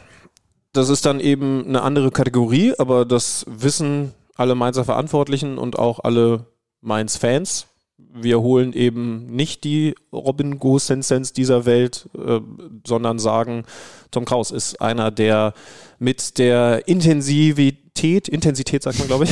Das 0.74 0.90
ist 0.90 1.06
dann 1.06 1.20
eben 1.20 1.66
eine 1.66 1.82
andere 1.82 2.12
Kategorie, 2.12 2.74
aber 2.78 3.06
das 3.06 3.46
wissen 3.48 4.14
alle 4.36 4.54
Mainzer 4.56 4.84
Verantwortlichen 4.84 5.58
und 5.58 5.80
auch 5.80 6.00
alle 6.04 6.46
Mainz-Fans. 6.82 7.68
Wir 7.98 8.42
holen 8.42 8.74
eben 8.74 9.28
nicht 9.28 9.64
die 9.64 9.96
Robin 10.12 10.60
Gosensens 10.60 11.34
dieser 11.34 11.66
Welt, 11.66 12.10
äh, 12.18 12.40
sondern 12.86 13.20
sagen, 13.20 13.64
Tom 14.12 14.26
Kraus 14.26 14.52
ist 14.52 14.82
einer, 14.82 15.12
der 15.12 15.54
mit 16.00 16.38
der 16.38 16.88
Intensivität, 16.88 18.28
Intensität 18.28 18.84
sagt 18.84 19.00
man, 19.00 19.08
glaube 19.08 19.26
ich, 19.26 19.32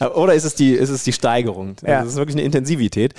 oder 0.14 0.34
ist 0.34 0.44
es 0.44 0.54
die, 0.54 0.72
ist 0.72 0.88
es 0.90 1.04
die 1.04 1.12
Steigerung? 1.12 1.76
Ja. 1.86 1.98
Also 1.98 2.08
es 2.08 2.12
ist 2.14 2.18
wirklich 2.18 2.36
eine 2.36 2.44
Intensivität. 2.44 3.14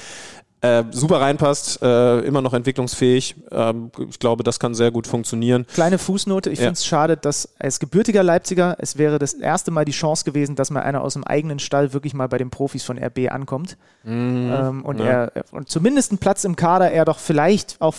Äh, 0.61 0.83
super 0.91 1.21
reinpasst, 1.21 1.81
äh, 1.81 2.19
immer 2.19 2.41
noch 2.41 2.53
entwicklungsfähig. 2.53 3.35
Ähm, 3.51 3.91
ich 4.09 4.19
glaube, 4.19 4.43
das 4.43 4.59
kann 4.59 4.75
sehr 4.75 4.91
gut 4.91 5.07
funktionieren. 5.07 5.65
Kleine 5.73 5.97
Fußnote, 5.97 6.49
ich 6.49 6.59
Ja. 6.59 6.65
finde 6.65 6.73
es 6.73 6.85
schade, 6.85 7.15
dass 7.15 7.49
als 7.59 7.79
gebürtiger 7.79 8.23
Leipziger, 8.23 8.75
es 8.79 8.97
wäre 8.97 9.19
das 9.19 9.33
erste 9.33 9.71
Mal 9.71 9.85
die 9.85 9.93
Chance 9.93 10.25
gewesen, 10.25 10.55
dass 10.57 10.69
mal 10.69 10.81
einer 10.81 11.01
aus 11.01 11.13
dem 11.13 11.23
eigenen 11.23 11.59
Stall 11.59 11.93
wirklich 11.93 12.13
mal 12.13 12.27
bei 12.27 12.37
den 12.37 12.49
Profis 12.49 12.83
von 12.83 12.97
RB 12.97 13.31
ankommt. 13.31 13.77
Ähm, 14.05 14.81
und 14.83 14.99
ja. 14.99 15.05
er 15.05 15.31
er- 15.35 15.43
und 15.53 15.69
zumindest 15.69 16.11
einen 16.11 16.17
Platz 16.19 16.43
im 16.43 16.55
Kader 16.57 16.91
er 16.91 17.05
doch 17.05 17.19
vielleicht 17.19 17.77
auch 17.79 17.95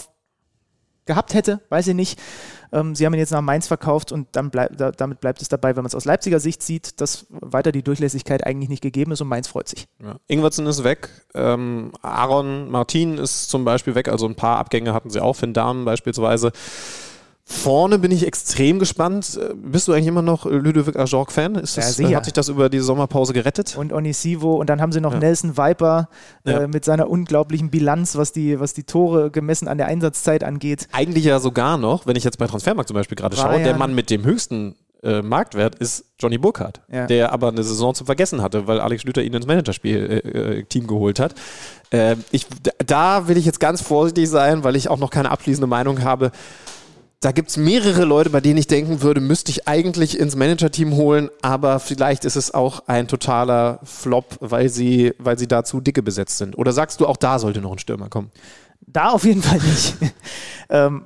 gehabt 1.11 1.35
hätte, 1.35 1.61
weiß 1.71 1.89
ich 1.89 1.95
nicht. 1.95 2.21
Ähm, 2.73 2.95
sie 2.95 3.05
haben 3.05 3.13
ihn 3.15 3.19
jetzt 3.19 3.33
nach 3.33 3.41
Mainz 3.41 3.67
verkauft 3.67 4.13
und 4.13 4.29
dann 4.33 4.51
bleib, 4.51 4.77
da, 4.77 4.93
damit 4.93 5.21
bleibt 5.21 5.43
es 5.43 5.49
dabei, 5.49 5.71
wenn 5.71 5.83
man 5.83 5.87
es 5.87 5.97
aus 5.97 6.05
Leipziger 6.05 6.39
Sicht 6.39 6.63
sieht, 6.63 7.01
dass 7.01 7.27
weiter 7.31 7.73
die 7.73 7.83
Durchlässigkeit 7.83 8.47
eigentlich 8.47 8.69
nicht 8.69 8.83
gegeben 8.83 9.11
ist 9.11 9.21
und 9.21 9.27
Mainz 9.27 9.49
freut 9.49 9.69
sich. 9.69 9.89
Ja. 10.01 10.21
Ingwertsen 10.29 10.67
ist 10.67 10.85
weg. 10.85 11.09
Ähm, 11.35 11.91
Aaron 12.01 12.71
Martin 12.71 13.19
ist 13.19 13.51
zum 13.51 13.65
Beispiel 13.65 13.97
weg. 13.97 14.09
Also 14.09 14.27
ein 14.27 14.37
paar 14.37 14.59
Abgänge 14.59 14.95
hatten 14.95 15.11
sie 15.11 15.21
auch. 15.21 15.35
Finn 15.35 15.53
Dahmen 15.53 15.85
beispielsweise. 15.85 16.53
Vorne 17.53 17.99
bin 17.99 18.13
ich 18.13 18.25
extrem 18.25 18.79
gespannt. 18.79 19.37
Äh, 19.37 19.55
Bist 19.57 19.89
du 19.89 19.93
eigentlich 19.93 20.07
immer 20.07 20.23
noch 20.23 20.45
Ludovic 20.47 20.95
Ajorg-Fan? 20.97 21.57
Ist 21.57 21.77
Ja, 21.77 21.83
das, 21.83 21.97
sicher. 21.97 22.17
hat 22.17 22.25
sich 22.25 22.33
das 22.33 22.49
über 22.49 22.69
die 22.71 22.79
Sommerpause 22.79 23.33
gerettet? 23.33 23.77
Und 23.77 23.93
Onisivo 23.93 24.55
und 24.55 24.71
dann 24.71 24.81
haben 24.81 24.93
sie 24.93 25.01
noch 25.01 25.15
Ja. 25.15 25.19
Nelson 25.19 25.57
Viper 25.57 26.09
äh, 26.47 26.53
Ja. 26.53 26.69
mit 26.69 26.85
seiner 26.85 27.11
unglaublichen 27.11 27.69
Bilanz, 27.71 28.15
was 28.15 28.31
die, 28.31 28.61
was 28.61 28.73
die 28.73 28.85
Tore 28.85 29.33
gemessen 29.33 29.67
an 29.67 29.79
der 29.79 29.89
Einsatzzeit 29.89 30.45
angeht. 30.45 30.87
Eigentlich 30.93 31.25
ja 31.25 31.41
sogar 31.41 31.77
noch, 31.77 32.07
wenn 32.07 32.15
ich 32.15 32.23
jetzt 32.23 32.39
bei 32.39 32.47
Transfermarkt 32.47 32.87
zum 32.89 32.95
Beispiel 32.95 33.17
gerade 33.17 33.37
schaue, 33.37 33.61
der 33.61 33.77
Mann 33.77 33.97
mit 33.97 34.11
dem 34.11 34.25
höchsten 34.25 34.77
äh, 35.03 35.21
Marktwert 35.23 35.75
ist 35.77 36.05
Johnny 36.21 36.39
Burkhardt, 36.39 36.83
Ja. 36.93 37.07
der 37.09 37.33
aber 37.33 37.49
eine 37.49 37.65
Saison 37.65 37.95
zum 37.97 38.07
Vergessen 38.07 38.43
hatte, 38.43 38.69
weil 38.69 38.81
Alex 38.81 39.03
Schlüter 39.03 39.23
ihn 39.23 39.33
ins 39.35 39.47
Managerspiel-Team 39.47 40.87
geholt 40.87 41.19
hat. 41.19 41.35
Äh, 41.91 42.15
ich, 42.31 42.47
da 42.87 43.27
will 43.27 43.37
ich 43.39 43.45
jetzt 43.47 43.59
ganz 43.61 43.81
vorsichtig 43.83 44.29
sein, 44.29 44.63
weil 44.63 44.77
ich 44.77 44.89
auch 44.89 44.99
noch 44.99 45.11
keine 45.11 45.31
abschließende 45.33 45.67
Meinung 45.67 46.05
habe. 46.05 46.31
Da 47.23 47.33
gibt 47.33 47.51
es 47.51 47.59
mehrere 47.59 48.07
Leute, 48.07 48.31
bei 48.31 48.41
denen 48.41 48.57
ich 48.57 48.67
denken 48.67 49.03
würde, 49.03 49.21
müsste 49.21 49.51
ich 49.51 49.69
eigentlich 49.69 50.19
ins 50.19 50.37
Managerteam 50.37 50.95
holen, 50.95 51.29
aber 51.43 51.79
vielleicht 51.79 52.25
ist 52.25 52.37
es 52.37 52.55
auch 52.55 52.85
ein 52.87 53.09
totaler 53.09 53.79
Flop, 53.85 54.39
weil 54.41 54.71
sie, 54.71 55.13
weil 55.19 55.39
sie 55.39 55.47
da 55.47 55.63
zu 55.63 55.83
dicke 55.83 56.03
besetzt 56.03 56.39
sind. 56.39 56.57
Oder 56.57 56.73
sagst 56.73 56.99
du, 56.99 57.07
auch 57.07 57.19
da 57.19 57.39
sollte 57.39 57.61
noch 57.61 57.73
ein 57.73 57.79
Stürmer 57.79 58.09
kommen? 58.09 58.31
Da 58.81 59.11
auf 59.11 59.25
jeden 59.25 59.43
Fall 59.43 59.59
nicht. 59.59 59.97
ähm, 60.71 61.05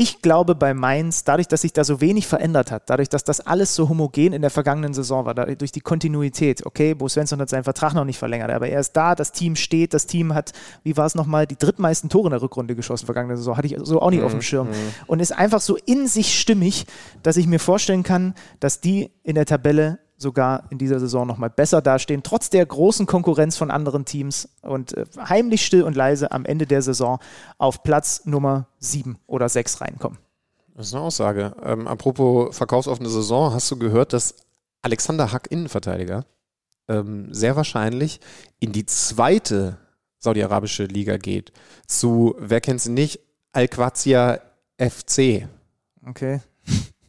ich 0.00 0.22
glaube 0.22 0.54
bei 0.54 0.72
Mainz, 0.72 1.24
dadurch, 1.24 1.46
dass 1.46 1.60
sich 1.60 1.74
da 1.74 1.84
so 1.84 2.00
wenig 2.00 2.26
verändert 2.26 2.70
hat, 2.70 2.88
dadurch, 2.88 3.10
dass 3.10 3.22
das 3.22 3.40
alles 3.40 3.74
so 3.74 3.90
homogen 3.90 4.32
in 4.32 4.40
der 4.40 4.50
vergangenen 4.50 4.94
Saison 4.94 5.26
war, 5.26 5.34
dadurch, 5.34 5.58
durch 5.58 5.72
die 5.72 5.82
Kontinuität, 5.82 6.64
okay, 6.64 6.94
Bo 6.94 7.06
Svensson 7.06 7.38
hat 7.38 7.50
seinen 7.50 7.64
Vertrag 7.64 7.92
noch 7.92 8.06
nicht 8.06 8.18
verlängert, 8.18 8.50
aber 8.50 8.66
er 8.66 8.80
ist 8.80 8.94
da, 8.94 9.14
das 9.14 9.30
Team 9.32 9.56
steht, 9.56 9.92
das 9.92 10.06
Team 10.06 10.32
hat, 10.32 10.52
wie 10.84 10.96
war 10.96 11.04
es 11.04 11.14
nochmal, 11.14 11.46
die 11.46 11.58
drittmeisten 11.58 12.08
Tore 12.08 12.28
in 12.28 12.30
der 12.30 12.40
Rückrunde 12.40 12.74
geschossen 12.74 13.04
vergangene 13.04 13.36
Saison, 13.36 13.58
hatte 13.58 13.66
ich 13.66 13.76
so 13.82 14.00
auch 14.00 14.08
nicht 14.08 14.22
auf 14.22 14.32
dem 14.32 14.40
Schirm. 14.40 14.68
Und 15.06 15.20
ist 15.20 15.32
einfach 15.32 15.60
so 15.60 15.76
in 15.76 16.06
sich 16.06 16.40
stimmig, 16.40 16.86
dass 17.22 17.36
ich 17.36 17.46
mir 17.46 17.60
vorstellen 17.60 18.02
kann, 18.02 18.32
dass 18.58 18.80
die 18.80 19.10
in 19.22 19.34
der 19.34 19.44
Tabelle 19.44 19.98
sogar 20.20 20.64
in 20.70 20.78
dieser 20.78 21.00
Saison 21.00 21.26
nochmal 21.26 21.50
besser 21.50 21.80
dastehen, 21.80 22.22
trotz 22.22 22.50
der 22.50 22.64
großen 22.66 23.06
Konkurrenz 23.06 23.56
von 23.56 23.70
anderen 23.70 24.04
Teams 24.04 24.50
und 24.60 24.96
äh, 24.96 25.06
heimlich 25.18 25.64
still 25.64 25.82
und 25.82 25.96
leise 25.96 26.30
am 26.30 26.44
Ende 26.44 26.66
der 26.66 26.82
Saison 26.82 27.18
auf 27.56 27.82
Platz 27.82 28.22
Nummer 28.26 28.66
7 28.80 29.18
oder 29.26 29.48
6 29.48 29.80
reinkommen. 29.80 30.18
Das 30.74 30.88
ist 30.88 30.94
eine 30.94 31.02
Aussage. 31.02 31.54
Ähm, 31.64 31.88
apropos 31.88 32.56
verkaufsoffene 32.56 33.08
Saison, 33.08 33.52
hast 33.52 33.70
du 33.70 33.78
gehört, 33.78 34.12
dass 34.12 34.34
Alexander 34.82 35.32
Hack, 35.32 35.50
Innenverteidiger, 35.50 36.26
ähm, 36.88 37.32
sehr 37.32 37.56
wahrscheinlich 37.56 38.20
in 38.60 38.72
die 38.72 38.84
zweite 38.86 39.78
saudi-arabische 40.18 40.84
Liga 40.84 41.16
geht. 41.16 41.52
Zu, 41.86 42.34
wer 42.38 42.60
kennt 42.60 42.82
sie 42.82 42.90
nicht, 42.90 43.20
Al-Qadsia 43.52 44.40
FC. 44.78 45.48
Okay. 46.06 46.40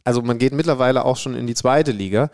also 0.04 0.22
man 0.22 0.38
geht 0.38 0.52
mittlerweile 0.52 1.04
auch 1.04 1.16
schon 1.16 1.34
in 1.34 1.46
die 1.46 1.54
zweite 1.54 1.92
Liga. 1.92 2.30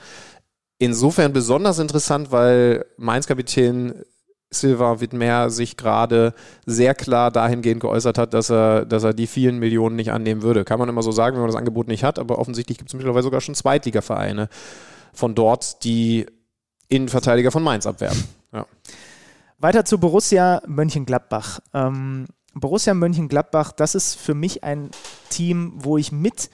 Insofern 0.79 1.33
besonders 1.33 1.79
interessant, 1.79 2.31
weil 2.31 2.87
Mainz-Kapitän 2.97 4.05
Silva 4.51 5.01
Wittmer 5.01 5.51
sich 5.51 5.77
gerade 5.77 6.33
sehr 6.65 6.95
klar 6.95 7.31
dahingehend 7.31 7.81
geäußert 7.81 8.17
hat, 8.17 8.33
dass 8.33 8.51
er, 8.51 8.87
dass 8.87 9.05
er 9.05 9.13
die 9.13 9.27
vielen 9.27 9.59
Millionen 9.59 9.97
nicht 9.97 10.11
annehmen 10.11 10.43
würde. 10.43 10.65
Kann 10.65 10.79
man 10.79 10.89
immer 10.89 11.03
so 11.03 11.13
sagen, 11.13 11.35
wenn 11.37 11.43
man 11.43 11.51
das 11.51 11.59
Angebot 11.59 11.89
nicht 11.89 12.05
hat, 12.05 12.19
aber 12.19 12.39
offensichtlich 12.39 12.79
gibt 12.79 12.89
es 12.91 12.95
mittlerweile 12.95 13.23
sogar 13.23 13.41
schon 13.41 13.55
Zweitligavereine 13.55 14.49
von 15.13 15.35
dort, 15.35 15.85
die 15.85 16.27
Innenverteidiger 16.89 17.51
von 17.51 17.63
Mainz 17.63 17.87
abwerben. 17.87 18.25
Ja. 18.53 18.67
Weiter 19.59 19.85
zu 19.85 19.99
Borussia 19.99 20.63
Mönchengladbach. 20.67 21.61
Ähm, 21.75 22.27
Borussia 22.55 22.95
Mönchengladbach, 22.95 23.73
das 23.73 23.95
ist 23.95 24.15
für 24.15 24.35
mich 24.35 24.65
ein 24.65 24.91
Team, 25.29 25.73
wo 25.77 25.99
ich 25.99 26.11
mit, 26.11 26.49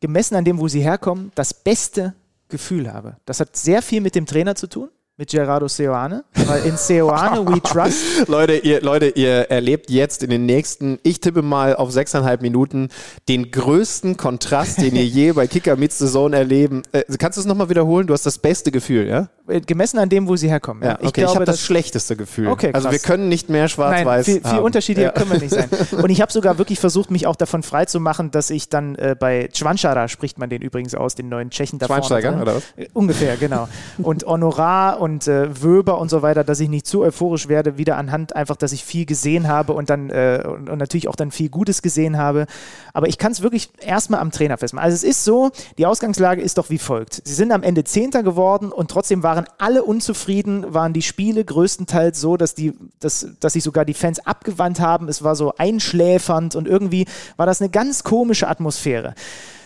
gemessen 0.00 0.36
an 0.36 0.44
dem, 0.44 0.58
wo 0.58 0.68
sie 0.68 0.82
herkommen, 0.82 1.32
das 1.34 1.54
beste 1.54 2.14
Gefühl 2.52 2.92
habe. 2.92 3.16
Das 3.24 3.40
hat 3.40 3.56
sehr 3.56 3.82
viel 3.82 4.00
mit 4.00 4.14
dem 4.14 4.26
Trainer 4.26 4.54
zu 4.54 4.68
tun 4.68 4.90
mit 5.18 5.30
Gerardo 5.30 5.68
Seoane, 5.68 6.24
weil 6.46 6.64
in 6.64 6.78
Seoane 6.78 7.46
we 7.46 7.60
trust. 7.62 8.02
Leute 8.28 8.56
ihr, 8.56 8.80
Leute, 8.80 9.08
ihr 9.08 9.50
erlebt 9.50 9.90
jetzt 9.90 10.22
in 10.22 10.30
den 10.30 10.46
nächsten, 10.46 10.98
ich 11.02 11.20
tippe 11.20 11.42
mal 11.42 11.76
auf 11.76 11.92
sechseinhalb 11.92 12.40
Minuten, 12.40 12.88
den 13.28 13.50
größten 13.50 14.16
Kontrast, 14.16 14.80
den 14.80 14.96
ihr 14.96 15.04
je 15.04 15.32
bei 15.32 15.46
Kicker 15.46 15.76
mit 15.76 15.92
Saison 15.92 16.32
erleben. 16.32 16.82
Äh, 16.92 17.04
kannst 17.18 17.36
du 17.36 17.42
es 17.42 17.46
nochmal 17.46 17.68
wiederholen? 17.68 18.06
Du 18.06 18.14
hast 18.14 18.24
das 18.24 18.38
beste 18.38 18.72
Gefühl, 18.72 19.06
ja? 19.06 19.28
Äh, 19.48 19.60
gemessen 19.60 19.98
an 19.98 20.08
dem, 20.08 20.28
wo 20.28 20.36
sie 20.36 20.48
herkommen. 20.48 20.82
Ja, 20.82 20.94
okay. 20.94 21.10
Ich, 21.24 21.30
ich 21.30 21.34
habe 21.34 21.44
das, 21.44 21.60
schlechteste 21.60 22.16
Gefühl. 22.16 22.48
Okay, 22.48 22.70
also 22.72 22.90
wir 22.90 22.98
können 22.98 23.28
nicht 23.28 23.50
mehr 23.50 23.68
schwarz-weiß 23.68 24.24
Viel, 24.24 24.40
viel 24.40 24.58
Unterschiede 24.60 25.02
ja. 25.02 25.10
können 25.10 25.32
wir 25.32 25.40
nicht 25.40 25.50
sein. 25.50 25.68
Und 25.92 26.08
ich 26.08 26.22
habe 26.22 26.32
sogar 26.32 26.56
wirklich 26.56 26.80
versucht, 26.80 27.10
mich 27.10 27.26
auch 27.26 27.36
davon 27.36 27.62
frei 27.62 27.84
zu 27.84 28.00
machen, 28.00 28.30
dass 28.30 28.48
ich 28.48 28.70
dann 28.70 28.94
äh, 28.94 29.14
bei 29.18 29.50
Schwanschara 29.52 30.08
spricht 30.08 30.38
man 30.38 30.48
den 30.48 30.62
übrigens 30.62 30.94
aus, 30.94 31.16
den 31.16 31.28
neuen 31.28 31.50
Tschechen 31.50 31.78
da 31.78 31.86
Schweinsteiger, 31.86 32.40
oder 32.40 32.56
was? 32.56 32.62
Äh, 32.76 32.88
ungefähr, 32.94 33.36
genau. 33.36 33.68
Und 33.98 34.24
Honorar 34.24 35.01
und 35.02 35.26
äh, 35.26 35.60
Wöber 35.60 35.98
und 35.98 36.10
so 36.10 36.22
weiter, 36.22 36.44
dass 36.44 36.60
ich 36.60 36.68
nicht 36.68 36.86
zu 36.86 37.02
euphorisch 37.02 37.48
werde, 37.48 37.76
wieder 37.76 37.96
anhand 37.96 38.36
einfach, 38.36 38.54
dass 38.54 38.70
ich 38.70 38.84
viel 38.84 39.04
gesehen 39.04 39.48
habe 39.48 39.72
und 39.72 39.90
dann 39.90 40.10
äh, 40.10 40.44
und, 40.46 40.70
und, 40.70 40.78
natürlich 40.78 41.08
auch 41.08 41.16
dann 41.16 41.32
viel 41.32 41.48
Gutes 41.48 41.82
gesehen 41.82 42.18
habe. 42.18 42.46
Aber 42.92 43.08
ich 43.08 43.18
kann 43.18 43.32
es 43.32 43.42
wirklich 43.42 43.70
erstmal 43.80 44.20
am 44.20 44.30
Trainer 44.30 44.58
festmachen. 44.58 44.84
Also 44.84 44.94
es 44.94 45.02
ist 45.02 45.24
so, 45.24 45.50
die 45.76 45.86
Ausgangslage 45.86 46.40
ist 46.40 46.56
doch 46.56 46.70
wie 46.70 46.78
folgt. 46.78 47.20
Sie 47.24 47.34
sind 47.34 47.50
am 47.50 47.64
Ende 47.64 47.82
Zehnter 47.82 48.22
geworden 48.22 48.70
und 48.70 48.92
trotzdem 48.92 49.24
waren 49.24 49.46
alle 49.58 49.82
unzufrieden, 49.82 50.72
waren 50.72 50.92
die 50.92 51.02
Spiele 51.02 51.44
größtenteils 51.44 52.20
so, 52.20 52.36
dass, 52.36 52.54
die, 52.54 52.72
dass, 53.00 53.26
dass 53.40 53.54
sich 53.54 53.64
sogar 53.64 53.84
die 53.84 53.94
Fans 53.94 54.24
abgewandt 54.24 54.78
haben. 54.78 55.08
Es 55.08 55.24
war 55.24 55.34
so 55.34 55.52
einschläfernd 55.58 56.54
und 56.54 56.68
irgendwie 56.68 57.06
war 57.36 57.46
das 57.46 57.60
eine 57.60 57.70
ganz 57.70 58.04
komische 58.04 58.46
Atmosphäre. 58.46 59.16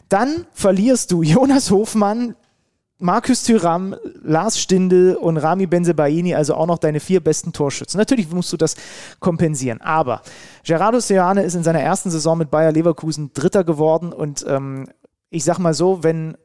Dann 0.08 0.46
verlierst 0.54 1.12
du 1.12 1.22
Jonas 1.22 1.70
Hofmann, 1.70 2.36
Markus 2.98 3.42
Thüram, 3.42 3.94
Lars 4.22 4.58
Stindl 4.58 5.18
und 5.20 5.36
Rami 5.36 5.66
Benzebaini, 5.66 6.34
also 6.34 6.54
auch 6.54 6.66
noch 6.66 6.78
deine 6.78 6.98
vier 6.98 7.20
besten 7.20 7.52
Torschützen. 7.52 7.98
Natürlich 7.98 8.30
musst 8.30 8.52
du 8.52 8.56
das 8.56 8.74
kompensieren. 9.20 9.82
Aber 9.82 10.22
Gerardo 10.64 10.98
Seoane 10.98 11.42
ist 11.42 11.54
in 11.54 11.62
seiner 11.62 11.80
ersten 11.80 12.10
Saison 12.10 12.38
mit 12.38 12.50
Bayer 12.50 12.72
Leverkusen 12.72 13.32
Dritter 13.34 13.64
geworden 13.64 14.14
und 14.14 14.46
ähm, 14.48 14.88
ich 15.28 15.44
sag 15.44 15.58
mal 15.58 15.74
so, 15.74 16.02
wenn 16.02 16.38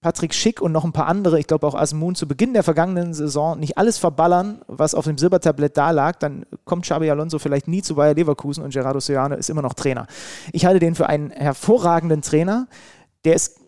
Patrick 0.00 0.32
Schick 0.32 0.60
und 0.60 0.70
noch 0.70 0.84
ein 0.84 0.92
paar 0.92 1.08
andere, 1.08 1.40
ich 1.40 1.48
glaube 1.48 1.66
auch 1.66 1.74
Asmoon 1.74 2.14
zu 2.14 2.28
Beginn 2.28 2.52
der 2.52 2.62
vergangenen 2.62 3.12
Saison 3.12 3.58
nicht 3.58 3.76
alles 3.76 3.98
verballern, 3.98 4.62
was 4.68 4.94
auf 4.94 5.06
dem 5.06 5.18
Silbertablett 5.18 5.76
da 5.76 5.90
lag, 5.90 6.16
dann 6.20 6.46
kommt 6.64 6.84
Xabi 6.84 7.10
Alonso 7.10 7.40
vielleicht 7.40 7.66
nie 7.66 7.82
zu 7.82 7.96
Bayer 7.96 8.14
Leverkusen 8.14 8.62
und 8.62 8.72
Gerardo 8.72 9.00
Seoane 9.00 9.34
ist 9.34 9.50
immer 9.50 9.62
noch 9.62 9.74
Trainer. 9.74 10.06
Ich 10.52 10.66
halte 10.66 10.78
den 10.78 10.94
für 10.94 11.08
einen 11.08 11.30
hervorragenden 11.30 12.22
Trainer, 12.22 12.68
der 13.24 13.34
ist 13.34 13.58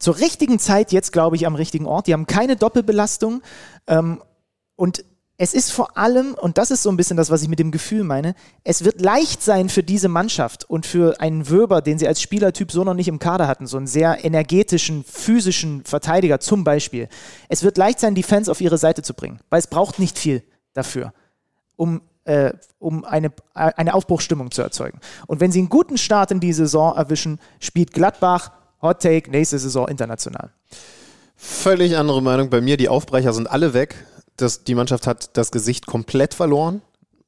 zur 0.00 0.18
richtigen 0.18 0.58
Zeit 0.58 0.90
jetzt, 0.90 1.12
glaube 1.12 1.36
ich, 1.36 1.46
am 1.46 1.54
richtigen 1.54 1.86
Ort. 1.86 2.08
Die 2.08 2.12
haben 2.12 2.26
keine 2.26 2.56
Doppelbelastung. 2.56 3.42
Ähm, 3.86 4.20
und 4.74 5.04
es 5.36 5.54
ist 5.54 5.72
vor 5.72 5.96
allem, 5.96 6.34
und 6.34 6.58
das 6.58 6.70
ist 6.70 6.82
so 6.82 6.90
ein 6.90 6.96
bisschen 6.96 7.16
das, 7.16 7.30
was 7.30 7.42
ich 7.42 7.48
mit 7.48 7.58
dem 7.58 7.70
Gefühl 7.70 8.04
meine, 8.04 8.34
es 8.64 8.84
wird 8.84 9.00
leicht 9.00 9.42
sein 9.42 9.68
für 9.68 9.82
diese 9.82 10.08
Mannschaft 10.08 10.68
und 10.68 10.84
für 10.84 11.20
einen 11.20 11.48
Wöber, 11.48 11.80
den 11.80 11.98
sie 11.98 12.08
als 12.08 12.20
Spielertyp 12.20 12.72
so 12.72 12.84
noch 12.84 12.94
nicht 12.94 13.08
im 13.08 13.18
Kader 13.18 13.46
hatten, 13.46 13.66
so 13.66 13.76
einen 13.76 13.86
sehr 13.86 14.24
energetischen, 14.24 15.04
physischen 15.04 15.84
Verteidiger 15.84 16.40
zum 16.40 16.64
Beispiel. 16.64 17.08
Es 17.48 17.62
wird 17.62 17.78
leicht 17.78 18.00
sein, 18.00 18.14
die 18.14 18.22
Fans 18.22 18.50
auf 18.50 18.60
ihre 18.60 18.76
Seite 18.76 19.02
zu 19.02 19.14
bringen, 19.14 19.40
weil 19.48 19.60
es 19.60 19.66
braucht 19.66 19.98
nicht 19.98 20.18
viel 20.18 20.42
dafür, 20.74 21.14
um 21.76 22.02
äh, 22.24 22.52
um 22.78 23.04
eine, 23.04 23.32
eine 23.54 23.94
Aufbruchsstimmung 23.94 24.50
zu 24.50 24.60
erzeugen. 24.60 25.00
Und 25.26 25.40
wenn 25.40 25.52
sie 25.52 25.58
einen 25.58 25.70
guten 25.70 25.96
Start 25.96 26.30
in 26.30 26.40
die 26.40 26.52
Saison 26.52 26.94
erwischen, 26.94 27.40
spielt 27.60 27.92
Gladbach 27.92 28.52
Hot 28.82 29.02
Take, 29.02 29.30
nächste 29.30 29.58
Saison 29.58 29.88
international. 29.88 30.50
Völlig 31.36 31.96
andere 31.96 32.22
Meinung 32.22 32.50
bei 32.50 32.60
mir. 32.60 32.76
Die 32.76 32.88
Aufbrecher 32.88 33.32
sind 33.32 33.50
alle 33.50 33.74
weg. 33.74 34.06
Das, 34.36 34.64
die 34.64 34.74
Mannschaft 34.74 35.06
hat 35.06 35.36
das 35.36 35.50
Gesicht 35.50 35.86
komplett 35.86 36.34
verloren 36.34 36.82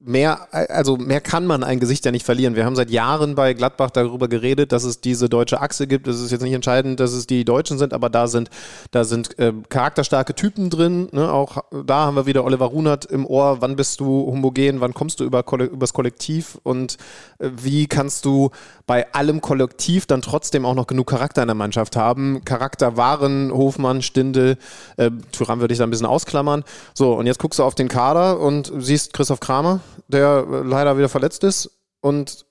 mehr, 0.05 0.49
also 0.71 0.97
mehr 0.97 1.21
kann 1.21 1.47
man 1.47 1.63
ein 1.63 1.81
Gesicht 1.81 2.05
ja 2.05 2.11
nicht 2.11 2.25
verlieren. 2.25 2.57
Wir 2.57 2.65
haben 2.65 2.77
seit 2.77 2.91
Jahren 2.91 3.35
bei 3.35 3.55
Gladbach 3.55 3.91
darüber 3.91 4.29
geredet, 4.29 4.73
dass 4.73 4.85
es 4.85 5.01
diese 5.01 5.29
deutsche 5.29 5.61
Achse 5.61 5.87
gibt. 5.87 6.09
Es 6.09 6.21
ist 6.21 6.31
jetzt 6.31 6.43
nicht 6.43 6.53
entscheidend, 6.53 7.01
dass 7.01 7.13
es 7.13 7.27
die 7.27 7.45
Deutschen 7.45 7.79
sind, 7.79 7.95
aber 7.95 8.11
da 8.11 8.27
sind, 8.27 8.51
da 8.91 9.05
sind 9.05 9.39
äh, 9.39 9.53
charakterstarke 9.69 10.35
Typen 10.35 10.71
drin. 10.71 11.09
Ne? 11.13 11.33
Auch 11.33 11.59
da 11.85 12.07
haben 12.07 12.17
wir 12.17 12.27
wieder 12.27 12.45
Oliver 12.45 12.67
Runert 12.67 13.05
im 13.05 13.27
Ohr. 13.27 13.61
Wann 13.61 13.77
bist 13.77 14.01
du 14.01 14.27
homogen? 14.27 14.81
Wann 14.81 14.95
kommst 14.95 15.21
du 15.21 15.25
über 15.25 15.45
übers 15.59 15.93
Kollektiv? 15.93 16.59
Und 16.63 16.97
äh, 17.39 17.51
wie 17.55 17.87
kannst 17.87 18.25
du 18.25 18.51
bei 18.93 19.11
allem 19.15 19.41
Kollektiv 19.41 20.05
dann 20.05 20.21
trotzdem 20.21 20.67
auch 20.67 20.75
noch 20.75 20.87
genug 20.87 21.07
Charakter 21.07 21.41
in 21.41 21.49
der 21.49 21.55
Mannschaft 21.55 21.97
haben? 21.97 22.45
Charakter 22.45 22.99
waren 22.99 23.51
Hofmann, 23.51 24.03
Stindel, 24.03 24.59
äh, 24.99 25.11
Thuram 25.33 25.61
würde 25.61 25.73
ich 25.73 25.79
da 25.79 25.85
ein 25.85 25.91
bisschen 25.91 26.05
ausklammern. 26.05 26.63
So, 26.93 27.15
und 27.15 27.25
jetzt 27.25 27.39
guckst 27.39 27.59
du 27.59 27.63
auf 27.63 27.75
den 27.75 27.89
Kader 27.89 28.39
und 28.39 28.71
siehst 28.81 29.15
Christoph 29.15 29.41
Kramer 29.41 29.81
der 30.09 30.45
leider 30.63 30.99
wieder 30.99 31.09
verletzt 31.09 31.43
ist 31.43 31.71
und 32.03 32.45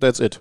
that's 0.00 0.20
it. 0.20 0.40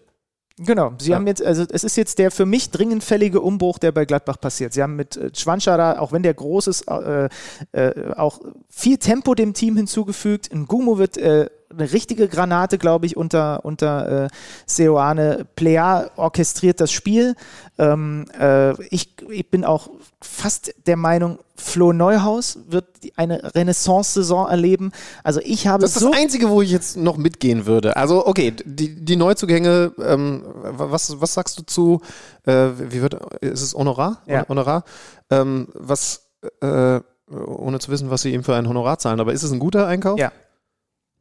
Genau, 0.59 0.93
sie 0.97 1.09
ja. 1.09 1.17
haben 1.17 1.27
jetzt, 1.27 1.43
also 1.43 1.65
es 1.69 1.83
ist 1.83 1.97
jetzt 1.97 2.19
der 2.19 2.31
für 2.31 2.45
mich 2.45 2.69
dringend 2.69 3.03
fällige 3.03 3.41
Umbruch, 3.41 3.79
der 3.79 3.91
bei 3.91 4.05
Gladbach 4.05 4.39
passiert. 4.39 4.71
Sie 4.71 4.81
haben 4.81 4.95
mit 4.95 5.17
äh, 5.17 5.29
Schwanschara, 5.35 5.99
auch 5.99 6.13
wenn 6.13 6.23
der 6.23 6.35
groß 6.35 6.67
ist, 6.67 6.87
äh, 6.87 7.27
äh, 7.73 8.13
auch 8.15 8.39
viel 8.69 8.97
Tempo 8.97 9.35
dem 9.35 9.53
Team 9.53 9.75
hinzugefügt. 9.75 10.53
Ein 10.53 10.67
Gumo 10.67 10.97
wird 10.97 11.17
äh, 11.17 11.49
eine 11.77 11.91
richtige 11.91 12.27
Granate, 12.27 12.77
glaube 12.77 13.05
ich, 13.05 13.17
unter, 13.17 13.63
unter 13.65 14.25
äh, 14.25 14.27
Seoane. 14.65 15.45
Plea 15.55 16.09
orchestriert 16.15 16.79
das 16.79 16.91
Spiel. 16.91 17.35
Ähm, 17.77 18.25
äh, 18.39 18.71
ich, 18.87 19.15
ich 19.29 19.49
bin 19.49 19.65
auch 19.65 19.89
fast 20.21 20.73
der 20.85 20.97
Meinung, 20.97 21.39
Flo 21.55 21.93
Neuhaus 21.93 22.59
wird 22.67 22.85
eine 23.15 23.55
Renaissance-Saison 23.55 24.47
erleben. 24.47 24.91
Also 25.23 25.39
ich 25.43 25.67
habe 25.67 25.81
Das 25.81 25.95
ist 25.95 26.01
so 26.01 26.11
das 26.11 26.19
Einzige, 26.19 26.49
wo 26.49 26.61
ich 26.61 26.71
jetzt 26.71 26.97
noch 26.97 27.17
mitgehen 27.17 27.65
würde. 27.65 27.95
Also 27.95 28.25
okay, 28.25 28.53
die, 28.65 28.95
die 29.03 29.15
Neuzugänge, 29.15 29.91
ähm, 29.99 30.43
was, 30.63 31.21
was 31.21 31.33
sagst 31.33 31.59
du 31.59 31.63
zu, 31.63 32.01
äh, 32.45 32.69
wie 32.77 33.01
wird, 33.01 33.15
ist 33.41 33.61
es 33.61 33.73
Honorar? 33.73 34.21
Ja. 34.25 34.47
Honorar? 34.47 34.83
Ähm, 35.29 35.67
was, 35.73 36.27
äh, 36.61 36.99
ohne 37.29 37.79
zu 37.79 37.91
wissen, 37.91 38.09
was 38.09 38.23
sie 38.23 38.33
ihm 38.33 38.43
für 38.43 38.55
ein 38.55 38.67
Honorar 38.67 38.97
zahlen, 38.97 39.19
aber 39.19 39.33
ist 39.33 39.43
es 39.43 39.51
ein 39.51 39.59
guter 39.59 39.87
Einkauf? 39.87 40.19
Ja 40.19 40.31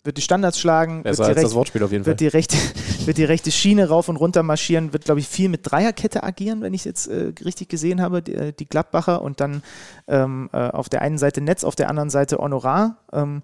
wird 0.04 0.16
die 0.16 0.22
Standards 0.22 0.58
schlagen, 0.58 1.04
wird, 1.04 1.18
die, 1.18 1.22
recht, 1.22 1.42
das 1.42 1.54
Wortspiel 1.54 1.82
auf 1.82 1.92
jeden 1.92 2.06
wird, 2.06 2.20
die 2.20 2.26
rechte, 2.26 2.56
wird 3.04 3.18
die 3.18 3.24
rechte 3.24 3.52
Schiene 3.52 3.88
rauf 3.88 4.08
und 4.08 4.16
runter 4.16 4.42
marschieren, 4.42 4.92
wird, 4.92 5.04
glaube 5.04 5.20
ich, 5.20 5.28
viel 5.28 5.48
mit 5.48 5.60
Dreierkette 5.62 6.22
agieren, 6.22 6.60
wenn 6.60 6.74
ich 6.74 6.80
es 6.80 6.84
jetzt 6.84 7.06
äh, 7.06 7.32
richtig 7.44 7.68
gesehen 7.68 8.00
habe, 8.00 8.22
die, 8.22 8.34
äh, 8.34 8.52
die 8.52 8.66
Gladbacher 8.66 9.22
und 9.22 9.40
dann 9.40 9.62
ähm, 10.08 10.50
äh, 10.52 10.56
auf 10.56 10.88
der 10.88 11.02
einen 11.02 11.18
Seite 11.18 11.40
Netz, 11.40 11.62
auf 11.62 11.76
der 11.76 11.88
anderen 11.88 12.10
Seite 12.10 12.38
Honorar. 12.38 12.98
Ähm, 13.12 13.42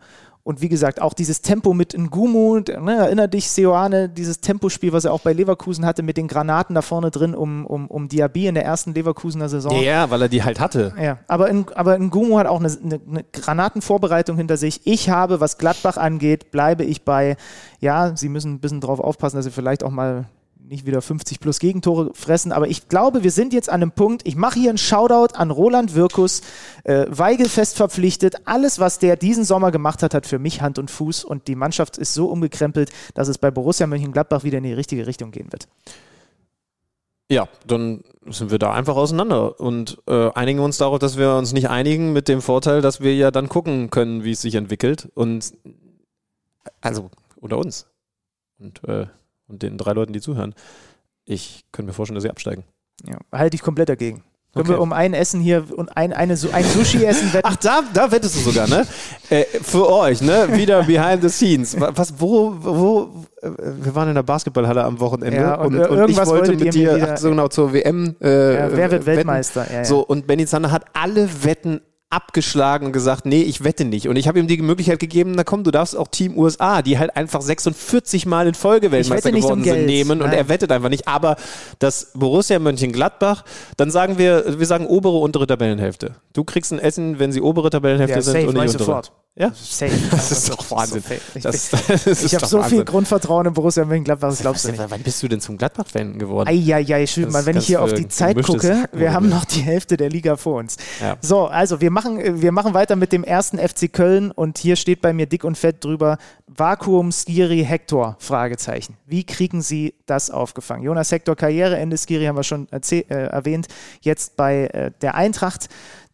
und 0.49 0.63
wie 0.63 0.71
gesagt, 0.71 1.03
auch 1.03 1.13
dieses 1.13 1.43
Tempo 1.43 1.75
mit 1.75 1.93
Ngumu, 1.95 2.61
ne, 2.61 2.97
erinner 2.97 3.29
dich, 3.29 3.51
Seoane, 3.51 4.09
dieses 4.09 4.41
Tempospiel, 4.41 4.95
was 4.95 5.05
er 5.05 5.13
auch 5.13 5.21
bei 5.21 5.35
Leverkusen 5.35 5.85
hatte, 5.85 6.03
mit 6.03 6.17
den 6.17 6.27
Granaten 6.27 6.75
da 6.75 6.81
vorne 6.81 7.11
drin 7.11 7.35
um, 7.35 7.67
um, 7.67 7.87
um 7.87 8.09
Diaby 8.09 8.47
in 8.47 8.55
der 8.55 8.65
ersten 8.65 8.95
Leverkusener 8.95 9.51
Saison. 9.51 9.79
Ja, 9.83 10.09
weil 10.09 10.23
er 10.23 10.31
die 10.31 10.43
halt 10.43 10.59
hatte. 10.59 10.95
Ja, 10.99 11.19
aber, 11.29 11.51
in, 11.51 11.67
aber 11.75 11.99
Ngumu 11.99 12.39
hat 12.39 12.47
auch 12.47 12.61
eine, 12.61 12.75
eine, 12.83 12.99
eine 13.07 13.25
Granatenvorbereitung 13.31 14.39
hinter 14.39 14.57
sich. 14.57 14.81
Ich 14.87 15.11
habe, 15.11 15.39
was 15.39 15.59
Gladbach 15.59 15.99
angeht, 15.99 16.51
bleibe 16.51 16.83
ich 16.83 17.05
bei, 17.05 17.37
ja, 17.81 18.17
sie 18.17 18.31
müssen 18.31 18.55
ein 18.55 18.61
bisschen 18.61 18.81
drauf 18.81 19.01
aufpassen, 19.01 19.37
dass 19.37 19.45
sie 19.45 19.51
vielleicht 19.51 19.85
auch 19.85 19.91
mal 19.91 20.25
nicht 20.61 20.87
wieder 20.87 21.01
50 21.01 21.41
plus 21.41 21.59
Gegentore 21.59 22.13
fressen, 22.15 22.53
aber 22.53 22.69
ich 22.69 22.89
glaube, 22.89 23.23
wir 23.23 23.31
sind 23.31 23.53
jetzt 23.53 23.71
an 23.71 23.83
einem 23.83 23.93
Punkt, 23.93 24.27
ich 24.27 24.37
mache 24.37 24.59
hier 24.59 24.71
einen 24.71 24.79
Shoutout 24.79 25.35
an 25.35 25.51
Roland 25.51 25.95
Wirkus, 25.95 26.43
äh, 26.85 27.07
Weigel 27.09 27.49
verpflichtet, 27.49 28.47
alles, 28.47 28.79
was 28.79 28.99
der 28.99 29.17
diesen 29.17 29.45
Sommer 29.45 29.71
gemacht 29.71 30.03
hat, 30.03 30.15
hat 30.15 30.27
für 30.27 30.39
mich 30.39 30.61
Hand 30.61 30.79
und 30.79 30.91
Fuß 30.91 31.25
und 31.25 31.49
die 31.49 31.57
Mannschaft 31.57 31.97
ist 31.97 32.15
so 32.15 32.27
umgekrempelt, 32.27 32.91
dass 33.15 33.29
es 33.29 33.39
bei 33.39 33.51
Borussia 33.51 33.87
Mönchengladbach 33.87 34.45
wieder 34.45 34.59
in 34.59 34.65
die 34.65 34.73
richtige 34.73 35.07
Richtung 35.07 35.31
gehen 35.31 35.51
wird. 35.53 35.69
Ja, 37.31 37.47
dann 37.67 38.05
sind 38.27 38.51
wir 38.51 38.59
da 38.59 38.73
einfach 38.73 38.97
auseinander 38.97 39.61
und 39.61 39.99
äh, 40.07 40.31
einigen 40.33 40.61
uns 40.61 40.79
darauf, 40.79 40.99
dass 40.99 41.19
wir 41.19 41.35
uns 41.35 41.53
nicht 41.53 41.69
einigen 41.69 42.13
mit 42.13 42.27
dem 42.27 42.41
Vorteil, 42.41 42.81
dass 42.81 43.01
wir 43.01 43.15
ja 43.15 43.31
dann 43.31 43.51
gucken 43.51 43.91
können, 43.91 44.25
wie 44.25 44.33
es 44.33 44.41
sich 44.41 44.55
entwickelt 44.55 45.09
und 45.15 45.53
also 46.81 47.11
unter 47.37 47.59
uns. 47.59 47.87
Und 48.59 48.83
äh, 48.85 49.07
und 49.49 49.63
den 49.63 49.79
drei 49.79 49.93
Leuten, 49.93 50.13
die 50.13 50.21
zuhören, 50.21 50.55
ich 51.25 51.65
könnte 51.73 51.89
mir 51.89 51.93
vorstellen, 51.95 52.15
dass 52.17 52.23
sie 52.25 52.31
absteigen. 52.31 52.65
Ja, 53.07 53.17
halte 53.33 53.55
ich 53.55 53.63
komplett 53.63 53.89
dagegen. 53.89 54.23
Können 54.55 54.67
Okay. 54.67 54.71
wir 54.79 54.81
um 54.81 54.95
ein 54.95 55.13
Essen 55.13 55.41
hier 55.41 55.63
und 55.77 55.95
ein, 55.95 56.13
eine, 56.15 56.33
ein 56.53 56.65
Sushi 56.65 57.05
essen 57.05 57.33
wetten? 57.35 57.47
Ach, 57.53 57.57
da, 57.57 57.83
da 57.93 58.11
wettest 58.11 58.35
du 58.35 58.41
sogar, 58.51 58.67
ne? 58.67 58.87
äh, 59.29 59.45
für 59.63 59.89
euch, 59.93 60.23
ne? 60.23 60.49
Wieder 60.53 60.83
behind 60.85 61.21
the 61.23 61.29
scenes. 61.29 61.79
Wa- 61.79 61.93
Was, 61.95 62.15
wo, 62.19 62.55
wo, 62.59 63.25
äh, 63.43 63.51
wir 63.83 63.95
waren 63.95 64.09
in 64.09 64.15
der 64.15 64.23
Basketballhalle 64.23 64.83
am 64.85 64.99
Wochenende 65.01 65.37
Ja, 65.37 65.55
und 65.57 65.75
und, 65.79 65.87
und, 65.87 66.09
ich 66.11 66.17
wollte 66.27 66.57
mit 66.57 66.73
dir, 66.73 67.09
ach, 67.13 67.19
so 67.19 67.29
genau, 67.29 67.49
zur 67.49 67.75
WM. 67.75 68.17
Äh, 68.23 68.55
Ja, 68.55 68.69
wer 68.75 68.91
wird 68.91 69.05
wetten. 69.05 69.17
Weltmeister? 69.19 69.71
Ja. 69.71 69.85
So, 69.85 70.01
und 70.01 70.27
Benny 70.27 70.47
Zander 70.47 70.71
hat 70.73 70.87
alle 70.95 71.29
Wetten 71.45 71.83
abgeschlagen 72.11 72.87
und 72.87 72.93
gesagt, 72.93 73.27
nee, 73.27 73.43
ich 73.43 73.65
wette 73.65 73.85
nicht. 73.85 74.09
Und 74.09 74.17
ich 74.17 74.29
habe 74.29 74.39
ihm 74.39 74.47
die 74.47 74.57
Möglichkeit 74.63 74.99
gegeben, 74.99 75.33
na 75.33 75.45
komm, 75.45 75.63
du 75.63 75.71
darfst 75.71 75.97
auch 75.97 76.09
Team 76.09 76.39
USA, 76.39 76.81
die 76.81 76.99
halt 76.99 77.15
einfach 77.17 77.43
46 77.43 78.25
Mal 78.25 78.49
in 78.49 78.55
Folge 78.55 78.91
Weltmeister 78.91 79.31
geworden 79.31 79.63
sind, 79.63 79.75
Geld. 79.75 79.87
nehmen. 79.87 80.23
Und 80.23 80.29
Nein. 80.29 80.39
er 80.39 80.49
wettet 80.49 80.73
einfach 80.73 80.89
nicht. 80.89 81.07
Aber 81.07 81.37
das 81.79 82.13
Borussia 82.15 82.59
Mönchengladbach, 82.59 83.45
dann 83.77 83.91
sagen 83.91 84.17
wir, 84.17 84.59
wir 84.59 84.67
sagen 84.67 84.87
obere, 84.87 85.19
untere 85.19 85.47
Tabellenhälfte. 85.47 86.15
Du 86.33 86.45
kriegst 86.45 86.73
ein 86.73 86.79
Essen, 86.79 87.19
wenn 87.19 87.31
sie 87.33 87.43
obere 87.43 87.69
Tabellenhälfte 87.69 88.17
Ja, 88.17 88.23
sind 88.23 88.33
safe, 88.33 88.49
und 88.49 88.55
nicht 88.55 88.65
ich 88.65 88.71
untere. 88.73 88.85
sofort. 88.87 89.13
Ja? 89.39 89.53
Safe. 89.55 89.93
Das 90.11 90.33
ist 90.33 90.51
doch 90.51 90.71
Wahnsinn. 90.71 91.03
Ich, 91.35 91.43
Das, 91.43 91.71
das 91.89 92.07
ist 92.07 92.25
ich 92.25 92.35
habe 92.35 92.47
so 92.47 92.59
viel 92.59 92.63
Wahnsinn. 92.63 92.85
Grundvertrauen 92.85 93.47
in 93.47 93.53
Borussia 93.53 93.85
Mönchengladbach, 93.85 94.31
das 94.31 94.41
glaubst 94.41 94.65
du 94.65 94.73
nicht. 94.73 94.83
Wann 94.89 95.03
bist 95.03 95.23
du 95.23 95.29
denn 95.29 95.41
zum 95.41 95.57
Gladbach-Fan 95.57 96.19
geworden? 96.19 96.49
Eieiei, 96.49 97.07
mal, 97.31 97.47
wenn 97.47 97.57
ich 97.57 97.67
hier 97.67 97.81
auf 97.81 97.93
die 97.93 98.09
Zeit 98.09 98.43
gucke, 98.43 98.89
wir 98.93 99.13
haben 99.13 99.29
noch 99.29 99.45
die 99.45 99.61
Hälfte 99.61 99.97
der 99.97 100.11
Liga 100.11 100.37
vor 100.37 100.59
uns. 100.59 100.77
Ja. 101.01 101.17
So, 101.21 101.47
also 101.47 101.81
wir 101.81 101.91
machen, 101.91 102.43
wir 102.43 102.53
machen 102.53 102.75
weiter 102.75 102.97
mit 102.97 103.13
dem 103.13 103.23
ersten 103.23 103.59
FC 103.59 103.93
Köln 103.93 104.33
und 104.33 104.59
hier 104.59 104.75
steht 104.77 105.01
bei 105.01 105.13
mir 105.13 105.27
dick 105.27 105.45
und 105.45 105.57
fett 105.57 105.85
drüber 105.85 106.19
Vakuum 106.49 107.13
Skiri 107.13 107.65
Hector 107.65 108.17
Fragezeichen. 108.19 108.97
Wie 109.07 109.25
kriegen 109.25 109.63
Sie 109.63 109.95
das 110.07 110.31
aufgefangen? 110.31 110.83
Jonas 110.83 111.13
Hector 111.13 111.37
Karriereende 111.37 111.97
Skiri 111.97 112.25
haben 112.25 112.37
wir 112.37 112.43
schon 112.43 112.67
äh, 112.73 113.03
erwähnt, 113.09 113.69
jetzt 114.01 114.37
bei 114.37 114.67
äh, 114.67 114.91
der 115.01 115.15
Eintracht. 115.15 115.69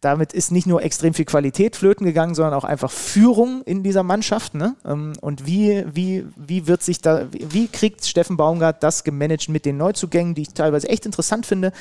Damit 0.05 0.33
ist 0.33 0.51
nicht 0.51 0.67
nur 0.67 0.83
extrem 0.83 1.15
viel 1.15 1.25
Qualität 1.25 1.75
flöten 1.75 2.05
gegangen, 2.05 2.35
sondern 2.35 2.53
auch 2.53 2.63
einfach 2.63 2.91
Führung 2.91 3.63
in 3.63 3.81
dieser 3.81 4.03
Mannschaft. 4.03 4.53
Ne? 4.53 4.75
Ähm, 4.85 5.13
Und 5.19 5.47
wie, 5.47 5.83
wie, 5.91 6.27
wie 6.35 6.67
wird 6.67 6.83
sich 6.83 7.01
da, 7.01 7.25
wie, 7.31 7.67
kriegt 7.67 8.05
Steffen 8.05 8.37
Baumgart 8.37 8.83
das 8.83 9.03
gemanagt 9.03 9.49
mit 9.49 9.65
den 9.65 9.77
Neuzugängen, 9.77 10.35
die 10.35 10.43
ich 10.43 10.49
teilweise 10.49 10.89
echt 10.89 11.07
interessant 11.07 11.47
finde, 11.47 11.71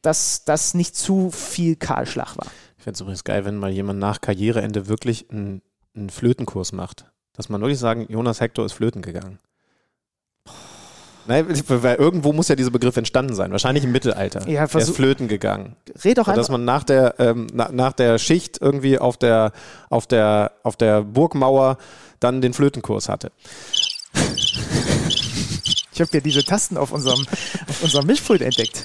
dass 0.00 0.46
das 0.46 0.72
nicht 0.72 0.96
zu 0.96 1.30
viel 1.30 1.76
Kahlschlag 1.76 2.38
war? 2.38 2.46
Ich 2.78 2.84
fände 2.84 2.94
es 2.94 3.02
übrigens 3.02 3.24
geil, 3.24 3.44
wenn 3.44 3.58
mal 3.58 3.68
jemand 3.70 3.98
nach 3.98 4.22
Karriereende 4.22 4.88
wirklich 4.88 5.30
einen, 5.30 5.60
einen 5.94 6.08
Flötenkurs 6.08 6.72
macht. 6.72 7.04
Dass 7.34 7.50
man 7.50 7.60
wirklich 7.60 7.78
sagen, 7.78 8.06
Jonas 8.08 8.40
Hector 8.40 8.64
ist 8.64 8.72
flöten 8.72 9.02
gegangen. 9.02 9.40
Nein, 11.28 11.46
weil 11.68 11.96
irgendwo 11.96 12.32
muss 12.32 12.48
ja 12.48 12.56
dieser 12.56 12.70
Begriff 12.70 12.96
entstanden 12.96 13.34
sein. 13.34 13.52
Wahrscheinlich 13.52 13.84
im 13.84 13.92
Mittelalter. 13.92 14.48
Ja, 14.48 14.64
er 14.64 14.74
ist 14.74 14.96
flöten 14.96 15.28
gegangen. 15.28 15.76
Red 16.02 16.16
doch 16.16 16.26
Und 16.26 16.38
dass 16.38 16.46
einfach. 16.46 16.52
man 16.52 16.64
nach 16.64 16.84
der, 16.84 17.16
ähm, 17.18 17.48
na, 17.52 17.68
nach 17.70 17.92
der 17.92 18.18
Schicht 18.18 18.62
irgendwie 18.62 18.98
auf 18.98 19.18
der, 19.18 19.52
auf, 19.90 20.06
der, 20.06 20.52
auf 20.62 20.76
der 20.76 21.02
Burgmauer 21.02 21.76
dann 22.18 22.40
den 22.40 22.54
Flötenkurs 22.54 23.10
hatte. 23.10 23.30
Ich 25.92 26.00
habe 26.00 26.10
ja 26.14 26.20
diese 26.20 26.42
Tasten 26.42 26.78
auf 26.78 26.92
unserem, 26.92 27.26
auf 27.68 27.82
unserem 27.82 28.06
Mischpult 28.06 28.40
entdeckt. 28.40 28.82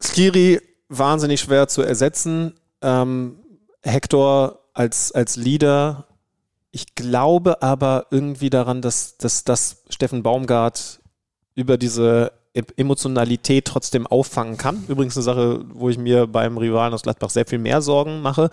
Skiri 0.00 0.60
wahnsinnig 0.88 1.40
schwer 1.40 1.66
zu 1.66 1.82
ersetzen. 1.82 2.54
Ähm, 2.80 3.40
Hector 3.82 4.60
als, 4.72 5.10
als 5.10 5.34
Leader. 5.34 6.06
Ich 6.74 6.96
glaube 6.96 7.62
aber 7.62 8.06
irgendwie 8.10 8.50
daran, 8.50 8.82
dass, 8.82 9.16
dass, 9.16 9.44
dass 9.44 9.84
Steffen 9.90 10.24
Baumgart 10.24 10.98
über 11.54 11.78
diese 11.78 12.32
Emotionalität 12.76 13.66
trotzdem 13.66 14.08
auffangen 14.08 14.56
kann. 14.56 14.84
Übrigens 14.88 15.16
eine 15.16 15.22
Sache, 15.22 15.64
wo 15.72 15.88
ich 15.88 15.98
mir 15.98 16.26
beim 16.26 16.58
Rivalen 16.58 16.92
aus 16.92 17.02
Gladbach 17.02 17.30
sehr 17.30 17.46
viel 17.46 17.60
mehr 17.60 17.80
Sorgen 17.80 18.22
mache. 18.22 18.50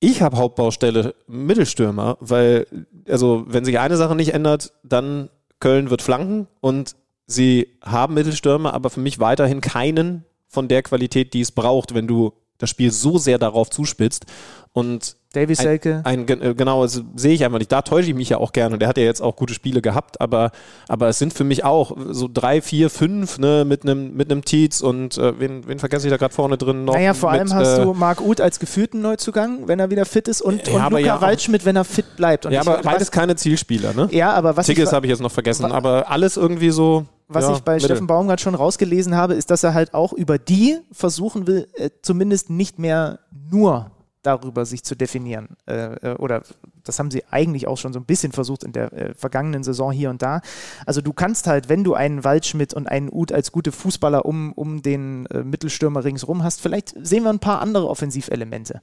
Ich 0.00 0.22
habe 0.22 0.38
Hauptbaustelle 0.38 1.14
Mittelstürmer, 1.26 2.16
weil, 2.20 2.66
also, 3.06 3.44
wenn 3.48 3.66
sich 3.66 3.78
eine 3.78 3.98
Sache 3.98 4.16
nicht 4.16 4.32
ändert, 4.32 4.72
dann 4.82 5.28
Köln 5.60 5.90
wird 5.90 6.00
flanken 6.00 6.46
und 6.62 6.96
sie 7.26 7.76
haben 7.82 8.14
Mittelstürmer, 8.14 8.72
aber 8.72 8.88
für 8.88 9.00
mich 9.00 9.18
weiterhin 9.18 9.60
keinen 9.60 10.24
von 10.48 10.68
der 10.68 10.82
Qualität, 10.82 11.34
die 11.34 11.42
es 11.42 11.52
braucht, 11.52 11.92
wenn 11.94 12.06
du 12.06 12.32
das 12.56 12.70
Spiel 12.70 12.90
so 12.90 13.18
sehr 13.18 13.38
darauf 13.38 13.68
zuspitzt. 13.68 14.24
Und 14.72 15.16
Davy 15.34 15.52
ein, 15.52 15.56
Selke. 15.56 16.00
ein, 16.04 16.28
äh, 16.28 16.54
genau, 16.54 16.82
das 16.82 17.02
sehe 17.16 17.34
ich 17.34 17.44
einfach 17.44 17.58
nicht. 17.58 17.72
Da 17.72 17.82
täusche 17.82 18.10
ich 18.10 18.14
mich 18.14 18.28
ja 18.28 18.38
auch 18.38 18.52
gerne. 18.52 18.74
Und 18.74 18.80
der 18.80 18.88
hat 18.88 18.96
ja 18.96 19.04
jetzt 19.04 19.20
auch 19.20 19.36
gute 19.36 19.52
Spiele 19.52 19.82
gehabt, 19.82 20.20
aber, 20.20 20.52
aber 20.88 21.08
es 21.08 21.18
sind 21.18 21.34
für 21.34 21.44
mich 21.44 21.64
auch 21.64 21.96
so 22.10 22.28
drei, 22.32 22.62
vier, 22.62 22.88
fünf 22.90 23.38
ne, 23.38 23.64
mit 23.64 23.82
einem 23.82 24.14
mit 24.14 24.30
einem 24.30 24.44
Tietz 24.44 24.80
und 24.80 25.18
äh, 25.18 25.38
wen, 25.38 25.66
wen 25.66 25.78
vergesse 25.78 26.06
ich 26.06 26.10
da 26.10 26.16
gerade 26.16 26.34
vorne 26.34 26.56
drin 26.56 26.84
noch? 26.84 26.94
Naja, 26.94 27.14
vor 27.14 27.32
mit, 27.32 27.40
allem 27.40 27.54
hast 27.54 27.78
äh, 27.78 27.82
du 27.82 27.94
Marc 27.94 28.20
Uth 28.20 28.40
als 28.40 28.60
geführten 28.60 29.00
Neuzugang, 29.00 29.66
wenn 29.66 29.80
er 29.80 29.90
wieder 29.90 30.04
fit 30.04 30.28
ist, 30.28 30.40
und, 30.40 30.66
Ja, 30.68 30.86
und 30.86 30.92
Luca 30.92 30.98
ja 30.98 31.20
Waldschmidt, 31.20 31.64
wenn 31.64 31.76
er 31.76 31.84
fit 31.84 32.16
bleibt. 32.16 32.46
Und 32.46 32.52
Ja, 32.52 32.60
aber 32.60 32.80
beides 32.82 33.10
keine 33.10 33.36
Zielspieler, 33.36 33.92
ne? 33.92 34.08
Ja, 34.12 34.32
aber 34.32 34.56
was, 34.56 34.68
ich, 34.68 34.74
Tigges 34.74 34.92
habe 34.92 35.06
ich 35.06 35.10
jetzt 35.10 35.22
noch 35.22 35.32
vergessen, 35.32 35.66
aber 35.66 36.10
alles 36.10 36.36
irgendwie 36.36 36.70
so. 36.70 37.06
was 37.28 37.44
ja, 37.44 37.52
ich 37.52 37.60
bei 37.60 37.74
Mittel. 37.74 37.86
Steffen 37.86 38.06
Baumgart 38.06 38.40
schon 38.40 38.54
rausgelesen 38.54 39.16
habe, 39.16 39.34
ist, 39.34 39.50
dass 39.50 39.64
er 39.64 39.74
halt 39.74 39.94
auch 39.94 40.12
über 40.12 40.38
die 40.38 40.78
versuchen 40.92 41.46
will, 41.46 41.68
äh, 41.74 41.90
zumindest 42.02 42.50
nicht 42.50 42.78
mehr 42.78 43.18
nur 43.50 43.90
darüber 44.24 44.66
sich 44.66 44.82
zu 44.82 44.96
definieren. 44.96 45.56
Äh, 45.66 45.94
äh, 45.94 46.14
oder 46.16 46.42
das 46.82 46.98
haben 46.98 47.10
sie 47.10 47.24
eigentlich 47.30 47.66
auch 47.66 47.78
schon 47.78 47.92
so 47.92 48.00
ein 48.00 48.04
bisschen 48.04 48.32
versucht 48.32 48.64
in 48.64 48.72
der 48.72 48.92
äh, 48.92 49.14
vergangenen 49.14 49.62
Saison 49.62 49.92
hier 49.92 50.10
und 50.10 50.22
da. 50.22 50.40
Also 50.86 51.00
du 51.00 51.12
kannst 51.12 51.46
halt, 51.46 51.68
wenn 51.68 51.84
du 51.84 51.94
einen 51.94 52.24
Waldschmidt 52.24 52.74
und 52.74 52.88
einen 52.88 53.10
Uth 53.12 53.32
als 53.32 53.52
gute 53.52 53.72
Fußballer 53.72 54.24
um, 54.24 54.52
um 54.52 54.82
den 54.82 55.22
Mittelstürmer 55.44 56.04
ringsrum 56.04 56.42
hast, 56.42 56.60
vielleicht 56.60 56.94
sehen 57.00 57.24
wir 57.24 57.30
ein 57.30 57.38
paar 57.38 57.60
andere 57.60 57.88
Offensivelemente. 57.88 58.80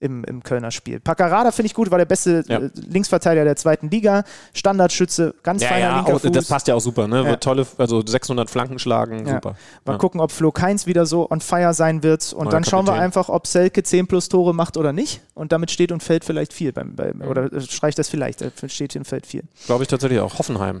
Im, 0.00 0.22
im 0.24 0.42
Kölner 0.42 0.70
Spiel. 0.70 1.00
Paccarada 1.00 1.50
finde 1.50 1.66
ich 1.68 1.74
gut, 1.74 1.90
war 1.90 1.96
der 1.98 2.04
beste 2.04 2.44
Ja. 2.46 2.58
äh, 2.58 2.70
Linksverteidiger 2.74 3.44
der 3.44 3.56
zweiten 3.56 3.88
Liga, 3.88 4.24
Standardschütze, 4.52 5.34
ganz 5.42 5.62
Ja, 5.62 5.68
feiner 5.68 5.80
ja, 5.80 5.96
linker 5.96 6.14
auch, 6.16 6.20
Fuß. 6.20 6.32
das 6.32 6.48
passt 6.48 6.68
ja 6.68 6.74
auch 6.74 6.80
super, 6.80 7.06
ne? 7.08 7.22
Ja. 7.22 7.30
Wird 7.30 7.42
tolle, 7.42 7.66
also 7.78 8.04
600 8.04 8.50
Flanken 8.50 8.78
schlagen, 8.78 9.24
super. 9.26 9.54
Mal 9.84 9.96
gucken, 9.98 10.20
ob 10.20 10.30
Flo 10.32 10.50
Keins 10.52 10.86
wieder 10.86 11.06
so 11.06 11.30
on 11.30 11.40
fire 11.40 11.72
sein 11.74 12.02
wird. 12.02 12.32
Und 12.32 12.44
Neuer 12.44 12.50
dann 12.52 12.64
schauen 12.64 12.86
wir 12.86 12.94
einfach, 12.94 13.28
ob 13.28 13.46
Selke 13.46 13.82
10 13.82 14.06
plus 14.06 14.28
Tore 14.28 14.52
macht 14.54 14.76
oder 14.76 14.92
nicht. 14.92 15.22
Und 15.34 15.52
damit 15.52 15.70
steht 15.70 15.90
und 15.92 16.02
fällt 16.02 16.24
vielleicht 16.24 16.52
viel. 16.52 16.72
Beim, 16.72 16.94
beim. 16.96 17.22
Oder 17.22 17.52
äh, 17.52 17.60
streicht 17.62 17.98
das 17.98 18.08
vielleicht, 18.08 18.42
äh, 18.42 18.50
steht 18.66 18.92
hier 18.92 19.00
und 19.00 19.06
fällt 19.06 19.26
viel. 19.26 19.44
Glaube 19.66 19.84
ich 19.84 19.88
tatsächlich 19.88 20.20
auch. 20.20 20.38
Hoffenheim. 20.38 20.80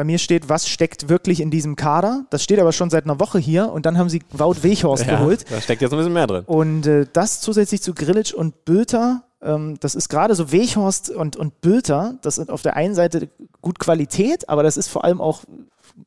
Bei 0.00 0.04
mir 0.04 0.16
steht, 0.16 0.48
was 0.48 0.66
steckt 0.66 1.10
wirklich 1.10 1.40
in 1.42 1.50
diesem 1.50 1.76
Kader. 1.76 2.24
Das 2.30 2.42
steht 2.42 2.58
aber 2.58 2.72
schon 2.72 2.88
seit 2.88 3.04
einer 3.04 3.20
Woche 3.20 3.38
hier. 3.38 3.70
Und 3.70 3.84
dann 3.84 3.98
haben 3.98 4.08
sie 4.08 4.22
Wout 4.30 4.62
Weghorst 4.62 5.06
geholt. 5.08 5.44
Da 5.50 5.60
steckt 5.60 5.82
jetzt 5.82 5.92
ein 5.92 5.98
bisschen 5.98 6.14
mehr 6.14 6.26
drin. 6.26 6.42
Und 6.46 6.86
äh, 6.86 7.04
das 7.12 7.42
zusätzlich 7.42 7.82
zu 7.82 7.92
Grillitsch 7.92 8.32
und 8.32 8.64
Bülter, 8.64 9.24
ähm, 9.42 9.76
das 9.80 9.94
ist 9.94 10.08
gerade 10.08 10.34
so 10.34 10.52
Weghorst 10.52 11.10
und, 11.10 11.36
und 11.36 11.60
Bülter, 11.60 12.14
das 12.22 12.36
sind 12.36 12.48
auf 12.48 12.62
der 12.62 12.76
einen 12.76 12.94
Seite 12.94 13.28
gut 13.60 13.78
Qualität, 13.78 14.48
aber 14.48 14.62
das 14.62 14.78
ist 14.78 14.88
vor 14.88 15.04
allem 15.04 15.20
auch, 15.20 15.42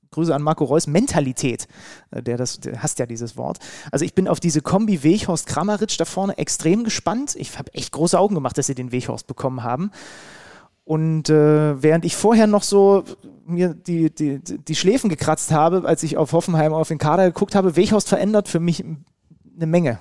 Grüße 0.10 0.34
an 0.34 0.42
Marco 0.42 0.64
Reus, 0.64 0.88
Mentalität. 0.88 1.68
Äh, 2.10 2.24
der, 2.24 2.38
das, 2.38 2.62
der 2.62 2.82
hasst 2.82 2.98
ja 2.98 3.06
dieses 3.06 3.38
Wort. 3.38 3.60
Also 3.92 4.06
ich 4.06 4.16
bin 4.16 4.28
auf 4.28 4.40
diese 4.40 4.62
Kombi 4.62 5.04
Weghorst-Kramaric 5.04 6.00
da 6.00 6.06
vorne 6.06 6.36
extrem 6.40 6.84
gespannt. 6.84 7.36
Ich 7.36 7.60
habe 7.60 7.72
echt 7.76 7.92
große 7.92 8.18
Augen 8.18 8.34
gemacht, 8.34 8.58
dass 8.58 8.66
sie 8.66 8.74
den 8.74 8.92
Weghorst 8.92 9.28
bekommen 9.28 9.62
haben. 9.62 9.92
Und 10.86 11.30
äh, 11.30 11.82
während 11.82 12.04
ich 12.06 12.16
vorher 12.16 12.48
noch 12.48 12.64
so 12.64 13.04
mir 13.46 13.74
die, 13.74 14.14
die, 14.14 14.40
die 14.40 14.76
Schläfen 14.76 15.10
gekratzt 15.10 15.52
habe, 15.52 15.84
als 15.86 16.04
ich 16.04 16.18
auf 16.18 16.34
Hoffenheim 16.34 16.74
auf 16.74 16.90
den 16.90 16.98
Kader 16.98 17.26
geguckt 17.26 17.56
habe, 17.56 17.76
Weghorst 17.76 18.10
verändert 18.10 18.48
für 18.48 18.60
mich 18.60 18.84
eine 19.56 19.66
Menge. 19.68 20.00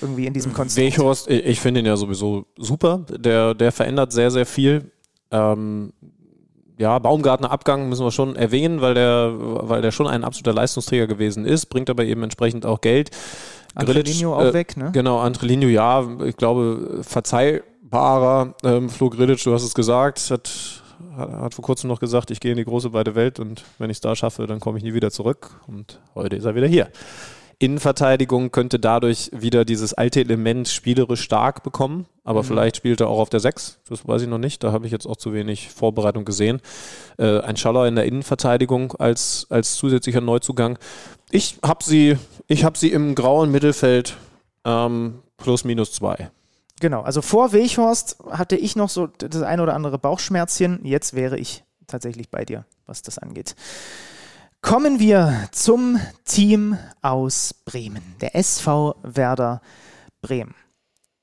Irgendwie 0.00 0.26
in 0.26 0.32
diesem 0.32 0.54
Konstrukt. 0.54 0.96
Weghorst, 0.96 1.28
ich, 1.28 1.60
finde 1.60 1.80
ihn 1.80 1.86
ja 1.86 1.96
sowieso 1.96 2.46
super. 2.56 3.04
Der, 3.10 3.54
der 3.54 3.72
verändert 3.72 4.12
sehr, 4.12 4.30
sehr 4.30 4.46
viel. 4.46 4.90
Ähm, 5.30 5.92
ja, 6.78 6.98
Baumgartner 6.98 7.50
Abgang 7.50 7.88
müssen 7.88 8.04
wir 8.04 8.10
schon 8.10 8.36
erwähnen, 8.36 8.80
weil 8.80 8.94
der, 8.94 9.34
weil 9.36 9.82
der 9.82 9.92
schon 9.92 10.06
ein 10.06 10.24
absoluter 10.24 10.54
Leistungsträger 10.54 11.06
gewesen 11.06 11.44
ist, 11.44 11.66
bringt 11.66 11.90
aber 11.90 12.04
eben 12.04 12.22
entsprechend 12.22 12.66
auch 12.66 12.80
Geld. 12.80 13.10
Angelino 13.74 14.34
auch 14.34 14.44
äh, 14.44 14.54
weg, 14.54 14.76
ne? 14.76 14.90
Genau, 14.92 15.18
Antrelino, 15.18 15.66
ja, 15.68 16.06
ich 16.24 16.36
glaube, 16.36 17.00
verzeihbarer. 17.90 18.54
Ähm, 18.64 18.88
Flo 18.88 19.10
Grilic, 19.10 19.42
du 19.42 19.52
hast 19.52 19.62
es 19.62 19.74
gesagt, 19.74 20.30
hat, 20.30 20.82
hat, 21.16 21.54
vor 21.54 21.64
kurzem 21.64 21.88
noch 21.88 22.00
gesagt, 22.00 22.30
ich 22.30 22.40
gehe 22.40 22.52
in 22.52 22.58
die 22.58 22.64
große 22.64 22.92
weite 22.92 23.14
Welt 23.14 23.40
und 23.40 23.64
wenn 23.78 23.90
ich 23.90 23.96
es 23.96 24.00
da 24.00 24.14
schaffe, 24.16 24.46
dann 24.46 24.60
komme 24.60 24.78
ich 24.78 24.84
nie 24.84 24.94
wieder 24.94 25.10
zurück. 25.10 25.60
Und 25.66 26.00
heute 26.14 26.36
ist 26.36 26.44
er 26.44 26.54
wieder 26.54 26.66
hier. 26.66 26.88
Innenverteidigung 27.58 28.50
könnte 28.50 28.78
dadurch 28.78 29.30
wieder 29.32 29.64
dieses 29.64 29.94
alte 29.94 30.20
Element 30.20 30.68
spielerisch 30.68 31.22
stark 31.22 31.62
bekommen, 31.62 32.04
aber 32.22 32.44
vielleicht 32.44 32.76
spielt 32.76 33.00
er 33.00 33.08
auch 33.08 33.18
auf 33.18 33.30
der 33.30 33.40
6, 33.40 33.78
das 33.88 34.06
weiß 34.06 34.20
ich 34.20 34.28
noch 34.28 34.36
nicht, 34.36 34.62
da 34.62 34.72
habe 34.72 34.84
ich 34.84 34.92
jetzt 34.92 35.06
auch 35.06 35.16
zu 35.16 35.32
wenig 35.32 35.70
Vorbereitung 35.70 36.26
gesehen. 36.26 36.60
Äh, 37.16 37.40
ein 37.40 37.56
Schaller 37.56 37.88
in 37.88 37.94
der 37.94 38.04
Innenverteidigung 38.04 38.92
als, 38.96 39.46
als 39.48 39.76
zusätzlicher 39.76 40.20
Neuzugang. 40.20 40.78
Ich 41.30 41.56
habe 41.64 41.82
sie, 41.82 42.18
ich 42.46 42.62
hab 42.62 42.76
sie 42.76 42.92
im 42.92 43.14
grauen 43.14 43.50
Mittelfeld 43.50 44.18
ähm, 44.66 45.20
plus 45.38 45.64
minus 45.64 45.92
zwei. 45.92 46.30
Genau, 46.80 47.02
also 47.02 47.22
vor 47.22 47.52
Weghorst 47.52 48.18
hatte 48.30 48.56
ich 48.56 48.76
noch 48.76 48.90
so 48.90 49.06
das 49.06 49.42
ein 49.42 49.60
oder 49.60 49.74
andere 49.74 49.98
Bauchschmerzchen. 49.98 50.80
Jetzt 50.84 51.14
wäre 51.14 51.38
ich 51.38 51.64
tatsächlich 51.86 52.30
bei 52.30 52.44
dir, 52.44 52.66
was 52.86 53.02
das 53.02 53.18
angeht. 53.18 53.54
Kommen 54.60 54.98
wir 54.98 55.48
zum 55.52 56.00
Team 56.24 56.76
aus 57.00 57.54
Bremen, 57.64 58.02
der 58.20 58.34
SV 58.34 58.96
Werder 59.02 59.62
Bremen. 60.20 60.54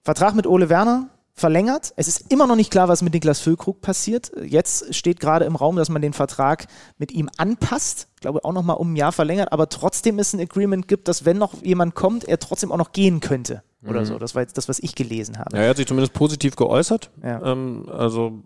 Vertrag 0.03 0.33
mit 0.33 0.47
Ole 0.47 0.69
Werner 0.69 1.09
verlängert. 1.33 1.93
Es 1.97 2.07
ist 2.07 2.31
immer 2.31 2.47
noch 2.47 2.55
nicht 2.55 2.71
klar, 2.71 2.87
was 2.87 3.01
mit 3.01 3.13
Niklas 3.13 3.39
Füllkrug 3.39 3.81
passiert. 3.81 4.31
Jetzt 4.43 4.95
steht 4.95 5.19
gerade 5.19 5.45
im 5.45 5.55
Raum, 5.55 5.75
dass 5.75 5.89
man 5.89 6.01
den 6.01 6.13
Vertrag 6.13 6.67
mit 6.97 7.11
ihm 7.11 7.29
anpasst. 7.37 8.07
Ich 8.15 8.21
glaube, 8.21 8.45
auch 8.45 8.53
noch 8.53 8.63
mal 8.63 8.73
um 8.73 8.93
ein 8.93 8.95
Jahr 8.95 9.11
verlängert, 9.11 9.51
aber 9.51 9.69
trotzdem 9.69 10.19
es 10.19 10.33
ein 10.33 10.39
Agreement 10.39 10.87
gibt, 10.87 11.07
dass 11.07 11.25
wenn 11.25 11.37
noch 11.37 11.61
jemand 11.63 11.95
kommt, 11.95 12.23
er 12.25 12.39
trotzdem 12.39 12.71
auch 12.71 12.77
noch 12.77 12.91
gehen 12.91 13.19
könnte. 13.19 13.63
Oder 13.87 14.01
Mhm. 14.01 14.05
so. 14.05 14.19
Das 14.19 14.33
war 14.35 14.41
jetzt 14.41 14.57
das, 14.57 14.69
was 14.69 14.79
ich 14.79 14.95
gelesen 14.95 15.37
habe. 15.39 15.55
Ja, 15.57 15.63
er 15.63 15.69
hat 15.69 15.77
sich 15.77 15.87
zumindest 15.87 16.13
positiv 16.13 16.55
geäußert. 16.55 17.09
Ja. 17.23 17.41
Ähm, 17.51 17.85
also 17.91 18.39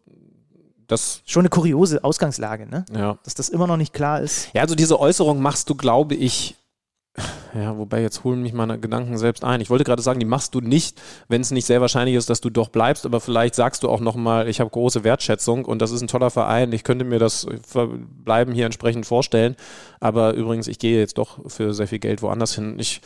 das, 0.87 1.21
Schon 1.25 1.41
eine 1.41 1.49
kuriose 1.49 2.03
Ausgangslage, 2.03 2.65
ne? 2.65 2.85
ja. 2.95 3.17
Dass 3.23 3.35
das 3.35 3.49
immer 3.49 3.67
noch 3.67 3.77
nicht 3.77 3.93
klar 3.93 4.21
ist. 4.21 4.49
Ja, 4.53 4.61
also 4.61 4.73
diese 4.75 4.99
Äußerung 4.99 5.41
machst 5.41 5.69
du, 5.69 5.75
glaube 5.75 6.15
ich, 6.15 6.55
ja, 7.55 7.75
wobei 7.77 8.01
jetzt 8.03 8.23
holen 8.23 8.43
mich 8.43 8.53
meine 8.53 8.79
Gedanken 8.79 9.17
selbst 9.17 9.43
ein. 9.43 9.59
Ich 9.59 9.71
wollte 9.71 9.83
gerade 9.83 10.03
sagen, 10.03 10.19
die 10.19 10.25
machst 10.27 10.53
du 10.53 10.61
nicht, 10.61 11.01
wenn 11.27 11.41
es 11.41 11.49
nicht 11.49 11.65
sehr 11.65 11.81
wahrscheinlich 11.81 12.15
ist, 12.15 12.29
dass 12.29 12.41
du 12.41 12.51
doch 12.51 12.69
bleibst, 12.69 13.07
aber 13.07 13.19
vielleicht 13.19 13.55
sagst 13.55 13.81
du 13.81 13.89
auch 13.89 13.99
nochmal, 14.01 14.47
ich 14.47 14.59
habe 14.59 14.69
große 14.69 15.03
Wertschätzung 15.03 15.65
und 15.65 15.81
das 15.81 15.89
ist 15.91 16.01
ein 16.01 16.07
toller 16.07 16.29
Verein, 16.29 16.71
ich 16.73 16.83
könnte 16.83 17.05
mir 17.05 17.17
das 17.17 17.47
Bleiben 18.23 18.53
hier 18.53 18.65
entsprechend 18.67 19.07
vorstellen, 19.07 19.55
aber 19.99 20.33
übrigens, 20.35 20.67
ich 20.67 20.77
gehe 20.77 20.99
jetzt 20.99 21.17
doch 21.17 21.39
für 21.49 21.73
sehr 21.73 21.87
viel 21.87 21.97
Geld 21.99 22.21
woanders 22.21 22.53
hin. 22.53 22.77
Ich, 22.77 23.01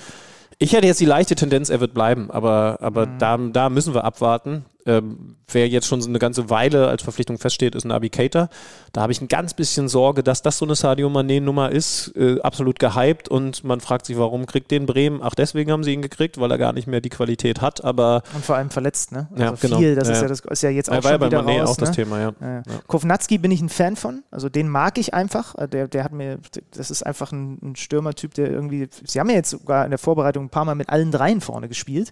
ich 0.62 0.74
hätte 0.74 0.86
jetzt 0.86 1.02
die 1.02 1.06
leichte 1.06 1.34
Tendenz, 1.34 1.72
er 1.72 1.80
wird 1.80 1.96
bleiben, 1.96 2.30
aber, 2.30 2.78
aber 2.82 3.08
da, 3.08 3.36
da 3.38 3.70
müssen 3.70 3.96
wir 3.96 4.04
abwarten. 4.04 4.64
Ähm, 4.86 5.36
wer 5.52 5.68
jetzt 5.68 5.86
schon 5.88 6.02
so 6.02 6.10
eine 6.10 6.18
ganze 6.20 6.49
Weile 6.49 6.88
als 6.88 7.03
Verpflichtung 7.03 7.38
feststeht, 7.38 7.76
ist 7.76 7.86
Nabi 7.86 8.10
Keita. 8.10 8.49
Da 8.94 9.02
habe 9.02 9.12
ich 9.12 9.22
ein 9.22 9.28
ganz 9.28 9.53
bisschen 9.53 9.88
Sorge, 9.88 10.24
dass 10.24 10.41
das 10.41 10.58
so 10.58 10.66
eine 10.66 10.76
Sadio 10.76 11.08
Mané-Nummer 11.10 11.72
ist, 11.72 12.14
äh, 12.16 12.40
absolut 12.41 12.80
gehypt 12.80 13.30
und 13.30 13.64
man 13.64 13.80
fragt 13.80 14.06
sich, 14.06 14.18
warum 14.18 14.45
kriegt 14.45 14.72
den 14.72 14.86
Bremen? 14.86 15.20
Ach, 15.22 15.36
deswegen 15.36 15.72
haben 15.72 15.84
sie 15.84 15.94
ihn 15.94 16.02
gekriegt, 16.02 16.40
weil 16.40 16.49
er 16.52 16.58
gar 16.58 16.74
nicht 16.74 16.88
mehr 16.88 17.02
die 17.02 17.10
Qualität 17.10 17.62
hat, 17.62 17.84
aber 17.84 18.24
Und 18.34 18.44
vor 18.44 18.56
allem 18.56 18.70
verletzt, 18.70 19.12
ne? 19.12 19.28
Ja, 19.36 19.52
Also 19.52 19.68
genau. 19.68 19.78
viel, 19.80 19.95
das 19.95 20.08
Ja, 20.08 20.14
ist 20.14 20.18
ja. 20.20 20.24
ja, 20.24 20.30
das 20.30 20.40
ist 20.40 20.64
ja 20.64 20.70
jetzt 20.70 20.90
auch 20.90 20.95
ja 20.95 21.02
schon 21.03 21.20
bei 21.20 21.26
wieder 21.28 21.41
Mané 21.41 21.60
raus, 21.62 21.70
auch 21.70 21.78
das 21.78 21.90
ne? 21.90 21.95
Thema, 21.95 22.20
ja. 22.20 22.34
Ja. 22.41 22.64
Kovnatski 22.88 23.38
bin 23.38 23.52
ich 23.52 23.62
ein 23.62 23.70
Fan 23.70 23.95
von, 23.95 24.24
also 24.32 24.49
den 24.49 24.68
mag 24.68 24.98
ich 24.98 25.14
einfach. 25.14 25.56
Äh, 25.56 25.68
Der, 25.68 25.88
der 25.88 26.03
hat 26.03 26.12
mir, 26.12 26.40
das 26.76 26.90
ist 26.91 27.03
einfach 27.03 27.32
ein, 27.32 27.60
ein 27.62 27.76
Stürmertyp, 27.76 28.34
der 28.34 28.49
irgendwie, 28.49 28.90
sie 29.03 29.20
haben 29.20 29.30
ja 29.30 29.36
jetzt 29.36 29.52
sogar 29.52 29.86
in 29.86 29.91
der 29.91 29.99
Vorbereitung 29.99 30.45
ein 30.45 30.49
paar 30.49 30.66
Mal 30.66 30.76
mit 30.76 30.90
allen 30.90 31.12
dreien 31.12 31.41
vorne 31.41 31.68
gespielt. 31.68 32.12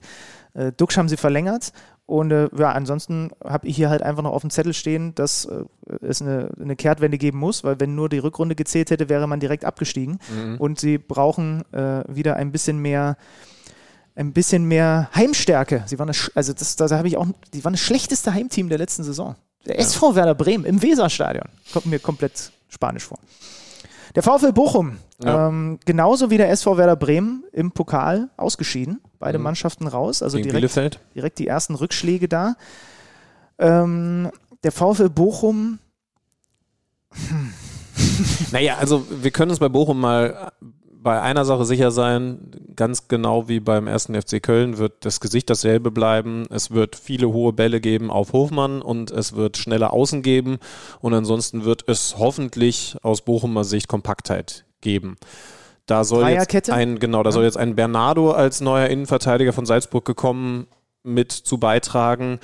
Äh, 0.54 0.72
Duxch 0.72 0.98
haben 0.98 1.10
sie 1.10 1.18
verlängert 1.18 1.72
und 2.10 2.31
äh, 2.31 2.49
ja, 2.57 2.72
ansonsten 2.72 3.30
habe 3.44 3.68
ich 3.68 3.76
hier 3.76 3.90
halt 3.90 4.02
einfach 4.02 4.23
noch 4.23 4.31
auf 4.34 4.41
dem 4.41 4.49
Zettel 4.49 4.73
stehen, 4.73 5.14
dass 5.15 5.45
äh, 5.45 5.64
es 6.02 6.22
eine, 6.22 6.49
eine 6.60 6.76
Kehrtwende 6.76 7.18
geben 7.18 7.38
muss, 7.40 7.64
weil 7.64 7.80
wenn 7.80 7.95
nur 7.95 8.10
die 8.10 8.18
Rückrunde 8.19 8.56
gezählt 8.56 8.90
hätte, 8.91 9.10
wäre 9.10 9.27
man 9.27 9.40
direkt 9.40 9.64
abgestiegen 9.65 10.19
Mhm. 10.34 10.57
und 10.57 10.80
sie 10.80 10.98
brauchen 10.98 11.64
äh, 11.73 12.03
wieder 12.07 12.36
ein 12.36 12.52
bisschen 12.52 12.80
mehr 12.80 13.15
ein 14.15 14.34
bisschen 14.34 14.65
mehr 14.65 15.10
Heimstärke. 15.15 15.84
Sie 15.86 15.98
waren 15.98 16.10
Sch- 16.10 16.31
also 16.36 16.52
das, 16.52 16.76
da 16.76 16.90
habe 16.90 17.07
ich 17.07 17.15
auch, 17.15 17.27
die 17.53 17.64
waren 17.64 17.73
das 17.73 17.80
schlechteste 17.81 18.34
Heimteam 18.34 18.68
der 18.68 18.77
letzten 18.77 19.03
Saison. 19.03 19.36
Der 19.65 19.80
SV 19.80 20.15
Werder 20.15 20.36
Bremen 20.36 20.65
im 20.65 20.81
Weserstadion. 20.81 21.45
Kommt 21.72 21.86
mir 21.86 21.99
komplett 21.99 22.52
spanisch 22.68 23.06
vor. 23.06 23.18
Der 24.15 24.23
VfL 24.23 24.52
Bochum, 24.52 24.98
Ja. 25.24 25.48
ähm, 25.48 25.80
genauso 25.86 26.30
wie 26.30 26.38
der 26.38 26.50
SV 26.50 26.78
Werder 26.78 26.96
Bremen 26.96 27.44
im 27.52 27.72
Pokal 27.72 28.30
ausgeschieden. 28.38 29.02
Beide 29.20 29.38
Mannschaften 29.38 29.88
raus, 29.88 30.24
also 30.24 30.38
Gegen 30.38 30.50
direkt, 30.50 30.62
Bielefeld. 30.62 31.00
direkt 31.14 31.40
die 31.40 31.48
ersten 31.48 31.76
Rückschläge 31.76 32.30
da. 32.30 32.56
Ähm, 33.58 34.32
der 34.64 34.72
VfL 34.72 35.10
Bochum, 35.10 35.80
Naja, 38.52 38.78
also 38.80 39.06
wir 39.10 39.32
können 39.32 39.52
uns 39.52 39.60
bei 39.60 39.70
Bochum 39.70 40.00
mal 40.00 40.52
bei 41.02 41.22
einer 41.22 41.46
Sache 41.46 41.64
sicher 41.64 41.91
sein, 41.91 42.52
ganz 42.76 43.08
genau 43.08 43.48
wie 43.48 43.62
beim 43.62 43.88
ersten 43.88 44.20
FC 44.22 44.44
Köln 44.44 44.78
wird 44.78 45.06
das 45.06 45.22
Gesicht 45.22 45.50
dasselbe 45.50 45.91
bleiben. 45.91 46.46
Es 46.50 46.72
wird 46.72 46.98
viele 46.98 47.30
hohe 47.30 47.54
Bälle 47.54 47.80
geben 47.80 48.12
auf 48.12 48.34
Hofmann 48.34 48.82
und 48.82 49.10
es 49.10 49.34
wird 49.34 49.56
schnelle 49.56 49.94
Außen 49.94 50.22
geben 50.22 50.58
und 51.00 51.14
ansonsten 51.14 51.64
wird 51.64 51.86
es 51.88 52.18
hoffentlich 52.18 52.98
aus 53.02 53.22
Bochumer 53.22 53.64
Sicht 53.64 53.88
Kompaktheit 53.88 54.66
geben. 54.81 55.18
Da 55.85 56.03
soll 56.03 56.30
jetzt 56.30 56.69
ein, 56.69 56.99
genau, 56.99 57.23
da 57.23 57.31
soll 57.31 57.43
jetzt 57.43 57.57
ein 57.57 57.76
Bernardo 57.76 58.31
als 58.31 58.61
neuer 58.61 58.88
Innenverteidiger 58.88 59.53
von 59.53 59.65
Salzburg 59.65 60.06
gekommen 60.06 60.68
mit 61.03 61.31
zu 61.31 61.57
beitragen. 61.57 62.39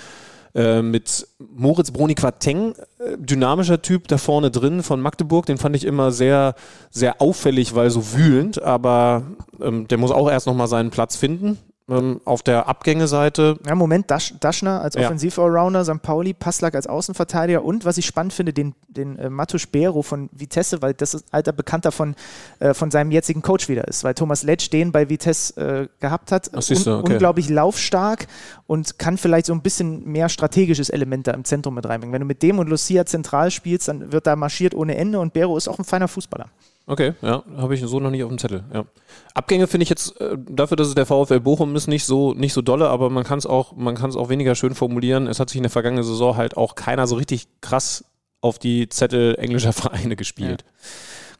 Äh, 0.56 0.82
mit 0.82 1.28
Moritz 1.38 1.92
Broni 1.92 2.16
Quateng, 2.16 2.76
äh, 2.98 3.18
dynamischer 3.18 3.82
Typ 3.82 4.08
da 4.08 4.18
vorne 4.18 4.52
drin 4.52 4.84
von 4.84 5.02
Magdeburg, 5.02 5.46
den 5.46 5.58
fand 5.58 5.76
ich 5.76 5.84
immer 5.84 6.14
sehr, 6.14 6.56
sehr 6.90 7.22
auffällig, 7.22 7.76
weil 7.76 7.90
so 7.90 8.14
wühlend, 8.14 8.64
aber 8.64 9.24
ähm, 9.62 9.86
der 9.90 9.98
muss 9.98 10.12
auch 10.12 10.30
erst 10.30 10.48
nochmal 10.48 10.68
seinen 10.68 10.92
Platz 10.92 11.18
finden. 11.18 11.60
Ähm, 11.88 12.20
auf 12.26 12.42
der 12.42 12.68
Abgängeseite, 12.68 13.60
Ja, 13.64 13.76
Moment, 13.76 14.10
Dasch, 14.10 14.34
Daschner 14.40 14.82
als. 14.82 14.98
Offensiv-Allrounder, 14.98 15.86
St. 15.86 16.02
Pauli, 16.02 16.34
Passlack 16.34 16.74
als 16.74 16.88
Außenverteidiger 16.88 17.64
und, 17.64 17.86
was 17.86 18.00
ich 18.00 18.08
spannend 18.08 18.34
finde, 18.34 18.54
den, 18.54 18.74
den 18.88 19.20
äh, 19.20 19.30
Matusz 19.30 19.68
Bero 19.68 20.02
von 20.02 20.30
Vitesse, 20.32 20.82
weil 20.82 20.96
das 20.96 21.14
ist 21.14 21.26
alter 21.32 21.52
Bekannter 21.52 21.92
von, 21.92 22.16
äh, 22.60 22.74
von 22.74 22.90
seinem 22.90 23.12
jetzigen 23.12 23.44
Coach 23.44 23.70
wieder 23.70 23.88
ist, 23.88 24.04
weil 24.04 24.16
Thomas 24.16 24.42
Letsch 24.42 24.72
den 24.72 24.92
bei 24.92 25.10
Vitesse 25.10 25.62
äh, 25.62 25.88
gehabt 26.00 26.32
hat. 26.32 26.50
Ach, 26.56 26.62
siehst 26.64 26.88
du, 26.88 26.98
okay. 26.98 27.14
Unglaublich 27.14 27.50
laufstark 27.50 28.26
und 28.66 28.98
kann 28.98 29.20
vielleicht 29.20 29.46
so 29.46 29.54
ein 29.54 29.62
bisschen 29.62 30.06
mehr 30.06 30.30
strategisches 30.30 30.90
Element 30.90 31.28
da 31.28 31.34
im 31.34 31.44
Zentrum 31.44 31.76
mit 31.76 31.88
reinbringen. 31.88 32.14
Wenn 32.14 32.22
du 32.22 32.28
mit 32.28 32.42
dem 32.42 32.58
und 32.58 32.68
Lucia 32.68 33.06
zentral 33.06 33.52
spielst, 33.52 33.90
dann 33.90 34.12
wird 34.12 34.26
da 34.26 34.36
marschiert 34.36 34.74
ohne 34.74 34.96
Ende 34.96 35.20
und 35.20 35.34
Bero 35.34 35.56
ist 35.56 35.68
auch 35.68 35.78
ein 35.78 35.86
feiner 35.86 36.08
Fußballer. 36.08 36.48
Okay, 36.88 37.14
ja, 37.22 37.44
habe 37.58 37.76
ich 37.76 37.82
so 37.82 38.00
noch 38.00 38.12
nicht 38.12 38.24
auf 38.24 38.30
dem 38.30 38.38
Zettel. 38.38 38.64
Ja. 38.74 38.86
Abgänge 39.34 39.68
finde 39.68 39.84
ich 39.84 39.90
jetzt, 39.90 40.20
äh, 40.22 40.38
dafür, 40.38 40.78
dass 40.78 40.88
es 40.88 40.96
der 40.96 41.06
VfL 41.06 41.40
Bochum 41.40 41.76
ist, 41.76 41.88
nicht 41.88 42.06
so, 42.06 42.34
nicht 42.34 42.54
so 42.54 42.62
dolle, 42.62 42.90
aber 42.90 43.10
man 43.10 43.24
kann 43.24 43.40
es 43.40 43.46
auch, 43.46 43.76
man 43.76 43.96
kann 43.96 44.10
es 44.10 44.16
auch 44.16 44.30
weniger 44.30 44.56
schön 44.56 44.76
formulieren. 44.76 45.28
Es 45.28 45.40
hat 45.40 45.50
sich 45.50 45.58
in 45.58 45.64
der 45.64 45.72
vergangenen 45.72 46.04
Saison 46.04 46.38
halt 46.38 46.58
auch 46.58 46.76
keiner 46.76 47.08
so 47.08 47.16
richtig 47.16 47.48
krass 47.62 48.06
auf 48.42 48.60
die 48.60 48.90
Zettel 48.90 49.36
englischer 49.36 49.74
Vereine 49.74 50.16
gespielt. 50.16 50.64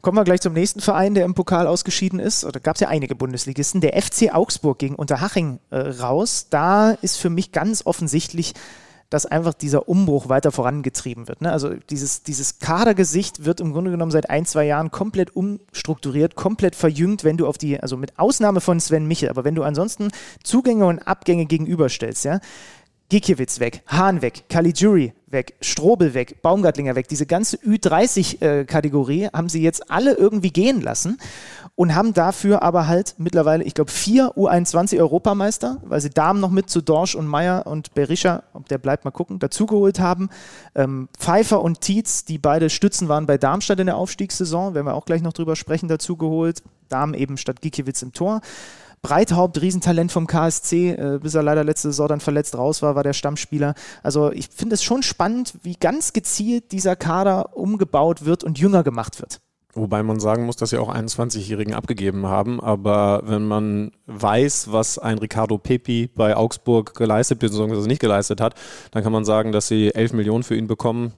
Kommen 0.02 0.18
wir 0.18 0.24
gleich 0.24 0.40
zum 0.40 0.52
nächsten 0.52 0.80
Verein, 0.80 1.14
der 1.14 1.24
im 1.24 1.34
Pokal 1.34 1.66
ausgeschieden 1.66 2.20
ist. 2.20 2.44
Da 2.44 2.60
gab 2.60 2.76
es 2.76 2.80
ja 2.80 2.88
einige 2.88 3.16
Bundesligisten. 3.16 3.80
Der 3.80 4.00
FC 4.00 4.32
Augsburg 4.32 4.78
gegen 4.78 4.94
Unterhaching 4.94 5.58
äh, 5.70 5.78
raus. 5.78 6.46
Da 6.48 6.92
ist 6.92 7.16
für 7.16 7.30
mich 7.30 7.50
ganz 7.50 7.84
offensichtlich, 7.86 8.54
dass 9.10 9.26
einfach 9.26 9.54
dieser 9.54 9.88
Umbruch 9.88 10.28
weiter 10.28 10.52
vorangetrieben 10.52 11.28
wird. 11.28 11.40
Ne? 11.40 11.52
Also 11.52 11.74
dieses, 11.90 12.22
dieses 12.22 12.58
Kadergesicht 12.58 13.44
wird 13.44 13.60
im 13.60 13.72
Grunde 13.72 13.90
genommen 13.90 14.10
seit 14.10 14.30
ein, 14.30 14.46
zwei 14.46 14.64
Jahren 14.64 14.90
komplett 14.90 15.34
umstrukturiert, 15.36 16.34
komplett 16.34 16.74
verjüngt, 16.74 17.24
wenn 17.24 17.36
du 17.36 17.46
auf 17.46 17.58
die, 17.58 17.78
also 17.80 17.96
mit 17.96 18.18
Ausnahme 18.18 18.60
von 18.60 18.80
Sven 18.80 19.06
Michel, 19.06 19.28
aber 19.28 19.44
wenn 19.44 19.54
du 19.54 19.62
ansonsten 19.62 20.08
Zugänge 20.42 20.86
und 20.86 21.00
Abgänge 21.00 21.46
gegenüberstellst, 21.46 22.24
ja, 22.24 22.40
Gikiewicz 23.08 23.60
weg, 23.60 23.82
Hahn 23.86 24.20
weg, 24.20 24.44
Caligiuri 24.48 25.12
weg, 25.28 25.54
Strobel 25.60 26.12
weg, 26.14 26.42
Baumgartlinger 26.42 26.96
weg. 26.96 27.06
Diese 27.06 27.26
ganze 27.26 27.56
Ü30-Kategorie 27.58 29.28
haben 29.32 29.48
sie 29.48 29.62
jetzt 29.62 29.90
alle 29.90 30.14
irgendwie 30.14 30.50
gehen 30.50 30.80
lassen 30.80 31.18
und 31.76 31.94
haben 31.94 32.14
dafür 32.14 32.62
aber 32.62 32.88
halt 32.88 33.14
mittlerweile, 33.18 33.62
ich 33.62 33.74
glaube, 33.74 33.90
vier 33.90 34.32
U21-Europameister, 34.36 35.76
weil 35.84 36.00
sie 36.00 36.10
Damen 36.10 36.40
noch 36.40 36.50
mit 36.50 36.70
zu 36.70 36.80
Dorsch 36.80 37.14
und 37.14 37.26
Meyer 37.26 37.66
und 37.66 37.94
Berisha, 37.94 38.42
ob 38.54 38.66
der 38.68 38.78
bleibt, 38.78 39.04
mal 39.04 39.10
gucken, 39.10 39.38
dazugeholt 39.38 40.00
haben. 40.00 40.30
Ähm, 40.74 41.08
Pfeiffer 41.18 41.60
und 41.60 41.82
Tietz, 41.82 42.24
die 42.24 42.38
beide 42.38 42.70
Stützen 42.70 43.08
waren 43.08 43.26
bei 43.26 43.36
Darmstadt 43.36 43.78
in 43.78 43.86
der 43.86 43.98
Aufstiegssaison, 43.98 44.74
werden 44.74 44.86
wir 44.86 44.94
auch 44.94 45.04
gleich 45.04 45.20
noch 45.20 45.34
drüber 45.34 45.54
sprechen, 45.54 45.86
dazugeholt. 45.86 46.62
Damen 46.88 47.12
eben 47.12 47.36
statt 47.36 47.60
Gikiewicz 47.60 48.00
im 48.00 48.12
Tor. 48.14 48.40
Breithaupt, 49.02 49.60
Riesentalent 49.60 50.10
vom 50.10 50.26
KSC, 50.26 50.92
äh, 50.92 51.18
bis 51.22 51.34
er 51.34 51.42
leider 51.42 51.62
letzte 51.62 51.88
Saison 51.88 52.08
dann 52.08 52.20
verletzt 52.20 52.56
raus 52.56 52.80
war, 52.80 52.94
war 52.94 53.04
der 53.04 53.12
Stammspieler. 53.12 53.74
Also 54.02 54.32
ich 54.32 54.48
finde 54.48 54.74
es 54.74 54.82
schon 54.82 55.02
spannend, 55.02 55.52
wie 55.62 55.74
ganz 55.74 56.14
gezielt 56.14 56.72
dieser 56.72 56.96
Kader 56.96 57.54
umgebaut 57.54 58.24
wird 58.24 58.44
und 58.44 58.58
jünger 58.58 58.82
gemacht 58.82 59.20
wird. 59.20 59.40
Wobei 59.76 60.02
man 60.02 60.18
sagen 60.18 60.46
muss, 60.46 60.56
dass 60.56 60.70
sie 60.70 60.78
auch 60.78 60.92
21-Jährigen 60.92 61.74
abgegeben 61.74 62.26
haben. 62.26 62.60
Aber 62.60 63.22
wenn 63.26 63.44
man 63.46 63.92
weiß, 64.06 64.72
was 64.72 64.98
ein 64.98 65.18
Ricardo 65.18 65.58
Pepi 65.58 66.08
bei 66.14 66.34
Augsburg 66.36 66.94
geleistet 66.94 67.38
bzw. 67.40 67.86
nicht 67.86 68.00
geleistet 68.00 68.40
hat, 68.40 68.54
dann 68.90 69.02
kann 69.02 69.12
man 69.12 69.24
sagen, 69.26 69.52
dass 69.52 69.68
sie 69.68 69.94
11 69.94 70.14
Millionen 70.14 70.44
für 70.44 70.56
ihn 70.56 70.66
bekommen 70.66 71.12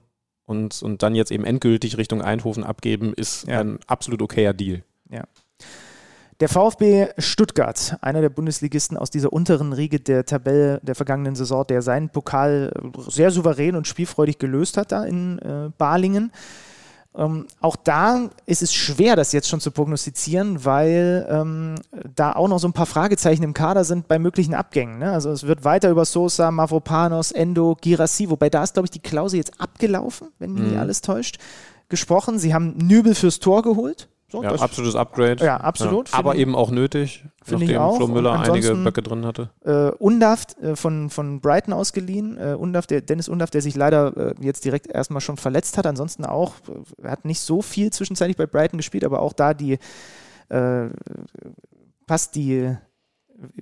und, 0.45 0.83
und 0.83 1.03
dann 1.03 1.15
jetzt 1.15 1.31
eben 1.31 1.45
endgültig 1.45 1.97
Richtung 1.97 2.21
Eindhoven 2.21 2.63
abgeben, 2.63 3.13
ist 3.13 3.47
Ja. 3.47 3.61
ein 3.61 3.79
absolut 3.87 4.21
okayer 4.21 4.53
Deal. 4.53 4.83
Ja. 5.09 5.23
Der 6.39 6.47
VfB 6.49 7.07
Stuttgart, 7.17 7.97
einer 8.01 8.21
der 8.21 8.29
Bundesligisten 8.29 8.97
aus 8.97 9.09
dieser 9.09 9.33
unteren 9.33 9.73
Riege 9.73 9.99
der 9.99 10.25
Tabelle 10.25 10.79
der 10.83 10.95
vergangenen 10.95 11.35
Saison, 11.35 11.65
der 11.67 11.81
seinen 11.81 12.09
Pokal 12.09 12.71
sehr 13.07 13.31
souverän 13.31 13.75
und 13.75 13.87
spielfreudig 13.87 14.37
gelöst 14.39 14.77
hat 14.77 14.91
da 14.93 15.03
in 15.03 15.39
äh, 15.39 15.69
Balingen. 15.77 16.31
Ähm, 17.15 17.47
auch 17.59 17.75
da 17.75 18.29
ist 18.45 18.61
es 18.61 18.73
schwer, 18.73 19.15
das 19.15 19.31
jetzt 19.31 19.49
schon 19.49 19.59
zu 19.59 19.71
prognostizieren, 19.71 20.63
weil 20.63 21.27
ähm, 21.29 21.75
da 22.15 22.33
auch 22.33 22.47
noch 22.47 22.59
so 22.59 22.67
ein 22.67 22.73
paar 22.73 22.85
Fragezeichen 22.85 23.43
im 23.43 23.53
Kader 23.53 23.83
sind 23.83 24.07
bei 24.07 24.19
möglichen 24.19 24.53
Abgängen. 24.53 24.99
Ne? 24.99 25.11
Also 25.11 25.31
es 25.31 25.47
wird 25.47 25.63
weiter 25.63 25.89
über 25.89 26.05
Sosa, 26.05 26.51
Mavropanos, 26.51 27.31
Endo, 27.31 27.75
Girassi, 27.81 28.29
wobei 28.29 28.49
da 28.49 28.63
ist, 28.63 28.73
glaube 28.73 28.85
ich, 28.85 28.91
die 28.91 28.99
Klausel 28.99 29.37
jetzt 29.37 29.59
abgelaufen, 29.59 30.29
wenn 30.37 30.53
mich 30.53 30.63
nicht 30.63 30.77
alles 30.77 31.01
täuscht, 31.01 31.39
gesprochen. 31.89 32.37
Sie 32.37 32.53
haben 32.53 32.77
Nübel 32.77 33.15
fürs 33.15 33.39
Tor 33.39 33.63
geholt 33.63 34.07
So, 34.31 34.43
Ja, 34.43 34.51
absolutes 34.53 34.95
Upgrade. 34.95 35.43
Ja, 35.43 35.57
absolut. 35.57 36.13
Aber 36.13 36.31
Finde- 36.31 36.41
eben 36.43 36.55
auch 36.55 36.69
nötig, 36.69 37.25
Finde 37.43 37.65
ich 37.65 37.71
nachdem 37.71 37.81
auch. 37.81 37.97
Flo 37.97 38.07
Müller 38.07 38.39
einige 38.39 38.75
Böcke 38.75 39.01
drin 39.01 39.25
hatte. 39.25 39.49
äh, 39.65 39.89
Undaft 39.97 40.57
äh, 40.59 40.75
von, 40.75 41.09
von 41.09 41.41
Brighton 41.41 41.73
ausgeliehen. 41.73 42.37
Äh, 42.37 42.53
Undaft, 42.53 42.91
der, 42.91 43.01
Dennis 43.01 43.27
Undaft, 43.27 43.55
der 43.55 43.61
sich 43.61 43.75
leider 43.75 44.15
äh, 44.15 44.35
jetzt 44.39 44.65
direkt 44.65 44.87
erstmal 44.87 45.21
schon 45.21 45.37
verletzt 45.37 45.77
hat. 45.79 45.87
Ansonsten 45.87 46.25
auch, 46.25 46.53
äh, 46.67 47.05
er 47.05 47.11
hat 47.11 47.25
nicht 47.25 47.39
so 47.39 47.61
viel 47.63 47.91
zwischenzeitlich 47.91 48.37
bei 48.37 48.45
Brighton 48.45 48.77
gespielt, 48.77 49.03
aber 49.03 49.19
auch 49.21 49.33
da 49.33 49.53
die 49.55 49.79
äh, 50.49 50.89
passt 52.05 52.35
die, 52.35 52.75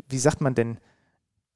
wie 0.10 0.18
sagt 0.20 0.42
man 0.42 0.54
denn, 0.56 0.78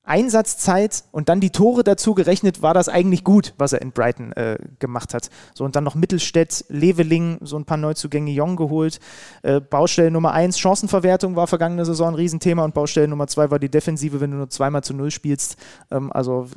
Einsatzzeit 0.04 1.04
und 1.12 1.30
dann 1.30 1.40
die 1.40 1.52
Tore 1.52 1.84
dazu 1.84 2.16
gerechnet, 2.16 2.62
war 2.62 2.74
das 2.74 2.90
eigentlich 2.90 3.24
gut, 3.24 3.54
was 3.58 3.74
er 3.74 3.82
in 3.82 3.92
Brighton 3.92 4.32
äh, 4.34 4.58
gemacht 4.80 5.14
hat. 5.14 5.30
So 5.54 5.64
und 5.64 5.76
dann 5.76 5.84
noch 5.84 5.96
Mittelstädt, 5.96 6.66
Leveling, 6.70 7.38
so 7.42 7.58
ein 7.58 7.66
paar 7.66 7.78
Neuzugänge 7.78 8.32
Jong 8.32 8.56
geholt. 8.56 9.00
Äh, 9.44 9.62
Baustelle 9.62 10.10
Nummer 10.10 10.32
eins, 10.32 10.58
Chancenverwertung 10.60 11.36
war 11.36 11.46
vergangene 11.46 11.86
Saison 11.86 12.10
ein 12.10 12.16
Riesenthema 12.16 12.64
und 12.64 12.74
Baustelle 12.74 13.08
Nummer 13.08 13.28
zwei 13.28 13.52
war 13.52 13.60
die 13.60 13.70
Defensive, 13.70 14.20
wenn 14.20 14.32
du 14.32 14.38
nur 14.38 14.50
zweimal 14.50 14.84
zu 14.84 14.94
null 14.94 15.12
spielst. 15.12 15.56
Ähm, 15.92 16.12
also 16.12 16.48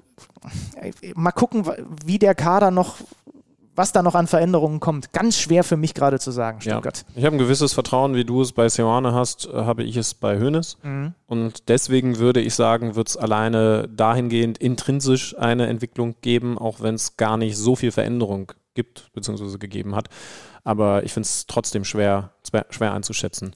äh, 0.81 0.93
mal 1.15 1.33
gucken, 1.33 1.66
wie 2.05 2.19
der 2.19 2.35
Kader 2.35 2.71
noch, 2.71 2.97
was 3.77 3.93
da 3.93 4.03
noch 4.03 4.15
an 4.15 4.27
Veränderungen 4.27 4.81
kommt. 4.81 5.13
Ganz 5.13 5.39
schwer 5.39 5.65
für 5.65 5.77
mich 5.77 5.95
gerade 5.95 6.19
zu 6.19 6.31
sagen, 6.31 6.59
Ja. 6.63 6.73
Stuttgart. 6.75 7.05
Ich 7.15 7.25
habe 7.25 7.37
ein 7.37 7.39
gewisses 7.39 7.73
Vertrauen, 7.73 8.15
wie 8.15 8.25
du 8.25 8.41
es 8.41 8.53
bei 8.53 8.69
Seoane 8.69 9.13
hast, 9.13 9.47
äh, 9.47 9.53
habe 9.53 9.83
ich 9.83 9.97
es 9.97 10.15
bei 10.15 10.39
Hoeneß. 10.39 10.79
Mhm. 10.83 11.15
Und 11.27 11.69
deswegen 11.69 12.19
würde 12.19 12.41
ich 12.41 12.55
sagen, 12.55 12.95
wird 12.95 13.09
es 13.09 13.17
alleine 13.17 13.89
dahingehend 13.89 14.59
intrinsisch 14.59 15.37
eine 15.39 15.67
Entwicklung 15.67 16.15
geben, 16.21 16.59
auch 16.59 16.81
wenn 16.81 16.95
es 16.95 17.17
gar 17.17 17.37
nicht 17.37 17.57
so 17.57 17.77
viel 17.77 17.91
Veränderung 17.91 18.53
gibt, 18.75 19.13
beziehungsweise 19.13 19.59
gegeben 19.59 19.95
hat. 19.95 20.09
Aber 20.65 21.05
ich 21.05 21.13
finde 21.13 21.27
es 21.27 21.47
trotzdem 21.47 21.85
schwer, 21.85 22.31
schwer 22.71 22.93
einzuschätzen. 22.95 23.55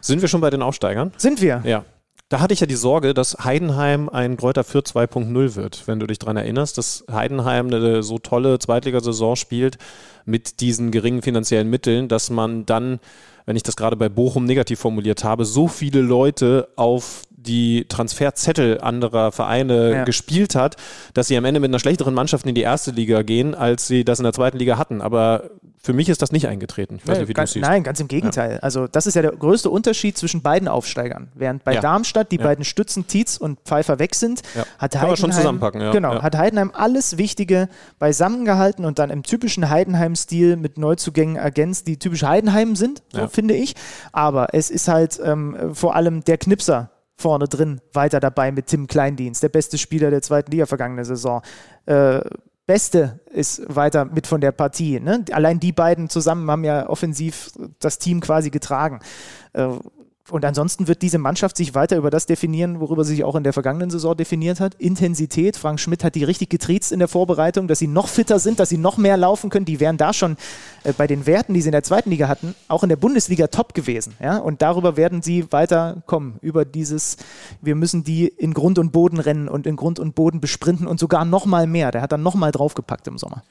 Sind 0.00 0.20
wir 0.20 0.28
schon 0.28 0.40
bei 0.40 0.50
den 0.50 0.62
Aufsteigern? 0.62 1.12
Sind 1.16 1.40
wir? 1.40 1.62
Ja. 1.64 1.84
Da 2.30 2.38
hatte 2.38 2.54
ich 2.54 2.60
ja 2.60 2.68
die 2.68 2.76
Sorge, 2.76 3.12
dass 3.12 3.38
Heidenheim 3.42 4.08
ein 4.08 4.36
Kräuter 4.36 4.62
für 4.62 4.78
2.0 4.78 5.56
wird, 5.56 5.88
wenn 5.88 5.98
du 5.98 6.06
dich 6.06 6.20
daran 6.20 6.36
erinnerst, 6.36 6.78
dass 6.78 7.04
Heidenheim 7.10 7.66
eine 7.66 8.04
so 8.04 8.18
tolle 8.20 8.60
Zweitligasaison 8.60 9.34
spielt 9.34 9.78
mit 10.26 10.60
diesen 10.60 10.92
geringen 10.92 11.22
finanziellen 11.22 11.68
Mitteln, 11.68 12.06
dass 12.06 12.30
man 12.30 12.66
dann, 12.66 13.00
wenn 13.46 13.56
ich 13.56 13.64
das 13.64 13.74
gerade 13.74 13.96
bei 13.96 14.08
Bochum 14.08 14.44
negativ 14.44 14.78
formuliert 14.78 15.24
habe, 15.24 15.44
so 15.44 15.66
viele 15.66 16.02
Leute 16.02 16.68
auf 16.76 17.24
die 17.42 17.86
Transferzettel 17.88 18.80
anderer 18.80 19.32
Vereine 19.32 19.92
Ja. 19.92 20.04
gespielt 20.04 20.54
hat, 20.54 20.76
dass 21.14 21.28
sie 21.28 21.36
am 21.36 21.44
Ende 21.44 21.60
mit 21.60 21.70
einer 21.70 21.78
schlechteren 21.78 22.12
Mannschaft 22.14 22.44
in 22.46 22.54
die 22.54 22.60
erste 22.62 22.90
Liga 22.90 23.22
gehen, 23.22 23.54
als 23.54 23.86
sie 23.86 24.04
das 24.04 24.18
in 24.18 24.24
der 24.24 24.32
zweiten 24.32 24.58
Liga 24.58 24.76
hatten. 24.78 25.00
Aber 25.00 25.50
für 25.82 25.94
mich 25.94 26.10
ist 26.10 26.20
das 26.20 26.32
nicht 26.32 26.46
eingetreten. 26.46 26.96
Ich 26.96 27.08
weiß 27.08 27.18
nicht, 27.20 27.28
wie 27.28 27.32
du 27.32 27.36
ganz, 27.38 27.50
es 27.50 27.54
siehst. 27.54 27.66
nein, 27.66 27.82
ganz 27.82 27.98
im 28.00 28.08
Gegenteil. 28.08 28.58
Also 28.60 28.86
das 28.86 29.06
ist 29.06 29.14
ja 29.14 29.22
der 29.22 29.32
größte 29.32 29.70
Unterschied 29.70 30.18
zwischen 30.18 30.42
beiden 30.42 30.68
Aufsteigern. 30.68 31.28
Während 31.34 31.64
bei 31.64 31.72
Ja. 31.74 31.80
Darmstadt 31.80 32.30
die 32.32 32.36
Ja. 32.36 32.42
beiden 32.44 32.64
Stützen 32.66 33.06
Tietz 33.06 33.38
und 33.38 33.58
Pfeiffer 33.64 33.98
weg 33.98 34.14
sind, 34.14 34.42
Ja. 34.54 34.64
hat 34.78 34.94
man 34.94 35.02
schon 35.02 35.30
Heidenheim, 35.30 35.32
zusammenpacken, 35.32 35.80
ja. 35.80 35.92
genau, 35.92 36.12
Ja. 36.14 36.22
hat 36.22 36.36
Heidenheim 36.36 36.70
alles 36.74 37.16
Wichtige 37.16 37.68
beisammengehalten 37.98 38.84
und 38.84 38.98
dann 38.98 39.08
im 39.10 39.22
typischen 39.22 39.70
Heidenheim-Stil 39.70 40.56
mit 40.56 40.76
Neuzugängen 40.78 41.36
ergänzt, 41.36 41.86
die 41.86 41.98
typisch 41.98 42.22
Heidenheim 42.24 42.76
sind, 42.76 43.02
so 43.12 43.20
Ja. 43.20 43.28
finde 43.28 43.54
ich. 43.54 43.74
Aber 44.12 44.48
es 44.52 44.68
ist 44.70 44.88
halt 44.88 45.18
ähm, 45.24 45.56
vor 45.74 45.94
allem 45.96 46.24
der 46.24 46.36
Knipser 46.38 46.90
vorne 47.20 47.46
drin 47.46 47.80
weiter 47.92 48.20
dabei 48.20 48.50
mit 48.52 48.66
Tim 48.66 48.86
Kleindienst, 48.86 49.42
der 49.42 49.48
beste 49.48 49.78
Spieler 49.78 50.10
der 50.10 50.22
zweiten 50.22 50.50
Liga 50.50 50.66
vergangene 50.66 51.04
Saison. 51.04 51.42
Äh, 51.86 52.20
Beste 52.70 53.18
ist 53.32 53.62
weiter 53.66 54.04
mit 54.04 54.28
von 54.28 54.40
der 54.40 54.52
Partie. 54.52 55.00
Ne? 55.00 55.24
Allein 55.32 55.58
die 55.58 55.72
beiden 55.72 56.08
zusammen 56.08 56.48
haben 56.48 56.62
ja 56.62 56.88
offensiv 56.88 57.50
das 57.80 57.98
Team 57.98 58.20
quasi 58.20 58.50
getragen. 58.50 59.00
Äh, 59.54 59.70
Und 60.28 60.44
ansonsten 60.44 60.86
wird 60.86 61.02
diese 61.02 61.18
Mannschaft 61.18 61.56
sich 61.56 61.74
weiter 61.74 61.96
über 61.96 62.10
das 62.10 62.26
definieren, 62.26 62.80
worüber 62.80 63.04
sie 63.04 63.16
sich 63.16 63.24
auch 63.24 63.34
in 63.34 63.42
der 63.42 63.52
vergangenen 63.52 63.90
Saison 63.90 64.16
definiert 64.16 64.60
hat. 64.60 64.74
Intensität. 64.74 65.56
Frank 65.56 65.80
Schmidt 65.80 66.04
hat 66.04 66.14
die 66.14 66.24
richtig 66.24 66.50
getriezt 66.50 66.92
in 66.92 66.98
der 66.98 67.08
Vorbereitung, 67.08 67.66
dass 67.66 67.78
sie 67.78 67.88
noch 67.88 68.06
fitter 68.06 68.38
sind, 68.38 68.60
dass 68.60 68.68
sie 68.68 68.78
noch 68.78 68.96
mehr 68.96 69.16
laufen 69.16 69.50
können. 69.50 69.64
Die 69.64 69.80
wären 69.80 69.96
da 69.96 70.12
schon 70.12 70.36
äh, 70.84 70.92
bei 70.92 71.06
den 71.06 71.26
Werten, 71.26 71.54
die 71.54 71.62
sie 71.62 71.68
in 71.68 71.72
der 71.72 71.82
zweiten 71.82 72.10
Liga 72.10 72.28
hatten, 72.28 72.54
auch 72.68 72.82
in 72.82 72.88
der 72.88 72.96
Bundesliga 72.96 73.48
top 73.48 73.74
gewesen. 73.74 74.14
Ja? 74.20 74.38
Und 74.38 74.62
darüber 74.62 74.96
werden 74.96 75.22
sie 75.22 75.50
weiter 75.52 76.02
kommen. 76.06 76.38
Über 76.42 76.64
dieses, 76.64 77.16
wir 77.60 77.74
müssen 77.74 78.04
die 78.04 78.28
in 78.28 78.54
Grund 78.54 78.78
und 78.78 78.92
Boden 78.92 79.18
rennen 79.18 79.48
und 79.48 79.66
in 79.66 79.76
Grund 79.76 79.98
und 79.98 80.14
Boden 80.14 80.40
besprinten 80.40 80.86
und 80.86 81.00
sogar 81.00 81.24
noch 81.24 81.46
mal 81.46 81.66
mehr. 81.66 81.90
Der 81.90 82.02
hat 82.02 82.12
dann 82.12 82.22
noch 82.22 82.34
mal 82.34 82.52
draufgepackt 82.52 83.08
im 83.08 83.18
Sommer. 83.18 83.42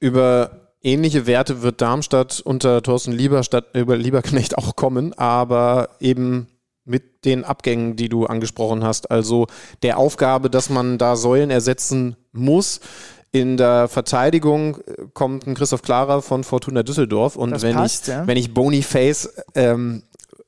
Über 0.00 0.67
ähnliche 0.82 1.26
Werte 1.26 1.62
wird 1.62 1.80
Darmstadt 1.80 2.40
unter 2.40 2.82
Thorsten 2.82 3.12
Lieberstadt, 3.12 3.74
über 3.74 3.96
Lieberknecht 3.96 4.56
auch 4.58 4.76
kommen, 4.76 5.12
aber 5.14 5.90
eben 6.00 6.48
mit 6.84 7.24
den 7.24 7.44
Abgängen, 7.44 7.96
die 7.96 8.08
du 8.08 8.26
angesprochen 8.26 8.82
hast. 8.82 9.10
Also 9.10 9.46
der 9.82 9.98
Aufgabe, 9.98 10.48
dass 10.50 10.70
man 10.70 10.98
da 10.98 11.16
Säulen 11.16 11.50
ersetzen 11.50 12.16
muss. 12.32 12.80
In 13.30 13.58
der 13.58 13.88
Verteidigung 13.88 14.78
äh, 14.78 15.04
kommt 15.12 15.46
ein 15.46 15.54
Christoph 15.54 15.82
Klarer 15.82 16.22
von 16.22 16.44
Fortuna 16.44 16.82
Düsseldorf 16.82 17.36
und 17.36 17.50
Das 17.50 17.62
wenn 17.62 17.76
passt, 17.76 18.08
ich 18.08 18.14
ja. 18.14 18.26
wenn 18.26 18.38
ich 18.38 18.54
Boniface 18.54 19.34
ähm, 19.54 20.02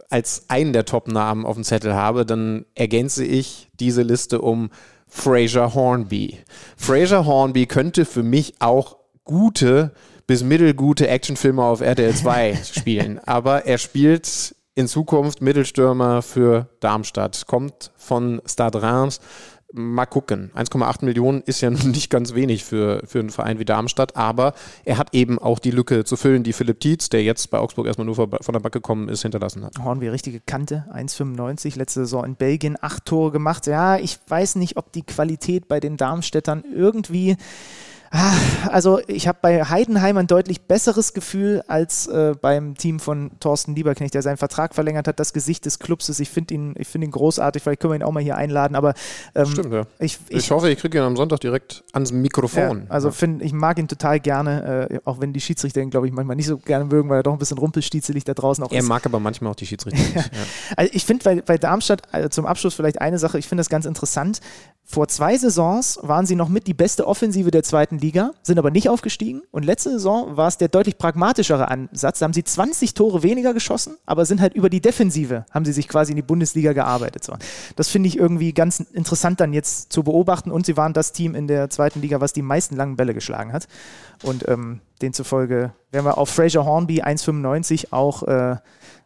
als 0.08 0.44
einen 0.48 0.72
der 0.72 0.86
Top-Namen 0.86 1.44
auf 1.44 1.56
dem 1.56 1.64
Zettel 1.64 1.94
habe, 1.94 2.24
dann 2.24 2.64
ergänze 2.74 3.22
ich 3.22 3.68
diese 3.78 4.02
Liste 4.02 4.40
um 4.40 4.70
Fraser 5.06 5.74
Hornby. 5.74 6.38
Fraser 6.76 7.26
Hornby 7.26 7.66
könnte 7.66 8.06
für 8.06 8.22
mich 8.22 8.54
auch 8.60 8.96
gute 9.24 9.92
bis 10.30 10.44
mittelgute 10.44 11.08
Actionfilme 11.08 11.60
auf 11.60 11.80
RTL 11.80 12.14
2 12.14 12.60
spielen, 12.72 13.18
aber 13.26 13.66
er 13.66 13.78
spielt 13.78 14.54
in 14.76 14.86
Zukunft 14.86 15.42
Mittelstürmer 15.42 16.22
für 16.22 16.68
Darmstadt, 16.78 17.48
kommt 17.48 17.90
von 17.96 18.40
Stade 18.46 18.80
Reims. 18.80 19.18
Mal 19.72 20.06
gucken. 20.06 20.52
1,8 20.54 21.04
Millionen 21.04 21.42
ist 21.42 21.62
ja 21.62 21.70
nun 21.70 21.90
nicht 21.90 22.10
ganz 22.10 22.32
wenig 22.32 22.62
für, 22.62 23.02
für 23.08 23.18
einen 23.18 23.30
Verein 23.30 23.58
wie 23.58 23.64
Darmstadt, 23.64 24.14
aber 24.14 24.54
er 24.84 24.98
hat 24.98 25.14
eben 25.14 25.40
auch 25.40 25.58
die 25.58 25.72
Lücke 25.72 26.04
zu 26.04 26.16
füllen, 26.16 26.44
die 26.44 26.52
Philipp 26.52 26.78
Tietz, 26.78 27.08
der 27.08 27.24
jetzt 27.24 27.50
bei 27.50 27.58
Augsburg 27.58 27.88
erstmal 27.88 28.06
nur 28.06 28.14
von 28.14 28.30
der 28.30 28.60
Bank 28.60 28.72
gekommen 28.72 29.08
ist, 29.08 29.22
hinterlassen 29.22 29.64
hat. 29.64 29.80
Hornby 29.82 30.10
richtige 30.10 30.38
Kante, 30.38 30.84
1,95, 30.94 31.76
letzte 31.76 32.02
Saison 32.02 32.24
in 32.24 32.36
Belgien, 32.36 32.76
acht 32.80 33.04
Tore 33.04 33.32
gemacht. 33.32 33.66
Ja, 33.66 33.96
ich 33.96 34.20
weiß 34.28 34.54
nicht, 34.54 34.76
ob 34.76 34.92
die 34.92 35.02
Qualität 35.02 35.66
bei 35.66 35.80
den 35.80 35.96
Darmstädtern 35.96 36.62
irgendwie. 36.72 37.36
Ah, 38.12 38.32
Also 38.72 39.00
ich 39.06 39.28
habe 39.28 39.38
bei 39.40 39.64
Heidenheim 39.64 40.16
ein 40.16 40.26
deutlich 40.26 40.62
besseres 40.62 41.12
Gefühl 41.12 41.62
als 41.68 42.08
äh, 42.08 42.34
beim 42.40 42.76
Team 42.76 42.98
von 42.98 43.30
Thorsten 43.38 43.74
Lieberknecht, 43.76 44.14
der 44.14 44.22
seinen 44.22 44.36
Vertrag 44.36 44.74
verlängert 44.74 45.06
hat, 45.06 45.20
das 45.20 45.32
Gesicht 45.32 45.64
des 45.64 45.78
Clubs 45.78 46.08
ist. 46.08 46.18
Ich 46.18 46.28
finde 46.28 46.54
ihn, 46.54 46.74
ich 46.76 46.88
finde 46.88 47.06
ihn 47.06 47.12
großartig, 47.12 47.62
vielleicht 47.62 47.80
können 47.80 47.92
wir 47.92 47.96
ihn 47.96 48.02
auch 48.02 48.10
mal 48.10 48.22
hier 48.22 48.36
einladen, 48.36 48.74
aber 48.74 48.94
ähm, 49.36 49.46
Stimmt, 49.46 49.72
ja. 49.72 49.82
ich, 50.00 50.18
Ich, 50.28 50.38
ich, 50.38 50.50
hoffe, 50.50 50.70
ich 50.70 50.78
kriege 50.78 50.98
ihn 50.98 51.04
am 51.04 51.16
Sonntag 51.16 51.40
direkt 51.40 51.84
ans 51.92 52.10
Mikrofon. 52.10 52.78
ja, 52.80 52.90
also 52.90 53.12
find, 53.12 53.42
ich 53.42 53.52
mag 53.52 53.78
ihn 53.78 53.86
total 53.86 54.18
gerne, 54.18 54.88
äh, 54.90 54.98
auch 55.04 55.20
wenn 55.20 55.32
die 55.32 55.40
Schiedsrichter 55.40 55.80
ihn, 55.80 55.90
glaube 55.90 56.08
ich, 56.08 56.12
manchmal 56.12 56.34
nicht 56.34 56.46
so 56.48 56.58
gerne 56.58 56.86
mögen, 56.86 57.08
weil 57.10 57.20
er 57.20 57.22
doch 57.22 57.32
ein 57.32 57.38
bisschen 57.38 57.58
rumpelstiezelig 57.58 58.24
da 58.24 58.34
draußen 58.34 58.64
auch 58.64 58.72
er 58.72 58.80
ist. 58.80 58.88
mag 58.88 59.06
aber 59.06 59.20
manchmal 59.20 59.52
auch 59.52 59.56
die 59.56 59.66
Schiedsrichter 59.66 60.00
nicht. 60.00 60.14
Ja. 60.32 60.40
Also 60.76 60.90
ich 60.94 61.04
finde 61.04 61.24
bei, 61.24 61.40
bei 61.42 61.58
Darmstadt 61.58 62.02
also 62.12 62.28
zum 62.28 62.46
Abschluss 62.46 62.74
vielleicht 62.74 63.00
eine 63.00 63.18
Sache, 63.18 63.38
ich 63.38 63.46
finde 63.46 63.60
das 63.60 63.68
ganz 63.68 63.86
interessant. 63.86 64.40
Vor 64.84 65.06
zwei 65.08 65.36
Saisons 65.36 65.98
waren 66.02 66.26
sie 66.26 66.34
noch 66.34 66.48
mit 66.48 66.66
die 66.66 66.74
beste 66.74 67.06
Offensive 67.06 67.50
der 67.50 67.62
zweiten 67.62 67.99
Liga, 68.00 68.32
sind 68.42 68.58
aber 68.58 68.70
nicht 68.70 68.88
aufgestiegen. 68.88 69.42
Und 69.50 69.64
letzte 69.64 69.90
Saison 69.90 70.36
war 70.36 70.48
es 70.48 70.58
der 70.58 70.68
deutlich 70.68 70.98
pragmatischere 70.98 71.68
Ansatz. 71.68 72.18
Da 72.18 72.24
haben 72.24 72.32
sie 72.32 72.44
20 72.44 72.94
Tore 72.94 73.22
weniger 73.22 73.54
geschossen, 73.54 73.96
aber 74.06 74.24
sind 74.26 74.40
halt 74.40 74.54
über 74.54 74.70
die 74.70 74.80
Defensive, 74.80 75.44
haben 75.50 75.64
sie 75.64 75.72
sich 75.72 75.88
quasi 75.88 76.12
in 76.12 76.16
die 76.16 76.22
Bundesliga 76.22 76.72
gearbeitet. 76.72 77.24
So. 77.24 77.34
Das 77.76 77.88
finde 77.88 78.08
ich 78.08 78.16
irgendwie 78.16 78.52
ganz 78.52 78.80
interessant 78.80 79.40
dann 79.40 79.52
jetzt 79.52 79.92
zu 79.92 80.02
beobachten. 80.02 80.50
Und 80.50 80.66
sie 80.66 80.76
waren 80.76 80.92
das 80.92 81.12
Team 81.12 81.34
in 81.34 81.46
der 81.46 81.70
zweiten 81.70 82.00
Liga, 82.00 82.20
was 82.20 82.32
die 82.32 82.42
meisten 82.42 82.76
langen 82.76 82.96
Bälle 82.96 83.14
geschlagen 83.14 83.52
hat. 83.52 83.68
Und 84.22 84.48
ähm, 84.48 84.80
demzufolge 85.02 85.72
werden 85.90 86.04
wir 86.04 86.18
auf 86.18 86.30
Fraser 86.30 86.64
Hornby 86.64 87.02
1,95 87.02 87.92
auch 87.92 88.22
äh, 88.24 88.56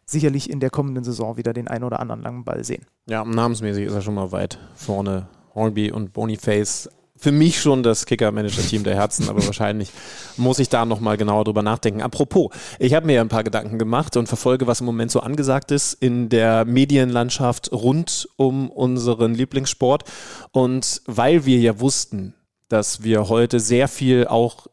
sicherlich 0.05 0.49
in 0.49 0.59
der 0.59 0.69
kommenden 0.69 1.03
Saison 1.03 1.37
wieder 1.37 1.53
den 1.53 1.67
einen 1.67 1.83
oder 1.83 1.99
anderen 1.99 2.21
langen 2.21 2.43
Ball 2.43 2.63
sehen. 2.63 2.85
ja, 3.07 3.23
namensmäßig 3.25 3.85
ist 3.85 3.93
er 3.93 4.01
schon 4.01 4.13
mal 4.13 4.31
weit 4.31 4.59
vorne. 4.75 5.27
Hornby 5.55 5.91
und 5.91 6.13
Boniface. 6.13 6.89
Für 7.17 7.31
mich 7.31 7.61
schon 7.61 7.81
das 7.81 8.05
Kicker-Manager-Team 8.05 8.83
der 8.83 8.95
Herzen, 8.95 9.29
aber 9.29 9.45
wahrscheinlich 9.45 9.89
muss 10.35 10.59
ich 10.59 10.67
da 10.67 10.85
nochmal 10.85 11.15
genauer 11.15 11.45
drüber 11.45 11.63
nachdenken. 11.63 12.01
Apropos, 12.01 12.49
ich 12.77 12.93
habe 12.93 13.05
mir 13.05 13.21
ein 13.21 13.29
paar 13.29 13.45
Gedanken 13.45 13.79
gemacht 13.79 14.17
und 14.17 14.27
verfolge, 14.27 14.67
was 14.67 14.81
im 14.81 14.85
Moment 14.85 15.11
so 15.11 15.21
angesagt 15.21 15.71
ist 15.71 15.93
in 15.93 16.27
der 16.27 16.65
Medienlandschaft 16.65 17.71
rund 17.71 18.27
um 18.35 18.69
unseren 18.69 19.33
Lieblingssport. 19.33 20.03
Und 20.51 21.01
weil 21.05 21.45
wir 21.45 21.57
ja 21.59 21.79
wussten, 21.79 22.35
dass 22.67 23.03
wir 23.03 23.29
heute 23.29 23.61
sehr 23.61 23.87
viel 23.87 24.27
auch 24.27 24.67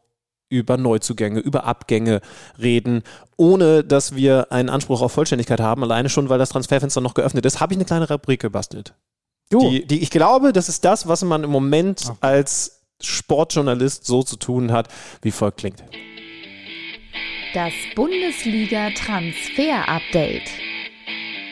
über 0.49 0.77
Neuzugänge, 0.77 1.39
über 1.39 1.63
Abgänge 1.63 2.21
reden, 2.61 3.03
ohne 3.37 3.83
dass 3.83 4.15
wir 4.15 4.51
einen 4.51 4.69
Anspruch 4.69 5.01
auf 5.01 5.11
Vollständigkeit 5.11 5.59
haben, 5.59 5.83
alleine 5.83 6.09
schon, 6.09 6.29
weil 6.29 6.39
das 6.39 6.49
Transferfenster 6.49 7.01
noch 7.01 7.15
geöffnet 7.15 7.45
ist, 7.45 7.59
habe 7.59 7.73
ich 7.73 7.77
eine 7.77 7.85
kleine 7.85 8.09
Rubrik 8.09 8.41
gebastelt. 8.41 8.93
Du, 9.53 9.69
Die, 9.69 9.85
die, 9.85 10.01
ich 10.01 10.09
glaube, 10.09 10.51
das 10.51 10.67
ist 10.67 10.83
das, 10.83 11.07
was 11.07 11.23
man 11.23 11.43
im 11.43 11.51
Moment 11.51 12.11
als 12.21 12.81
Sportjournalist 13.01 14.03
so 14.05 14.23
zu 14.23 14.37
tun 14.37 14.71
hat, 14.71 14.87
wie 15.21 15.29
folgt 15.29 15.59
klingt. 15.59 15.83
Das 17.53 17.71
Bundesliga-Transfer-Update. 17.95 20.49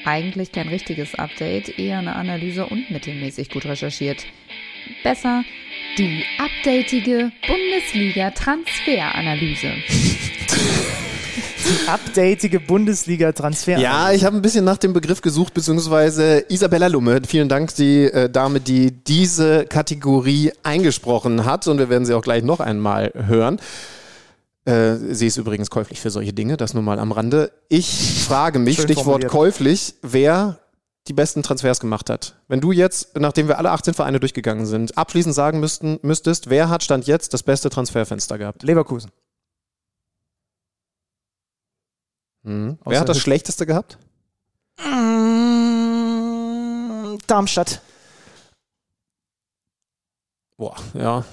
Eigentlich 0.03 0.51
kein 0.51 0.67
richtiges 0.67 1.13
Update, 1.13 1.77
eher 1.77 1.99
eine 1.99 2.15
Analyse 2.15 2.65
und 2.65 2.89
mittelmäßig 2.89 3.51
gut 3.51 3.65
recherchiert. 3.65 4.25
Besser 5.03 5.43
die 5.99 6.23
updatige 6.39 7.31
Bundesliga-Transferanalyse. 7.47 9.73
Die 11.63 11.87
updatige 11.87 12.59
Bundesliga-Transfer. 12.59 13.77
Ja, 13.77 14.11
ich 14.11 14.25
habe 14.25 14.35
ein 14.35 14.41
bisschen 14.41 14.65
nach 14.65 14.77
dem 14.77 14.93
Begriff 14.93 15.21
gesucht, 15.21 15.53
beziehungsweise 15.53 16.45
Isabella 16.49 16.87
Lumme. 16.87 17.21
Vielen 17.27 17.49
Dank, 17.49 17.75
die 17.75 18.05
äh, 18.05 18.29
Dame, 18.29 18.59
die 18.59 18.91
diese 18.91 19.65
Kategorie 19.65 20.51
eingesprochen 20.63 21.45
hat. 21.45 21.67
Und 21.67 21.77
wir 21.77 21.89
werden 21.89 22.05
sie 22.05 22.13
auch 22.13 22.23
gleich 22.23 22.43
noch 22.43 22.59
einmal 22.59 23.11
hören. 23.13 23.59
Äh, 24.65 24.95
sie 25.11 25.27
ist 25.27 25.37
übrigens 25.37 25.69
käuflich 25.69 25.99
für 25.99 26.09
solche 26.09 26.33
Dinge, 26.33 26.57
das 26.57 26.73
nur 26.73 26.83
mal 26.83 26.99
am 26.99 27.11
Rande. 27.11 27.51
Ich 27.69 28.23
frage 28.27 28.59
mich, 28.59 28.75
Schön 28.75 28.85
Stichwort 28.85 29.27
käuflich, 29.27 29.95
wer 30.01 30.59
die 31.07 31.13
besten 31.13 31.41
Transfers 31.41 31.79
gemacht 31.79 32.09
hat. 32.09 32.35
Wenn 32.47 32.61
du 32.61 32.71
jetzt, 32.71 33.17
nachdem 33.17 33.47
wir 33.47 33.57
alle 33.57 33.71
18 33.71 33.93
Vereine 33.95 34.19
durchgegangen 34.19 34.67
sind, 34.67 34.97
abschließend 34.97 35.33
sagen 35.33 35.59
müssten, 35.59 35.99
müsstest, 36.03 36.49
wer 36.49 36.69
hat 36.69 36.83
Stand 36.83 37.07
jetzt 37.07 37.33
das 37.33 37.41
beste 37.41 37.69
Transferfenster 37.69 38.37
gehabt? 38.37 38.61
Leverkusen. 38.63 39.11
Hm. 42.43 42.77
Außer 42.81 42.89
Wer 42.91 42.99
hat 43.01 43.09
das 43.09 43.19
schlechteste 43.19 43.65
gehabt? 43.65 43.97
Mm, 44.79 46.01
Darmstadt. 47.27 47.81
Boah, 50.57 50.75
ja. 50.93 51.23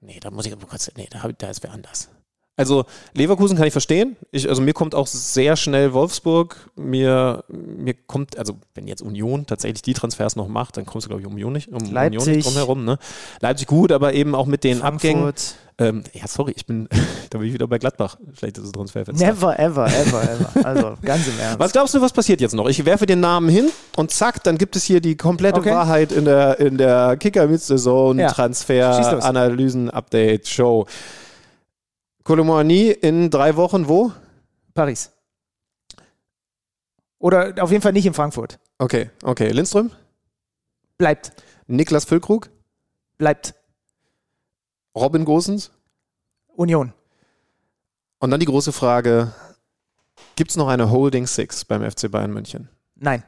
Nee, 0.00 0.20
da 0.20 0.30
muss 0.30 0.46
ich 0.46 0.52
aber 0.52 0.66
kurz, 0.66 0.90
nee, 0.96 1.08
da, 1.10 1.22
hab, 1.22 1.38
da 1.38 1.48
ist 1.48 1.62
wer 1.62 1.72
anders. 1.72 2.08
Also 2.56 2.84
Leverkusen 3.14 3.56
kann 3.56 3.66
ich 3.66 3.72
verstehen. 3.72 4.16
Ich, 4.30 4.48
also 4.48 4.62
mir 4.62 4.74
kommt 4.74 4.94
auch 4.94 5.08
sehr 5.08 5.56
schnell 5.56 5.92
Wolfsburg. 5.92 6.70
Mir, 6.76 7.42
mir 7.48 7.94
kommt, 7.94 8.38
also 8.38 8.54
wenn 8.74 8.86
jetzt 8.86 9.02
Union 9.02 9.46
tatsächlich 9.46 9.82
die 9.82 9.94
Transfers 9.94 10.36
noch 10.36 10.46
macht, 10.46 10.76
dann 10.76 10.86
kommst 10.86 11.06
du, 11.06 11.08
glaube 11.08 11.20
ich, 11.22 11.26
um 11.26 11.34
Union 11.34 11.52
nicht, 11.52 11.68
um 11.68 11.78
Union 11.78 11.92
Leipzig. 11.92 12.36
nicht 12.36 12.46
drum 12.46 12.54
herum. 12.54 12.84
Ne? 12.84 12.98
Leipzig 13.40 13.66
gut, 13.66 13.90
aber 13.90 14.14
eben 14.14 14.36
auch 14.36 14.46
mit 14.46 14.62
den 14.62 14.82
Abgängen. 14.82 15.22
Frankfurt. 15.22 15.54
Ähm, 15.76 16.04
ja, 16.12 16.28
sorry, 16.28 16.52
ich 16.54 16.66
bin, 16.66 16.88
da 17.30 17.38
bin 17.38 17.48
ich 17.48 17.54
wieder 17.54 17.66
bei 17.66 17.78
Gladbach. 17.78 18.16
Schlechtestes 18.38 18.70
Transferfenster. 18.70 19.26
Never, 19.26 19.58
ever, 19.58 19.86
ever, 19.86 20.22
ever. 20.22 20.64
Also 20.66 20.94
ganz 21.02 21.26
im 21.26 21.36
Ernst. 21.40 21.58
Was 21.58 21.72
glaubst 21.72 21.94
du, 21.94 22.00
was 22.00 22.12
passiert 22.12 22.40
jetzt 22.40 22.54
noch? 22.54 22.68
Ich 22.68 22.84
werfe 22.84 23.06
den 23.06 23.18
Namen 23.18 23.48
hin 23.48 23.70
und 23.96 24.12
zack, 24.12 24.44
dann 24.44 24.58
gibt 24.58 24.76
es 24.76 24.84
hier 24.84 25.00
die 25.00 25.16
komplette 25.16 25.58
Okay. 25.58 25.72
Wahrheit 25.72 26.12
in 26.12 26.24
der, 26.24 26.60
in 26.60 26.78
der 26.78 27.16
Kicker 27.16 27.48
Mid 27.48 27.60
Saison 27.60 28.16
Ja. 28.16 28.28
Kolomani 32.24 32.90
in 32.90 33.30
drei 33.30 33.56
Wochen 33.56 33.86
wo? 33.88 34.12
Paris. 34.72 35.12
Oder 37.18 37.54
auf 37.62 37.70
jeden 37.70 37.82
Fall 37.82 37.92
nicht 37.92 38.06
in 38.06 38.14
Frankfurt. 38.14 38.58
Okay, 38.78 39.10
okay. 39.22 39.50
Lindström? 39.50 39.90
Bleibt. 40.98 41.32
Niklas 41.66 42.04
Füllkrug? 42.04 42.50
Bleibt. 43.18 43.54
Robin 44.94 45.24
Gosens? 45.24 45.70
Union. 46.56 46.92
Und 48.18 48.30
dann 48.30 48.40
die 48.40 48.46
große 48.46 48.72
Frage: 48.72 49.32
Gibt 50.36 50.50
es 50.50 50.56
noch 50.56 50.68
eine 50.68 50.90
Holding 50.90 51.26
Six 51.26 51.64
beim 51.64 51.88
FC 51.88 52.10
Bayern 52.10 52.32
München? 52.32 52.68
Nein. 52.94 53.22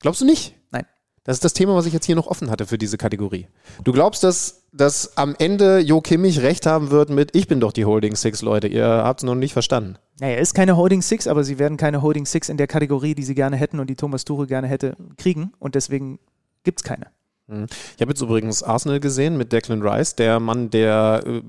Glaubst 0.00 0.20
du 0.20 0.24
nicht? 0.24 0.54
Nein. 0.70 0.86
Das 1.24 1.36
ist 1.36 1.44
das 1.44 1.52
Thema, 1.52 1.74
was 1.74 1.86
ich 1.86 1.92
jetzt 1.92 2.06
hier 2.06 2.16
noch 2.16 2.26
offen 2.26 2.50
hatte 2.50 2.66
für 2.66 2.78
diese 2.78 2.98
Kategorie. 2.98 3.46
Du 3.84 3.92
glaubst, 3.92 4.24
dass, 4.24 4.61
dass 4.72 5.16
am 5.16 5.34
Ende 5.38 5.78
Jo 5.78 6.00
Kimmich 6.00 6.40
recht 6.40 6.66
haben 6.66 6.90
wird 6.90 7.10
mit 7.10 7.36
Ich 7.36 7.46
bin 7.46 7.60
doch 7.60 7.72
die 7.72 7.84
Holding 7.84 8.16
Six, 8.16 8.42
Leute. 8.42 8.68
Ihr 8.68 8.86
habt 8.86 9.20
es 9.20 9.24
noch 9.24 9.34
nicht 9.34 9.52
verstanden. 9.52 9.96
Naja, 10.20 10.38
ist 10.38 10.54
keine 10.54 10.76
Holding 10.76 11.02
Six, 11.02 11.26
aber 11.26 11.44
sie 11.44 11.58
werden 11.58 11.76
keine 11.76 12.02
Holding 12.02 12.26
Six 12.26 12.48
in 12.48 12.56
der 12.56 12.66
Kategorie, 12.66 13.14
die 13.14 13.22
sie 13.22 13.34
gerne 13.34 13.56
hätten 13.56 13.80
und 13.80 13.88
die 13.88 13.96
Thomas 13.96 14.24
Tuchel 14.24 14.46
gerne 14.46 14.66
hätte, 14.66 14.96
kriegen. 15.16 15.52
Und 15.58 15.74
deswegen 15.74 16.18
gibt 16.64 16.80
es 16.80 16.84
keine. 16.84 17.06
Ich 17.48 18.00
habe 18.00 18.12
jetzt 18.12 18.22
übrigens 18.22 18.62
Arsenal 18.62 19.00
gesehen 19.00 19.36
mit 19.36 19.52
Declan 19.52 19.82
Rice, 19.82 20.14
der 20.16 20.40
Mann, 20.40 20.70
der 20.70 21.22
äh, 21.26 21.42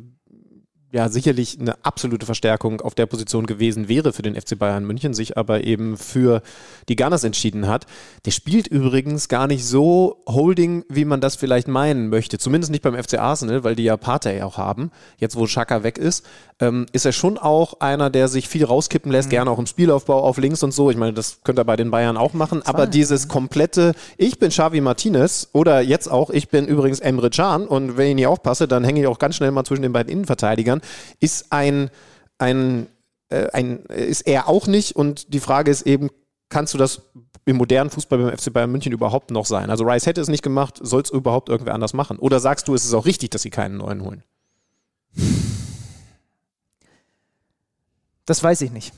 ja 0.93 1.09
sicherlich 1.09 1.59
eine 1.59 1.83
absolute 1.83 2.25
Verstärkung 2.25 2.79
auf 2.79 2.93
der 2.93 3.07
Position 3.07 3.47
gewesen 3.47 3.89
wäre 3.89 4.13
für 4.13 4.21
den 4.21 4.39
FC 4.39 4.57
Bayern 4.57 4.85
München, 4.85 5.13
sich 5.13 5.37
aber 5.37 5.63
eben 5.63 5.97
für 5.97 6.43
die 6.87 6.95
Gunners 6.95 7.23
entschieden 7.23 7.67
hat. 7.67 7.87
Der 8.25 8.31
spielt 8.31 8.67
übrigens 8.67 9.27
gar 9.27 9.47
nicht 9.47 9.65
so 9.65 10.21
Holding, 10.27 10.85
wie 10.89 11.05
man 11.05 11.19
das 11.19 11.35
vielleicht 11.35 11.67
meinen 11.67 12.09
möchte. 12.09 12.37
Zumindest 12.37 12.71
nicht 12.71 12.83
beim 12.83 12.95
FC 12.95 13.15
Arsenal, 13.15 13.63
weil 13.63 13.75
die 13.75 13.83
ja 13.83 13.97
Partey 13.97 14.43
auch 14.43 14.57
haben. 14.57 14.91
Jetzt, 15.17 15.35
wo 15.35 15.47
Schaka 15.47 15.81
weg 15.81 15.97
ist, 15.97 16.25
ähm, 16.59 16.85
ist 16.91 17.05
er 17.05 17.11
schon 17.11 17.39
auch 17.39 17.79
einer, 17.79 18.11
der 18.11 18.27
sich 18.27 18.47
viel 18.47 18.63
rauskippen 18.63 19.11
lässt, 19.11 19.31
gerne 19.31 19.49
auch 19.49 19.59
im 19.59 19.65
Spielaufbau 19.65 20.21
auf 20.21 20.37
links 20.37 20.61
und 20.61 20.73
so. 20.73 20.91
Ich 20.91 20.97
meine, 20.97 21.13
das 21.13 21.39
könnte 21.43 21.61
er 21.61 21.65
bei 21.65 21.75
den 21.75 21.89
Bayern 21.89 22.17
auch 22.17 22.33
machen. 22.33 22.61
Aber 22.65 22.85
dieses 22.85 23.27
komplette, 23.27 23.93
ich 24.17 24.37
bin 24.37 24.49
Xavi 24.49 24.79
Martinez 24.79 25.49
oder 25.53 25.81
jetzt 25.81 26.09
auch, 26.09 26.29
ich 26.29 26.49
bin 26.49 26.67
übrigens 26.67 26.99
Emre 26.99 27.31
Can 27.31 27.67
und 27.67 27.97
wenn 27.97 28.09
ich 28.09 28.15
nicht 28.15 28.27
aufpasse, 28.27 28.67
dann 28.67 28.83
hänge 28.83 29.01
ich 29.01 29.07
auch 29.07 29.17
ganz 29.17 29.35
schnell 29.35 29.49
mal 29.49 29.63
zwischen 29.63 29.81
den 29.81 29.93
beiden 29.93 30.11
Innenverteidigern, 30.11 30.81
ist 31.19 31.51
ein, 31.51 31.89
ein, 32.37 32.87
äh, 33.29 33.47
ein 33.51 33.79
ist 33.85 34.21
er 34.27 34.47
auch 34.47 34.67
nicht. 34.67 34.95
Und 34.95 35.33
die 35.33 35.39
Frage 35.39 35.71
ist 35.71 35.83
eben, 35.83 36.09
kannst 36.49 36.73
du 36.73 36.77
das 36.77 37.01
im 37.45 37.57
modernen 37.57 37.89
Fußball 37.89 38.19
beim 38.19 38.37
FC 38.37 38.53
Bayern 38.53 38.71
München 38.71 38.91
überhaupt 38.93 39.31
noch 39.31 39.45
sein? 39.45 39.69
Also 39.69 39.83
Rice 39.85 40.05
hätte 40.05 40.21
es 40.21 40.27
nicht 40.29 40.43
gemacht, 40.43 40.79
soll 40.81 41.01
es 41.01 41.09
überhaupt 41.09 41.49
irgendwer 41.49 41.73
anders 41.73 41.93
machen? 41.93 42.17
Oder 42.19 42.39
sagst 42.39 42.67
du, 42.67 42.73
es 42.75 42.85
ist 42.85 42.93
auch 42.93 43.05
richtig, 43.05 43.31
dass 43.31 43.41
sie 43.41 43.49
keinen 43.49 43.77
neuen 43.77 44.03
holen? 44.03 44.23
Das 48.25 48.41
weiß 48.43 48.61
ich 48.61 48.71
nicht. 48.71 48.93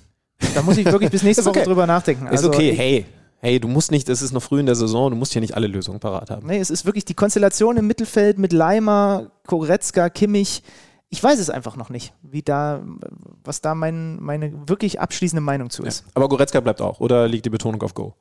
Da 0.53 0.62
muss 0.62 0.78
ich 0.78 0.86
wirklich 0.86 1.10
bis 1.12 1.24
nächste 1.24 1.41
Ist 1.41 1.48
okay. 1.48 1.60
Woche 1.60 1.66
drüber 1.68 1.88
nachdenken. 1.88 2.26
ist 2.28 2.32
Also 2.32 2.49
okay, 2.49 2.72
ich- 2.72 2.78
hey, 2.78 3.06
hey, 3.40 3.60
du 3.60 3.68
musst 3.68 3.91
nicht, 3.91 4.07
es 4.10 4.22
ist 4.22 4.32
noch 4.32 4.44
früh 4.44 4.60
in 4.60 4.66
der 4.66 4.76
Saison, 4.76 5.10
du 5.12 5.18
musst 5.18 5.34
hier 5.34 5.41
nicht 5.41 5.56
alle 5.56 5.68
Lösungen 5.68 5.99
parat 5.99 6.30
haben. 6.30 6.45
Nee, 6.48 6.60
es 6.60 6.70
ist 6.70 6.86
wirklich 6.86 7.06
die 7.06 7.14
Konstellation 7.14 7.78
im 7.78 7.88
Mittelfeld 7.88 8.38
mit 8.38 8.53
Leimer, 8.53 9.32
Koretzka, 9.48 10.10
Kimmich. 10.10 10.62
Ich 11.10 11.23
weiß 11.23 11.40
es 11.40 11.49
einfach 11.49 11.76
noch 11.77 11.90
nicht, 11.90 12.14
wie 12.23 12.41
da, 12.41 12.82
was 13.44 13.61
da 13.61 13.76
mein, 13.76 14.22
meine 14.22 14.68
wirklich 14.68 14.99
abschließende 14.99 15.41
Meinung 15.41 15.69
zu 15.69 15.84
Ja. 15.84 15.88
ist. 15.90 16.03
Aber 16.14 16.27
Goretzka 16.27 16.60
bleibt 16.60 16.82
auch, 16.82 16.99
oder 16.99 17.27
liegt 17.27 17.45
die 17.45 17.49
Betonung 17.49 17.82
auf 17.84 17.94
Go? 17.94 18.15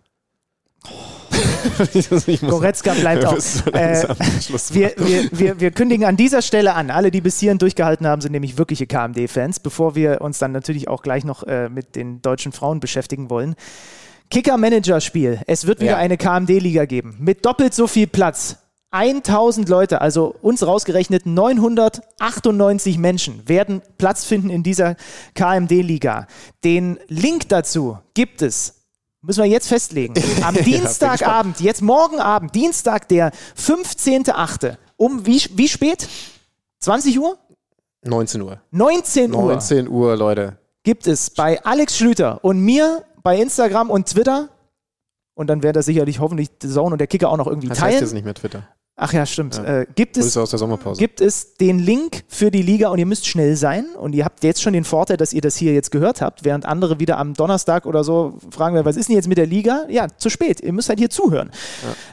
Muss- 2.10 2.40
Goretzka 2.40 2.92
bleibt 2.94 3.24
auch. 3.24 3.32
Äh, 3.72 4.06
wir, 4.70 4.92
wir, 4.96 5.28
wir, 5.32 5.60
wir 5.60 5.70
kündigen 5.70 6.04
an 6.06 6.16
dieser 6.16 6.42
Stelle 6.42 6.74
an, 6.74 6.90
alle, 6.90 7.10
die 7.10 7.20
bis 7.22 7.40
hierhin 7.40 7.58
durchgehalten 7.58 8.06
haben, 8.06 8.20
sind 8.20 8.32
nämlich 8.32 8.58
wirkliche 8.58 8.86
KMD-Fans, 8.86 9.60
bevor 9.60 9.94
wir 9.94 10.20
uns 10.20 10.38
dann 10.38 10.52
natürlich 10.52 10.88
auch 10.88 11.02
gleich 11.02 11.24
noch 11.24 11.42
äh, 11.44 11.68
mit 11.70 11.96
den 11.96 12.20
deutschen 12.22 12.52
Frauen 12.52 12.80
beschäftigen 12.80 13.30
wollen. 13.30 13.54
Kicker-Manager-Spiel. 14.30 15.40
Es 15.46 15.66
wird 15.66 15.80
wieder 15.80 15.92
Ja. 15.92 15.96
eine 15.96 16.16
KMD-Liga 16.16 16.84
geben. 16.84 17.16
Mit 17.18 17.44
doppelt 17.46 17.74
so 17.74 17.86
viel 17.86 18.06
Platz. 18.06 18.58
1000 18.94 19.68
Leute, 19.68 20.00
also 20.00 20.36
uns 20.40 20.64
rausgerechnet 20.64 21.26
998 21.26 22.96
Menschen 22.96 23.48
werden 23.48 23.82
Platz 23.98 24.24
finden 24.24 24.50
in 24.50 24.62
dieser 24.62 24.94
KMD-Liga. 25.34 26.28
Den 26.62 27.00
Link 27.08 27.48
dazu 27.48 27.98
gibt 28.14 28.40
es 28.40 28.80
Müssen 29.26 29.42
wir 29.42 29.48
jetzt 29.48 29.68
festlegen. 29.68 30.12
Am 30.42 30.54
Dienstagabend, 30.54 31.58
jetzt 31.60 31.80
morgen 31.80 32.20
Abend, 32.20 32.54
Dienstag, 32.54 33.08
der 33.08 33.32
15.8. 33.56 34.76
Um 34.98 35.24
wie, 35.24 35.42
wie 35.54 35.66
spät? 35.66 36.06
20 36.80 37.18
Uhr? 37.18 37.38
19 38.04 38.42
Uhr. 38.42 38.60
19 38.70 39.32
Uhr 39.32 39.42
19 39.54 39.88
Uhr, 39.88 40.14
Leute. 40.14 40.58
gibt 40.82 41.06
es 41.06 41.30
bei 41.30 41.64
Alex 41.64 41.96
Schlüter 41.96 42.44
und 42.44 42.60
mir 42.60 43.02
bei 43.22 43.40
Instagram 43.40 43.88
und 43.88 44.10
Twitter. 44.10 44.50
Und 45.32 45.48
dann 45.48 45.62
wird 45.62 45.74
er 45.74 45.82
sicherlich 45.82 46.20
hoffentlich 46.20 46.58
die 46.58 46.68
Zone 46.68 46.92
und 46.92 46.98
der 46.98 47.06
Kicker 47.06 47.30
auch 47.30 47.38
noch 47.38 47.46
irgendwie 47.46 47.68
Das 47.68 47.80
heißt 47.80 47.92
teilen. 47.92 48.04
jetzt 48.04 48.12
nicht 48.12 48.24
mehr 48.24 48.34
Twitter. 48.34 48.68
Ach 48.96 49.12
ja, 49.12 49.26
stimmt. 49.26 49.56
Ja. 49.56 49.80
Äh, 49.80 49.86
gibt 49.96 50.16
es 50.16 50.26
Grüße 50.26 50.42
aus 50.42 50.50
der 50.50 50.58
Sommerpause. 50.60 51.00
gibt 51.00 51.20
es 51.20 51.54
den 51.54 51.80
Link 51.80 52.22
für 52.28 52.52
die 52.52 52.62
Liga 52.62 52.90
und 52.90 52.98
ihr 52.98 53.06
müsst 53.06 53.26
schnell 53.26 53.56
sein. 53.56 53.86
Und 53.98 54.14
ihr 54.14 54.24
habt 54.24 54.44
jetzt 54.44 54.62
schon 54.62 54.72
den 54.72 54.84
Vorteil, 54.84 55.16
dass 55.16 55.32
ihr 55.32 55.40
das 55.40 55.56
hier 55.56 55.74
jetzt 55.74 55.90
gehört 55.90 56.20
habt, 56.20 56.44
während 56.44 56.64
andere 56.64 57.00
wieder 57.00 57.18
am 57.18 57.34
Donnerstag 57.34 57.86
oder 57.86 58.04
so 58.04 58.38
fragen, 58.50 58.84
was 58.84 58.96
ist 58.96 59.08
denn 59.08 59.16
jetzt 59.16 59.26
mit 59.26 59.38
der 59.38 59.46
Liga? 59.46 59.86
Ja, 59.88 60.06
zu 60.16 60.30
spät. 60.30 60.60
Ihr 60.60 60.72
müsst 60.72 60.88
halt 60.88 61.00
hier 61.00 61.10
zuhören. 61.10 61.50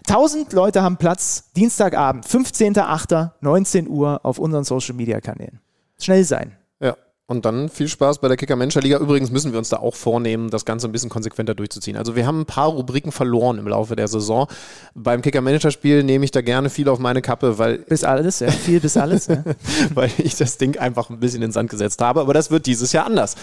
1000 0.08 0.54
Leute 0.54 0.82
haben 0.82 0.98
Platz, 0.98 1.52
Dienstagabend, 1.56 2.26
15.08., 2.26 3.32
19 3.42 3.88
Uhr 3.88 4.20
auf 4.24 4.40
unseren 4.40 4.64
Social 4.64 4.96
Media 4.96 5.22
Kanälen. 5.22 5.60
Schnell 6.00 6.24
sein. 6.24 6.58
Und 7.32 7.46
dann 7.46 7.70
viel 7.70 7.88
Spaß 7.88 8.20
bei 8.20 8.28
der 8.28 8.36
Kicker-Manager-Liga. 8.36 8.98
Übrigens 8.98 9.32
müssen 9.32 9.54
wir 9.54 9.58
uns 9.58 9.70
da 9.70 9.78
auch 9.78 9.96
vornehmen, 9.96 10.50
das 10.50 10.66
Ganze 10.66 10.90
ein 10.90 10.92
bisschen 10.92 11.10
konsequenter 11.10 11.56
durchzuziehen. 11.56 11.96
Also 11.96 12.18
wir 12.18 12.28
haben 12.28 12.42
ein 12.42 12.46
paar 12.46 12.68
Rubriken 12.68 13.14
verloren 13.14 13.58
im 13.58 13.70
Laufe 13.70 13.96
der 13.96 14.10
Saison. 14.10 14.48
Beim 14.96 15.22
Kicker-Manager-Spiel 15.22 16.04
nehme 16.04 16.26
ich 16.26 16.32
da 16.32 16.42
gerne 16.42 16.70
viel 16.70 16.90
auf 16.90 17.00
meine 17.00 17.22
Kappe, 17.22 17.58
weil, 17.58 17.78
Bis 17.78 18.04
alles, 18.04 18.42
ja. 18.42 18.52
Viel 18.52 18.82
bis 18.82 18.98
alles. 18.98 19.28
Ja. 19.28 19.46
weil 19.94 20.12
ich 20.18 20.36
das 20.36 20.58
Ding 20.58 20.78
einfach 20.78 21.10
ein 21.10 21.22
bisschen 21.22 21.38
in 21.38 21.48
den 21.48 21.52
Sand 21.54 21.70
gesetzt 21.70 22.02
habe. 22.02 22.20
Aber 22.20 22.34
das 22.34 22.52
wird 22.52 22.66
dieses 22.66 22.92
Jahr 22.92 23.06
anders. 23.06 23.38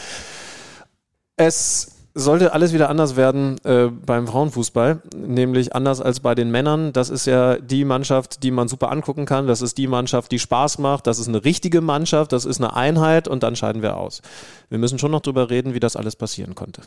Es 1.36 1.92
sollte 2.18 2.52
alles 2.52 2.72
wieder 2.72 2.90
anders 2.90 3.16
werden 3.16 3.56
äh, 3.64 3.86
beim 3.86 4.26
Frauenfußball, 4.26 5.02
nämlich 5.16 5.74
anders 5.74 6.00
als 6.00 6.20
bei 6.20 6.34
den 6.34 6.50
Männern. 6.50 6.92
Das 6.92 7.10
ist 7.10 7.26
ja 7.26 7.56
die 7.56 7.84
Mannschaft, 7.84 8.42
die 8.42 8.50
man 8.50 8.68
super 8.68 8.90
angucken 8.90 9.24
kann. 9.24 9.46
Das 9.46 9.62
ist 9.62 9.78
die 9.78 9.86
Mannschaft, 9.86 10.32
die 10.32 10.38
Spaß 10.38 10.78
macht. 10.78 11.06
Das 11.06 11.18
ist 11.18 11.28
eine 11.28 11.44
richtige 11.44 11.80
Mannschaft. 11.80 12.32
Das 12.32 12.44
ist 12.44 12.60
eine 12.60 12.74
Einheit 12.74 13.28
und 13.28 13.42
dann 13.42 13.56
scheiden 13.56 13.82
wir 13.82 13.96
aus. 13.96 14.20
Wir 14.68 14.78
müssen 14.78 14.98
schon 14.98 15.12
noch 15.12 15.20
drüber 15.20 15.48
reden, 15.48 15.74
wie 15.74 15.80
das 15.80 15.96
alles 15.96 16.16
passieren 16.16 16.54
konnte. 16.54 16.82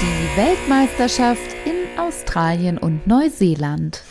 Die 0.00 0.36
Weltmeisterschaft 0.36 1.54
in 1.64 2.00
Australien 2.00 2.78
und 2.78 3.06
Neuseeland 3.06 4.02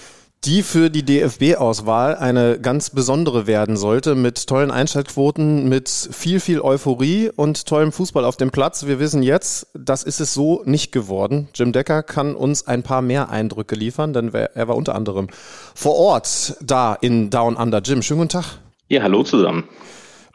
die 0.45 0.61
für 0.61 0.89
die 0.89 1.03
DFB-Auswahl 1.03 2.15
eine 2.15 2.59
ganz 2.59 2.89
besondere 2.89 3.47
werden 3.47 3.77
sollte, 3.77 4.13
mit 4.13 4.47
tollen 4.47 4.71
Einschaltquoten, 4.71 5.69
mit 5.69 5.89
viel, 5.89 6.39
viel 6.39 6.59
Euphorie 6.61 7.31
und 7.33 7.65
tollem 7.65 7.91
Fußball 7.91 8.25
auf 8.25 8.35
dem 8.35 8.51
Platz. 8.51 8.85
Wir 8.85 8.99
wissen 8.99 9.23
jetzt, 9.23 9.67
das 9.73 10.03
ist 10.03 10.19
es 10.19 10.33
so 10.33 10.61
nicht 10.65 10.91
geworden. 10.91 11.47
Jim 11.55 11.71
Decker 11.71 12.03
kann 12.03 12.35
uns 12.35 12.67
ein 12.67 12.83
paar 12.83 13.01
mehr 13.01 13.29
Eindrücke 13.29 13.75
liefern, 13.75 14.11
denn 14.11 14.33
er 14.33 14.67
war 14.67 14.75
unter 14.75 14.95
anderem 14.95 15.27
vor 15.75 15.95
Ort 15.95 16.57
da 16.61 16.93
in 16.93 17.29
Down 17.29 17.55
Under. 17.55 17.81
Jim, 17.81 18.01
schönen 18.01 18.19
guten 18.19 18.29
Tag. 18.29 18.45
Ja, 18.89 19.01
hallo 19.03 19.23
zusammen. 19.23 19.63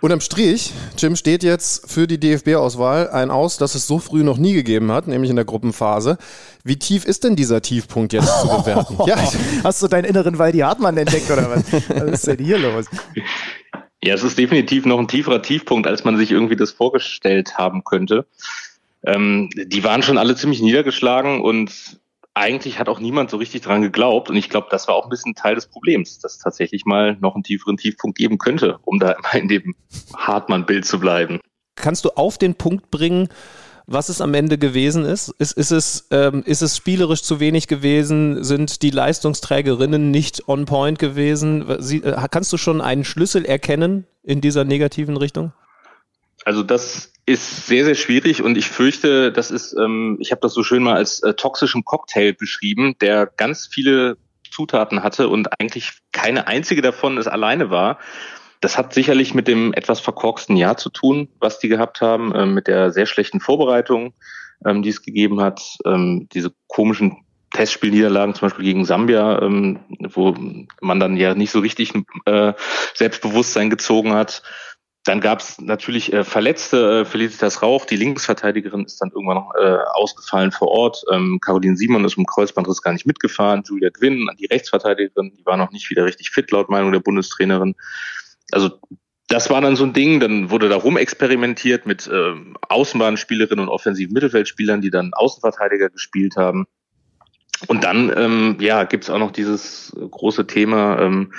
Unterm 0.00 0.20
Strich, 0.20 0.72
Jim 0.96 1.16
steht 1.16 1.42
jetzt 1.42 1.90
für 1.90 2.06
die 2.06 2.20
DFB-Auswahl 2.20 3.10
ein 3.10 3.32
Aus, 3.32 3.56
das 3.56 3.74
es 3.74 3.88
so 3.88 3.98
früh 3.98 4.22
noch 4.22 4.38
nie 4.38 4.52
gegeben 4.52 4.92
hat, 4.92 5.08
nämlich 5.08 5.28
in 5.28 5.34
der 5.34 5.44
Gruppenphase. 5.44 6.18
Wie 6.62 6.78
tief 6.78 7.04
ist 7.04 7.24
denn 7.24 7.34
dieser 7.34 7.62
Tiefpunkt 7.62 8.12
jetzt 8.12 8.40
zu 8.40 8.46
bewerten? 8.46 8.96
ja. 9.06 9.16
Hast 9.64 9.82
du 9.82 9.88
deinen 9.88 10.04
inneren 10.04 10.38
Waldi 10.38 10.58
Hartmann 10.58 10.96
entdeckt 10.96 11.28
oder 11.32 11.50
was? 11.50 11.64
Was 11.72 12.12
ist 12.12 12.26
denn 12.28 12.38
hier 12.38 12.58
los? 12.58 12.86
Ja, 14.00 14.14
es 14.14 14.22
ist 14.22 14.38
definitiv 14.38 14.86
noch 14.86 15.00
ein 15.00 15.08
tieferer 15.08 15.42
Tiefpunkt, 15.42 15.88
als 15.88 16.04
man 16.04 16.16
sich 16.16 16.30
irgendwie 16.30 16.54
das 16.54 16.70
vorgestellt 16.70 17.58
haben 17.58 17.82
könnte. 17.82 18.24
Ähm, 19.04 19.50
die 19.56 19.82
waren 19.82 20.04
schon 20.04 20.16
alle 20.16 20.36
ziemlich 20.36 20.62
niedergeschlagen 20.62 21.40
und 21.40 21.98
eigentlich 22.38 22.78
hat 22.78 22.88
auch 22.88 23.00
niemand 23.00 23.30
so 23.30 23.36
richtig 23.36 23.62
dran 23.62 23.82
geglaubt. 23.82 24.30
Und 24.30 24.36
ich 24.36 24.48
glaube, 24.48 24.68
das 24.70 24.88
war 24.88 24.94
auch 24.94 25.04
ein 25.04 25.10
bisschen 25.10 25.34
Teil 25.34 25.54
des 25.54 25.66
Problems, 25.66 26.18
dass 26.18 26.34
es 26.34 26.38
tatsächlich 26.38 26.84
mal 26.84 27.16
noch 27.20 27.34
einen 27.34 27.44
tieferen 27.44 27.76
Tiefpunkt 27.76 28.16
geben 28.16 28.38
könnte, 28.38 28.78
um 28.84 28.98
da 28.98 29.12
immer 29.12 29.34
in 29.34 29.48
dem 29.48 29.74
Hartmann-Bild 30.16 30.84
zu 30.84 30.98
bleiben. 30.98 31.40
Kannst 31.76 32.04
du 32.04 32.10
auf 32.10 32.38
den 32.38 32.54
Punkt 32.54 32.90
bringen, 32.90 33.28
was 33.86 34.10
es 34.10 34.20
am 34.20 34.34
Ende 34.34 34.58
gewesen 34.58 35.04
ist? 35.04 35.30
Ist, 35.38 35.52
ist, 35.52 35.70
es, 35.70 36.08
ähm, 36.10 36.42
ist 36.44 36.60
es 36.60 36.76
spielerisch 36.76 37.22
zu 37.22 37.40
wenig 37.40 37.68
gewesen? 37.68 38.44
Sind 38.44 38.82
die 38.82 38.90
Leistungsträgerinnen 38.90 40.10
nicht 40.10 40.46
on 40.46 40.66
point 40.66 40.98
gewesen? 40.98 41.64
Sie, 41.78 42.02
äh, 42.02 42.16
kannst 42.30 42.52
du 42.52 42.58
schon 42.58 42.80
einen 42.80 43.04
Schlüssel 43.04 43.44
erkennen 43.46 44.06
in 44.22 44.40
dieser 44.40 44.64
negativen 44.64 45.16
Richtung? 45.16 45.52
Also 46.44 46.62
das 46.62 47.12
ist 47.28 47.66
sehr, 47.66 47.84
sehr 47.84 47.94
schwierig 47.94 48.42
und 48.42 48.56
ich 48.56 48.68
fürchte, 48.68 49.30
das 49.30 49.50
ist, 49.50 49.74
ähm, 49.74 50.16
ich 50.18 50.30
habe 50.30 50.40
das 50.40 50.54
so 50.54 50.62
schön 50.62 50.82
mal 50.82 50.96
als 50.96 51.22
äh, 51.22 51.34
toxischen 51.34 51.84
Cocktail 51.84 52.32
beschrieben, 52.32 52.96
der 53.00 53.26
ganz 53.26 53.68
viele 53.70 54.16
Zutaten 54.50 55.02
hatte 55.02 55.28
und 55.28 55.60
eigentlich 55.60 55.98
keine 56.10 56.46
einzige 56.46 56.80
davon 56.80 57.18
es 57.18 57.28
alleine 57.28 57.70
war. 57.70 57.98
Das 58.60 58.78
hat 58.78 58.94
sicherlich 58.94 59.34
mit 59.34 59.46
dem 59.46 59.74
etwas 59.74 60.00
verkorksten 60.00 60.56
Jahr 60.56 60.78
zu 60.78 60.88
tun, 60.88 61.28
was 61.38 61.58
die 61.58 61.68
gehabt 61.68 62.00
haben, 62.00 62.34
äh, 62.34 62.46
mit 62.46 62.66
der 62.66 62.92
sehr 62.92 63.06
schlechten 63.06 63.40
Vorbereitung, 63.40 64.14
ähm, 64.64 64.82
die 64.82 64.88
es 64.88 65.02
gegeben 65.02 65.42
hat, 65.42 65.60
ähm, 65.84 66.28
diese 66.32 66.52
komischen 66.66 67.18
Testspielniederlagen, 67.50 68.34
zum 68.34 68.48
Beispiel 68.48 68.64
gegen 68.64 68.84
Sambia, 68.84 69.40
ähm, 69.42 69.80
wo 70.12 70.34
man 70.80 71.00
dann 71.00 71.16
ja 71.16 71.34
nicht 71.34 71.50
so 71.50 71.60
richtig 71.60 71.92
äh, 72.26 72.52
Selbstbewusstsein 72.94 73.70
gezogen 73.70 74.12
hat. 74.12 74.42
Dann 75.08 75.22
gab 75.22 75.40
es 75.40 75.58
natürlich 75.58 76.12
äh, 76.12 76.22
Verletzte. 76.22 77.00
Äh, 77.00 77.04
Felicitas 77.06 77.62
Rauch, 77.62 77.86
die 77.86 77.96
Linksverteidigerin, 77.96 78.84
ist 78.84 79.00
dann 79.00 79.08
irgendwann 79.08 79.36
noch 79.36 79.54
äh, 79.54 79.78
ausgefallen 79.94 80.52
vor 80.52 80.68
Ort. 80.68 81.02
Ähm, 81.10 81.38
Caroline 81.40 81.78
Simon 81.78 82.04
ist 82.04 82.18
im 82.18 82.26
Kreuzbandriss 82.26 82.82
gar 82.82 82.92
nicht 82.92 83.06
mitgefahren. 83.06 83.62
Julia 83.66 83.88
Gwynn, 83.88 84.28
die 84.38 84.44
Rechtsverteidigerin, 84.44 85.32
die 85.34 85.46
war 85.46 85.56
noch 85.56 85.70
nicht 85.70 85.88
wieder 85.88 86.04
richtig 86.04 86.28
fit, 86.28 86.50
laut 86.50 86.68
Meinung 86.68 86.92
der 86.92 87.00
Bundestrainerin. 87.00 87.74
Also 88.52 88.78
das 89.28 89.48
war 89.48 89.62
dann 89.62 89.76
so 89.76 89.84
ein 89.84 89.94
Ding, 89.94 90.20
dann 90.20 90.50
wurde 90.50 90.68
da 90.68 90.76
rumexperimentiert 90.76 91.86
mit 91.86 92.06
äh, 92.06 92.34
Außenbahnspielerinnen 92.68 93.66
und 93.66 93.70
offensiven 93.70 94.12
Mittelfeldspielern, 94.12 94.82
die 94.82 94.90
dann 94.90 95.14
Außenverteidiger 95.14 95.88
gespielt 95.88 96.36
haben. 96.36 96.66
Und 97.66 97.84
dann 97.84 98.12
ähm, 98.16 98.56
ja, 98.60 98.84
gibt's 98.84 99.10
auch 99.10 99.18
noch 99.18 99.32
dieses 99.32 99.92
große 100.10 100.46
Thema 100.46 101.00
ähm, 101.00 101.32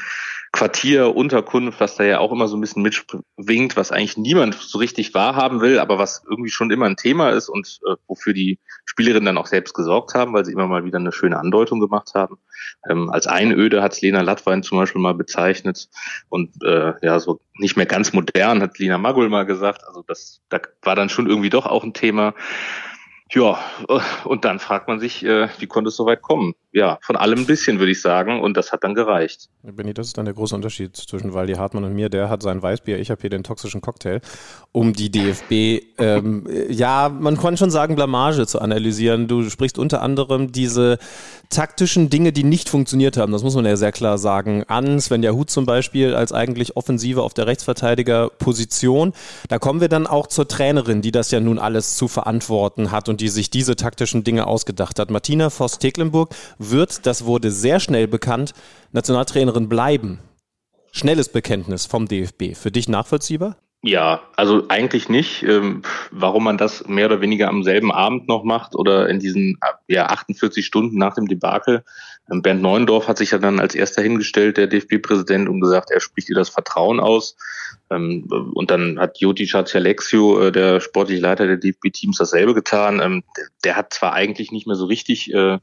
Quartier, 0.52 1.16
Unterkunft, 1.16 1.80
was 1.80 1.96
da 1.96 2.04
ja 2.04 2.20
auch 2.20 2.32
immer 2.32 2.48
so 2.48 2.58
ein 2.58 2.62
bisschen 2.62 2.82
mitschwingt, 2.82 3.78
was 3.78 3.92
eigentlich 3.92 4.18
niemand 4.18 4.56
so 4.56 4.80
richtig 4.80 5.14
wahrhaben 5.14 5.62
will, 5.62 5.78
aber 5.78 6.00
was 6.00 6.24
irgendwie 6.28 6.50
schon 6.50 6.72
immer 6.72 6.88
ein 6.88 6.96
Thema 6.96 7.30
ist 7.30 7.50
und 7.50 7.80
äh, 7.88 7.96
wofür 8.08 8.34
die 8.34 8.60
Spielerinnen 8.86 9.26
dann 9.26 9.38
auch 9.38 9.46
selbst 9.46 9.76
gesorgt 9.76 10.16
haben, 10.16 10.34
weil 10.34 10.46
sie 10.46 10.52
immer 10.52 10.66
mal 10.66 10.86
wieder 10.86 10.98
eine 10.98 11.12
schöne 11.12 11.38
Andeutung 11.38 11.80
gemacht 11.80 12.14
haben. 12.16 12.40
Ähm, 12.90 13.12
als 13.12 13.28
Einöde 13.28 13.84
hat 13.84 14.02
Lena 14.02 14.22
Lattwein 14.22 14.64
zum 14.64 14.80
Beispiel 14.80 15.02
mal 15.02 15.14
bezeichnet 15.14 15.88
und 16.30 16.52
äh, 16.64 16.94
ja, 17.04 17.20
so 17.20 17.42
nicht 17.54 17.78
mehr 17.78 17.86
ganz 17.86 18.12
modern, 18.14 18.64
hat 18.64 18.80
Lina 18.80 18.98
Magul 18.98 19.30
mal 19.30 19.46
gesagt. 19.46 19.84
Also 19.88 20.04
das 20.08 20.42
da 20.50 20.60
war 20.82 20.96
dann 20.96 21.10
schon 21.10 21.30
irgendwie 21.30 21.52
doch 21.52 21.68
auch 21.68 21.84
ein 21.84 21.94
Thema. 21.94 22.34
Ja, 23.32 23.60
äh, 23.88 24.00
und 24.26 24.44
dann 24.46 24.60
fragt 24.60 24.88
man 24.88 25.00
sich, 25.00 25.24
äh, 25.24 25.50
wie 25.60 25.68
konnte 25.68 25.90
es 25.90 25.96
so 25.96 26.06
weit 26.06 26.22
kommen? 26.22 26.56
Ja, 26.72 27.00
von 27.02 27.16
allem 27.16 27.40
ein 27.40 27.46
bisschen, 27.48 27.80
würde 27.80 27.92
ich 27.92 28.02
sagen, 28.02 28.42
und 28.42 28.56
das 28.56 28.72
hat 28.72 28.84
dann 28.84 28.94
gereicht. 28.94 29.50
Benny, 29.64 29.92
das 29.92 30.08
ist 30.08 30.18
dann 30.20 30.26
der 30.26 30.36
große 30.36 30.54
Unterschied 30.54 30.96
zwischen 30.96 31.34
Waldi 31.34 31.54
Hartmann 31.54 31.84
und 31.84 31.96
mir. 31.96 32.10
Der 32.10 32.30
hat 32.30 32.44
sein 32.44 32.62
Weißbier, 32.62 33.00
ich 33.00 33.10
habe 33.10 33.22
hier 33.22 33.32
den 33.32 33.44
toxischen 33.44 33.82
Cocktail, 33.82 34.22
um 34.72 34.94
die 34.94 35.10
DFB, 35.10 35.84
ähm, 35.98 36.48
ja, 36.70 37.10
man 37.10 37.40
kann 37.40 37.58
schon 37.58 37.72
sagen, 37.72 37.96
Blamage 37.96 38.46
zu 38.46 38.60
analysieren. 38.60 39.28
Du 39.28 39.50
sprichst 39.50 39.80
unter 39.80 40.04
anderem 40.04 40.52
diese 40.52 41.00
taktischen 41.50 42.12
Dinge, 42.12 42.32
die 42.32 42.44
nicht 42.44 42.70
funktioniert 42.70 43.18
haben, 43.18 43.32
das 43.32 43.42
muss 43.42 43.56
man 43.56 43.66
ja 43.66 43.76
sehr 43.76 43.92
klar 43.92 44.20
sagen, 44.20 44.64
an 44.68 45.00
Svenja 45.00 45.32
Huth 45.32 45.50
zum 45.50 45.66
Beispiel 45.66 46.14
als 46.14 46.32
eigentlich 46.32 46.78
Offensive 46.78 47.24
auf 47.24 47.34
der 47.34 47.48
Rechtsverteidigerposition. 47.48 49.14
Da 49.48 49.58
kommen 49.58 49.82
wir 49.82 49.90
dann 49.90 50.06
auch 50.06 50.28
zur 50.28 50.48
Trainerin, 50.48 51.02
die 51.02 51.12
das 51.12 51.32
ja 51.32 51.40
nun 51.40 51.58
alles 51.58 51.96
zu 51.96 52.08
verantworten 52.08 52.92
hat 52.92 53.10
und 53.10 53.22
die 53.22 53.30
sich 53.30 53.50
diese 53.50 53.76
taktischen 53.76 54.24
Dinge 54.24 54.46
ausgedacht 54.46 55.00
hat. 55.00 55.10
Martina 55.10 55.50
Voss-Tecklenburg 55.50 56.36
wird, 56.60 57.06
das 57.06 57.26
wurde 57.26 57.50
sehr 57.50 57.80
schnell 57.80 58.08
bekannt, 58.08 58.54
Nationaltrainerin 58.92 59.68
bleiben. 59.68 60.20
Schnelles 60.92 61.30
Bekenntnis 61.30 61.86
vom 61.86 62.08
DFB. 62.08 62.56
Für 62.56 62.72
dich 62.72 62.88
nachvollziehbar? 62.90 63.58
Ja, 63.82 64.22
also 64.36 64.66
eigentlich 64.68 65.08
nicht. 65.08 65.44
Ähm, 65.44 65.84
warum 66.12 66.44
man 66.44 66.58
das 66.58 66.86
mehr 66.88 67.06
oder 67.06 67.22
weniger 67.22 67.48
am 67.48 67.64
selben 67.64 67.94
Abend 67.94 68.28
noch 68.28 68.44
macht 68.44 68.76
oder 68.76 69.08
in 69.08 69.20
diesen 69.20 69.58
ja, 69.88 70.08
48 70.08 70.66
Stunden 70.66 70.98
nach 70.98 71.16
dem 71.16 71.28
Debakel. 71.28 71.86
Ähm, 72.30 72.42
Bernd 72.42 72.62
Neuendorf 72.62 73.08
hat 73.08 73.18
sich 73.18 73.32
ja 73.32 73.38
dann 73.38 73.60
als 73.60 73.76
erster 73.76 74.02
hingestellt, 74.02 74.58
der 74.58 74.68
DFB-Präsident, 74.68 75.48
und 75.48 75.62
gesagt, 75.62 75.92
er 75.92 76.02
spricht 76.02 76.30
ihr 76.30 76.36
das 76.36 76.50
Vertrauen 76.50 77.00
aus. 77.00 77.38
Ähm, 77.90 78.28
und 78.54 78.72
dann 78.72 79.00
hat 79.00 79.20
Joti 79.20 79.48
Chacialexio, 79.48 80.48
äh, 80.48 80.52
der 80.52 80.80
sportliche 80.80 81.22
Leiter 81.22 81.48
der 81.48 81.58
DFB-Teams, 81.58 82.18
dasselbe 82.18 82.54
getan. 82.54 83.00
Ähm, 83.02 83.24
der, 83.64 83.76
hat 83.76 83.94
zwar 83.94 84.14
eigentlich 84.14 84.52
nicht 84.52 84.68
mehr 84.68 84.76
so 84.76 84.86
richtig 84.86 85.34
äh, 85.34 85.60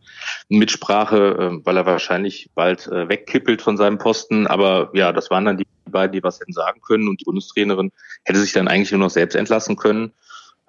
Mitsprache, 0.48 1.16
äh, 1.16 1.65
weil 1.65 1.77
er 1.77 1.86
wahrscheinlich 1.86 2.51
bald 2.55 2.86
äh, 2.89 3.09
wegkippelt 3.09 3.62
von 3.62 3.77
seinem 3.77 3.98
Posten, 3.98 4.47
aber 4.47 4.90
ja, 4.94 5.12
das 5.12 5.31
waren 5.31 5.44
dann 5.44 5.59
die 5.59 5.66
beiden, 5.90 6.12
die 6.12 6.23
was 6.23 6.40
hätten 6.40 6.53
sagen 6.53 6.81
können 6.81 7.09
und 7.09 7.20
die 7.20 7.24
Bundestrainerin 7.24 7.93
hätte 8.24 8.40
sich 8.40 8.53
dann 8.53 8.69
eigentlich 8.69 8.90
nur 8.90 9.01
noch 9.01 9.11
selbst 9.11 9.35
entlassen 9.35 9.77
können. 9.77 10.12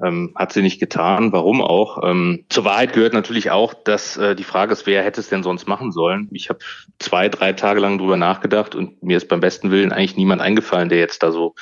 Ähm, 0.04 0.34
hat 0.36 0.54
sie 0.54 0.62
nicht 0.62 0.80
getan. 0.80 1.32
Warum 1.32 1.62
auch? 1.62 2.04
Ähm, 2.04 2.46
zur 2.50 2.66
Wahrheit 2.66 2.94
gehört 2.94 3.14
natürlich 3.14 3.50
auch, 3.50 3.74
dass 3.74 4.16
äh, 4.18 4.36
die 4.36 4.44
Frage 4.44 4.72
ist, 4.74 4.86
wer 4.86 5.04
hätte 5.04 5.20
es 5.20 5.30
denn 5.30 5.42
sonst 5.42 5.68
machen 5.68 5.92
sollen? 5.92 6.30
Ich 6.32 6.50
habe 6.50 6.60
zwei, 7.00 7.30
drei 7.30 7.54
Tage 7.54 7.80
lang 7.80 7.98
drüber 7.98 8.16
nachgedacht 8.16 8.76
und 8.76 9.02
mir 9.02 9.18
ist 9.18 9.28
beim 9.28 9.40
besten 9.40 9.72
Willen 9.72 9.92
eigentlich 9.92 10.16
niemand 10.16 10.42
eingefallen, 10.42 10.90
der 10.90 11.00
jetzt 11.00 11.24
da 11.24 11.32
so 11.32 11.56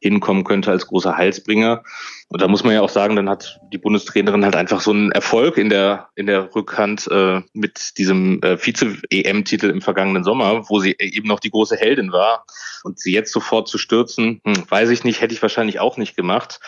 hinkommen 0.00 0.44
könnte 0.44 0.70
als 0.70 0.86
großer 0.86 1.16
Heilsbringer. 1.16 1.82
Und 2.32 2.40
da 2.40 2.46
muss 2.46 2.62
man 2.62 2.72
ja 2.72 2.80
auch 2.80 2.88
sagen, 2.88 3.16
dann 3.16 3.28
hat 3.28 3.60
die 3.72 3.78
Bundestrainerin 3.78 4.44
halt 4.44 4.54
einfach 4.54 4.80
so 4.80 4.92
einen 4.92 5.10
Erfolg 5.10 5.58
in 5.58 5.68
der 5.68 6.10
in 6.14 6.26
der 6.26 6.54
Rückhand 6.54 7.08
äh, 7.10 7.40
mit 7.54 7.98
diesem 7.98 8.40
äh, 8.42 8.56
Vize-EM-Titel 8.56 9.68
im 9.68 9.80
vergangenen 9.80 10.22
Sommer, 10.22 10.68
wo 10.68 10.78
sie 10.78 10.94
eben 11.00 11.26
noch 11.26 11.40
die 11.40 11.50
große 11.50 11.76
Heldin 11.76 12.12
war. 12.12 12.46
Und 12.84 13.00
sie 13.00 13.12
jetzt 13.12 13.32
sofort 13.32 13.66
zu 13.66 13.78
stürzen, 13.78 14.40
hm, 14.44 14.70
weiß 14.70 14.90
ich 14.90 15.02
nicht, 15.02 15.20
hätte 15.20 15.34
ich 15.34 15.42
wahrscheinlich 15.42 15.80
auch 15.80 15.96
nicht 15.96 16.16
gemacht. 16.16 16.60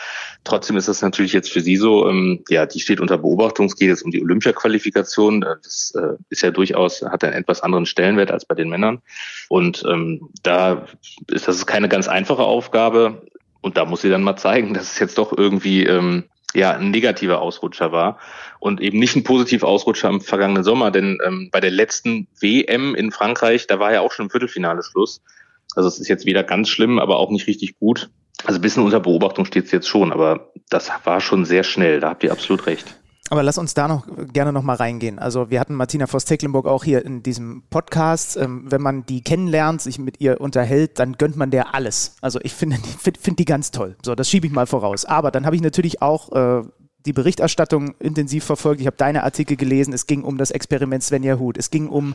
Trotzdem 0.43 0.75
ist 0.75 0.89
das 0.89 1.01
natürlich 1.01 1.31
jetzt 1.31 1.49
für 1.49 1.61
sie 1.61 1.77
so, 1.77 2.09
ähm, 2.09 2.43
ja, 2.49 2.65
die 2.65 2.81
steht 2.81 2.99
unter 2.99 3.17
Beobachtung, 3.17 3.67
es 3.67 3.77
geht 3.77 3.87
jetzt 3.87 4.03
um 4.03 4.11
die 4.11 4.21
Olympia-Qualifikation. 4.21 5.43
Äh, 5.43 5.55
das 5.63 5.93
äh, 5.95 6.17
ist 6.29 6.41
ja 6.41 6.51
durchaus, 6.51 7.01
hat 7.03 7.23
einen 7.23 7.33
etwas 7.33 7.61
anderen 7.61 7.85
Stellenwert 7.85 8.31
als 8.31 8.43
bei 8.43 8.53
den 8.53 8.67
Männern. 8.67 9.01
Und 9.47 9.83
ähm, 9.87 10.29
da 10.43 10.85
ist 11.31 11.47
das 11.47 11.65
keine 11.65 11.87
ganz 11.87 12.09
einfache 12.09 12.43
Aufgabe. 12.43 13.21
Und 13.63 13.77
da 13.77 13.85
muss 13.85 14.01
sie 14.01 14.09
dann 14.09 14.23
mal 14.23 14.35
zeigen, 14.35 14.73
dass 14.73 14.91
es 14.91 14.99
jetzt 14.99 15.17
doch 15.17 15.35
irgendwie 15.35 15.85
ähm, 15.85 16.25
ja 16.53 16.71
ein 16.71 16.91
negativer 16.91 17.41
Ausrutscher 17.41 17.91
war 17.91 18.19
und 18.59 18.81
eben 18.81 18.99
nicht 18.99 19.15
ein 19.15 19.23
positiver 19.23 19.67
Ausrutscher 19.67 20.09
im 20.09 20.21
vergangenen 20.21 20.63
Sommer, 20.63 20.91
denn 20.91 21.17
ähm, 21.25 21.49
bei 21.51 21.61
der 21.61 21.71
letzten 21.71 22.27
WM 22.39 22.93
in 22.93 23.11
Frankreich, 23.11 23.65
da 23.65 23.79
war 23.79 23.93
ja 23.93 24.01
auch 24.01 24.11
schon 24.11 24.25
im 24.25 24.29
Viertelfinale 24.29 24.83
Schluss. 24.83 25.21
Also 25.75 25.87
es 25.87 25.99
ist 25.99 26.09
jetzt 26.09 26.25
weder 26.25 26.43
ganz 26.43 26.69
schlimm, 26.69 26.99
aber 26.99 27.17
auch 27.17 27.31
nicht 27.31 27.47
richtig 27.47 27.79
gut. 27.79 28.09
Also 28.45 28.59
ein 28.59 28.61
bisschen 28.61 28.83
unter 28.83 28.99
Beobachtung 28.99 29.45
steht 29.45 29.65
es 29.65 29.71
jetzt 29.71 29.87
schon, 29.87 30.11
aber 30.11 30.51
das 30.69 30.91
war 31.05 31.21
schon 31.21 31.45
sehr 31.45 31.63
schnell, 31.63 32.01
da 32.01 32.09
habt 32.09 32.23
ihr 32.23 32.31
absolut 32.33 32.67
recht. 32.67 32.99
Aber 33.33 33.41
lass 33.41 33.57
uns 33.57 33.73
da 33.73 33.87
noch 33.87 34.05
gerne 34.31 34.53
noch 34.53 34.61
mal 34.61 34.75
reingehen. 34.75 35.17
Also 35.17 35.49
wir 35.49 35.59
hatten 35.59 35.73
Martina 35.73 36.05
Voss-Tecklenburg 36.05 36.67
auch 36.67 36.83
hier 36.83 37.03
in 37.03 37.23
diesem 37.23 37.63
Podcast. 37.71 38.37
Ähm, 38.37 38.65
wenn 38.69 38.79
man 38.79 39.07
die 39.07 39.23
kennenlernt, 39.23 39.81
sich 39.81 39.97
mit 39.97 40.21
ihr 40.21 40.39
unterhält, 40.39 40.99
dann 40.99 41.13
gönnt 41.13 41.35
man 41.35 41.49
der 41.49 41.73
alles. 41.73 42.15
Also 42.21 42.39
ich 42.43 42.53
finde 42.53 42.77
find, 42.77 43.17
find 43.17 43.39
die 43.39 43.45
ganz 43.45 43.71
toll. 43.71 43.95
So, 44.05 44.13
das 44.13 44.29
schiebe 44.29 44.45
ich 44.45 44.53
mal 44.53 44.67
voraus. 44.67 45.05
Aber 45.05 45.31
dann 45.31 45.47
habe 45.47 45.55
ich 45.55 45.63
natürlich 45.63 45.99
auch 45.99 46.31
äh, 46.31 46.61
die 47.07 47.13
Berichterstattung 47.13 47.95
intensiv 47.99 48.43
verfolgt. 48.43 48.81
Ich 48.81 48.87
habe 48.87 48.97
deine 48.97 49.23
Artikel 49.23 49.57
gelesen. 49.57 49.93
Es 49.93 50.05
ging 50.05 50.23
um 50.23 50.37
das 50.37 50.51
Experiment 50.51 51.03
Svenja 51.03 51.37
Huth. 51.39 51.57
Es 51.57 51.69
ging 51.69 51.87
um, 51.89 52.13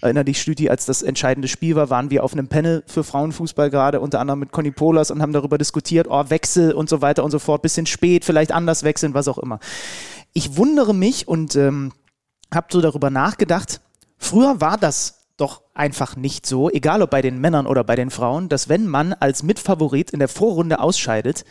erinnere 0.00 0.24
dich, 0.24 0.40
Stüti, 0.40 0.70
als 0.70 0.86
das 0.86 1.02
entscheidende 1.02 1.46
Spiel 1.46 1.76
war, 1.76 1.90
waren 1.90 2.10
wir 2.10 2.24
auf 2.24 2.32
einem 2.32 2.48
Panel 2.48 2.82
für 2.86 3.04
Frauenfußball 3.04 3.70
gerade, 3.70 4.00
unter 4.00 4.18
anderem 4.18 4.40
mit 4.40 4.50
Conny 4.50 4.70
Polas 4.70 5.10
und 5.10 5.22
haben 5.22 5.32
darüber 5.32 5.58
diskutiert, 5.58 6.06
oh, 6.10 6.24
Wechsel 6.30 6.72
und 6.72 6.88
so 6.88 7.00
weiter 7.00 7.22
und 7.22 7.30
so 7.30 7.38
fort, 7.38 7.62
bisschen 7.62 7.86
spät, 7.86 8.24
vielleicht 8.24 8.50
anders 8.50 8.82
wechseln, 8.82 9.14
was 9.14 9.28
auch 9.28 9.38
immer. 9.38 9.60
Ich 10.34 10.56
wundere 10.56 10.94
mich 10.94 11.28
und 11.28 11.56
ähm, 11.56 11.92
habe 12.52 12.66
so 12.70 12.80
darüber 12.80 13.08
nachgedacht, 13.08 13.80
früher 14.18 14.60
war 14.60 14.76
das 14.76 15.28
doch 15.36 15.62
einfach 15.74 16.16
nicht 16.16 16.46
so, 16.46 16.70
egal 16.70 17.02
ob 17.02 17.10
bei 17.10 17.22
den 17.22 17.40
Männern 17.40 17.66
oder 17.66 17.84
bei 17.84 17.96
den 17.96 18.10
Frauen, 18.10 18.48
dass 18.48 18.68
wenn 18.68 18.86
man 18.86 19.12
als 19.12 19.42
Mitfavorit 19.42 20.10
in 20.10 20.18
der 20.18 20.28
Vorrunde 20.28 20.80
ausscheidet, 20.80 21.44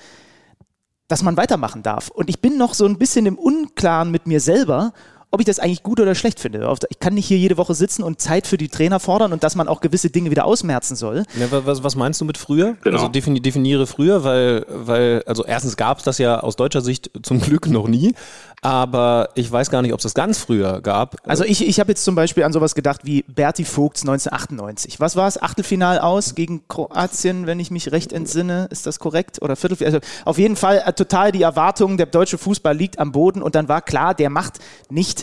dass 1.08 1.24
man 1.24 1.38
weitermachen 1.38 1.84
darf. 1.84 2.10
Und 2.10 2.30
ich 2.30 2.42
bin 2.42 2.58
noch 2.58 2.74
so 2.74 2.86
ein 2.86 2.98
bisschen 2.98 3.26
im 3.26 3.38
Unklaren 3.38 4.12
mit 4.12 4.26
mir 4.26 4.40
selber, 4.40 4.94
ob 5.34 5.40
ich 5.40 5.48
das 5.48 5.58
eigentlich 5.58 5.82
gut 5.82 6.00
oder 6.00 6.14
schlecht 6.14 6.40
finde. 6.40 6.72
Ich 6.90 7.00
kann 7.00 7.16
nicht 7.16 7.26
hier 7.26 7.40
jede 7.40 7.58
Woche 7.58 7.74
sitzen 7.74 8.04
und 8.04 8.22
Zeit 8.22 8.46
für 8.46 8.58
die 8.58 8.70
Trainer 8.70 9.00
fordern 9.00 9.34
und 9.34 9.44
dass 9.44 9.56
man 9.56 9.68
auch 9.68 9.82
gewisse 9.82 10.12
Dinge 10.12 10.30
wieder 10.30 10.46
ausmerzen 10.46 10.96
soll. 10.96 11.24
Ja, 11.40 11.48
was, 11.66 11.84
was, 11.84 11.96
meinst 11.96 12.22
du 12.22 12.26
mit 12.26 12.38
früher? 12.38 12.76
Genau. 12.84 12.98
Also 12.98 13.08
defini 13.08 13.42
definiere 13.42 13.88
früher, 13.88 14.24
weil, 14.24 14.64
weil 14.70 15.24
also 15.26 15.44
erstens 15.44 15.76
gab 15.76 15.98
es 15.98 16.04
das 16.04 16.20
ja 16.20 16.40
aus 16.42 16.56
deutscher 16.56 16.82
Sicht 16.82 17.10
zum 17.24 17.42
Glück 17.42 17.66
noch 17.66 17.88
nie, 17.88 18.14
aber 18.62 19.30
ich 19.34 19.52
weiß 19.52 19.72
gar 19.72 19.82
nicht, 19.82 19.92
ob 19.92 20.00
es 20.00 20.04
das 20.04 20.14
ganz 20.14 20.38
früher 20.38 20.82
gab. 20.82 21.16
Also 21.28 21.44
ich, 21.44 21.68
ich 21.68 21.80
habe 21.80 21.92
jetzt 21.92 22.04
zum 22.04 22.14
Beispiel 22.14 22.44
an 22.44 22.54
sowas 22.54 22.76
gedacht 22.76 23.02
wie 23.04 23.24
Berti 23.24 23.66
Vogts 23.66 24.04
1998. 24.04 25.00
Was 25.00 25.16
war 25.16 25.28
es? 25.28 25.42
Achtelfinal 25.42 25.98
aus 25.98 26.36
gegen 26.36 26.68
Kroatien, 26.68 27.48
wenn 27.48 27.60
ich 27.60 27.72
mich 27.72 27.92
recht 27.92 28.14
entsinne. 28.14 28.68
Ist 28.70 28.86
das 28.86 29.00
korrekt? 29.00 29.42
Oder 29.42 29.56
Viertelfinal? 29.56 29.96
Also 29.96 30.08
auf 30.26 30.38
jeden 30.38 30.56
Fall 30.56 30.84
äh, 30.86 30.94
total 30.94 31.32
die 31.32 31.42
Erwartung, 31.42 31.98
der 31.98 32.06
deutsche 32.06 32.38
Fußball 32.38 32.78
liegt 32.78 33.00
am 33.00 33.12
Boden 33.12 33.42
und 33.42 33.56
dann 33.56 33.68
war 33.68 33.82
klar, 33.82 34.14
der 34.14 34.30
macht 34.30 34.60
nicht 34.92 35.23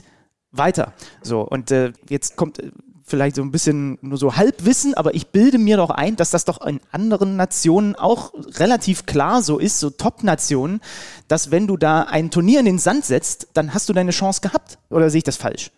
weiter. 0.52 0.94
So, 1.22 1.40
und 1.40 1.70
äh, 1.70 1.92
jetzt 2.08 2.36
kommt 2.36 2.58
äh, 2.58 2.70
vielleicht 3.04 3.36
so 3.36 3.42
ein 3.42 3.50
bisschen 3.50 3.98
nur 4.00 4.18
so 4.18 4.36
Halbwissen, 4.36 4.94
aber 4.94 5.14
ich 5.14 5.28
bilde 5.28 5.58
mir 5.58 5.76
doch 5.76 5.90
ein, 5.90 6.16
dass 6.16 6.30
das 6.30 6.44
doch 6.44 6.64
in 6.64 6.80
anderen 6.92 7.36
Nationen 7.36 7.96
auch 7.96 8.32
relativ 8.58 9.04
klar 9.04 9.42
so 9.42 9.58
ist, 9.58 9.80
so 9.80 9.90
Top-Nationen, 9.90 10.80
dass 11.28 11.50
wenn 11.50 11.66
du 11.66 11.76
da 11.76 12.02
ein 12.02 12.30
Turnier 12.30 12.60
in 12.60 12.66
den 12.66 12.78
Sand 12.78 13.04
setzt, 13.04 13.48
dann 13.54 13.74
hast 13.74 13.88
du 13.88 13.92
deine 13.92 14.12
Chance 14.12 14.40
gehabt. 14.40 14.78
Oder 14.88 15.10
sehe 15.10 15.18
ich 15.18 15.24
das 15.24 15.36
falsch? 15.36 15.70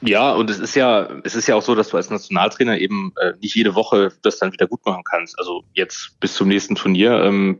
Ja, 0.00 0.32
und 0.32 0.48
es 0.48 0.60
ist 0.60 0.76
ja, 0.76 1.08
es 1.24 1.34
ist 1.34 1.48
ja 1.48 1.56
auch 1.56 1.62
so, 1.62 1.74
dass 1.74 1.88
du 1.88 1.96
als 1.96 2.08
Nationaltrainer 2.08 2.78
eben 2.78 3.12
äh, 3.20 3.32
nicht 3.40 3.56
jede 3.56 3.74
Woche 3.74 4.12
das 4.22 4.38
dann 4.38 4.52
wieder 4.52 4.68
gut 4.68 4.84
machen 4.86 5.02
kannst. 5.02 5.36
Also 5.38 5.64
jetzt 5.72 6.20
bis 6.20 6.34
zum 6.34 6.46
nächsten 6.46 6.76
Turnier, 6.76 7.24
ähm, 7.24 7.58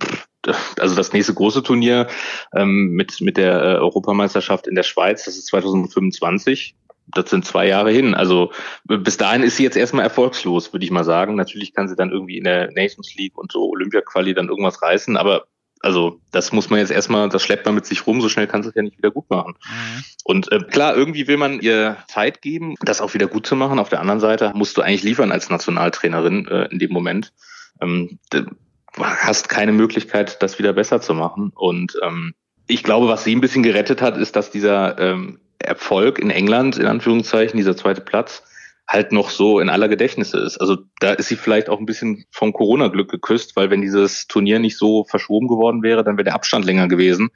also 0.79 0.95
das 0.95 1.13
nächste 1.13 1.35
große 1.35 1.63
Turnier 1.63 2.07
ähm, 2.55 2.91
mit 2.91 3.21
mit 3.21 3.37
der 3.37 3.55
äh, 3.63 3.75
Europameisterschaft 3.77 4.67
in 4.67 4.75
der 4.75 4.83
Schweiz, 4.83 5.25
das 5.25 5.37
ist 5.37 5.47
2025 5.47 6.75
das 7.15 7.31
sind 7.31 7.45
zwei 7.45 7.67
Jahre 7.67 7.91
hin. 7.91 8.15
Also 8.15 8.53
bis 8.85 9.17
dahin 9.17 9.43
ist 9.43 9.57
sie 9.57 9.63
jetzt 9.63 9.77
erstmal 9.77 10.05
erfolgslos, 10.05 10.73
würde 10.73 10.85
ich 10.85 10.91
mal 10.91 11.05
sagen. 11.05 11.37
Natürlich 11.37 11.73
kann 11.73 11.89
sie 11.89 11.97
dann 11.97 12.11
irgendwie 12.11 12.37
in 12.37 12.45
der 12.45 12.71
Nations 12.73 13.15
League 13.15 13.39
und 13.39 13.51
so 13.51 13.71
Olympia-Quali 13.71 14.35
dann 14.35 14.49
irgendwas 14.49 14.83
reißen, 14.83 15.17
aber 15.17 15.47
also 15.81 16.21
das 16.33 16.53
muss 16.53 16.71
man 16.71 16.81
jetzt 16.81 16.91
erstmal, 16.91 17.29
das 17.29 17.43
schleppt 17.43 17.65
man 17.65 17.77
mit 17.77 17.87
sich 17.87 18.07
rum, 18.07 18.21
so 18.21 18.29
schnell 18.29 18.49
kannst 18.49 18.67
du 18.67 18.71
es 18.71 18.75
ja 18.75 18.83
nicht 18.83 18.99
wieder 18.99 19.13
gut 19.13 19.31
machen. 19.31 19.55
Mhm. 19.63 20.05
Und 20.25 20.53
äh, 20.53 20.59
klar, 20.59 20.97
irgendwie 20.97 21.29
will 21.29 21.37
man 21.37 21.61
ihr 21.61 21.97
Zeit 22.09 22.43
geben, 22.43 22.75
das 22.81 23.01
auch 23.01 23.15
wieder 23.15 23.29
gut 23.29 23.47
zu 23.47 23.55
machen. 23.55 23.79
Auf 23.79 23.89
der 23.89 24.01
anderen 24.01 24.21
Seite 24.21 24.53
musst 24.55 24.77
du 24.77 24.83
eigentlich 24.83 25.05
liefern 25.05 25.31
als 25.31 25.51
Nationaltrainerin 25.51 26.49
äh, 26.49 26.65
in 26.73 26.79
dem 26.81 26.93
Moment. 26.93 27.33
Ähm, 27.81 28.19
hast 29.01 29.49
keine 29.49 29.73
Möglichkeit, 29.73 30.43
das 30.43 30.59
wieder 30.59 30.73
besser 30.73 31.01
zu 31.01 31.15
machen. 31.15 31.53
Und 31.55 31.99
ähm, 32.03 32.35
ich 32.67 32.83
glaube, 32.83 33.09
was 33.09 33.25
sie 33.25 33.35
ein 33.35 33.41
bisschen 33.41 33.63
gerettet 33.63 34.03
hat, 34.03 34.17
ist, 34.17 34.37
dass 34.37 34.51
dieser 34.51 34.99
ähm, 34.99 35.41
Erfolg 35.59 36.19
in 36.19 36.31
England, 36.31 36.79
in 36.79 36.87
Anführungszeichen, 36.87 37.57
dieser 37.57 37.77
zweite 37.77 38.01
Platz, 38.01 38.43
halt 38.89 39.13
noch 39.13 39.29
so 39.29 39.61
in 39.61 39.69
aller 39.69 39.89
Gedächtnisse 39.89 40.39
ist. 40.39 40.59
Also 40.59 40.79
da 41.01 41.13
ist 41.13 41.29
sie 41.29 41.37
vielleicht 41.37 41.69
auch 41.69 41.79
ein 41.79 41.85
bisschen 41.85 42.25
vom 42.31 42.55
Corona-Glück 42.55 43.11
geküsst, 43.11 43.55
weil 43.55 43.71
wenn 43.71 43.83
dieses 43.83 44.27
Turnier 44.27 44.59
nicht 44.59 44.79
so 44.79 45.05
verschoben 45.05 45.47
geworden 45.47 45.83
wäre, 45.83 46.05
dann 46.05 46.17
wäre 46.17 46.25
der 46.25 46.35
Abstand 46.35 46.65
länger 46.65 46.89
gewesen. 46.89 47.29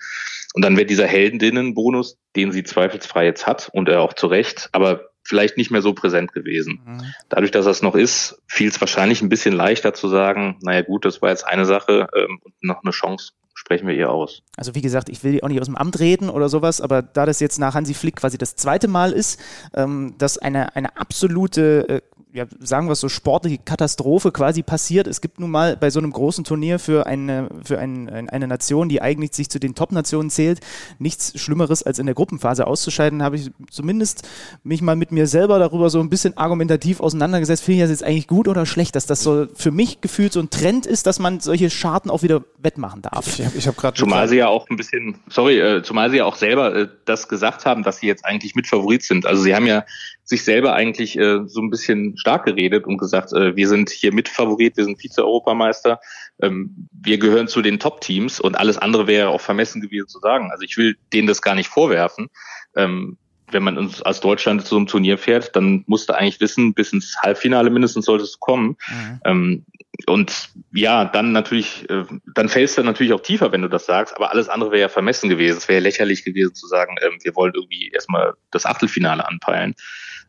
Und 0.55 0.62
dann 0.62 0.76
wäre 0.76 0.86
dieser 0.86 1.07
Heldinnen-Bonus, 1.07 2.18
den 2.36 2.52
sie 2.52 2.65
zweifelsfrei 2.65 3.26
jetzt 3.26 3.47
hat 3.47 3.68
und 3.73 3.89
er 3.91 4.00
auch 4.00 4.15
zu 4.15 4.28
Recht, 4.28 4.70
aber 4.73 5.11
vielleicht 5.23 5.57
nicht 5.57 5.70
mehr 5.70 5.83
so 5.83 5.92
präsent 5.94 6.33
gewesen. 6.33 6.81
Mhm. 6.84 7.15
Dadurch, 7.28 7.51
dass 7.51 7.65
das 7.65 7.83
noch 7.83 7.94
ist, 7.94 8.41
fiel 8.47 8.68
es 8.68 8.81
wahrscheinlich 8.81 9.23
ein 9.23 9.28
bisschen 9.28 9.55
leichter 9.55 9.94
zu 9.94 10.09
sagen, 10.09 10.59
naja 10.62 10.83
gut, 10.83 11.05
das 11.05 11.23
war 11.23 11.31
jetzt 11.31 11.47
eine 11.47 11.65
Sache 11.65 12.09
ähm, 12.15 12.41
und 12.42 12.55
noch 12.62 12.83
eine 12.83 12.92
Chance 12.92 13.33
sprechen 13.55 13.86
wir 13.86 13.94
ihr 13.94 14.10
aus. 14.10 14.42
Also 14.57 14.75
wie 14.75 14.81
gesagt, 14.81 15.09
ich 15.09 15.23
will 15.23 15.41
auch 15.42 15.49
nicht 15.49 15.60
aus 15.60 15.67
dem 15.67 15.76
Amt 15.76 16.01
reden 16.01 16.31
oder 16.31 16.49
sowas, 16.49 16.81
aber 16.81 17.02
da 17.02 17.26
das 17.26 17.39
jetzt 17.39 17.59
nach 17.59 17.75
Hansi 17.75 17.94
Flick 17.94 18.17
quasi 18.17 18.39
das 18.39 18.57
zweite 18.57 18.89
Mal 18.89 19.12
ist, 19.12 19.41
ähm, 19.75 20.15
dass 20.18 20.39
eine, 20.39 20.75
eine 20.75 20.97
absolute 20.97 21.89
äh, 21.89 22.01
ja, 22.33 22.47
sagen 22.61 22.89
wir 22.89 22.93
es 22.93 23.01
so, 23.01 23.11
sportliche 23.11 23.59
Katastrophe 23.59 24.33
quasi 24.33 24.62
passiert. 24.62 25.07
Es 25.07 25.20
gibt 25.20 25.39
nun 25.39 25.51
mal 25.51 25.77
bei 25.77 25.91
so 25.91 25.99
einem 25.99 26.12
großen 26.12 26.44
Turnier 26.44 26.78
für 26.78 27.07
eine, 27.07 27.49
für 27.62 27.78
ein, 27.78 28.09
eine 28.09 28.47
Nation, 28.47 28.89
die 28.89 29.02
eigentlich 29.02 29.35
sich 29.35 29.51
zu 29.51 29.61
den 29.61 29.75
Top-Nationen 29.75 30.31
zählt, 30.31 30.61
nichts 30.99 31.39
Schlimmeres 31.39 31.83
als 31.83 31.99
in 31.99 32.07
der 32.07 32.15
Gruppenphase 32.15 32.67
auszuscheiden, 32.67 33.23
habe 33.23 33.36
ich 33.36 33.51
zumindest 33.70 34.27
mich 34.65 34.81
mal 34.81 34.97
mit 34.97 35.12
mir 35.12 35.27
selber 35.27 35.59
darüber 35.59 35.91
so 35.91 36.01
ein 36.01 36.09
bisschen 36.09 36.36
argumentativ 36.39 37.01
auseinandergesetzt. 37.01 37.65
Finde 37.65 37.83
ich 37.83 37.83
das 37.85 37.91
jetzt 37.91 38.05
eigentlich 38.05 38.28
gut 38.28 38.49
oder 38.49 38.65
schlecht, 38.65 38.97
dass 38.97 39.05
das 39.05 39.23
so 39.23 39.47
für 39.55 39.70
mich 39.70 40.01
gefühlt 40.01 40.33
so 40.33 40.41
ein 40.41 40.49
Trend 40.49 40.86
ist, 40.86 41.07
dass 41.07 41.19
man 41.19 41.41
solche 41.41 41.69
Scharten 41.69 42.11
auch 42.11 42.23
wieder 42.23 42.43
wettmachen 42.59 43.02
darf. 43.02 43.39
Ich 43.39 43.44
habe 43.44 43.59
hab 43.59 43.77
gerade 43.77 43.99
zumal 43.99 44.28
sie 44.28 44.36
ja 44.36 44.49
auch 44.49 44.70
ein 44.70 44.77
bisschen, 44.77 45.17
sorry, 45.28 45.61
äh, 45.61 45.83
zumal 45.83 46.11
sie 46.11 46.19
ja 46.19 46.25
auch 46.25 46.36
selber 46.36 46.75
äh, 46.75 46.89
das 47.05 47.28
gesagt 47.28 47.67
haben, 47.67 47.83
dass 47.83 47.99
sie 47.99 48.07
jetzt 48.07 48.25
eigentlich 48.25 48.55
mit 48.55 48.67
Favorit 48.67 49.02
sind. 49.02 49.27
Also 49.27 49.43
sie 49.43 49.55
haben 49.55 49.67
ja 49.67 49.85
sich 50.25 50.44
selber 50.44 50.75
eigentlich 50.75 51.19
äh, 51.19 51.41
so 51.47 51.61
ein 51.61 51.70
bisschen 51.70 52.17
stark 52.23 52.44
geredet 52.44 52.86
und 52.86 52.99
gesagt, 52.99 53.33
äh, 53.33 53.57
wir 53.57 53.68
sind 53.68 53.91
hier 53.91 54.15
Mitfavorit, 54.15 54.76
wir 54.76 54.84
sind 54.84 54.99
Vize-Europameister, 54.99 56.01
ähm, 56.41 56.89
wir 56.92 57.18
gehören 57.18 57.49
zu 57.49 57.62
den 57.62 57.81
Top-Teams 57.81 58.39
und 58.41 58.57
alles 58.57 58.78
andere 58.78 59.09
wäre 59.09 59.31
auch 59.31 59.41
vermessen 59.41 59.83
gewesen 59.83 60.07
zu 60.07 60.20
sagen. 60.20 60.51
Also 60.52 60.62
ich 60.62 60.76
will 60.76 60.97
denen 61.12 61.26
das 61.26 61.42
gar 61.42 61.57
nicht 61.57 61.68
vorwerfen. 61.68 62.28
Ähm, 62.76 63.18
wenn 63.52 63.62
man 63.62 63.78
uns 63.78 64.02
als 64.02 64.20
Deutschland 64.20 64.62
zu 64.62 64.68
so 64.68 64.76
einem 64.76 64.86
Turnier 64.86 65.18
fährt, 65.18 65.55
dann 65.56 65.84
musst 65.86 66.08
du 66.08 66.14
eigentlich 66.14 66.40
wissen, 66.40 66.74
bis 66.74 66.92
ins 66.92 67.16
Halbfinale 67.20 67.70
mindestens 67.70 68.06
solltest 68.06 68.34
du 68.34 68.39
kommen. 68.40 68.76
Mhm. 68.89 69.20
Ähm, 69.24 69.66
und 70.06 70.50
ja, 70.72 71.05
dann 71.05 71.32
natürlich, 71.32 71.89
äh, 71.90 72.05
dann 72.34 72.48
fällst 72.48 72.78
du 72.78 72.82
natürlich 72.82 73.12
auch 73.12 73.20
tiefer, 73.20 73.52
wenn 73.52 73.62
du 73.62 73.68
das 73.68 73.86
sagst, 73.86 74.16
aber 74.16 74.31
alles 74.31 74.48
andere 74.48 74.70
wäre 74.70 74.81
ja 74.82 74.89
vermessen 74.89 75.28
gewesen. 75.28 75.58
Es 75.58 75.68
wäre 75.68 75.81
lächerlich 75.81 76.24
gewesen 76.24 76.55
zu 76.55 76.66
sagen, 76.66 76.97
ähm, 77.02 77.18
wir 77.22 77.36
wollen 77.36 77.52
irgendwie 77.55 77.89
erstmal 77.89 78.34
das 78.50 78.66
Achtelfinale 78.66 79.26
anpeilen. 79.26 79.74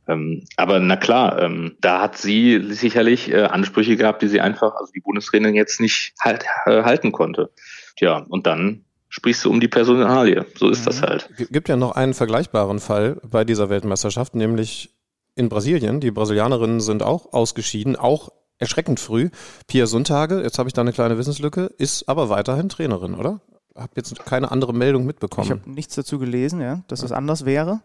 Ähm, 0.08 0.46
aber 0.58 0.80
na 0.80 0.98
klar, 0.98 1.42
ähm, 1.42 1.78
da 1.80 2.02
hat 2.02 2.18
sie 2.18 2.62
sicherlich 2.74 3.32
äh, 3.32 3.44
Ansprüche 3.44 3.96
gehabt, 3.96 4.22
die 4.22 4.28
sie 4.28 4.42
einfach, 4.42 4.76
also 4.76 4.92
die 4.92 5.00
Bundestrainerin 5.00 5.56
jetzt 5.56 5.80
nicht 5.80 6.14
halt, 6.20 6.44
äh, 6.66 6.84
halten 6.84 7.12
konnte. 7.14 7.52
Tja, 7.96 8.18
und 8.28 8.46
dann 8.46 8.84
sprichst 9.14 9.46
du 9.46 9.52
um 9.52 9.60
die 9.60 9.68
Personalie. 9.68 10.44
So 10.58 10.70
ist 10.70 10.82
mhm. 10.82 10.86
das 10.86 11.02
halt. 11.04 11.30
Gibt 11.52 11.70
ja 11.70 11.76
noch 11.76 11.92
einen 11.92 12.16
vergleichbaren 12.16 12.80
Fall 12.80 13.22
bei 13.24 13.46
dieser 13.46 13.70
Weltmeisterschaft, 13.70 14.34
nämlich 14.34 14.90
in 15.36 15.50
Brasilien. 15.50 16.00
Die 16.00 16.10
Brasilianerinnen 16.10 16.80
sind 16.80 17.04
auch 17.04 17.32
ausgeschieden, 17.32 17.96
auch 17.96 18.30
erschreckend 18.58 19.00
früh. 19.00 19.30
Pia 19.68 19.86
Sundhage, 19.86 20.42
jetzt 20.42 20.58
habe 20.58 20.68
ich 20.68 20.74
da 20.74 20.82
eine 20.82 20.94
kleine 20.94 21.20
Wissenslücke, 21.20 21.66
ist 21.78 22.10
aber 22.10 22.30
weiterhin 22.30 22.70
Trainerin, 22.70 23.14
oder? 23.14 23.40
Habe 23.76 23.92
jetzt 23.98 24.26
keine 24.26 24.50
andere 24.50 24.74
Meldung 24.74 25.06
mitbekommen. 25.06 25.46
Ich 25.46 25.52
habe 25.52 25.70
nichts 25.70 25.94
dazu 25.94 26.18
gelesen, 26.18 26.60
ja, 26.60 26.82
dass 26.88 27.04
es 27.04 27.12
anders 27.12 27.46
wäre. 27.46 27.82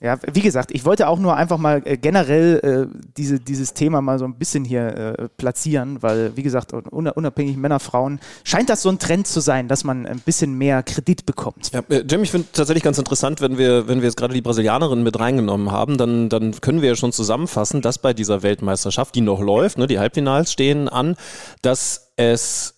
Ja, 0.00 0.18
wie 0.32 0.40
gesagt, 0.40 0.70
ich 0.72 0.84
wollte 0.84 1.08
auch 1.08 1.18
nur 1.18 1.36
einfach 1.36 1.58
mal 1.58 1.82
äh, 1.84 1.96
generell 1.96 2.88
äh, 2.92 2.98
diese, 3.16 3.40
dieses 3.40 3.74
Thema 3.74 4.00
mal 4.00 4.18
so 4.18 4.24
ein 4.24 4.34
bisschen 4.34 4.64
hier 4.64 4.86
äh, 4.86 5.28
platzieren, 5.36 6.02
weil, 6.02 6.36
wie 6.36 6.42
gesagt, 6.42 6.72
unabhängig 6.72 7.56
Männer, 7.56 7.80
Frauen, 7.80 8.20
scheint 8.44 8.70
das 8.70 8.82
so 8.82 8.88
ein 8.88 8.98
Trend 8.98 9.26
zu 9.26 9.40
sein, 9.40 9.68
dass 9.68 9.84
man 9.84 10.06
ein 10.06 10.20
bisschen 10.20 10.56
mehr 10.56 10.82
Kredit 10.82 11.26
bekommt. 11.26 11.70
Ja, 11.72 11.80
äh, 11.88 12.04
Jim, 12.08 12.22
ich 12.22 12.30
finde 12.30 12.48
tatsächlich 12.52 12.82
ganz 12.82 12.98
interessant, 12.98 13.40
wenn 13.40 13.58
wir, 13.58 13.88
wenn 13.88 14.00
wir 14.00 14.06
jetzt 14.06 14.16
gerade 14.16 14.34
die 14.34 14.42
Brasilianerin 14.42 15.02
mit 15.02 15.18
reingenommen 15.18 15.70
haben, 15.70 15.98
dann, 15.98 16.28
dann 16.28 16.60
können 16.60 16.82
wir 16.82 16.90
ja 16.90 16.96
schon 16.96 17.12
zusammenfassen, 17.12 17.82
dass 17.82 17.98
bei 17.98 18.12
dieser 18.12 18.42
Weltmeisterschaft, 18.42 19.14
die 19.14 19.20
noch 19.20 19.40
läuft, 19.40 19.78
ne, 19.78 19.86
die 19.86 19.98
Halbfinals 19.98 20.52
stehen 20.52 20.88
an, 20.88 21.16
dass 21.62 22.12
es 22.16 22.74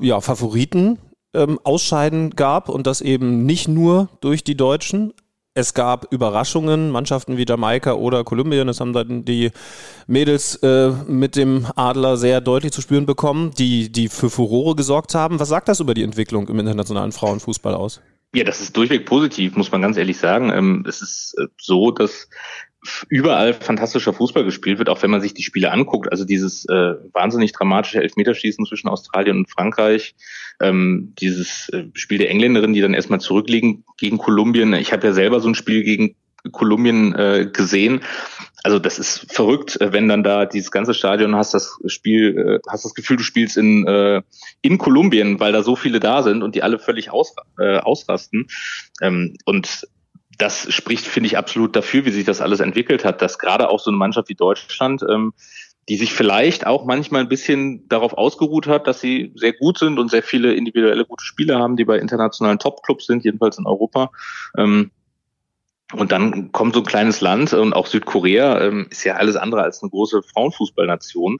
ja, 0.00 0.20
Favoriten 0.20 0.98
ähm, 1.34 1.58
Ausscheiden 1.64 2.30
gab 2.30 2.68
und 2.68 2.86
das 2.86 3.00
eben 3.00 3.44
nicht 3.44 3.68
nur 3.68 4.08
durch 4.20 4.44
die 4.44 4.56
Deutschen, 4.56 5.12
es 5.54 5.72
gab 5.72 6.12
Überraschungen, 6.12 6.90
Mannschaften 6.90 7.36
wie 7.36 7.46
Jamaika 7.48 7.92
oder 7.94 8.24
Kolumbien, 8.24 8.66
das 8.66 8.80
haben 8.80 8.92
dann 8.92 9.24
die 9.24 9.52
Mädels 10.08 10.56
äh, 10.56 10.90
mit 11.06 11.36
dem 11.36 11.66
Adler 11.76 12.16
sehr 12.16 12.40
deutlich 12.40 12.72
zu 12.72 12.80
spüren 12.80 13.06
bekommen, 13.06 13.52
die, 13.56 13.90
die 13.90 14.08
für 14.08 14.30
Furore 14.30 14.74
gesorgt 14.74 15.14
haben. 15.14 15.38
Was 15.38 15.48
sagt 15.48 15.68
das 15.68 15.80
über 15.80 15.94
die 15.94 16.02
Entwicklung 16.02 16.48
im 16.48 16.58
internationalen 16.58 17.12
Frauenfußball 17.12 17.74
aus? 17.74 18.00
Ja, 18.34 18.42
das 18.42 18.60
ist 18.60 18.76
durchweg 18.76 19.06
positiv, 19.06 19.54
muss 19.54 19.70
man 19.70 19.80
ganz 19.80 19.96
ehrlich 19.96 20.18
sagen. 20.18 20.50
Ähm, 20.50 20.84
es 20.88 21.00
ist 21.00 21.36
äh, 21.38 21.46
so, 21.56 21.92
dass 21.92 22.28
überall 23.08 23.54
fantastischer 23.54 24.12
Fußball 24.12 24.44
gespielt 24.44 24.78
wird, 24.78 24.88
auch 24.88 25.02
wenn 25.02 25.10
man 25.10 25.20
sich 25.20 25.34
die 25.34 25.42
Spiele 25.42 25.70
anguckt. 25.70 26.10
Also 26.10 26.24
dieses 26.24 26.64
äh, 26.68 26.94
wahnsinnig 27.12 27.52
dramatische 27.52 28.02
Elfmeterschießen 28.02 28.66
zwischen 28.66 28.88
Australien 28.88 29.38
und 29.38 29.50
Frankreich, 29.50 30.14
ähm, 30.60 31.14
dieses 31.18 31.68
äh, 31.70 31.84
Spiel 31.94 32.18
der 32.18 32.30
Engländerin, 32.30 32.72
die 32.72 32.80
dann 32.80 32.94
erstmal 32.94 33.20
zurückliegen 33.20 33.84
gegen 33.96 34.18
Kolumbien. 34.18 34.74
Ich 34.74 34.92
habe 34.92 35.06
ja 35.06 35.12
selber 35.12 35.40
so 35.40 35.48
ein 35.48 35.54
Spiel 35.54 35.82
gegen 35.82 36.16
Kolumbien 36.52 37.14
äh, 37.14 37.48
gesehen. 37.52 38.00
Also 38.62 38.78
das 38.78 38.98
ist 38.98 39.30
verrückt, 39.32 39.80
äh, 39.80 39.92
wenn 39.92 40.08
dann 40.08 40.22
da 40.22 40.46
dieses 40.46 40.70
ganze 40.70 40.94
Stadion 40.94 41.36
hast 41.36 41.54
das 41.54 41.78
Spiel, 41.86 42.60
äh, 42.64 42.70
hast 42.70 42.84
das 42.84 42.94
Gefühl, 42.94 43.18
du 43.18 43.22
spielst 43.22 43.56
in 43.56 43.86
äh, 43.86 44.22
in 44.62 44.78
Kolumbien, 44.78 45.40
weil 45.40 45.52
da 45.52 45.62
so 45.62 45.76
viele 45.76 46.00
da 46.00 46.22
sind 46.22 46.42
und 46.42 46.54
die 46.54 46.62
alle 46.62 46.78
völlig 46.78 47.10
aus, 47.10 47.34
äh, 47.58 47.76
ausrasten. 47.76 48.46
Ähm, 49.02 49.36
und 49.44 49.86
das 50.38 50.72
spricht, 50.72 51.06
finde 51.06 51.28
ich, 51.28 51.38
absolut 51.38 51.76
dafür, 51.76 52.04
wie 52.04 52.10
sich 52.10 52.24
das 52.24 52.40
alles 52.40 52.60
entwickelt 52.60 53.04
hat, 53.04 53.22
dass 53.22 53.38
gerade 53.38 53.68
auch 53.68 53.80
so 53.80 53.90
eine 53.90 53.96
Mannschaft 53.96 54.28
wie 54.28 54.34
Deutschland, 54.34 55.04
ähm, 55.08 55.32
die 55.88 55.96
sich 55.96 56.14
vielleicht 56.14 56.66
auch 56.66 56.84
manchmal 56.86 57.20
ein 57.20 57.28
bisschen 57.28 57.86
darauf 57.88 58.14
ausgeruht 58.14 58.66
hat, 58.66 58.86
dass 58.86 59.00
sie 59.00 59.32
sehr 59.34 59.52
gut 59.52 59.78
sind 59.78 59.98
und 59.98 60.10
sehr 60.10 60.22
viele 60.22 60.54
individuelle 60.54 61.04
gute 61.04 61.24
Spieler 61.24 61.58
haben, 61.58 61.76
die 61.76 61.84
bei 61.84 61.98
internationalen 61.98 62.58
Topclubs 62.58 63.06
sind, 63.06 63.24
jedenfalls 63.24 63.58
in 63.58 63.66
Europa. 63.66 64.10
Ähm, 64.56 64.90
und 65.92 66.12
dann 66.12 66.50
kommt 66.52 66.74
so 66.74 66.80
ein 66.80 66.86
kleines 66.86 67.20
Land 67.20 67.52
und 67.52 67.74
auch 67.74 67.86
Südkorea 67.86 68.62
ähm, 68.62 68.86
ist 68.90 69.04
ja 69.04 69.14
alles 69.14 69.36
andere 69.36 69.62
als 69.62 69.82
eine 69.82 69.90
große 69.90 70.22
Frauenfußballnation. 70.22 71.36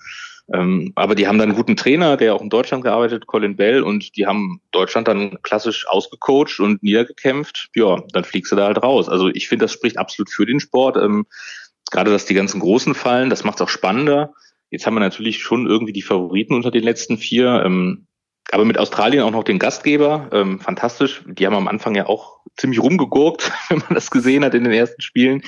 Ähm, 0.52 0.92
aber 0.94 1.14
die 1.14 1.26
haben 1.26 1.39
dann 1.39 1.48
einen 1.48 1.56
guten 1.56 1.76
Trainer, 1.76 2.16
der 2.16 2.34
auch 2.34 2.42
in 2.42 2.50
Deutschland 2.50 2.84
gearbeitet, 2.84 3.26
Colin 3.26 3.56
Bell, 3.56 3.82
und 3.82 4.16
die 4.16 4.26
haben 4.26 4.60
Deutschland 4.73 5.08
dann 5.08 5.39
klassisch 5.42 5.86
ausgecoacht 5.89 6.60
und 6.60 6.82
niedergekämpft. 6.82 7.70
Ja, 7.74 8.02
dann 8.12 8.24
fliegst 8.24 8.52
du 8.52 8.56
da 8.56 8.66
halt 8.66 8.82
raus. 8.82 9.08
Also 9.08 9.28
ich 9.28 9.48
finde, 9.48 9.64
das 9.64 9.73
spricht 9.73 9.97
absolut 9.97 10.31
für 10.31 10.44
den 10.44 10.60
Sport. 10.60 10.97
Ähm, 10.97 11.26
gerade, 11.90 12.10
dass 12.10 12.26
die 12.26 12.34
ganzen 12.34 12.60
Großen 12.60 12.94
fallen, 12.94 13.31
das 13.31 13.44
macht 13.44 13.56
es 13.56 13.62
auch 13.62 13.68
spannender. 13.68 14.34
Jetzt 14.70 14.86
haben 14.86 14.94
wir 14.94 15.00
natürlich 15.00 15.42
schon 15.42 15.66
irgendwie 15.66 15.92
die 15.92 16.02
Favoriten 16.02 16.55
unter 16.55 16.70
den 16.70 16.82
letzten 16.82 17.16
vier. 17.16 17.62
Ähm, 17.64 18.06
aber 18.52 18.64
mit 18.64 18.78
Australien 18.78 19.23
auch 19.23 19.31
noch 19.31 19.44
den 19.44 19.58
Gastgeber, 19.58 20.28
ähm, 20.32 20.60
fantastisch. 20.60 21.24
Die 21.26 21.47
haben 21.47 21.56
am 21.56 21.66
Anfang 21.66 21.94
ja 21.94 22.06
auch 22.06 22.40
ziemlich 22.56 22.81
rumgegurkt, 22.81 23.50
wenn 23.68 23.78
man 23.78 23.94
das 23.94 24.10
gesehen 24.10 24.44
hat 24.44 24.55
in 24.55 24.64
den 24.64 24.73
ersten 24.73 25.02
Spielen. 25.02 25.42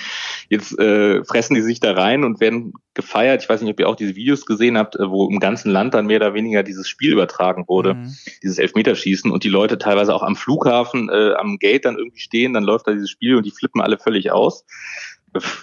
Jetzt 0.49 0.79
äh, 0.79 1.23
fressen 1.25 1.55
die 1.55 1.61
sich 1.61 1.79
da 1.79 1.93
rein 1.93 2.25
und 2.25 2.41
werden 2.41 2.73
gefeiert. 2.95 3.43
Ich 3.43 3.49
weiß 3.49 3.61
nicht, 3.61 3.71
ob 3.71 3.79
ihr 3.79 3.89
auch 3.89 3.97
diese 3.97 4.17
Videos 4.17 4.47
gesehen 4.47 4.79
habt, 4.79 4.97
äh, 4.97 5.11
wo 5.11 5.29
im 5.29 5.39
ganzen 5.39 5.71
Land 5.71 5.95
dann 5.95 6.07
mehr 6.07 6.17
oder 6.17 6.35
weniger 6.35 6.63
dieses 6.63 6.89
Spiel 6.89 7.13
übertragen 7.13 7.65
wurde, 7.69 7.95
mhm. 7.95 8.17
dieses 8.43 8.59
Elfmeterschießen 8.59 9.31
und 9.31 9.45
die 9.45 9.51
Leute 9.51 9.79
teilweise 9.79 10.15
auch 10.15 10.23
am 10.23 10.37
Flughafen, 10.37 11.09
äh, 11.09 11.35
am 11.35 11.59
Gate 11.59 11.85
dann 11.85 11.97
irgendwie 11.97 12.21
stehen, 12.21 12.55
dann 12.55 12.65
läuft 12.65 12.89
da 12.89 12.93
dieses 12.93 13.11
Spiel 13.11 13.37
und 13.37 13.47
die 13.47 13.53
flippen 13.53 13.81
alle 13.81 13.99
völlig 13.99 14.33
aus 14.33 14.65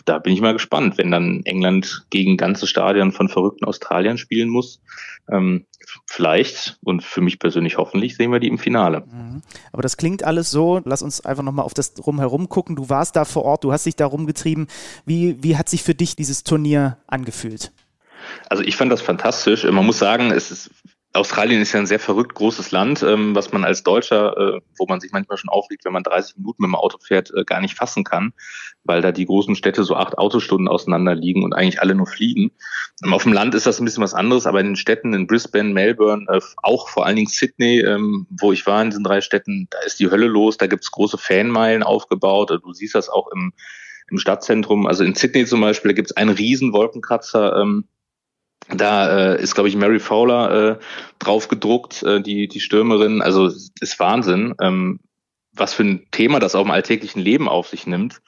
da 0.05 0.19
bin 0.19 0.33
ich 0.33 0.41
mal 0.41 0.53
gespannt, 0.53 0.97
wenn 0.97 1.11
dann 1.11 1.41
England 1.45 2.05
gegen 2.09 2.37
ganze 2.37 2.67
Stadion 2.67 3.11
von 3.11 3.29
verrückten 3.29 3.65
Australiern 3.65 4.17
spielen 4.17 4.49
muss. 4.49 4.81
Ähm, 5.31 5.65
vielleicht 6.05 6.77
und 6.83 7.03
für 7.03 7.21
mich 7.21 7.39
persönlich 7.39 7.77
hoffentlich 7.77 8.15
sehen 8.15 8.31
wir 8.31 8.39
die 8.39 8.47
im 8.47 8.57
Finale. 8.57 9.01
Mhm. 9.01 9.41
Aber 9.71 9.81
das 9.81 9.97
klingt 9.97 10.23
alles 10.23 10.51
so. 10.51 10.81
Lass 10.85 11.01
uns 11.01 11.21
einfach 11.21 11.43
nochmal 11.43 11.65
auf 11.65 11.73
das 11.73 11.93
drumherum 11.93 12.49
gucken. 12.49 12.75
Du 12.75 12.89
warst 12.89 13.15
da 13.15 13.25
vor 13.25 13.45
Ort, 13.45 13.63
du 13.63 13.71
hast 13.71 13.85
dich 13.85 13.95
da 13.95 14.05
rumgetrieben. 14.05 14.67
Wie, 15.05 15.41
wie 15.41 15.57
hat 15.57 15.69
sich 15.69 15.83
für 15.83 15.95
dich 15.95 16.15
dieses 16.15 16.43
Turnier 16.43 16.97
angefühlt? 17.07 17.71
Also 18.49 18.63
ich 18.63 18.75
fand 18.75 18.91
das 18.91 19.01
fantastisch. 19.01 19.63
Man 19.65 19.85
muss 19.85 19.99
sagen, 19.99 20.31
es 20.31 20.51
ist 20.51 20.71
Australien 21.15 21.61
ist 21.61 21.73
ja 21.73 21.79
ein 21.79 21.85
sehr 21.85 21.99
verrückt 21.99 22.33
großes 22.33 22.71
Land, 22.71 23.03
ähm, 23.03 23.35
was 23.35 23.51
man 23.51 23.63
als 23.63 23.83
Deutscher, 23.83 24.35
äh, 24.35 24.61
wo 24.77 24.87
man 24.87 24.99
sich 24.99 25.11
manchmal 25.11 25.37
schon 25.37 25.49
aufregt, 25.49 25.85
wenn 25.85 25.93
man 25.93 26.01
30 26.01 26.37
Minuten 26.37 26.63
mit 26.63 26.69
dem 26.69 26.75
Auto 26.75 26.97
fährt, 26.97 27.31
äh, 27.35 27.43
gar 27.43 27.61
nicht 27.61 27.75
fassen 27.75 28.03
kann, 28.03 28.33
weil 28.83 29.01
da 29.01 29.11
die 29.11 29.27
großen 29.27 29.55
Städte 29.55 29.83
so 29.83 29.95
acht 29.95 30.17
Autostunden 30.17 30.67
auseinander 30.67 31.13
liegen 31.13 31.43
und 31.43 31.53
eigentlich 31.53 31.81
alle 31.81 31.93
nur 31.93 32.07
fliegen. 32.07 32.51
Ähm, 33.05 33.13
auf 33.13 33.23
dem 33.23 33.33
Land 33.33 33.53
ist 33.53 33.67
das 33.67 33.79
ein 33.79 33.85
bisschen 33.85 34.01
was 34.01 34.15
anderes, 34.15 34.47
aber 34.47 34.59
in 34.59 34.67
den 34.67 34.75
Städten 34.75 35.13
in 35.13 35.27
Brisbane, 35.27 35.69
Melbourne, 35.69 36.25
äh, 36.29 36.41
auch 36.63 36.89
vor 36.89 37.05
allen 37.05 37.15
Dingen 37.15 37.29
Sydney, 37.29 37.81
ähm, 37.81 38.25
wo 38.31 38.51
ich 38.51 38.65
war 38.65 38.81
in 38.81 38.89
diesen 38.89 39.03
drei 39.03 39.21
Städten, 39.21 39.67
da 39.69 39.79
ist 39.85 39.99
die 39.99 40.09
Hölle 40.09 40.27
los, 40.27 40.57
da 40.57 40.65
gibt's 40.65 40.89
große 40.89 41.19
Fanmeilen 41.19 41.83
aufgebaut. 41.83 42.49
Du 42.49 42.73
siehst 42.73 42.95
das 42.95 43.09
auch 43.09 43.27
im, 43.31 43.53
im 44.09 44.17
Stadtzentrum. 44.17 44.87
Also 44.87 45.03
in 45.03 45.13
Sydney 45.13 45.45
zum 45.45 45.61
Beispiel, 45.61 45.89
da 45.89 45.95
gibt's 45.95 46.17
einen 46.17 46.31
riesen 46.31 46.73
Wolkenkratzer. 46.73 47.55
Ähm, 47.61 47.87
da 48.69 49.33
äh, 49.33 49.41
ist, 49.41 49.55
glaube 49.55 49.69
ich, 49.69 49.75
Mary 49.75 49.99
Fowler 49.99 50.71
äh, 50.71 50.79
drauf 51.19 51.47
gedruckt, 51.47 52.03
äh, 52.03 52.21
die, 52.21 52.47
die 52.47 52.59
Stürmerin. 52.59 53.21
Also 53.21 53.47
ist 53.47 53.99
Wahnsinn, 53.99 54.55
ähm, 54.61 54.99
was 55.53 55.73
für 55.73 55.83
ein 55.83 56.07
Thema 56.11 56.39
das 56.39 56.55
auch 56.55 56.65
im 56.65 56.71
alltäglichen 56.71 57.21
Leben 57.21 57.47
auf 57.47 57.67
sich 57.67 57.85
nimmt. 57.85 58.21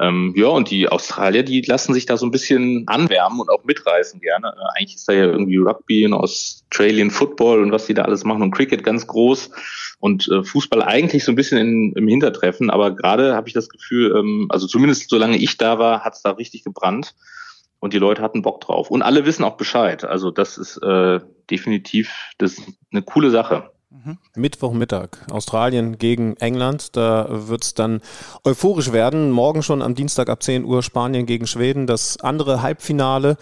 Ähm, 0.00 0.32
ja, 0.36 0.46
und 0.46 0.70
die 0.70 0.88
Australier, 0.88 1.42
die 1.42 1.60
lassen 1.60 1.92
sich 1.92 2.06
da 2.06 2.16
so 2.16 2.26
ein 2.26 2.30
bisschen 2.30 2.84
anwärmen 2.88 3.40
und 3.40 3.50
auch 3.50 3.64
mitreißen 3.64 4.20
gerne. 4.20 4.48
Äh, 4.48 4.78
eigentlich 4.78 4.96
ist 4.96 5.08
da 5.08 5.12
ja 5.12 5.26
irgendwie 5.26 5.58
Rugby 5.58 6.06
und 6.06 6.14
Australian 6.14 7.10
Football 7.10 7.62
und 7.62 7.72
was 7.72 7.86
die 7.86 7.94
da 7.94 8.02
alles 8.02 8.24
machen 8.24 8.42
und 8.42 8.52
Cricket 8.52 8.82
ganz 8.82 9.06
groß 9.06 9.50
und 10.00 10.28
äh, 10.28 10.42
Fußball 10.42 10.82
eigentlich 10.82 11.24
so 11.24 11.32
ein 11.32 11.36
bisschen 11.36 11.58
in, 11.58 11.92
im 11.92 12.08
Hintertreffen. 12.08 12.70
Aber 12.70 12.96
gerade 12.96 13.34
habe 13.34 13.48
ich 13.48 13.54
das 13.54 13.68
Gefühl, 13.68 14.16
ähm, 14.16 14.46
also 14.48 14.66
zumindest 14.66 15.10
solange 15.10 15.36
ich 15.36 15.58
da 15.58 15.78
war, 15.78 16.00
hat 16.00 16.14
es 16.14 16.22
da 16.22 16.30
richtig 16.32 16.64
gebrannt 16.64 17.14
und 17.82 17.92
die 17.92 17.98
Leute 17.98 18.22
hatten 18.22 18.42
Bock 18.42 18.60
drauf. 18.60 18.92
Und 18.92 19.02
alle 19.02 19.26
wissen 19.26 19.42
auch 19.42 19.56
Bescheid. 19.56 20.04
Also 20.04 20.30
das 20.30 20.56
ist 20.56 20.76
äh, 20.78 21.18
definitiv 21.50 22.30
das 22.38 22.52
ist 22.52 22.68
eine 22.92 23.02
coole 23.02 23.30
Sache. 23.30 23.72
Mhm. 23.92 24.16
Mittwochmittag, 24.36 25.10
Australien 25.30 25.98
gegen 25.98 26.36
England. 26.38 26.96
Da 26.96 27.26
wird 27.28 27.62
es 27.62 27.74
dann 27.74 28.00
euphorisch 28.42 28.90
werden. 28.90 29.30
Morgen 29.30 29.62
schon 29.62 29.82
am 29.82 29.94
Dienstag 29.94 30.30
ab 30.30 30.42
10 30.42 30.64
Uhr 30.64 30.82
Spanien 30.82 31.26
gegen 31.26 31.46
Schweden. 31.46 31.86
Das 31.86 32.18
andere 32.18 32.62
Halbfinale. 32.62 33.36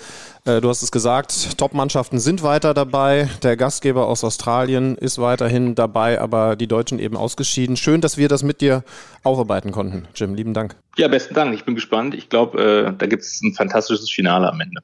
Äh, 0.45 0.61
du 0.61 0.69
hast 0.69 0.83
es 0.83 0.91
gesagt, 0.91 1.57
Top-Mannschaften 1.57 2.19
sind 2.19 2.43
weiter 2.43 2.75
dabei. 2.75 3.31
Der 3.45 3.57
Gastgeber 3.57 4.09
aus 4.09 4.25
Australien 4.25 4.97
ist 4.97 5.21
weiterhin 5.21 5.77
dabei, 5.77 6.21
aber 6.21 6.57
die 6.57 6.67
Deutschen 6.67 6.99
eben 6.99 7.17
ausgeschieden. 7.17 7.77
Schön, 7.77 8.01
dass 8.01 8.17
wir 8.17 8.29
das 8.29 8.43
mit 8.43 8.61
dir 8.61 8.83
aufarbeiten 9.23 9.71
konnten. 9.71 10.09
Jim, 10.17 10.35
lieben 10.35 10.53
Dank. 10.53 10.75
Ja, 10.97 11.07
besten 11.07 11.35
Dank. 11.35 11.55
Ich 11.55 11.65
bin 11.65 11.77
gespannt. 11.77 12.13
Ich 12.15 12.29
glaube, 12.29 12.61
äh, 12.89 12.93
da 12.99 13.07
gibt 13.07 13.23
es 13.23 13.41
ein 13.41 13.55
fantastisches 13.55 14.11
Finale 14.11 14.51
am 14.51 14.61
Ende. 14.61 14.81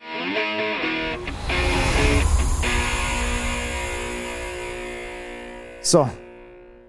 So, 5.86 6.08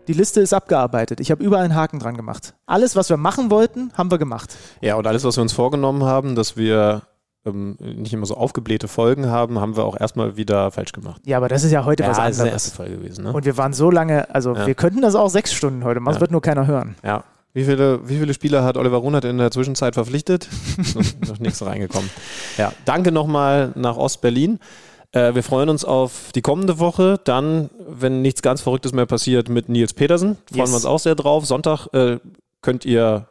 die 0.07 0.13
Liste 0.13 0.41
ist 0.41 0.53
abgearbeitet. 0.53 1.19
Ich 1.19 1.29
habe 1.29 1.43
überall 1.43 1.65
einen 1.65 1.75
Haken 1.75 1.99
dran 1.99 2.17
gemacht. 2.17 2.55
Alles, 2.65 2.95
was 2.95 3.11
wir 3.11 3.17
machen 3.17 3.51
wollten, 3.51 3.91
haben 3.93 4.09
wir 4.09 4.17
gemacht. 4.17 4.55
Ja, 4.81 4.95
und 4.95 5.05
alles, 5.05 5.23
was 5.23 5.37
wir 5.37 5.43
uns 5.43 5.53
vorgenommen 5.53 6.03
haben, 6.03 6.33
dass 6.33 6.57
wir 6.57 7.03
ähm, 7.45 7.77
nicht 7.79 8.11
immer 8.11 8.25
so 8.25 8.35
aufgeblähte 8.35 8.87
Folgen 8.87 9.27
haben, 9.27 9.59
haben 9.59 9.77
wir 9.77 9.85
auch 9.85 9.99
erstmal 9.99 10.35
wieder 10.35 10.71
falsch 10.71 10.93
gemacht. 10.93 11.21
Ja, 11.27 11.37
aber 11.37 11.47
das 11.47 11.63
ist 11.63 11.71
ja 11.71 11.85
heute 11.85 12.01
ja, 12.01 12.09
was 12.09 12.17
anderes. 12.17 12.37
Das 12.37 12.45
ist 12.45 12.49
die 12.49 12.53
erste 12.53 12.75
Folge 12.75 12.97
gewesen. 12.97 13.25
Ne? 13.25 13.33
Und 13.33 13.45
wir 13.45 13.55
waren 13.55 13.73
so 13.73 13.91
lange, 13.91 14.33
also 14.33 14.55
ja. 14.55 14.65
wir 14.65 14.73
könnten 14.73 15.03
das 15.03 15.13
auch 15.13 15.29
sechs 15.29 15.53
Stunden 15.53 15.83
heute 15.83 15.99
machen, 15.99 16.15
das 16.15 16.21
wird 16.21 16.31
nur 16.31 16.41
keiner 16.41 16.65
hören. 16.65 16.95
Ja. 17.03 17.23
Wie 17.53 17.65
viele, 17.65 18.09
wie 18.09 18.17
viele 18.17 18.33
Spieler 18.33 18.63
hat 18.63 18.77
Oliver 18.77 18.97
Runert 18.97 19.25
in 19.25 19.37
der 19.37 19.51
Zwischenzeit 19.51 19.93
verpflichtet? 19.93 20.49
noch 21.27 21.37
nichts 21.37 21.63
reingekommen. 21.63 22.09
Ja, 22.57 22.73
danke 22.85 23.11
nochmal 23.11 23.73
nach 23.75 23.95
Ostberlin. 23.95 24.57
Äh, 25.11 25.35
wir 25.35 25.43
freuen 25.43 25.69
uns 25.69 25.85
auf 25.85 26.31
die 26.33 26.41
kommende 26.41 26.79
Woche. 26.79 27.19
Dann, 27.23 27.69
wenn 27.87 28.21
nichts 28.21 28.41
ganz 28.41 28.61
Verrücktes 28.61 28.93
mehr 28.93 29.05
passiert, 29.05 29.49
mit 29.49 29.69
Nils 29.69 29.93
Petersen. 29.93 30.37
Freuen 30.49 30.61
yes. 30.61 30.69
wir 30.71 30.75
uns 30.75 30.85
auch 30.85 30.99
sehr 30.99 31.15
drauf. 31.15 31.45
Sonntag 31.45 31.87
äh, 31.93 32.19
könnt 32.61 32.85
ihr 32.85 33.27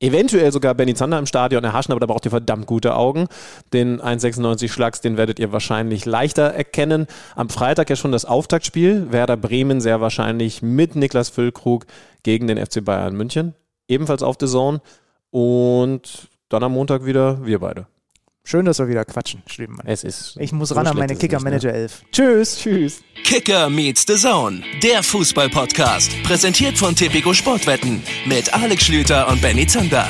eventuell 0.00 0.52
sogar 0.52 0.74
Benny 0.74 0.94
Zander 0.94 1.18
im 1.18 1.26
Stadion 1.26 1.64
erhaschen, 1.64 1.92
aber 1.92 2.00
da 2.00 2.06
braucht 2.06 2.24
ihr 2.24 2.30
verdammt 2.30 2.66
gute 2.66 2.94
Augen. 2.94 3.26
Den 3.72 4.00
1,96 4.00 4.68
Schlags, 4.70 5.00
den 5.00 5.16
werdet 5.16 5.38
ihr 5.38 5.52
wahrscheinlich 5.52 6.04
leichter 6.04 6.44
erkennen. 6.44 7.06
Am 7.34 7.48
Freitag 7.48 7.90
ja 7.90 7.96
schon 7.96 8.12
das 8.12 8.24
Auftaktspiel. 8.24 9.10
Werder 9.10 9.36
Bremen 9.36 9.80
sehr 9.80 10.00
wahrscheinlich 10.00 10.62
mit 10.62 10.94
Niklas 10.94 11.30
Füllkrug 11.30 11.86
gegen 12.22 12.46
den 12.46 12.64
FC 12.64 12.84
Bayern 12.84 13.14
München. 13.14 13.54
Ebenfalls 13.88 14.22
auf 14.22 14.36
The 14.38 14.46
Zone. 14.46 14.80
Und 15.30 16.28
dann 16.48 16.62
am 16.62 16.72
Montag 16.72 17.04
wieder 17.04 17.44
wir 17.44 17.58
beide. 17.58 17.86
Schön, 18.50 18.64
dass 18.64 18.78
wir 18.78 18.88
wieder 18.88 19.04
quatschen, 19.04 19.42
Schlimmmann. 19.46 19.86
Es 19.86 20.04
ist. 20.04 20.38
Ich 20.40 20.52
muss 20.52 20.70
so 20.70 20.74
ran 20.74 20.86
an 20.86 20.96
meine 20.96 21.14
Kicker 21.14 21.38
Manager 21.38 21.70
11. 21.70 22.04
Tschüss. 22.10 22.56
Tschüss. 22.56 23.02
Kicker 23.22 23.68
meets 23.68 24.06
the 24.08 24.14
Zone, 24.16 24.62
der 24.82 25.02
Fußball-Podcast. 25.02 26.22
Präsentiert 26.22 26.78
von 26.78 26.94
Tipico 26.94 27.34
Sportwetten 27.34 28.02
mit 28.24 28.54
Alex 28.54 28.86
Schlüter 28.86 29.28
und 29.28 29.42
Benny 29.42 29.66
Zander. 29.66 30.08